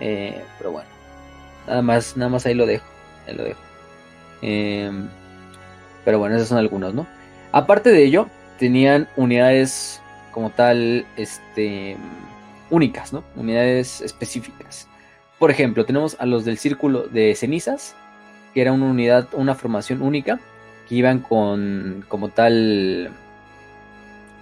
Eh, 0.00 0.42
pero 0.58 0.72
bueno, 0.72 0.88
nada 1.66 1.82
más, 1.82 2.16
nada 2.16 2.30
más 2.30 2.46
ahí 2.46 2.54
lo 2.54 2.66
dejo, 2.66 2.86
ahí 3.26 3.34
lo 3.34 3.44
dejo. 3.44 3.60
Em, 4.42 5.08
pero 6.04 6.18
bueno, 6.18 6.36
esos 6.36 6.48
son 6.48 6.58
algunos, 6.58 6.94
¿no? 6.94 7.06
Aparte 7.52 7.90
de 7.90 8.04
ello, 8.04 8.28
tenían 8.58 9.08
unidades 9.16 10.00
como 10.32 10.50
tal, 10.50 11.06
este, 11.16 11.96
únicas, 12.70 13.12
¿no? 13.12 13.24
Unidades 13.36 14.00
específicas. 14.00 14.88
Por 15.38 15.50
ejemplo, 15.50 15.84
tenemos 15.84 16.16
a 16.18 16.26
los 16.26 16.44
del 16.44 16.58
Círculo 16.58 17.02
de 17.08 17.34
Cenizas, 17.34 17.94
que 18.54 18.60
era 18.62 18.72
una 18.72 18.86
unidad, 18.86 19.28
una 19.32 19.54
formación 19.54 20.02
única, 20.02 20.40
que 20.88 20.94
iban 20.94 21.20
con, 21.20 22.04
como 22.08 22.30
tal, 22.30 23.10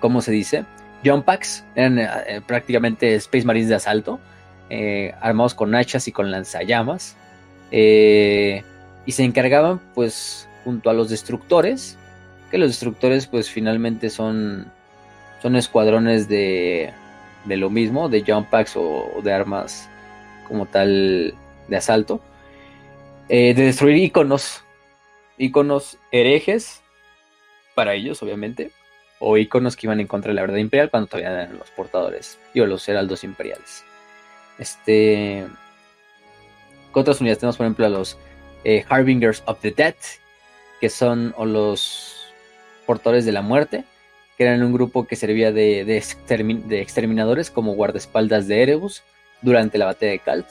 ¿cómo 0.01 0.21
se 0.21 0.33
dice? 0.33 0.65
Jump 1.05 1.25
packs, 1.25 1.65
eran 1.75 1.99
eh, 1.99 2.41
prácticamente 2.47 3.15
Space 3.17 3.45
Marines 3.45 3.69
de 3.69 3.75
asalto, 3.77 4.21
eh, 4.71 5.15
armados 5.21 5.55
con 5.55 5.75
hachas 5.75 6.09
y 6.09 6.13
con 6.13 6.31
lanzallamas. 6.31 7.17
Eh, 7.71 8.63
y 9.05 9.13
se 9.13 9.25
encargaban 9.25 9.81
pues 9.95 10.49
junto 10.65 10.91
a 10.91 10.93
los 10.95 11.09
destructores, 11.09 11.97
que 12.51 12.59
los 12.59 12.71
destructores 12.71 13.27
pues 13.27 13.51
finalmente 13.51 14.11
son, 14.11 14.67
son 15.43 15.57
escuadrones 15.57 16.29
de, 16.29 16.93
de 17.45 17.57
lo 17.57 17.71
mismo, 17.71 18.09
de 18.09 18.25
jump 18.27 18.51
packs 18.51 18.77
o, 18.77 19.21
de 19.23 19.33
armas 19.33 19.89
como 20.47 20.67
tal 20.67 21.35
de 21.69 21.77
asalto, 21.77 22.21
eh, 23.29 23.55
de 23.55 23.65
destruir 23.65 23.97
iconos, 23.97 24.65
iconos 25.39 25.99
herejes 26.13 26.83
para 27.77 27.95
ellos 27.95 28.23
obviamente, 28.23 28.73
o 29.19 29.37
iconos 29.37 29.77
que 29.77 29.87
iban 29.87 30.01
en 30.01 30.07
contra 30.07 30.31
de 30.31 30.35
la 30.35 30.41
verdad 30.43 30.57
imperial 30.57 30.91
cuando 30.91 31.09
todavía 31.09 31.31
eran 31.31 31.59
los 31.59 31.71
portadores, 31.71 32.39
y 32.55 32.61
los 32.61 32.89
heraldos 32.89 33.23
imperiales. 33.23 33.85
Este... 34.59 35.47
¿Qué 36.93 37.01
otras 37.01 37.21
unidades 37.21 37.39
tenemos? 37.39 37.59
Por 37.59 37.67
ejemplo, 37.67 37.85
a 37.85 37.91
los 37.91 38.17
eh, 38.65 38.85
Harbingers 38.89 39.43
of 39.45 39.61
the 39.61 39.71
Dead, 39.71 39.95
que 40.81 40.89
son 40.89 41.35
los 41.39 42.33
portadores 42.87 43.27
de 43.27 43.33
la 43.33 43.43
muerte, 43.43 43.85
que 44.37 44.45
eran 44.45 44.63
un 44.63 44.73
grupo 44.73 45.07
que 45.07 45.17
servía 45.17 45.53
de, 45.53 45.85
de, 45.85 46.81
exterminadores 46.81 47.51
como 47.51 47.75
guardaespaldas 47.75 48.49
de 48.49 48.63
Erebus 48.63 49.03
durante 49.43 49.77
la 49.77 49.85
batalla 49.85 50.13
de 50.13 50.19
Kalt. 50.21 50.47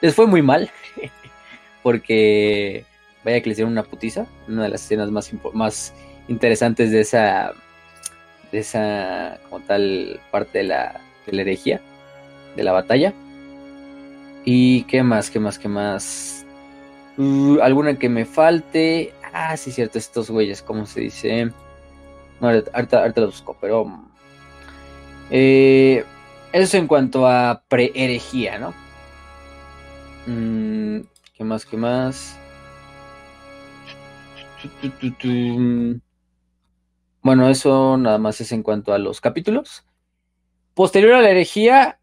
Les 0.00 0.14
fue 0.14 0.26
muy 0.26 0.40
mal, 0.40 0.70
porque 1.82 2.86
vaya 3.24 3.40
que 3.40 3.50
les 3.50 3.56
dieron 3.56 3.72
una 3.72 3.82
putiza, 3.82 4.26
una 4.48 4.64
de 4.64 4.68
las 4.70 4.84
escenas 4.84 5.10
más, 5.10 5.30
más 5.52 5.94
interesantes 6.28 6.90
de 6.90 7.00
esa, 7.00 7.52
de 8.52 8.58
esa, 8.58 9.38
como 9.48 9.64
tal, 9.64 10.20
parte 10.30 10.58
de 10.58 10.64
la, 10.64 11.00
de 11.26 11.32
la 11.32 11.42
herejía, 11.42 11.80
de 12.56 12.64
la 12.64 12.72
batalla. 12.72 13.12
¿Y 14.44 14.84
qué 14.84 15.02
más, 15.02 15.30
qué 15.30 15.38
más, 15.38 15.58
qué 15.58 15.68
más? 15.68 16.46
Uh, 17.18 17.58
alguna 17.60 17.98
que 17.98 18.08
me 18.08 18.24
falte. 18.24 19.12
Ah, 19.32 19.56
sí, 19.56 19.70
cierto, 19.70 19.98
estos 19.98 20.30
güeyes, 20.30 20.62
¿cómo 20.62 20.86
se 20.86 21.02
dice? 21.02 21.46
No, 22.40 22.48
ahorita, 22.48 22.70
ahorita, 22.74 23.20
lo 23.20 23.26
busco, 23.26 23.56
pero. 23.60 23.86
Eh, 25.30 26.04
eso 26.52 26.78
en 26.78 26.86
cuanto 26.86 27.26
a 27.28 27.62
pre-herejía, 27.68 28.58
¿no? 28.58 28.74
Mm, 30.26 31.00
¿Qué 31.36 31.44
más? 31.44 31.64
¿Qué 31.66 31.76
más? 31.76 32.36
Bueno, 37.22 37.48
eso 37.48 37.96
nada 37.98 38.18
más 38.18 38.40
es 38.40 38.52
en 38.52 38.62
cuanto 38.62 38.92
a 38.92 38.98
los 38.98 39.20
capítulos. 39.20 39.84
Posterior 40.74 41.14
a 41.14 41.20
la 41.22 41.30
herejía, 41.30 41.98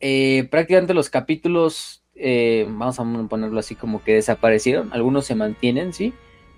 eh, 0.00 0.46
prácticamente 0.50 0.94
los 0.94 1.10
capítulos 1.10 2.04
eh, 2.14 2.66
vamos 2.68 2.98
a 2.98 3.28
ponerlo 3.28 3.58
así 3.58 3.74
como 3.74 4.04
que 4.04 4.14
desaparecieron. 4.14 4.92
Algunos 4.92 5.26
se 5.26 5.34
mantienen, 5.34 5.92
sí, 5.92 6.12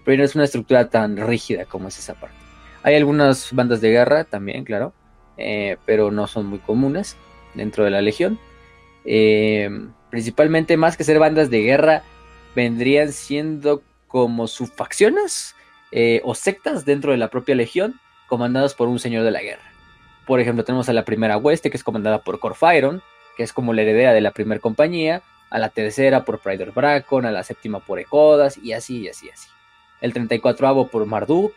pero 0.04 0.18
no 0.18 0.24
es 0.24 0.34
una 0.34 0.44
estructura 0.44 0.90
tan 0.90 1.16
rígida 1.16 1.64
como 1.64 1.88
es 1.88 1.98
esa 1.98 2.14
parte. 2.14 2.36
Hay 2.82 2.94
algunas 2.96 3.54
bandas 3.54 3.80
de 3.80 3.90
guerra 3.90 4.24
también, 4.24 4.64
claro, 4.64 4.92
eh, 5.38 5.78
pero 5.86 6.10
no 6.10 6.26
son 6.26 6.46
muy 6.46 6.58
comunes 6.58 7.16
dentro 7.54 7.84
de 7.84 7.90
la 7.90 8.02
legión. 8.02 8.38
Principalmente, 10.10 10.76
más 10.76 10.96
que 10.96 11.04
ser 11.04 11.18
bandas 11.18 11.48
de 11.48 11.62
guerra, 11.62 12.02
vendrían 12.54 13.12
siendo 13.12 13.82
como 14.14 14.46
subfacciones 14.46 15.56
o 16.22 16.36
sectas 16.36 16.84
dentro 16.84 17.10
de 17.10 17.16
la 17.16 17.30
propia 17.30 17.56
legión, 17.56 17.98
comandadas 18.28 18.72
por 18.72 18.86
un 18.86 19.00
señor 19.00 19.24
de 19.24 19.32
la 19.32 19.42
guerra. 19.42 19.64
Por 20.24 20.38
ejemplo, 20.38 20.62
tenemos 20.62 20.88
a 20.88 20.92
la 20.92 21.04
primera 21.04 21.36
hueste, 21.36 21.68
que 21.68 21.76
es 21.76 21.82
comandada 21.82 22.22
por 22.22 22.38
Corfairon, 22.38 23.02
que 23.36 23.42
es 23.42 23.52
como 23.52 23.72
la 23.72 23.82
heredera 23.82 24.12
de 24.12 24.20
la 24.20 24.30
primera 24.30 24.60
compañía, 24.60 25.22
a 25.50 25.58
la 25.58 25.70
tercera 25.70 26.24
por 26.24 26.38
Prider 26.38 26.70
Bracon, 26.70 27.26
a 27.26 27.32
la 27.32 27.42
séptima 27.42 27.80
por 27.80 27.98
Ecodas, 27.98 28.56
y 28.56 28.72
así, 28.72 29.00
y 29.00 29.08
así, 29.08 29.30
así. 29.30 29.48
El 30.00 30.12
34 30.12 30.86
por 30.86 31.06
Marduk, 31.06 31.52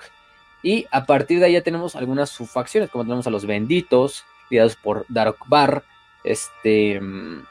y 0.63 0.87
a 0.89 1.05
partir 1.05 1.39
de 1.39 1.45
ahí 1.45 1.53
ya 1.53 1.61
tenemos 1.61 1.95
algunas 1.95 2.31
subfacciones, 2.31 2.89
como 2.89 3.03
tenemos 3.03 3.27
a 3.27 3.29
los 3.29 3.45
benditos, 3.45 4.25
liderados 4.49 4.77
por 4.77 5.05
Darok 5.09 5.47
Bar, 5.47 5.83
este, 6.23 6.99
mm, 6.99 7.45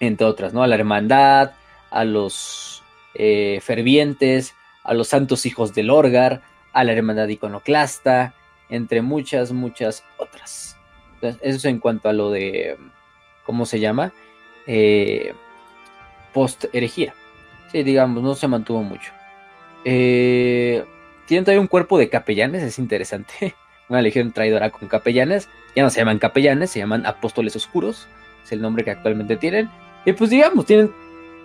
entre 0.00 0.26
otras, 0.26 0.54
¿no? 0.54 0.62
A 0.62 0.66
la 0.66 0.76
hermandad, 0.76 1.52
a 1.90 2.04
los 2.04 2.81
eh, 3.14 3.60
fervientes, 3.62 4.54
a 4.84 4.94
los 4.94 5.08
santos 5.08 5.46
hijos 5.46 5.74
del 5.74 5.90
Orgar, 5.90 6.42
a 6.72 6.84
la 6.84 6.92
hermandad 6.92 7.28
iconoclasta, 7.28 8.34
entre 8.68 9.02
muchas, 9.02 9.52
muchas 9.52 10.04
otras. 10.16 10.76
Entonces, 11.14 11.40
eso 11.42 11.56
es 11.58 11.64
en 11.66 11.78
cuanto 11.78 12.08
a 12.08 12.12
lo 12.12 12.30
de, 12.30 12.76
¿cómo 13.44 13.66
se 13.66 13.80
llama? 13.80 14.12
eh, 14.66 15.34
post-herejía. 16.32 17.14
Sí, 17.70 17.82
digamos, 17.82 18.22
no 18.22 18.34
se 18.34 18.48
mantuvo 18.48 18.82
mucho. 18.82 19.12
Eh, 19.84 20.84
tienen 21.26 21.44
todavía 21.44 21.60
un 21.60 21.66
cuerpo 21.66 21.98
de 21.98 22.08
capellanes, 22.08 22.62
es 22.62 22.78
interesante. 22.78 23.54
Una 23.88 24.02
legión 24.02 24.32
traidora 24.32 24.70
con 24.70 24.88
capellanes. 24.88 25.48
Ya 25.74 25.82
no 25.82 25.90
se 25.90 26.00
llaman 26.00 26.18
capellanes, 26.18 26.70
se 26.70 26.78
llaman 26.78 27.06
apóstoles 27.06 27.56
oscuros. 27.56 28.06
Es 28.44 28.52
el 28.52 28.60
nombre 28.60 28.84
que 28.84 28.90
actualmente 28.90 29.36
tienen. 29.36 29.70
Y 30.04 30.12
pues 30.12 30.30
digamos, 30.30 30.66
tienen 30.66 30.90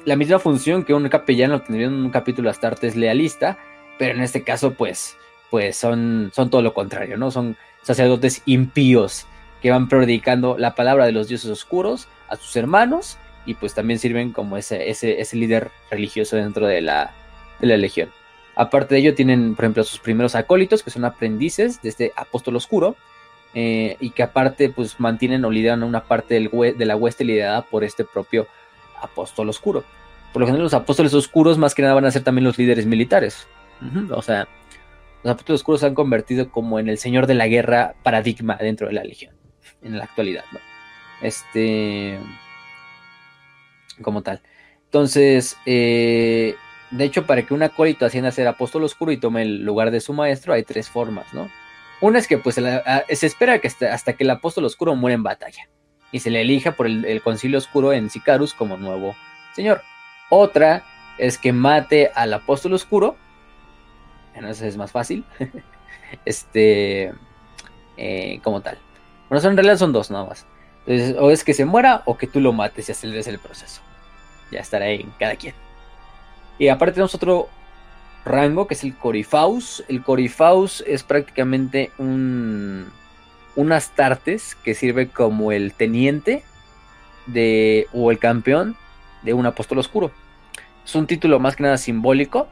la 0.05 0.15
misma 0.15 0.39
función 0.39 0.83
que 0.83 0.93
un 0.93 1.07
capellano 1.09 1.61
tendría 1.61 1.87
en 1.87 1.93
un 1.93 2.09
capítulo 2.09 2.49
Astartes 2.49 2.95
lealista. 2.95 3.57
Pero 3.97 4.13
en 4.13 4.21
este 4.21 4.43
caso, 4.43 4.73
pues, 4.73 5.17
pues 5.49 5.75
son, 5.75 6.31
son 6.33 6.49
todo 6.49 6.61
lo 6.61 6.73
contrario, 6.73 7.17
¿no? 7.17 7.31
Son 7.31 7.57
sacerdotes 7.81 8.41
impíos 8.45 9.25
que 9.61 9.71
van 9.71 9.89
predicando 9.89 10.57
la 10.57 10.75
palabra 10.75 11.05
de 11.05 11.11
los 11.11 11.27
dioses 11.27 11.49
oscuros 11.49 12.07
a 12.29 12.35
sus 12.35 12.55
hermanos 12.55 13.17
y 13.45 13.55
pues 13.55 13.73
también 13.73 13.97
sirven 13.97 14.33
como 14.33 14.57
ese, 14.57 14.89
ese, 14.89 15.19
ese 15.19 15.35
líder 15.37 15.71
religioso 15.89 16.35
dentro 16.35 16.67
de 16.67 16.81
la, 16.81 17.11
de 17.59 17.67
la 17.67 17.77
legión. 17.77 18.09
Aparte 18.55 18.95
de 18.95 19.01
ello 19.01 19.15
tienen, 19.15 19.55
por 19.55 19.65
ejemplo, 19.65 19.83
sus 19.83 19.99
primeros 19.99 20.35
acólitos, 20.35 20.83
que 20.83 20.91
son 20.91 21.05
aprendices 21.05 21.81
de 21.81 21.89
este 21.89 22.11
apóstol 22.15 22.55
oscuro, 22.55 22.95
eh, 23.53 23.95
y 23.99 24.09
que 24.09 24.23
aparte 24.23 24.69
pues 24.69 24.99
mantienen 24.99 25.45
o 25.45 25.49
lideran 25.49 25.83
una 25.83 26.03
parte 26.03 26.33
del 26.33 26.51
de 26.77 26.85
la 26.85 26.95
hueste 26.95 27.23
liderada 27.23 27.61
por 27.61 27.83
este 27.83 28.03
propio 28.03 28.47
apóstol 29.01 29.49
oscuro. 29.49 29.83
Por 30.33 30.41
lo 30.41 30.45
general 30.45 30.63
los 30.63 30.73
apóstoles 30.73 31.13
oscuros 31.13 31.57
más 31.57 31.73
que 31.73 31.81
nada 31.81 31.93
van 31.93 32.05
a 32.05 32.11
ser 32.11 32.23
también 32.23 32.45
los 32.45 32.57
líderes 32.57 32.85
militares. 32.85 33.47
O 34.11 34.21
sea, 34.21 34.47
los 35.23 35.33
apóstoles 35.33 35.61
oscuros 35.61 35.81
se 35.81 35.87
han 35.87 35.95
convertido 35.95 36.51
como 36.51 36.79
en 36.79 36.89
el 36.89 36.97
señor 36.97 37.27
de 37.27 37.35
la 37.35 37.47
guerra 37.47 37.95
paradigma 38.03 38.55
dentro 38.55 38.87
de 38.87 38.93
la 38.93 39.03
legión, 39.03 39.35
en 39.81 39.97
la 39.97 40.05
actualidad, 40.05 40.43
¿no? 40.51 40.59
Este. 41.21 42.19
Como 44.01 44.21
tal. 44.21 44.41
Entonces, 44.85 45.57
eh, 45.65 46.55
de 46.91 47.03
hecho, 47.03 47.25
para 47.25 47.41
que 47.41 47.53
un 47.53 47.63
acólito 47.63 48.05
ascienda 48.05 48.29
a 48.29 48.31
ser 48.31 48.47
apóstol 48.47 48.83
oscuro 48.83 49.11
y 49.11 49.17
tome 49.17 49.41
el 49.41 49.63
lugar 49.63 49.91
de 49.91 49.99
su 49.99 50.13
maestro, 50.13 50.53
hay 50.53 50.63
tres 50.63 50.89
formas, 50.89 51.33
¿no? 51.33 51.49
Una 51.99 52.19
es 52.19 52.27
que 52.27 52.37
pues 52.37 52.55
se 52.55 53.25
espera 53.25 53.59
que 53.59 53.67
hasta, 53.67 54.13
que 54.13 54.23
el 54.23 54.29
apóstol 54.29 54.65
oscuro 54.65 54.95
muera 54.95 55.15
en 55.15 55.23
batalla 55.23 55.67
y 56.11 56.19
se 56.19 56.29
le 56.29 56.41
elija 56.41 56.73
por 56.73 56.88
el, 56.88 57.21
concilio 57.21 57.57
oscuro 57.57 57.93
en 57.93 58.09
Sicarus 58.09 58.53
como 58.53 58.77
nuevo 58.77 59.15
señor. 59.55 59.81
Otra 60.29 60.84
es 61.17 61.38
que 61.38 61.51
mate 61.51 62.11
al 62.13 62.34
apóstol 62.34 62.73
oscuro, 62.73 63.15
eso 64.35 64.65
es 64.65 64.77
más 64.77 64.91
fácil, 64.91 65.25
este, 66.25 67.11
eh, 67.97 68.39
como 68.43 68.61
tal. 68.61 68.77
Bueno, 69.29 69.41
son, 69.41 69.51
en 69.51 69.57
realidad 69.57 69.77
son 69.77 69.91
dos 69.93 70.11
nada 70.11 70.25
más. 70.25 70.45
Entonces, 70.85 71.15
o 71.19 71.31
es 71.31 71.43
que 71.43 71.53
se 71.53 71.65
muera 71.65 72.03
o 72.05 72.17
que 72.17 72.27
tú 72.27 72.39
lo 72.39 72.53
mates 72.53 72.88
y 72.88 72.91
aceleres 72.91 73.27
el 73.27 73.39
proceso. 73.39 73.81
Ya 74.51 74.61
estará 74.61 74.88
en 74.89 75.11
cada 75.19 75.35
quien. 75.35 75.55
Y 76.59 76.69
aparte 76.69 76.93
tenemos 76.93 77.13
otro 77.13 77.49
rango 78.23 78.67
que 78.67 78.75
es 78.75 78.84
el 78.84 78.95
Corifaus. 78.95 79.84
El 79.89 80.03
Corifaus 80.03 80.84
es 80.88 81.03
prácticamente 81.03 81.91
un, 81.97 82.89
un 83.57 83.71
Astartes 83.71 84.55
que 84.55 84.75
sirve 84.75 85.09
como 85.09 85.51
el 85.51 85.73
teniente 85.73 86.43
de, 87.25 87.88
o 87.91 88.11
el 88.11 88.19
campeón 88.19 88.77
de 89.23 89.34
un 89.34 89.45
apóstol 89.45 89.79
oscuro. 89.79 90.11
Es 90.85 90.95
un 90.95 91.07
título 91.07 91.39
más 91.39 91.55
que 91.55 91.63
nada 91.63 91.77
simbólico, 91.77 92.47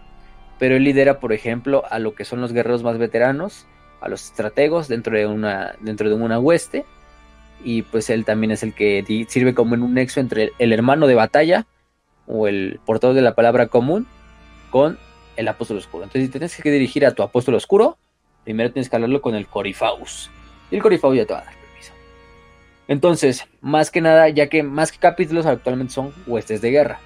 pero 0.58 0.76
él 0.76 0.84
lidera, 0.84 1.20
por 1.20 1.32
ejemplo, 1.32 1.84
a 1.90 2.00
lo 2.00 2.16
que 2.16 2.26
son 2.26 2.42
los 2.42 2.52
guerreros 2.52 2.84
más 2.84 2.98
veteranos, 2.98 3.68
a 4.02 4.10
los 4.10 4.26
estrategos 4.26 4.88
dentro 4.88 5.16
de 5.16 5.28
una, 5.28 5.76
dentro 5.80 6.10
de 6.10 6.38
hueste. 6.38 6.86
Y 7.64 7.84
pues 7.84 8.10
él 8.10 8.26
también 8.26 8.52
es 8.52 8.64
el 8.64 8.74
que 8.74 9.26
sirve 9.30 9.54
como 9.54 9.76
en 9.76 9.84
un 9.84 9.94
nexo 9.94 10.20
entre 10.20 10.52
el 10.58 10.74
hermano 10.74 11.08
de 11.08 11.16
batalla 11.16 11.68
o 12.26 12.48
el 12.48 12.80
portador 12.84 13.16
de 13.16 13.22
la 13.22 13.36
palabra 13.36 13.68
común 13.68 14.08
con 14.72 14.98
el 15.38 15.48
apóstol 15.48 15.78
oscuro. 15.78 16.04
Entonces, 16.04 16.26
si 16.26 16.32
tienes 16.32 16.56
que 16.58 16.72
dirigir 16.72 17.06
a 17.06 17.12
tu 17.12 17.22
apóstol 17.22 17.56
oscuro, 17.56 17.98
primero 18.44 18.72
tienes 18.72 18.90
que 18.90 18.96
hablarlo 18.96 19.22
con 19.22 19.36
el 19.36 19.46
Corifaus. 19.46 20.32
Y 20.72 20.76
el 20.76 20.82
Corifaus 20.82 21.16
ya 21.16 21.26
te 21.26 21.34
va 21.34 21.40
a 21.40 21.46
dar 21.46 21.54
permiso. 21.54 21.94
Entonces, 22.88 23.48
más 23.62 23.92
que 23.92 24.02
nada, 24.02 24.30
ya 24.30 24.48
que 24.48 24.64
más 24.64 24.92
que 24.92 25.00
capítulos 25.00 25.46
actualmente 25.46 25.94
son 25.94 26.14
huestes 26.28 26.62
de 26.62 26.72
guerra, 26.72 27.00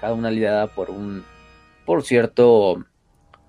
cada 0.00 0.14
una 0.14 0.30
liderada 0.30 0.66
por 0.68 0.90
un, 0.90 1.24
por 1.84 2.02
cierto, 2.02 2.84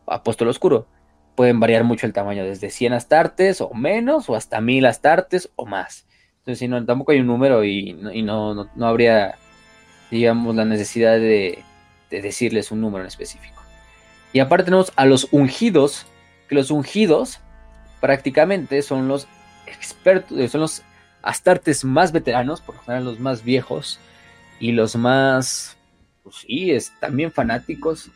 apóstol 0.05 0.49
oscuro. 0.49 0.87
Pueden 1.35 1.59
variar 1.59 1.83
mucho 1.83 2.07
el 2.07 2.13
tamaño, 2.13 2.43
desde 2.43 2.71
100 2.71 2.93
astartes 2.93 3.61
o 3.61 3.73
menos, 3.73 4.29
o 4.29 4.35
hasta 4.35 4.59
1000 4.59 4.85
astartes 4.87 5.51
o 5.55 5.65
más. 5.65 6.07
Entonces, 6.39 6.59
si 6.59 6.67
no, 6.67 6.83
tampoco 6.83 7.11
hay 7.11 7.19
un 7.19 7.27
número 7.27 7.63
y, 7.63 7.93
no, 7.93 8.69
no 8.75 8.87
habría 8.87 9.35
digamos, 10.11 10.55
la 10.55 10.65
necesidad 10.65 11.13
de, 11.13 11.63
decirles 12.09 12.71
un 12.71 12.81
número 12.81 13.03
en 13.03 13.07
específico. 13.07 13.61
Y 14.33 14.39
aparte 14.39 14.65
tenemos 14.65 14.93
a 14.95 15.05
los 15.05 15.27
ungidos, 15.31 16.05
que 16.47 16.55
los 16.55 16.71
ungidos 16.71 17.39
prácticamente 17.99 18.81
son 18.81 19.07
los 19.07 19.27
expertos, 19.67 20.37
eh, 20.37 20.47
son 20.47 20.61
los 20.61 20.83
astartes 21.21 21.83
más 21.83 22.11
veteranos, 22.11 22.61
por 22.61 22.75
lo 22.75 22.81
general 22.81 23.05
los 23.05 23.19
más 23.19 23.43
viejos 23.43 23.99
y 24.59 24.71
los 24.71 24.95
más, 24.95 25.77
pues 26.23 26.37
sí, 26.37 26.71
es, 26.71 26.91
también 26.99 27.31
fanáticos 27.31 28.09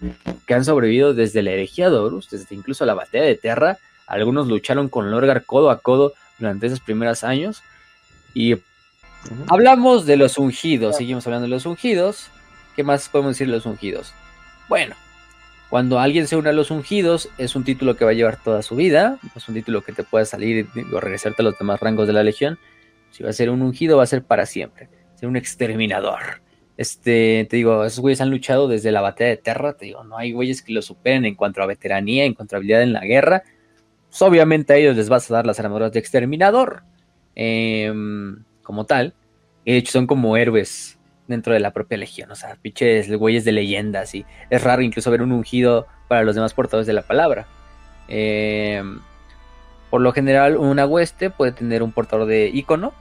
que 0.47 0.53
han 0.53 0.65
sobrevivido 0.65 1.13
desde 1.13 1.43
la 1.43 1.51
herejía 1.51 1.89
de 1.89 1.97
Horus, 1.97 2.29
desde 2.29 2.55
incluso 2.55 2.85
la 2.85 2.93
batalla 2.93 3.25
de 3.25 3.35
Terra. 3.35 3.77
Algunos 4.07 4.47
lucharon 4.47 4.89
con 4.89 5.11
Lorgar 5.11 5.45
codo 5.45 5.69
a 5.69 5.79
codo 5.79 6.13
durante 6.39 6.67
esos 6.67 6.79
primeros 6.79 7.23
años 7.23 7.61
y 8.33 8.55
Hablamos 9.47 10.05
de 10.05 10.17
los 10.17 10.37
ungidos, 10.37 10.97
seguimos 10.97 11.25
hablando 11.27 11.43
de 11.45 11.51
los 11.51 11.65
ungidos. 11.65 12.27
¿Qué 12.75 12.83
más 12.83 13.09
podemos 13.09 13.33
decir 13.33 13.47
de 13.47 13.53
los 13.53 13.65
ungidos? 13.65 14.13
Bueno, 14.67 14.95
cuando 15.71 16.01
alguien 16.01 16.27
se 16.27 16.35
une 16.35 16.49
a 16.49 16.51
los 16.51 16.69
ungidos, 16.69 17.29
es 17.37 17.55
un 17.55 17.63
título 17.63 17.95
que 17.95 18.03
va 18.03 18.11
a 18.11 18.13
llevar 18.13 18.35
toda 18.43 18.61
su 18.61 18.75
vida. 18.75 19.17
Es 19.37 19.47
un 19.47 19.55
título 19.55 19.81
que 19.81 19.93
te 19.93 20.03
puede 20.03 20.25
salir 20.25 20.67
o 20.91 20.99
regresarte 20.99 21.41
a 21.41 21.45
los 21.45 21.57
demás 21.57 21.79
rangos 21.79 22.07
de 22.07 22.13
la 22.13 22.23
legión. 22.23 22.59
Si 23.11 23.23
va 23.23 23.29
a 23.29 23.33
ser 23.33 23.49
un 23.49 23.61
ungido, 23.61 23.95
va 23.95 24.03
a 24.03 24.05
ser 24.05 24.21
para 24.21 24.45
siempre. 24.45 24.89
Ser 25.15 25.29
un 25.29 25.37
exterminador. 25.37 26.41
Este, 26.75 27.47
te 27.49 27.55
digo, 27.55 27.85
esos 27.85 28.01
güeyes 28.01 28.19
han 28.19 28.29
luchado 28.29 28.67
desde 28.67 28.91
la 28.91 28.99
batalla 28.99 29.29
de 29.29 29.37
Terra. 29.37 29.71
Te 29.71 29.85
digo, 29.85 30.03
no 30.03 30.17
hay 30.17 30.33
güeyes 30.33 30.61
que 30.61 30.73
lo 30.73 30.81
superen 30.81 31.23
en 31.23 31.35
cuanto 31.35 31.61
a 31.61 31.65
veteranía, 31.65 32.25
en 32.25 32.33
cuanto 32.33 32.53
a 32.53 32.57
habilidad 32.57 32.81
en 32.81 32.91
la 32.91 33.05
guerra. 33.05 33.43
Pues 34.09 34.21
obviamente 34.23 34.73
a 34.73 34.75
ellos 34.75 34.97
les 34.97 35.07
vas 35.07 35.31
a 35.31 35.35
dar 35.35 35.45
las 35.45 35.57
armaduras 35.61 35.93
de 35.93 35.99
exterminador. 35.99 36.83
Eh, 37.33 37.93
como 38.61 38.85
tal. 38.85 39.13
De 39.65 39.77
hecho 39.77 39.93
son 39.93 40.05
como 40.05 40.35
héroes 40.35 40.99
dentro 41.27 41.53
de 41.53 41.59
la 41.59 41.71
propia 41.71 41.97
legión, 41.97 42.31
o 42.31 42.35
sea, 42.35 42.57
pinches 42.61 43.11
güeyes 43.11 43.45
de 43.45 43.51
leyendas 43.51 44.13
y 44.15 44.25
es 44.49 44.63
raro 44.63 44.81
incluso 44.81 45.11
ver 45.11 45.21
un 45.21 45.31
ungido 45.31 45.87
para 46.07 46.23
los 46.23 46.35
demás 46.35 46.53
portadores 46.53 46.87
de 46.87 46.93
la 46.93 47.03
palabra. 47.03 47.47
Em, 48.07 48.99
por 49.89 50.01
lo 50.01 50.11
general, 50.13 50.57
una 50.57 50.85
hueste 50.85 51.29
puede 51.29 51.51
tener 51.51 51.83
un 51.83 51.91
portador 51.91 52.27
de 52.27 52.49
icono 52.53 52.93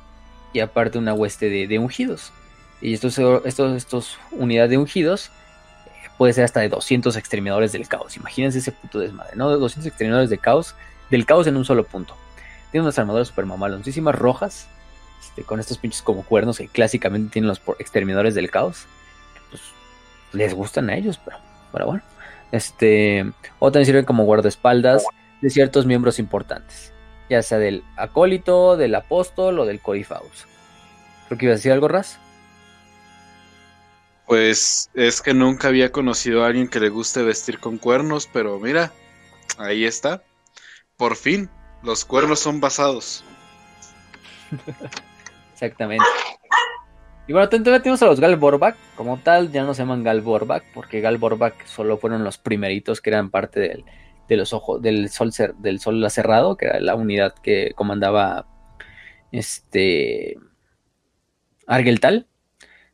y 0.53 0.61
aparte 0.61 0.99
una 0.99 1.15
hueste 1.15 1.49
de, 1.49 1.79
ungidos. 1.79 2.33
Y 2.81 2.95
estos, 2.95 3.19
estos, 3.45 3.77
estos 3.77 4.19
unidades 4.33 4.71
de 4.71 4.79
ungidos 4.79 5.31
eh, 5.87 6.09
puede 6.17 6.33
ser 6.33 6.45
hasta 6.45 6.61
de 6.61 6.69
200 6.69 7.17
exterminadores 7.17 7.73
del 7.73 7.89
caos. 7.89 8.17
Imagínense 8.17 8.59
ese 8.59 8.73
puto 8.73 8.99
desmadre, 8.99 9.37
¿no? 9.37 9.51
De 9.51 9.59
200 9.59 9.87
exterminadores 9.87 10.31
de 10.31 10.39
caos, 10.39 10.75
del 11.11 11.27
caos 11.27 11.47
en 11.47 11.57
un 11.57 11.65
solo 11.65 11.85
punto. 11.85 12.17
Tiene 12.71 12.83
unas 12.83 12.99
armaduras 12.99 13.29
super 13.29 13.47
mamaloncísimas 13.47 14.15
rojas 14.15 14.69
este, 15.21 15.45
con 15.45 15.61
estos 15.61 15.79
pinches 15.79 16.03
como 16.03 16.25
cuernos 16.25 16.59
que 16.59 16.69
clásicamente 16.69 17.33
tienen 17.33 17.49
los 17.49 17.61
exterminadores 17.79 18.35
del 18.35 18.51
caos. 18.51 18.87
Pues 19.51 19.63
les 20.33 20.55
gustan 20.55 20.91
a 20.91 20.97
ellos, 20.97 21.21
pero, 21.73 21.87
bueno. 21.87 22.03
Este, 22.53 23.31
o 23.59 23.71
también 23.71 23.87
sirven 23.87 24.05
como 24.05 24.25
guardaespaldas 24.25 25.05
de 25.41 25.51
ciertos 25.51 25.87
miembros 25.87 26.19
importantes, 26.19 26.93
ya 27.29 27.43
sea 27.43 27.59
del 27.59 27.85
acólito, 27.97 28.77
del 28.77 28.95
apóstol 28.95 29.61
o 29.61 29.67
del 29.67 29.81
corifaus. 29.81 30.47
Creo 31.29 31.39
que 31.39 31.45
iba 31.47 31.53
a 31.53 31.57
decir 31.57 31.71
algo, 31.71 31.87
Raz. 31.87 32.19
Pues 34.27 34.91
es 34.95 35.23
que 35.23 35.33
nunca 35.35 35.69
había 35.69 35.93
conocido 35.93 36.43
a 36.45 36.49
alguien 36.49 36.69
que 36.69 36.81
le 36.81 36.89
guste 36.89 37.23
vestir 37.23 37.61
con 37.61 37.79
cuernos, 37.79 38.29
pero 38.33 38.59
mira, 38.59 38.93
ahí 39.59 39.85
está. 39.85 40.23
Por 40.97 41.17
fin, 41.17 41.49
los 41.83 42.05
cuernos 42.05 42.41
son 42.41 42.61
basados. 42.61 43.25
Exactamente. 45.61 46.05
Y 47.27 47.33
bueno, 47.33 47.49
todavía 47.49 47.83
tenemos 47.83 48.03
a 48.03 48.07
los 48.07 48.19
Galborback. 48.19 48.77
Como 48.97 49.19
tal, 49.19 49.53
ya 49.53 49.63
no 49.63 49.75
se 49.75 49.83
llaman 49.83 50.03
Galborback, 50.03 50.65
porque 50.73 51.01
Galborback 51.01 51.67
solo 51.67 51.99
fueron 51.99 52.25
los 52.25 52.39
primeritos 52.39 53.01
que 53.01 53.11
eran 53.11 53.31
parte 53.31 53.61
del, 53.61 53.85
de 54.27 54.37
los 54.37 54.55
ojos, 54.55 54.81
del 54.81 55.11
sol, 55.11 55.31
del 55.59 55.81
sol 55.81 56.11
cerrado, 56.11 56.57
que 56.57 56.67
era 56.67 56.81
la 56.81 56.95
unidad 56.95 57.35
que 57.35 57.73
comandaba 57.77 58.47
este 59.33 60.39
Argeltal. 61.67 62.27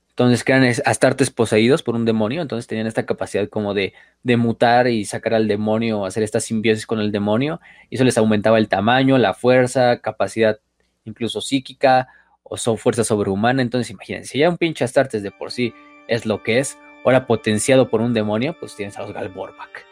Entonces 0.09 0.45
que 0.45 0.53
eran 0.53 0.73
astartes 0.87 1.31
poseídos 1.31 1.83
por 1.83 1.95
un 1.95 2.07
demonio, 2.07 2.41
entonces 2.41 2.67
tenían 2.67 2.87
esta 2.87 3.05
capacidad 3.05 3.49
como 3.51 3.75
de, 3.75 3.93
de, 4.23 4.37
mutar 4.39 4.89
y 4.89 5.05
sacar 5.05 5.35
al 5.35 5.47
demonio, 5.47 6.07
hacer 6.07 6.23
esta 6.23 6.41
simbiosis 6.41 6.87
con 6.87 7.01
el 7.01 7.13
demonio, 7.13 7.61
y 7.91 7.97
eso 7.97 8.05
les 8.05 8.17
aumentaba 8.17 8.57
el 8.57 8.69
tamaño, 8.69 9.19
la 9.19 9.35
fuerza, 9.35 10.01
capacidad 10.01 10.59
incluso 11.07 11.41
psíquica, 11.41 12.09
o 12.49 12.57
son 12.57 12.79
fuerza 12.79 13.05
sobrehumana. 13.05 13.63
Entonces, 13.63 13.91
imagínense, 13.91 14.33
si 14.33 14.39
ya 14.39 14.49
un 14.49 14.57
pinche 14.57 14.85
Astartes 14.85 15.23
de 15.23 15.31
por 15.31 15.51
sí 15.51 15.75
es 16.09 16.27
lo 16.27 16.43
que 16.43 16.59
es, 16.59 16.79
ahora 17.05 17.27
potenciado 17.27 17.89
por 17.89 18.01
un 18.01 18.15
demonio, 18.15 18.57
pues 18.59 18.77
tienes 18.77 18.97
a 18.99 19.03
los 19.03 19.13
Galborbak. 19.13 19.85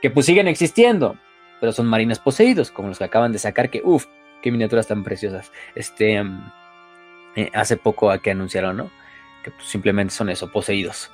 Que 0.00 0.10
pues 0.10 0.26
siguen 0.26 0.48
existiendo, 0.48 1.16
pero 1.60 1.72
son 1.72 1.86
marines 1.86 2.18
poseídos, 2.18 2.70
como 2.70 2.88
los 2.88 2.98
que 2.98 3.04
acaban 3.04 3.32
de 3.32 3.38
sacar, 3.38 3.70
que 3.70 3.82
uff, 3.84 4.06
qué 4.42 4.52
miniaturas 4.52 4.86
tan 4.86 5.02
preciosas. 5.02 5.50
Este, 5.74 6.22
mm, 6.22 6.52
eh, 7.36 7.50
hace 7.52 7.76
poco 7.76 8.10
a 8.10 8.18
que 8.18 8.30
anunciaron, 8.30 8.76
¿no? 8.76 8.90
Que 9.42 9.50
pues, 9.50 9.66
simplemente 9.66 10.14
son 10.14 10.30
eso, 10.30 10.50
poseídos. 10.50 11.10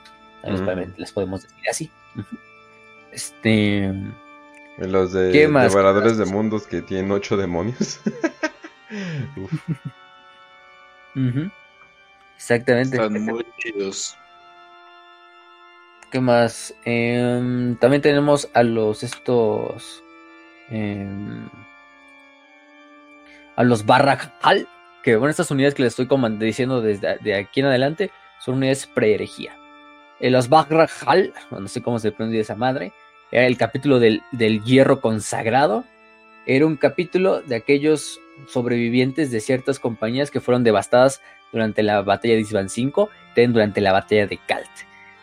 Les 0.97 1.13
podemos 1.13 1.43
decir 1.43 1.69
así. 1.71 1.91
Este. 3.13 3.93
Los 4.79 5.13
de 5.13 5.31
devoradores 5.31 6.17
de 6.17 6.25
mundos 6.25 6.67
que 6.67 6.83
tienen 6.83 7.13
ocho 7.13 7.37
demonios. 7.37 8.01
Uf. 9.37 9.53
Exactamente. 12.37 12.97
Están 12.97 13.25
muy 13.25 13.47
chidos. 13.59 14.17
¿Qué 16.11 16.21
más? 16.21 16.75
Em, 16.85 17.77
también 17.77 18.03
tenemos 18.03 18.49
a 18.53 18.63
los 18.63 19.03
estos. 19.03 20.03
Em, 20.71 21.49
a 23.57 23.65
los 23.65 23.87
Barrajal. 23.87 24.69
Que 25.03 25.17
bueno, 25.17 25.31
estas 25.31 25.51
unidades 25.51 25.75
que 25.75 25.83
les 25.83 25.99
estoy 25.99 26.09
diciendo 26.39 26.81
desde 26.81 27.19
de 27.19 27.35
aquí 27.35 27.61
en 27.61 27.67
adelante 27.67 28.11
son 28.41 28.57
unidades 28.57 28.87
pre-herejía. 28.87 29.57
Eh, 30.21 30.31
los 30.31 30.49
Barrajal, 30.49 31.33
no 31.51 31.67
sé 31.67 31.83
cómo 31.83 31.99
se 31.99 32.13
pronuncia 32.13 32.41
esa 32.41 32.55
madre, 32.55 32.93
era 33.33 33.47
el 33.47 33.57
capítulo 33.57 33.99
del, 33.99 34.23
del 34.31 34.63
hierro 34.63 35.01
consagrado. 35.01 35.85
Era 36.45 36.67
un 36.67 36.77
capítulo 36.77 37.41
de 37.41 37.57
aquellos 37.57 38.21
sobrevivientes 38.47 39.31
de 39.31 39.41
ciertas 39.41 39.79
compañías 39.79 40.31
que 40.31 40.41
fueron 40.41 40.65
devastadas 40.65 41.21
durante 41.53 41.83
la 41.83 42.03
batalla 42.03 42.35
de 42.35 42.41
Isban 42.41 42.69
5, 42.69 43.09
también 43.29 43.53
durante 43.53 43.81
la 43.81 43.93
batalla 43.93 44.27
de 44.27 44.39
Kalt. 44.39 44.71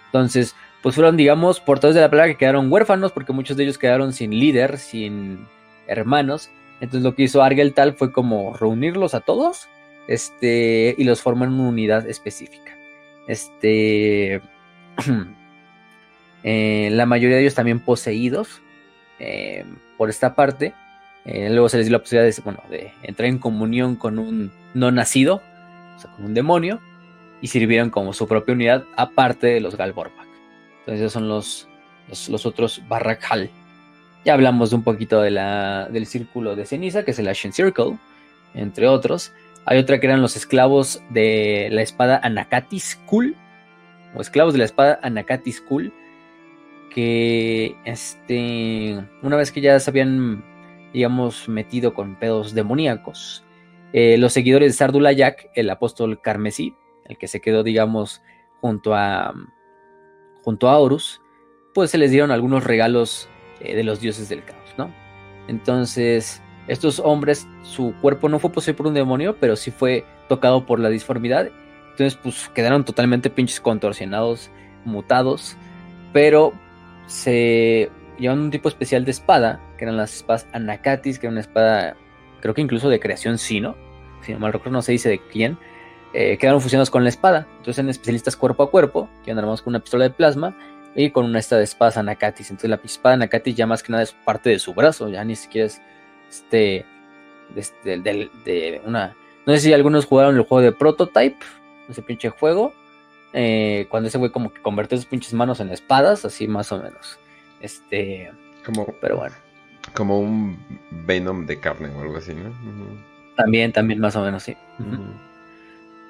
Entonces, 0.05 0.55
pues 0.81 0.95
fueron, 0.95 1.17
digamos, 1.17 1.59
portadores 1.59 1.95
de 1.95 2.01
la 2.01 2.09
palabra 2.09 2.31
que 2.31 2.37
quedaron 2.37 2.71
huérfanos 2.71 3.11
porque 3.11 3.33
muchos 3.33 3.57
de 3.57 3.63
ellos 3.63 3.77
quedaron 3.77 4.13
sin 4.13 4.31
líder, 4.31 4.77
sin 4.77 5.47
hermanos. 5.87 6.49
Entonces 6.79 7.03
lo 7.03 7.15
que 7.15 7.23
hizo 7.23 7.43
Argeltal 7.43 7.93
fue 7.93 8.11
como 8.11 8.55
reunirlos 8.55 9.13
a 9.13 9.19
todos 9.19 9.67
este, 10.07 10.95
y 10.97 11.03
los 11.03 11.21
formó 11.21 11.43
en 11.43 11.51
una 11.51 11.69
unidad 11.69 12.07
específica. 12.07 12.77
Este, 13.27 14.41
eh, 16.43 16.89
la 16.91 17.05
mayoría 17.05 17.35
de 17.35 17.41
ellos 17.41 17.55
también 17.55 17.79
poseídos 17.79 18.61
eh, 19.19 19.65
por 19.97 20.09
esta 20.09 20.33
parte. 20.33 20.73
Eh, 21.25 21.49
luego 21.49 21.69
se 21.69 21.77
les 21.77 21.87
dio 21.87 21.93
la 21.93 21.99
posibilidad 21.99 22.35
de, 22.35 22.41
bueno, 22.43 22.63
de 22.69 22.91
entrar 23.03 23.27
en 23.29 23.37
comunión 23.37 23.95
con 23.95 24.19
un 24.19 24.51
no 24.73 24.91
nacido, 24.91 25.41
o 25.95 25.99
sea, 25.99 26.11
con 26.11 26.25
un 26.25 26.33
demonio, 26.33 26.79
y 27.41 27.47
sirvieron 27.47 27.89
como 27.89 28.13
su 28.13 28.27
propia 28.27 28.53
unidad 28.53 28.83
aparte 28.95 29.47
de 29.47 29.59
los 29.59 29.75
Galborbak. 29.75 30.27
Entonces 30.79 31.01
esos 31.01 31.13
son 31.13 31.27
los, 31.27 31.67
los, 32.29 32.45
otros 32.45 32.81
Barrakhal. 32.87 33.49
Ya 34.25 34.33
hablamos 34.33 34.73
un 34.73 34.83
poquito 34.83 35.21
de 35.21 35.31
la, 35.31 35.87
del 35.91 36.05
círculo 36.05 36.55
de 36.55 36.65
ceniza, 36.65 37.03
que 37.03 37.11
es 37.11 37.19
el 37.19 37.27
Ashen 37.27 37.53
Circle, 37.53 37.97
entre 38.53 38.87
otros. 38.87 39.31
Hay 39.65 39.77
otra 39.77 39.99
que 39.99 40.07
eran 40.07 40.21
los 40.21 40.35
esclavos 40.35 41.01
de 41.09 41.69
la 41.71 41.81
espada 41.81 42.19
Anakatis 42.23 42.99
Kul, 43.05 43.35
o 44.15 44.21
esclavos 44.21 44.53
de 44.53 44.59
la 44.59 44.65
espada 44.65 44.99
Anakatis 45.03 45.61
Kul, 45.61 45.93
que 46.89 47.75
este, 47.85 48.99
una 49.21 49.37
vez 49.37 49.51
que 49.51 49.61
ya 49.61 49.79
se 49.79 49.89
habían, 49.89 50.43
digamos, 50.93 51.47
metido 51.49 51.93
con 51.93 52.15
pedos 52.15 52.53
demoníacos, 52.53 53.43
eh, 53.93 54.17
los 54.17 54.33
seguidores 54.33 54.73
de 54.73 54.77
Sardulayak, 54.77 55.49
el 55.55 55.69
apóstol 55.69 56.21
carmesí, 56.21 56.75
el 57.05 57.17
que 57.17 57.27
se 57.27 57.41
quedó, 57.41 57.63
digamos, 57.63 58.21
junto 58.61 58.93
a, 58.93 59.33
junto 60.43 60.69
a 60.69 60.77
Horus, 60.77 61.21
pues 61.73 61.91
se 61.91 61.97
les 61.97 62.11
dieron 62.11 62.31
algunos 62.31 62.63
regalos 62.63 63.29
eh, 63.61 63.75
de 63.75 63.83
los 63.83 63.99
dioses 63.99 64.29
del 64.29 64.43
caos, 64.43 64.75
¿no? 64.77 64.93
Entonces, 65.47 66.41
estos 66.67 66.99
hombres, 66.99 67.47
su 67.63 67.95
cuerpo 67.99 68.29
no 68.29 68.37
fue 68.37 68.51
poseído 68.51 68.77
por 68.77 68.87
un 68.87 68.93
demonio, 68.93 69.37
pero 69.39 69.55
sí 69.55 69.71
fue 69.71 70.05
tocado 70.27 70.65
por 70.65 70.79
la 70.79 70.89
disformidad. 70.89 71.49
Entonces, 71.91 72.19
pues 72.21 72.49
quedaron 72.53 72.85
totalmente 72.85 73.31
pinches 73.31 73.59
contorsionados, 73.59 74.51
mutados, 74.85 75.57
pero 76.13 76.53
se 77.07 77.89
llevan 78.19 78.39
un 78.39 78.51
tipo 78.51 78.69
especial 78.69 79.03
de 79.03 79.11
espada, 79.11 79.59
que 79.79 79.85
eran 79.85 79.97
las 79.97 80.13
espadas 80.13 80.45
Anakatis, 80.51 81.17
que 81.17 81.27
era 81.27 81.31
una 81.31 81.39
espada, 81.39 81.95
creo 82.41 82.53
que 82.53 82.61
incluso 82.61 82.89
de 82.89 82.99
creación 82.99 83.37
sino, 83.37 83.77
si 84.21 84.33
no 84.33 84.39
mal 84.39 84.51
recuerdo, 84.51 84.73
no 84.73 84.81
se 84.81 84.91
dice 84.91 85.07
de 85.07 85.19
quién, 85.19 85.57
eh, 86.13 86.37
quedaron 86.37 86.59
fusionados 86.59 86.89
con 86.89 87.03
la 87.03 87.09
espada. 87.09 87.47
Entonces 87.51 87.79
eran 87.79 87.89
especialistas 87.89 88.35
cuerpo 88.35 88.63
a 88.63 88.69
cuerpo, 88.69 89.09
que 89.23 89.31
andan 89.31 89.45
armados 89.45 89.61
con 89.61 89.71
una 89.71 89.79
pistola 89.79 90.03
de 90.03 90.09
plasma 90.09 90.55
y 90.95 91.11
con 91.11 91.25
una 91.25 91.39
esta 91.39 91.57
de 91.57 91.63
espadas 91.63 91.97
Anakatis. 91.97 92.49
Entonces 92.49 92.69
la 92.69 92.79
espada 92.83 93.15
Anakatis 93.15 93.55
ya 93.55 93.65
más 93.65 93.81
que 93.81 93.91
nada 93.91 94.03
es 94.03 94.11
parte 94.11 94.49
de 94.49 94.59
su 94.59 94.73
brazo, 94.73 95.07
ya 95.07 95.23
ni 95.23 95.35
siquiera 95.35 95.67
es 95.67 95.81
este, 96.29 96.85
de, 97.55 98.81
una... 98.85 99.15
No 99.45 99.53
sé 99.53 99.61
si 99.61 99.73
algunos 99.73 100.05
jugaron 100.05 100.35
el 100.35 100.43
juego 100.43 100.61
de 100.61 100.73
Prototype, 100.73 101.39
ese 101.87 102.01
pinche 102.01 102.29
juego, 102.29 102.73
eh, 103.31 103.87
cuando 103.89 104.09
ese 104.09 104.17
güey 104.17 104.29
como 104.31 104.51
que 104.51 104.61
convirtió 104.61 104.97
sus 104.97 105.07
pinches 105.07 105.33
manos 105.33 105.61
en 105.61 105.71
espadas, 105.71 106.25
así 106.25 106.47
más 106.47 106.71
o 106.73 106.83
menos. 106.83 107.17
Este... 107.61 108.29
Como, 108.65 108.85
pero 108.99 109.15
bueno. 109.15 109.35
Como 109.93 110.19
un 110.19 110.59
Venom 110.91 111.45
de 111.45 111.59
carne 111.59 111.89
o 111.89 112.01
algo 112.01 112.17
así, 112.17 112.33
¿no? 112.33 112.53
También, 113.35 113.71
también 113.71 113.99
más 113.99 114.15
o 114.15 114.23
menos, 114.23 114.43
sí. 114.43 114.55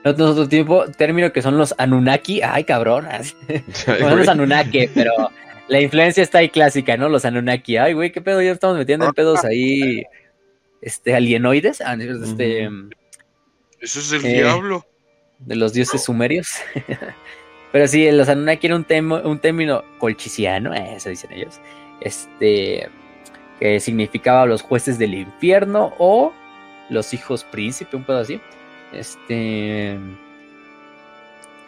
Otro 0.03 0.47
tiempo, 0.47 0.85
término 0.97 1.31
que 1.31 1.41
son 1.41 1.57
los 1.57 1.75
Anunnaki. 1.77 2.41
Ay, 2.41 2.63
cabrón. 2.63 3.07
son 3.73 4.17
los 4.17 4.27
Anunnaki, 4.27 4.89
pero 4.93 5.11
la 5.67 5.81
influencia 5.81 6.23
está 6.23 6.39
ahí 6.39 6.49
clásica, 6.49 6.97
¿no? 6.97 7.09
Los 7.09 7.25
Anunnaki. 7.25 7.77
Ay, 7.77 7.93
güey, 7.93 8.11
qué 8.11 8.21
pedo, 8.21 8.41
ya 8.41 8.51
estamos 8.51 8.77
metiendo 8.77 9.05
en 9.05 9.13
pedos 9.13 9.43
ahí. 9.43 10.03
Este, 10.81 11.13
alienoides. 11.13 11.81
Ah, 11.81 11.95
este, 11.99 12.69
Eso 13.81 13.99
es 13.99 14.11
el 14.13 14.25
eh, 14.25 14.33
diablo. 14.41 14.85
De 15.39 15.55
los 15.55 15.73
dioses 15.73 16.03
sumerios. 16.03 16.53
pero 17.71 17.87
sí, 17.87 18.09
los 18.11 18.29
Anunnaki 18.29 18.67
era 18.67 18.75
un, 18.77 18.85
un 19.25 19.39
término 19.39 19.83
colchiciano, 19.99 20.73
eso 20.73 21.09
dicen 21.09 21.31
ellos. 21.33 21.59
Este, 22.01 22.89
que 23.59 23.79
significaba 23.79 24.45
los 24.45 24.61
jueces 24.61 24.97
del 24.97 25.13
infierno 25.13 25.93
o 25.97 26.33
los 26.89 27.13
hijos 27.13 27.43
príncipe, 27.43 27.95
un 27.97 28.03
pedo 28.03 28.19
así. 28.19 28.39
Este. 28.93 29.97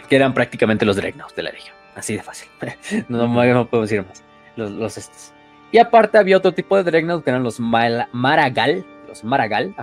Que 0.08 0.16
eran 0.16 0.34
prácticamente 0.34 0.86
los 0.86 0.96
Dreadnoughts 0.96 1.36
de 1.36 1.44
la 1.44 1.52
región. 1.52 1.76
Así 1.96 2.16
de 2.16 2.24
fácil. 2.24 2.50
no, 3.10 3.28
no, 3.28 3.68
podemos 3.68 3.90
decir 3.90 4.06
más. 4.06 4.24
Los, 4.56 4.98
estos. 4.98 5.34
Y 5.72 5.78
aparte 5.78 6.18
había 6.18 6.38
otro 6.38 6.54
tipo 6.54 6.76
de 6.76 6.84
Dreadnoughts 6.84 7.24
que 7.24 7.30
eran 7.30 7.44
los 7.44 7.60
Maragal. 7.60 8.86
Los 9.08 9.24
Maragal. 9.24 9.76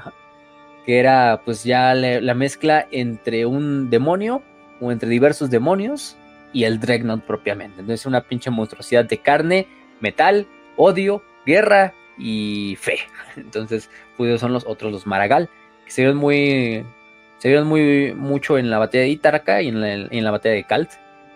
que 0.85 0.99
era 0.99 1.43
pues 1.45 1.65
ya 1.65 1.95
la, 1.95 2.35
mezcla 2.35 2.87
entre 2.91 3.47
un 3.47 3.91
demonio 3.91 4.43
o 4.81 4.93
entre 4.93 5.09
diversos 5.09 5.51
demonios 5.51 6.17
y 6.53 6.65
el 6.65 6.81
Dreadnought 6.81 7.25
propiamente. 7.25 7.81
Entonces 7.81 8.07
una 8.07 8.23
pinche 8.23 8.51
monstruosidad 8.51 9.05
de 9.05 9.19
carne, 9.19 9.67
metal, 10.01 10.47
odio, 10.77 11.23
guerra 11.49 11.95
y 12.19 12.77
fe. 12.81 12.99
Entonces, 13.37 13.91
pues 14.17 14.41
son 14.41 14.53
los 14.53 14.67
otros, 14.67 14.93
los 14.93 15.07
Maragal, 15.07 15.49
que 15.85 15.91
se 15.91 16.07
ven 16.07 16.17
muy 16.17 16.85
se 17.39 17.49
vieron 17.49 17.69
muy 17.69 18.15
mucho 18.15 18.59
en 18.59 18.69
la 18.69 18.79
batalla 18.79 19.05
de 19.05 19.11
Itarca 19.11 19.63
y 19.63 19.69
en 19.69 20.25
la, 20.25 20.31
batalla 20.31 20.57
de 20.57 20.65
Kalt, 20.65 20.91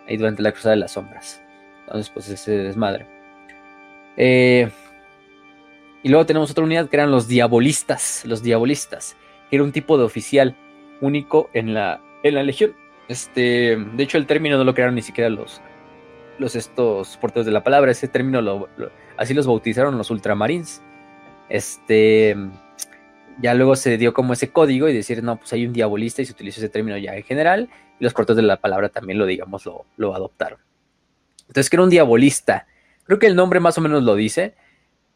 ahí 0.09 0.17
durante 0.17 0.43
la 0.43 0.51
Cruzada 0.51 0.75
de 0.75 0.81
las 0.81 0.93
Sombras. 0.93 1.41
Entonces, 1.87 2.11
pues 2.11 2.29
ese 2.29 2.51
desmadre. 2.59 3.07
Eh, 4.17 4.69
y 6.03 6.09
luego 6.09 6.27
tenemos 6.27 6.51
otra 6.51 6.65
unidad 6.65 6.89
que 6.89 6.97
eran 6.97 7.13
los 7.13 7.29
diabolistas. 7.29 8.25
Los 8.27 8.43
diabolistas, 8.43 9.17
que 9.49 9.57
era 9.57 9.65
un 9.65 9.71
tipo 9.71 9.97
de 9.97 10.05
oficial 10.05 10.57
único 11.01 11.51
en 11.55 11.73
la, 11.73 12.01
en 12.25 12.35
la 12.35 12.43
legión. 12.43 12.75
Este, 13.07 13.77
de 13.77 14.03
hecho, 14.03 14.19
el 14.19 14.27
término 14.27 14.59
no 14.59 14.65
lo 14.65 14.75
crearon 14.75 14.97
ni 14.97 15.03
siquiera 15.03 15.31
los, 15.31 15.61
los 16.39 16.57
estos 16.57 17.17
portadores 17.19 17.47
de 17.47 17.53
la 17.53 17.63
palabra. 17.63 17.93
Ese 17.93 18.09
término 18.09 18.41
lo, 18.41 18.69
así 19.17 19.35
los 19.35 19.47
bautizaron 19.47 19.99
los 19.99 20.11
ultramarines. 20.11 20.83
Este 21.49 22.37
ya 23.41 23.55
luego 23.55 23.77
se 23.77 23.97
dio 23.99 24.13
como 24.13 24.33
ese 24.33 24.51
código 24.51 24.89
y 24.89 24.95
decir, 24.95 25.23
no, 25.23 25.37
pues 25.37 25.53
hay 25.53 25.67
un 25.67 25.73
diabolista 25.73 26.23
y 26.23 26.27
se 26.27 26.33
utilizó 26.33 26.61
ese 26.61 26.69
término 26.69 26.97
ya 26.99 27.17
en 27.17 27.23
general, 27.23 27.69
y 27.99 28.05
los 28.05 28.13
portadores 28.13 28.43
de 28.43 28.47
la 28.47 28.61
palabra 28.61 28.89
también 28.89 29.19
lo, 29.19 29.27
digamos, 29.27 29.69
lo, 29.97 30.15
adoptaron. 30.15 30.59
Entonces, 31.41 31.71
que 31.71 31.77
era 31.77 31.83
un 31.83 31.91
diabolista? 31.91 32.67
Creo 33.05 33.19
que 33.19 33.27
el 33.27 33.37
nombre 33.37 33.61
más 33.61 33.79
o 33.79 33.81
menos 33.81 34.03
lo 34.03 34.15
dice. 34.15 34.55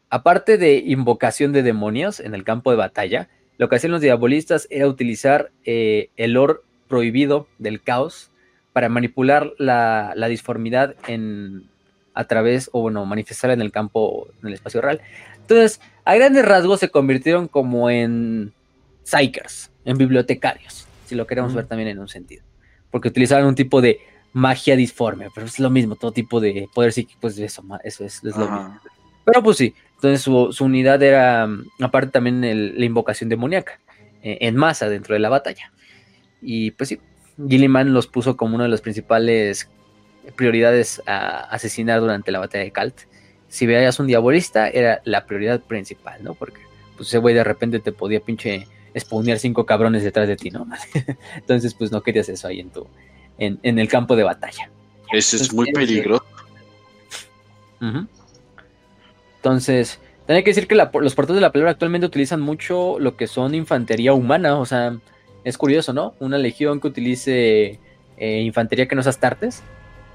Aparte 0.09 0.57
de 0.57 0.77
invocación 0.77 1.51
de 1.51 1.63
demonios 1.63 2.19
en 2.19 2.33
el 2.33 2.43
campo 2.43 2.71
de 2.71 2.77
batalla, 2.77 3.29
lo 3.57 3.69
que 3.69 3.75
hacían 3.75 3.91
los 3.91 4.01
diabolistas 4.01 4.67
era 4.69 4.87
utilizar 4.87 5.51
eh, 5.65 6.09
el 6.15 6.37
or 6.37 6.63
prohibido 6.87 7.47
del 7.57 7.81
caos 7.81 8.31
para 8.71 8.87
manipular 8.87 9.51
la, 9.57 10.13
la 10.15 10.27
disformidad 10.27 10.95
en, 11.07 11.67
a 12.17 12.23
través, 12.23 12.69
o 12.73 12.81
bueno, 12.81 13.05
manifestar 13.05 13.51
en 13.51 13.61
el 13.61 13.71
campo, 13.71 14.27
en 14.41 14.47
el 14.47 14.55
espacio 14.55 14.81
real. 14.81 15.01
Entonces, 15.35 15.79
a 16.03 16.15
grandes 16.15 16.43
rasgos 16.43 16.79
se 16.79 16.89
convirtieron 16.89 17.47
como 17.47 17.91
en 17.91 18.53
psychers, 19.03 19.69
en 19.85 19.99
bibliotecarios, 19.99 20.87
si 21.05 21.13
lo 21.13 21.27
queremos 21.27 21.53
ver 21.53 21.67
también 21.67 21.89
en 21.89 21.99
un 21.99 22.07
sentido. 22.07 22.43
Porque 22.89 23.09
utilizaban 23.09 23.45
un 23.45 23.53
tipo 23.53 23.81
de 23.81 23.99
magia 24.33 24.75
disforme, 24.75 25.27
pero 25.33 25.45
es 25.45 25.59
lo 25.59 25.69
mismo, 25.69 25.95
todo 25.95 26.11
tipo 26.11 26.39
de 26.39 26.67
poder 26.73 26.91
psíquico, 26.91 27.19
pues 27.21 27.37
eso, 27.37 27.63
eso 27.83 28.03
es, 28.03 28.23
lo 28.23 28.49
mismo. 28.49 28.79
Pero 29.23 29.43
pues 29.43 29.57
sí, 29.57 29.75
entonces 29.93 30.21
su, 30.21 30.63
unidad 30.63 31.01
era, 31.03 31.47
aparte 31.79 32.09
también 32.09 32.41
la 32.41 32.85
invocación 32.85 33.29
demoníaca, 33.29 33.79
eh, 34.23 34.39
en 34.41 34.55
masa 34.55 34.89
dentro 34.89 35.13
de 35.13 35.19
la 35.19 35.29
batalla. 35.29 35.71
Y 36.41 36.71
pues 36.71 36.89
sí, 36.89 36.99
Gilliman 37.47 37.93
los 37.93 38.07
puso 38.07 38.35
como 38.37 38.55
una 38.55 38.63
de 38.63 38.71
las 38.71 38.81
principales 38.81 39.69
prioridades 40.35 41.01
a 41.05 41.39
asesinar 41.49 41.99
durante 41.99 42.31
la 42.31 42.39
batalla 42.39 42.63
de 42.63 42.71
Kalt 42.71 43.01
si 43.49 43.65
veías 43.65 43.99
un 43.99 44.07
diabolista, 44.07 44.69
era 44.69 45.01
la 45.05 45.25
prioridad 45.25 45.61
principal, 45.61 46.23
¿no? 46.23 46.33
Porque 46.33 46.61
pues 46.95 47.09
ese 47.09 47.17
güey 47.17 47.33
de 47.33 47.43
repente 47.43 47.79
te 47.79 47.91
podía 47.91 48.19
pinche 48.19 48.67
spawnear 48.97 49.39
cinco 49.39 49.65
cabrones 49.65 50.03
detrás 50.03 50.27
de 50.27 50.35
ti, 50.35 50.49
¿no? 50.49 50.67
Entonces, 51.35 51.73
pues 51.73 51.91
no 51.91 52.01
querías 52.01 52.27
eso 52.29 52.47
ahí 52.47 52.59
en 52.59 52.69
tu, 52.69 52.87
en, 53.37 53.79
el 53.79 53.87
campo 53.87 54.15
de 54.15 54.23
batalla. 54.23 54.69
Ese 55.11 55.37
es 55.37 55.53
muy 55.53 55.71
peligroso. 55.71 56.25
Entonces, 59.37 59.99
tenía 60.25 60.43
que 60.43 60.49
decir 60.49 60.67
que 60.67 60.75
los 60.75 61.15
portadores 61.15 61.35
de 61.35 61.41
la 61.41 61.51
palabra 61.51 61.71
actualmente 61.71 62.07
utilizan 62.07 62.41
mucho 62.41 62.99
lo 62.99 63.15
que 63.15 63.27
son 63.27 63.53
infantería 63.55 64.13
humana, 64.13 64.57
o 64.57 64.65
sea, 64.65 64.97
es 65.43 65.57
curioso, 65.57 65.93
¿no? 65.93 66.15
Una 66.19 66.39
legión 66.39 66.81
que 66.81 66.87
utilice 66.87 67.79
eh, 68.17 68.41
infantería 68.41 68.87
que 68.87 68.95
no 68.95 69.01
es 69.01 69.07
astartes, 69.07 69.61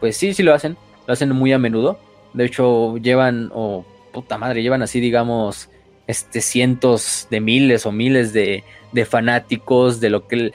pues 0.03 0.17
sí, 0.17 0.35
sí 0.35 0.43
lo 0.43 0.53
hacen, 0.53 0.77
lo 1.07 1.13
hacen 1.13 1.31
muy 1.31 1.53
a 1.53 1.61
menudo. 1.61 1.97
De 2.35 2.45
hecho, 2.45 2.97
llevan, 2.97 3.53
o 3.55 3.85
puta 4.13 4.37
madre, 4.37 4.61
llevan 4.61 4.83
así, 4.83 4.99
digamos, 4.99 5.69
este, 6.09 6.41
cientos 6.41 7.29
de 7.31 7.41
miles 7.41 7.87
o 7.87 7.93
miles 7.93 8.33
de, 8.33 8.65
fanáticos 9.09 10.01
de 10.01 10.11
lo 10.11 10.27
que 10.27 10.51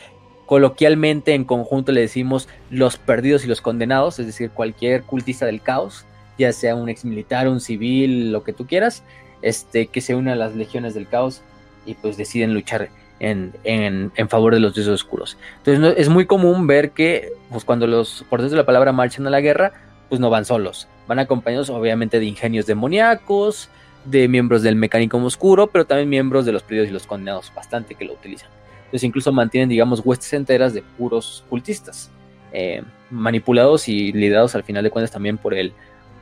coloquialmente 0.48 1.34
en 1.34 1.45
conjunto 1.45 1.93
le 1.93 2.01
decimos 2.01 2.50
los 2.69 2.98
perdidos 2.98 3.45
y 3.45 3.48
los 3.48 3.61
condenados, 3.61 4.19
es 4.19 4.26
decir, 4.26 4.50
cualquier 4.50 5.03
cultista 5.03 5.45
del 5.45 5.61
caos, 5.61 6.06
ya 6.38 6.51
sea 6.51 6.76
un 6.76 6.90
ex 6.90 7.06
militar, 7.06 7.48
un 7.48 7.61
civil, 7.61 8.34
lo 8.34 8.43
que 8.43 8.51
tú 8.51 8.67
quieras, 8.67 9.01
este, 9.42 9.88
que 9.88 10.01
se 10.01 10.14
une 10.14 10.34
a 10.34 10.35
las 10.35 10.58
legiones 10.58 10.93
del 10.93 11.08
caos 11.08 11.42
y 11.85 11.93
pues 11.93 12.17
deciden 12.17 12.53
luchar 12.53 12.90
en, 13.20 14.12
favor 14.30 14.54
de 14.54 14.60
los 14.60 14.74
dioses 14.74 14.94
oscuros. 14.94 15.38
Entonces 15.58 15.96
es 15.98 16.10
muy 16.10 16.26
común 16.26 16.68
ver 16.68 16.92
que 16.92 17.32
pues, 17.50 17.64
cuando 17.64 17.88
los 17.88 18.26
portadores 18.30 18.52
de 18.52 18.58
la 18.58 18.66
palabra 18.66 18.92
marchan 18.92 19.28
a 19.28 19.30
la 19.30 19.42
guerra, 19.42 19.74
pues 20.10 20.22
no 20.22 20.30
van 20.30 20.46
solos, 20.46 20.88
van 21.08 21.20
acompañados 21.20 21.70
obviamente 21.70 22.20
de 22.20 22.26
ingenios 22.26 22.66
demoníacos, 22.66 23.70
de 24.06 24.28
miembros 24.28 24.64
del 24.64 24.76
mecánico 24.76 25.18
oscuro, 25.18 25.68
pero 25.68 25.86
también 25.86 26.10
miembros 26.10 26.46
de 26.46 26.52
los 26.52 26.64
perdidos 26.64 26.90
y 26.90 26.92
los 26.92 27.06
condenados, 27.06 27.52
bastante 27.54 27.96
que 27.96 28.06
lo 28.06 28.14
utilizan. 28.14 28.50
Entonces 28.86 29.04
incluso 29.04 29.34
mantienen, 29.34 29.68
digamos, 29.68 30.02
huestes 30.04 30.32
enteras 30.34 30.74
de 30.74 30.82
puros 30.82 31.44
cultistas, 31.50 32.10
eh, 32.54 32.84
manipulados 33.10 33.90
y 33.90 34.14
liderados 34.14 34.56
al 34.56 34.64
final 34.64 34.84
de 34.84 34.90
cuentas 34.90 35.12
también 35.12 35.38
por 35.38 35.54
el, 35.54 35.74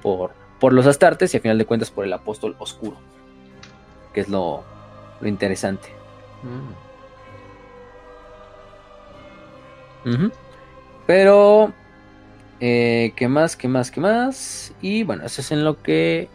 por, 0.01 0.31
por 0.59 0.73
los 0.73 0.87
astartes 0.87 1.33
y 1.33 1.37
al 1.37 1.43
final 1.43 1.57
de 1.59 1.65
cuentas 1.65 1.91
por 1.91 2.05
el 2.05 2.13
apóstol 2.13 2.55
oscuro, 2.57 2.97
que 4.13 4.21
es 4.21 4.29
lo, 4.29 4.63
lo 5.21 5.27
interesante. 5.27 5.89
Mm. 6.41 6.84
Pero, 11.07 11.73
eh, 12.59 13.13
¿qué 13.15 13.27
más? 13.27 13.55
¿Qué 13.55 13.67
más? 13.67 13.91
¿Qué 13.91 14.01
más? 14.01 14.73
Y 14.81 15.03
bueno, 15.03 15.25
eso 15.25 15.41
es 15.41 15.51
en 15.51 15.63
lo 15.63 15.81
que 15.81 16.29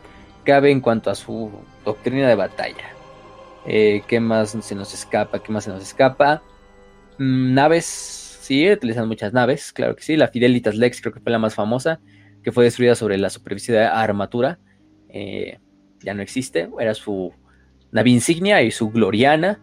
cabe 0.44 0.70
en 0.70 0.80
cuanto 0.80 1.10
a 1.10 1.14
su 1.14 1.50
doctrina 1.84 2.28
de 2.28 2.34
batalla. 2.34 2.90
Eh, 3.66 4.02
¿Qué 4.06 4.20
más 4.20 4.56
se 4.60 4.74
nos 4.74 4.94
escapa? 4.94 5.42
¿Qué 5.42 5.52
más 5.52 5.64
se 5.64 5.70
nos 5.70 5.82
escapa? 5.82 6.42
Mm, 7.18 7.54
naves, 7.54 7.84
sí, 8.40 8.70
utilizan 8.70 9.08
muchas 9.08 9.32
naves, 9.32 9.72
claro 9.72 9.94
que 9.96 10.02
sí. 10.02 10.16
La 10.16 10.28
Fidelitas 10.28 10.74
Lex 10.74 11.00
creo 11.00 11.12
que 11.12 11.20
fue 11.20 11.32
la 11.32 11.38
más 11.38 11.54
famosa, 11.54 12.00
que 12.42 12.52
fue 12.52 12.64
destruida 12.64 12.94
sobre 12.94 13.18
la 13.18 13.30
superficie 13.30 13.74
de 13.74 13.84
armatura. 13.84 14.58
Eh, 15.08 15.58
ya 16.02 16.14
no 16.14 16.22
existe, 16.22 16.70
era 16.78 16.94
su 16.94 17.32
nave 17.92 18.10
insignia 18.10 18.62
y 18.62 18.70
su 18.70 18.90
gloriana. 18.90 19.60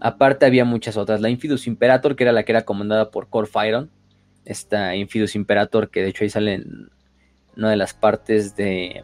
Aparte 0.00 0.46
había 0.46 0.64
muchas 0.64 0.96
otras. 0.96 1.20
La 1.20 1.30
Infidus 1.30 1.66
Imperator, 1.66 2.16
que 2.16 2.24
era 2.24 2.32
la 2.32 2.42
que 2.42 2.52
era 2.52 2.64
comandada 2.64 3.10
por 3.10 3.28
Corfiron. 3.28 3.90
Esta 4.44 4.94
Infidus 4.94 5.34
Imperator, 5.34 5.90
que 5.90 6.02
de 6.02 6.08
hecho 6.08 6.24
ahí 6.24 6.30
sale 6.30 6.54
en 6.54 6.90
una 7.56 7.70
de 7.70 7.76
las 7.76 7.94
partes 7.94 8.56
de, 8.56 9.02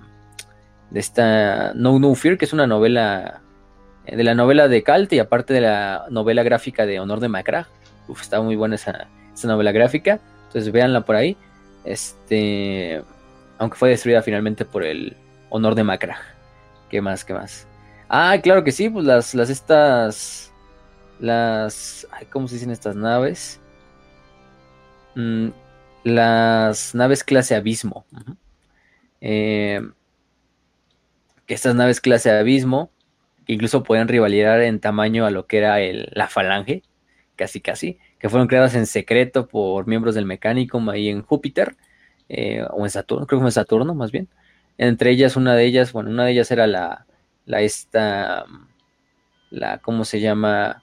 de 0.90 1.00
esta 1.00 1.72
No 1.74 1.98
No 1.98 2.14
Fear, 2.14 2.36
que 2.36 2.44
es 2.44 2.52
una 2.52 2.66
novela 2.66 3.40
eh, 4.06 4.16
de 4.16 4.24
la 4.24 4.34
novela 4.34 4.68
de 4.68 4.82
Calt 4.82 5.12
y 5.12 5.18
aparte 5.18 5.54
de 5.54 5.62
la 5.62 6.06
novela 6.10 6.42
gráfica 6.42 6.84
de 6.84 7.00
Honor 7.00 7.20
de 7.20 7.28
Macra. 7.28 7.68
Uf, 8.08 8.20
está 8.20 8.40
muy 8.42 8.56
buena 8.56 8.74
esa, 8.74 9.08
esa 9.32 9.48
novela 9.48 9.72
gráfica. 9.72 10.20
Entonces 10.48 10.72
véanla 10.72 11.02
por 11.02 11.16
ahí. 11.16 11.36
Este, 11.84 13.02
aunque 13.58 13.76
fue 13.76 13.90
destruida 13.90 14.20
finalmente 14.20 14.64
por 14.64 14.84
el 14.84 15.16
Honor 15.48 15.74
de 15.74 15.84
Macra. 15.84 16.18
¿Qué 16.90 17.00
más? 17.00 17.24
¿Qué 17.24 17.32
más? 17.32 17.66
Ah, 18.08 18.36
claro 18.42 18.64
que 18.64 18.72
sí, 18.72 18.90
pues 18.90 19.06
las, 19.06 19.34
las 19.34 19.48
estas, 19.48 20.49
las, 21.20 22.08
¿cómo 22.30 22.48
se 22.48 22.54
dicen 22.54 22.70
estas 22.70 22.96
naves? 22.96 23.60
Mm, 25.14 25.48
las 26.04 26.94
naves 26.94 27.24
clase 27.24 27.54
Abismo. 27.54 28.06
Eh, 29.20 29.80
que 31.46 31.54
estas 31.54 31.74
naves 31.74 32.00
clase 32.00 32.30
Abismo, 32.30 32.90
incluso 33.46 33.82
pueden 33.82 34.08
rivalizar 34.08 34.60
en 34.62 34.80
tamaño 34.80 35.26
a 35.26 35.30
lo 35.30 35.46
que 35.46 35.58
era 35.58 35.80
el, 35.80 36.08
la 36.12 36.28
Falange, 36.28 36.82
casi 37.36 37.60
casi, 37.60 37.98
que 38.18 38.28
fueron 38.28 38.48
creadas 38.48 38.74
en 38.74 38.86
secreto 38.86 39.46
por 39.48 39.86
miembros 39.86 40.14
del 40.14 40.26
Mecánico 40.26 40.82
ahí 40.90 41.08
en 41.08 41.22
Júpiter, 41.22 41.76
eh, 42.28 42.64
o 42.70 42.84
en 42.84 42.90
Saturno, 42.90 43.26
creo 43.26 43.40
que 43.40 43.42
fue 43.42 43.48
en 43.48 43.52
Saturno 43.52 43.94
más 43.94 44.12
bien. 44.12 44.28
Entre 44.78 45.10
ellas, 45.10 45.36
una 45.36 45.54
de 45.54 45.64
ellas, 45.66 45.92
bueno, 45.92 46.10
una 46.10 46.24
de 46.24 46.32
ellas 46.32 46.50
era 46.50 46.66
la, 46.66 47.06
la 47.44 47.60
esta, 47.60 48.46
la, 49.50 49.78
¿cómo 49.78 50.04
se 50.04 50.20
llama? 50.20 50.82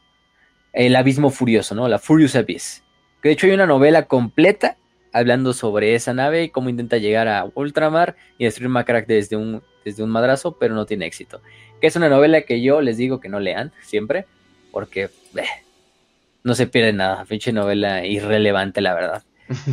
El 0.73 0.95
abismo 0.95 1.29
furioso, 1.29 1.75
¿no? 1.75 1.87
La 1.87 1.99
Furious 1.99 2.35
Abyss. 2.35 2.83
Que 3.21 3.29
de 3.29 3.33
hecho 3.33 3.47
hay 3.47 3.53
una 3.53 3.65
novela 3.65 4.03
completa 4.03 4.77
hablando 5.13 5.53
sobre 5.53 5.95
esa 5.95 6.13
nave 6.13 6.43
y 6.43 6.49
cómo 6.49 6.69
intenta 6.69 6.97
llegar 6.97 7.27
a 7.27 7.47
Ultramar 7.55 8.15
y 8.37 8.45
destruir 8.45 8.69
Macrack 8.69 9.07
desde 9.07 9.35
un, 9.35 9.63
desde 9.83 10.03
un 10.03 10.09
madrazo, 10.09 10.57
pero 10.59 10.75
no 10.75 10.85
tiene 10.85 11.05
éxito. 11.05 11.41
Que 11.81 11.87
es 11.87 11.95
una 11.95 12.09
novela 12.09 12.41
que 12.41 12.61
yo 12.61 12.81
les 12.81 12.97
digo 12.97 13.19
que 13.19 13.29
no 13.29 13.39
lean 13.39 13.71
siempre, 13.81 14.25
porque 14.71 15.09
no 16.43 16.55
se 16.55 16.67
pierde 16.67 16.93
nada. 16.93 17.25
Pinche 17.25 17.51
novela 17.51 18.05
irrelevante, 18.05 18.81
la 18.81 18.93
verdad. 18.93 19.23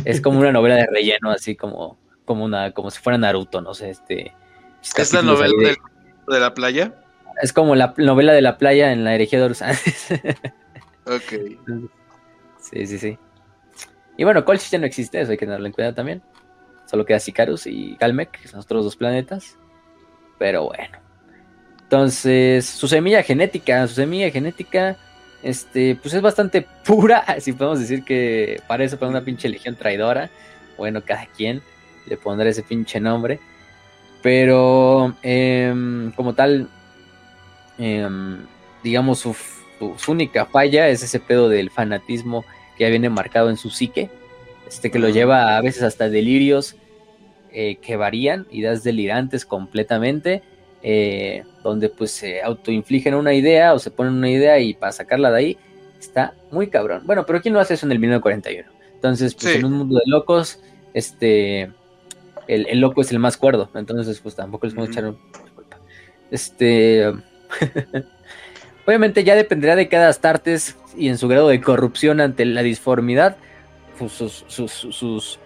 Es 0.05 0.21
como 0.21 0.39
una 0.39 0.51
novela 0.51 0.75
de 0.75 0.87
relleno, 0.87 1.31
así 1.31 1.55
como, 1.55 1.97
como 2.23 2.45
una, 2.45 2.71
como 2.71 2.91
si 2.91 2.99
fuera 2.99 3.17
Naruto, 3.17 3.61
no 3.61 3.73
sé, 3.73 3.89
este. 3.89 4.33
¿Es 4.97 5.13
la 5.13 5.21
novela 5.21 5.75
de 6.27 6.39
la 6.39 6.53
playa? 6.53 6.93
Es 7.41 7.51
como 7.51 7.75
la 7.75 7.93
novela 7.97 8.33
de 8.33 8.41
la 8.41 8.57
playa 8.57 8.91
en 8.91 9.03
la 9.03 9.13
herejía 9.15 9.39
de 9.39 9.55
ok. 11.05 11.89
Sí, 12.59 12.87
sí, 12.87 12.97
sí. 12.97 13.19
Y 14.17 14.23
bueno, 14.23 14.45
Colchis 14.45 14.71
ya 14.71 14.79
no 14.79 14.85
existe, 14.85 15.19
eso 15.19 15.31
hay 15.31 15.37
que 15.37 15.45
tenerlo 15.45 15.67
en 15.67 15.73
cuenta 15.73 15.93
también. 15.95 16.21
Solo 16.85 17.05
queda 17.05 17.19
Sicarus 17.19 17.67
y 17.67 17.95
Calmec, 17.97 18.31
que 18.31 18.47
son 18.47 18.59
otros 18.59 18.83
dos 18.83 18.95
planetas. 18.95 19.57
Pero 20.37 20.65
bueno. 20.65 20.97
Entonces, 21.81 22.65
su 22.65 22.87
semilla 22.87 23.23
genética, 23.23 23.87
su 23.87 23.95
semilla 23.95 24.31
genética, 24.31 24.97
este, 25.43 25.95
pues 25.95 26.13
es 26.13 26.21
bastante 26.21 26.61
pura, 26.85 27.39
si 27.39 27.53
podemos 27.53 27.79
decir 27.79 28.03
que 28.03 28.61
parece 28.67 28.97
para 28.97 29.09
una 29.09 29.23
pinche 29.23 29.49
legión 29.49 29.75
traidora. 29.75 30.29
Bueno, 30.77 31.03
cada 31.03 31.25
quien 31.27 31.61
le 32.07 32.17
pondrá 32.17 32.49
ese 32.49 32.63
pinche 32.63 32.99
nombre. 32.99 33.39
Pero 34.21 35.15
em, 35.21 36.11
como 36.13 36.33
tal, 36.33 36.67
em, 37.77 38.43
digamos, 38.83 39.19
su, 39.19 39.35
única 40.07 40.45
falla 40.45 40.89
es 40.89 41.03
ese 41.03 41.19
pedo 41.19 41.49
del 41.49 41.69
fanatismo 41.69 42.45
que 42.77 42.83
ya 42.83 42.89
viene 42.89 43.09
marcado 43.09 43.49
en 43.49 43.57
su 43.57 43.69
psique, 43.69 44.09
este 44.67 44.91
que 44.91 44.99
lo 44.99 45.09
lleva 45.09 45.57
a 45.57 45.61
veces 45.61 45.83
hasta 45.83 46.09
delirios 46.09 46.75
eh, 47.51 47.77
que 47.77 47.95
varían, 47.95 48.47
ideas 48.51 48.83
delirantes 48.83 49.45
completamente, 49.45 50.43
eh, 50.83 51.43
donde 51.63 51.89
pues 51.89 52.11
se 52.11 52.41
autoinfligen 52.41 53.15
una 53.15 53.33
idea 53.33 53.73
o 53.73 53.79
se 53.79 53.91
ponen 53.91 54.13
una 54.13 54.29
idea 54.29 54.59
y 54.59 54.73
para 54.73 54.91
sacarla 54.91 55.31
de 55.31 55.37
ahí 55.37 55.57
está 55.99 56.33
muy 56.51 56.67
cabrón. 56.67 57.03
Bueno, 57.05 57.25
pero 57.25 57.41
¿quién 57.41 57.53
no 57.53 57.59
hace 57.59 57.75
eso 57.75 57.85
en 57.85 57.91
el 57.91 57.99
1941? 57.99 58.69
Entonces, 58.93 59.35
pues 59.35 59.55
en 59.55 59.65
un 59.65 59.73
mundo 59.73 59.95
de 59.95 60.03
locos, 60.05 60.59
este 60.93 61.71
el, 62.47 62.79
loco 62.79 63.01
es 63.01 63.11
el 63.11 63.19
más 63.19 63.37
cuerdo, 63.37 63.69
entonces 63.75 64.19
pues 64.19 64.35
tampoco 64.35 64.65
les 64.65 64.75
podemos 64.75 64.95
echar 64.95 65.05
un... 65.09 65.17
Este... 66.31 67.13
Obviamente 68.85 69.23
ya 69.23 69.35
dependerá 69.35 69.75
de 69.75 69.87
cada 69.87 70.09
Astartes 70.09 70.77
y 70.95 71.09
en 71.09 71.17
su 71.17 71.27
grado 71.27 71.47
de 71.49 71.61
corrupción 71.61 72.21
ante 72.21 72.45
la 72.45 72.61
disformidad, 72.61 73.37
pues, 73.97 74.11
sus, 74.11 74.45
sus, 74.47 75.39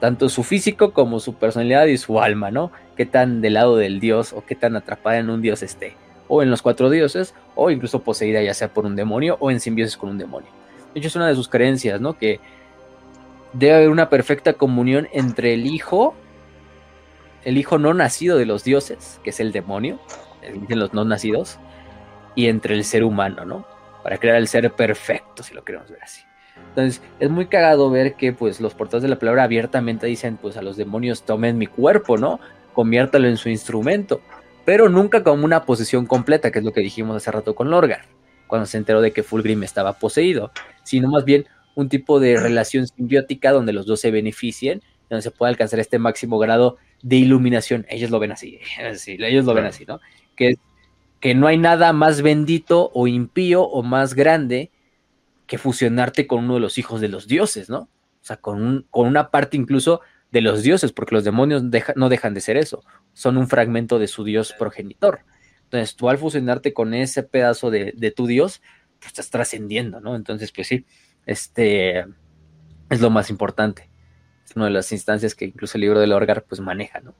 tanto 0.00 0.28
su 0.28 0.42
físico 0.42 0.92
como 0.92 1.20
su 1.20 1.34
personalidad 1.34 1.86
y 1.86 1.98
su 1.98 2.20
alma, 2.20 2.50
¿no? 2.50 2.72
Qué 2.96 3.06
tan 3.06 3.40
del 3.40 3.54
lado 3.54 3.76
del 3.76 4.00
dios 4.00 4.32
o 4.32 4.44
qué 4.44 4.54
tan 4.54 4.76
atrapada 4.76 5.18
en 5.18 5.30
un 5.30 5.40
dios 5.40 5.62
esté, 5.62 5.96
o 6.26 6.42
en 6.42 6.50
los 6.50 6.62
cuatro 6.62 6.90
dioses, 6.90 7.34
o 7.54 7.70
incluso 7.70 8.02
poseída 8.02 8.42
ya 8.42 8.54
sea 8.54 8.68
por 8.68 8.86
un 8.86 8.96
demonio 8.96 9.36
o 9.40 9.50
en 9.50 9.60
simbiosis 9.60 9.96
con 9.96 10.10
un 10.10 10.18
demonio. 10.18 10.50
De 10.92 10.98
hecho 10.98 11.08
es 11.08 11.16
una 11.16 11.28
de 11.28 11.34
sus 11.36 11.48
creencias, 11.48 12.00
¿no? 12.00 12.18
Que 12.18 12.40
debe 13.52 13.74
haber 13.74 13.88
una 13.90 14.08
perfecta 14.08 14.54
comunión 14.54 15.08
entre 15.12 15.54
el 15.54 15.66
hijo 15.66 16.14
el 17.44 17.56
hijo 17.56 17.78
no 17.78 17.94
nacido 17.94 18.36
de 18.36 18.46
los 18.46 18.64
dioses, 18.64 19.20
que 19.24 19.30
es 19.30 19.40
el 19.40 19.52
demonio, 19.52 19.98
dicen 20.60 20.78
los 20.78 20.92
no 20.92 21.04
nacidos, 21.04 21.58
y 22.34 22.46
entre 22.46 22.74
el 22.74 22.84
ser 22.84 23.04
humano, 23.04 23.44
¿no? 23.44 23.66
Para 24.02 24.18
crear 24.18 24.36
el 24.36 24.48
ser 24.48 24.70
perfecto, 24.72 25.42
si 25.42 25.54
lo 25.54 25.64
queremos 25.64 25.90
ver 25.90 26.02
así. 26.02 26.22
Entonces, 26.68 27.02
es 27.18 27.30
muy 27.30 27.46
cagado 27.46 27.90
ver 27.90 28.14
que 28.14 28.32
pues 28.32 28.60
los 28.60 28.74
portadores 28.74 29.02
de 29.02 29.08
la 29.08 29.18
palabra 29.18 29.44
abiertamente 29.44 30.06
dicen 30.06 30.36
pues 30.36 30.56
a 30.56 30.62
los 30.62 30.76
demonios 30.76 31.24
tomen 31.24 31.58
mi 31.58 31.66
cuerpo, 31.66 32.16
¿no? 32.16 32.40
Conviértalo 32.74 33.28
en 33.28 33.36
su 33.36 33.48
instrumento, 33.48 34.20
pero 34.64 34.88
nunca 34.88 35.24
como 35.24 35.44
una 35.44 35.64
posesión 35.64 36.06
completa, 36.06 36.50
que 36.50 36.60
es 36.60 36.64
lo 36.64 36.72
que 36.72 36.80
dijimos 36.80 37.16
hace 37.16 37.30
rato 37.30 37.54
con 37.54 37.70
Lorgar, 37.70 38.02
cuando 38.46 38.66
se 38.66 38.78
enteró 38.78 39.00
de 39.00 39.12
que 39.12 39.22
Fulgrim 39.22 39.62
estaba 39.64 39.94
poseído, 39.94 40.52
sino 40.84 41.08
más 41.08 41.24
bien 41.24 41.46
un 41.74 41.88
tipo 41.88 42.20
de 42.20 42.36
relación 42.38 42.86
simbiótica 42.86 43.52
donde 43.52 43.72
los 43.72 43.86
dos 43.86 44.00
se 44.00 44.10
beneficien, 44.10 44.82
donde 45.08 45.22
se 45.22 45.30
puede 45.30 45.50
alcanzar 45.50 45.80
este 45.80 45.98
máximo 45.98 46.38
grado 46.38 46.76
de 47.02 47.16
iluminación. 47.16 47.86
Ellos 47.88 48.10
lo 48.10 48.18
ven 48.20 48.32
así, 48.32 48.60
ellos 49.04 49.44
lo 49.44 49.54
ven 49.54 49.64
así, 49.64 49.84
¿no? 49.86 50.00
Que, 50.36 50.56
que 51.20 51.34
no 51.34 51.46
hay 51.46 51.58
nada 51.58 51.92
más 51.92 52.22
bendito 52.22 52.90
o 52.94 53.06
impío 53.06 53.62
o 53.62 53.82
más 53.82 54.14
grande 54.14 54.70
que 55.46 55.58
fusionarte 55.58 56.26
con 56.26 56.44
uno 56.44 56.54
de 56.54 56.60
los 56.60 56.78
hijos 56.78 57.00
de 57.00 57.08
los 57.08 57.26
dioses, 57.28 57.68
¿no? 57.68 57.80
O 58.22 58.24
sea, 58.24 58.36
con, 58.36 58.86
con 58.90 59.06
una 59.06 59.30
parte 59.30 59.56
incluso 59.56 60.00
de 60.30 60.40
los 60.40 60.62
dioses, 60.62 60.92
porque 60.92 61.14
los 61.14 61.24
demonios 61.24 61.62
no 61.96 62.08
dejan 62.08 62.34
de 62.34 62.40
ser 62.40 62.56
eso, 62.56 62.84
son 63.12 63.36
un 63.36 63.48
fragmento 63.48 63.98
de 63.98 64.08
su 64.08 64.24
dios 64.24 64.54
progenitor. 64.58 65.24
Entonces, 65.64 65.96
tú 65.96 66.08
al 66.08 66.18
fusionarte 66.18 66.72
con 66.72 66.94
ese 66.94 67.22
pedazo 67.22 67.70
de, 67.70 68.12
tu 68.16 68.26
dios, 68.26 68.62
pues 68.98 69.08
estás 69.08 69.30
trascendiendo, 69.30 70.00
¿no? 70.00 70.16
Entonces, 70.16 70.52
pues 70.52 70.68
sí, 70.68 70.84
este, 71.26 72.06
es 72.88 73.00
lo 73.00 73.10
más 73.10 73.30
importante. 73.30 73.88
Es 74.44 74.56
una 74.56 74.66
de 74.66 74.72
las 74.72 74.90
instancias 74.92 75.34
que 75.34 75.44
incluso 75.44 75.76
el 75.76 75.82
libro 75.82 76.00
del 76.00 76.12
Orgar 76.12 76.44
pues 76.44 76.60
maneja, 76.60 77.00
¿no? 77.00 77.14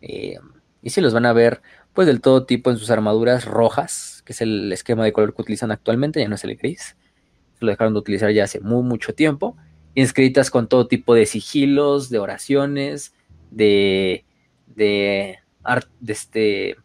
Eh, 0.00 0.38
y 0.82 0.90
si 0.90 1.00
los 1.00 1.12
van 1.12 1.26
a 1.26 1.32
ver 1.32 1.60
pues 1.92 2.06
del 2.06 2.20
todo 2.20 2.44
tipo 2.44 2.70
en 2.70 2.76
sus 2.76 2.90
armaduras 2.90 3.44
rojas, 3.44 4.22
que 4.24 4.32
es 4.32 4.40
el 4.40 4.72
esquema 4.72 5.04
de 5.04 5.12
color 5.12 5.34
que 5.34 5.42
utilizan 5.42 5.70
actualmente, 5.70 6.20
ya 6.20 6.28
no 6.28 6.36
es 6.36 6.44
el 6.44 6.56
gris. 6.56 6.96
Lo 7.58 7.70
dejaron 7.70 7.94
de 7.94 8.00
utilizar 8.00 8.30
ya 8.30 8.44
hace 8.44 8.60
muy 8.60 8.82
mucho 8.82 9.14
tiempo. 9.14 9.56
Inscritas 9.94 10.50
con 10.50 10.68
todo 10.68 10.86
tipo 10.86 11.14
de 11.14 11.26
sigilos, 11.26 12.08
de 12.08 12.18
oraciones, 12.18 13.12
de, 13.50 14.24
de, 14.66 15.38
de, 16.00 16.12
este, 16.12 16.76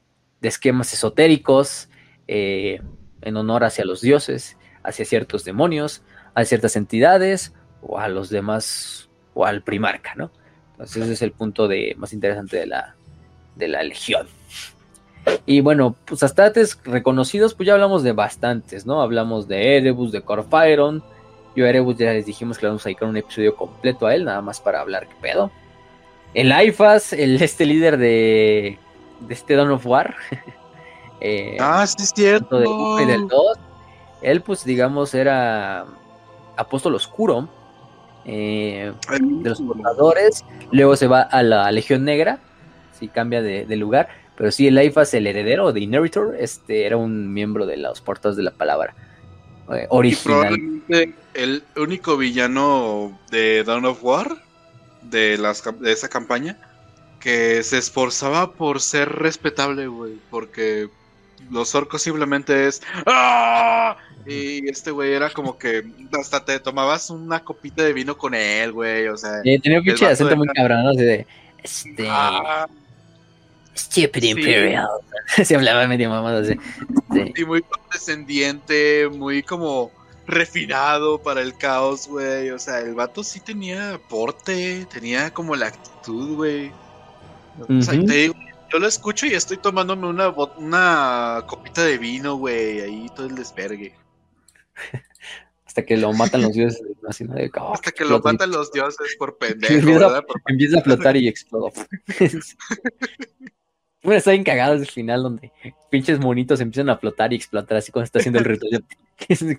de 0.41 0.47
esquemas 0.47 0.91
esotéricos, 0.93 1.87
eh, 2.27 2.81
en 3.21 3.37
honor 3.37 3.63
hacia 3.63 3.85
los 3.85 4.01
dioses, 4.01 4.57
hacia 4.83 5.05
ciertos 5.05 5.45
demonios, 5.45 6.01
a 6.33 6.43
ciertas 6.45 6.75
entidades 6.75 7.53
o 7.81 7.99
a 7.99 8.07
los 8.07 8.29
demás 8.29 9.09
o 9.33 9.45
al 9.45 9.63
primarca, 9.63 10.15
¿no? 10.15 10.31
Entonces 10.71 11.03
ese 11.03 11.13
es 11.13 11.21
el 11.21 11.31
punto 11.31 11.67
de, 11.67 11.95
más 11.97 12.11
interesante 12.11 12.57
de 12.57 12.65
la, 12.67 12.95
de 13.55 13.67
la 13.67 13.83
legión. 13.83 14.27
Y 15.45 15.61
bueno, 15.61 15.95
pues 16.05 16.23
hasta 16.23 16.45
antes 16.45 16.79
reconocidos, 16.83 17.53
pues 17.53 17.67
ya 17.67 17.73
hablamos 17.73 18.03
de 18.03 18.13
bastantes, 18.13 18.85
¿no? 18.85 19.01
Hablamos 19.01 19.47
de 19.47 19.77
Erebus, 19.77 20.11
de 20.11 20.21
Corfairon. 20.21 21.03
Yo 21.55 21.65
a 21.65 21.69
Erebus 21.69 21.97
ya 21.97 22.11
les 22.13 22.25
dijimos 22.25 22.57
que 22.57 22.65
le 22.65 22.69
vamos 22.69 22.85
a 22.85 22.89
dedicar 22.89 23.07
un 23.07 23.17
episodio 23.17 23.55
completo 23.55 24.07
a 24.07 24.15
él, 24.15 24.25
nada 24.25 24.41
más 24.41 24.59
para 24.59 24.81
hablar 24.81 25.07
qué 25.07 25.15
pedo. 25.21 25.51
El 26.33 26.51
Aifas, 26.51 27.13
el, 27.13 27.41
este 27.41 27.65
líder 27.65 27.97
de, 27.97 28.77
de 29.21 29.33
este 29.33 29.55
Dawn 29.55 29.71
of 29.71 29.85
War. 29.85 30.15
eh, 31.21 31.57
ah, 31.59 31.85
sí 31.87 32.03
es 32.03 32.11
cierto. 32.13 32.59
Del 32.59 32.67
1 32.67 33.01
y 33.01 33.05
del 33.05 33.27
2. 33.27 33.57
Él, 34.21 34.41
pues, 34.41 34.65
digamos, 34.65 35.13
era 35.13 35.85
apóstol 36.57 36.95
oscuro 36.95 37.47
eh, 38.25 38.91
de 39.19 39.49
los 39.49 39.61
portadores. 39.61 40.43
Luego 40.71 40.95
se 40.95 41.07
va 41.07 41.21
a 41.21 41.43
la 41.43 41.71
Legión 41.71 42.03
Negra, 42.03 42.39
si 42.99 43.07
cambia 43.07 43.41
de, 43.41 43.65
de 43.65 43.75
lugar. 43.75 44.09
Pero 44.37 44.51
sí, 44.51 44.67
el 44.67 44.77
Aifas, 44.77 45.13
el 45.13 45.27
heredero 45.27 45.71
de 45.71 45.79
Inheritor, 45.79 46.35
este, 46.39 46.85
era 46.85 46.97
un 46.97 47.33
miembro 47.33 47.65
de 47.65 47.77
los 47.77 48.01
portados 48.01 48.35
de 48.35 48.43
la 48.43 48.51
palabra. 48.51 48.95
Eh, 49.71 49.87
original. 49.89 50.23
probablemente 50.23 51.15
el 51.33 51.63
único 51.75 52.17
villano 52.17 53.17
de 53.31 53.63
Dawn 53.63 53.85
of 53.85 54.03
War, 54.03 54.37
de, 55.01 55.37
las, 55.37 55.63
de 55.79 55.91
esa 55.91 56.09
campaña, 56.09 56.57
que 57.19 57.63
se 57.63 57.77
esforzaba 57.77 58.53
por 58.53 58.81
ser 58.81 59.09
respetable, 59.09 59.87
güey. 59.87 60.19
Porque 60.29 60.89
los 61.49 61.73
orcos 61.75 62.01
simplemente 62.01 62.67
es. 62.67 62.81
¡Ah! 63.05 63.97
Y 64.27 64.67
este 64.69 64.91
güey 64.91 65.13
era 65.13 65.29
como 65.29 65.57
que 65.57 65.83
hasta 66.19 66.43
te 66.43 66.59
tomabas 66.59 67.09
una 67.09 67.43
copita 67.43 67.83
de 67.83 67.93
vino 67.93 68.17
con 68.17 68.33
él, 68.33 68.71
güey. 68.71 69.07
O 69.07 69.17
sea. 69.17 69.41
tenía 69.41 69.79
un 69.79 69.85
pinche 69.85 70.05
acento 70.05 70.35
muy 70.35 70.47
cabrón, 70.47 70.83
¿no? 70.83 70.89
Así 70.91 71.03
de. 71.03 71.27
Este. 71.63 72.07
Ah, 72.09 72.67
Stupid 73.75 74.23
Imperial. 74.23 74.87
Se 75.43 75.55
hablaba 75.55 75.87
medio 75.87 76.09
mamado 76.09 76.39
así. 76.39 76.53
Sí. 77.13 77.33
Y 77.35 77.45
muy 77.45 77.61
condescendiente, 77.61 79.09
muy 79.09 79.43
como 79.43 79.91
refinado 80.27 81.21
para 81.21 81.41
el 81.41 81.55
caos, 81.57 82.07
güey. 82.07 82.49
O 82.51 82.59
sea, 82.59 82.79
el 82.79 82.95
vato 82.95 83.23
sí 83.23 83.39
tenía 83.39 83.99
porte, 84.09 84.85
tenía 84.91 85.33
como 85.33 85.55
la 85.55 85.67
actitud, 85.67 86.35
güey. 86.35 86.71
O 87.69 87.81
sea, 87.81 87.93
te 87.93 88.13
digo, 88.13 88.35
yo 88.71 88.79
lo 88.79 88.87
escucho 88.87 89.25
y 89.25 89.33
estoy 89.33 89.57
tomándome 89.57 90.07
una, 90.07 90.29
una 90.29 91.43
copita 91.47 91.83
de 91.83 91.97
vino, 91.97 92.35
güey. 92.35 92.81
Ahí 92.81 93.07
todo 93.15 93.27
el 93.27 93.35
desvergue. 93.35 93.93
Hasta 95.65 95.85
que 95.85 95.97
lo 95.97 96.13
matan 96.13 96.41
los 96.41 96.53
dioses. 96.53 96.81
Así, 97.07 97.25
¿no? 97.25 97.35
oh, 97.59 97.73
Hasta 97.73 97.91
que 97.91 98.05
lo 98.05 98.19
matan 98.21 98.51
los 98.51 98.71
dioses 98.71 99.15
por 99.17 99.37
pendejo. 99.39 99.73
Empieza, 99.73 99.99
¿verdad? 99.99 100.23
Por... 100.25 100.41
empieza 100.47 100.79
a 100.79 100.81
flotar 100.81 101.17
y 101.17 101.27
explota. 101.27 101.85
Bueno, 104.05 104.19
está 104.19 104.31
bien 104.31 104.43
cagado 104.43 104.75
el 104.75 104.85
final 104.85 105.23
donde 105.23 105.51
pinches 105.89 106.19
monitos 106.19 106.61
empiezan 106.61 106.89
a 106.89 106.97
flotar 106.97 107.33
y 107.33 107.37
explotar 107.37 107.79
así 107.79 107.91
cuando 107.91 108.05
está 108.05 108.19
haciendo 108.19 108.37
el 108.37 108.45
ritual. 108.45 108.85
Estoy 109.17 109.55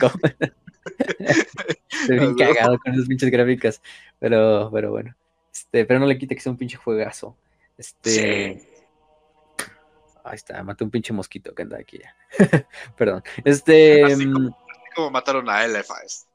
bien 2.09 2.35
cagado 2.39 2.79
con 2.79 2.95
esas 2.95 3.09
pinches 3.09 3.29
gráficas. 3.29 3.83
Pero, 4.21 4.71
pero 4.73 4.93
bueno. 4.93 5.17
Este, 5.53 5.85
pero 5.85 5.99
no 5.99 6.07
le 6.07 6.17
quita 6.17 6.37
que 6.37 6.41
sea 6.41 6.53
un 6.53 6.59
pinche 6.59 6.77
juegazo. 6.77 7.37
Este. 7.77 8.69
Ahí 10.23 10.35
está, 10.35 10.63
maté 10.63 10.85
un 10.85 10.91
pinche 10.91 11.13
mosquito 11.13 11.53
que 11.53 11.63
anda 11.63 11.79
aquí 11.79 11.99
ya. 11.99 12.15
Perdón. 12.97 13.25
Este. 13.45 14.05
Así 14.05 14.31
como, 14.31 14.49
así 14.49 14.91
como, 14.95 15.11
mataron 15.11 15.51
a 15.51 15.65
Elfas. 15.65 16.29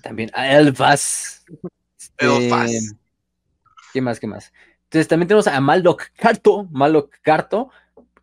También 0.00 0.30
a 0.34 0.54
Elfas. 0.56 1.44
Este, 1.98 2.26
Elfas. 2.26 2.94
¿Qué 3.92 4.00
más? 4.00 4.20
¿Qué 4.20 4.28
más? 4.28 4.52
Entonces 4.94 5.08
también 5.08 5.26
tenemos 5.26 5.48
a 5.48 5.60
Maldoc 5.60 6.12
Carto, 6.16 6.68
Maldoc 6.70 7.10
Carto, 7.20 7.70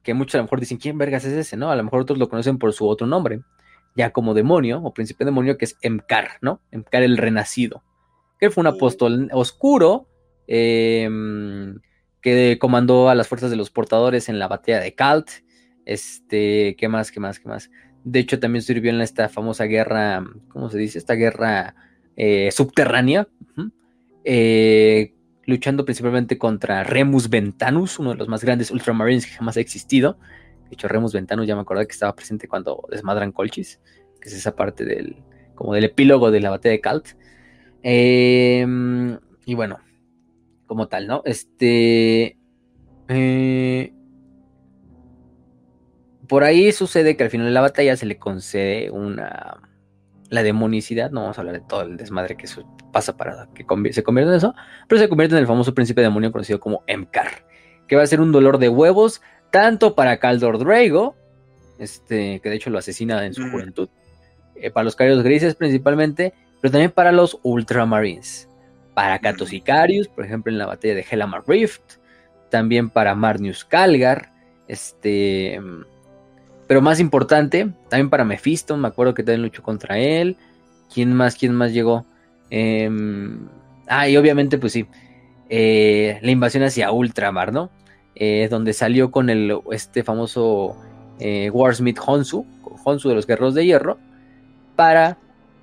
que 0.03 0.13
muchos 0.13 0.35
a 0.35 0.37
lo 0.37 0.45
mejor 0.45 0.61
dicen, 0.61 0.77
¿quién 0.77 0.97
vergas 0.97 1.25
es 1.25 1.33
ese? 1.33 1.57
¿No? 1.57 1.69
A 1.69 1.75
lo 1.75 1.83
mejor 1.83 1.99
otros 1.99 2.17
lo 2.17 2.29
conocen 2.29 2.57
por 2.59 2.71
su 2.71 2.87
otro 2.87 3.05
nombre, 3.05 3.41
ya 3.93 4.11
como 4.11 4.33
demonio 4.33 4.79
o 4.81 4.93
príncipe 4.93 5.25
demonio, 5.25 5.57
que 5.57 5.65
es 5.65 5.75
Emkar, 5.81 6.37
¿no? 6.39 6.61
Emkar 6.71 7.03
el 7.03 7.17
renacido. 7.17 7.83
Que 8.39 8.49
fue 8.49 8.61
un 8.61 8.67
apóstol 8.67 9.27
oscuro 9.33 10.07
em, 10.47 11.77
que 12.21 12.57
comandó 12.57 13.09
a 13.09 13.15
las 13.15 13.27
fuerzas 13.27 13.51
de 13.51 13.57
los 13.57 13.69
portadores 13.69 14.29
en 14.29 14.39
la 14.39 14.47
batalla 14.47 14.79
de 14.79 14.95
Kalt. 14.95 15.27
Este, 15.83 16.77
¿qué 16.77 16.87
más? 16.87 17.11
¿Qué 17.11 17.19
más? 17.19 17.41
¿Qué 17.41 17.49
más? 17.49 17.69
De 18.05 18.19
hecho, 18.19 18.39
también 18.39 18.63
sirvió 18.63 18.91
en 18.91 19.01
esta 19.01 19.27
famosa 19.27 19.65
guerra, 19.65 20.23
¿cómo 20.47 20.69
se 20.69 20.77
dice? 20.77 20.99
Esta 20.99 21.15
guerra 21.15 21.75
eh, 22.15 22.49
subterránea. 22.49 23.27
eh, 24.23 25.15
luchando 25.45 25.85
principalmente 25.85 26.37
contra 26.37 26.83
Remus 26.83 27.29
Ventanus, 27.29 27.99
uno 27.99 28.11
de 28.11 28.17
los 28.17 28.27
más 28.27 28.43
grandes 28.43 28.71
Ultramarines 28.71 29.25
que 29.25 29.33
jamás 29.33 29.57
ha 29.57 29.61
existido. 29.61 30.17
De 30.69 30.75
hecho, 30.75 30.87
Remus 30.87 31.13
Ventanus 31.13 31.47
ya 31.47 31.55
me 31.55 31.61
acordé 31.61 31.85
que 31.87 31.93
estaba 31.93 32.15
presente 32.15 32.47
cuando 32.47 32.83
desmadran 32.89 33.31
Colchis, 33.31 33.79
que 34.21 34.29
es 34.29 34.35
esa 34.35 34.55
parte 34.55 34.85
del, 34.85 35.17
como 35.55 35.73
del 35.73 35.85
epílogo 35.85 36.31
de 36.31 36.39
la 36.39 36.49
batalla 36.49 36.73
de 36.73 36.81
Kalt. 36.81 37.07
Em, 37.83 39.17
y 39.45 39.55
bueno, 39.55 39.79
como 40.67 40.87
tal, 40.87 41.07
¿no? 41.07 41.21
Este. 41.25 42.37
Eh, 43.09 43.93
por 46.27 46.43
ahí 46.45 46.71
sucede 46.71 47.17
que 47.17 47.23
al 47.23 47.29
final 47.29 47.47
de 47.47 47.51
la 47.51 47.61
batalla 47.61 47.97
se 47.97 48.05
le 48.05 48.17
concede 48.17 48.89
una 48.89 49.70
la 50.31 50.43
demonicidad, 50.43 51.11
no 51.11 51.21
vamos 51.21 51.37
a 51.37 51.41
hablar 51.41 51.59
de 51.59 51.67
todo 51.67 51.81
el 51.81 51.97
desmadre 51.97 52.37
que 52.37 52.47
pasa 52.93 53.17
para 53.17 53.49
que 53.53 53.65
se 53.91 54.01
convierta 54.01 54.31
en 54.31 54.37
eso, 54.37 54.55
pero 54.87 55.01
se 55.01 55.09
convierte 55.09 55.35
en 55.35 55.41
el 55.41 55.47
famoso 55.47 55.75
príncipe 55.75 56.01
demonio 56.01 56.31
conocido 56.31 56.57
como 56.57 56.85
Emkar, 56.87 57.45
que 57.85 57.97
va 57.97 58.03
a 58.03 58.07
ser 58.07 58.21
un 58.21 58.31
dolor 58.31 58.57
de 58.57 58.69
huevos 58.69 59.21
tanto 59.51 59.93
para 59.93 60.19
Caldor 60.19 60.57
Drago, 60.57 61.17
este, 61.79 62.39
que 62.39 62.49
de 62.49 62.55
hecho 62.55 62.69
lo 62.69 62.77
asesina 62.79 63.25
en 63.25 63.33
su 63.33 63.51
juventud, 63.51 63.89
eh, 64.55 64.71
para 64.71 64.85
los 64.85 64.95
Carios 64.95 65.21
Grises 65.21 65.55
principalmente, 65.55 66.33
pero 66.61 66.71
también 66.71 66.91
para 66.91 67.11
los 67.11 67.37
Ultramarines, 67.43 68.47
para 68.93 69.19
Katos 69.19 69.51
Icarius, 69.51 70.07
por 70.07 70.23
ejemplo 70.23 70.49
en 70.49 70.59
la 70.59 70.65
batalla 70.65 70.95
de 70.95 71.05
Helamar 71.11 71.43
Rift, 71.45 71.97
también 72.49 72.89
para 72.89 73.15
Marnius 73.15 73.65
Calgar, 73.65 74.31
este 74.69 75.59
pero 76.71 76.81
más 76.81 77.01
importante, 77.01 77.69
también 77.89 78.09
para 78.09 78.23
Mephisto, 78.23 78.77
me 78.77 78.87
acuerdo 78.87 79.13
que 79.13 79.23
también 79.23 79.41
luchó 79.41 79.61
contra 79.61 79.99
él. 79.99 80.37
¿Quién 80.89 81.13
más? 81.13 81.35
¿Quién 81.35 81.53
más 81.53 81.73
llegó? 81.73 82.05
Em, 82.49 83.49
ah, 83.87 84.07
y 84.07 84.15
obviamente, 84.15 84.57
pues 84.57 84.71
sí, 84.71 84.85
eh, 85.49 86.17
la 86.21 86.31
invasión 86.31 86.63
hacia 86.63 86.93
Ultramar, 86.93 87.51
¿no? 87.51 87.71
Eh, 88.15 88.47
donde 88.49 88.71
salió 88.71 89.11
con 89.11 89.29
el, 89.29 89.53
este 89.73 90.05
famoso 90.05 90.77
eh, 91.19 91.49
Warsmith 91.49 91.99
Honsu, 92.05 92.45
Honsu 92.85 93.09
de 93.09 93.15
los 93.15 93.27
Guerreros 93.27 93.53
de 93.53 93.65
Hierro, 93.65 93.97
para 94.77 95.17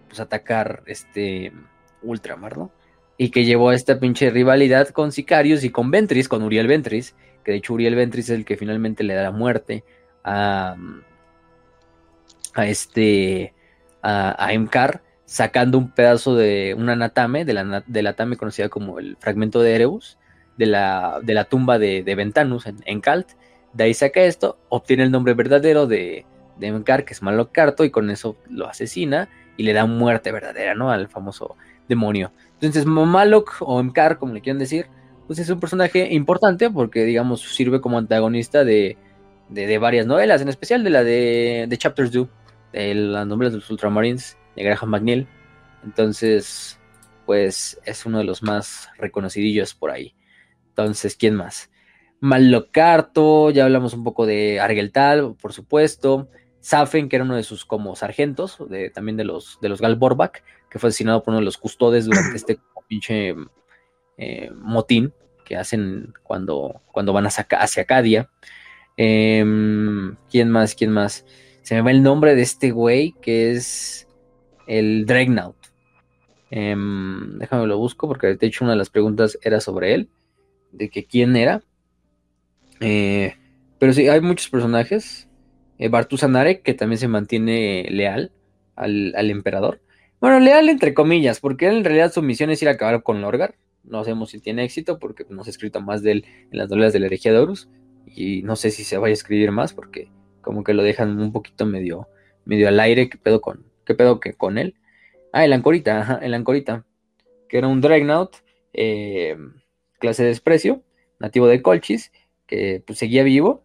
pues, 0.08 0.20
atacar 0.20 0.82
este 0.84 1.54
Ultramar, 2.02 2.58
¿no? 2.58 2.70
Y 3.16 3.30
que 3.30 3.46
llevó 3.46 3.70
a 3.70 3.74
esta 3.74 3.98
pinche 3.98 4.28
rivalidad 4.28 4.90
con 4.90 5.10
Sicarius 5.10 5.64
y 5.64 5.70
con 5.70 5.90
Ventris, 5.90 6.28
con 6.28 6.42
Uriel 6.42 6.66
Ventris, 6.66 7.14
que 7.44 7.52
de 7.52 7.56
hecho 7.56 7.72
Uriel 7.72 7.94
Ventris 7.94 8.28
es 8.28 8.36
el 8.36 8.44
que 8.44 8.58
finalmente 8.58 9.04
le 9.04 9.14
da 9.14 9.22
la 9.22 9.32
muerte 9.32 9.84
a, 10.28 10.76
este 12.66 13.54
a, 14.02 14.44
a 14.44 14.52
Emkar 14.52 15.02
sacando 15.24 15.78
un 15.78 15.90
pedazo 15.90 16.36
de 16.36 16.74
una 16.76 16.96
Natame, 16.96 17.44
de 17.44 17.52
la, 17.52 17.84
de 17.86 18.02
la 18.02 18.10
Natame 18.10 18.36
conocida 18.36 18.68
como 18.68 18.98
el 18.98 19.16
fragmento 19.20 19.60
de 19.60 19.74
Erebus, 19.74 20.18
de 20.56 20.66
la, 20.66 21.20
de 21.22 21.34
la 21.34 21.44
tumba 21.44 21.78
de, 21.78 22.02
Ventanus 22.16 22.66
en, 22.66 22.78
en, 22.86 23.00
Kalt. 23.00 23.28
De 23.74 23.84
ahí 23.84 23.94
saca 23.94 24.22
esto, 24.22 24.58
obtiene 24.70 25.02
el 25.02 25.10
nombre 25.10 25.34
verdadero 25.34 25.86
de, 25.86 26.24
de 26.58 26.66
Emkar, 26.66 27.04
que 27.04 27.12
es 27.12 27.22
Malok 27.22 27.52
Carto, 27.52 27.84
y 27.84 27.90
con 27.90 28.10
eso 28.10 28.36
lo 28.48 28.68
asesina 28.68 29.28
y 29.58 29.64
le 29.64 29.74
da 29.74 29.84
muerte 29.84 30.32
verdadera, 30.32 30.74
¿no? 30.74 30.90
Al 30.90 31.08
famoso 31.08 31.56
demonio. 31.88 32.32
Entonces, 32.54 32.86
Malok 32.86 33.56
o 33.60 33.80
Emkar, 33.80 34.18
como 34.18 34.32
le 34.32 34.40
quieran 34.40 34.58
decir, 34.58 34.86
pues 35.26 35.38
es 35.38 35.50
un 35.50 35.60
personaje 35.60 36.12
importante 36.14 36.70
porque, 36.70 37.04
digamos, 37.04 37.42
sirve 37.42 37.82
como 37.82 37.98
antagonista 37.98 38.64
de, 38.64 38.96
de, 39.48 39.78
varias 39.78 40.06
novelas, 40.06 40.40
en 40.40 40.48
especial 40.48 40.84
de 40.84 40.90
la 40.90 41.04
de, 41.04 41.66
de 41.68 41.78
Chapters 41.78 42.12
Do, 42.12 42.28
de 42.72 42.94
las 42.94 43.26
novelas 43.26 43.52
de 43.52 43.58
los 43.60 43.70
Ultramarines, 43.70 44.36
de 44.56 44.62
Graham 44.62 44.90
McNeil. 44.90 45.26
Entonces, 45.84 46.78
pues 47.26 47.80
es 47.84 48.06
uno 48.06 48.18
de 48.18 48.24
los 48.24 48.42
más 48.42 48.88
reconocidillos 48.98 49.74
por 49.74 49.90
ahí. 49.90 50.14
Entonces, 50.68 51.16
¿quién 51.16 51.34
más? 51.34 51.70
Malocarto, 52.20 53.50
ya 53.50 53.64
hablamos 53.64 53.94
un 53.94 54.04
poco 54.04 54.26
de 54.26 54.60
Argeltal, 54.60 55.34
por 55.40 55.52
supuesto. 55.52 56.28
Safen, 56.60 57.08
que 57.08 57.16
era 57.16 57.24
uno 57.24 57.36
de 57.36 57.44
sus 57.44 57.64
como 57.64 57.94
sargentos, 57.96 58.58
de, 58.68 58.90
también 58.90 59.16
de 59.16 59.24
los, 59.24 59.58
de 59.60 59.68
los 59.68 59.80
Galborbak, 59.80 60.42
que 60.68 60.78
fue 60.78 60.88
asesinado 60.88 61.22
por 61.22 61.32
uno 61.32 61.38
de 61.38 61.44
los 61.44 61.58
custodes 61.58 62.06
durante 62.06 62.36
este 62.36 62.58
pinche 62.88 63.34
eh, 64.16 64.50
motín 64.54 65.12
que 65.44 65.56
hacen 65.56 66.12
cuando, 66.22 66.82
cuando 66.92 67.12
van 67.12 67.26
hacia, 67.26 67.46
hacia 67.50 67.84
Acadia. 67.84 68.30
Em, 69.00 70.16
¿Quién 70.28 70.50
más? 70.50 70.74
¿Quién 70.74 70.90
más? 70.90 71.24
Se 71.62 71.76
me 71.76 71.82
va 71.82 71.92
el 71.92 72.02
nombre 72.02 72.34
de 72.34 72.42
este 72.42 72.72
güey 72.72 73.14
que 73.22 73.52
es 73.52 74.08
el 74.66 75.06
Dreadnought. 75.06 75.56
Em, 76.50 77.38
déjame 77.38 77.66
lo 77.66 77.78
busco 77.78 78.08
porque 78.08 78.34
de 78.34 78.46
hecho 78.46 78.64
una 78.64 78.72
de 78.72 78.78
las 78.78 78.90
preguntas 78.90 79.38
era 79.42 79.60
sobre 79.60 79.94
él, 79.94 80.08
de 80.72 80.90
que 80.90 81.04
quién 81.04 81.36
era. 81.36 81.62
Eh, 82.80 83.36
pero 83.78 83.92
sí, 83.92 84.08
hay 84.08 84.20
muchos 84.20 84.48
personajes. 84.48 85.28
Eh, 85.78 85.88
Bartusanare, 85.88 86.60
que 86.62 86.74
también 86.74 86.98
se 86.98 87.06
mantiene 87.06 87.86
leal 87.90 88.32
al, 88.74 89.14
al, 89.16 89.30
emperador. 89.30 89.80
Bueno, 90.20 90.40
leal 90.40 90.68
entre 90.68 90.92
comillas, 90.92 91.38
porque 91.38 91.68
en 91.68 91.84
realidad 91.84 92.12
su 92.12 92.20
misión 92.20 92.50
es 92.50 92.60
ir 92.62 92.68
a 92.68 92.72
acabar 92.72 93.04
con 93.04 93.20
Lorgar. 93.20 93.54
No 93.84 94.02
sabemos 94.02 94.30
si 94.30 94.40
tiene 94.40 94.64
éxito, 94.64 94.98
porque 94.98 95.24
no 95.28 95.44
se 95.44 95.50
ha 95.50 95.52
escrito 95.52 95.80
más 95.80 96.02
de 96.02 96.12
él 96.12 96.24
en 96.50 96.58
las 96.58 96.68
novelas 96.68 96.92
de 96.92 96.98
la 96.98 97.06
herejía 97.06 97.32
de 97.32 97.38
Horus. 97.38 97.68
Y 98.14 98.42
no 98.42 98.56
sé 98.56 98.70
si 98.70 98.84
se 98.84 98.98
vaya 98.98 99.12
a 99.12 99.14
escribir 99.14 99.50
más, 99.52 99.72
porque 99.72 100.10
como 100.40 100.64
que 100.64 100.74
lo 100.74 100.82
dejan 100.82 101.20
un 101.20 101.32
poquito 101.32 101.66
medio, 101.66 102.08
medio 102.44 102.68
al 102.68 102.80
aire. 102.80 103.08
¿Qué 103.08 103.18
pedo 103.18 103.40
con, 103.40 103.66
qué 103.84 103.94
pedo 103.94 104.20
que 104.20 104.34
con 104.34 104.58
él? 104.58 104.74
Ah, 105.32 105.44
el 105.44 105.52
Ancorita, 105.52 106.00
ajá, 106.00 106.18
el 106.22 106.34
Ancorita, 106.34 106.84
que 107.48 107.58
era 107.58 107.68
un 107.68 107.80
Dreadnought, 107.80 108.36
eh, 108.72 109.36
clase 109.98 110.22
de 110.22 110.30
desprecio, 110.30 110.82
nativo 111.18 111.46
de 111.46 111.62
Colchis, 111.62 112.12
que 112.46 112.82
pues, 112.86 112.98
seguía 112.98 113.22
vivo, 113.22 113.64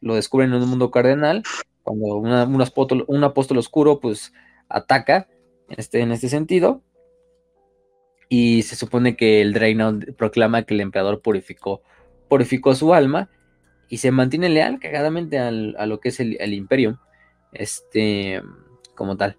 lo 0.00 0.14
descubren 0.14 0.52
en 0.52 0.62
un 0.62 0.68
mundo 0.68 0.90
cardenal, 0.90 1.42
cuando 1.82 2.16
un, 2.16 2.60
apóstol, 2.60 3.04
un, 3.06 3.24
apóstol, 3.24 3.58
oscuro 3.58 4.00
pues 4.00 4.32
ataca 4.68 5.28
en 5.68 5.78
este, 5.78 6.00
en 6.00 6.12
este 6.12 6.28
sentido, 6.28 6.82
y 8.28 8.62
se 8.62 8.74
supone 8.74 9.16
que 9.16 9.40
el 9.40 9.52
Dreadnought 9.52 10.16
proclama 10.16 10.62
que 10.64 10.74
el 10.74 10.80
emperador 10.80 11.20
purificó, 11.22 11.82
purificó 12.28 12.74
su 12.74 12.94
alma, 12.94 13.30
y 13.88 13.98
se 13.98 14.10
mantiene 14.10 14.48
leal 14.48 14.78
cagadamente 14.80 15.38
al, 15.38 15.74
a 15.78 15.86
lo 15.86 16.00
que 16.00 16.10
es 16.10 16.20
el, 16.20 16.36
el 16.40 16.54
imperio, 16.54 17.00
este, 17.52 18.42
como 18.94 19.16
tal. 19.16 19.36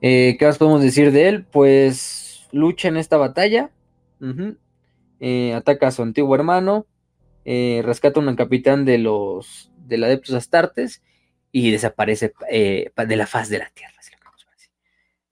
Eh, 0.00 0.36
¿Qué 0.38 0.46
más 0.46 0.58
podemos 0.58 0.82
decir 0.82 1.12
de 1.12 1.28
él? 1.28 1.44
Pues 1.44 2.48
lucha 2.52 2.88
en 2.88 2.96
esta 2.96 3.16
batalla, 3.16 3.70
eh, 5.20 5.54
ataca 5.54 5.88
a 5.88 5.90
su 5.90 6.02
antiguo 6.02 6.34
hermano, 6.34 6.86
eh, 7.44 7.82
rescata 7.84 8.20
a 8.20 8.22
un 8.22 8.36
capitán 8.36 8.84
de 8.84 8.98
los 8.98 9.70
del 9.78 10.04
Adeptus 10.04 10.34
Astartes 10.34 11.02
y 11.52 11.70
desaparece 11.70 12.32
de 12.50 13.16
la 13.16 13.26
faz 13.26 13.48
de 13.48 13.58
la 13.58 13.70
tierra. 13.70 13.94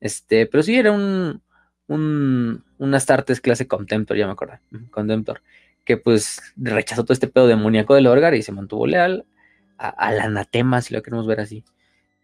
Este, 0.02 0.46
pero 0.46 0.64
sí 0.64 0.76
era 0.76 0.90
un, 0.90 1.42
un, 1.86 2.64
un 2.76 2.94
Astartes 2.94 3.40
clase 3.40 3.68
Contemptor, 3.68 4.16
ya 4.16 4.26
me 4.26 4.32
acuerdo, 4.32 4.58
Contemptor, 4.90 5.42
que 5.84 5.96
pues 5.96 6.40
rechazó 6.56 7.04
todo 7.04 7.12
este 7.12 7.28
pedo 7.28 7.46
demoníaco 7.46 7.94
del 7.94 8.06
Orgar 8.06 8.34
y 8.34 8.42
se 8.42 8.52
mantuvo 8.52 8.86
leal 8.86 9.26
al 9.76 10.20
anatema, 10.20 10.80
si 10.80 10.94
lo 10.94 11.02
queremos 11.02 11.26
ver 11.26 11.40
así. 11.40 11.64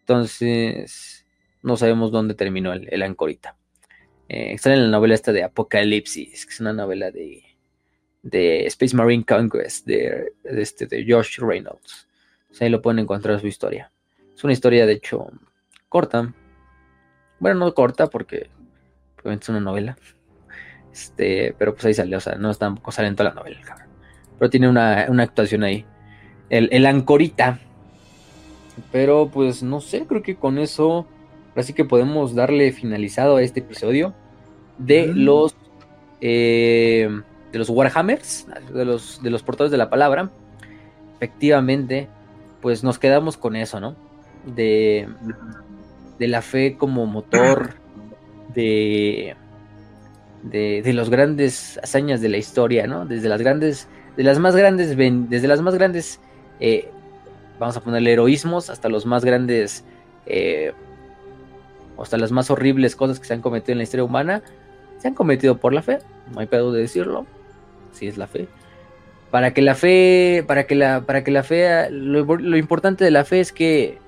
Entonces, 0.00 1.26
no 1.62 1.76
sabemos 1.76 2.12
dónde 2.12 2.34
terminó 2.34 2.72
el, 2.72 3.02
Ancorita. 3.02 3.56
Eh, 4.28 4.52
está 4.52 4.72
en 4.72 4.84
la 4.84 4.88
novela 4.88 5.14
esta 5.14 5.32
de 5.32 5.42
Apocalipsis, 5.42 6.46
que 6.46 6.52
es 6.52 6.60
una 6.60 6.72
novela 6.72 7.10
de, 7.10 7.42
de 8.22 8.66
Space 8.66 8.94
Marine 8.94 9.24
Conquest 9.24 9.86
de, 9.86 10.32
este, 10.44 10.86
de 10.86 11.04
Josh 11.08 11.38
Reynolds. 11.40 12.06
ahí 12.60 12.68
lo 12.68 12.80
pueden 12.80 13.00
encontrar 13.00 13.40
su 13.40 13.46
historia. 13.46 13.90
Es 14.34 14.44
una 14.44 14.52
historia, 14.52 14.86
de 14.86 14.92
hecho, 14.92 15.26
corta. 15.88 16.32
Bueno, 17.40 17.58
no 17.60 17.74
corta 17.74 18.08
porque 18.08 18.50
es 19.24 19.48
una 19.48 19.60
novela. 19.60 19.96
Este, 20.99 21.55
pero 21.59 21.75
pues 21.75 21.85
ahí 21.85 21.94
sale, 21.94 22.17
o 22.17 22.20
sea, 22.20 22.35
no 22.35 22.51
está 22.51 22.67
tampoco 22.67 22.93
sale 22.93 23.09
en 23.09 23.17
toda 23.17 23.31
la 23.31 23.35
novela, 23.36 23.60
cabrón. 23.65 23.89
Pero 24.39 24.51
tiene 24.51 24.68
una, 24.68 25.02
actuación 25.23 25.65
ahí. 25.65 25.85
El, 26.51 26.68
el 26.73 26.86
Ancorita. 26.86 27.60
Pero 28.93 29.28
pues 29.33 29.62
no 29.62 29.81
sé, 29.81 30.07
creo 30.07 30.23
que 30.23 30.36
con 30.36 30.59
eso 30.59 31.07
Así 31.59 31.73
que 31.73 31.85
podemos 31.85 32.36
darle 32.36 32.70
finalizado 32.70 33.36
a 33.36 33.43
este 33.43 33.60
episodio 33.60 34.15
de 34.78 35.09
mm. 35.09 35.17
los 35.17 35.57
eh, 36.20 37.20
de 37.51 37.59
los 37.59 37.68
Warhammers, 37.68 38.47
de 38.73 38.85
los, 38.85 39.20
de 39.23 39.31
los 39.31 39.43
portadores 39.43 39.73
de 39.73 39.78
la 39.78 39.91
palabra. 39.91 40.31
Efectivamente, 41.17 42.09
pues 42.60 42.85
nos 42.85 42.99
quedamos 43.01 43.36
con 43.36 43.57
eso, 43.57 43.81
¿no? 43.81 43.97
De, 44.47 45.09
de 46.18 46.28
la 46.28 46.43
fe 46.43 46.77
como 46.77 47.07
motor 47.07 47.75
de, 48.55 49.35
de, 50.42 50.83
de 50.83 50.92
los 50.92 51.10
grandes 51.10 51.78
hazañas 51.83 52.20
de 52.20 52.28
la 52.28 52.36
historia, 52.36 52.86
¿no? 52.86 53.07
Desde 53.07 53.28
las 53.28 53.41
grandes, 53.41 53.89
de 54.17 54.23
las 54.23 54.39
más 54.39 54.55
grandes, 54.57 54.97
desde 54.97 55.49
las 55.49 55.60
más 55.60 55.75
grandes, 55.75 56.20
eh, 56.60 56.91
vamos 57.58 57.76
a 57.76 57.81
ponerle 57.81 58.12
heroísmos, 58.12 58.70
hasta 58.70 58.89
los 58.89 59.07
más 59.07 59.25
grandes 59.25 59.84
eh, 60.26 60.73
hasta 62.02 62.17
las 62.17 62.31
más 62.31 62.50
horribles 62.50 62.97
cosas 62.97 63.18
que 63.18 63.26
se 63.26 63.34
han 63.34 63.41
cometido 63.41 63.73
en 63.73 63.78
la 63.78 63.84
historia 63.84 64.05
humana, 64.05 64.42
se 64.99 65.08
han 65.08 65.15
cometido 65.15 65.58
por 65.58 65.73
la 65.73 65.83
fe, 65.83 65.99
no 66.33 66.41
hay 66.41 66.47
pedo 66.47 66.73
de 66.73 66.83
decirlo, 66.83 67.26
si 67.92 68.07
es 68.07 68.17
la 68.18 68.26
fe. 68.26 68.49
Para 69.31 69.52
que 69.52 69.62
la 69.62 69.75
fe, 69.75 70.44
para 70.47 70.67
que 70.67 70.75
la, 70.75 71.02
para 71.02 71.25
que 71.25 71.31
la 71.31 71.42
fe, 71.42 71.91
lo, 71.91 72.57
importante 72.57 73.05
de 73.05 73.10
la 73.10 73.25
fe 73.25 73.41
es 73.41 73.52
que 73.52 73.99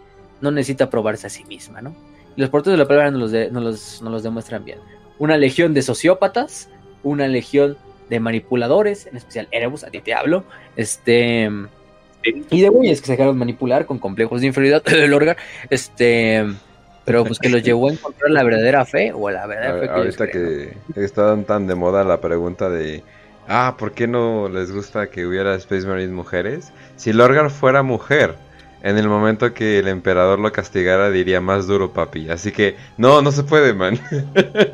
no 0.40 0.50
necesita 0.50 0.88
probarse 0.88 1.26
a 1.26 1.30
sí 1.30 1.44
misma, 1.44 1.82
¿no? 1.82 1.94
Y 2.36 2.40
los 2.40 2.50
portales 2.50 2.78
de 2.78 2.84
la 2.84 2.88
palabra 2.88 3.10
nos 3.10 3.32
los, 3.32 4.00
los, 4.02 4.22
demuestran 4.22 4.64
bien. 4.64 4.78
Una 5.20 5.36
legión 5.36 5.72
de 5.72 5.82
sociópatas, 5.82 6.68
una 7.04 7.28
legión 7.28 7.76
de 8.08 8.18
manipuladores, 8.18 9.06
en 9.06 9.16
especial 9.16 9.46
Erebus, 9.52 9.84
a 9.84 9.90
ti 9.90 10.00
te 10.00 10.14
hablo, 10.14 10.42
este, 10.74 11.48
y 12.22 12.60
de 12.60 12.68
güeyes 12.68 13.00
que 13.00 13.06
se 13.06 13.12
dejaron 13.12 13.38
manipular 13.38 13.86
con 13.86 13.98
complejos 13.98 14.40
de 14.40 14.48
inferioridad 14.48 14.82
del 14.84 15.14
órgano, 15.14 15.38
este, 15.70 16.44
pero 17.04 17.24
pues 17.24 17.38
que 17.38 17.48
los 17.48 17.62
llevó 17.62 17.88
a 17.88 17.92
encontrar 17.92 18.30
la 18.30 18.42
verdadera 18.42 18.84
fe 18.84 19.12
o 19.12 19.30
la 19.30 19.46
verdadera 19.46 19.78
fe 19.78 19.86
que 19.86 19.92
Ahorita 19.92 20.26
que 20.28 20.76
estaban 20.96 21.44
tan 21.44 21.66
de 21.66 21.74
moda 21.74 22.02
la 22.02 22.20
pregunta 22.20 22.68
de, 22.68 23.02
ah, 23.48 23.76
¿por 23.78 23.92
qué 23.92 24.06
no 24.06 24.48
les 24.48 24.72
gusta 24.72 25.08
que 25.08 25.26
hubiera 25.26 25.54
Space 25.54 25.86
Marines 25.86 26.12
mujeres? 26.12 26.72
Si 26.96 27.12
Lorgar 27.12 27.50
fuera 27.50 27.82
mujer, 27.82 28.34
en 28.82 28.96
el 28.96 29.08
momento 29.08 29.52
que 29.52 29.78
el 29.78 29.88
emperador 29.88 30.38
lo 30.38 30.52
castigara 30.52 31.10
diría 31.10 31.40
más 31.40 31.66
duro 31.66 31.92
papi. 31.92 32.30
Así 32.30 32.50
que 32.52 32.76
no, 32.96 33.20
no 33.20 33.30
se 33.32 33.42
puede, 33.42 33.74
man. 33.74 33.98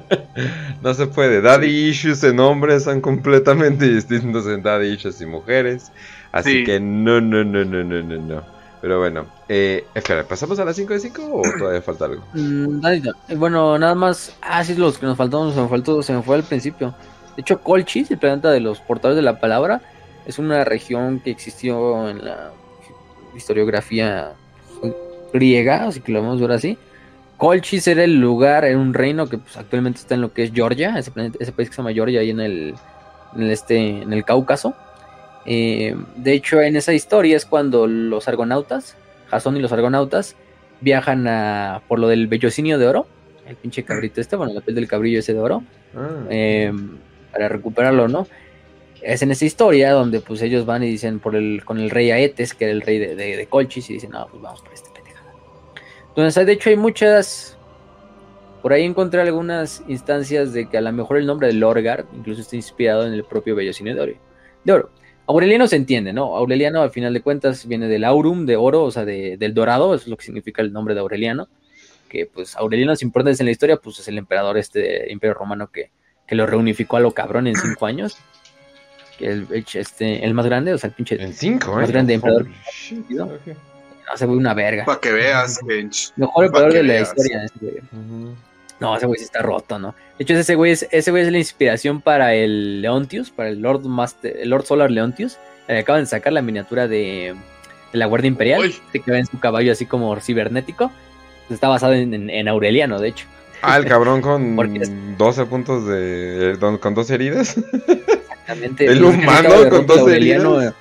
no 0.82 0.94
se 0.94 1.06
puede. 1.06 1.40
Daddy 1.40 1.88
issues 1.88 2.22
en 2.24 2.38
hombres 2.40 2.84
son 2.84 3.00
completamente 3.00 3.88
distintos 3.94 4.46
en 4.46 4.62
daddy 4.62 4.88
issues 4.88 5.20
y 5.20 5.26
mujeres. 5.26 5.90
Así 6.32 6.64
que 6.64 6.78
no, 6.78 7.20
no, 7.20 7.44
no, 7.44 7.64
no, 7.64 7.82
no, 7.82 8.02
no, 8.02 8.16
no. 8.16 8.56
Pero 8.80 9.00
bueno, 9.00 9.26
eh, 9.48 9.86
espera, 9.94 10.22
¿pasamos 10.22 10.58
a 10.60 10.64
las 10.64 10.76
5 10.76 10.92
de 10.92 11.00
5 11.00 11.22
o 11.32 11.42
todavía 11.58 11.82
falta 11.82 12.04
algo? 12.04 12.22
Mm, 12.34 12.86
eh, 12.86 13.34
bueno, 13.36 13.78
nada 13.78 13.94
más. 13.94 14.36
Ah, 14.42 14.62
sí, 14.62 14.74
los 14.74 14.98
que 14.98 15.06
nos 15.06 15.16
faltaron, 15.16 15.52
se 15.52 15.60
me 15.60 15.68
faltó, 15.68 16.02
se 16.02 16.12
me 16.12 16.22
fue 16.22 16.36
al 16.36 16.44
principio. 16.44 16.94
De 17.34 17.42
hecho, 17.42 17.60
Colchis, 17.60 18.10
el 18.10 18.18
planeta 18.18 18.50
de 18.50 18.60
los 18.60 18.80
portadores 18.80 19.16
de 19.16 19.22
la 19.22 19.40
palabra, 19.40 19.82
es 20.26 20.38
una 20.38 20.64
región 20.64 21.20
que 21.20 21.30
existió 21.30 22.08
en 22.08 22.24
la 22.24 22.52
historiografía 23.36 24.32
griega, 25.32 25.84
así 25.84 26.00
que 26.00 26.12
lo 26.12 26.22
vamos 26.22 26.38
a 26.38 26.46
ver 26.46 26.52
así. 26.52 26.78
Colchis 27.36 27.86
era 27.86 28.04
el 28.04 28.18
lugar, 28.18 28.64
era 28.64 28.78
un 28.78 28.94
reino 28.94 29.28
que 29.28 29.38
pues, 29.38 29.56
actualmente 29.56 30.00
está 30.00 30.14
en 30.14 30.22
lo 30.22 30.32
que 30.32 30.44
es 30.44 30.52
Georgia, 30.52 30.98
ese, 30.98 31.12
ese 31.38 31.52
país 31.52 31.68
que 31.68 31.74
se 31.74 31.82
llama 31.82 31.92
Georgia, 31.92 32.20
ahí 32.20 32.30
en 32.30 32.40
el, 32.40 32.74
en 33.34 33.42
el, 33.42 33.50
este, 33.50 34.02
en 34.02 34.12
el 34.12 34.24
Cáucaso. 34.24 34.74
Eh, 35.44 35.94
de 36.16 36.32
hecho, 36.32 36.60
en 36.60 36.76
esa 36.76 36.92
historia 36.92 37.36
es 37.36 37.44
cuando 37.44 37.86
los 37.86 38.26
argonautas, 38.26 38.96
Jason 39.28 39.56
y 39.56 39.60
los 39.60 39.72
argonautas, 39.72 40.34
viajan 40.80 41.26
a, 41.28 41.82
por 41.88 41.98
lo 41.98 42.08
del 42.08 42.26
bellocinio 42.26 42.78
de 42.78 42.86
oro, 42.86 43.06
el 43.46 43.56
pinche 43.56 43.84
cabrito 43.84 44.20
este, 44.20 44.36
bueno, 44.36 44.52
la 44.52 44.60
piel 44.60 44.74
del 44.74 44.88
cabrillo 44.88 45.20
ese 45.20 45.34
de 45.34 45.40
oro, 45.40 45.62
ah. 45.94 46.24
eh, 46.30 46.72
para 47.32 47.48
recuperarlo, 47.48 48.08
¿no? 48.08 48.26
Es 49.06 49.22
en 49.22 49.30
esa 49.30 49.44
historia 49.44 49.92
donde 49.92 50.20
pues 50.20 50.42
ellos 50.42 50.66
van 50.66 50.82
y 50.82 50.88
dicen 50.88 51.20
por 51.20 51.36
el, 51.36 51.64
con 51.64 51.78
el 51.78 51.90
rey 51.90 52.10
Aetes, 52.10 52.54
que 52.54 52.64
era 52.64 52.72
el 52.72 52.82
rey 52.82 52.98
de, 52.98 53.46
Colchis, 53.48 53.88
y 53.88 53.94
dicen, 53.94 54.10
no, 54.10 54.26
pues 54.26 54.42
vamos 54.42 54.62
por 54.62 54.72
este 54.72 54.90
pendejada. 54.90 55.32
Entonces, 56.08 56.44
de 56.44 56.52
hecho 56.52 56.70
hay 56.70 56.76
muchas, 56.76 57.56
por 58.62 58.72
ahí 58.72 58.82
encontré 58.82 59.20
algunas 59.20 59.84
instancias 59.86 60.52
de 60.52 60.68
que 60.68 60.76
a 60.76 60.80
lo 60.80 60.90
mejor 60.90 61.18
el 61.18 61.26
nombre 61.26 61.46
de 61.46 61.52
Lorgar 61.52 62.04
incluso 62.16 62.40
está 62.40 62.56
inspirado 62.56 63.06
en 63.06 63.12
el 63.12 63.22
propio 63.22 63.54
bellocinio 63.54 63.94
de 63.94 64.00
oro. 64.00 64.12
De 64.64 64.72
oro. 64.72 64.90
Aureliano 65.28 65.68
se 65.68 65.76
entiende, 65.76 66.12
¿no? 66.12 66.34
Aureliano, 66.34 66.82
al 66.82 66.90
final 66.90 67.14
de 67.14 67.20
cuentas, 67.20 67.68
viene 67.68 67.86
del 67.86 68.02
aurum, 68.02 68.44
de 68.44 68.56
oro, 68.56 68.82
o 68.82 68.90
sea, 68.90 69.04
del 69.04 69.54
dorado, 69.54 69.94
es 69.94 70.08
lo 70.08 70.16
que 70.16 70.24
significa 70.24 70.62
el 70.62 70.72
nombre 70.72 70.94
de 70.94 71.00
Aureliano. 71.00 71.48
que 72.08 72.26
pues 72.26 72.56
Aureliano 72.56 72.92
importantes 73.00 73.38
en 73.38 73.46
la 73.46 73.52
historia, 73.52 73.76
pues 73.76 74.00
es 74.00 74.08
el 74.08 74.18
emperador 74.18 74.58
este 74.58 75.12
Imperio 75.12 75.34
Romano 75.34 75.70
que, 75.70 75.90
que 76.26 76.34
lo 76.34 76.44
reunificó 76.44 76.96
a 76.96 77.00
lo 77.00 77.12
cabrón 77.12 77.46
en 77.46 77.54
cinco 77.54 77.86
años. 77.86 78.18
El, 79.20 79.46
este, 79.74 80.24
el 80.24 80.34
más 80.34 80.46
grande, 80.46 80.72
o 80.74 80.78
sea, 80.78 80.88
el 80.88 80.94
pinche 80.94 81.20
En 81.22 81.32
5, 81.32 81.74
más 81.74 81.88
¿eh? 81.88 81.92
grande 81.92 82.14
emperador. 82.14 82.46
¿no? 83.08 83.30
ese 84.14 84.26
güey 84.26 84.38
una 84.38 84.54
verga. 84.54 84.84
Para 84.84 85.00
que 85.00 85.10
veas, 85.12 85.58
Kench. 85.66 86.12
Mejor 86.16 86.44
emperador 86.44 86.72
de 86.72 86.82
la 86.82 87.00
historia. 87.00 87.44
ese 87.44 87.54
güey. 87.60 87.78
Ujú. 87.78 88.34
No, 88.78 88.96
ese 88.96 89.06
güey 89.06 89.18
sí 89.18 89.24
está 89.24 89.40
roto, 89.42 89.78
¿no? 89.78 89.94
De 90.18 90.22
hecho, 90.24 90.34
ese 90.34 90.54
güey 90.54 90.72
es, 90.72 90.86
ese 90.90 91.10
güey 91.10 91.24
es 91.24 91.32
la 91.32 91.38
inspiración 91.38 92.00
para 92.02 92.34
el 92.34 92.82
Leontius, 92.82 93.30
para 93.30 93.48
el 93.48 93.60
Lord 93.60 93.84
Master, 93.86 94.36
el 94.38 94.50
Lord 94.50 94.66
Solar 94.66 94.90
Leontius. 94.90 95.38
Le 95.66 95.78
acaban 95.78 96.02
de 96.02 96.06
sacar 96.06 96.32
la 96.32 96.42
miniatura 96.42 96.86
de, 96.86 97.34
de 97.92 97.98
la 97.98 98.06
Guardia 98.06 98.28
Imperial, 98.28 98.60
Uy. 98.60 98.74
que 98.92 99.10
va 99.10 99.18
en 99.18 99.26
su 99.26 99.40
caballo 99.40 99.72
así 99.72 99.86
como 99.86 100.14
cibernético. 100.20 100.92
Está 101.50 101.68
basado 101.68 101.94
en, 101.94 102.12
en- 102.14 102.30
en 102.30 102.48
Aureliano, 102.48 103.00
de 103.00 103.08
hecho. 103.08 103.26
Ah, 103.62 103.78
el 103.78 103.86
cabrón 103.86 104.20
con 104.20 104.76
es- 104.80 104.90
12 105.18 105.46
puntos 105.46 105.86
de. 105.88 106.52
eh, 106.52 106.78
con 106.78 106.94
12 106.94 107.14
heridas. 107.14 107.56
Exactamente. 108.46 108.86
El 108.86 109.00
Pues 109.00 109.14
humano 109.14 109.48
con 109.48 109.58
derroto 109.58 109.80
el 109.80 109.86
12 109.86 110.00
Aureliano, 110.00 110.56
heridas. 110.60 110.74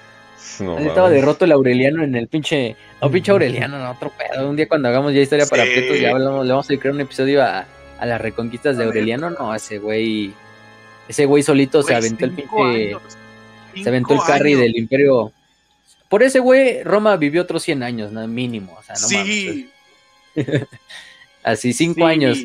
No, 0.59 0.77
Estaba 0.77 1.09
derroto 1.09 1.45
el 1.45 1.51
Aureliano 1.51 2.03
en 2.03 2.15
el 2.15 2.27
pinche. 2.27 2.75
No, 3.01 3.09
pinche 3.09 3.31
Aureliano, 3.31 3.79
no, 3.79 3.91
otro 3.91 4.11
pedo. 4.11 4.47
Un 4.47 4.55
día 4.55 4.67
cuando 4.67 4.87
hagamos 4.87 5.13
ya 5.13 5.21
historia 5.21 5.47
para. 5.47 5.63
Prietos, 5.63 5.99
ya 5.99 6.11
hablamos, 6.11 6.45
le 6.45 6.51
vamos 6.51 6.67
a 6.67 6.69
dedicar 6.69 6.91
un 6.91 7.01
episodio 7.01 7.43
a, 7.43 7.65
a 7.97 8.05
las 8.05 8.21
reconquistas 8.21 8.77
de 8.77 8.83
Aureliano. 8.83 9.31
No, 9.31 9.53
ese 9.55 9.79
güey. 9.79 10.33
Ese 11.07 11.25
güey 11.25 11.41
solito 11.43 11.81
se 11.81 11.95
aventó 11.95 12.25
el 12.25 12.31
pinche. 12.31 12.55
años. 12.61 13.01
Se 13.81 13.89
aventó 13.89 14.13
el 14.13 14.19
carry 14.25 14.51
años. 14.51 14.61
del 14.61 14.77
imperio. 14.77 15.33
Por 16.07 16.21
ese 16.21 16.39
güey, 16.39 16.83
Roma 16.83 17.17
vivió 17.17 17.41
otros 17.41 17.63
100 17.63 17.81
años, 17.83 18.11
¿no? 18.11 18.25
mínimo. 18.27 18.77
O 18.77 18.83
sea, 18.83 18.95
no 18.95 19.09
mames. 19.09 19.27
Sí. 19.27 19.69
Así, 21.43 21.73
5 21.73 21.95
sí. 21.95 22.03
años. 22.03 22.37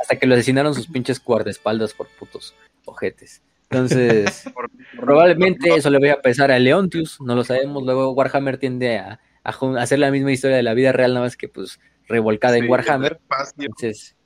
Hasta 0.00 0.16
que 0.16 0.26
lo 0.26 0.34
asesinaron 0.34 0.74
sus 0.74 0.86
pinches 0.88 1.22
guardaespaldas 1.22 1.92
por 1.92 2.08
putos 2.08 2.54
ojetes. 2.86 3.42
Entonces, 3.72 4.44
probablemente 5.00 5.74
eso 5.74 5.88
le 5.90 5.98
vaya 5.98 6.14
a 6.14 6.20
pesar 6.20 6.50
a 6.50 6.58
Leontius, 6.58 7.20
no 7.20 7.34
lo 7.34 7.44
sabemos. 7.44 7.82
Luego 7.82 8.12
Warhammer 8.12 8.58
tiende 8.58 8.98
a, 8.98 9.20
hacer 9.44 9.98
la 9.98 10.10
misma 10.10 10.32
historia 10.32 10.56
de 10.56 10.62
la 10.62 10.74
vida 10.74 10.92
real, 10.92 11.14
nada 11.14 11.26
más 11.26 11.36
que 11.36 11.48
pues 11.48 11.80
revolcada 12.06 12.58
en 12.58 12.68
Warhammer. 12.68 13.20
Entonces, 13.58 14.16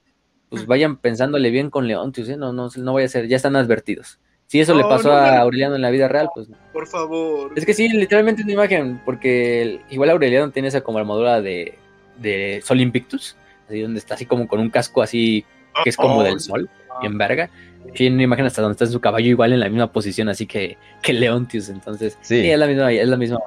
pues 0.49 0.67
vayan 0.67 0.97
pensándole 0.97 1.51
bien 1.51 1.71
con 1.71 1.87
Leontius, 1.87 2.29
¿eh? 2.29 2.37
No, 2.37 2.53
no, 2.53 2.69
no 2.77 2.93
vaya 2.93 3.07
a 3.07 3.11
ser, 3.11 3.29
ya 3.29 3.37
están 3.37 3.57
advertidos. 3.57 4.19
Si 4.47 4.61
eso 4.61 4.75
le 4.75 4.85
pasó 4.85 5.09
no, 5.09 5.17
a 5.17 5.33
no. 5.33 5.41
Aureliano 5.43 5.75
en 5.75 5.83
la 5.83 5.91
vida 5.91 6.07
real, 6.07 6.29
pues 6.33 6.49
Por 6.73 6.87
favor. 6.87 7.53
es 7.57 7.67
que 7.67 7.75
sí, 7.75 7.89
literalmente 7.89 8.43
una 8.43 8.53
imagen, 8.53 9.01
porque 9.05 9.81
igual 9.91 10.11
Aureliano 10.11 10.51
tiene 10.53 10.69
esa 10.69 10.83
como 10.83 10.99
armadura 10.99 11.41
de, 11.41 11.77
de 12.19 12.61
Sol 12.65 12.81
Invictus, 12.81 13.37
así 13.67 13.81
donde 13.81 13.99
está 13.99 14.15
así 14.15 14.25
como 14.25 14.47
con 14.47 14.61
un 14.61 14.71
casco 14.71 15.03
así 15.03 15.45
que 15.83 15.91
es 15.91 15.97
como 15.97 16.19
Oh, 16.19 16.23
del 16.23 16.41
sol, 16.41 16.71
bien 17.01 17.19
verga. 17.19 17.51
Tiene 17.97 18.15
una 18.15 18.23
imagen 18.25 18.47
hasta 18.47 18.63
donde 18.63 18.73
está 18.73 18.85
en 18.85 18.93
su 18.93 19.01
caballo 19.01 19.29
igual 19.29 19.53
en 19.53 19.61
la 19.61 19.69
misma 19.69 19.91
posición, 19.91 20.29
así 20.29 20.47
que, 20.47 20.77
que 21.03 21.13
Leontius, 21.13 21.69
entonces 21.69 22.17
Sí. 22.23 22.43
sí, 22.43 22.51
es 22.51 22.59
la 22.59 22.67
misma, 22.67 22.93
es 22.93 23.09
la 23.09 23.17
misma. 23.17 23.39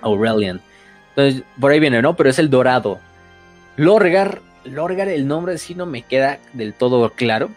Aurelian. 0.00 0.60
Entonces, 1.10 1.42
por 1.60 1.72
ahí 1.72 1.80
viene, 1.80 2.02
¿no? 2.02 2.14
Pero 2.16 2.30
es 2.30 2.38
el 2.38 2.50
dorado. 2.50 2.98
Lorgar, 3.76 4.40
Lorgar, 4.64 5.08
el 5.08 5.26
nombre 5.26 5.58
sí 5.58 5.74
no 5.74 5.86
me 5.86 6.02
queda 6.02 6.38
del 6.52 6.74
todo 6.74 7.10
claro. 7.10 7.50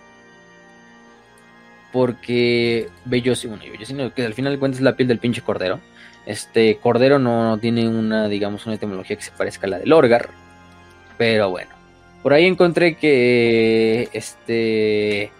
Porque 1.91 2.87
Bellosino, 3.05 3.55
bueno, 3.55 3.71
Bellosino, 3.71 4.13
que 4.13 4.25
al 4.25 4.33
final 4.33 4.53
de 4.53 4.59
cuentas 4.59 4.79
es 4.79 4.83
la 4.83 4.95
piel 4.95 5.07
del 5.07 5.19
pinche 5.19 5.41
cordero. 5.41 5.79
Este 6.25 6.77
cordero 6.77 7.17
no 7.17 7.57
tiene 7.57 7.87
una, 7.87 8.27
digamos, 8.27 8.65
una 8.67 8.75
etimología 8.75 9.15
que 9.15 9.23
se 9.23 9.31
parezca 9.31 9.65
a 9.65 9.71
la 9.71 9.79
de 9.79 9.87
Lorgar. 9.87 10.29
Pero 11.17 11.49
bueno. 11.49 11.71
Por 12.23 12.33
ahí 12.33 12.45
encontré 12.45 12.95
que 12.95 14.09
este 14.13 15.31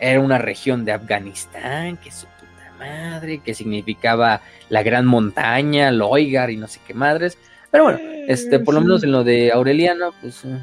era 0.00 0.20
una 0.20 0.38
región 0.38 0.84
de 0.84 0.92
Afganistán, 0.92 1.96
que 1.96 2.12
su 2.12 2.26
puta 2.26 2.72
madre, 2.78 3.38
que 3.38 3.54
significaba 3.54 4.40
la 4.68 4.82
gran 4.82 5.06
montaña, 5.06 5.90
Loigar 5.90 6.50
y 6.50 6.56
no 6.56 6.68
sé 6.68 6.80
qué 6.86 6.94
madres. 6.94 7.36
Pero 7.70 7.84
bueno, 7.84 7.98
este, 8.28 8.60
por 8.60 8.74
lo 8.74 8.80
menos 8.80 9.02
en 9.02 9.12
lo 9.12 9.24
de 9.24 9.52
Aureliano, 9.52 10.12
pues 10.20 10.44
eh, 10.44 10.58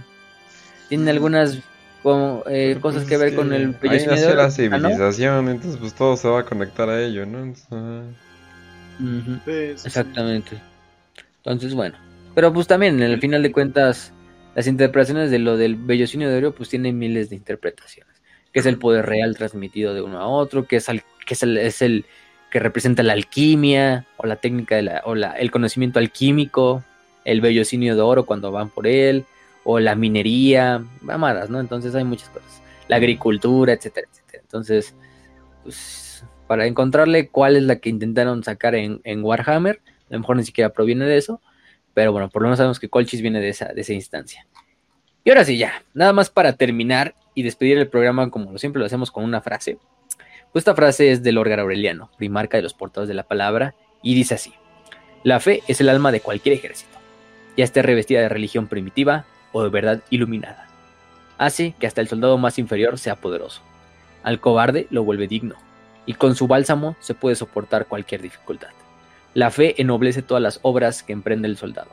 tiene 0.89 1.11
algunas 1.11 1.59
como, 2.01 2.43
eh, 2.47 2.69
Pero, 2.69 2.81
cosas 2.81 3.03
pues, 3.03 3.09
que 3.09 3.17
ver 3.17 3.35
con 3.35 3.51
el 3.51 3.75
Ahí 3.89 4.05
nació 4.05 4.35
la 4.35 4.43
Ah, 4.43 4.45
¿no? 4.45 4.51
civilización, 4.51 5.49
entonces 5.49 5.79
pues 5.79 5.93
todo 5.93 6.15
se 6.15 6.27
va 6.27 6.41
a 6.41 6.45
conectar 6.45 6.87
a 6.87 7.01
ello, 7.03 7.25
¿no? 7.25 7.39
Entonces. 7.39 8.15
Ujú. 8.99 9.33
Sí, 9.33 9.39
sí, 9.45 9.73
sí. 9.77 9.87
Exactamente. 9.87 10.57
Entonces, 11.37 11.73
bueno. 11.73 11.97
Pero 12.33 12.53
pues 12.53 12.67
también, 12.67 13.01
en 13.01 13.11
el 13.11 13.19
final 13.19 13.41
de 13.43 13.51
cuentas, 13.51 14.11
las 14.55 14.67
interpretaciones 14.67 15.29
de 15.31 15.39
lo 15.39 15.57
del 15.57 15.75
Bellocino 15.75 16.27
de 16.29 16.37
Oro, 16.37 16.55
pues 16.55 16.69
tienen 16.69 16.97
miles 16.97 17.29
de 17.29 17.35
interpretaciones. 17.35 18.15
Que 18.53 18.61
es 18.61 18.65
el 18.65 18.79
poder 18.79 19.05
real 19.05 19.35
transmitido 19.35 19.93
de 19.93 20.01
uno 20.01 20.17
a 20.17 20.27
otro, 20.27 20.65
que 20.65 20.77
es, 20.77 20.87
el, 20.87 21.03
es 21.57 21.81
el 21.81 22.05
que 22.49 22.59
representa 22.59 23.03
la 23.03 23.13
alquimia, 23.13 24.07
o 24.15 24.25
la 24.25 24.37
técnica 24.37 24.77
de 24.77 24.83
la, 24.83 25.01
o 25.05 25.13
la, 25.13 25.33
el 25.33 25.51
conocimiento 25.51 25.99
alquímico, 25.99 26.83
el 27.25 27.41
Bellocinio 27.41 27.95
de 27.95 28.01
Oro 28.01 28.25
cuando 28.25 28.51
van 28.51 28.69
por 28.69 28.87
él, 28.87 29.25
o 29.65 29.79
la 29.79 29.95
minería, 29.95 30.81
mamadas, 31.01 31.49
¿no? 31.49 31.59
Entonces 31.59 31.93
hay 31.93 32.05
muchas 32.05 32.29
cosas. 32.29 32.61
La 32.87 32.95
agricultura, 32.95 33.73
etcétera, 33.73 34.07
etcétera. 34.09 34.41
Entonces, 34.41 34.95
pues, 35.63 36.23
para 36.47 36.65
encontrarle 36.65 37.27
cuál 37.27 37.57
es 37.57 37.63
la 37.63 37.75
que 37.77 37.89
intentaron 37.89 38.41
sacar 38.43 38.75
en, 38.75 39.01
en 39.03 39.21
Warhammer, 39.21 39.81
a 40.09 40.13
lo 40.13 40.19
mejor 40.19 40.37
ni 40.37 40.45
siquiera 40.45 40.69
proviene 40.69 41.05
de 41.05 41.17
eso, 41.17 41.41
pero 41.95 42.11
bueno, 42.11 42.29
por 42.29 42.43
lo 42.43 42.49
menos 42.49 42.57
sabemos 42.57 42.79
que 42.79 42.89
Colchis 42.89 43.21
viene 43.21 43.39
de 43.39 43.49
esa, 43.49 43.73
de 43.73 43.81
esa 43.81 43.93
instancia. 43.93 44.45
Y 45.23 45.29
ahora 45.31 45.45
sí, 45.45 45.57
ya, 45.57 45.81
nada 45.95 46.13
más 46.13 46.29
para 46.29 46.53
terminar 46.53 47.15
y 47.33 47.41
despedir 47.41 47.79
el 47.79 47.87
programa 47.87 48.29
como 48.29 48.51
lo 48.51 48.57
siempre 48.59 48.81
lo 48.81 48.85
hacemos 48.85 49.09
con 49.09 49.23
una 49.23 49.41
frase. 49.41 49.79
Pues 50.51 50.61
esta 50.61 50.75
frase 50.75 51.11
es 51.11 51.23
del 51.23 51.37
Orgar 51.37 51.61
Aureliano, 51.61 52.11
primarca 52.17 52.57
de 52.57 52.63
los 52.63 52.73
portadores 52.73 53.07
de 53.07 53.15
la 53.15 53.23
palabra, 53.23 53.73
y 54.03 54.13
dice 54.13 54.35
así: 54.35 54.53
La 55.23 55.39
fe 55.39 55.63
es 55.67 55.81
el 55.81 55.89
alma 55.89 56.11
de 56.11 56.19
cualquier 56.19 56.55
ejército, 56.55 56.97
ya 57.57 57.63
esté 57.63 57.81
revestida 57.81 58.19
de 58.19 58.29
religión 58.29 58.67
primitiva 58.67 59.25
o 59.53 59.63
de 59.63 59.69
verdad 59.69 60.03
iluminada. 60.09 60.67
Hace 61.37 61.73
que 61.79 61.87
hasta 61.87 62.01
el 62.01 62.09
soldado 62.09 62.37
más 62.37 62.59
inferior 62.59 62.99
sea 62.99 63.15
poderoso. 63.15 63.61
Al 64.21 64.41
cobarde 64.41 64.87
lo 64.89 65.05
vuelve 65.05 65.27
digno, 65.27 65.55
y 66.05 66.13
con 66.13 66.35
su 66.35 66.45
bálsamo 66.47 66.97
se 66.99 67.15
puede 67.15 67.37
soportar 67.37 67.87
cualquier 67.87 68.21
dificultad. 68.21 68.69
La 69.35 69.51
fe 69.51 69.79
ennoblece 69.79 70.23
todas 70.23 70.41
las 70.41 70.59
obras 70.63 71.03
que 71.03 71.13
emprende 71.13 71.47
el 71.47 71.57
soldado, 71.57 71.91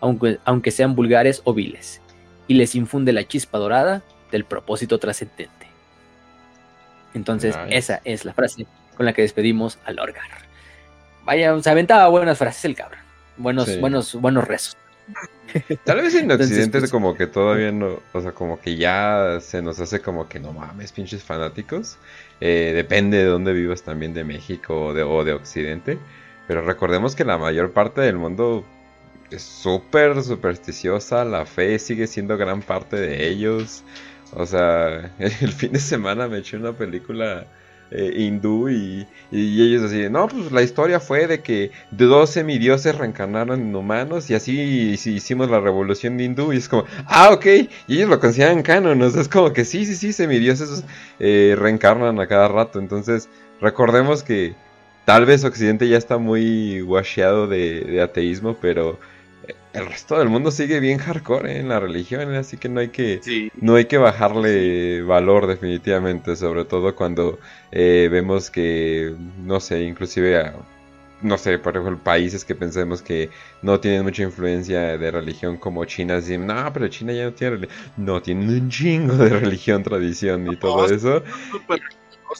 aunque, 0.00 0.38
aunque 0.46 0.70
sean 0.70 0.94
vulgares 0.94 1.42
o 1.44 1.52
viles, 1.52 2.00
y 2.48 2.54
les 2.54 2.74
infunde 2.74 3.12
la 3.12 3.24
chispa 3.28 3.58
dorada 3.58 4.02
del 4.30 4.44
propósito 4.46 4.98
trascendente. 4.98 5.66
Entonces, 7.14 7.56
Nice. 7.64 7.76
esa 7.78 8.00
es 8.04 8.24
la 8.24 8.32
frase 8.32 8.66
con 8.96 9.06
la 9.06 9.12
que 9.12 9.22
despedimos 9.22 9.78
al 9.84 9.98
Orgar. 9.98 10.24
Vaya, 11.24 11.60
se 11.62 11.70
aventaba 11.70 12.08
buenas 12.08 12.38
frases 12.38 12.64
el 12.64 12.74
cabrón. 12.74 13.00
Buenos, 13.36 13.66
Sí. 13.66 13.78
buenos, 13.78 14.14
buenos 14.14 14.46
rezos. 14.46 14.76
Tal 15.84 16.00
vez 16.00 16.14
en 16.14 16.30
Occidente 16.30 16.78
pues- 16.78 16.90
como 16.90 17.14
que 17.14 17.26
todavía 17.26 17.70
no, 17.70 18.00
o 18.12 18.20
sea, 18.22 18.32
como 18.32 18.58
que 18.60 18.76
ya 18.76 19.38
se 19.40 19.60
nos 19.62 19.78
hace 19.80 20.00
como 20.00 20.28
que 20.28 20.40
no 20.40 20.52
mames, 20.52 20.92
pinches 20.92 21.22
fanáticos. 21.22 21.98
Eh, 22.40 22.72
depende 22.74 23.18
de 23.18 23.24
dónde 23.24 23.52
vivas 23.52 23.82
también, 23.82 24.14
de 24.14 24.24
México 24.24 24.86
o 24.86 24.94
de, 24.94 25.02
o 25.02 25.24
de 25.24 25.32
Occidente. 25.34 25.98
Pero 26.46 26.62
recordemos 26.62 27.14
que 27.16 27.24
la 27.24 27.38
mayor 27.38 27.72
parte 27.72 28.00
del 28.00 28.16
mundo 28.16 28.64
es 29.30 29.42
súper 29.42 30.22
supersticiosa, 30.22 31.24
la 31.24 31.46
fe 31.46 31.78
sigue 31.78 32.06
siendo 32.06 32.36
gran 32.36 32.62
parte 32.62 32.96
de 32.96 33.28
ellos. 33.28 33.82
O 34.32 34.46
sea, 34.46 35.12
el 35.18 35.52
fin 35.52 35.72
de 35.72 35.80
semana 35.80 36.28
me 36.28 36.38
eché 36.38 36.56
una 36.56 36.72
película 36.72 37.46
eh, 37.90 38.12
hindú 38.16 38.68
y, 38.68 39.06
y 39.30 39.62
ellos 39.62 39.84
así, 39.84 40.08
no, 40.10 40.26
pues 40.26 40.50
la 40.50 40.62
historia 40.62 41.00
fue 41.00 41.26
de 41.26 41.42
que 41.42 41.70
12 41.92 42.32
semidioses 42.32 42.96
reencarnaron 42.96 43.60
en 43.60 43.76
humanos 43.76 44.30
y 44.30 44.34
así 44.34 44.96
sí 44.96 45.14
hicimos 45.14 45.50
la 45.50 45.60
revolución 45.60 46.18
hindú 46.18 46.52
y 46.52 46.56
es 46.56 46.68
como, 46.68 46.86
ah, 47.06 47.30
ok, 47.32 47.46
y 47.86 47.96
ellos 47.96 48.08
lo 48.08 48.18
consideran 48.18 48.62
canon, 48.62 49.00
o 49.02 49.10
sea, 49.10 49.20
es 49.20 49.28
como 49.28 49.52
que 49.52 49.64
sí, 49.64 49.84
sí, 49.84 49.94
sí, 49.94 50.12
semidioses 50.12 50.82
eh, 51.20 51.54
reencarnan 51.58 52.18
a 52.18 52.26
cada 52.26 52.48
rato, 52.48 52.78
entonces 52.78 53.28
recordemos 53.60 54.22
que 54.22 54.54
tal 55.04 55.26
vez 55.26 55.44
Occidente 55.44 55.88
ya 55.88 55.96
está 55.98 56.18
muy 56.18 56.82
washeado 56.82 57.46
de, 57.46 57.80
de 57.82 58.00
ateísmo, 58.02 58.56
pero 58.60 58.98
eh, 59.46 59.54
el 59.72 59.86
resto 59.86 60.18
del 60.18 60.28
mundo 60.28 60.50
sigue 60.50 60.80
bien 60.80 60.98
hardcore 60.98 61.52
eh, 61.52 61.60
en 61.60 61.68
la 61.68 61.80
religión, 61.80 62.34
así 62.34 62.56
que 62.56 62.68
no 62.68 62.80
hay 62.80 62.88
que... 62.88 63.20
Sí. 63.22 63.50
No 63.60 63.76
hay 63.76 63.86
que 63.86 63.98
bajarle 63.98 65.02
valor 65.02 65.46
definitivamente, 65.46 66.36
sobre 66.36 66.64
todo 66.64 66.94
cuando 66.94 67.38
eh, 67.72 68.08
vemos 68.10 68.50
que, 68.50 69.14
no 69.38 69.60
sé, 69.60 69.82
inclusive, 69.82 70.38
a- 70.38 70.54
no 71.22 71.38
sé, 71.38 71.58
por 71.58 71.74
ejemplo, 71.76 72.02
países 72.02 72.44
que 72.44 72.54
pensemos 72.54 73.00
que 73.00 73.30
no 73.62 73.80
tienen 73.80 74.02
mucha 74.02 74.22
influencia 74.24 74.98
de 74.98 75.10
religión 75.10 75.56
como 75.56 75.84
China, 75.86 76.16
dicen, 76.16 76.46
no, 76.46 76.70
pero 76.72 76.88
China 76.88 77.12
ya 77.14 77.24
no 77.24 77.32
tiene 77.32 77.56
religión. 77.56 77.78
No, 77.96 78.20
tienen 78.22 78.48
un 78.50 78.68
chingo 78.68 79.16
de 79.16 79.28
religión, 79.40 79.82
tradición 79.82 80.46
y 80.52 80.56
todo 80.56 80.84
eso. 80.86 81.22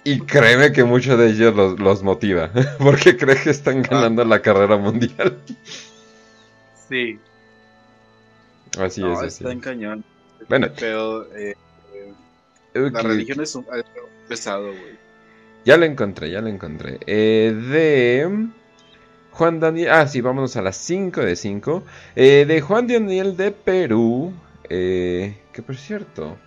Y 0.04 0.20
créeme 0.20 0.72
que 0.72 0.84
muchos 0.84 1.18
de 1.18 1.28
ellos 1.30 1.54
los, 1.54 1.78
los 1.80 2.02
motiva, 2.02 2.50
porque 2.78 3.16
creen 3.16 3.42
que 3.42 3.50
están 3.50 3.82
ganando 3.82 4.24
la 4.24 4.40
carrera 4.42 4.76
mundial. 4.76 5.38
Sí. 6.88 7.18
Así 8.78 9.00
No, 9.00 9.12
es, 9.12 9.22
así 9.22 9.44
está 9.44 9.52
en 9.52 9.58
es. 9.58 9.64
cañón. 9.64 10.04
Bueno. 10.48 10.68
Pero 10.78 11.32
eh, 11.34 11.54
la 12.74 13.02
religión 13.02 13.40
es 13.40 13.54
un 13.54 13.66
pesado, 14.28 14.66
güey. 14.68 14.98
Ya 15.64 15.76
lo 15.76 15.84
encontré, 15.86 16.30
ya 16.30 16.40
lo 16.40 16.48
encontré. 16.48 16.98
Eh, 17.06 17.52
de 17.70 18.48
Juan 19.30 19.60
Daniel. 19.60 19.90
Ah, 19.90 20.06
sí, 20.06 20.20
vámonos 20.20 20.56
a 20.56 20.62
las 20.62 20.76
5 20.76 21.20
de 21.22 21.36
5. 21.36 21.84
Eh, 22.16 22.44
de 22.46 22.60
Juan 22.60 22.86
Daniel 22.86 23.36
de 23.36 23.52
Perú. 23.52 24.32
Eh, 24.68 25.42
que 25.52 25.62
por 25.62 25.76
cierto. 25.76 26.43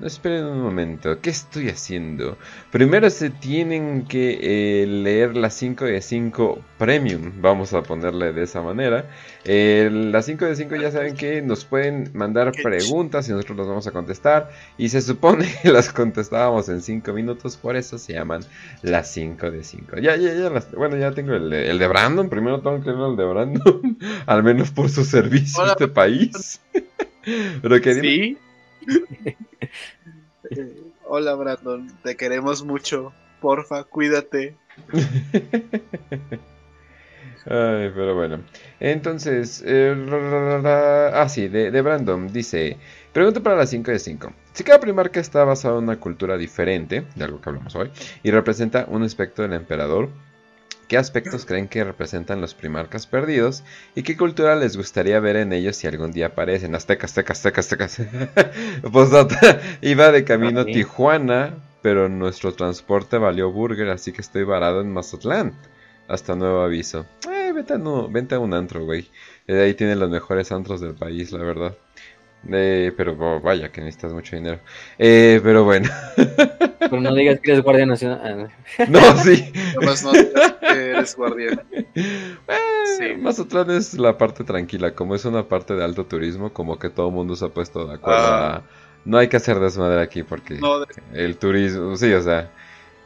No 0.00 0.08
esperen 0.08 0.44
un 0.44 0.60
momento. 0.60 1.20
¿Qué 1.20 1.30
estoy 1.30 1.68
haciendo? 1.68 2.36
Primero 2.72 3.08
se 3.10 3.30
tienen 3.30 4.06
que 4.06 4.38
eh, 4.82 4.86
leer 4.86 5.36
la 5.36 5.50
5 5.50 5.84
de 5.84 6.02
5 6.02 6.58
Premium. 6.78 7.30
Vamos 7.40 7.72
a 7.74 7.82
ponerle 7.84 8.32
de 8.32 8.42
esa 8.42 8.60
manera. 8.60 9.08
Eh, 9.44 9.88
la 9.92 10.20
5 10.20 10.46
de 10.46 10.56
5 10.56 10.74
ya 10.76 10.90
saben 10.90 11.14
que 11.14 11.40
nos 11.42 11.64
pueden 11.64 12.10
mandar 12.12 12.50
preguntas 12.60 13.28
y 13.28 13.32
nosotros 13.32 13.56
las 13.56 13.68
vamos 13.68 13.86
a 13.86 13.92
contestar. 13.92 14.50
Y 14.76 14.88
se 14.88 15.00
supone 15.00 15.46
que 15.62 15.70
las 15.70 15.92
contestábamos 15.92 16.68
en 16.68 16.82
5 16.82 17.12
minutos. 17.12 17.56
Por 17.56 17.76
eso 17.76 17.96
se 17.96 18.14
llaman 18.14 18.40
las 18.82 19.12
5 19.12 19.52
de 19.52 19.62
5. 19.62 19.98
Ya, 20.02 20.16
ya, 20.16 20.34
ya. 20.34 20.50
las- 20.50 20.72
bueno, 20.72 20.96
ya 20.96 21.12
tengo 21.12 21.34
el, 21.34 21.48
de- 21.50 21.70
el 21.70 21.78
de 21.78 21.86
Brandon. 21.86 22.28
Primero 22.28 22.60
tengo 22.60 22.80
que 22.82 22.90
leer 22.90 23.10
el 23.10 23.16
de 23.16 23.24
Brandon. 23.24 23.98
Al 24.26 24.42
menos 24.42 24.72
por 24.72 24.88
su 24.90 25.04
servicio 25.04 25.62
a 25.62 25.68
este 25.68 25.86
país. 25.86 26.60
Pero 27.62 27.80
que 27.80 27.94
Sí. 27.94 28.38
Hola, 31.06 31.34
Brandon. 31.34 31.86
Te 32.02 32.16
queremos 32.16 32.64
mucho. 32.64 33.12
Porfa, 33.40 33.84
cuídate. 33.84 34.56
Ay, 37.46 37.92
pero 37.94 38.14
bueno. 38.14 38.40
Entonces, 38.80 39.62
eh, 39.66 41.12
ah, 41.14 41.28
sí, 41.28 41.48
de, 41.48 41.70
de 41.70 41.82
Brandon 41.82 42.32
dice: 42.32 42.78
Pregunta 43.12 43.40
para 43.40 43.56
las 43.56 43.70
5 43.70 43.90
de 43.90 43.98
5. 43.98 44.32
Si 44.54 44.64
cada 44.64 44.80
primarca 44.80 45.20
está 45.20 45.44
basado 45.44 45.78
en 45.78 45.84
una 45.84 46.00
cultura 46.00 46.38
diferente, 46.38 47.04
de 47.14 47.24
algo 47.24 47.40
que 47.40 47.50
hablamos 47.50 47.74
hoy, 47.76 47.90
y 48.22 48.30
representa 48.30 48.86
un 48.88 49.02
aspecto 49.02 49.42
del 49.42 49.52
emperador, 49.52 50.08
¿qué 50.88 50.96
aspectos 50.96 51.44
creen 51.44 51.68
que 51.68 51.84
representan 51.84 52.40
los 52.40 52.54
primarcas 52.54 53.06
perdidos? 53.06 53.64
¿Y 53.94 54.02
qué 54.02 54.16
cultura 54.16 54.56
les 54.56 54.76
gustaría 54.76 55.20
ver 55.20 55.36
en 55.36 55.52
ellos 55.52 55.76
si 55.76 55.86
algún 55.86 56.12
día 56.12 56.26
aparecen? 56.26 56.74
Aztecas, 56.74 57.10
aztecas, 57.10 57.46
aztecas, 57.46 58.00
aztecas. 58.00 58.52
Postdata, 58.92 59.60
iba 59.82 60.10
de 60.12 60.24
camino 60.24 60.60
a. 60.60 60.64
Tijuana, 60.64 61.54
pero 61.82 62.08
nuestro 62.08 62.54
transporte 62.54 63.18
valió 63.18 63.50
burger, 63.50 63.90
así 63.90 64.12
que 64.12 64.20
estoy 64.20 64.44
varado 64.44 64.80
en 64.80 64.92
Mazatlán. 64.92 65.54
Hasta 66.06 66.34
nuevo 66.34 66.60
aviso. 66.60 67.06
Eh, 67.30 67.52
vete 67.54 67.74
a, 67.74 67.78
no, 67.78 68.08
vente 68.08 68.34
a 68.34 68.38
un 68.38 68.52
antro, 68.52 68.84
güey. 68.84 69.08
Eh, 69.46 69.62
ahí 69.62 69.74
tienen 69.74 69.98
los 69.98 70.10
mejores 70.10 70.52
antros 70.52 70.80
del 70.80 70.94
país, 70.94 71.32
la 71.32 71.42
verdad. 71.42 71.74
Eh, 72.50 72.92
pero 72.96 73.16
oh, 73.18 73.40
vaya 73.40 73.70
que 73.72 73.80
necesitas 73.80 74.12
mucho 74.12 74.36
dinero. 74.36 74.58
Eh, 74.98 75.40
pero 75.42 75.64
bueno. 75.64 75.88
Pero 76.84 77.00
no 77.00 77.14
digas 77.14 77.40
que 77.40 77.52
eres 77.52 77.64
guardia 77.64 77.86
nacional. 77.86 78.50
Ah, 78.78 78.84
no, 78.88 79.00
sí. 79.24 79.50
Nomás 79.80 80.04
no 80.04 80.12
digas 80.12 80.54
que 80.60 80.90
eres 80.90 81.16
guardián. 81.16 81.62
Eh, 81.72 81.94
Sí. 82.98 83.14
Mazatlán 83.18 83.70
es 83.70 83.94
la 83.94 84.18
parte 84.18 84.44
tranquila. 84.44 84.94
Como 84.94 85.14
es 85.14 85.24
una 85.24 85.48
parte 85.48 85.74
de 85.74 85.82
alto 85.82 86.04
turismo, 86.04 86.52
como 86.52 86.78
que 86.78 86.90
todo 86.90 87.08
el 87.08 87.14
mundo 87.14 87.34
se 87.36 87.46
ha 87.46 87.48
puesto 87.48 87.86
de 87.86 87.94
acuerdo 87.94 88.20
Ah. 88.20 88.56
a... 88.56 88.62
No 89.06 89.16
hay 89.18 89.28
que 89.28 89.38
hacer 89.38 89.58
desmadre 89.58 90.02
aquí 90.02 90.22
porque 90.22 90.54
No, 90.58 90.80
de- 90.80 90.86
el 91.14 91.36
turismo... 91.38 91.96
Sí, 91.96 92.12
o 92.12 92.20
sea... 92.22 92.50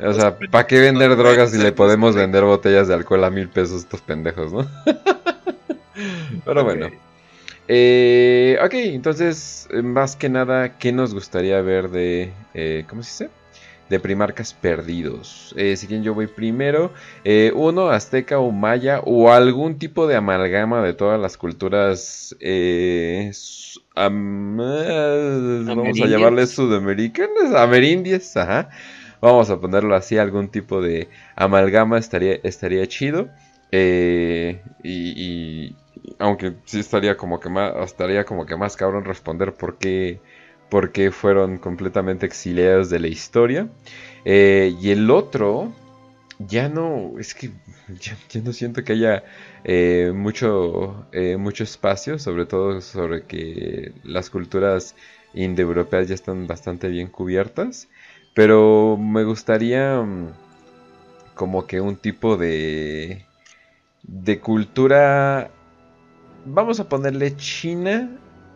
O 0.01 0.13
sea, 0.13 0.37
Pues, 0.37 0.51
¿para 0.51 0.67
qué 0.67 0.81
vender 0.81 1.11
no 1.11 1.17
drogas 1.17 1.53
si 1.53 1.59
le 1.59 1.71
podemos 1.73 2.15
vender 2.17 2.43
botellas 2.45 2.89
de 2.89 2.95
alcohol 2.95 3.23
a 3.25 3.31
mil 3.31 3.49
pesos 3.49 3.75
a 3.77 3.79
estos 3.79 4.01
pendejos, 4.03 4.53
no? 4.53 4.69
Pero 6.45 6.65
bueno. 6.65 6.89
Eh, 7.69 8.59
ok, 8.65 8.73
entonces, 8.75 9.69
eh, 9.71 9.83
más 9.83 10.17
que 10.17 10.29
nada, 10.31 10.79
¿qué 10.79 10.93
nos 10.93 11.13
gustaría 11.15 11.61
ver 11.61 11.91
de... 11.91 12.33
eh, 12.55 12.87
¿Cómo 12.89 13.03
se 13.03 13.25
dice? 13.27 13.35
De 13.89 14.01
primarcas 14.01 14.55
perdidos. 14.55 15.55
Eh, 15.57 15.77
si 15.77 15.87
quieren, 15.87 16.03
yo 16.05 16.15
voy 16.15 16.27
primero. 16.29 16.93
Eh, 17.25 17.53
uno, 17.55 17.89
azteca 17.91 18.39
o 18.39 18.51
maya 18.53 19.01
o 19.05 19.31
algún 19.33 19.79
tipo 19.79 20.07
de 20.07 20.17
amalgama 20.17 20.83
de 20.83 20.95
todas 20.95 21.21
las 21.21 21.37
culturas... 21.37 22.37
eh, 22.41 23.33
am- 23.95 24.57
vamos 24.57 26.01
a 26.01 26.07
llamarles 26.07 26.51
sudamericanas, 26.51 27.55
amerindias, 27.55 28.37
ajá. 28.37 28.71
Vamos 29.21 29.51
a 29.51 29.61
ponerlo 29.61 29.95
así, 29.97 30.17
algún 30.19 30.49
tipo 30.49 30.81
de 30.81 31.09
amalgama 31.37 31.99
estaría, 31.99 32.35
estaría 32.43 32.87
chido. 32.87 33.29
Eh, 33.73 34.63
y, 34.83 35.13
y- 35.71 35.77
aunque 36.19 36.55
sí 36.65 36.81
estaría 36.81 37.17
como 37.17 37.41
que 37.41 37.49
más, 37.49 37.73
estaría 37.85 38.25
como 38.25 38.47
que 38.47 38.57
más 38.57 38.77
cabrón 38.77 39.05
responder 39.05 39.55
por 39.55 39.79
qué, 39.79 40.21
por 40.71 40.93
qué 40.93 41.11
fueron 41.11 41.59
completamente 41.59 42.27
exiliados 42.27 42.91
de 42.91 43.01
la 43.01 43.09
historia. 43.09 43.69
Eh, 44.25 44.75
y 44.81 44.91
el 44.91 45.11
otro, 45.11 45.73
ya 46.39 46.69
no, 46.69 47.19
es 47.19 47.35
que 47.35 47.51
ya, 48.01 48.17
no 48.43 48.53
siento 48.53 48.85
que 48.85 48.93
haya 48.95 49.25
eh, 49.65 50.13
mucho, 50.15 51.07
eh, 51.13 51.37
mucho 51.37 51.65
espacio, 51.65 52.19
sobre 52.19 52.47
todo 52.47 52.81
sobre 52.81 53.25
que 53.25 53.93
las 54.05 54.31
culturas 54.31 54.95
indoeuropeas 55.35 56.09
ya 56.09 56.15
están 56.15 56.47
bastante 56.47 56.89
bien 56.89 57.09
cubiertas. 57.09 57.89
Pero 58.35 58.97
me 58.97 59.25
gustaría 59.25 60.01
mm, 60.03 60.33
como 61.35 61.67
que 61.67 61.81
un 61.81 61.97
tipo 61.97 62.37
de 62.37 63.25
de 64.03 64.41
cultura 64.41 65.51
vamos 66.49 66.81
a 66.81 66.89
ponerle 66.89 67.37
china 67.37 68.11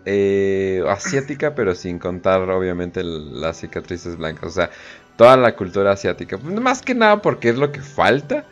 eh, 0.05 0.83
asiática 0.89 1.55
pero 1.55 1.75
sin 1.75 1.99
contar 1.99 2.49
obviamente 2.51 3.01
el- 3.01 3.41
las 3.41 3.59
cicatrices 3.61 4.17
blancas. 4.17 4.45
O 4.49 4.51
sea 4.51 4.71
toda 5.17 5.37
la 5.37 5.55
cultura 5.55 5.93
asiática. 5.93 6.39
Más 6.39 6.83
que 6.83 6.95
nada 6.95 7.21
porque 7.23 7.51
es 7.51 7.57
lo 7.57 7.71
que 7.71 7.81
falta 7.81 8.45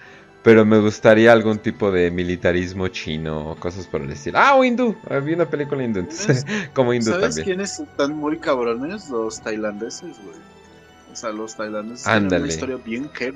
pero 0.42 0.64
me 0.64 0.78
gustaría 0.78 1.32
algún 1.32 1.58
tipo 1.58 1.90
de 1.90 2.10
militarismo 2.10 2.88
chino 2.88 3.50
o 3.50 3.56
cosas 3.56 3.86
por 3.86 4.00
el 4.00 4.10
estilo. 4.10 4.38
Ah 4.38 4.54
o 4.54 4.64
hindú. 4.64 4.96
Había 5.10 5.34
una 5.36 5.50
película 5.50 5.84
hindú 5.84 6.00
entonces, 6.00 6.46
como 6.74 6.94
hindú 6.94 7.10
¿Sabes 7.10 7.34
también. 7.36 7.44
quiénes 7.44 7.78
están 7.80 8.14
muy 8.16 8.38
cabrones? 8.38 9.10
Los 9.10 9.40
tailandeses, 9.42 10.16
güey. 10.24 10.36
O 11.12 11.16
sea, 11.16 11.30
los 11.30 11.56
tailandeses 11.56 12.04
tienen 12.04 12.32
una 12.32 12.46
historia 12.46 12.76
bien 12.76 13.08
que 13.08 13.34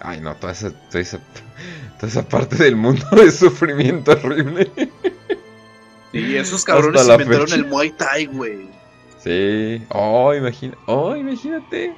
ay 0.00 0.20
no 0.20 0.34
toda 0.34 0.52
esa, 0.54 0.70
toda 0.72 1.00
esa 1.00 1.18
toda 2.00 2.08
esa 2.08 2.28
parte 2.28 2.56
del 2.56 2.74
mundo 2.74 3.06
es 3.22 3.36
sufrimiento 3.36 4.10
horrible 4.12 4.70
Y 6.14 6.36
esos 6.36 6.64
cabrones 6.64 7.00
Hasta 7.02 7.14
inventaron 7.14 7.46
fecha. 7.48 7.56
el 7.56 7.66
Muay 7.66 7.90
Thai, 7.90 8.26
güey. 8.26 8.68
Sí. 9.18 9.82
Oh, 9.90 10.32
imagina. 10.34 10.76
Oh, 10.86 11.16
imagínate. 11.16 11.94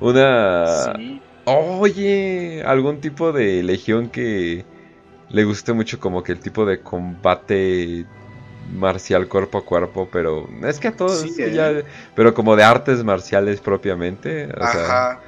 Una. 0.00 0.94
Sí. 0.96 1.20
Oye, 1.44 2.62
algún 2.64 3.00
tipo 3.00 3.32
de 3.32 3.62
legión 3.62 4.08
que 4.08 4.64
le 5.30 5.44
guste 5.44 5.72
mucho 5.72 5.98
como 6.00 6.22
que 6.22 6.32
el 6.32 6.40
tipo 6.40 6.64
de 6.64 6.80
combate 6.80 8.06
marcial 8.72 9.26
cuerpo 9.28 9.58
a 9.58 9.64
cuerpo, 9.64 10.08
pero 10.12 10.48
es 10.62 10.78
que 10.78 10.88
a 10.88 10.92
todos 10.96 11.20
Sí, 11.22 11.34
eh. 11.42 11.52
ya- 11.52 11.82
pero 12.14 12.34
como 12.34 12.54
de 12.56 12.62
artes 12.62 13.02
marciales 13.02 13.60
propiamente, 13.60 14.46
o 14.46 14.58
sea, 14.58 14.84
Ajá. 14.84 15.20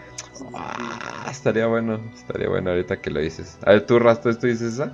ah, 0.54 1.26
estaría 1.30 1.66
bueno, 1.66 2.00
estaría 2.14 2.48
bueno 2.48 2.70
ahorita 2.70 3.00
que 3.00 3.10
lo 3.10 3.20
dices. 3.20 3.58
A 3.64 3.72
ver, 3.72 3.84
tú 3.86 3.98
Rastro, 3.98 4.36
¿tú 4.38 4.46
dices 4.46 4.74
esa? 4.74 4.92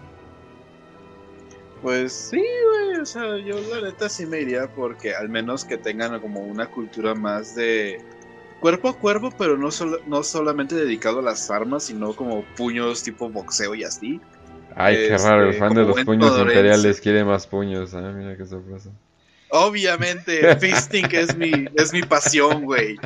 Pues 1.82 2.12
sí, 2.12 2.38
güey. 2.38 2.87
O 3.00 3.06
sea, 3.06 3.36
yo 3.38 3.56
la 3.60 3.80
neta 3.80 4.08
sí 4.08 4.26
me 4.26 4.40
iría 4.40 4.68
porque 4.74 5.14
al 5.14 5.28
menos 5.28 5.64
que 5.64 5.78
tengan 5.78 6.20
como 6.20 6.40
una 6.40 6.66
cultura 6.66 7.14
más 7.14 7.54
de 7.54 8.00
cuerpo 8.60 8.88
a 8.88 8.98
cuerpo, 8.98 9.30
pero 9.36 9.56
no, 9.56 9.70
solo, 9.70 9.98
no 10.06 10.22
solamente 10.22 10.74
dedicado 10.74 11.20
a 11.20 11.22
las 11.22 11.50
armas, 11.50 11.84
sino 11.84 12.14
como 12.14 12.44
puños 12.56 13.02
tipo 13.02 13.28
boxeo 13.28 13.74
y 13.74 13.84
así. 13.84 14.20
Ay, 14.74 14.96
qué 14.96 15.14
Este, 15.14 15.28
raro, 15.28 15.48
el 15.48 15.54
fan 15.54 15.74
de 15.74 15.84
los 15.84 16.00
puños 16.02 16.38
imperiales 16.38 17.00
quiere 17.00 17.24
más 17.24 17.46
puños. 17.46 17.94
Ah, 17.94 18.12
mira 18.12 18.36
qué 18.36 18.46
sorpresa. 18.46 18.90
Obviamente, 19.50 20.56
fisting 20.56 21.06
es 21.12 21.36
mi, 21.36 21.50
es 21.76 21.92
mi 21.92 22.02
pasión, 22.02 22.64
güey. 22.64 22.96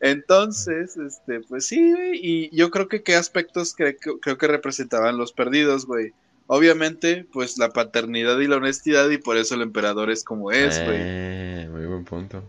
Entonces, 0.00 0.96
este, 0.96 1.40
pues 1.40 1.66
sí, 1.66 1.92
güey. 1.92 2.18
Y 2.22 2.56
yo 2.56 2.70
creo 2.70 2.88
que 2.88 3.02
qué 3.02 3.14
aspectos 3.16 3.76
cre- 3.76 3.96
creo 4.20 4.38
que 4.38 4.46
representaban 4.46 5.18
los 5.18 5.32
perdidos, 5.32 5.86
güey. 5.86 6.12
Obviamente, 6.48 7.26
pues 7.32 7.58
la 7.58 7.70
paternidad 7.70 8.38
y 8.38 8.46
la 8.46 8.56
honestidad, 8.56 9.10
y 9.10 9.18
por 9.18 9.36
eso 9.36 9.56
el 9.56 9.62
emperador 9.62 10.10
es 10.10 10.22
como 10.22 10.52
es, 10.52 10.78
güey. 10.84 10.96
Eh, 10.98 11.68
muy 11.72 11.86
buen 11.86 12.04
punto. 12.04 12.48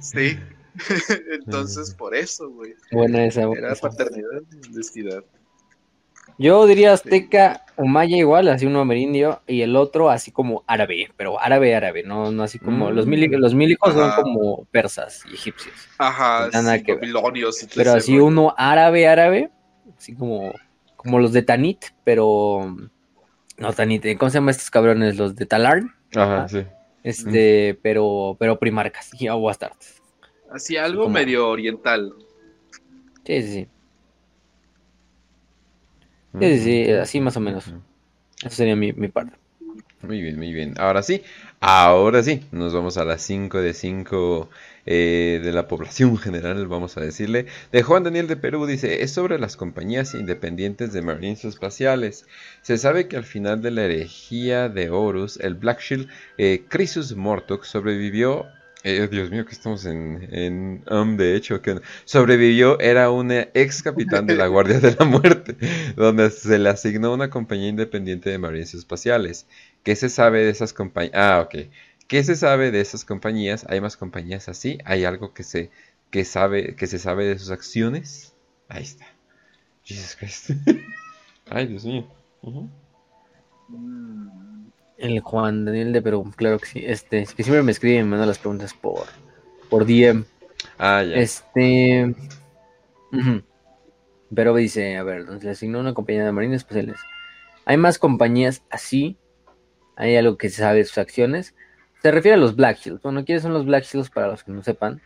Sí. 0.00 0.38
Entonces, 1.32 1.94
por 1.94 2.14
eso, 2.14 2.48
güey. 2.48 2.74
Buena 2.92 3.24
esa. 3.26 3.42
Era 3.42 3.72
esa. 3.72 3.88
paternidad 3.88 4.42
y 4.52 4.68
honestidad. 4.72 5.24
Yo 6.42 6.66
diría 6.66 6.94
azteca 6.94 7.66
o 7.76 7.84
maya 7.84 8.16
igual, 8.16 8.48
así 8.48 8.64
uno 8.64 8.80
amerindio, 8.80 9.42
y 9.46 9.60
el 9.60 9.76
otro 9.76 10.08
así 10.08 10.32
como 10.32 10.64
árabe, 10.66 11.10
pero 11.16 11.38
árabe, 11.38 11.74
árabe, 11.74 12.02
no, 12.02 12.32
no 12.32 12.42
así 12.42 12.58
como 12.58 12.88
Mm. 12.90 12.94
los 12.94 13.06
mil, 13.06 13.30
los 13.32 13.54
milicos 13.54 13.92
son 13.92 14.10
como 14.22 14.64
persas 14.70 15.22
y 15.30 15.34
egipcios. 15.34 15.74
Ajá, 15.98 16.48
No, 16.52 16.62
nada 16.62 16.78
sí, 16.78 16.84
que 16.84 16.92
y 16.92 17.12
Pero 17.76 17.92
así 17.92 18.12
rollo. 18.12 18.24
uno 18.24 18.54
árabe, 18.56 19.06
árabe, 19.06 19.50
así 19.98 20.14
como, 20.14 20.54
como 20.96 21.18
los 21.18 21.32
de 21.32 21.42
Tanit, 21.42 21.84
pero 22.04 22.74
No, 23.58 23.74
Tanite. 23.74 24.16
¿Cómo 24.16 24.30
se 24.30 24.38
llaman 24.38 24.52
estos 24.52 24.70
cabrones? 24.70 25.18
Los 25.18 25.36
de 25.36 25.44
Talarn. 25.44 25.94
Ajá, 26.16 26.36
Ajá. 26.44 26.48
sí. 26.48 26.64
Este, 27.02 27.78
pero, 27.82 28.34
pero 28.40 28.58
primarcas. 28.58 29.10
Y 29.20 29.28
o 29.28 29.50
Astartes. 29.50 30.00
Así 30.50 30.78
algo 30.78 31.02
como- 31.02 31.12
medio 31.14 31.46
oriental. 31.50 32.14
Sí, 33.26 33.42
sí, 33.42 33.52
sí. 33.52 33.68
Sí, 36.38 36.58
sí, 36.58 36.84
sí, 36.84 36.92
así 36.92 37.20
más 37.20 37.36
o 37.36 37.40
menos. 37.40 37.72
Esa 38.42 38.50
sería 38.50 38.76
mi, 38.76 38.92
mi 38.92 39.08
parte. 39.08 39.36
Muy 40.02 40.22
bien, 40.22 40.36
muy 40.36 40.52
bien. 40.52 40.74
Ahora 40.78 41.02
sí, 41.02 41.22
ahora 41.60 42.22
sí, 42.22 42.42
nos 42.52 42.72
vamos 42.72 42.96
a 42.96 43.04
las 43.04 43.20
5 43.22 43.60
de 43.60 43.74
5 43.74 44.48
de 44.86 45.50
la 45.52 45.68
población 45.68 46.16
general, 46.18 46.66
vamos 46.66 46.96
a 46.96 47.00
decirle. 47.00 47.46
De 47.70 47.82
Juan 47.82 48.02
Daniel 48.02 48.26
de 48.26 48.36
Perú 48.36 48.66
dice, 48.66 49.02
es 49.02 49.12
sobre 49.12 49.38
las 49.38 49.56
compañías 49.56 50.14
independientes 50.14 50.92
de 50.92 51.02
marines 51.02 51.44
espaciales. 51.44 52.26
Se 52.62 52.78
sabe 52.78 53.08
que 53.08 53.16
al 53.16 53.24
final 53.24 53.62
de 53.62 53.70
la 53.70 53.84
herejía 53.84 54.68
de 54.68 54.90
Horus, 54.90 55.38
el 55.38 55.54
Black 55.54 55.80
Shield, 55.80 56.08
eh, 56.38 56.64
Crisus 56.68 57.14
Mortok, 57.14 57.64
sobrevivió... 57.64 58.46
eh, 58.82 59.08
Dios 59.10 59.30
mío, 59.30 59.44
que 59.44 59.52
estamos 59.52 59.84
en, 59.84 60.28
en 60.32 60.84
um, 60.90 61.16
de 61.16 61.36
hecho, 61.36 61.60
que 61.60 61.80
sobrevivió, 62.04 62.80
era 62.80 63.10
un 63.10 63.30
ex 63.30 63.82
capitán 63.82 64.26
de 64.26 64.34
la 64.34 64.46
Guardia 64.48 64.80
de 64.80 64.96
la 64.98 65.04
Muerte, 65.04 65.56
donde 65.96 66.30
se 66.30 66.58
le 66.58 66.68
asignó 66.70 67.12
una 67.12 67.30
compañía 67.30 67.68
independiente 67.68 68.30
de 68.30 68.38
marines 68.38 68.74
espaciales. 68.74 69.46
¿Qué 69.82 69.96
se 69.96 70.08
sabe 70.08 70.44
de 70.44 70.50
esas 70.50 70.72
compañías? 70.72 71.14
Ah, 71.14 71.40
ok. 71.44 71.70
¿Qué 72.08 72.24
se 72.24 72.36
sabe 72.36 72.70
de 72.70 72.80
esas 72.80 73.04
compañías? 73.04 73.66
¿Hay 73.68 73.80
más 73.80 73.96
compañías 73.96 74.48
así? 74.48 74.78
¿Hay 74.84 75.04
algo 75.04 75.32
que 75.34 75.42
se, 75.44 75.70
que 76.10 76.24
sabe, 76.24 76.74
que 76.74 76.86
se 76.86 76.98
sabe 76.98 77.26
de 77.26 77.38
sus 77.38 77.50
acciones? 77.50 78.34
Ahí 78.68 78.82
está. 78.82 79.06
Jesus 79.84 80.16
Christ. 80.16 80.50
Ay, 81.50 81.66
Dios 81.66 81.84
mío. 81.84 82.06
Ujú. 82.42 82.68
El 85.00 85.20
Juan 85.20 85.64
Daniel 85.64 85.92
de 85.92 86.02
Perú, 86.02 86.30
claro 86.36 86.58
que 86.58 86.66
sí. 86.66 86.82
Este, 86.84 87.20
es 87.22 87.34
que 87.34 87.42
siempre 87.42 87.62
me 87.62 87.72
escriben 87.72 88.00
y 88.00 88.02
me 88.04 88.10
mandan 88.10 88.28
las 88.28 88.38
preguntas 88.38 88.74
por, 88.74 89.06
por 89.68 89.86
DM. 89.86 90.24
Ah, 90.78 91.02
ya. 91.02 91.16
Este. 91.16 92.14
Pero 94.34 94.54
dice, 94.54 94.96
a 94.96 95.02
ver, 95.02 95.20
entonces 95.20 95.44
le 95.44 95.50
asignó 95.50 95.80
una 95.80 95.94
compañía 95.94 96.24
de 96.24 96.32
marines 96.32 96.58
especiales. 96.58 97.00
Hay 97.64 97.76
más 97.76 97.98
compañías 97.98 98.62
así. 98.70 99.16
Hay 99.96 100.16
algo 100.16 100.36
que 100.38 100.48
se 100.50 100.56
sabe 100.62 100.78
de 100.78 100.84
sus 100.84 100.98
acciones. 100.98 101.54
Se 102.02 102.10
refiere 102.10 102.34
a 102.36 102.38
los 102.38 102.54
Black 102.56 102.78
Shields. 102.78 103.02
Bueno, 103.02 103.24
¿quiénes 103.24 103.42
son 103.42 103.52
los 103.52 103.66
Black 103.66 103.84
Shields 103.84 104.10
para 104.10 104.28
los 104.28 104.44
que 104.44 104.52
no 104.52 104.62
sepan? 104.62 105.00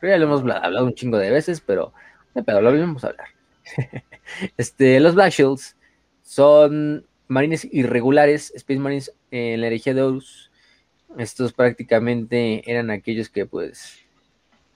que 0.00 0.08
ya 0.10 0.18
lo 0.18 0.24
hemos 0.24 0.42
bla- 0.42 0.58
hablado 0.58 0.86
un 0.86 0.94
chingo 0.94 1.18
de 1.18 1.30
veces, 1.30 1.60
pero 1.60 1.92
de 2.34 2.42
pedo, 2.42 2.60
lo 2.60 2.72
vamos 2.72 3.04
a 3.04 3.08
hablar. 3.08 3.28
este, 4.56 4.98
los 5.00 5.14
Black 5.14 5.32
Shields 5.32 5.76
son 6.22 7.06
marines 7.32 7.66
irregulares, 7.72 8.52
Space 8.54 8.78
Marines 8.78 9.12
en 9.30 9.60
la 9.60 9.66
herejía 9.68 9.94
de 9.94 10.02
Horus. 10.02 10.50
Estos 11.18 11.52
prácticamente 11.52 12.70
eran 12.70 12.90
aquellos 12.90 13.28
que, 13.28 13.46
pues, 13.46 13.98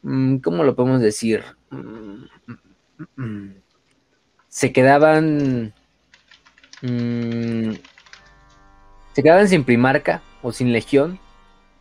mm, 0.02 0.38
¿cómo 0.38 0.64
lo 0.64 0.74
podemos 0.74 1.00
decir? 1.00 1.44
Mm, 1.70 2.24
mm, 3.16 3.54
Se 4.48 4.72
quedaban, 4.72 5.74
se 9.12 9.22
quedaban 9.22 9.48
sin 9.48 9.64
primarca 9.64 10.22
o 10.42 10.52
sin 10.52 10.72
legión. 10.72 11.18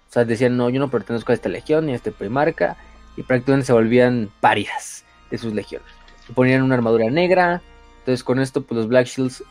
O 0.10 0.12
sea, 0.12 0.26
decían, 0.26 0.58
no, 0.58 0.70
yo 0.70 0.80
no 0.80 0.92
pertenezco 0.92 1.32
a 1.32 1.36
esta 1.36 1.50
legión 1.50 1.86
ni 1.86 1.94
a 1.94 1.96
esta 1.96 2.12
primarca. 2.12 2.78
Y 3.18 3.24
prácticamente 3.24 3.68
se 3.68 3.74
volvían 3.74 4.30
parias 4.42 5.06
de 5.32 5.38
sus 5.38 5.54
legiones. 5.54 5.88
Se 6.28 6.34
ponían 6.34 6.64
una 6.64 6.76
armadura 6.76 7.10
negra. 7.10 7.62
Entonces 8.00 8.24
con 8.24 8.40
esto, 8.40 8.62
pues 8.64 8.78
los 8.78 8.88
Black 8.90 9.08
Shields 9.08 9.44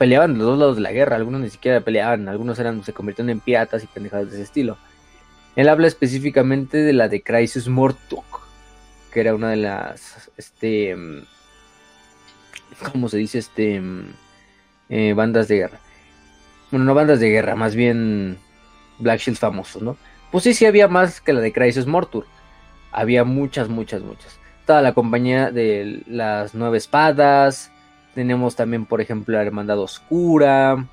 peleaban 0.00 0.38
los 0.38 0.46
dos 0.46 0.58
lados 0.58 0.76
de 0.76 0.82
la 0.82 0.92
guerra. 0.92 1.16
Algunos 1.16 1.42
ni 1.42 1.50
siquiera 1.50 1.82
peleaban. 1.82 2.26
Algunos 2.26 2.58
eran, 2.58 2.82
se 2.82 2.94
convirtieron 2.94 3.28
en 3.28 3.40
piratas 3.40 3.84
y 3.84 3.86
pendejadas 3.86 4.30
de 4.30 4.36
ese 4.36 4.44
estilo. 4.44 4.78
Él 5.56 5.68
habla 5.68 5.88
específicamente 5.88 6.78
de 6.78 6.94
la 6.94 7.08
de 7.08 7.22
Crisis 7.22 7.68
Mortuk. 7.68 8.24
Que 9.12 9.20
era 9.20 9.34
una 9.34 9.50
de 9.50 9.56
las, 9.56 10.30
este, 10.38 10.96
mm, 10.96 11.18
¿cómo 12.92 13.10
se 13.10 13.18
dice? 13.18 13.40
Este, 13.40 13.78
mm, 13.78 14.14
eh, 14.88 15.12
bandas 15.12 15.48
de 15.48 15.56
guerra. 15.56 15.80
Bueno, 16.70 16.86
no 16.86 16.94
bandas 16.94 17.20
de 17.20 17.28
guerra, 17.28 17.54
más 17.54 17.74
bien 17.74 18.38
Black 19.00 19.20
Shields 19.20 19.40
famosos, 19.40 19.82
¿no? 19.82 19.98
Pues 20.32 20.44
sí, 20.44 20.54
sí 20.54 20.64
había 20.64 20.88
más 20.88 21.20
que 21.20 21.34
la 21.34 21.42
de 21.42 21.52
Crisis 21.52 21.84
Mortur. 21.84 22.24
Había 22.90 23.24
muchas, 23.24 23.68
muchas, 23.68 24.00
muchas. 24.00 24.38
Estaba 24.60 24.80
la 24.80 24.94
compañía 24.94 25.50
de 25.50 26.04
las 26.06 26.54
nueve 26.54 26.78
espadas. 26.78 27.70
Tenemos 28.14 28.56
también, 28.56 28.86
por 28.86 29.00
ejemplo, 29.00 29.36
la 29.36 29.42
Hermandad 29.42 29.78
Oscura. 29.78 30.86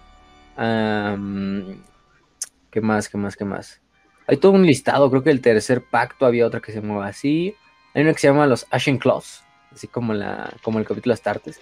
¿Qué 2.72 2.82
más? 2.82 3.10
¿Qué 3.10 3.18
más? 3.18 3.36
¿Qué 3.36 3.46
más? 3.46 3.82
Hay 4.28 4.38
todo 4.38 4.52
un 4.52 4.66
listado. 4.66 5.10
Creo 5.10 5.24
que 5.24 5.32
el 5.32 5.42
tercer 5.42 5.84
pacto 5.84 6.26
había 6.26 6.46
otra 6.46 6.60
que 6.60 6.72
se 6.72 6.82
llamaba 6.82 7.08
así. 7.08 7.56
Hay 7.94 8.04
una 8.04 8.14
que 8.14 8.20
se 8.20 8.28
llama 8.28 8.46
los 8.46 8.68
Ashen 8.70 8.98
Claws. 8.98 9.44
Así 9.72 9.88
como, 9.88 10.14
la, 10.14 10.54
como 10.62 10.80
el 10.80 10.86
capítulo 10.86 11.14
Astartes. 11.14 11.62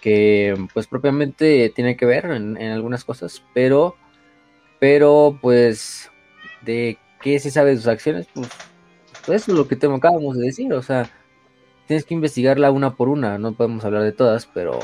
Que 0.00 0.54
pues 0.74 0.86
propiamente 0.86 1.72
tiene 1.74 1.96
que 1.96 2.06
ver 2.06 2.26
en, 2.26 2.56
en 2.60 2.72
algunas 2.72 3.04
cosas. 3.04 3.42
Pero, 3.54 3.96
pero 4.78 5.38
pues 5.40 6.10
de 6.62 6.98
qué 7.20 7.38
se 7.38 7.50
sabe 7.50 7.70
de 7.70 7.76
sus 7.76 7.86
acciones, 7.86 8.26
pues, 8.34 8.48
pues 9.24 9.42
eso 9.42 9.52
es 9.52 9.58
lo 9.58 9.66
que 9.66 9.76
te 9.76 9.86
acabamos 9.86 10.36
de 10.36 10.46
decir. 10.46 10.72
O 10.74 10.82
sea, 10.82 11.10
tienes 11.86 12.04
que 12.04 12.14
investigarla 12.14 12.70
una 12.70 12.94
por 12.94 13.08
una. 13.08 13.38
No 13.38 13.52
podemos 13.52 13.84
hablar 13.84 14.02
de 14.02 14.12
todas, 14.12 14.46
pero 14.46 14.78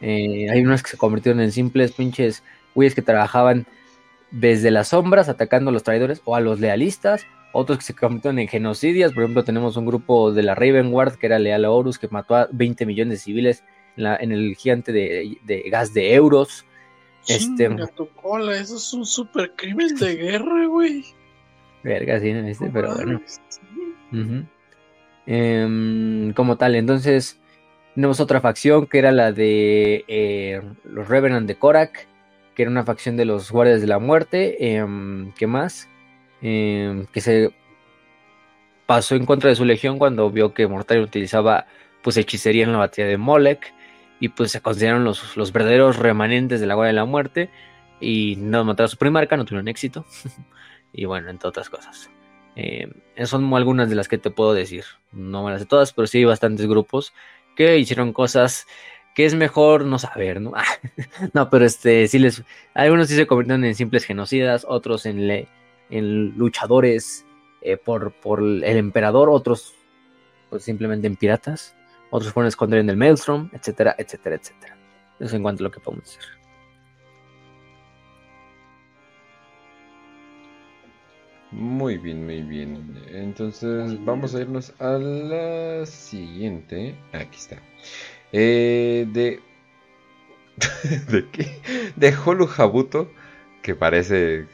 eh, 0.00 0.48
hay 0.50 0.62
unas 0.64 0.82
que 0.82 0.90
se 0.90 0.96
convirtieron 0.96 1.40
en 1.40 1.52
simples 1.52 1.92
pinches 1.92 2.42
güeyes 2.74 2.94
que 2.94 3.02
trabajaban 3.02 3.66
desde 4.30 4.70
las 4.70 4.88
sombras 4.88 5.28
atacando 5.28 5.70
a 5.70 5.72
los 5.72 5.82
traidores 5.82 6.20
o 6.24 6.36
a 6.36 6.40
los 6.40 6.60
lealistas. 6.60 7.26
Otros 7.52 7.78
que 7.78 7.84
se 7.84 7.94
convirtieron 7.94 8.38
en 8.38 8.48
genocidias. 8.48 9.12
Por 9.12 9.22
ejemplo, 9.22 9.44
tenemos 9.44 9.76
un 9.78 9.86
grupo 9.86 10.32
de 10.32 10.42
la 10.42 10.54
Raven 10.54 10.90
Guard 10.90 11.14
que 11.16 11.26
era 11.26 11.38
leal 11.38 11.64
a 11.64 11.70
Horus 11.70 11.98
que 11.98 12.08
mató 12.08 12.36
a 12.36 12.48
20 12.52 12.84
millones 12.84 13.18
de 13.18 13.24
civiles 13.24 13.64
en, 13.96 14.04
la- 14.04 14.16
en 14.16 14.32
el 14.32 14.54
gigante 14.56 14.92
de, 14.92 15.38
de 15.44 15.62
gas 15.70 15.94
de 15.94 16.12
euros. 16.14 16.66
Este- 17.28 17.68
tu 17.96 18.08
cola, 18.10 18.56
eso 18.56 18.76
es 18.76 18.92
un 18.92 19.06
super 19.06 19.52
crimen 19.56 19.94
de 19.96 20.16
guerra, 20.16 20.66
güey. 20.66 21.02
Verga, 21.82 22.20
sí, 22.20 22.32
¿no 22.32 22.42
viste? 22.42 22.68
Pero 22.72 22.94
bueno. 22.94 23.12
mames. 23.14 23.40
Ujú. 24.12 24.46
Em, 25.26 26.32
como 26.34 26.56
tal, 26.56 26.76
entonces 26.76 27.40
tenemos 27.94 28.20
otra 28.20 28.40
facción 28.40 28.86
que 28.86 28.98
era 28.98 29.10
la 29.12 29.32
de 29.32 30.04
eh, 30.08 30.62
los 30.84 31.08
Revenant 31.08 31.46
de 31.46 31.56
Korak, 31.56 32.06
que 32.54 32.62
era 32.62 32.70
una 32.70 32.84
facción 32.84 33.16
de 33.16 33.24
los 33.24 33.50
Guardias 33.50 33.80
de 33.80 33.86
la 33.88 33.98
Muerte. 33.98 34.76
em, 34.76 35.32
¿Qué 35.32 35.46
más? 35.46 35.88
Em, 36.42 37.06
que 37.06 37.20
se 37.20 37.52
pasó 38.86 39.16
en 39.16 39.26
contra 39.26 39.50
de 39.50 39.56
su 39.56 39.64
legión 39.64 39.98
cuando 39.98 40.30
vio 40.30 40.54
que 40.54 40.66
Mortarion 40.66 41.04
utilizaba 41.04 41.66
pues 42.02 42.16
hechicería 42.16 42.64
en 42.64 42.72
la 42.72 42.78
batalla 42.78 43.08
de 43.08 43.16
Molech 43.18 43.74
y 44.20 44.28
pues 44.28 44.52
se 44.52 44.60
consideraron 44.60 45.04
los, 45.04 45.36
los 45.36 45.52
verdaderos 45.52 45.96
remanentes 45.98 46.60
de 46.60 46.66
la 46.66 46.74
Guardia 46.74 46.88
de 46.92 46.94
la 46.94 47.04
Muerte 47.04 47.50
y 48.00 48.36
no 48.36 48.64
mataron 48.64 48.86
a 48.86 48.88
su 48.88 48.96
primarca, 48.96 49.36
no 49.36 49.44
tuvieron 49.44 49.68
éxito 49.68 50.06
y 50.92 51.04
bueno, 51.04 51.30
entre 51.30 51.48
otras 51.48 51.68
cosas. 51.68 52.10
Eh, 52.56 52.88
son 53.26 53.52
algunas 53.54 53.88
de 53.88 53.94
las 53.96 54.08
que 54.08 54.18
te 54.18 54.30
puedo 54.30 54.54
decir. 54.54 54.84
No 55.12 55.44
me 55.44 55.50
las 55.52 55.60
sé 55.60 55.66
todas, 55.66 55.92
pero 55.92 56.06
sí 56.06 56.18
hay 56.18 56.24
bastantes 56.24 56.66
grupos 56.66 57.12
que 57.56 57.78
hicieron 57.78 58.12
cosas 58.12 58.66
que 59.14 59.24
es 59.24 59.34
mejor 59.34 59.84
no 59.86 59.98
saber, 59.98 60.40
¿no? 60.40 60.52
no, 61.32 61.48
pero 61.50 61.64
este, 61.64 62.06
sí 62.08 62.18
les. 62.18 62.42
Algunos 62.74 63.08
sí 63.08 63.16
se 63.16 63.26
convirtieron 63.26 63.64
en 63.64 63.74
simples 63.74 64.04
genocidas, 64.04 64.66
otros 64.68 65.06
en, 65.06 65.26
le- 65.26 65.48
en 65.90 66.36
luchadores 66.36 67.24
eh, 67.62 67.76
por, 67.78 68.12
por 68.12 68.40
el 68.40 68.64
emperador, 68.64 69.30
otros 69.30 69.74
pues 70.50 70.62
simplemente 70.64 71.06
en 71.06 71.16
piratas, 71.16 71.74
otros 72.10 72.32
fueron 72.32 72.46
a 72.46 72.48
esconder 72.48 72.80
en 72.80 72.90
el 72.90 72.96
Maelstrom, 72.96 73.50
etcétera, 73.52 73.94
etcétera, 73.98 74.36
etcétera. 74.36 74.76
Eso 75.18 75.36
en 75.36 75.42
cuanto 75.42 75.62
a 75.62 75.64
lo 75.64 75.70
que 75.70 75.80
podemos 75.80 76.04
decir. 76.06 76.22
Muy 81.56 81.96
bien, 81.96 82.26
muy 82.26 82.42
bien. 82.42 82.94
Entonces 83.10 84.04
vamos 84.04 84.34
a 84.34 84.42
irnos 84.42 84.74
a 84.78 84.90
la 84.98 85.86
siguiente. 85.86 86.94
Aquí 87.14 87.38
está. 87.38 87.62
Eh, 88.30 89.06
de... 89.10 89.40
¿De 91.10 91.26
qué? 91.32 91.58
De 91.96 92.14
Holu 92.14 92.46
Habuto, 92.58 93.10
que 93.62 93.74
parece 93.74 94.44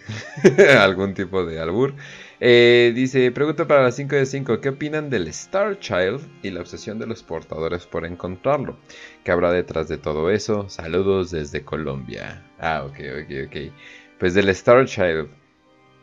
algún 0.78 1.14
tipo 1.14 1.44
de 1.44 1.58
albur. 1.58 1.94
Eh, 2.39 2.92
dice, 2.94 3.32
pregunta 3.32 3.66
para 3.66 3.82
las 3.82 3.97
5 3.97 4.14
de 4.14 4.26
5, 4.26 4.60
¿qué 4.60 4.68
opinan 4.68 5.10
del 5.10 5.26
Star 5.26 5.81
Child 5.81 6.20
y 6.44 6.50
la 6.50 6.60
obsesión 6.60 7.00
de 7.00 7.08
los 7.08 7.24
portadores 7.24 7.84
por 7.84 8.06
encontrarlo? 8.06 8.78
¿Qué 9.24 9.32
habrá 9.32 9.50
detrás 9.50 9.89
de 9.89 9.98
todo 9.98 10.31
eso? 10.31 10.68
Saludos 10.68 11.32
desde 11.32 11.64
Colombia. 11.64 12.48
Ah, 12.60 12.84
ok, 12.84 12.98
ok, 13.24 13.48
ok. 13.48 13.72
Pues 14.20 14.34
del 14.34 14.50
Star 14.50 14.86
Child. 14.86 15.41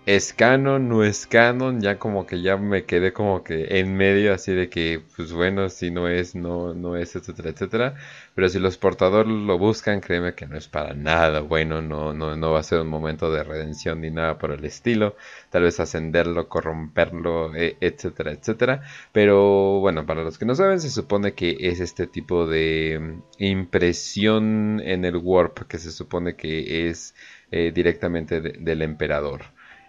Es 0.06 0.34
canon, 0.34 0.90
no 0.90 1.04
es 1.04 1.28
canon, 1.28 1.82
ya 1.82 2.00
como 2.00 2.26
que 2.26 2.42
ya 2.42 2.58
me 2.58 2.86
quedé 2.86 3.14
como 3.14 3.44
que 3.44 3.80
en 3.80 3.96
medio 3.96 4.34
así 4.34 4.52
de 4.54 4.68
que, 4.70 5.04
pues 5.16 5.32
bueno, 5.34 5.70
si 5.70 5.92
no 5.92 6.08
es, 6.08 6.34
no, 6.34 6.74
no 6.74 6.96
es, 6.98 7.16
etcétera, 7.16 7.50
etcétera. 7.52 7.96
Pero 8.34 8.50
si 8.50 8.58
los 8.60 8.78
portadores 8.78 9.32
lo 9.32 9.58
buscan, 9.60 10.02
créeme 10.02 10.34
que 10.34 10.48
no 10.48 10.58
es 10.58 10.68
para 10.68 10.94
nada 10.96 11.42
bueno, 11.42 11.82
no, 11.84 12.14
no, 12.14 12.36
no 12.36 12.52
va 12.52 12.60
a 12.60 12.64
ser 12.64 12.80
un 12.82 12.88
momento 12.88 13.32
de 13.32 13.44
redención 13.44 14.02
ni 14.02 14.10
nada 14.10 14.40
por 14.40 14.52
el 14.52 14.66
estilo. 14.66 15.16
Tal 15.52 15.64
vez 15.64 15.80
ascenderlo, 15.80 16.48
corromperlo, 16.50 17.54
e- 17.56 17.78
etcétera, 17.80 18.32
etcétera. 18.32 18.82
Pero 19.12 19.80
bueno, 19.80 20.06
para 20.08 20.24
los 20.24 20.38
que 20.40 20.46
no 20.46 20.56
saben, 20.56 20.80
se 20.82 20.90
supone 20.90 21.34
que 21.34 21.56
es 21.60 21.80
este 21.80 22.08
tipo 22.08 22.48
de 22.48 22.98
mm, 23.00 23.44
impresión 23.44 24.82
en 24.84 25.06
el 25.06 25.18
warp 25.18 25.68
que 25.68 25.78
se 25.78 25.92
supone 25.92 26.36
que 26.36 26.90
es 26.90 27.14
eh, 27.52 27.72
directamente 27.74 28.42
de- 28.42 28.54
del 28.60 28.82
emperador. 28.82 29.42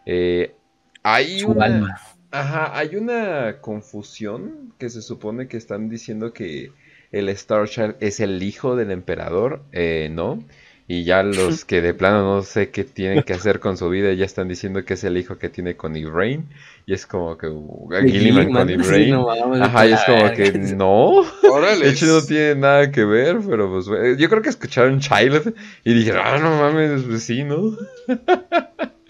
Eh, 0.06 0.56
hay 1.02 1.40
Su 1.40 1.52
una, 1.52 1.66
alma. 1.66 2.00
ajá, 2.30 2.76
hay 2.78 2.96
una 2.96 3.60
confusión 3.60 4.74
que 4.78 4.90
se 4.90 5.02
supone 5.02 5.48
que 5.48 5.56
están 5.56 5.88
diciendo 5.88 6.32
que 6.32 6.72
el 7.12 7.28
Star 7.30 7.68
Child 7.68 7.96
es 8.00 8.20
el 8.20 8.42
hijo 8.42 8.76
del 8.76 8.90
emperador, 8.90 9.64
eh, 9.72 10.08
¿no? 10.12 10.44
Y 10.86 11.04
ya 11.04 11.22
los 11.22 11.64
que 11.64 11.80
de 11.82 11.94
plano 11.94 12.22
no 12.24 12.42
sé 12.42 12.70
qué 12.70 12.84
tienen 12.84 13.22
que 13.22 13.32
hacer 13.34 13.60
con 13.60 13.76
su 13.76 13.88
vida 13.90 14.12
ya 14.12 14.24
están 14.24 14.48
diciendo 14.48 14.84
que 14.84 14.94
es 14.94 15.04
el 15.04 15.16
hijo 15.18 15.38
que 15.38 15.48
tiene 15.48 15.76
con 15.76 15.96
Ibrain. 15.96 16.48
Y 16.86 16.94
es 16.94 17.06
como 17.06 17.38
que 17.38 17.46
uh, 17.48 17.88
Gilliman 18.06 18.50
con 18.50 18.68
Sí, 18.82 19.06
Ibrain. 19.06 19.10
no 19.10 19.26
mames, 19.26 19.60
Ajá, 19.60 19.86
y 19.86 19.92
es 19.92 20.04
como 20.04 20.32
que 20.32 20.52
no. 20.52 21.22
Órale. 21.48 21.84
De 21.84 21.90
hecho, 21.90 22.06
no 22.06 22.22
tiene 22.22 22.56
nada 22.56 22.90
que 22.90 23.04
ver, 23.04 23.38
pero 23.48 23.70
pues 23.70 23.86
bueno, 23.88 24.16
yo 24.16 24.28
creo 24.28 24.42
que 24.42 24.48
escucharon 24.48 24.98
Child 25.00 25.54
y 25.84 25.94
dijeron, 25.94 26.22
ah, 26.24 26.38
no 26.38 26.58
mames, 26.60 27.02
pues 27.04 27.22
sí, 27.22 27.44
¿no? 27.44 27.76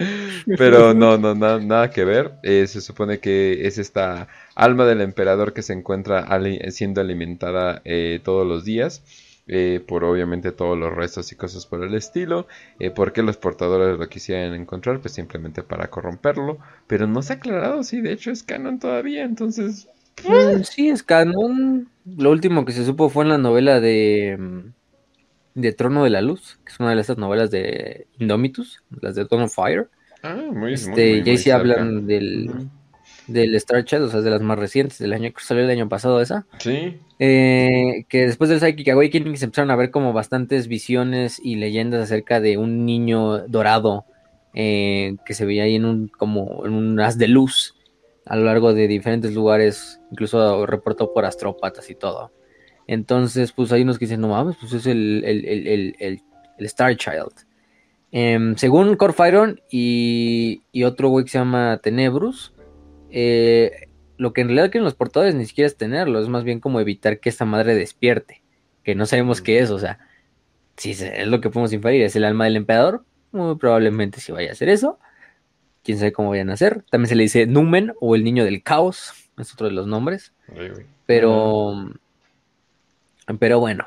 pero 0.54 0.94
no, 0.94 1.18
no, 1.18 1.34
na- 1.34 1.58
nada 1.58 1.90
que 1.90 2.04
ver. 2.04 2.32
Eh, 2.42 2.66
se 2.66 2.80
supone 2.80 3.20
que 3.20 3.66
es 3.66 3.78
esta 3.78 4.28
alma 4.54 4.86
del 4.86 5.00
emperador 5.00 5.52
que 5.52 5.62
se 5.62 5.72
encuentra 5.72 6.20
ali- 6.20 6.60
siendo 6.70 7.00
alimentada 7.00 7.82
eh, 7.84 8.20
todos 8.24 8.46
los 8.46 8.64
días. 8.64 9.02
eh, 9.52 9.80
por 9.86 10.04
obviamente 10.04 10.52
todos 10.52 10.78
los 10.78 10.94
restos 10.94 11.32
y 11.32 11.36
cosas 11.36 11.66
por 11.66 11.82
el 11.84 11.94
estilo. 11.94 12.46
Eh, 12.78 12.90
¿Por 12.92 13.12
qué 13.12 13.22
los 13.22 13.36
portadores 13.36 13.98
lo 13.98 14.08
quisieran 14.08 14.54
encontrar? 14.54 15.00
Pues 15.00 15.14
simplemente 15.14 15.62
para 15.64 15.88
corromperlo. 15.90 16.58
Pero 16.86 17.06
no 17.08 17.20
se 17.22 17.32
ha 17.32 17.36
aclarado 17.36 17.82
si 17.82 18.00
de 18.00 18.12
hecho 18.12 18.30
es 18.30 18.42
canon 18.44 18.78
todavía. 18.78 19.24
Entonces, 19.24 19.88
Mm, 20.22 20.62
Sí, 20.64 20.88
es 20.90 21.02
canon. 21.02 21.88
Lo 22.04 22.30
último 22.30 22.64
que 22.64 22.72
se 22.72 22.84
supo 22.84 23.08
fue 23.08 23.24
en 23.24 23.30
la 23.30 23.38
novela 23.38 23.80
de, 23.80 24.36
mm, 24.38 24.72
de 25.54 25.72
Trono 25.72 26.04
de 26.04 26.10
la 26.10 26.22
Luz, 26.22 26.58
que 26.64 26.72
es 26.72 26.80
una 26.80 26.94
de 26.94 27.00
esas 27.00 27.18
novelas 27.18 27.50
de 27.50 28.06
Indomitus, 28.18 28.82
las 29.00 29.14
de 29.14 29.24
Dawn 29.24 29.42
of 29.44 29.54
Fire. 29.54 29.88
ah, 30.22 30.36
muy, 30.52 30.74
Este, 30.74 30.90
muy, 31.14 31.22
muy 31.22 31.36
sí 31.36 31.44
cerca. 31.44 31.56
hablan 31.58 32.06
del, 32.06 32.50
Ujú. 32.50 32.68
del 33.26 33.54
Star 33.56 33.84
Child, 33.84 34.02
o 34.04 34.08
sea, 34.10 34.20
de 34.20 34.30
las 34.30 34.42
más 34.42 34.58
recientes, 34.58 34.98
del 34.98 35.12
año 35.12 35.32
que 35.32 35.42
salió 35.42 35.64
el 35.64 35.70
año 35.70 35.88
pasado 35.88 36.20
esa. 36.20 36.46
Sí. 36.58 36.98
Eh, 37.18 38.04
que 38.08 38.26
después 38.26 38.48
del 38.50 38.60
Psychic 38.60 38.88
Awakening 38.88 39.36
se 39.36 39.44
empezaron 39.46 39.70
a 39.70 39.76
ver 39.76 39.90
como 39.90 40.12
bastantes 40.12 40.68
visiones 40.68 41.40
y 41.42 41.56
leyendas 41.56 42.02
acerca 42.02 42.40
de 42.40 42.56
un 42.56 42.86
niño 42.86 43.46
dorado 43.46 44.04
eh, 44.54 45.16
que 45.26 45.34
se 45.34 45.44
veía 45.44 45.64
ahí 45.64 45.76
en 45.76 45.84
un 45.84 46.08
como 46.08 46.64
en 46.66 46.72
un 46.72 46.98
haz 46.98 47.18
de 47.18 47.28
luz 47.28 47.76
a 48.26 48.36
lo 48.36 48.44
largo 48.44 48.72
de 48.74 48.88
diferentes 48.88 49.32
lugares, 49.34 50.00
incluso 50.10 50.64
reportó 50.66 51.12
por 51.12 51.24
astrópatas 51.24 51.88
y 51.90 51.94
todo. 51.94 52.30
Entonces, 52.92 53.52
pues 53.52 53.70
hay 53.70 53.82
unos 53.82 54.00
que 54.00 54.06
dicen, 54.06 54.20
no 54.20 54.28
mames, 54.30 54.56
pues 54.60 54.72
es 54.72 54.84
el, 54.86 55.22
el, 55.24 55.44
el, 55.44 55.66
el, 55.68 55.96
el- 56.00 56.22
el 56.58 56.66
Star 56.66 56.96
Child. 56.96 57.46
Em, 58.10 58.56
según 58.56 58.96
Corfiron 58.96 59.60
y, 59.70 60.62
y 60.72 60.82
otro 60.82 61.08
güey 61.08 61.24
que 61.24 61.30
se 61.30 61.38
llama 61.38 61.78
Tenebrus, 61.80 62.52
eh, 63.10 63.86
lo 64.16 64.32
que 64.32 64.40
en 64.40 64.48
realidad 64.48 64.72
quieren 64.72 64.84
los 64.84 64.94
portadores 64.96 65.36
ni 65.36 65.46
siquiera 65.46 65.68
es 65.68 65.76
tenerlo, 65.76 66.20
es 66.20 66.26
más 66.28 66.42
bien 66.42 66.58
como 66.58 66.80
evitar 66.80 67.20
que 67.20 67.28
esta 67.28 67.44
madre 67.44 67.76
despierte, 67.76 68.42
que 68.82 68.96
no 68.96 69.06
sabemos 69.06 69.40
qué 69.40 69.60
es, 69.60 69.70
o 69.70 69.78
sea, 69.78 70.00
si 70.76 70.90
es 70.90 71.26
lo 71.28 71.40
que 71.40 71.48
podemos 71.50 71.72
inferir, 71.72 72.02
es 72.02 72.16
el 72.16 72.24
alma 72.24 72.44
del 72.46 72.56
emperador, 72.56 73.04
muy 73.30 73.54
probablemente 73.54 74.18
si 74.20 74.32
vaya 74.32 74.50
a 74.50 74.56
ser 74.56 74.68
eso, 74.68 74.98
quién 75.84 75.96
sabe 75.98 76.10
cómo 76.12 76.30
vayan 76.30 76.50
a 76.50 76.54
hacer, 76.54 76.82
también 76.90 77.08
se 77.08 77.14
le 77.14 77.22
dice 77.22 77.46
Numen 77.46 77.92
o 78.00 78.16
el 78.16 78.24
niño 78.24 78.44
del 78.44 78.64
caos, 78.64 79.12
es 79.38 79.52
otro 79.54 79.68
de 79.68 79.72
los 79.74 79.86
nombres, 79.86 80.32
pero, 81.06 81.88
pero 83.38 83.60
bueno, 83.60 83.86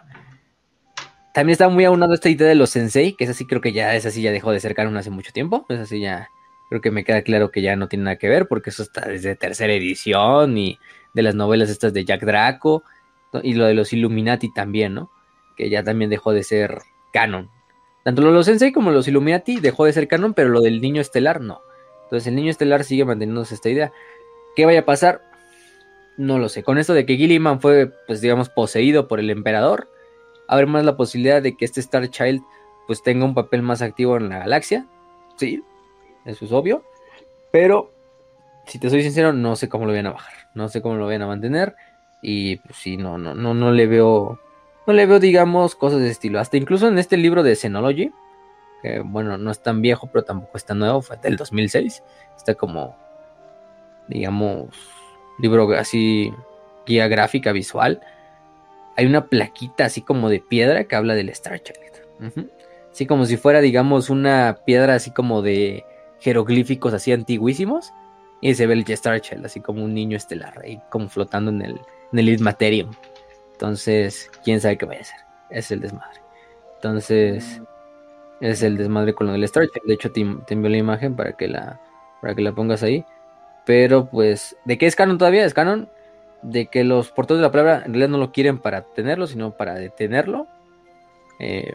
también 1.33 1.53
está 1.53 1.69
muy 1.69 1.83
aunado 1.85 2.13
esta 2.13 2.29
idea 2.29 2.47
de 2.47 2.55
los 2.55 2.69
sensei, 2.69 3.13
que 3.13 3.23
es 3.23 3.29
así, 3.29 3.45
creo 3.45 3.61
que 3.61 3.71
ya, 3.71 3.95
es 3.95 4.05
así, 4.05 4.21
ya 4.21 4.31
dejó 4.31 4.51
de 4.51 4.59
ser 4.59 4.75
canon 4.75 4.97
hace 4.97 5.09
mucho 5.09 5.31
tiempo, 5.31 5.65
es 5.69 5.79
así 5.79 5.99
ya, 5.99 6.29
creo 6.69 6.81
que 6.81 6.91
me 6.91 7.03
queda 7.03 7.21
claro 7.23 7.51
que 7.51 7.61
ya 7.61 7.75
no 7.75 7.87
tiene 7.87 8.05
nada 8.05 8.17
que 8.17 8.29
ver, 8.29 8.47
porque 8.47 8.69
eso 8.69 8.83
está 8.83 9.01
desde 9.07 9.35
tercera 9.35 9.73
edición 9.73 10.57
y 10.57 10.77
de 11.13 11.21
las 11.23 11.35
novelas 11.35 11.69
estas 11.69 11.93
de 11.93 12.05
Jack 12.05 12.21
Draco, 12.21 12.83
y 13.41 13.53
lo 13.53 13.65
de 13.65 13.73
los 13.73 13.93
Illuminati 13.93 14.53
también, 14.53 14.93
¿no? 14.93 15.09
Que 15.57 15.69
ya 15.69 15.83
también 15.83 16.09
dejó 16.09 16.33
de 16.33 16.43
ser 16.43 16.79
canon. 17.13 17.49
Tanto 18.03 18.21
lo 18.21 18.27
de 18.27 18.33
los 18.35 18.45
Sensei 18.45 18.71
como 18.71 18.91
los 18.91 19.07
Illuminati 19.07 19.59
dejó 19.59 19.85
de 19.85 19.93
ser 19.93 20.07
canon, 20.07 20.33
pero 20.33 20.49
lo 20.49 20.61
del 20.61 20.81
niño 20.81 21.01
estelar 21.01 21.41
no. 21.41 21.61
Entonces 22.03 22.27
el 22.27 22.35
niño 22.35 22.51
estelar 22.51 22.83
sigue 22.83 23.05
manteniéndose 23.05 23.55
esta 23.55 23.69
idea. 23.69 23.91
¿Qué 24.55 24.65
vaya 24.65 24.81
a 24.81 24.85
pasar? 24.85 25.21
No 26.17 26.37
lo 26.37 26.49
sé. 26.49 26.63
Con 26.63 26.77
esto 26.77 26.93
de 26.93 27.05
que 27.05 27.15
Gilliman 27.15 27.59
fue, 27.59 27.91
pues 28.07 28.21
digamos, 28.21 28.49
poseído 28.49 29.07
por 29.07 29.19
el 29.19 29.29
emperador, 29.29 29.89
habrá 30.47 30.65
más 30.67 30.85
la 30.85 30.95
posibilidad 30.95 31.41
de 31.41 31.57
que 31.57 31.65
este 31.65 31.79
Star 31.79 32.07
Child 32.09 32.41
pues 32.87 33.01
tenga 33.01 33.25
un 33.25 33.33
papel 33.33 33.61
más 33.61 33.81
activo 33.81 34.17
en 34.17 34.29
la 34.29 34.39
galaxia. 34.39 34.85
Sí, 35.37 35.63
eso 36.25 36.45
es 36.45 36.51
obvio. 36.51 36.83
Pero, 37.51 37.91
si 38.65 38.79
te 38.79 38.89
soy 38.89 39.03
sincero, 39.03 39.33
no 39.33 39.55
sé 39.55 39.69
cómo 39.69 39.85
lo 39.85 39.93
van 39.93 40.07
a 40.07 40.11
bajar. 40.11 40.49
No 40.53 40.69
sé 40.69 40.81
cómo 40.81 40.95
lo 40.95 41.07
van 41.07 41.21
a 41.21 41.27
mantener. 41.27 41.75
Y 42.21 42.57
pues 42.57 42.77
sí, 42.77 42.97
no, 42.97 43.17
no, 43.17 43.33
no, 43.35 43.53
no 43.53 43.71
le 43.71 43.87
veo. 43.87 44.39
No 44.85 44.93
le 44.93 45.05
veo, 45.05 45.19
digamos, 45.19 45.75
cosas 45.75 46.01
de 46.01 46.09
estilo. 46.09 46.39
Hasta 46.39 46.57
incluso 46.57 46.87
en 46.87 46.97
este 46.97 47.17
libro 47.17 47.41
de 47.41 47.55
Xenology, 47.55 48.11
que 48.81 48.99
bueno, 48.99 49.37
no 49.37 49.49
es 49.49 49.61
tan 49.61 49.81
viejo, 49.81 50.07
pero 50.07 50.23
tampoco 50.25 50.57
es 50.57 50.65
tan 50.65 50.79
nuevo, 50.79 51.01
fue 51.01 51.17
del 51.17 51.37
2006. 51.37 52.03
Está 52.35 52.55
como, 52.55 52.95
digamos, 54.07 54.69
libro 55.39 55.71
así, 55.73 56.33
guía 56.85 57.07
gráfica 57.07 57.51
visual. 57.51 58.01
Hay 58.95 59.05
una 59.05 59.25
plaquita 59.25 59.85
así 59.85 60.01
como 60.01 60.29
de 60.29 60.39
piedra 60.39 60.83
que 60.85 60.95
habla 60.95 61.15
del 61.15 61.29
Star 61.29 61.61
Child. 61.61 61.79
Ujú. 62.27 62.49
Así 62.91 63.07
como 63.07 63.25
si 63.25 63.37
fuera, 63.37 63.61
digamos, 63.61 64.09
una 64.09 64.59
piedra 64.65 64.95
así 64.95 65.11
como 65.11 65.41
de 65.41 65.83
jeroglíficos 66.19 66.93
así 66.93 67.11
antiguísimos. 67.11 67.91
Y 68.41 68.55
se 68.55 68.67
ve 68.67 68.73
el 68.73 68.85
Star 68.91 69.21
Child, 69.21 69.45
así 69.45 69.61
como 69.61 69.83
un 69.83 69.93
niño 69.93 70.17
estelar, 70.17 70.59
ahí 70.63 70.79
como 70.89 71.07
flotando 71.07 71.49
en 71.49 71.61
el, 71.61 71.81
en 72.11 72.19
el. 72.19 72.87
Entonces, 73.53 74.29
quién 74.43 74.59
sabe 74.59 74.77
qué 74.77 74.85
vaya 74.85 75.01
a 75.01 75.05
ser. 75.05 75.19
Es 75.49 75.71
el 75.71 75.79
desmadre. 75.79 76.19
Entonces, 76.75 77.61
es 78.41 78.61
el 78.61 78.75
desmadre 78.75 79.13
con 79.13 79.27
lo 79.27 79.33
del 79.33 79.45
Star 79.45 79.63
Child. 79.69 79.85
De 79.85 79.93
hecho, 79.93 80.11
te, 80.11 80.25
te 80.45 80.53
envío 80.53 80.69
la 80.69 80.77
imagen 80.77 81.15
para 81.15 81.31
que 81.31 81.47
la, 81.47 81.79
para 82.21 82.35
que 82.35 82.41
la 82.41 82.51
pongas 82.51 82.83
ahí. 82.83 83.05
Pero, 83.65 84.05
pues, 84.09 84.55
¿de 84.65 84.77
qué 84.77 84.87
es 84.87 84.95
canon 84.95 85.17
todavía? 85.17 85.45
Es 85.45 85.53
canon 85.53 85.89
de 86.41 86.67
que 86.67 86.83
los 86.83 87.09
portadores 87.11 87.39
de 87.41 87.47
la 87.47 87.51
palabra 87.51 87.77
en 87.85 87.93
realidad 87.93 88.09
no 88.09 88.17
lo 88.17 88.31
quieren 88.31 88.57
para 88.59 88.81
tenerlo, 88.81 89.27
sino 89.27 89.51
para 89.51 89.75
detenerlo. 89.75 90.47
Eh, 91.39 91.73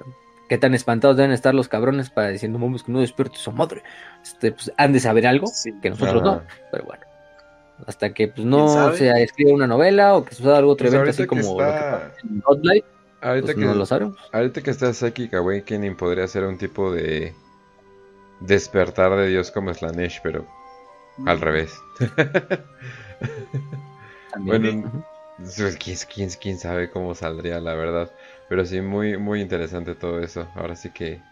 qué 0.48 0.58
tan 0.58 0.74
espantados 0.74 1.16
deben 1.16 1.32
estar 1.32 1.54
los 1.54 1.68
cabrones 1.68 2.10
para 2.10 2.28
diciendo, 2.28 2.58
vamos 2.58 2.82
que 2.82 2.92
no 2.92 3.00
despierte 3.00 3.36
su 3.38 3.52
madre. 3.52 3.82
Este, 4.22 4.52
pues 4.52 4.70
han 4.76 4.92
de 4.92 5.00
saber 5.00 5.26
algo 5.26 5.46
Sí. 5.46 5.72
que 5.80 5.90
nosotros 5.90 6.22
no, 6.22 6.42
pero 6.70 6.84
bueno. 6.84 7.02
Hasta 7.86 8.12
que 8.12 8.26
pues 8.26 8.34
¿Quién 8.38 8.50
no 8.50 8.92
se 8.92 9.22
escriba 9.22 9.52
una 9.54 9.66
novela 9.68 10.16
o 10.16 10.24
que 10.24 10.34
se 10.34 10.42
haga 10.42 10.58
algo 10.58 10.72
otro 10.72 10.86
Pues 10.86 10.94
evento 10.94 11.10
así 11.10 11.26
como 11.26 11.40
lo 11.42 11.58
que 11.58 11.64
está- 11.64 12.12
pasó 12.12 12.26
en 12.26 12.82
Ahorita 13.20 13.46
pues 13.46 13.56
que, 13.56 13.64
no 13.64 13.74
lo 13.74 13.86
sabemos. 13.86 14.16
ahorita 14.32 14.60
que 14.62 14.70
está 14.70 14.92
Psychic 14.92 15.34
Awakening 15.34 15.96
podría 15.96 16.26
ser 16.28 16.44
un 16.44 16.56
tipo 16.58 16.92
de 16.92 17.34
despertar 18.40 19.14
de 19.16 19.28
Dios 19.28 19.50
como 19.50 19.72
Slanesh, 19.74 20.20
pero 20.22 20.46
al 21.24 21.40
revés. 21.40 21.84
Bueno, 24.34 24.70
Ujú. 24.70 25.04
Pues, 25.56 25.76
¿Quién, 25.76 25.96
quién, 26.12 26.30
quién 26.40 26.58
sabe 26.58 26.90
cómo 26.90 27.14
saldría, 27.14 27.60
la 27.60 27.74
verdad. 27.74 28.12
Pero 28.48 28.64
sí, 28.66 28.80
muy, 28.80 29.18
muy 29.18 29.40
interesante 29.40 29.94
todo 29.94 30.20
eso. 30.20 30.50
Ahora 30.54 30.74
sí 30.76 30.92
que 30.92 31.22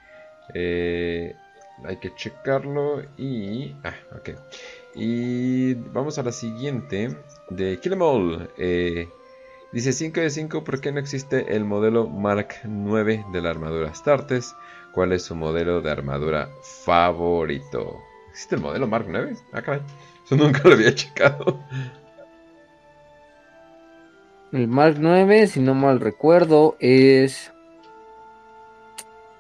eh, 0.55 1.41
hay 1.85 1.99
que 1.99 2.15
checarlo. 2.15 3.03
Y. 3.17 3.81
Ah, 3.85 3.97
ok. 4.13 4.31
Y 4.95 5.75
vamos 5.75 6.19
a 6.19 6.23
la 6.23 6.33
siguiente 6.33 7.25
de 7.51 7.81
Kill 7.81 7.95
'Em 7.95 8.03
All. 8.03 8.53
Eh, 8.57 9.17
dice 9.73 9.93
5 9.93 10.21
de 10.21 10.31
5. 10.31 10.65
¿Por 10.65 10.81
qué 10.81 10.93
no 10.93 11.01
existe 11.01 11.57
el 11.57 11.65
modelo 11.65 12.09
Mark 12.09 12.57
9 12.65 13.25
de 13.29 13.43
la 13.43 13.51
armadura 13.51 13.91
Astartes? 13.91 14.57
¿Cuál 14.93 15.13
es 15.13 15.25
su 15.25 15.35
modelo 15.37 15.83
de 15.83 15.91
armadura 15.91 16.57
favorito? 16.63 18.06
¿Existe 18.37 18.57
el 18.57 18.61
modelo 18.61 18.87
Mark 18.87 19.07
9? 19.09 19.35
Ah, 19.55 19.63
caray. 19.63 19.81
Eso 20.27 20.37
nunca 20.37 20.61
lo 20.65 20.75
había 20.75 20.95
checado. 20.95 21.59
El 24.53 24.69
Mark 24.69 24.97
9, 25.01 25.47
si 25.47 25.61
no 25.61 25.73
mal 25.73 26.01
recuerdo, 26.01 26.77
es. 26.79 27.51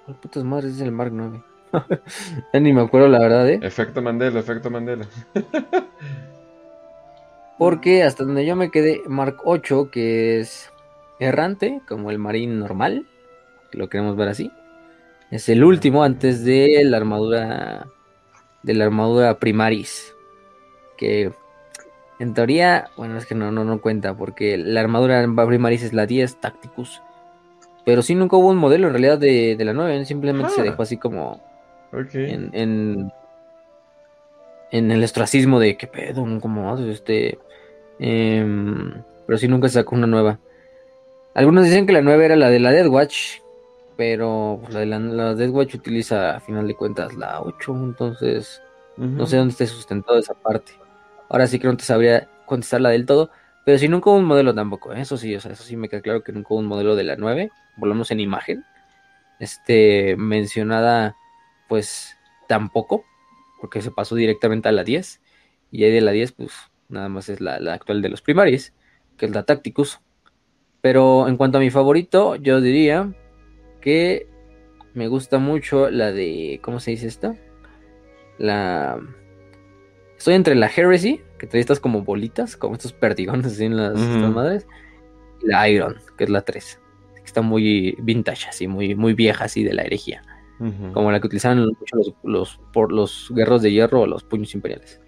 ¿Cuál 0.06 0.16
putas 0.16 0.44
madres 0.44 0.76
es 0.76 0.80
el 0.80 0.92
Mark 0.92 1.10
9? 1.12 1.42
ya 2.54 2.60
ni 2.60 2.72
me 2.72 2.80
acuerdo 2.80 3.08
la 3.08 3.18
verdad, 3.18 3.46
¿eh? 3.50 3.58
Efecto 3.60 4.00
Mandela, 4.00 4.40
efecto 4.40 4.70
Mandela. 4.70 5.06
Porque 7.58 8.02
hasta 8.02 8.24
donde 8.24 8.46
yo 8.46 8.56
me 8.56 8.70
quedé, 8.70 9.02
Mark 9.08 9.42
8, 9.44 9.90
que 9.90 10.40
es 10.40 10.72
errante, 11.20 11.82
como 11.86 12.10
el 12.10 12.18
marín 12.18 12.58
normal, 12.58 13.06
que 13.70 13.76
lo 13.76 13.90
queremos 13.90 14.16
ver 14.16 14.28
así. 14.28 14.50
Es 15.30 15.50
el 15.50 15.64
último 15.64 16.02
antes 16.02 16.46
de 16.46 16.82
la 16.82 16.96
armadura 16.96 17.88
de 18.66 18.74
la 18.74 18.84
armadura 18.84 19.38
primaris. 19.38 20.14
Que 20.98 21.32
en 22.18 22.34
teoría, 22.34 22.90
bueno, 22.96 23.16
es 23.16 23.24
que 23.26 23.34
no, 23.34 23.50
no, 23.52 23.64
no 23.64 23.80
cuenta, 23.80 24.14
porque 24.14 24.58
la 24.58 24.80
armadura 24.80 25.26
primaris 25.46 25.82
es 25.82 25.92
la 25.92 26.06
10 26.06 26.40
Tacticus. 26.40 27.00
Pero 27.84 28.02
sí 28.02 28.14
nunca 28.14 28.36
hubo 28.36 28.48
un 28.48 28.56
modelo 28.56 28.88
en 28.88 28.94
realidad 28.94 29.18
de, 29.18 29.54
de 29.56 29.64
la 29.64 29.72
9, 29.72 30.04
simplemente 30.04 30.50
se 30.52 30.60
Ah. 30.62 30.64
dejó 30.64 30.82
así 30.82 30.96
como 30.96 31.40
Ok. 31.92 32.14
en, 32.14 32.50
en, 32.52 33.12
en 34.72 34.90
el 34.90 35.04
ostracismo 35.04 35.60
de 35.60 35.76
qué 35.76 35.86
pedo, 35.86 36.26
como 36.40 36.72
haces 36.72 36.86
este. 36.88 37.38
Em, 38.00 38.92
pero 39.26 39.38
sí 39.38 39.46
nunca 39.48 39.68
se 39.68 39.74
sacó 39.74 39.94
una 39.94 40.06
nueva. 40.08 40.38
Algunos 41.34 41.64
dicen 41.64 41.86
que 41.86 41.92
la 41.92 42.02
nueva 42.02 42.24
era 42.24 42.34
la 42.36 42.48
de 42.50 42.58
la 42.58 42.72
Dead 42.72 42.88
Watch, 42.88 43.38
pero 43.96 44.58
pues, 44.62 44.74
la 44.74 44.80
de 44.80 44.86
la, 44.86 44.98
la 44.98 45.34
Dead 45.34 45.50
Watch 45.50 45.74
utiliza 45.74 46.36
a 46.36 46.40
final 46.40 46.66
de 46.66 46.74
cuentas 46.74 47.14
la 47.14 47.40
8, 47.40 47.74
entonces 47.76 48.62
no 48.96 49.26
sé 49.26 49.36
dónde 49.36 49.52
esté 49.52 49.66
sustentado 49.66 50.18
esa 50.18 50.34
parte. 50.34 50.72
Ahora 51.28 51.46
sí 51.46 51.58
que 51.58 51.66
no 51.66 51.76
te 51.76 51.84
sabría 51.84 52.28
contestarla 52.46 52.90
del 52.90 53.04
todo, 53.04 53.30
pero 53.64 53.78
si 53.78 53.88
nunca 53.88 54.10
hubo 54.10 54.18
un 54.18 54.24
modelo 54.24 54.54
tampoco, 54.54 54.92
¿eh? 54.92 55.00
eso 55.00 55.16
sí, 55.16 55.34
o 55.34 55.40
sea, 55.40 55.52
eso 55.52 55.64
sí 55.64 55.76
me 55.76 55.88
queda 55.88 56.00
claro 56.00 56.22
que 56.22 56.32
nunca 56.32 56.48
hubo 56.50 56.60
un 56.60 56.66
modelo 56.66 56.94
de 56.94 57.04
la 57.04 57.16
9, 57.16 57.50
por 57.78 57.88
lo 57.88 57.94
menos 57.94 58.10
en 58.10 58.20
imagen. 58.20 58.64
Este, 59.38 60.16
mencionada, 60.16 61.14
pues 61.68 62.16
tampoco, 62.48 63.04
porque 63.60 63.82
se 63.82 63.90
pasó 63.90 64.14
directamente 64.14 64.68
a 64.68 64.72
la 64.72 64.84
10, 64.84 65.20
y 65.72 65.84
ahí 65.84 65.92
de 65.92 66.00
la 66.00 66.12
10, 66.12 66.32
pues 66.32 66.52
nada 66.88 67.08
más 67.08 67.28
es 67.28 67.40
la, 67.40 67.58
la 67.60 67.74
actual 67.74 68.00
de 68.00 68.08
los 68.08 68.22
primaris, 68.22 68.72
que 69.18 69.26
es 69.26 69.32
la 69.32 69.42
Tacticus. 69.42 70.00
Pero 70.80 71.28
en 71.28 71.36
cuanto 71.36 71.58
a 71.58 71.60
mi 71.60 71.70
favorito, 71.70 72.36
yo 72.36 72.60
diría 72.60 73.12
que 73.86 74.26
me 74.94 75.06
gusta 75.06 75.38
mucho 75.38 75.90
la 75.90 76.10
de, 76.10 76.58
¿cómo 76.60 76.80
se 76.80 76.90
dice 76.90 77.06
esta? 77.06 77.36
La... 78.36 78.98
Estoy 80.18 80.34
entre 80.34 80.56
la 80.56 80.66
Heresy, 80.66 81.20
que 81.38 81.46
trae 81.46 81.60
estas 81.60 81.78
como 81.78 82.02
bolitas, 82.02 82.56
como 82.56 82.74
estos 82.74 82.92
perdigones 82.92 83.46
así 83.46 83.64
en 83.64 83.76
las, 83.76 83.92
estas 83.92 84.34
madres, 84.34 84.66
y 85.40 85.46
la 85.46 85.68
Iron, 85.68 85.98
que 86.18 86.24
es 86.24 86.30
la 86.30 86.40
3. 86.40 86.80
Que 87.14 87.22
está 87.22 87.42
muy 87.42 87.96
vintage, 88.00 88.48
así, 88.48 88.66
muy, 88.66 88.96
muy 88.96 89.14
vieja, 89.14 89.44
así 89.44 89.62
de 89.62 89.72
la 89.72 89.82
herejía. 89.82 90.20
Como 90.92 91.12
la 91.12 91.20
que 91.20 91.28
utilizaban 91.28 91.64
mucho 91.64 91.96
los, 91.96 92.14
los, 92.24 92.60
por 92.72 92.90
los 92.90 93.30
guerros 93.36 93.62
de 93.62 93.70
hierro 93.70 94.00
o 94.00 94.06
los 94.08 94.24
puños 94.24 94.52
imperiales. 94.56 95.00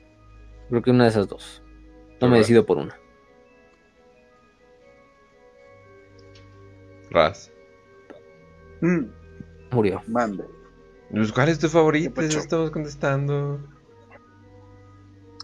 Creo 0.68 0.82
que 0.82 0.92
una 0.92 1.02
de 1.02 1.10
esas 1.10 1.26
dos. 1.26 1.64
No 2.20 2.28
me 2.28 2.38
decido 2.38 2.64
por 2.64 2.76
una. 2.76 2.94
Raz. 7.10 7.50
Mm, 8.80 9.04
Murió. 9.70 10.02
mande. 10.06 10.44
Pues, 11.10 11.32
¿Cuál 11.32 11.48
es 11.48 11.58
tu 11.58 11.68
favorito? 11.68 12.20
Estamos 12.20 12.70
contestando. 12.70 13.60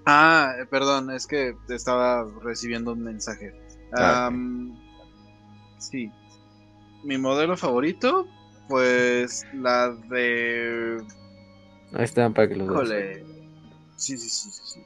Ah, 0.07 0.55
eh, 0.61 0.67
perdón, 0.67 1.11
es 1.11 1.27
que 1.27 1.57
estaba 1.69 2.29
recibiendo 2.43 2.93
un 2.93 3.03
mensaje. 3.03 3.55
Ah, 3.97 4.31
sí. 5.79 6.11
Mi 7.03 7.17
modelo 7.17 7.57
favorito, 7.57 8.27
pues 8.69 9.47
la 9.55 9.91
de. 9.91 10.99
Ahí 11.93 12.05
está 12.05 12.29
para 12.31 12.49
que 12.49 12.57
los 12.57 12.69
veas. 12.69 12.83
Híjole. 12.83 13.27
Sí, 13.97 14.19
sí, 14.19 14.29
sí, 14.29 14.51
sí, 14.51 14.63
sí. 14.65 14.81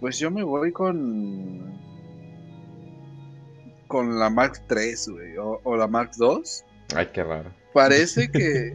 Pues 0.00 0.18
yo 0.18 0.30
me 0.30 0.44
voy 0.44 0.72
con. 0.72 1.80
Con 3.92 4.18
la 4.18 4.30
Mark 4.30 4.62
3, 4.68 5.08
güey. 5.10 5.36
O, 5.36 5.60
o 5.64 5.76
la 5.76 5.86
Mark 5.86 6.12
2. 6.16 6.64
Ay, 6.96 7.10
qué 7.12 7.22
raro. 7.22 7.52
Parece 7.74 8.30
que. 8.32 8.74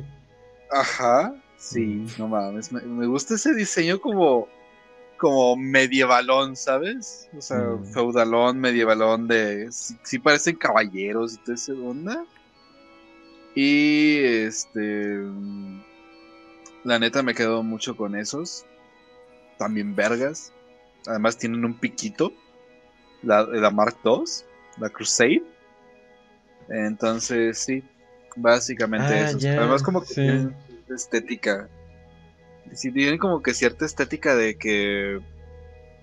Ajá. 0.72 1.34
Sí, 1.58 2.06
no 2.20 2.28
mames. 2.28 2.72
Me, 2.72 2.82
me 2.82 3.08
gusta 3.08 3.34
ese 3.34 3.56
diseño 3.56 4.00
como. 4.00 4.48
Como 5.18 5.56
medievalón, 5.56 6.56
¿sabes? 6.56 7.28
O 7.36 7.42
sea, 7.42 7.58
Mm. 7.58 7.86
feudalón, 7.92 8.60
medievalón 8.60 9.28
de. 9.28 9.72
Sí, 9.72 9.98
sí 10.04 10.20
parecen 10.20 10.56
caballeros 10.56 11.34
y 11.34 11.38
todo 11.40 11.56
ese 11.56 11.72
onda. 11.72 12.24
Y 13.56 14.20
este. 14.20 15.18
La 16.84 17.00
neta 17.00 17.24
me 17.24 17.34
quedo 17.34 17.64
mucho 17.64 17.98
con 17.98 18.16
esos. 18.16 18.66
También 19.58 19.96
vergas. 19.96 20.54
Además 21.08 21.38
tienen 21.40 21.66
un 21.66 21.74
piquito. 21.80 22.32
La, 23.24 23.42
la 23.42 23.72
Mark 23.72 23.96
II. 24.06 24.22
La 24.80 24.90
Crusade. 24.90 25.44
Entonces, 26.70 27.58
sí. 27.60 27.84
Básicamente 28.36 29.14
Ah, 29.14 29.30
esos. 29.30 29.42
ya, 29.42 29.58
Además, 29.60 29.82
como 29.84 30.02
que 30.02 30.08
sí. 30.08 30.16
tienen 30.16 30.56
estética. 30.94 31.68
Sí, 32.74 32.92
tienen 32.92 33.18
como 33.18 33.42
que 33.42 33.54
cierta 33.54 33.86
estética 33.86 34.36
de 34.36 34.58
que. 34.58 35.20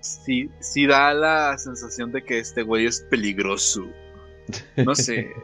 Sí, 0.01 0.49
sí 0.59 0.85
da 0.85 1.13
la 1.13 1.57
sensación 1.57 2.11
de 2.11 2.23
que 2.23 2.39
este 2.39 2.61
güey 2.63 2.85
es 2.85 3.01
peligroso. 3.09 3.85
No 4.77 4.95
sé. 4.95 5.31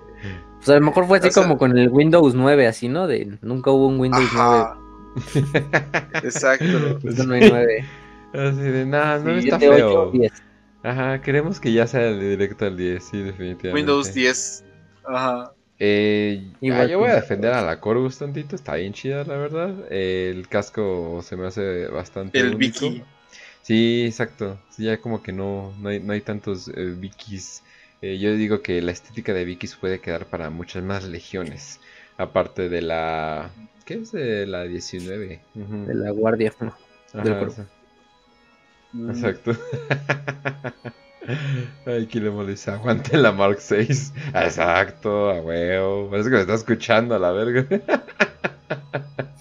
Pues 0.58 0.69
a 0.69 0.76
lo 0.76 0.82
mejor 0.85 1.08
fue 1.08 1.18
así 1.18 1.30
O 1.30 1.32
sea- 1.32 1.42
como 1.42 1.58
con 1.58 1.76
el 1.76 1.90
Windows 1.90 2.35
9, 2.35 2.68
así, 2.68 2.88
¿no? 2.88 3.08
De 3.08 3.35
nunca 3.42 3.72
hubo 3.72 3.88
un 3.88 4.00
Windows 4.00 4.24
Ajá. 4.32 4.77
Exacto. 6.22 6.66
9. 6.66 7.00
Windows 7.03 7.27
9. 7.27 7.85
Así 8.34 8.61
de, 8.61 8.85
nah, 8.85 9.18
no 9.18 9.42
Sí, 9.42 9.48
está 9.48 9.58
7, 9.60 9.76
feo. 9.76 10.01
8, 10.10 10.11
10. 10.19 10.32
Ajá, 10.84 11.22
queremos 11.22 11.60
que 11.60 11.72
ya 11.72 11.85
sea 11.88 12.08
el 12.08 12.19
directo 12.19 12.66
al 12.66 12.76
10, 12.76 13.03
sí, 13.03 13.22
definitivamente. 13.22 13.74
Windows 13.74 14.14
10. 14.14 14.64
Ajá. 15.06 15.53
Eh, 15.84 16.43
Igual 16.61 16.82
ah, 16.82 16.85
yo 16.85 17.00
voy 17.00 17.10
a 17.10 17.16
defender 17.16 17.53
a 17.53 17.61
la 17.64 17.80
Corvus 17.80 18.19
tantito, 18.19 18.56
está 18.56 18.76
bien 18.76 18.93
chida, 18.93 19.24
la 19.24 19.35
verdad. 19.38 19.74
Eh, 19.90 20.32
el 20.35 20.48
casco 20.48 21.22
se 21.24 21.35
me 21.35 21.48
hace 21.48 21.88
bastante 21.88 22.40
El 22.40 22.56
único. 22.56 22.90
Vicky. 22.90 23.03
Sí, 23.64 24.06
exacto. 24.06 24.60
Sí, 24.69 24.85
ya 24.85 25.00
como 25.00 25.22
que 25.24 25.32
no, 25.32 25.74
no, 25.80 25.90
hay, 25.90 26.00
no 26.00 26.14
hay 26.14 26.22
tantos 26.22 26.68
eh, 26.68 26.95
Vikis. 26.98 27.64
Eh, 28.01 28.18
yo 28.18 28.35
digo 28.35 28.61
que 28.61 28.82
la 28.82 28.92
estética 28.92 29.34
de 29.34 29.45
Vikis 29.45 29.76
puede 29.76 30.00
quedar 30.00 30.26
para 30.26 30.50
muchas 30.50 30.84
más 30.84 31.03
legiones. 31.08 31.80
Aparte 32.18 32.69
de 32.69 32.82
la... 32.82 33.51
¿Qué 33.85 33.95
es? 33.95 34.11
De 34.11 34.45
la 34.48 34.64
19. 34.64 35.40
Ujú. 35.56 35.85
De 35.85 35.95
la 35.95 36.11
guardia. 36.11 36.53
¿no? 36.60 36.76
Ajá, 37.14 37.24
del. 37.24 37.51
Exacto. 39.09 39.51
Ay, 41.85 42.07
Kilemo 42.07 42.45
dice, 42.45 42.71
aguante 42.71 43.17
la 43.17 43.31
Mark 43.31 43.57
6. 43.59 44.13
Exacto, 44.33 45.29
a 45.29 45.41
huevo. 45.41 46.09
Parece 46.09 46.29
que 46.29 46.35
me 46.35 46.41
está 46.41 46.55
escuchando 46.55 47.15
a 47.15 47.19
la 47.19 47.31
verga. 47.31 47.65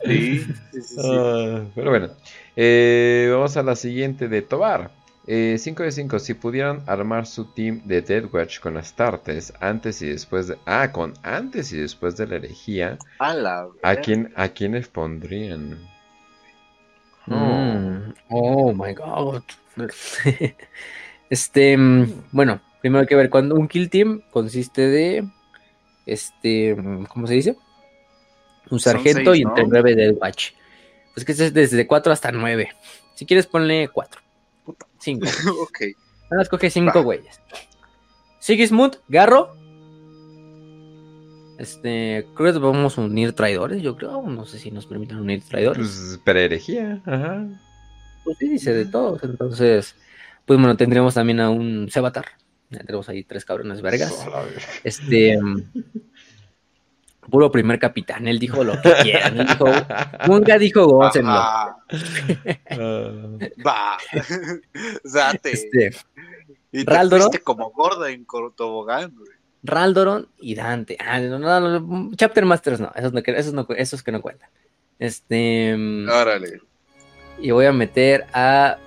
Sí, 0.04 0.40
sí, 0.40 0.54
sí, 0.72 0.82
sí. 0.82 1.00
Pero 1.74 1.90
bueno, 1.90 2.10
eh, 2.56 3.28
vamos 3.32 3.56
a 3.56 3.62
la 3.62 3.76
siguiente 3.76 4.28
de 4.28 4.42
Tobar. 4.42 4.90
5 5.26 5.82
de 5.84 5.92
5, 5.92 6.18
si 6.18 6.34
pudieran 6.34 6.82
armar 6.86 7.24
su 7.24 7.44
team 7.44 7.82
de 7.84 8.02
Deathwatch 8.02 8.58
con 8.58 8.76
Astartes 8.76 9.52
antes 9.60 10.02
y 10.02 10.08
después 10.08 10.48
de... 10.48 10.58
Ah, 10.66 10.90
con 10.90 11.12
antes 11.22 11.72
y 11.72 11.78
después 11.78 12.16
de 12.16 12.26
la 12.26 12.36
herejía, 12.36 12.98
A 13.20 13.34
la 13.34 13.68
¿a, 13.82 13.96
quién, 13.96 14.32
¿a 14.34 14.48
quiénes 14.48 14.88
pondrían? 14.88 15.78
Mm, 17.26 18.12
Oh 18.30 18.72
my 18.72 18.94
god. 18.94 19.42
este, 21.30 21.76
mm, 21.76 22.24
bueno, 22.32 22.60
primero 22.80 23.00
hay 23.02 23.06
que 23.06 23.16
ver 23.16 23.30
cuando 23.30 23.54
un 23.54 23.68
kill 23.68 23.90
team 23.90 24.22
consiste 24.30 24.88
de 24.88 25.28
este, 26.06 26.74
mm, 26.74 27.04
¿cómo 27.06 27.26
se 27.26 27.34
dice? 27.34 27.56
Un 28.70 28.80
sargento 28.80 29.32
seis, 29.32 29.40
y 29.40 29.42
entre 29.48 29.64
¿no? 29.64 29.70
nueve 29.70 29.94
del 29.94 30.16
watch. 30.20 30.52
Pues 31.14 31.24
que 31.24 31.32
es 31.32 31.52
desde 31.52 31.86
4 31.86 32.12
hasta 32.12 32.30
9. 32.30 32.70
Si 33.14 33.26
quieres 33.26 33.46
ponle 33.46 33.88
4. 33.88 34.20
5. 34.98 35.26
ok. 35.62 35.80
Ahora 36.30 36.42
escoge 36.42 36.70
5 36.70 36.92
Va. 36.94 37.00
güeyes. 37.02 37.40
Sigismund, 38.38 38.98
Garro. 39.08 39.54
Este, 41.60 42.26
creo 42.34 42.54
que 42.54 42.58
vamos 42.58 42.96
a 42.96 43.02
unir 43.02 43.34
traidores, 43.34 43.82
yo 43.82 43.94
creo. 43.94 44.22
No 44.22 44.46
sé 44.46 44.58
si 44.58 44.70
nos 44.70 44.86
permiten 44.86 45.18
unir 45.18 45.42
traidores. 45.42 45.86
Pues, 45.88 46.20
pero 46.24 46.38
herejía, 46.38 47.02
ajá. 47.04 47.46
Pues 48.24 48.38
sí, 48.38 48.48
dice 48.48 48.72
de 48.72 48.86
todos. 48.86 49.22
Entonces, 49.22 49.94
pues 50.46 50.58
bueno, 50.58 50.74
tendremos 50.78 51.12
también 51.12 51.38
a 51.38 51.50
un 51.50 51.90
Sebatar. 51.90 52.24
Ya 52.70 52.78
tenemos 52.78 53.10
ahí 53.10 53.24
tres 53.24 53.44
cabrones 53.44 53.82
vergas. 53.82 54.24
Verga. 54.24 54.48
Este. 54.84 55.38
mm, 55.38 55.70
Puro 57.30 57.52
primer 57.52 57.78
capitán. 57.78 58.26
Él 58.26 58.38
dijo 58.38 58.64
lo 58.64 58.80
que 58.80 58.94
quieran. 59.02 59.38
Él 59.38 59.46
dijo. 59.46 59.66
Nunca 60.28 60.58
dijo 60.58 60.86
gócenlo. 60.86 61.30
Va. 61.30 61.76
Date. 65.04 65.52
Este. 65.52 65.90
y 66.72 66.84
te 66.86 67.40
como 67.44 67.70
gorda 67.70 68.10
en 68.10 68.26
tobogán, 68.56 69.14
güey. 69.14 69.39
Raldoron 69.62 70.28
y 70.38 70.54
Dante. 70.54 70.96
Ah, 71.00 71.20
no, 71.20 71.38
no, 71.38 71.80
no, 71.80 72.10
Chapter 72.16 72.44
Masters 72.44 72.80
no, 72.80 72.92
esos, 72.94 73.12
no, 73.12 73.20
esos, 73.24 73.52
no, 73.52 73.66
esos 73.76 74.02
que 74.02 74.12
no 74.12 74.22
cuentan. 74.22 74.48
Este. 74.98 75.74
mm, 75.76 76.08
Órale. 76.08 76.60
Y 77.40 77.50
voy 77.50 77.66
a 77.66 77.72
meter 77.72 78.26
a. 78.32 78.78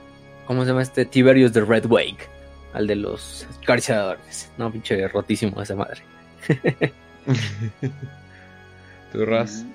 ¿Cómo 0.45 0.63
se 0.63 0.69
llama 0.69 0.81
este? 0.81 1.05
Tiberius 1.05 1.53
de 1.53 1.61
Red 1.61 1.85
Wake. 1.85 2.29
Al 2.73 2.87
de 2.87 2.95
los 2.95 3.47
escarciadores. 3.51 4.51
No, 4.57 4.71
pinche 4.71 5.07
rotísimo 5.07 5.61
esa 5.61 5.75
madre. 5.75 6.01
¿Tú, 9.11 9.25
Ras? 9.25 9.65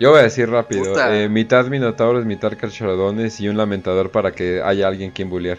Yo 0.00 0.10
voy 0.10 0.20
a 0.20 0.22
decir 0.22 0.48
rápido. 0.48 0.94
Eh, 1.12 1.28
mitad 1.28 1.66
minotauros, 1.66 2.24
mitad 2.24 2.56
carcharadones 2.58 3.38
y 3.38 3.48
un 3.48 3.56
lamentador 3.58 4.10
para 4.10 4.32
que 4.32 4.62
haya 4.64 4.88
alguien 4.88 5.10
quien 5.10 5.28
bullear. 5.28 5.58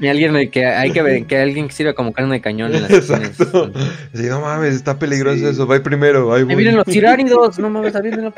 Y 0.00 0.08
alguien 0.08 0.50
que 0.50 0.64
hay 0.64 0.90
que 0.90 1.02
ver, 1.02 1.26
que 1.26 1.36
alguien 1.38 1.68
que 1.68 1.74
sirva 1.74 1.92
como 1.92 2.12
carne 2.14 2.36
de 2.36 2.40
cañón 2.40 2.74
en 2.74 2.80
las 2.82 2.90
sesiones. 2.90 3.38
Exacto. 3.38 3.70
Sí, 4.14 4.22
no 4.22 4.40
mames, 4.40 4.74
está 4.74 4.98
peligroso 4.98 5.36
Sí. 5.40 5.44
eso. 5.46 5.66
Va 5.66 5.78
primero. 5.82 6.32
Ahí 6.32 6.42
voy. 6.42 6.54
vienen 6.54 6.76
los 6.76 6.86
tiránidos, 6.86 7.58
no 7.58 7.68
mames, 7.68 7.94
ahí 7.94 8.02
vienen 8.02 8.24
lo, 8.24 8.34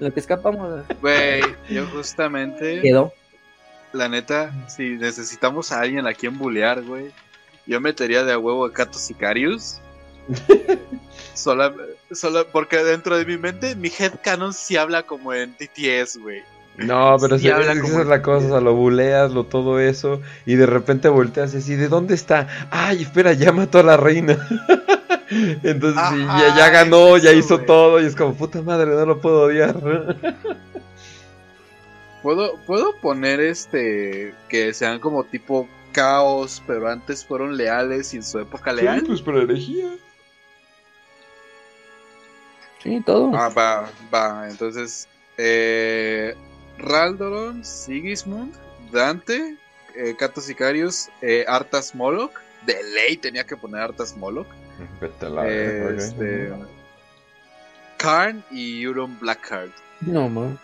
lo 0.00 0.12
que 0.12 0.18
escapamos. 0.18 0.82
Güey, 1.00 1.40
yo 1.70 1.86
justamente, 1.86 2.80
Quedó. 2.80 3.12
la 3.92 4.08
neta, 4.08 4.50
si 4.68 4.96
necesitamos 4.96 5.70
a 5.70 5.82
alguien 5.82 6.04
a 6.08 6.14
quien 6.14 6.36
bullear, 6.36 6.82
güey, 6.82 7.12
yo 7.64 7.80
metería 7.80 8.24
de 8.24 8.32
a 8.32 8.38
huevo 8.38 8.64
a 8.66 8.72
Cato 8.72 8.98
Sicarius. 8.98 9.78
sola, 11.34 11.72
sola, 12.12 12.44
porque 12.50 12.78
dentro 12.78 13.16
de 13.16 13.24
mi 13.24 13.36
mente, 13.38 13.74
mi 13.76 13.88
headcanon 13.96 14.52
sí 14.52 14.76
habla 14.76 15.02
como 15.04 15.32
en 15.34 15.54
TTS, 15.56 16.18
güey. 16.20 16.42
No, 16.76 17.16
pero 17.20 17.38
Sí, 17.38 17.44
se- 17.46 17.52
habla 17.52 17.72
esa 17.72 17.80
como 17.80 18.00
es 18.00 18.06
la 18.06 18.22
cosa, 18.22 18.46
o 18.46 18.50
sea, 18.50 18.60
lo 18.60 18.74
buleas, 18.74 19.32
lo 19.32 19.44
todo 19.44 19.80
eso, 19.80 20.20
y 20.46 20.54
de 20.54 20.66
repente 20.66 21.08
volteas 21.08 21.52
y 21.54 21.56
así, 21.58 21.74
¿de 21.74 21.88
dónde 21.88 22.14
está? 22.14 22.68
Ay, 22.70 23.02
espera, 23.02 23.32
ya 23.32 23.50
mató 23.52 23.80
a 23.80 23.82
la 23.82 23.96
reina. 23.96 24.38
Entonces, 25.62 26.02
sí, 26.10 26.24
ya, 26.56 26.70
ganó, 26.70 27.16
es 27.16 27.22
ya 27.24 27.32
hizo 27.32 27.58
todo, 27.60 28.00
y 28.00 28.06
es 28.06 28.14
como, 28.14 28.34
puta 28.34 28.62
madre, 28.62 28.86
no 28.92 29.04
lo 29.06 29.20
puedo 29.20 29.42
odiar. 29.42 29.74
¿Puedo, 32.22 32.56
puedo 32.66 32.96
poner 33.00 33.40
este 33.40 34.34
que 34.48 34.72
sean 34.74 34.98
como 35.00 35.24
tipo 35.24 35.68
caos, 35.92 36.62
pero 36.66 36.88
antes 36.88 37.24
fueron 37.24 37.56
leales 37.56 38.12
y 38.12 38.18
en 38.18 38.22
su 38.24 38.38
época 38.40 38.72
leal? 38.72 39.04
pues 39.06 39.20
por 39.22 39.36
herejía. 39.36 39.88
Sí, 42.82 43.02
todo. 43.04 43.30
Ah, 43.34 43.48
va, 43.48 43.90
va. 44.12 44.48
Entonces, 44.48 45.08
eh, 45.36 46.34
Raldoron, 46.78 47.64
Sigismund, 47.64 48.54
Dante, 48.92 49.56
eh, 49.96 50.16
Sicarius, 50.40 51.08
eh, 51.22 51.44
Artas 51.48 51.94
Moloch. 51.94 52.32
De 52.66 52.74
ley 52.94 53.16
tenía 53.16 53.44
que 53.44 53.56
poner 53.56 53.82
Artas 53.82 54.16
Moloch. 54.16 54.48
Vete 55.00 55.26
a 55.26 55.28
la 55.28 55.42
verga, 55.42 55.90
ok. 55.90 55.98
Este, 55.98 56.52
Karn 57.98 58.44
y 58.50 58.82
Euron 58.82 59.18
Blackheart. 59.18 59.72
No, 60.00 60.28
man. 60.28 60.58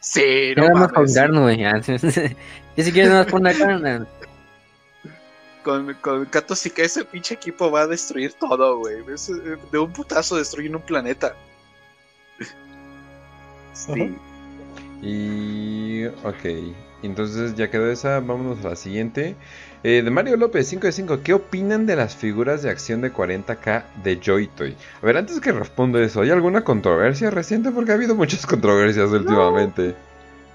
Sí, 0.00 0.52
no 0.56 0.68
Nada 0.68 0.80
más 0.80 0.92
con 0.92 1.06
mames. 1.32 1.86
Ya 2.76 2.82
si 2.82 2.90
quieres 2.90 3.10
nada 3.10 3.22
más 3.22 3.30
poner 3.30 3.54
acá. 3.54 4.06
Con, 5.64 5.94
con 5.94 6.24
Cato 6.26 6.54
Sica- 6.54 6.82
ese 6.82 7.04
pinche 7.04 7.34
equipo 7.34 7.70
va 7.70 7.80
a 7.82 7.86
destruir 7.86 8.34
todo, 8.34 8.78
güey. 8.78 8.96
Eh, 8.98 9.56
De 9.72 9.78
un 9.78 9.92
putazo 9.92 10.36
destruyen 10.36 10.76
un 10.76 10.82
planeta. 10.82 11.34
Sí. 13.72 14.14
Y. 15.02 16.06
Ok. 16.06 16.44
Entonces 17.02 17.54
ya 17.54 17.70
quedó 17.70 17.90
esa. 17.90 18.20
Vámonos 18.20 18.64
a 18.64 18.70
la 18.70 18.76
siguiente. 18.76 19.34
Eh, 19.82 20.00
de 20.02 20.10
Mario 20.10 20.36
López, 20.38 20.66
5 20.68 20.86
de 20.86 20.92
5. 20.92 21.20
¿Qué 21.22 21.34
opinan 21.34 21.84
de 21.86 21.96
las 21.96 22.16
figuras 22.16 22.62
de 22.62 22.70
acción 22.70 23.02
de 23.02 23.12
40k 23.12 23.84
de 24.02 24.18
Joy-Toy? 24.18 24.76
A 25.02 25.06
ver, 25.06 25.16
antes 25.18 25.40
que 25.40 25.52
respondo 25.52 25.98
eso, 26.00 26.22
¿hay 26.22 26.30
alguna 26.30 26.64
controversia 26.64 27.30
reciente? 27.30 27.70
Porque 27.70 27.90
ha 27.92 27.94
habido 27.94 28.14
muchas 28.14 28.46
controversias 28.46 29.10
últimamente. 29.10 29.94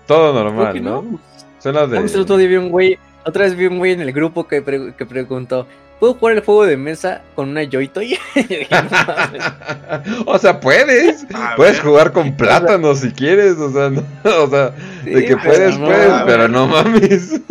Todo 0.07 0.33
normal, 0.33 0.73
que 0.73 0.81
¿no? 0.81 1.03
no. 1.03 1.19
Son 1.59 1.75
las 1.75 1.89
Vamos, 1.91 2.15
el 2.15 2.21
otro 2.21 2.37
de. 2.37 2.47
día 2.47 2.57
vi 2.59 2.65
un 2.65 2.71
güey, 2.71 2.97
otra 3.25 3.43
vez 3.45 3.55
vi 3.55 3.65
un 3.67 3.77
güey 3.77 3.91
en 3.93 4.01
el 4.01 4.11
grupo 4.13 4.47
que, 4.47 4.61
pre- 4.61 4.93
que 4.97 5.05
preguntó, 5.05 5.67
¿puedo 5.99 6.13
jugar 6.15 6.35
el 6.37 6.43
juego 6.43 6.65
de 6.65 6.77
mesa 6.77 7.21
con 7.35 7.49
una 7.49 7.63
Joy-Toy? 7.63 8.17
O 10.25 10.37
sea, 10.37 10.59
puedes. 10.59 11.25
A 11.33 11.55
Puedes 11.55 11.77
ver. 11.77 11.83
jugar 11.83 12.11
con 12.11 12.35
plátano 12.37 12.95
si 12.95 13.11
quieres. 13.11 13.53
O 13.57 13.71
sea, 13.71 13.89
no, 13.89 14.03
o 14.43 14.49
sea 14.49 14.71
de 15.03 15.25
que 15.25 15.37
puedes, 15.37 15.77
no, 15.77 15.85
puedes, 15.87 16.21
pero 16.25 16.47
no 16.47 16.67
mames. 16.67 17.41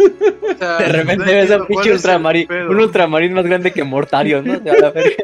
O 0.55 0.59
sea, 0.59 0.79
De 0.79 0.87
repente 0.89 1.25
no 1.25 1.33
ves 1.33 1.51
a 1.51 1.55
entiendo 1.55 1.67
pinche 1.67 1.93
ultramarín, 1.93 2.53
un 2.53 2.77
ultramarín 2.81 3.33
más 3.35 3.45
grande 3.45 3.73
que 3.73 3.85
Mortario, 3.85 4.43
¿no? 4.43 4.55
A 4.55 4.81
la 4.81 4.91
verga. 4.91 5.15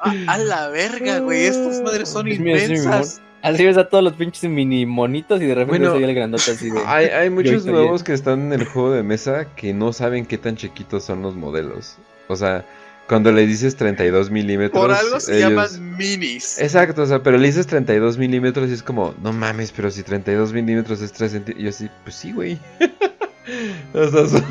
a, 0.00 0.12
a 0.34 0.38
la 0.38 0.68
verga, 0.68 1.18
güey. 1.20 1.44
Estas 1.46 1.80
madres 1.82 2.08
son 2.08 2.28
Es 2.28 2.38
mío, 2.38 2.56
inmensas. 2.56 3.20
Así 3.42 3.64
ves 3.64 3.76
a 3.76 3.88
todos 3.88 4.02
los 4.02 4.14
pinches 4.14 4.50
mini 4.50 4.84
monitos 4.84 5.40
y 5.40 5.46
de 5.46 5.54
repente 5.54 5.88
Bueno, 5.88 6.04
el 6.06 6.14
grandote 6.14 6.50
así 6.50 6.70
de... 6.70 6.80
Hay, 6.86 7.06
hay 7.06 7.30
muchos 7.38 7.64
nuevos 7.66 8.02
que 8.02 8.12
están 8.12 8.52
en 8.52 8.60
el 8.60 8.66
juego 8.66 8.90
de 8.92 9.02
mesa 9.02 9.46
que 9.54 9.72
no 9.72 9.92
saben 9.92 10.26
qué 10.26 10.38
tan 10.38 10.56
chiquitos 10.56 11.04
son 11.04 11.22
los 11.22 11.34
modelos. 11.36 11.96
O 12.26 12.36
sea, 12.36 12.64
cuando 13.08 13.30
le 13.32 13.46
dices 13.46 13.76
32 13.76 14.30
milímetros. 14.30 14.80
Por 14.82 14.92
algo 14.92 15.20
se 15.20 15.38
ellos- 15.38 15.50
llaman 15.50 15.96
minis. 15.96 16.60
Exacto, 16.60 17.02
o 17.02 17.06
sea, 17.06 17.22
pero 17.22 17.38
le 17.38 17.46
dices 17.46 17.66
32 17.66 18.18
milímetros 18.18 18.68
y 18.70 18.72
es 18.72 18.82
como, 18.82 19.14
no 19.22 19.32
mames, 19.32 19.72
pero 19.72 19.90
si 19.90 20.02
32 20.02 20.52
milímetros 20.52 21.00
es 21.00 21.12
3 21.12 21.30
centímetros. 21.32 21.60
Y 21.60 21.64
yo 21.64 21.70
así, 21.70 21.88
pues 22.04 22.16
sí, 22.16 22.32
güey. 22.32 22.58
o 23.94 24.08
sea, 24.08 24.26
son, 24.26 24.44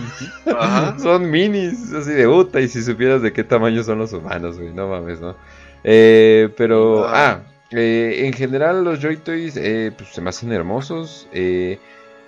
Ajá. 0.58 0.98
son 1.04 1.30
minis, 1.30 1.94
así 1.94 2.12
de 2.12 2.26
puta. 2.28 2.60
Y 2.62 2.68
si 2.68 2.82
supieras 2.82 3.22
de 3.22 3.32
qué 3.34 3.44
tamaño 3.44 3.84
son 3.84 4.00
los 4.00 4.14
humanos, 4.14 4.58
güey, 4.58 4.74
no 4.74 4.88
mames, 4.88 5.20
¿no? 5.20 5.36
Eh, 5.84 6.50
pero, 6.58 7.06
Ah. 7.08 7.42
ah, 7.44 7.44
eh, 7.72 8.26
en 8.26 8.34
general 8.34 8.84
los 8.84 9.00
Joy 9.00 9.18
Toys 9.18 9.58
eh, 9.58 9.92
pues, 9.96 10.10
se 10.10 10.22
me 10.22 10.30
hacen 10.30 10.52
hermosos. 10.52 11.28
Eh, 11.32 11.80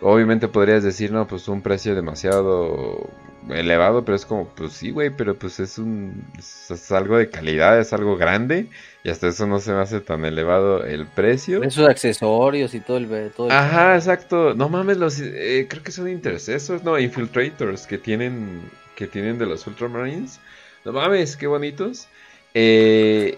obviamente 0.02 0.48
podrías 0.48 0.84
decir, 0.84 1.12
no, 1.12 1.28
pues 1.28 1.48
un 1.48 1.62
precio 1.62 1.96
demasiado 1.96 3.10
elevado, 3.50 4.04
pero 4.04 4.16
es 4.16 4.26
como, 4.26 4.48
pues 4.50 4.74
sí, 4.74 4.92
güey, 4.92 5.10
pero 5.10 5.36
pues 5.36 5.60
es 5.60 5.78
un 5.78 6.24
es, 6.38 6.92
algo 6.92 7.18
de 7.18 7.30
calidad, 7.30 7.80
es 7.80 7.94
algo 7.94 8.18
grande 8.18 8.68
y 9.04 9.10
hasta 9.10 9.28
eso 9.28 9.48
no 9.48 9.60
se 9.60 9.72
me 9.72 9.80
hace 9.80 10.02
tan 10.02 10.26
elevado 10.26 10.84
el 10.84 11.08
precio. 11.08 11.64
Esos 11.64 11.88
accesorios 11.88 12.74
y 12.74 12.82
todo 12.82 12.98
el... 12.98 13.32
Todo 13.32 13.48
el- 13.48 13.54
Ajá, 13.54 13.96
exacto. 13.96 14.54
No 14.54 14.70
mames, 14.70 14.98
los 14.98 15.20
eh, 15.20 15.68
creo 15.70 15.84
que 15.84 15.92
son 15.92 16.10
intercessos, 16.10 16.84
no, 16.84 17.00
infiltrators 17.00 17.88
que 17.88 17.98
tienen 17.98 18.62
que 18.96 19.08
tienen 19.08 19.38
de 19.38 19.46
los 19.46 19.66
Ultramarines. 19.66 20.42
No 20.84 20.92
mames, 20.92 21.38
qué 21.38 21.48
bonitos. 21.48 22.10
Eh, 22.54 23.38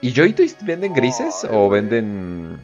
¿Y 0.00 0.12
Joy-Toys 0.12 0.56
venden 0.62 0.92
grises 0.94 1.46
o 1.50 1.68
venden 1.68 2.58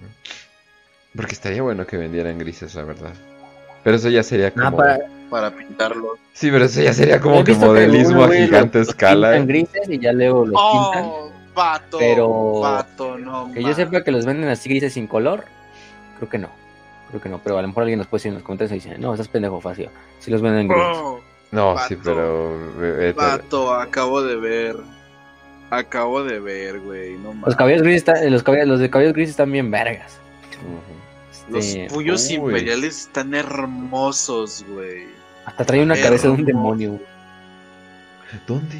porque 1.16 1.32
estaría 1.32 1.62
bueno 1.62 1.86
que 1.86 1.96
vendieran 1.96 2.38
grises, 2.38 2.74
la 2.74 2.82
verdad. 2.84 3.12
Pero 3.82 3.96
eso 3.96 4.08
ya 4.08 4.22
sería 4.22 4.50
como 4.52 4.66
Ah, 4.66 4.70
para... 4.72 4.98
Para 5.30 5.50
pintarlo. 5.50 6.16
Sí, 6.32 6.50
pero 6.50 6.66
eso 6.66 6.80
ya 6.80 6.92
sería 6.92 7.18
como 7.20 7.42
que 7.42 7.54
modelismo 7.54 8.24
a 8.24 8.26
los- 8.28 8.36
gigante 8.36 8.78
los 8.80 8.88
escala. 8.90 9.30
pintan 9.30 9.46
grises 9.48 9.88
y 9.88 9.98
ya 9.98 10.12
luego 10.12 10.46
los 10.46 10.60
pintan. 10.60 11.04
Oh, 11.06 11.32
vato. 11.54 11.98
Pero- 11.98 12.60
Vato, 12.60 13.18
no. 13.18 13.50
Que 13.52 13.62
yo 13.64 13.74
sepa 13.74 14.04
que 14.04 14.12
los 14.12 14.26
venden 14.26 14.48
así 14.50 14.68
grises 14.68 14.92
sin 14.92 15.06
color. 15.08 15.44
Creo 16.18 16.28
que 16.28 16.38
no. 16.38 16.50
Creo 17.08 17.20
que 17.20 17.28
no, 17.28 17.40
pero 17.42 17.58
a 17.58 17.62
lo 17.62 17.68
mejor 17.68 17.82
alguien 17.84 17.98
nos 17.98 18.06
puede 18.06 18.18
decir 18.20 18.28
en 18.30 18.34
los 18.34 18.42
comentarios 18.44 18.72
y 18.72 18.74
dice, 18.88 18.98
no, 18.98 19.12
estás 19.14 19.28
pendejo 19.28 19.60
fácil. 19.60 19.88
Si 20.20 20.30
los 20.30 20.40
venden 20.40 20.68
grises. 20.68 20.86
Oh, 20.96 21.20
No, 21.50 21.74
Vato. 21.74 21.88
sí, 21.88 21.96
pero 22.02 22.54
eh, 22.80 23.12
vete- 23.12 23.14
vato, 23.16 23.74
acabo 23.74 24.22
de 24.22 24.36
ver. 24.36 24.76
Acabo 25.77 26.23
de 26.25 26.41
ver, 26.41 26.81
güey. 26.81 27.12
No 27.15 27.28
mames. 27.31 27.47
Los 27.47 27.57
caballos 27.57 27.83
grises, 27.83 27.99
están- 28.09 28.31
los, 28.33 28.43
caballos, 28.43 28.69
los 28.69 28.81
de 28.81 28.91
caballos 28.91 29.12
grises 29.12 29.31
están 29.31 29.51
bien 29.53 29.70
vergas. 29.70 30.19
Los 31.51 31.65
Este, 31.67 31.86
puyos 31.93 32.27
uy. 32.28 32.35
imperiales 32.36 33.01
están 33.03 33.35
hermosos, 33.35 34.65
güey. 34.69 35.05
hasta 35.44 35.65
trae 35.65 35.83
una 35.83 35.94
cabeza 35.97 36.28
de 36.28 36.35
un 36.35 36.44
demonio. 36.44 36.99
¿Dónde? 38.47 38.77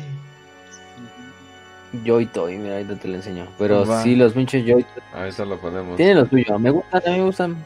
Joy 2.05 2.27
Toy, 2.27 2.57
mira, 2.59 2.75
ahorita 2.77 2.97
te 2.97 3.07
lo 3.09 3.15
enseño. 3.17 3.47
Pero 3.59 3.85
Va. 3.87 4.03
sí, 4.03 4.17
los 4.17 4.33
pinches 4.33 4.65
Joy 4.67 4.83
Toy 4.83 5.03
Ahorita 5.15 5.45
lo 5.45 5.61
ponemos. 5.61 5.97
tienen 5.97 6.17
lo 6.17 6.27
suyo. 6.27 6.59
Me 6.59 6.71
gustan, 6.71 7.03
a 7.07 7.11
mí 7.11 7.19
me 7.19 7.25
gustan. 7.25 7.57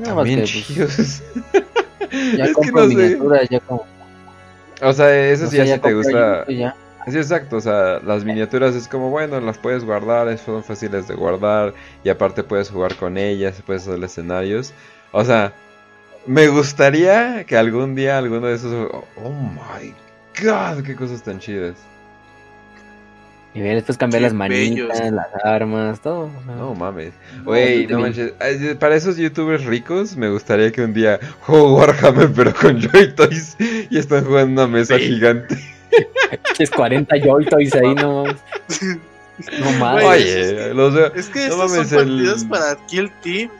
Nada 0.00 0.14
más 0.16 0.24
que, 0.26 0.36
pues, 0.36 1.22
ya 2.36 2.44
es 2.44 2.56
que 2.56 2.70
no 2.72 2.80
sé. 2.82 2.86
miniaturas, 2.88 3.48
ya 3.48 3.60
como. 3.60 3.86
O 4.82 4.92
sea, 4.92 5.30
eso 5.30 5.44
sí, 5.46 5.52
sé, 5.52 5.56
ya 5.58 5.64
ya 5.64 5.78
te 5.80 5.94
gusta. 5.94 6.44
ya. 6.48 6.76
Sí, 7.06 7.16
exacto, 7.16 7.56
o 7.56 7.60
sea, 7.60 8.00
las 8.00 8.24
miniaturas 8.24 8.74
es 8.74 8.86
como, 8.88 9.08
bueno, 9.10 9.40
las 9.40 9.56
puedes 9.56 9.84
guardar, 9.84 10.36
son 10.38 10.62
fáciles 10.62 11.08
de 11.08 11.14
guardar 11.14 11.72
y 12.04 12.10
aparte 12.10 12.42
puedes 12.42 12.68
jugar 12.70 12.96
con 12.96 13.16
ellas, 13.16 13.62
puedes 13.64 13.88
hacer 13.88 14.02
escenarios. 14.04 14.74
O 15.12 15.24
sea, 15.24 15.54
me 16.26 16.48
gustaría 16.48 17.44
que 17.44 17.56
algún 17.56 17.94
día 17.94 18.18
alguno 18.18 18.48
de 18.48 18.56
esos... 18.56 18.90
Oh, 18.92 19.04
oh 19.24 19.32
my 19.32 19.94
god, 20.42 20.82
qué 20.84 20.94
cosas 20.96 21.22
tan 21.22 21.38
chidas. 21.38 21.76
Y 23.54 23.62
bien, 23.62 23.76
después 23.76 23.96
cambiar 23.96 24.22
las 24.22 24.34
manitas, 24.34 25.00
bellos. 25.00 25.12
las 25.12 25.28
armas, 25.42 26.00
todo. 26.00 26.30
No 26.46 26.74
mames. 26.74 27.14
No, 27.44 27.54
sí, 27.54 27.86
no 27.88 28.00
manches. 28.00 28.32
Para 28.78 28.94
esos 28.94 29.16
youtubers 29.16 29.64
ricos, 29.64 30.16
me 30.16 30.28
gustaría 30.28 30.70
que 30.70 30.82
un 30.82 30.92
día 30.92 31.18
juego 31.40 31.76
Warhammer 31.76 32.30
pero 32.36 32.52
con 32.54 32.78
Joy 32.80 33.14
Toys 33.14 33.56
y 33.58 33.98
están 33.98 34.24
jugando 34.26 34.62
en 34.62 34.68
una 34.68 34.78
mesa 34.78 34.98
Sí. 34.98 35.06
gigante. 35.06 35.56
Es 36.58 36.70
40 36.70 37.16
Joy 37.24 37.44
Toys 37.46 37.74
ahí, 37.74 37.94
no. 37.94 38.24
No 39.60 39.70
mames. 39.78 40.04
Oye, 40.04 40.74
los 40.74 40.94
Es 41.14 41.28
que 41.28 41.46
no 41.48 41.62
estos 41.64 41.70
mames, 41.70 41.88
son 41.90 41.98
el- 42.00 42.06
partidos 42.08 42.44
para 42.44 42.86
Kill 42.88 43.10
Team. 43.22 43.50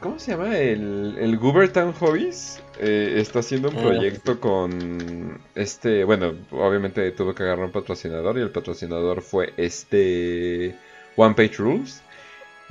¿Cómo 0.00 0.18
se 0.18 0.30
llama? 0.30 0.56
El, 0.56 1.14
el 1.18 1.36
Goobertown 1.36 1.92
Hobbies 1.92 2.62
eh, 2.80 3.14
está 3.18 3.40
haciendo 3.40 3.68
un 3.68 3.76
Ah. 3.76 3.82
proyecto 3.82 4.40
con 4.40 5.38
este, 5.54 6.04
bueno, 6.04 6.32
obviamente 6.52 7.10
tuvo 7.10 7.34
que 7.34 7.42
agarrar 7.42 7.66
un 7.66 7.72
patrocinador 7.72 8.38
y 8.38 8.42
el 8.42 8.50
patrocinador 8.50 9.20
fue 9.20 9.52
este 9.58 10.74
One 11.16 11.34
Page 11.34 11.56
Rules. 11.58 12.00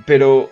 Pero 0.07 0.49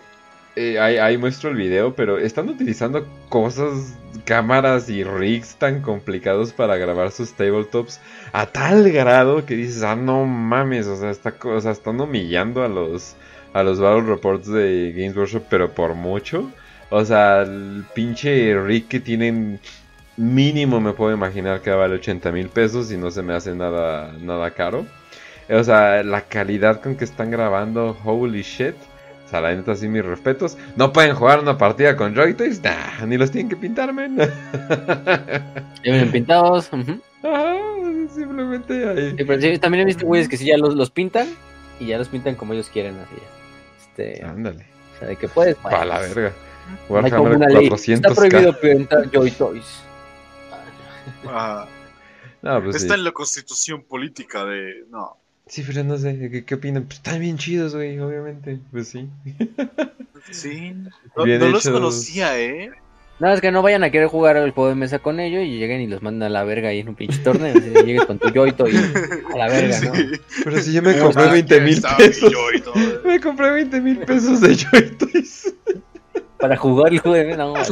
eh, 0.55 0.79
ahí, 0.79 1.17
muestro 1.17 1.49
el 1.49 1.55
video, 1.55 1.95
pero 1.95 2.17
están 2.17 2.49
utilizando 2.49 3.07
cosas, 3.29 3.95
cámaras 4.25 4.89
y 4.89 5.03
rigs 5.03 5.55
tan 5.55 5.81
complicados 5.81 6.53
para 6.53 6.77
grabar 6.77 7.11
sus 7.11 7.33
tabletops 7.33 7.99
a 8.31 8.45
tal 8.45 8.91
grado 8.91 9.45
que 9.45 9.55
dices, 9.55 9.83
ah, 9.83 9.95
no 9.95 10.25
mames, 10.25 10.87
o 10.87 10.95
sea, 10.95 11.09
está, 11.09 11.33
o 11.43 11.57
están 11.57 11.99
humillando 11.99 12.63
a 12.63 12.67
los 12.67 13.15
a 13.53 13.63
los 13.63 13.79
Battle 13.79 14.01
Reports 14.01 14.47
de 14.47 14.93
Games 14.95 15.15
Workshop, 15.15 15.43
pero 15.49 15.71
por 15.71 15.93
mucho. 15.93 16.51
O 16.89 17.05
sea, 17.05 17.43
el 17.43 17.85
pinche 17.93 18.59
rig 18.59 18.87
que 18.87 18.99
tienen 18.99 19.59
mínimo 20.17 20.79
me 20.79 20.93
puedo 20.93 21.13
imaginar 21.13 21.61
que 21.61 21.71
vale 21.71 21.95
80 21.95 22.31
mil 22.31 22.49
pesos 22.49 22.91
y 22.91 22.97
no 22.97 23.11
se 23.11 23.23
me 23.23 23.33
hace 23.33 23.55
nada, 23.55 24.11
nada 24.19 24.51
caro. 24.51 24.85
O 25.49 25.63
sea, 25.63 26.03
la 26.03 26.21
calidad 26.21 26.81
con 26.81 26.95
que 26.95 27.03
están 27.03 27.31
grabando, 27.31 27.97
holy 28.03 28.41
shit. 28.41 28.75
Sea, 29.33 29.41
la 29.41 29.55
neta, 29.55 29.75
sí, 29.75 29.87
mis 29.87 30.05
respetos. 30.05 30.59
No 30.75 30.93
pueden 30.93 31.15
jugar 31.15 31.39
una 31.39 31.57
partida 31.57 31.97
con 31.97 32.13
Joy-Toys, 32.13 32.61
nah, 32.61 33.03
ni 33.07 33.17
los 33.17 33.31
tienen 33.31 33.49
que 33.49 33.55
pintar, 33.55 33.91
men. 33.91 34.15
Ya 35.83 35.91
vienen 35.91 36.11
pintados. 36.11 36.69
ujú. 36.71 37.01
Ajá, 37.23 37.55
simplemente 38.13 38.87
ahí. 38.87 39.15
Sí, 39.17 39.23
pero 39.25 39.41
sí, 39.41 39.57
también 39.57 39.81
he 39.81 39.85
visto 39.85 40.05
güeyes 40.05 40.29
que 40.29 40.37
sí 40.37 40.45
ya 40.45 40.55
los, 40.59 40.75
los 40.75 40.91
pintan 40.91 41.27
y 41.79 41.87
ya 41.87 41.97
los 41.97 42.09
pintan 42.09 42.35
como 42.35 42.53
ellos 42.53 42.69
quieren, 42.71 42.95
así 42.99 43.15
ya. 43.15 43.81
Este, 43.81 44.23
Ándale, 44.23 44.67
o 44.95 44.99
sea, 44.99 45.07
de 45.07 45.15
que 45.15 45.27
puedes. 45.27 45.55
para 45.55 45.77
pues, 45.77 45.89
la 45.89 45.99
verga. 45.99 46.31
no 46.89 46.97
hay 46.97 47.09
como 47.11 47.23
Warhammer 47.23 47.35
una 47.37 47.47
ley. 47.47 47.69
400k. 47.69 47.93
Está 47.95 48.13
prohibido 48.13 48.59
pintar 48.59 49.09
Joy 49.11 49.31
Toys. 49.31 49.81
Ah, 51.25 51.65
No, 52.43 52.61
pues 52.61 52.75
sí. 52.75 52.81
está 52.83 52.93
en 52.93 53.03
la 53.03 53.11
constitución 53.13 53.83
política 53.83 54.45
de. 54.45 54.83
No. 54.91 55.17
Sí, 55.47 55.63
pero 55.67 55.83
no 55.83 55.97
sé, 55.97 56.29
¿qué, 56.31 56.45
qué 56.45 56.55
opinan? 56.55 56.83
Pues 56.83 56.95
están 56.97 57.19
bien 57.19 57.37
chidos, 57.37 57.75
güey, 57.75 57.99
obviamente. 57.99 58.59
Pues 58.71 58.87
sí. 58.89 59.07
Sí. 60.31 60.73
No, 61.17 61.25
Bien 61.25 61.37
no 61.41 61.49
los 61.49 61.65
hechos. 61.65 61.73
conocía, 61.77 62.39
¿eh? 62.39 62.71
Nada, 63.19 63.35
es 63.35 63.41
que 63.41 63.51
no 63.51 63.61
vayan 63.61 63.83
a 63.83 63.91
querer 63.91 64.07
jugar 64.07 64.37
el 64.37 64.51
juego 64.51 64.69
de 64.69 64.75
mesa 64.75 64.99
con 64.99 65.19
ellos 65.19 65.43
y 65.43 65.57
lleguen 65.57 65.81
y 65.81 65.87
los 65.87 66.01
mandan 66.01 66.27
a 66.27 66.29
la 66.33 66.43
verga 66.45 66.69
ahí 66.69 66.79
en 66.79 66.87
un 66.87 66.95
pinche 66.95 67.17
torneo. 67.19 67.53
Así, 67.55 67.69
llegues 67.85 68.05
con 68.05 68.19
tu 68.19 68.29
Joy 68.29 68.53
Toy 68.53 68.71
a 69.33 69.37
la 69.37 69.49
verga, 69.49 69.81
¿no? 69.81 69.93
Sí. 69.95 70.11
Pero 70.45 70.59
si 70.61 70.71
yo 70.71 70.81
me 70.81 70.93
¿Cómo 70.93 71.07
compré 71.11 71.23
está? 71.23 71.33
20 71.33 71.61
mil 71.61 71.81
pesos. 71.97 72.31
y. 72.31 72.63
Me 73.07 73.19
compré 73.19 73.51
20 73.51 73.81
mil 73.81 73.99
pesos 73.99 74.39
de 74.39 74.55
Joy-Toys. 74.55 75.53
Para 76.39 76.55
jugar 76.55 76.93
el 76.93 76.99
juego 76.99 77.17
de 77.17 77.25
mesa, 77.25 77.37
no. 77.43 77.53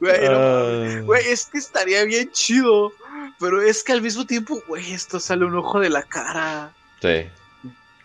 Güey, 0.00 0.28
no 0.28 0.30
Ah. 0.30 1.00
Güey, 1.04 1.26
es 1.28 1.46
que 1.46 1.58
estaría 1.58 2.04
bien 2.04 2.28
chido. 2.32 2.90
Pero 3.38 3.60
es 3.60 3.84
que 3.84 3.92
al 3.92 4.02
mismo 4.02 4.26
tiempo, 4.26 4.62
güey, 4.66 4.92
esto 4.92 5.20
sale 5.20 5.44
un 5.44 5.54
ojo 5.56 5.80
de 5.80 5.90
la 5.90 6.02
cara. 6.02 6.72
Sí. 7.00 7.28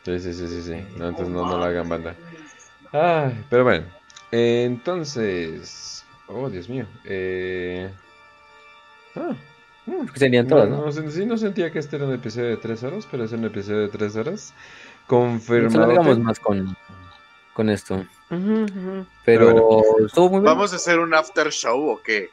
Sí, 0.03 0.19
sí, 0.19 0.33
sí, 0.33 0.47
sí, 0.47 0.61
sí. 0.63 0.97
No, 0.97 1.09
entonces 1.09 1.29
no, 1.29 1.45
no 1.45 1.57
lo 1.57 1.63
hagan 1.63 1.87
banda. 1.87 2.15
Ay, 2.91 3.45
pero 3.49 3.63
bueno. 3.63 3.85
Entonces. 4.31 6.03
Oh, 6.27 6.49
Dios 6.49 6.67
mío. 6.69 6.85
Eh... 7.05 7.89
Ah. 9.15 9.33
mm, 9.85 10.07
Serían 10.15 10.47
No, 10.47 10.55
todos, 10.55 10.95
¿no? 10.97 11.11
sí, 11.11 11.25
no 11.25 11.37
sentía 11.37 11.71
que 11.71 11.79
este 11.79 11.97
era 11.97 12.05
un 12.05 12.13
episodio 12.13 12.47
de 12.47 12.57
3 12.57 12.83
horas, 12.83 13.07
pero 13.09 13.25
es 13.25 13.31
un 13.31 13.45
episodio 13.45 13.81
de 13.81 13.89
3 13.89 14.15
horas. 14.15 14.53
Confirmado. 15.07 15.83
alargamos 15.83 16.19
más 16.19 16.39
con, 16.39 16.75
con 17.53 17.69
esto. 17.69 18.05
Pero 18.29 19.05
Pero 19.25 20.05
estuvo 20.05 20.29
muy 20.29 20.39
bien. 20.39 20.43
¿Vamos 20.45 20.73
a 20.73 20.77
hacer 20.77 20.99
un 20.99 21.13
after 21.13 21.51
show 21.51 21.89
o 21.89 22.01
qué? 22.01 22.29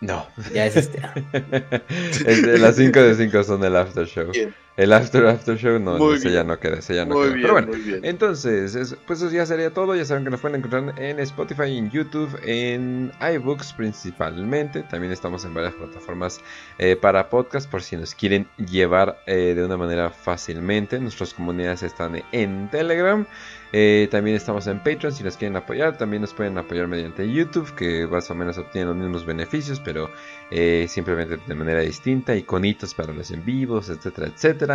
No. 0.00 0.26
Ya 0.52 0.66
es 0.66 0.76
este. 0.76 1.02
Es 2.26 2.42
de 2.42 2.58
las 2.58 2.76
5 2.76 3.00
de 3.00 3.14
5 3.16 3.44
son 3.44 3.64
el 3.64 3.76
after 3.76 4.06
show. 4.06 4.30
Bien. 4.30 4.54
El 4.78 4.92
after 4.92 5.26
after 5.26 5.56
show 5.58 5.78
no, 5.78 5.98
Muy 5.98 6.14
ese 6.14 6.28
bien. 6.28 6.34
ya 6.34 6.44
no 6.44 6.58
queda, 6.58 6.76
ese 6.78 6.94
ya 6.94 7.04
no 7.04 7.16
Muy 7.16 7.24
queda. 7.24 7.34
bien, 7.34 7.42
Pero 7.42 7.52
bueno, 7.54 7.68
muy 7.68 7.80
bien. 7.80 8.00
entonces, 8.04 8.74
es- 8.76 8.96
pues 9.06 9.20
eso 9.20 9.30
ya 9.30 9.44
sería 9.44 9.70
todo. 9.70 9.94
Ya 9.96 10.04
saben 10.04 10.22
que 10.24 10.30
nos 10.30 10.40
pueden 10.40 10.56
encontrar 10.58 10.94
en 10.98 11.18
Spotify, 11.18 11.76
en 11.76 11.90
YouTube, 11.90 12.30
en 12.44 13.10
iBooks 13.34 13.72
principalmente. 13.72 14.82
También 14.84 15.12
estamos 15.12 15.44
en 15.44 15.52
varias 15.52 15.74
plataformas 15.74 16.40
eh, 16.78 16.94
para 16.96 17.28
podcast 17.28 17.68
por 17.70 17.82
si 17.82 17.96
nos 17.96 18.14
quieren 18.14 18.46
llevar 18.56 19.18
eh, 19.26 19.54
de 19.56 19.64
una 19.64 19.76
manera 19.76 20.10
fácilmente. 20.10 21.00
Nuestras 21.00 21.34
comunidades 21.34 21.82
están 21.82 22.22
en 22.32 22.70
Telegram. 22.70 23.26
Eh, 23.70 24.08
también 24.10 24.34
estamos 24.34 24.66
en 24.66 24.78
Patreon 24.78 25.12
si 25.12 25.22
nos 25.24 25.36
quieren 25.36 25.56
apoyar. 25.56 25.98
También 25.98 26.22
nos 26.22 26.32
pueden 26.32 26.56
apoyar 26.56 26.86
mediante 26.86 27.30
YouTube, 27.30 27.74
que 27.74 28.06
más 28.06 28.30
o 28.30 28.34
menos 28.34 28.56
obtienen 28.56 28.88
los 28.88 28.96
mismos 28.96 29.26
beneficios, 29.26 29.78
pero 29.80 30.08
eh, 30.50 30.86
simplemente 30.88 31.38
de 31.46 31.54
manera 31.54 31.80
distinta. 31.80 32.34
Iconitos 32.34 32.94
para 32.94 33.12
los 33.12 33.30
en 33.30 33.44
vivos, 33.44 33.90
etcétera, 33.90 34.28
etcétera. 34.28 34.67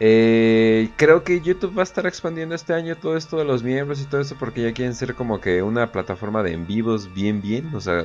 Eh, 0.00 0.90
creo 0.96 1.24
que 1.24 1.40
YouTube 1.40 1.76
va 1.76 1.82
a 1.82 1.84
estar 1.84 2.06
expandiendo 2.06 2.54
este 2.54 2.72
año 2.72 2.96
todo 2.96 3.16
esto 3.16 3.36
de 3.36 3.44
los 3.44 3.64
miembros 3.64 4.00
y 4.00 4.04
todo 4.04 4.20
eso 4.20 4.36
porque 4.38 4.62
ya 4.62 4.72
quieren 4.72 4.94
ser 4.94 5.14
como 5.16 5.40
que 5.40 5.60
una 5.62 5.90
plataforma 5.90 6.44
de 6.44 6.52
en 6.52 6.68
vivos 6.68 7.12
bien 7.12 7.42
bien, 7.42 7.74
o 7.74 7.80
sea, 7.80 8.04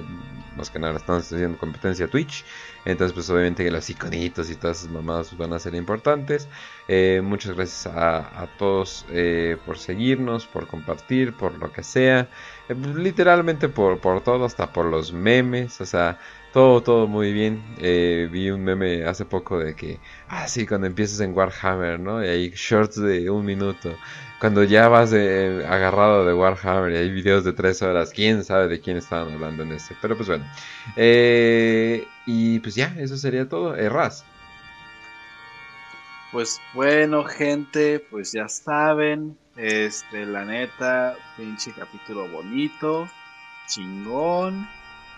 más 0.57 0.69
que 0.71 0.79
nada 0.79 0.95
están 0.97 1.17
haciendo 1.17 1.57
competencia 1.57 2.07
Twitch, 2.07 2.45
entonces 2.85 3.13
pues 3.13 3.29
obviamente 3.29 3.69
los 3.69 3.89
iconitos 3.89 4.49
y 4.49 4.55
todas 4.55 4.79
esas 4.79 4.91
mamadas 4.91 5.37
van 5.37 5.53
a 5.53 5.59
ser 5.59 5.75
importantes. 5.75 6.47
Eh, 6.87 7.21
muchas 7.23 7.55
gracias 7.55 7.87
a, 7.95 8.47
todos 8.57 9.05
eh, 9.09 9.57
por 9.65 9.77
seguirnos, 9.77 10.47
por 10.47 10.67
compartir, 10.67 11.33
por 11.33 11.57
lo 11.59 11.71
que 11.71 11.83
sea, 11.83 12.27
Eh, 12.69 12.75
literalmente 12.95 13.67
por, 13.69 13.99
por 13.99 14.21
todo, 14.23 14.45
hasta 14.45 14.71
por 14.71 14.85
los 14.85 15.11
memes, 15.13 15.81
o 15.81 15.85
sea, 15.85 16.17
todo, 16.53 16.83
todo 16.83 17.07
muy 17.07 17.33
bien. 17.33 17.61
Eh, 17.79 18.29
vi 18.31 18.51
un 18.51 18.63
meme 18.63 19.03
hace 19.05 19.25
poco 19.25 19.59
de 19.59 19.75
que, 19.75 19.99
ah, 20.29 20.47
sí, 20.47 20.67
cuando 20.67 20.87
empiezas 20.87 21.19
en 21.19 21.35
Warhammer, 21.35 21.99
¿no? 21.99 22.23
Y 22.23 22.27
hay 22.27 22.49
shorts 22.51 23.01
de 23.01 23.29
un 23.29 23.43
minuto. 23.43 23.93
Cuando 24.39 24.63
ya 24.63 24.87
vas 24.87 25.11
eh, 25.13 25.65
agarrado 25.67 26.25
de 26.25 26.33
Warhammer 26.33 26.91
y 26.93 26.97
hay 26.97 27.09
videos 27.09 27.43
de 27.43 27.53
tres 27.53 27.81
horas, 27.81 28.11
quién 28.13 28.43
sabe 28.43 28.67
de 28.67 28.79
quién 28.79 28.97
estaban 28.97 29.33
hablando 29.33 29.63
en 29.63 29.71
este. 29.71 29.95
Pero 30.01 30.15
pues 30.15 30.29
bueno. 30.29 30.45
Eh, 30.95 32.07
y 32.27 32.59
pues 32.59 32.75
ya, 32.75 32.93
eso 32.99 33.17
sería 33.17 33.49
todo. 33.49 33.75
Eh, 33.75 33.89
Raz. 33.89 34.23
Pues 36.31 36.61
bueno, 36.73 37.23
gente, 37.23 37.99
pues 37.99 38.31
ya 38.31 38.47
saben, 38.47 39.37
este, 39.55 40.25
la 40.25 40.45
neta, 40.45 41.15
pinche 41.37 41.71
capítulo 41.73 42.27
bonito, 42.27 43.07
chingón. 43.67 44.67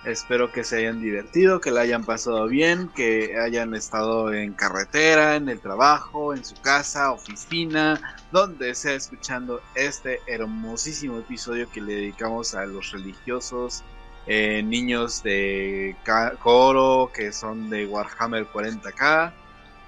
Espero 0.05 0.51
que 0.51 0.63
se 0.63 0.77
hayan 0.77 1.01
divertido, 1.01 1.59
que 1.59 1.71
la 1.71 1.81
hayan 1.81 2.03
pasado 2.03 2.47
bien, 2.47 2.89
que 2.95 3.37
hayan 3.39 3.73
estado 3.73 4.31
en 4.33 4.53
carretera, 4.53 5.35
en 5.35 5.49
el 5.49 5.59
trabajo, 5.59 6.33
en 6.33 6.45
su 6.45 6.55
casa, 6.61 7.11
oficina, 7.11 8.17
donde 8.31 8.75
sea 8.75 8.93
escuchando 8.93 9.61
este 9.73 10.21
hermosísimo 10.27 11.17
episodio 11.19 11.69
que 11.71 11.81
le 11.81 11.95
dedicamos 11.95 12.53
a 12.53 12.65
los 12.65 12.91
religiosos, 12.91 13.83
eh, 14.27 14.61
niños 14.63 15.23
de 15.23 15.95
coro 16.41 17.11
que 17.13 17.31
son 17.31 17.69
de 17.69 17.85
Warhammer 17.85 18.47
40k 18.47 19.33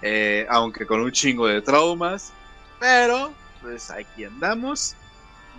eh, 0.02 0.46
aunque 0.50 0.86
con 0.86 1.02
un 1.02 1.12
chingo 1.12 1.48
de 1.48 1.62
traumas, 1.62 2.32
pero 2.80 3.34
pues 3.62 3.90
aquí 3.90 4.26
andamos. 4.26 4.96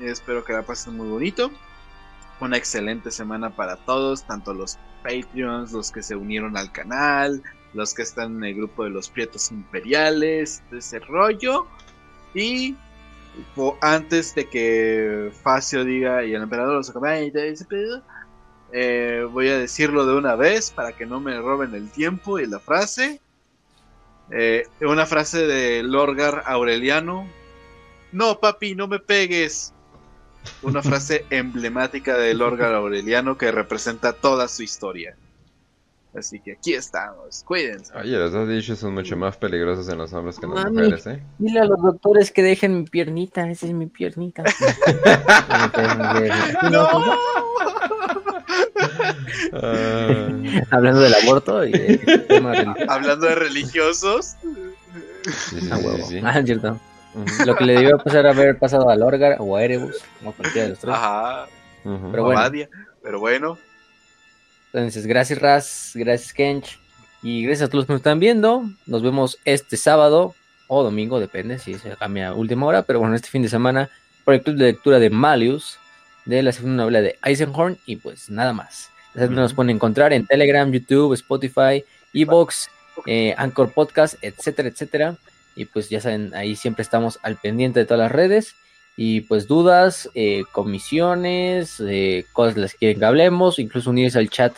Espero 0.00 0.44
que 0.44 0.52
la 0.52 0.62
pasen 0.62 0.96
muy 0.96 1.08
bonito. 1.08 1.50
Una 2.40 2.56
excelente 2.56 3.10
semana 3.10 3.54
para 3.54 3.76
todos, 3.76 4.24
tanto 4.24 4.54
los 4.54 4.78
Patreons, 5.02 5.72
los 5.72 5.90
que 5.90 6.02
se 6.02 6.14
unieron 6.14 6.56
al 6.56 6.70
canal, 6.70 7.42
los 7.74 7.94
que 7.94 8.02
están 8.02 8.36
en 8.36 8.44
el 8.44 8.54
grupo 8.54 8.84
de 8.84 8.90
los 8.90 9.08
Prietos 9.08 9.50
Imperiales, 9.50 10.62
de 10.70 10.78
ese 10.78 11.00
rollo. 11.00 11.66
Y 12.34 12.76
antes 13.80 14.34
de 14.34 14.48
que 14.48 15.32
Facio 15.42 15.84
diga 15.84 16.24
y 16.24 16.34
el 16.34 16.42
emperador 16.42 16.74
los 16.74 16.90
acompañe 16.90 17.32
eh, 18.70 19.26
voy 19.32 19.48
a 19.48 19.58
decirlo 19.58 20.04
de 20.04 20.14
una 20.14 20.34
vez 20.34 20.70
para 20.70 20.92
que 20.92 21.06
no 21.06 21.20
me 21.20 21.38
roben 21.40 21.74
el 21.74 21.90
tiempo 21.90 22.38
y 22.38 22.46
la 22.46 22.60
frase. 22.60 23.20
Eh, 24.30 24.66
una 24.82 25.06
frase 25.06 25.46
de 25.46 25.82
Lorgar 25.82 26.42
Aureliano. 26.46 27.26
No, 28.12 28.40
papi, 28.40 28.74
no 28.74 28.86
me 28.86 28.98
pegues. 28.98 29.72
Una 30.62 30.82
frase 30.82 31.24
emblemática 31.30 32.16
de 32.16 32.34
Lorgar 32.34 32.74
Aureliano 32.74 33.36
que 33.38 33.50
representa 33.52 34.12
toda 34.12 34.48
su 34.48 34.62
historia. 34.62 35.16
Así 36.14 36.40
que 36.40 36.52
aquí 36.52 36.72
estamos. 36.74 37.42
Cuídense. 37.44 37.92
Oye, 37.96 38.16
los 38.16 38.32
dos 38.32 38.48
issues 38.50 38.78
son 38.78 38.94
mucho 38.94 39.14
más 39.16 39.36
peligrosos 39.36 39.88
en 39.88 39.98
los 39.98 40.12
hombres 40.14 40.38
que 40.38 40.46
en 40.46 40.54
las 40.54 40.64
Mami. 40.64 40.76
mujeres, 40.78 41.06
¿eh? 41.06 41.22
Dile 41.38 41.60
a 41.60 41.64
los 41.66 41.80
doctores 41.82 42.32
que 42.32 42.42
dejen 42.42 42.78
mi 42.78 42.84
piernita, 42.84 43.48
esa 43.50 43.66
es 43.66 43.72
mi 43.74 43.86
piernita. 43.86 44.42
¡No! 46.70 46.88
Ah, 49.52 50.28
Hablando 50.70 51.00
del 51.00 51.14
aborto 51.14 51.64
y 51.64 51.72
de 51.72 51.96
religioso. 52.28 52.74
Hablando 52.88 53.26
de 53.26 53.34
religiosos. 53.34 54.36
sí, 55.24 55.60
sí, 55.60 55.68
Ah, 55.70 55.76
sí, 55.78 55.84
huevo. 55.84 56.06
sí. 56.08 56.20
Ah, 56.24 56.38
es 56.38 56.44
Lo 57.46 57.56
que 57.56 57.64
le 57.64 57.74
debió 57.74 57.98
pasar 57.98 58.26
haber 58.26 58.58
pasado 58.58 58.88
a 58.90 58.96
Lorgar 58.96 59.36
o 59.40 59.56
a 59.56 59.64
Erebus, 59.64 59.96
como 60.18 60.32
cualquiera 60.32 60.64
de 60.64 60.70
los 60.70 60.78
tres. 60.78 60.94
Ajá. 60.94 61.46
Pero 61.82 62.24
bueno. 62.24 62.68
Pero 63.02 63.20
bueno. 63.20 63.58
Entonces, 64.72 65.06
gracias 65.06 65.40
Raz, 65.40 65.92
gracias 65.94 66.32
Kench 66.32 66.78
y 67.22 67.42
gracias 67.44 67.66
a 67.66 67.70
todos 67.70 67.80
los 67.80 67.86
que 67.86 67.92
nos 67.94 68.00
están 68.00 68.20
viendo. 68.20 68.64
Nos 68.86 69.02
vemos 69.02 69.38
este 69.44 69.76
sábado 69.76 70.34
o 70.66 70.82
domingo, 70.82 71.18
depende 71.18 71.58
si 71.58 71.74
se 71.74 71.96
cambia 71.96 72.28
a 72.28 72.34
última 72.34 72.66
hora, 72.66 72.82
pero 72.82 72.98
bueno, 73.00 73.14
este 73.14 73.28
fin 73.28 73.42
de 73.42 73.48
semana 73.48 73.88
por 74.24 74.34
el 74.34 74.42
club 74.42 74.56
de 74.56 74.66
lectura 74.66 74.98
de 74.98 75.08
Malius, 75.08 75.78
de 76.26 76.42
la 76.42 76.52
segunda 76.52 76.82
novela 76.82 77.00
de 77.00 77.18
Eisenhorn 77.24 77.78
y 77.86 77.96
pues 77.96 78.28
nada 78.28 78.52
más. 78.52 78.90
Nos 79.14 79.54
pueden 79.54 79.70
encontrar 79.70 80.12
en 80.12 80.26
Telegram, 80.26 80.70
YouTube, 80.70 81.14
Spotify, 81.14 81.82
Evox, 82.12 82.70
eh, 83.06 83.34
Anchor 83.36 83.72
Podcast, 83.72 84.14
etcétera, 84.22 84.68
etcétera. 84.68 85.16
Y 85.58 85.64
pues 85.64 85.88
ya 85.88 86.00
saben, 86.00 86.32
ahí 86.36 86.54
siempre 86.54 86.82
estamos 86.82 87.18
al 87.24 87.36
pendiente 87.36 87.80
de 87.80 87.84
todas 87.84 87.98
las 87.98 88.12
redes. 88.12 88.54
Y 88.96 89.22
pues 89.22 89.48
dudas, 89.48 90.08
eh, 90.14 90.44
comisiones, 90.52 91.82
eh, 91.84 92.26
cosas 92.32 92.72
que 92.72 92.78
quieren 92.78 93.00
que 93.00 93.04
hablemos, 93.04 93.58
incluso 93.58 93.90
unirse 93.90 94.20
al 94.20 94.30
chat 94.30 94.56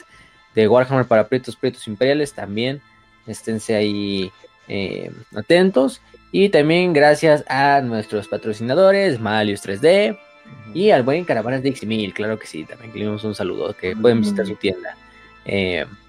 de 0.54 0.68
Warhammer 0.68 1.06
para 1.06 1.26
Prietos, 1.26 1.56
Prietos 1.56 1.88
Imperiales 1.88 2.34
también. 2.34 2.82
Esténse 3.26 3.76
ahí 3.76 4.30
eh, 4.68 5.10
atentos. 5.34 6.02
Y 6.32 6.50
también 6.50 6.92
gracias 6.92 7.44
a 7.48 7.80
nuestros 7.80 8.28
patrocinadores, 8.28 9.18
Malius 9.18 9.62
3D 9.64 10.18
y 10.74 10.90
al 10.90 11.02
buen 11.02 11.24
Caravanas 11.24 11.62
de 11.62 11.74
Xmil, 11.74 12.12
claro 12.12 12.38
que 12.38 12.46
sí, 12.46 12.64
también 12.64 12.92
le 12.94 13.04
damos 13.06 13.24
un 13.24 13.34
saludo, 13.34 13.74
que 13.74 13.96
pueden 13.96 14.20
visitar 14.20 14.46
su 14.46 14.54
tienda 14.56 14.96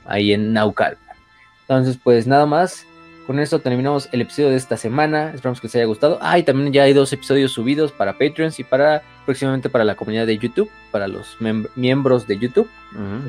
ahí 0.06 0.34
en 0.34 0.52
Naucalpan. 0.52 1.16
Entonces, 1.61 1.98
pues 2.03 2.28
nada 2.28 2.45
más. 2.45 2.86
Con 3.27 3.40
esto 3.40 3.59
terminamos 3.59 4.09
el 4.11 4.22
episodio 4.22 4.50
de 4.50 4.56
esta 4.56 4.77
semana. 4.77 5.32
Esperamos 5.33 5.61
que 5.61 5.67
les 5.67 5.75
haya 5.75 5.85
gustado. 5.85 6.17
Ah, 6.22 6.40
y 6.40 6.43
también 6.43 6.74
ya 6.74 6.83
hay 6.83 6.93
dos 6.93 7.14
episodios 7.14 7.51
subidos 7.51 7.91
para 7.91 8.14
Patreons 8.14 8.59
y 8.59 8.64
para 8.64 9.03
próximamente 9.25 9.69
para 9.69 9.83
la 9.83 9.95
comunidad 9.95 10.25
de 10.25 10.38
YouTube, 10.38 10.69
para 10.90 11.08
los 11.08 11.38
miembros 11.75 12.27
de 12.27 12.40
YouTube, 12.40 12.69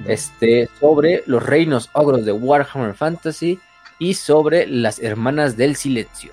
este, 0.07 0.69
sobre 0.81 1.23
los 1.27 1.43
reinos 1.43 1.91
ogros 1.93 2.25
de 2.25 2.33
Warhammer 2.33 2.95
Fantasy 2.95 3.61
y 3.99 4.15
sobre 4.15 4.67
las 4.67 4.99
hermanas 4.99 5.57
del 5.57 5.77
silencio. 5.77 6.33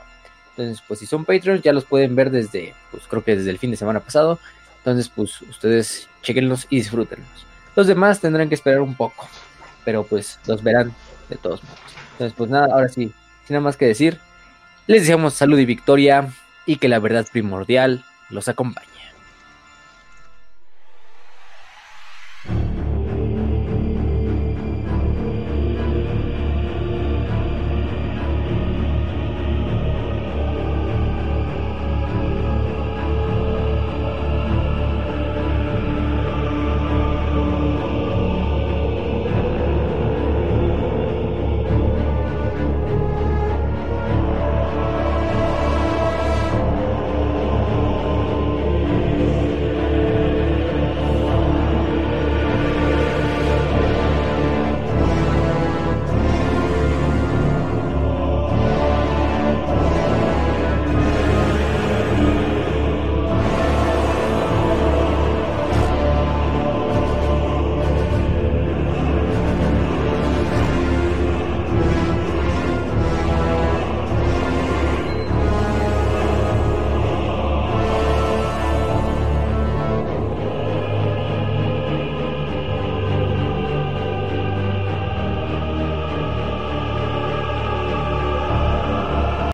Entonces, 0.52 0.84
pues 0.88 1.02
si 1.02 1.06
son 1.06 1.26
Patreons 1.26 1.62
ya 1.62 1.74
los 1.74 1.86
pueden 1.86 2.16
ver 2.16 2.32
desde, 2.32 2.74
pues 2.92 3.04
creo 3.08 3.24
que 3.24 3.36
desde 3.36 3.50
el 3.50 3.60
fin 3.60 3.72
de 3.72 3.78
semana 3.78 4.00
pasado. 4.00 4.40
Entonces, 4.78 5.10
pues 5.10 5.42
ustedes 5.44 6.08
chequenlos 6.22 6.66
y 6.70 6.78
disfrútenlos. 6.78 7.46
Los 7.76 7.88
demás 7.88 8.22
tendrán 8.22 8.50
que 8.50 8.56
esperar 8.56 8.82
un 8.82 8.96
poco, 8.96 9.28
pero 9.84 10.04
pues 10.04 10.40
los 10.48 10.64
verán 10.64 10.94
de 11.30 11.36
todos 11.36 11.64
modos. 11.64 11.80
Entonces, 12.14 12.34
pues 12.38 12.50
nada, 12.50 12.74
ahora 12.74 12.90
sí, 12.90 13.14
sin 13.50 13.56
nada 13.56 13.64
más 13.64 13.78
que 13.78 13.88
decir, 13.88 14.20
les 14.86 15.02
deseamos 15.02 15.34
salud 15.34 15.58
y 15.58 15.66
victoria 15.66 16.28
y 16.68 16.76
que 16.76 16.88
la 16.88 17.00
verdad 17.00 17.26
primordial 17.32 18.06
los 18.30 18.48
acompañe. 18.48 18.88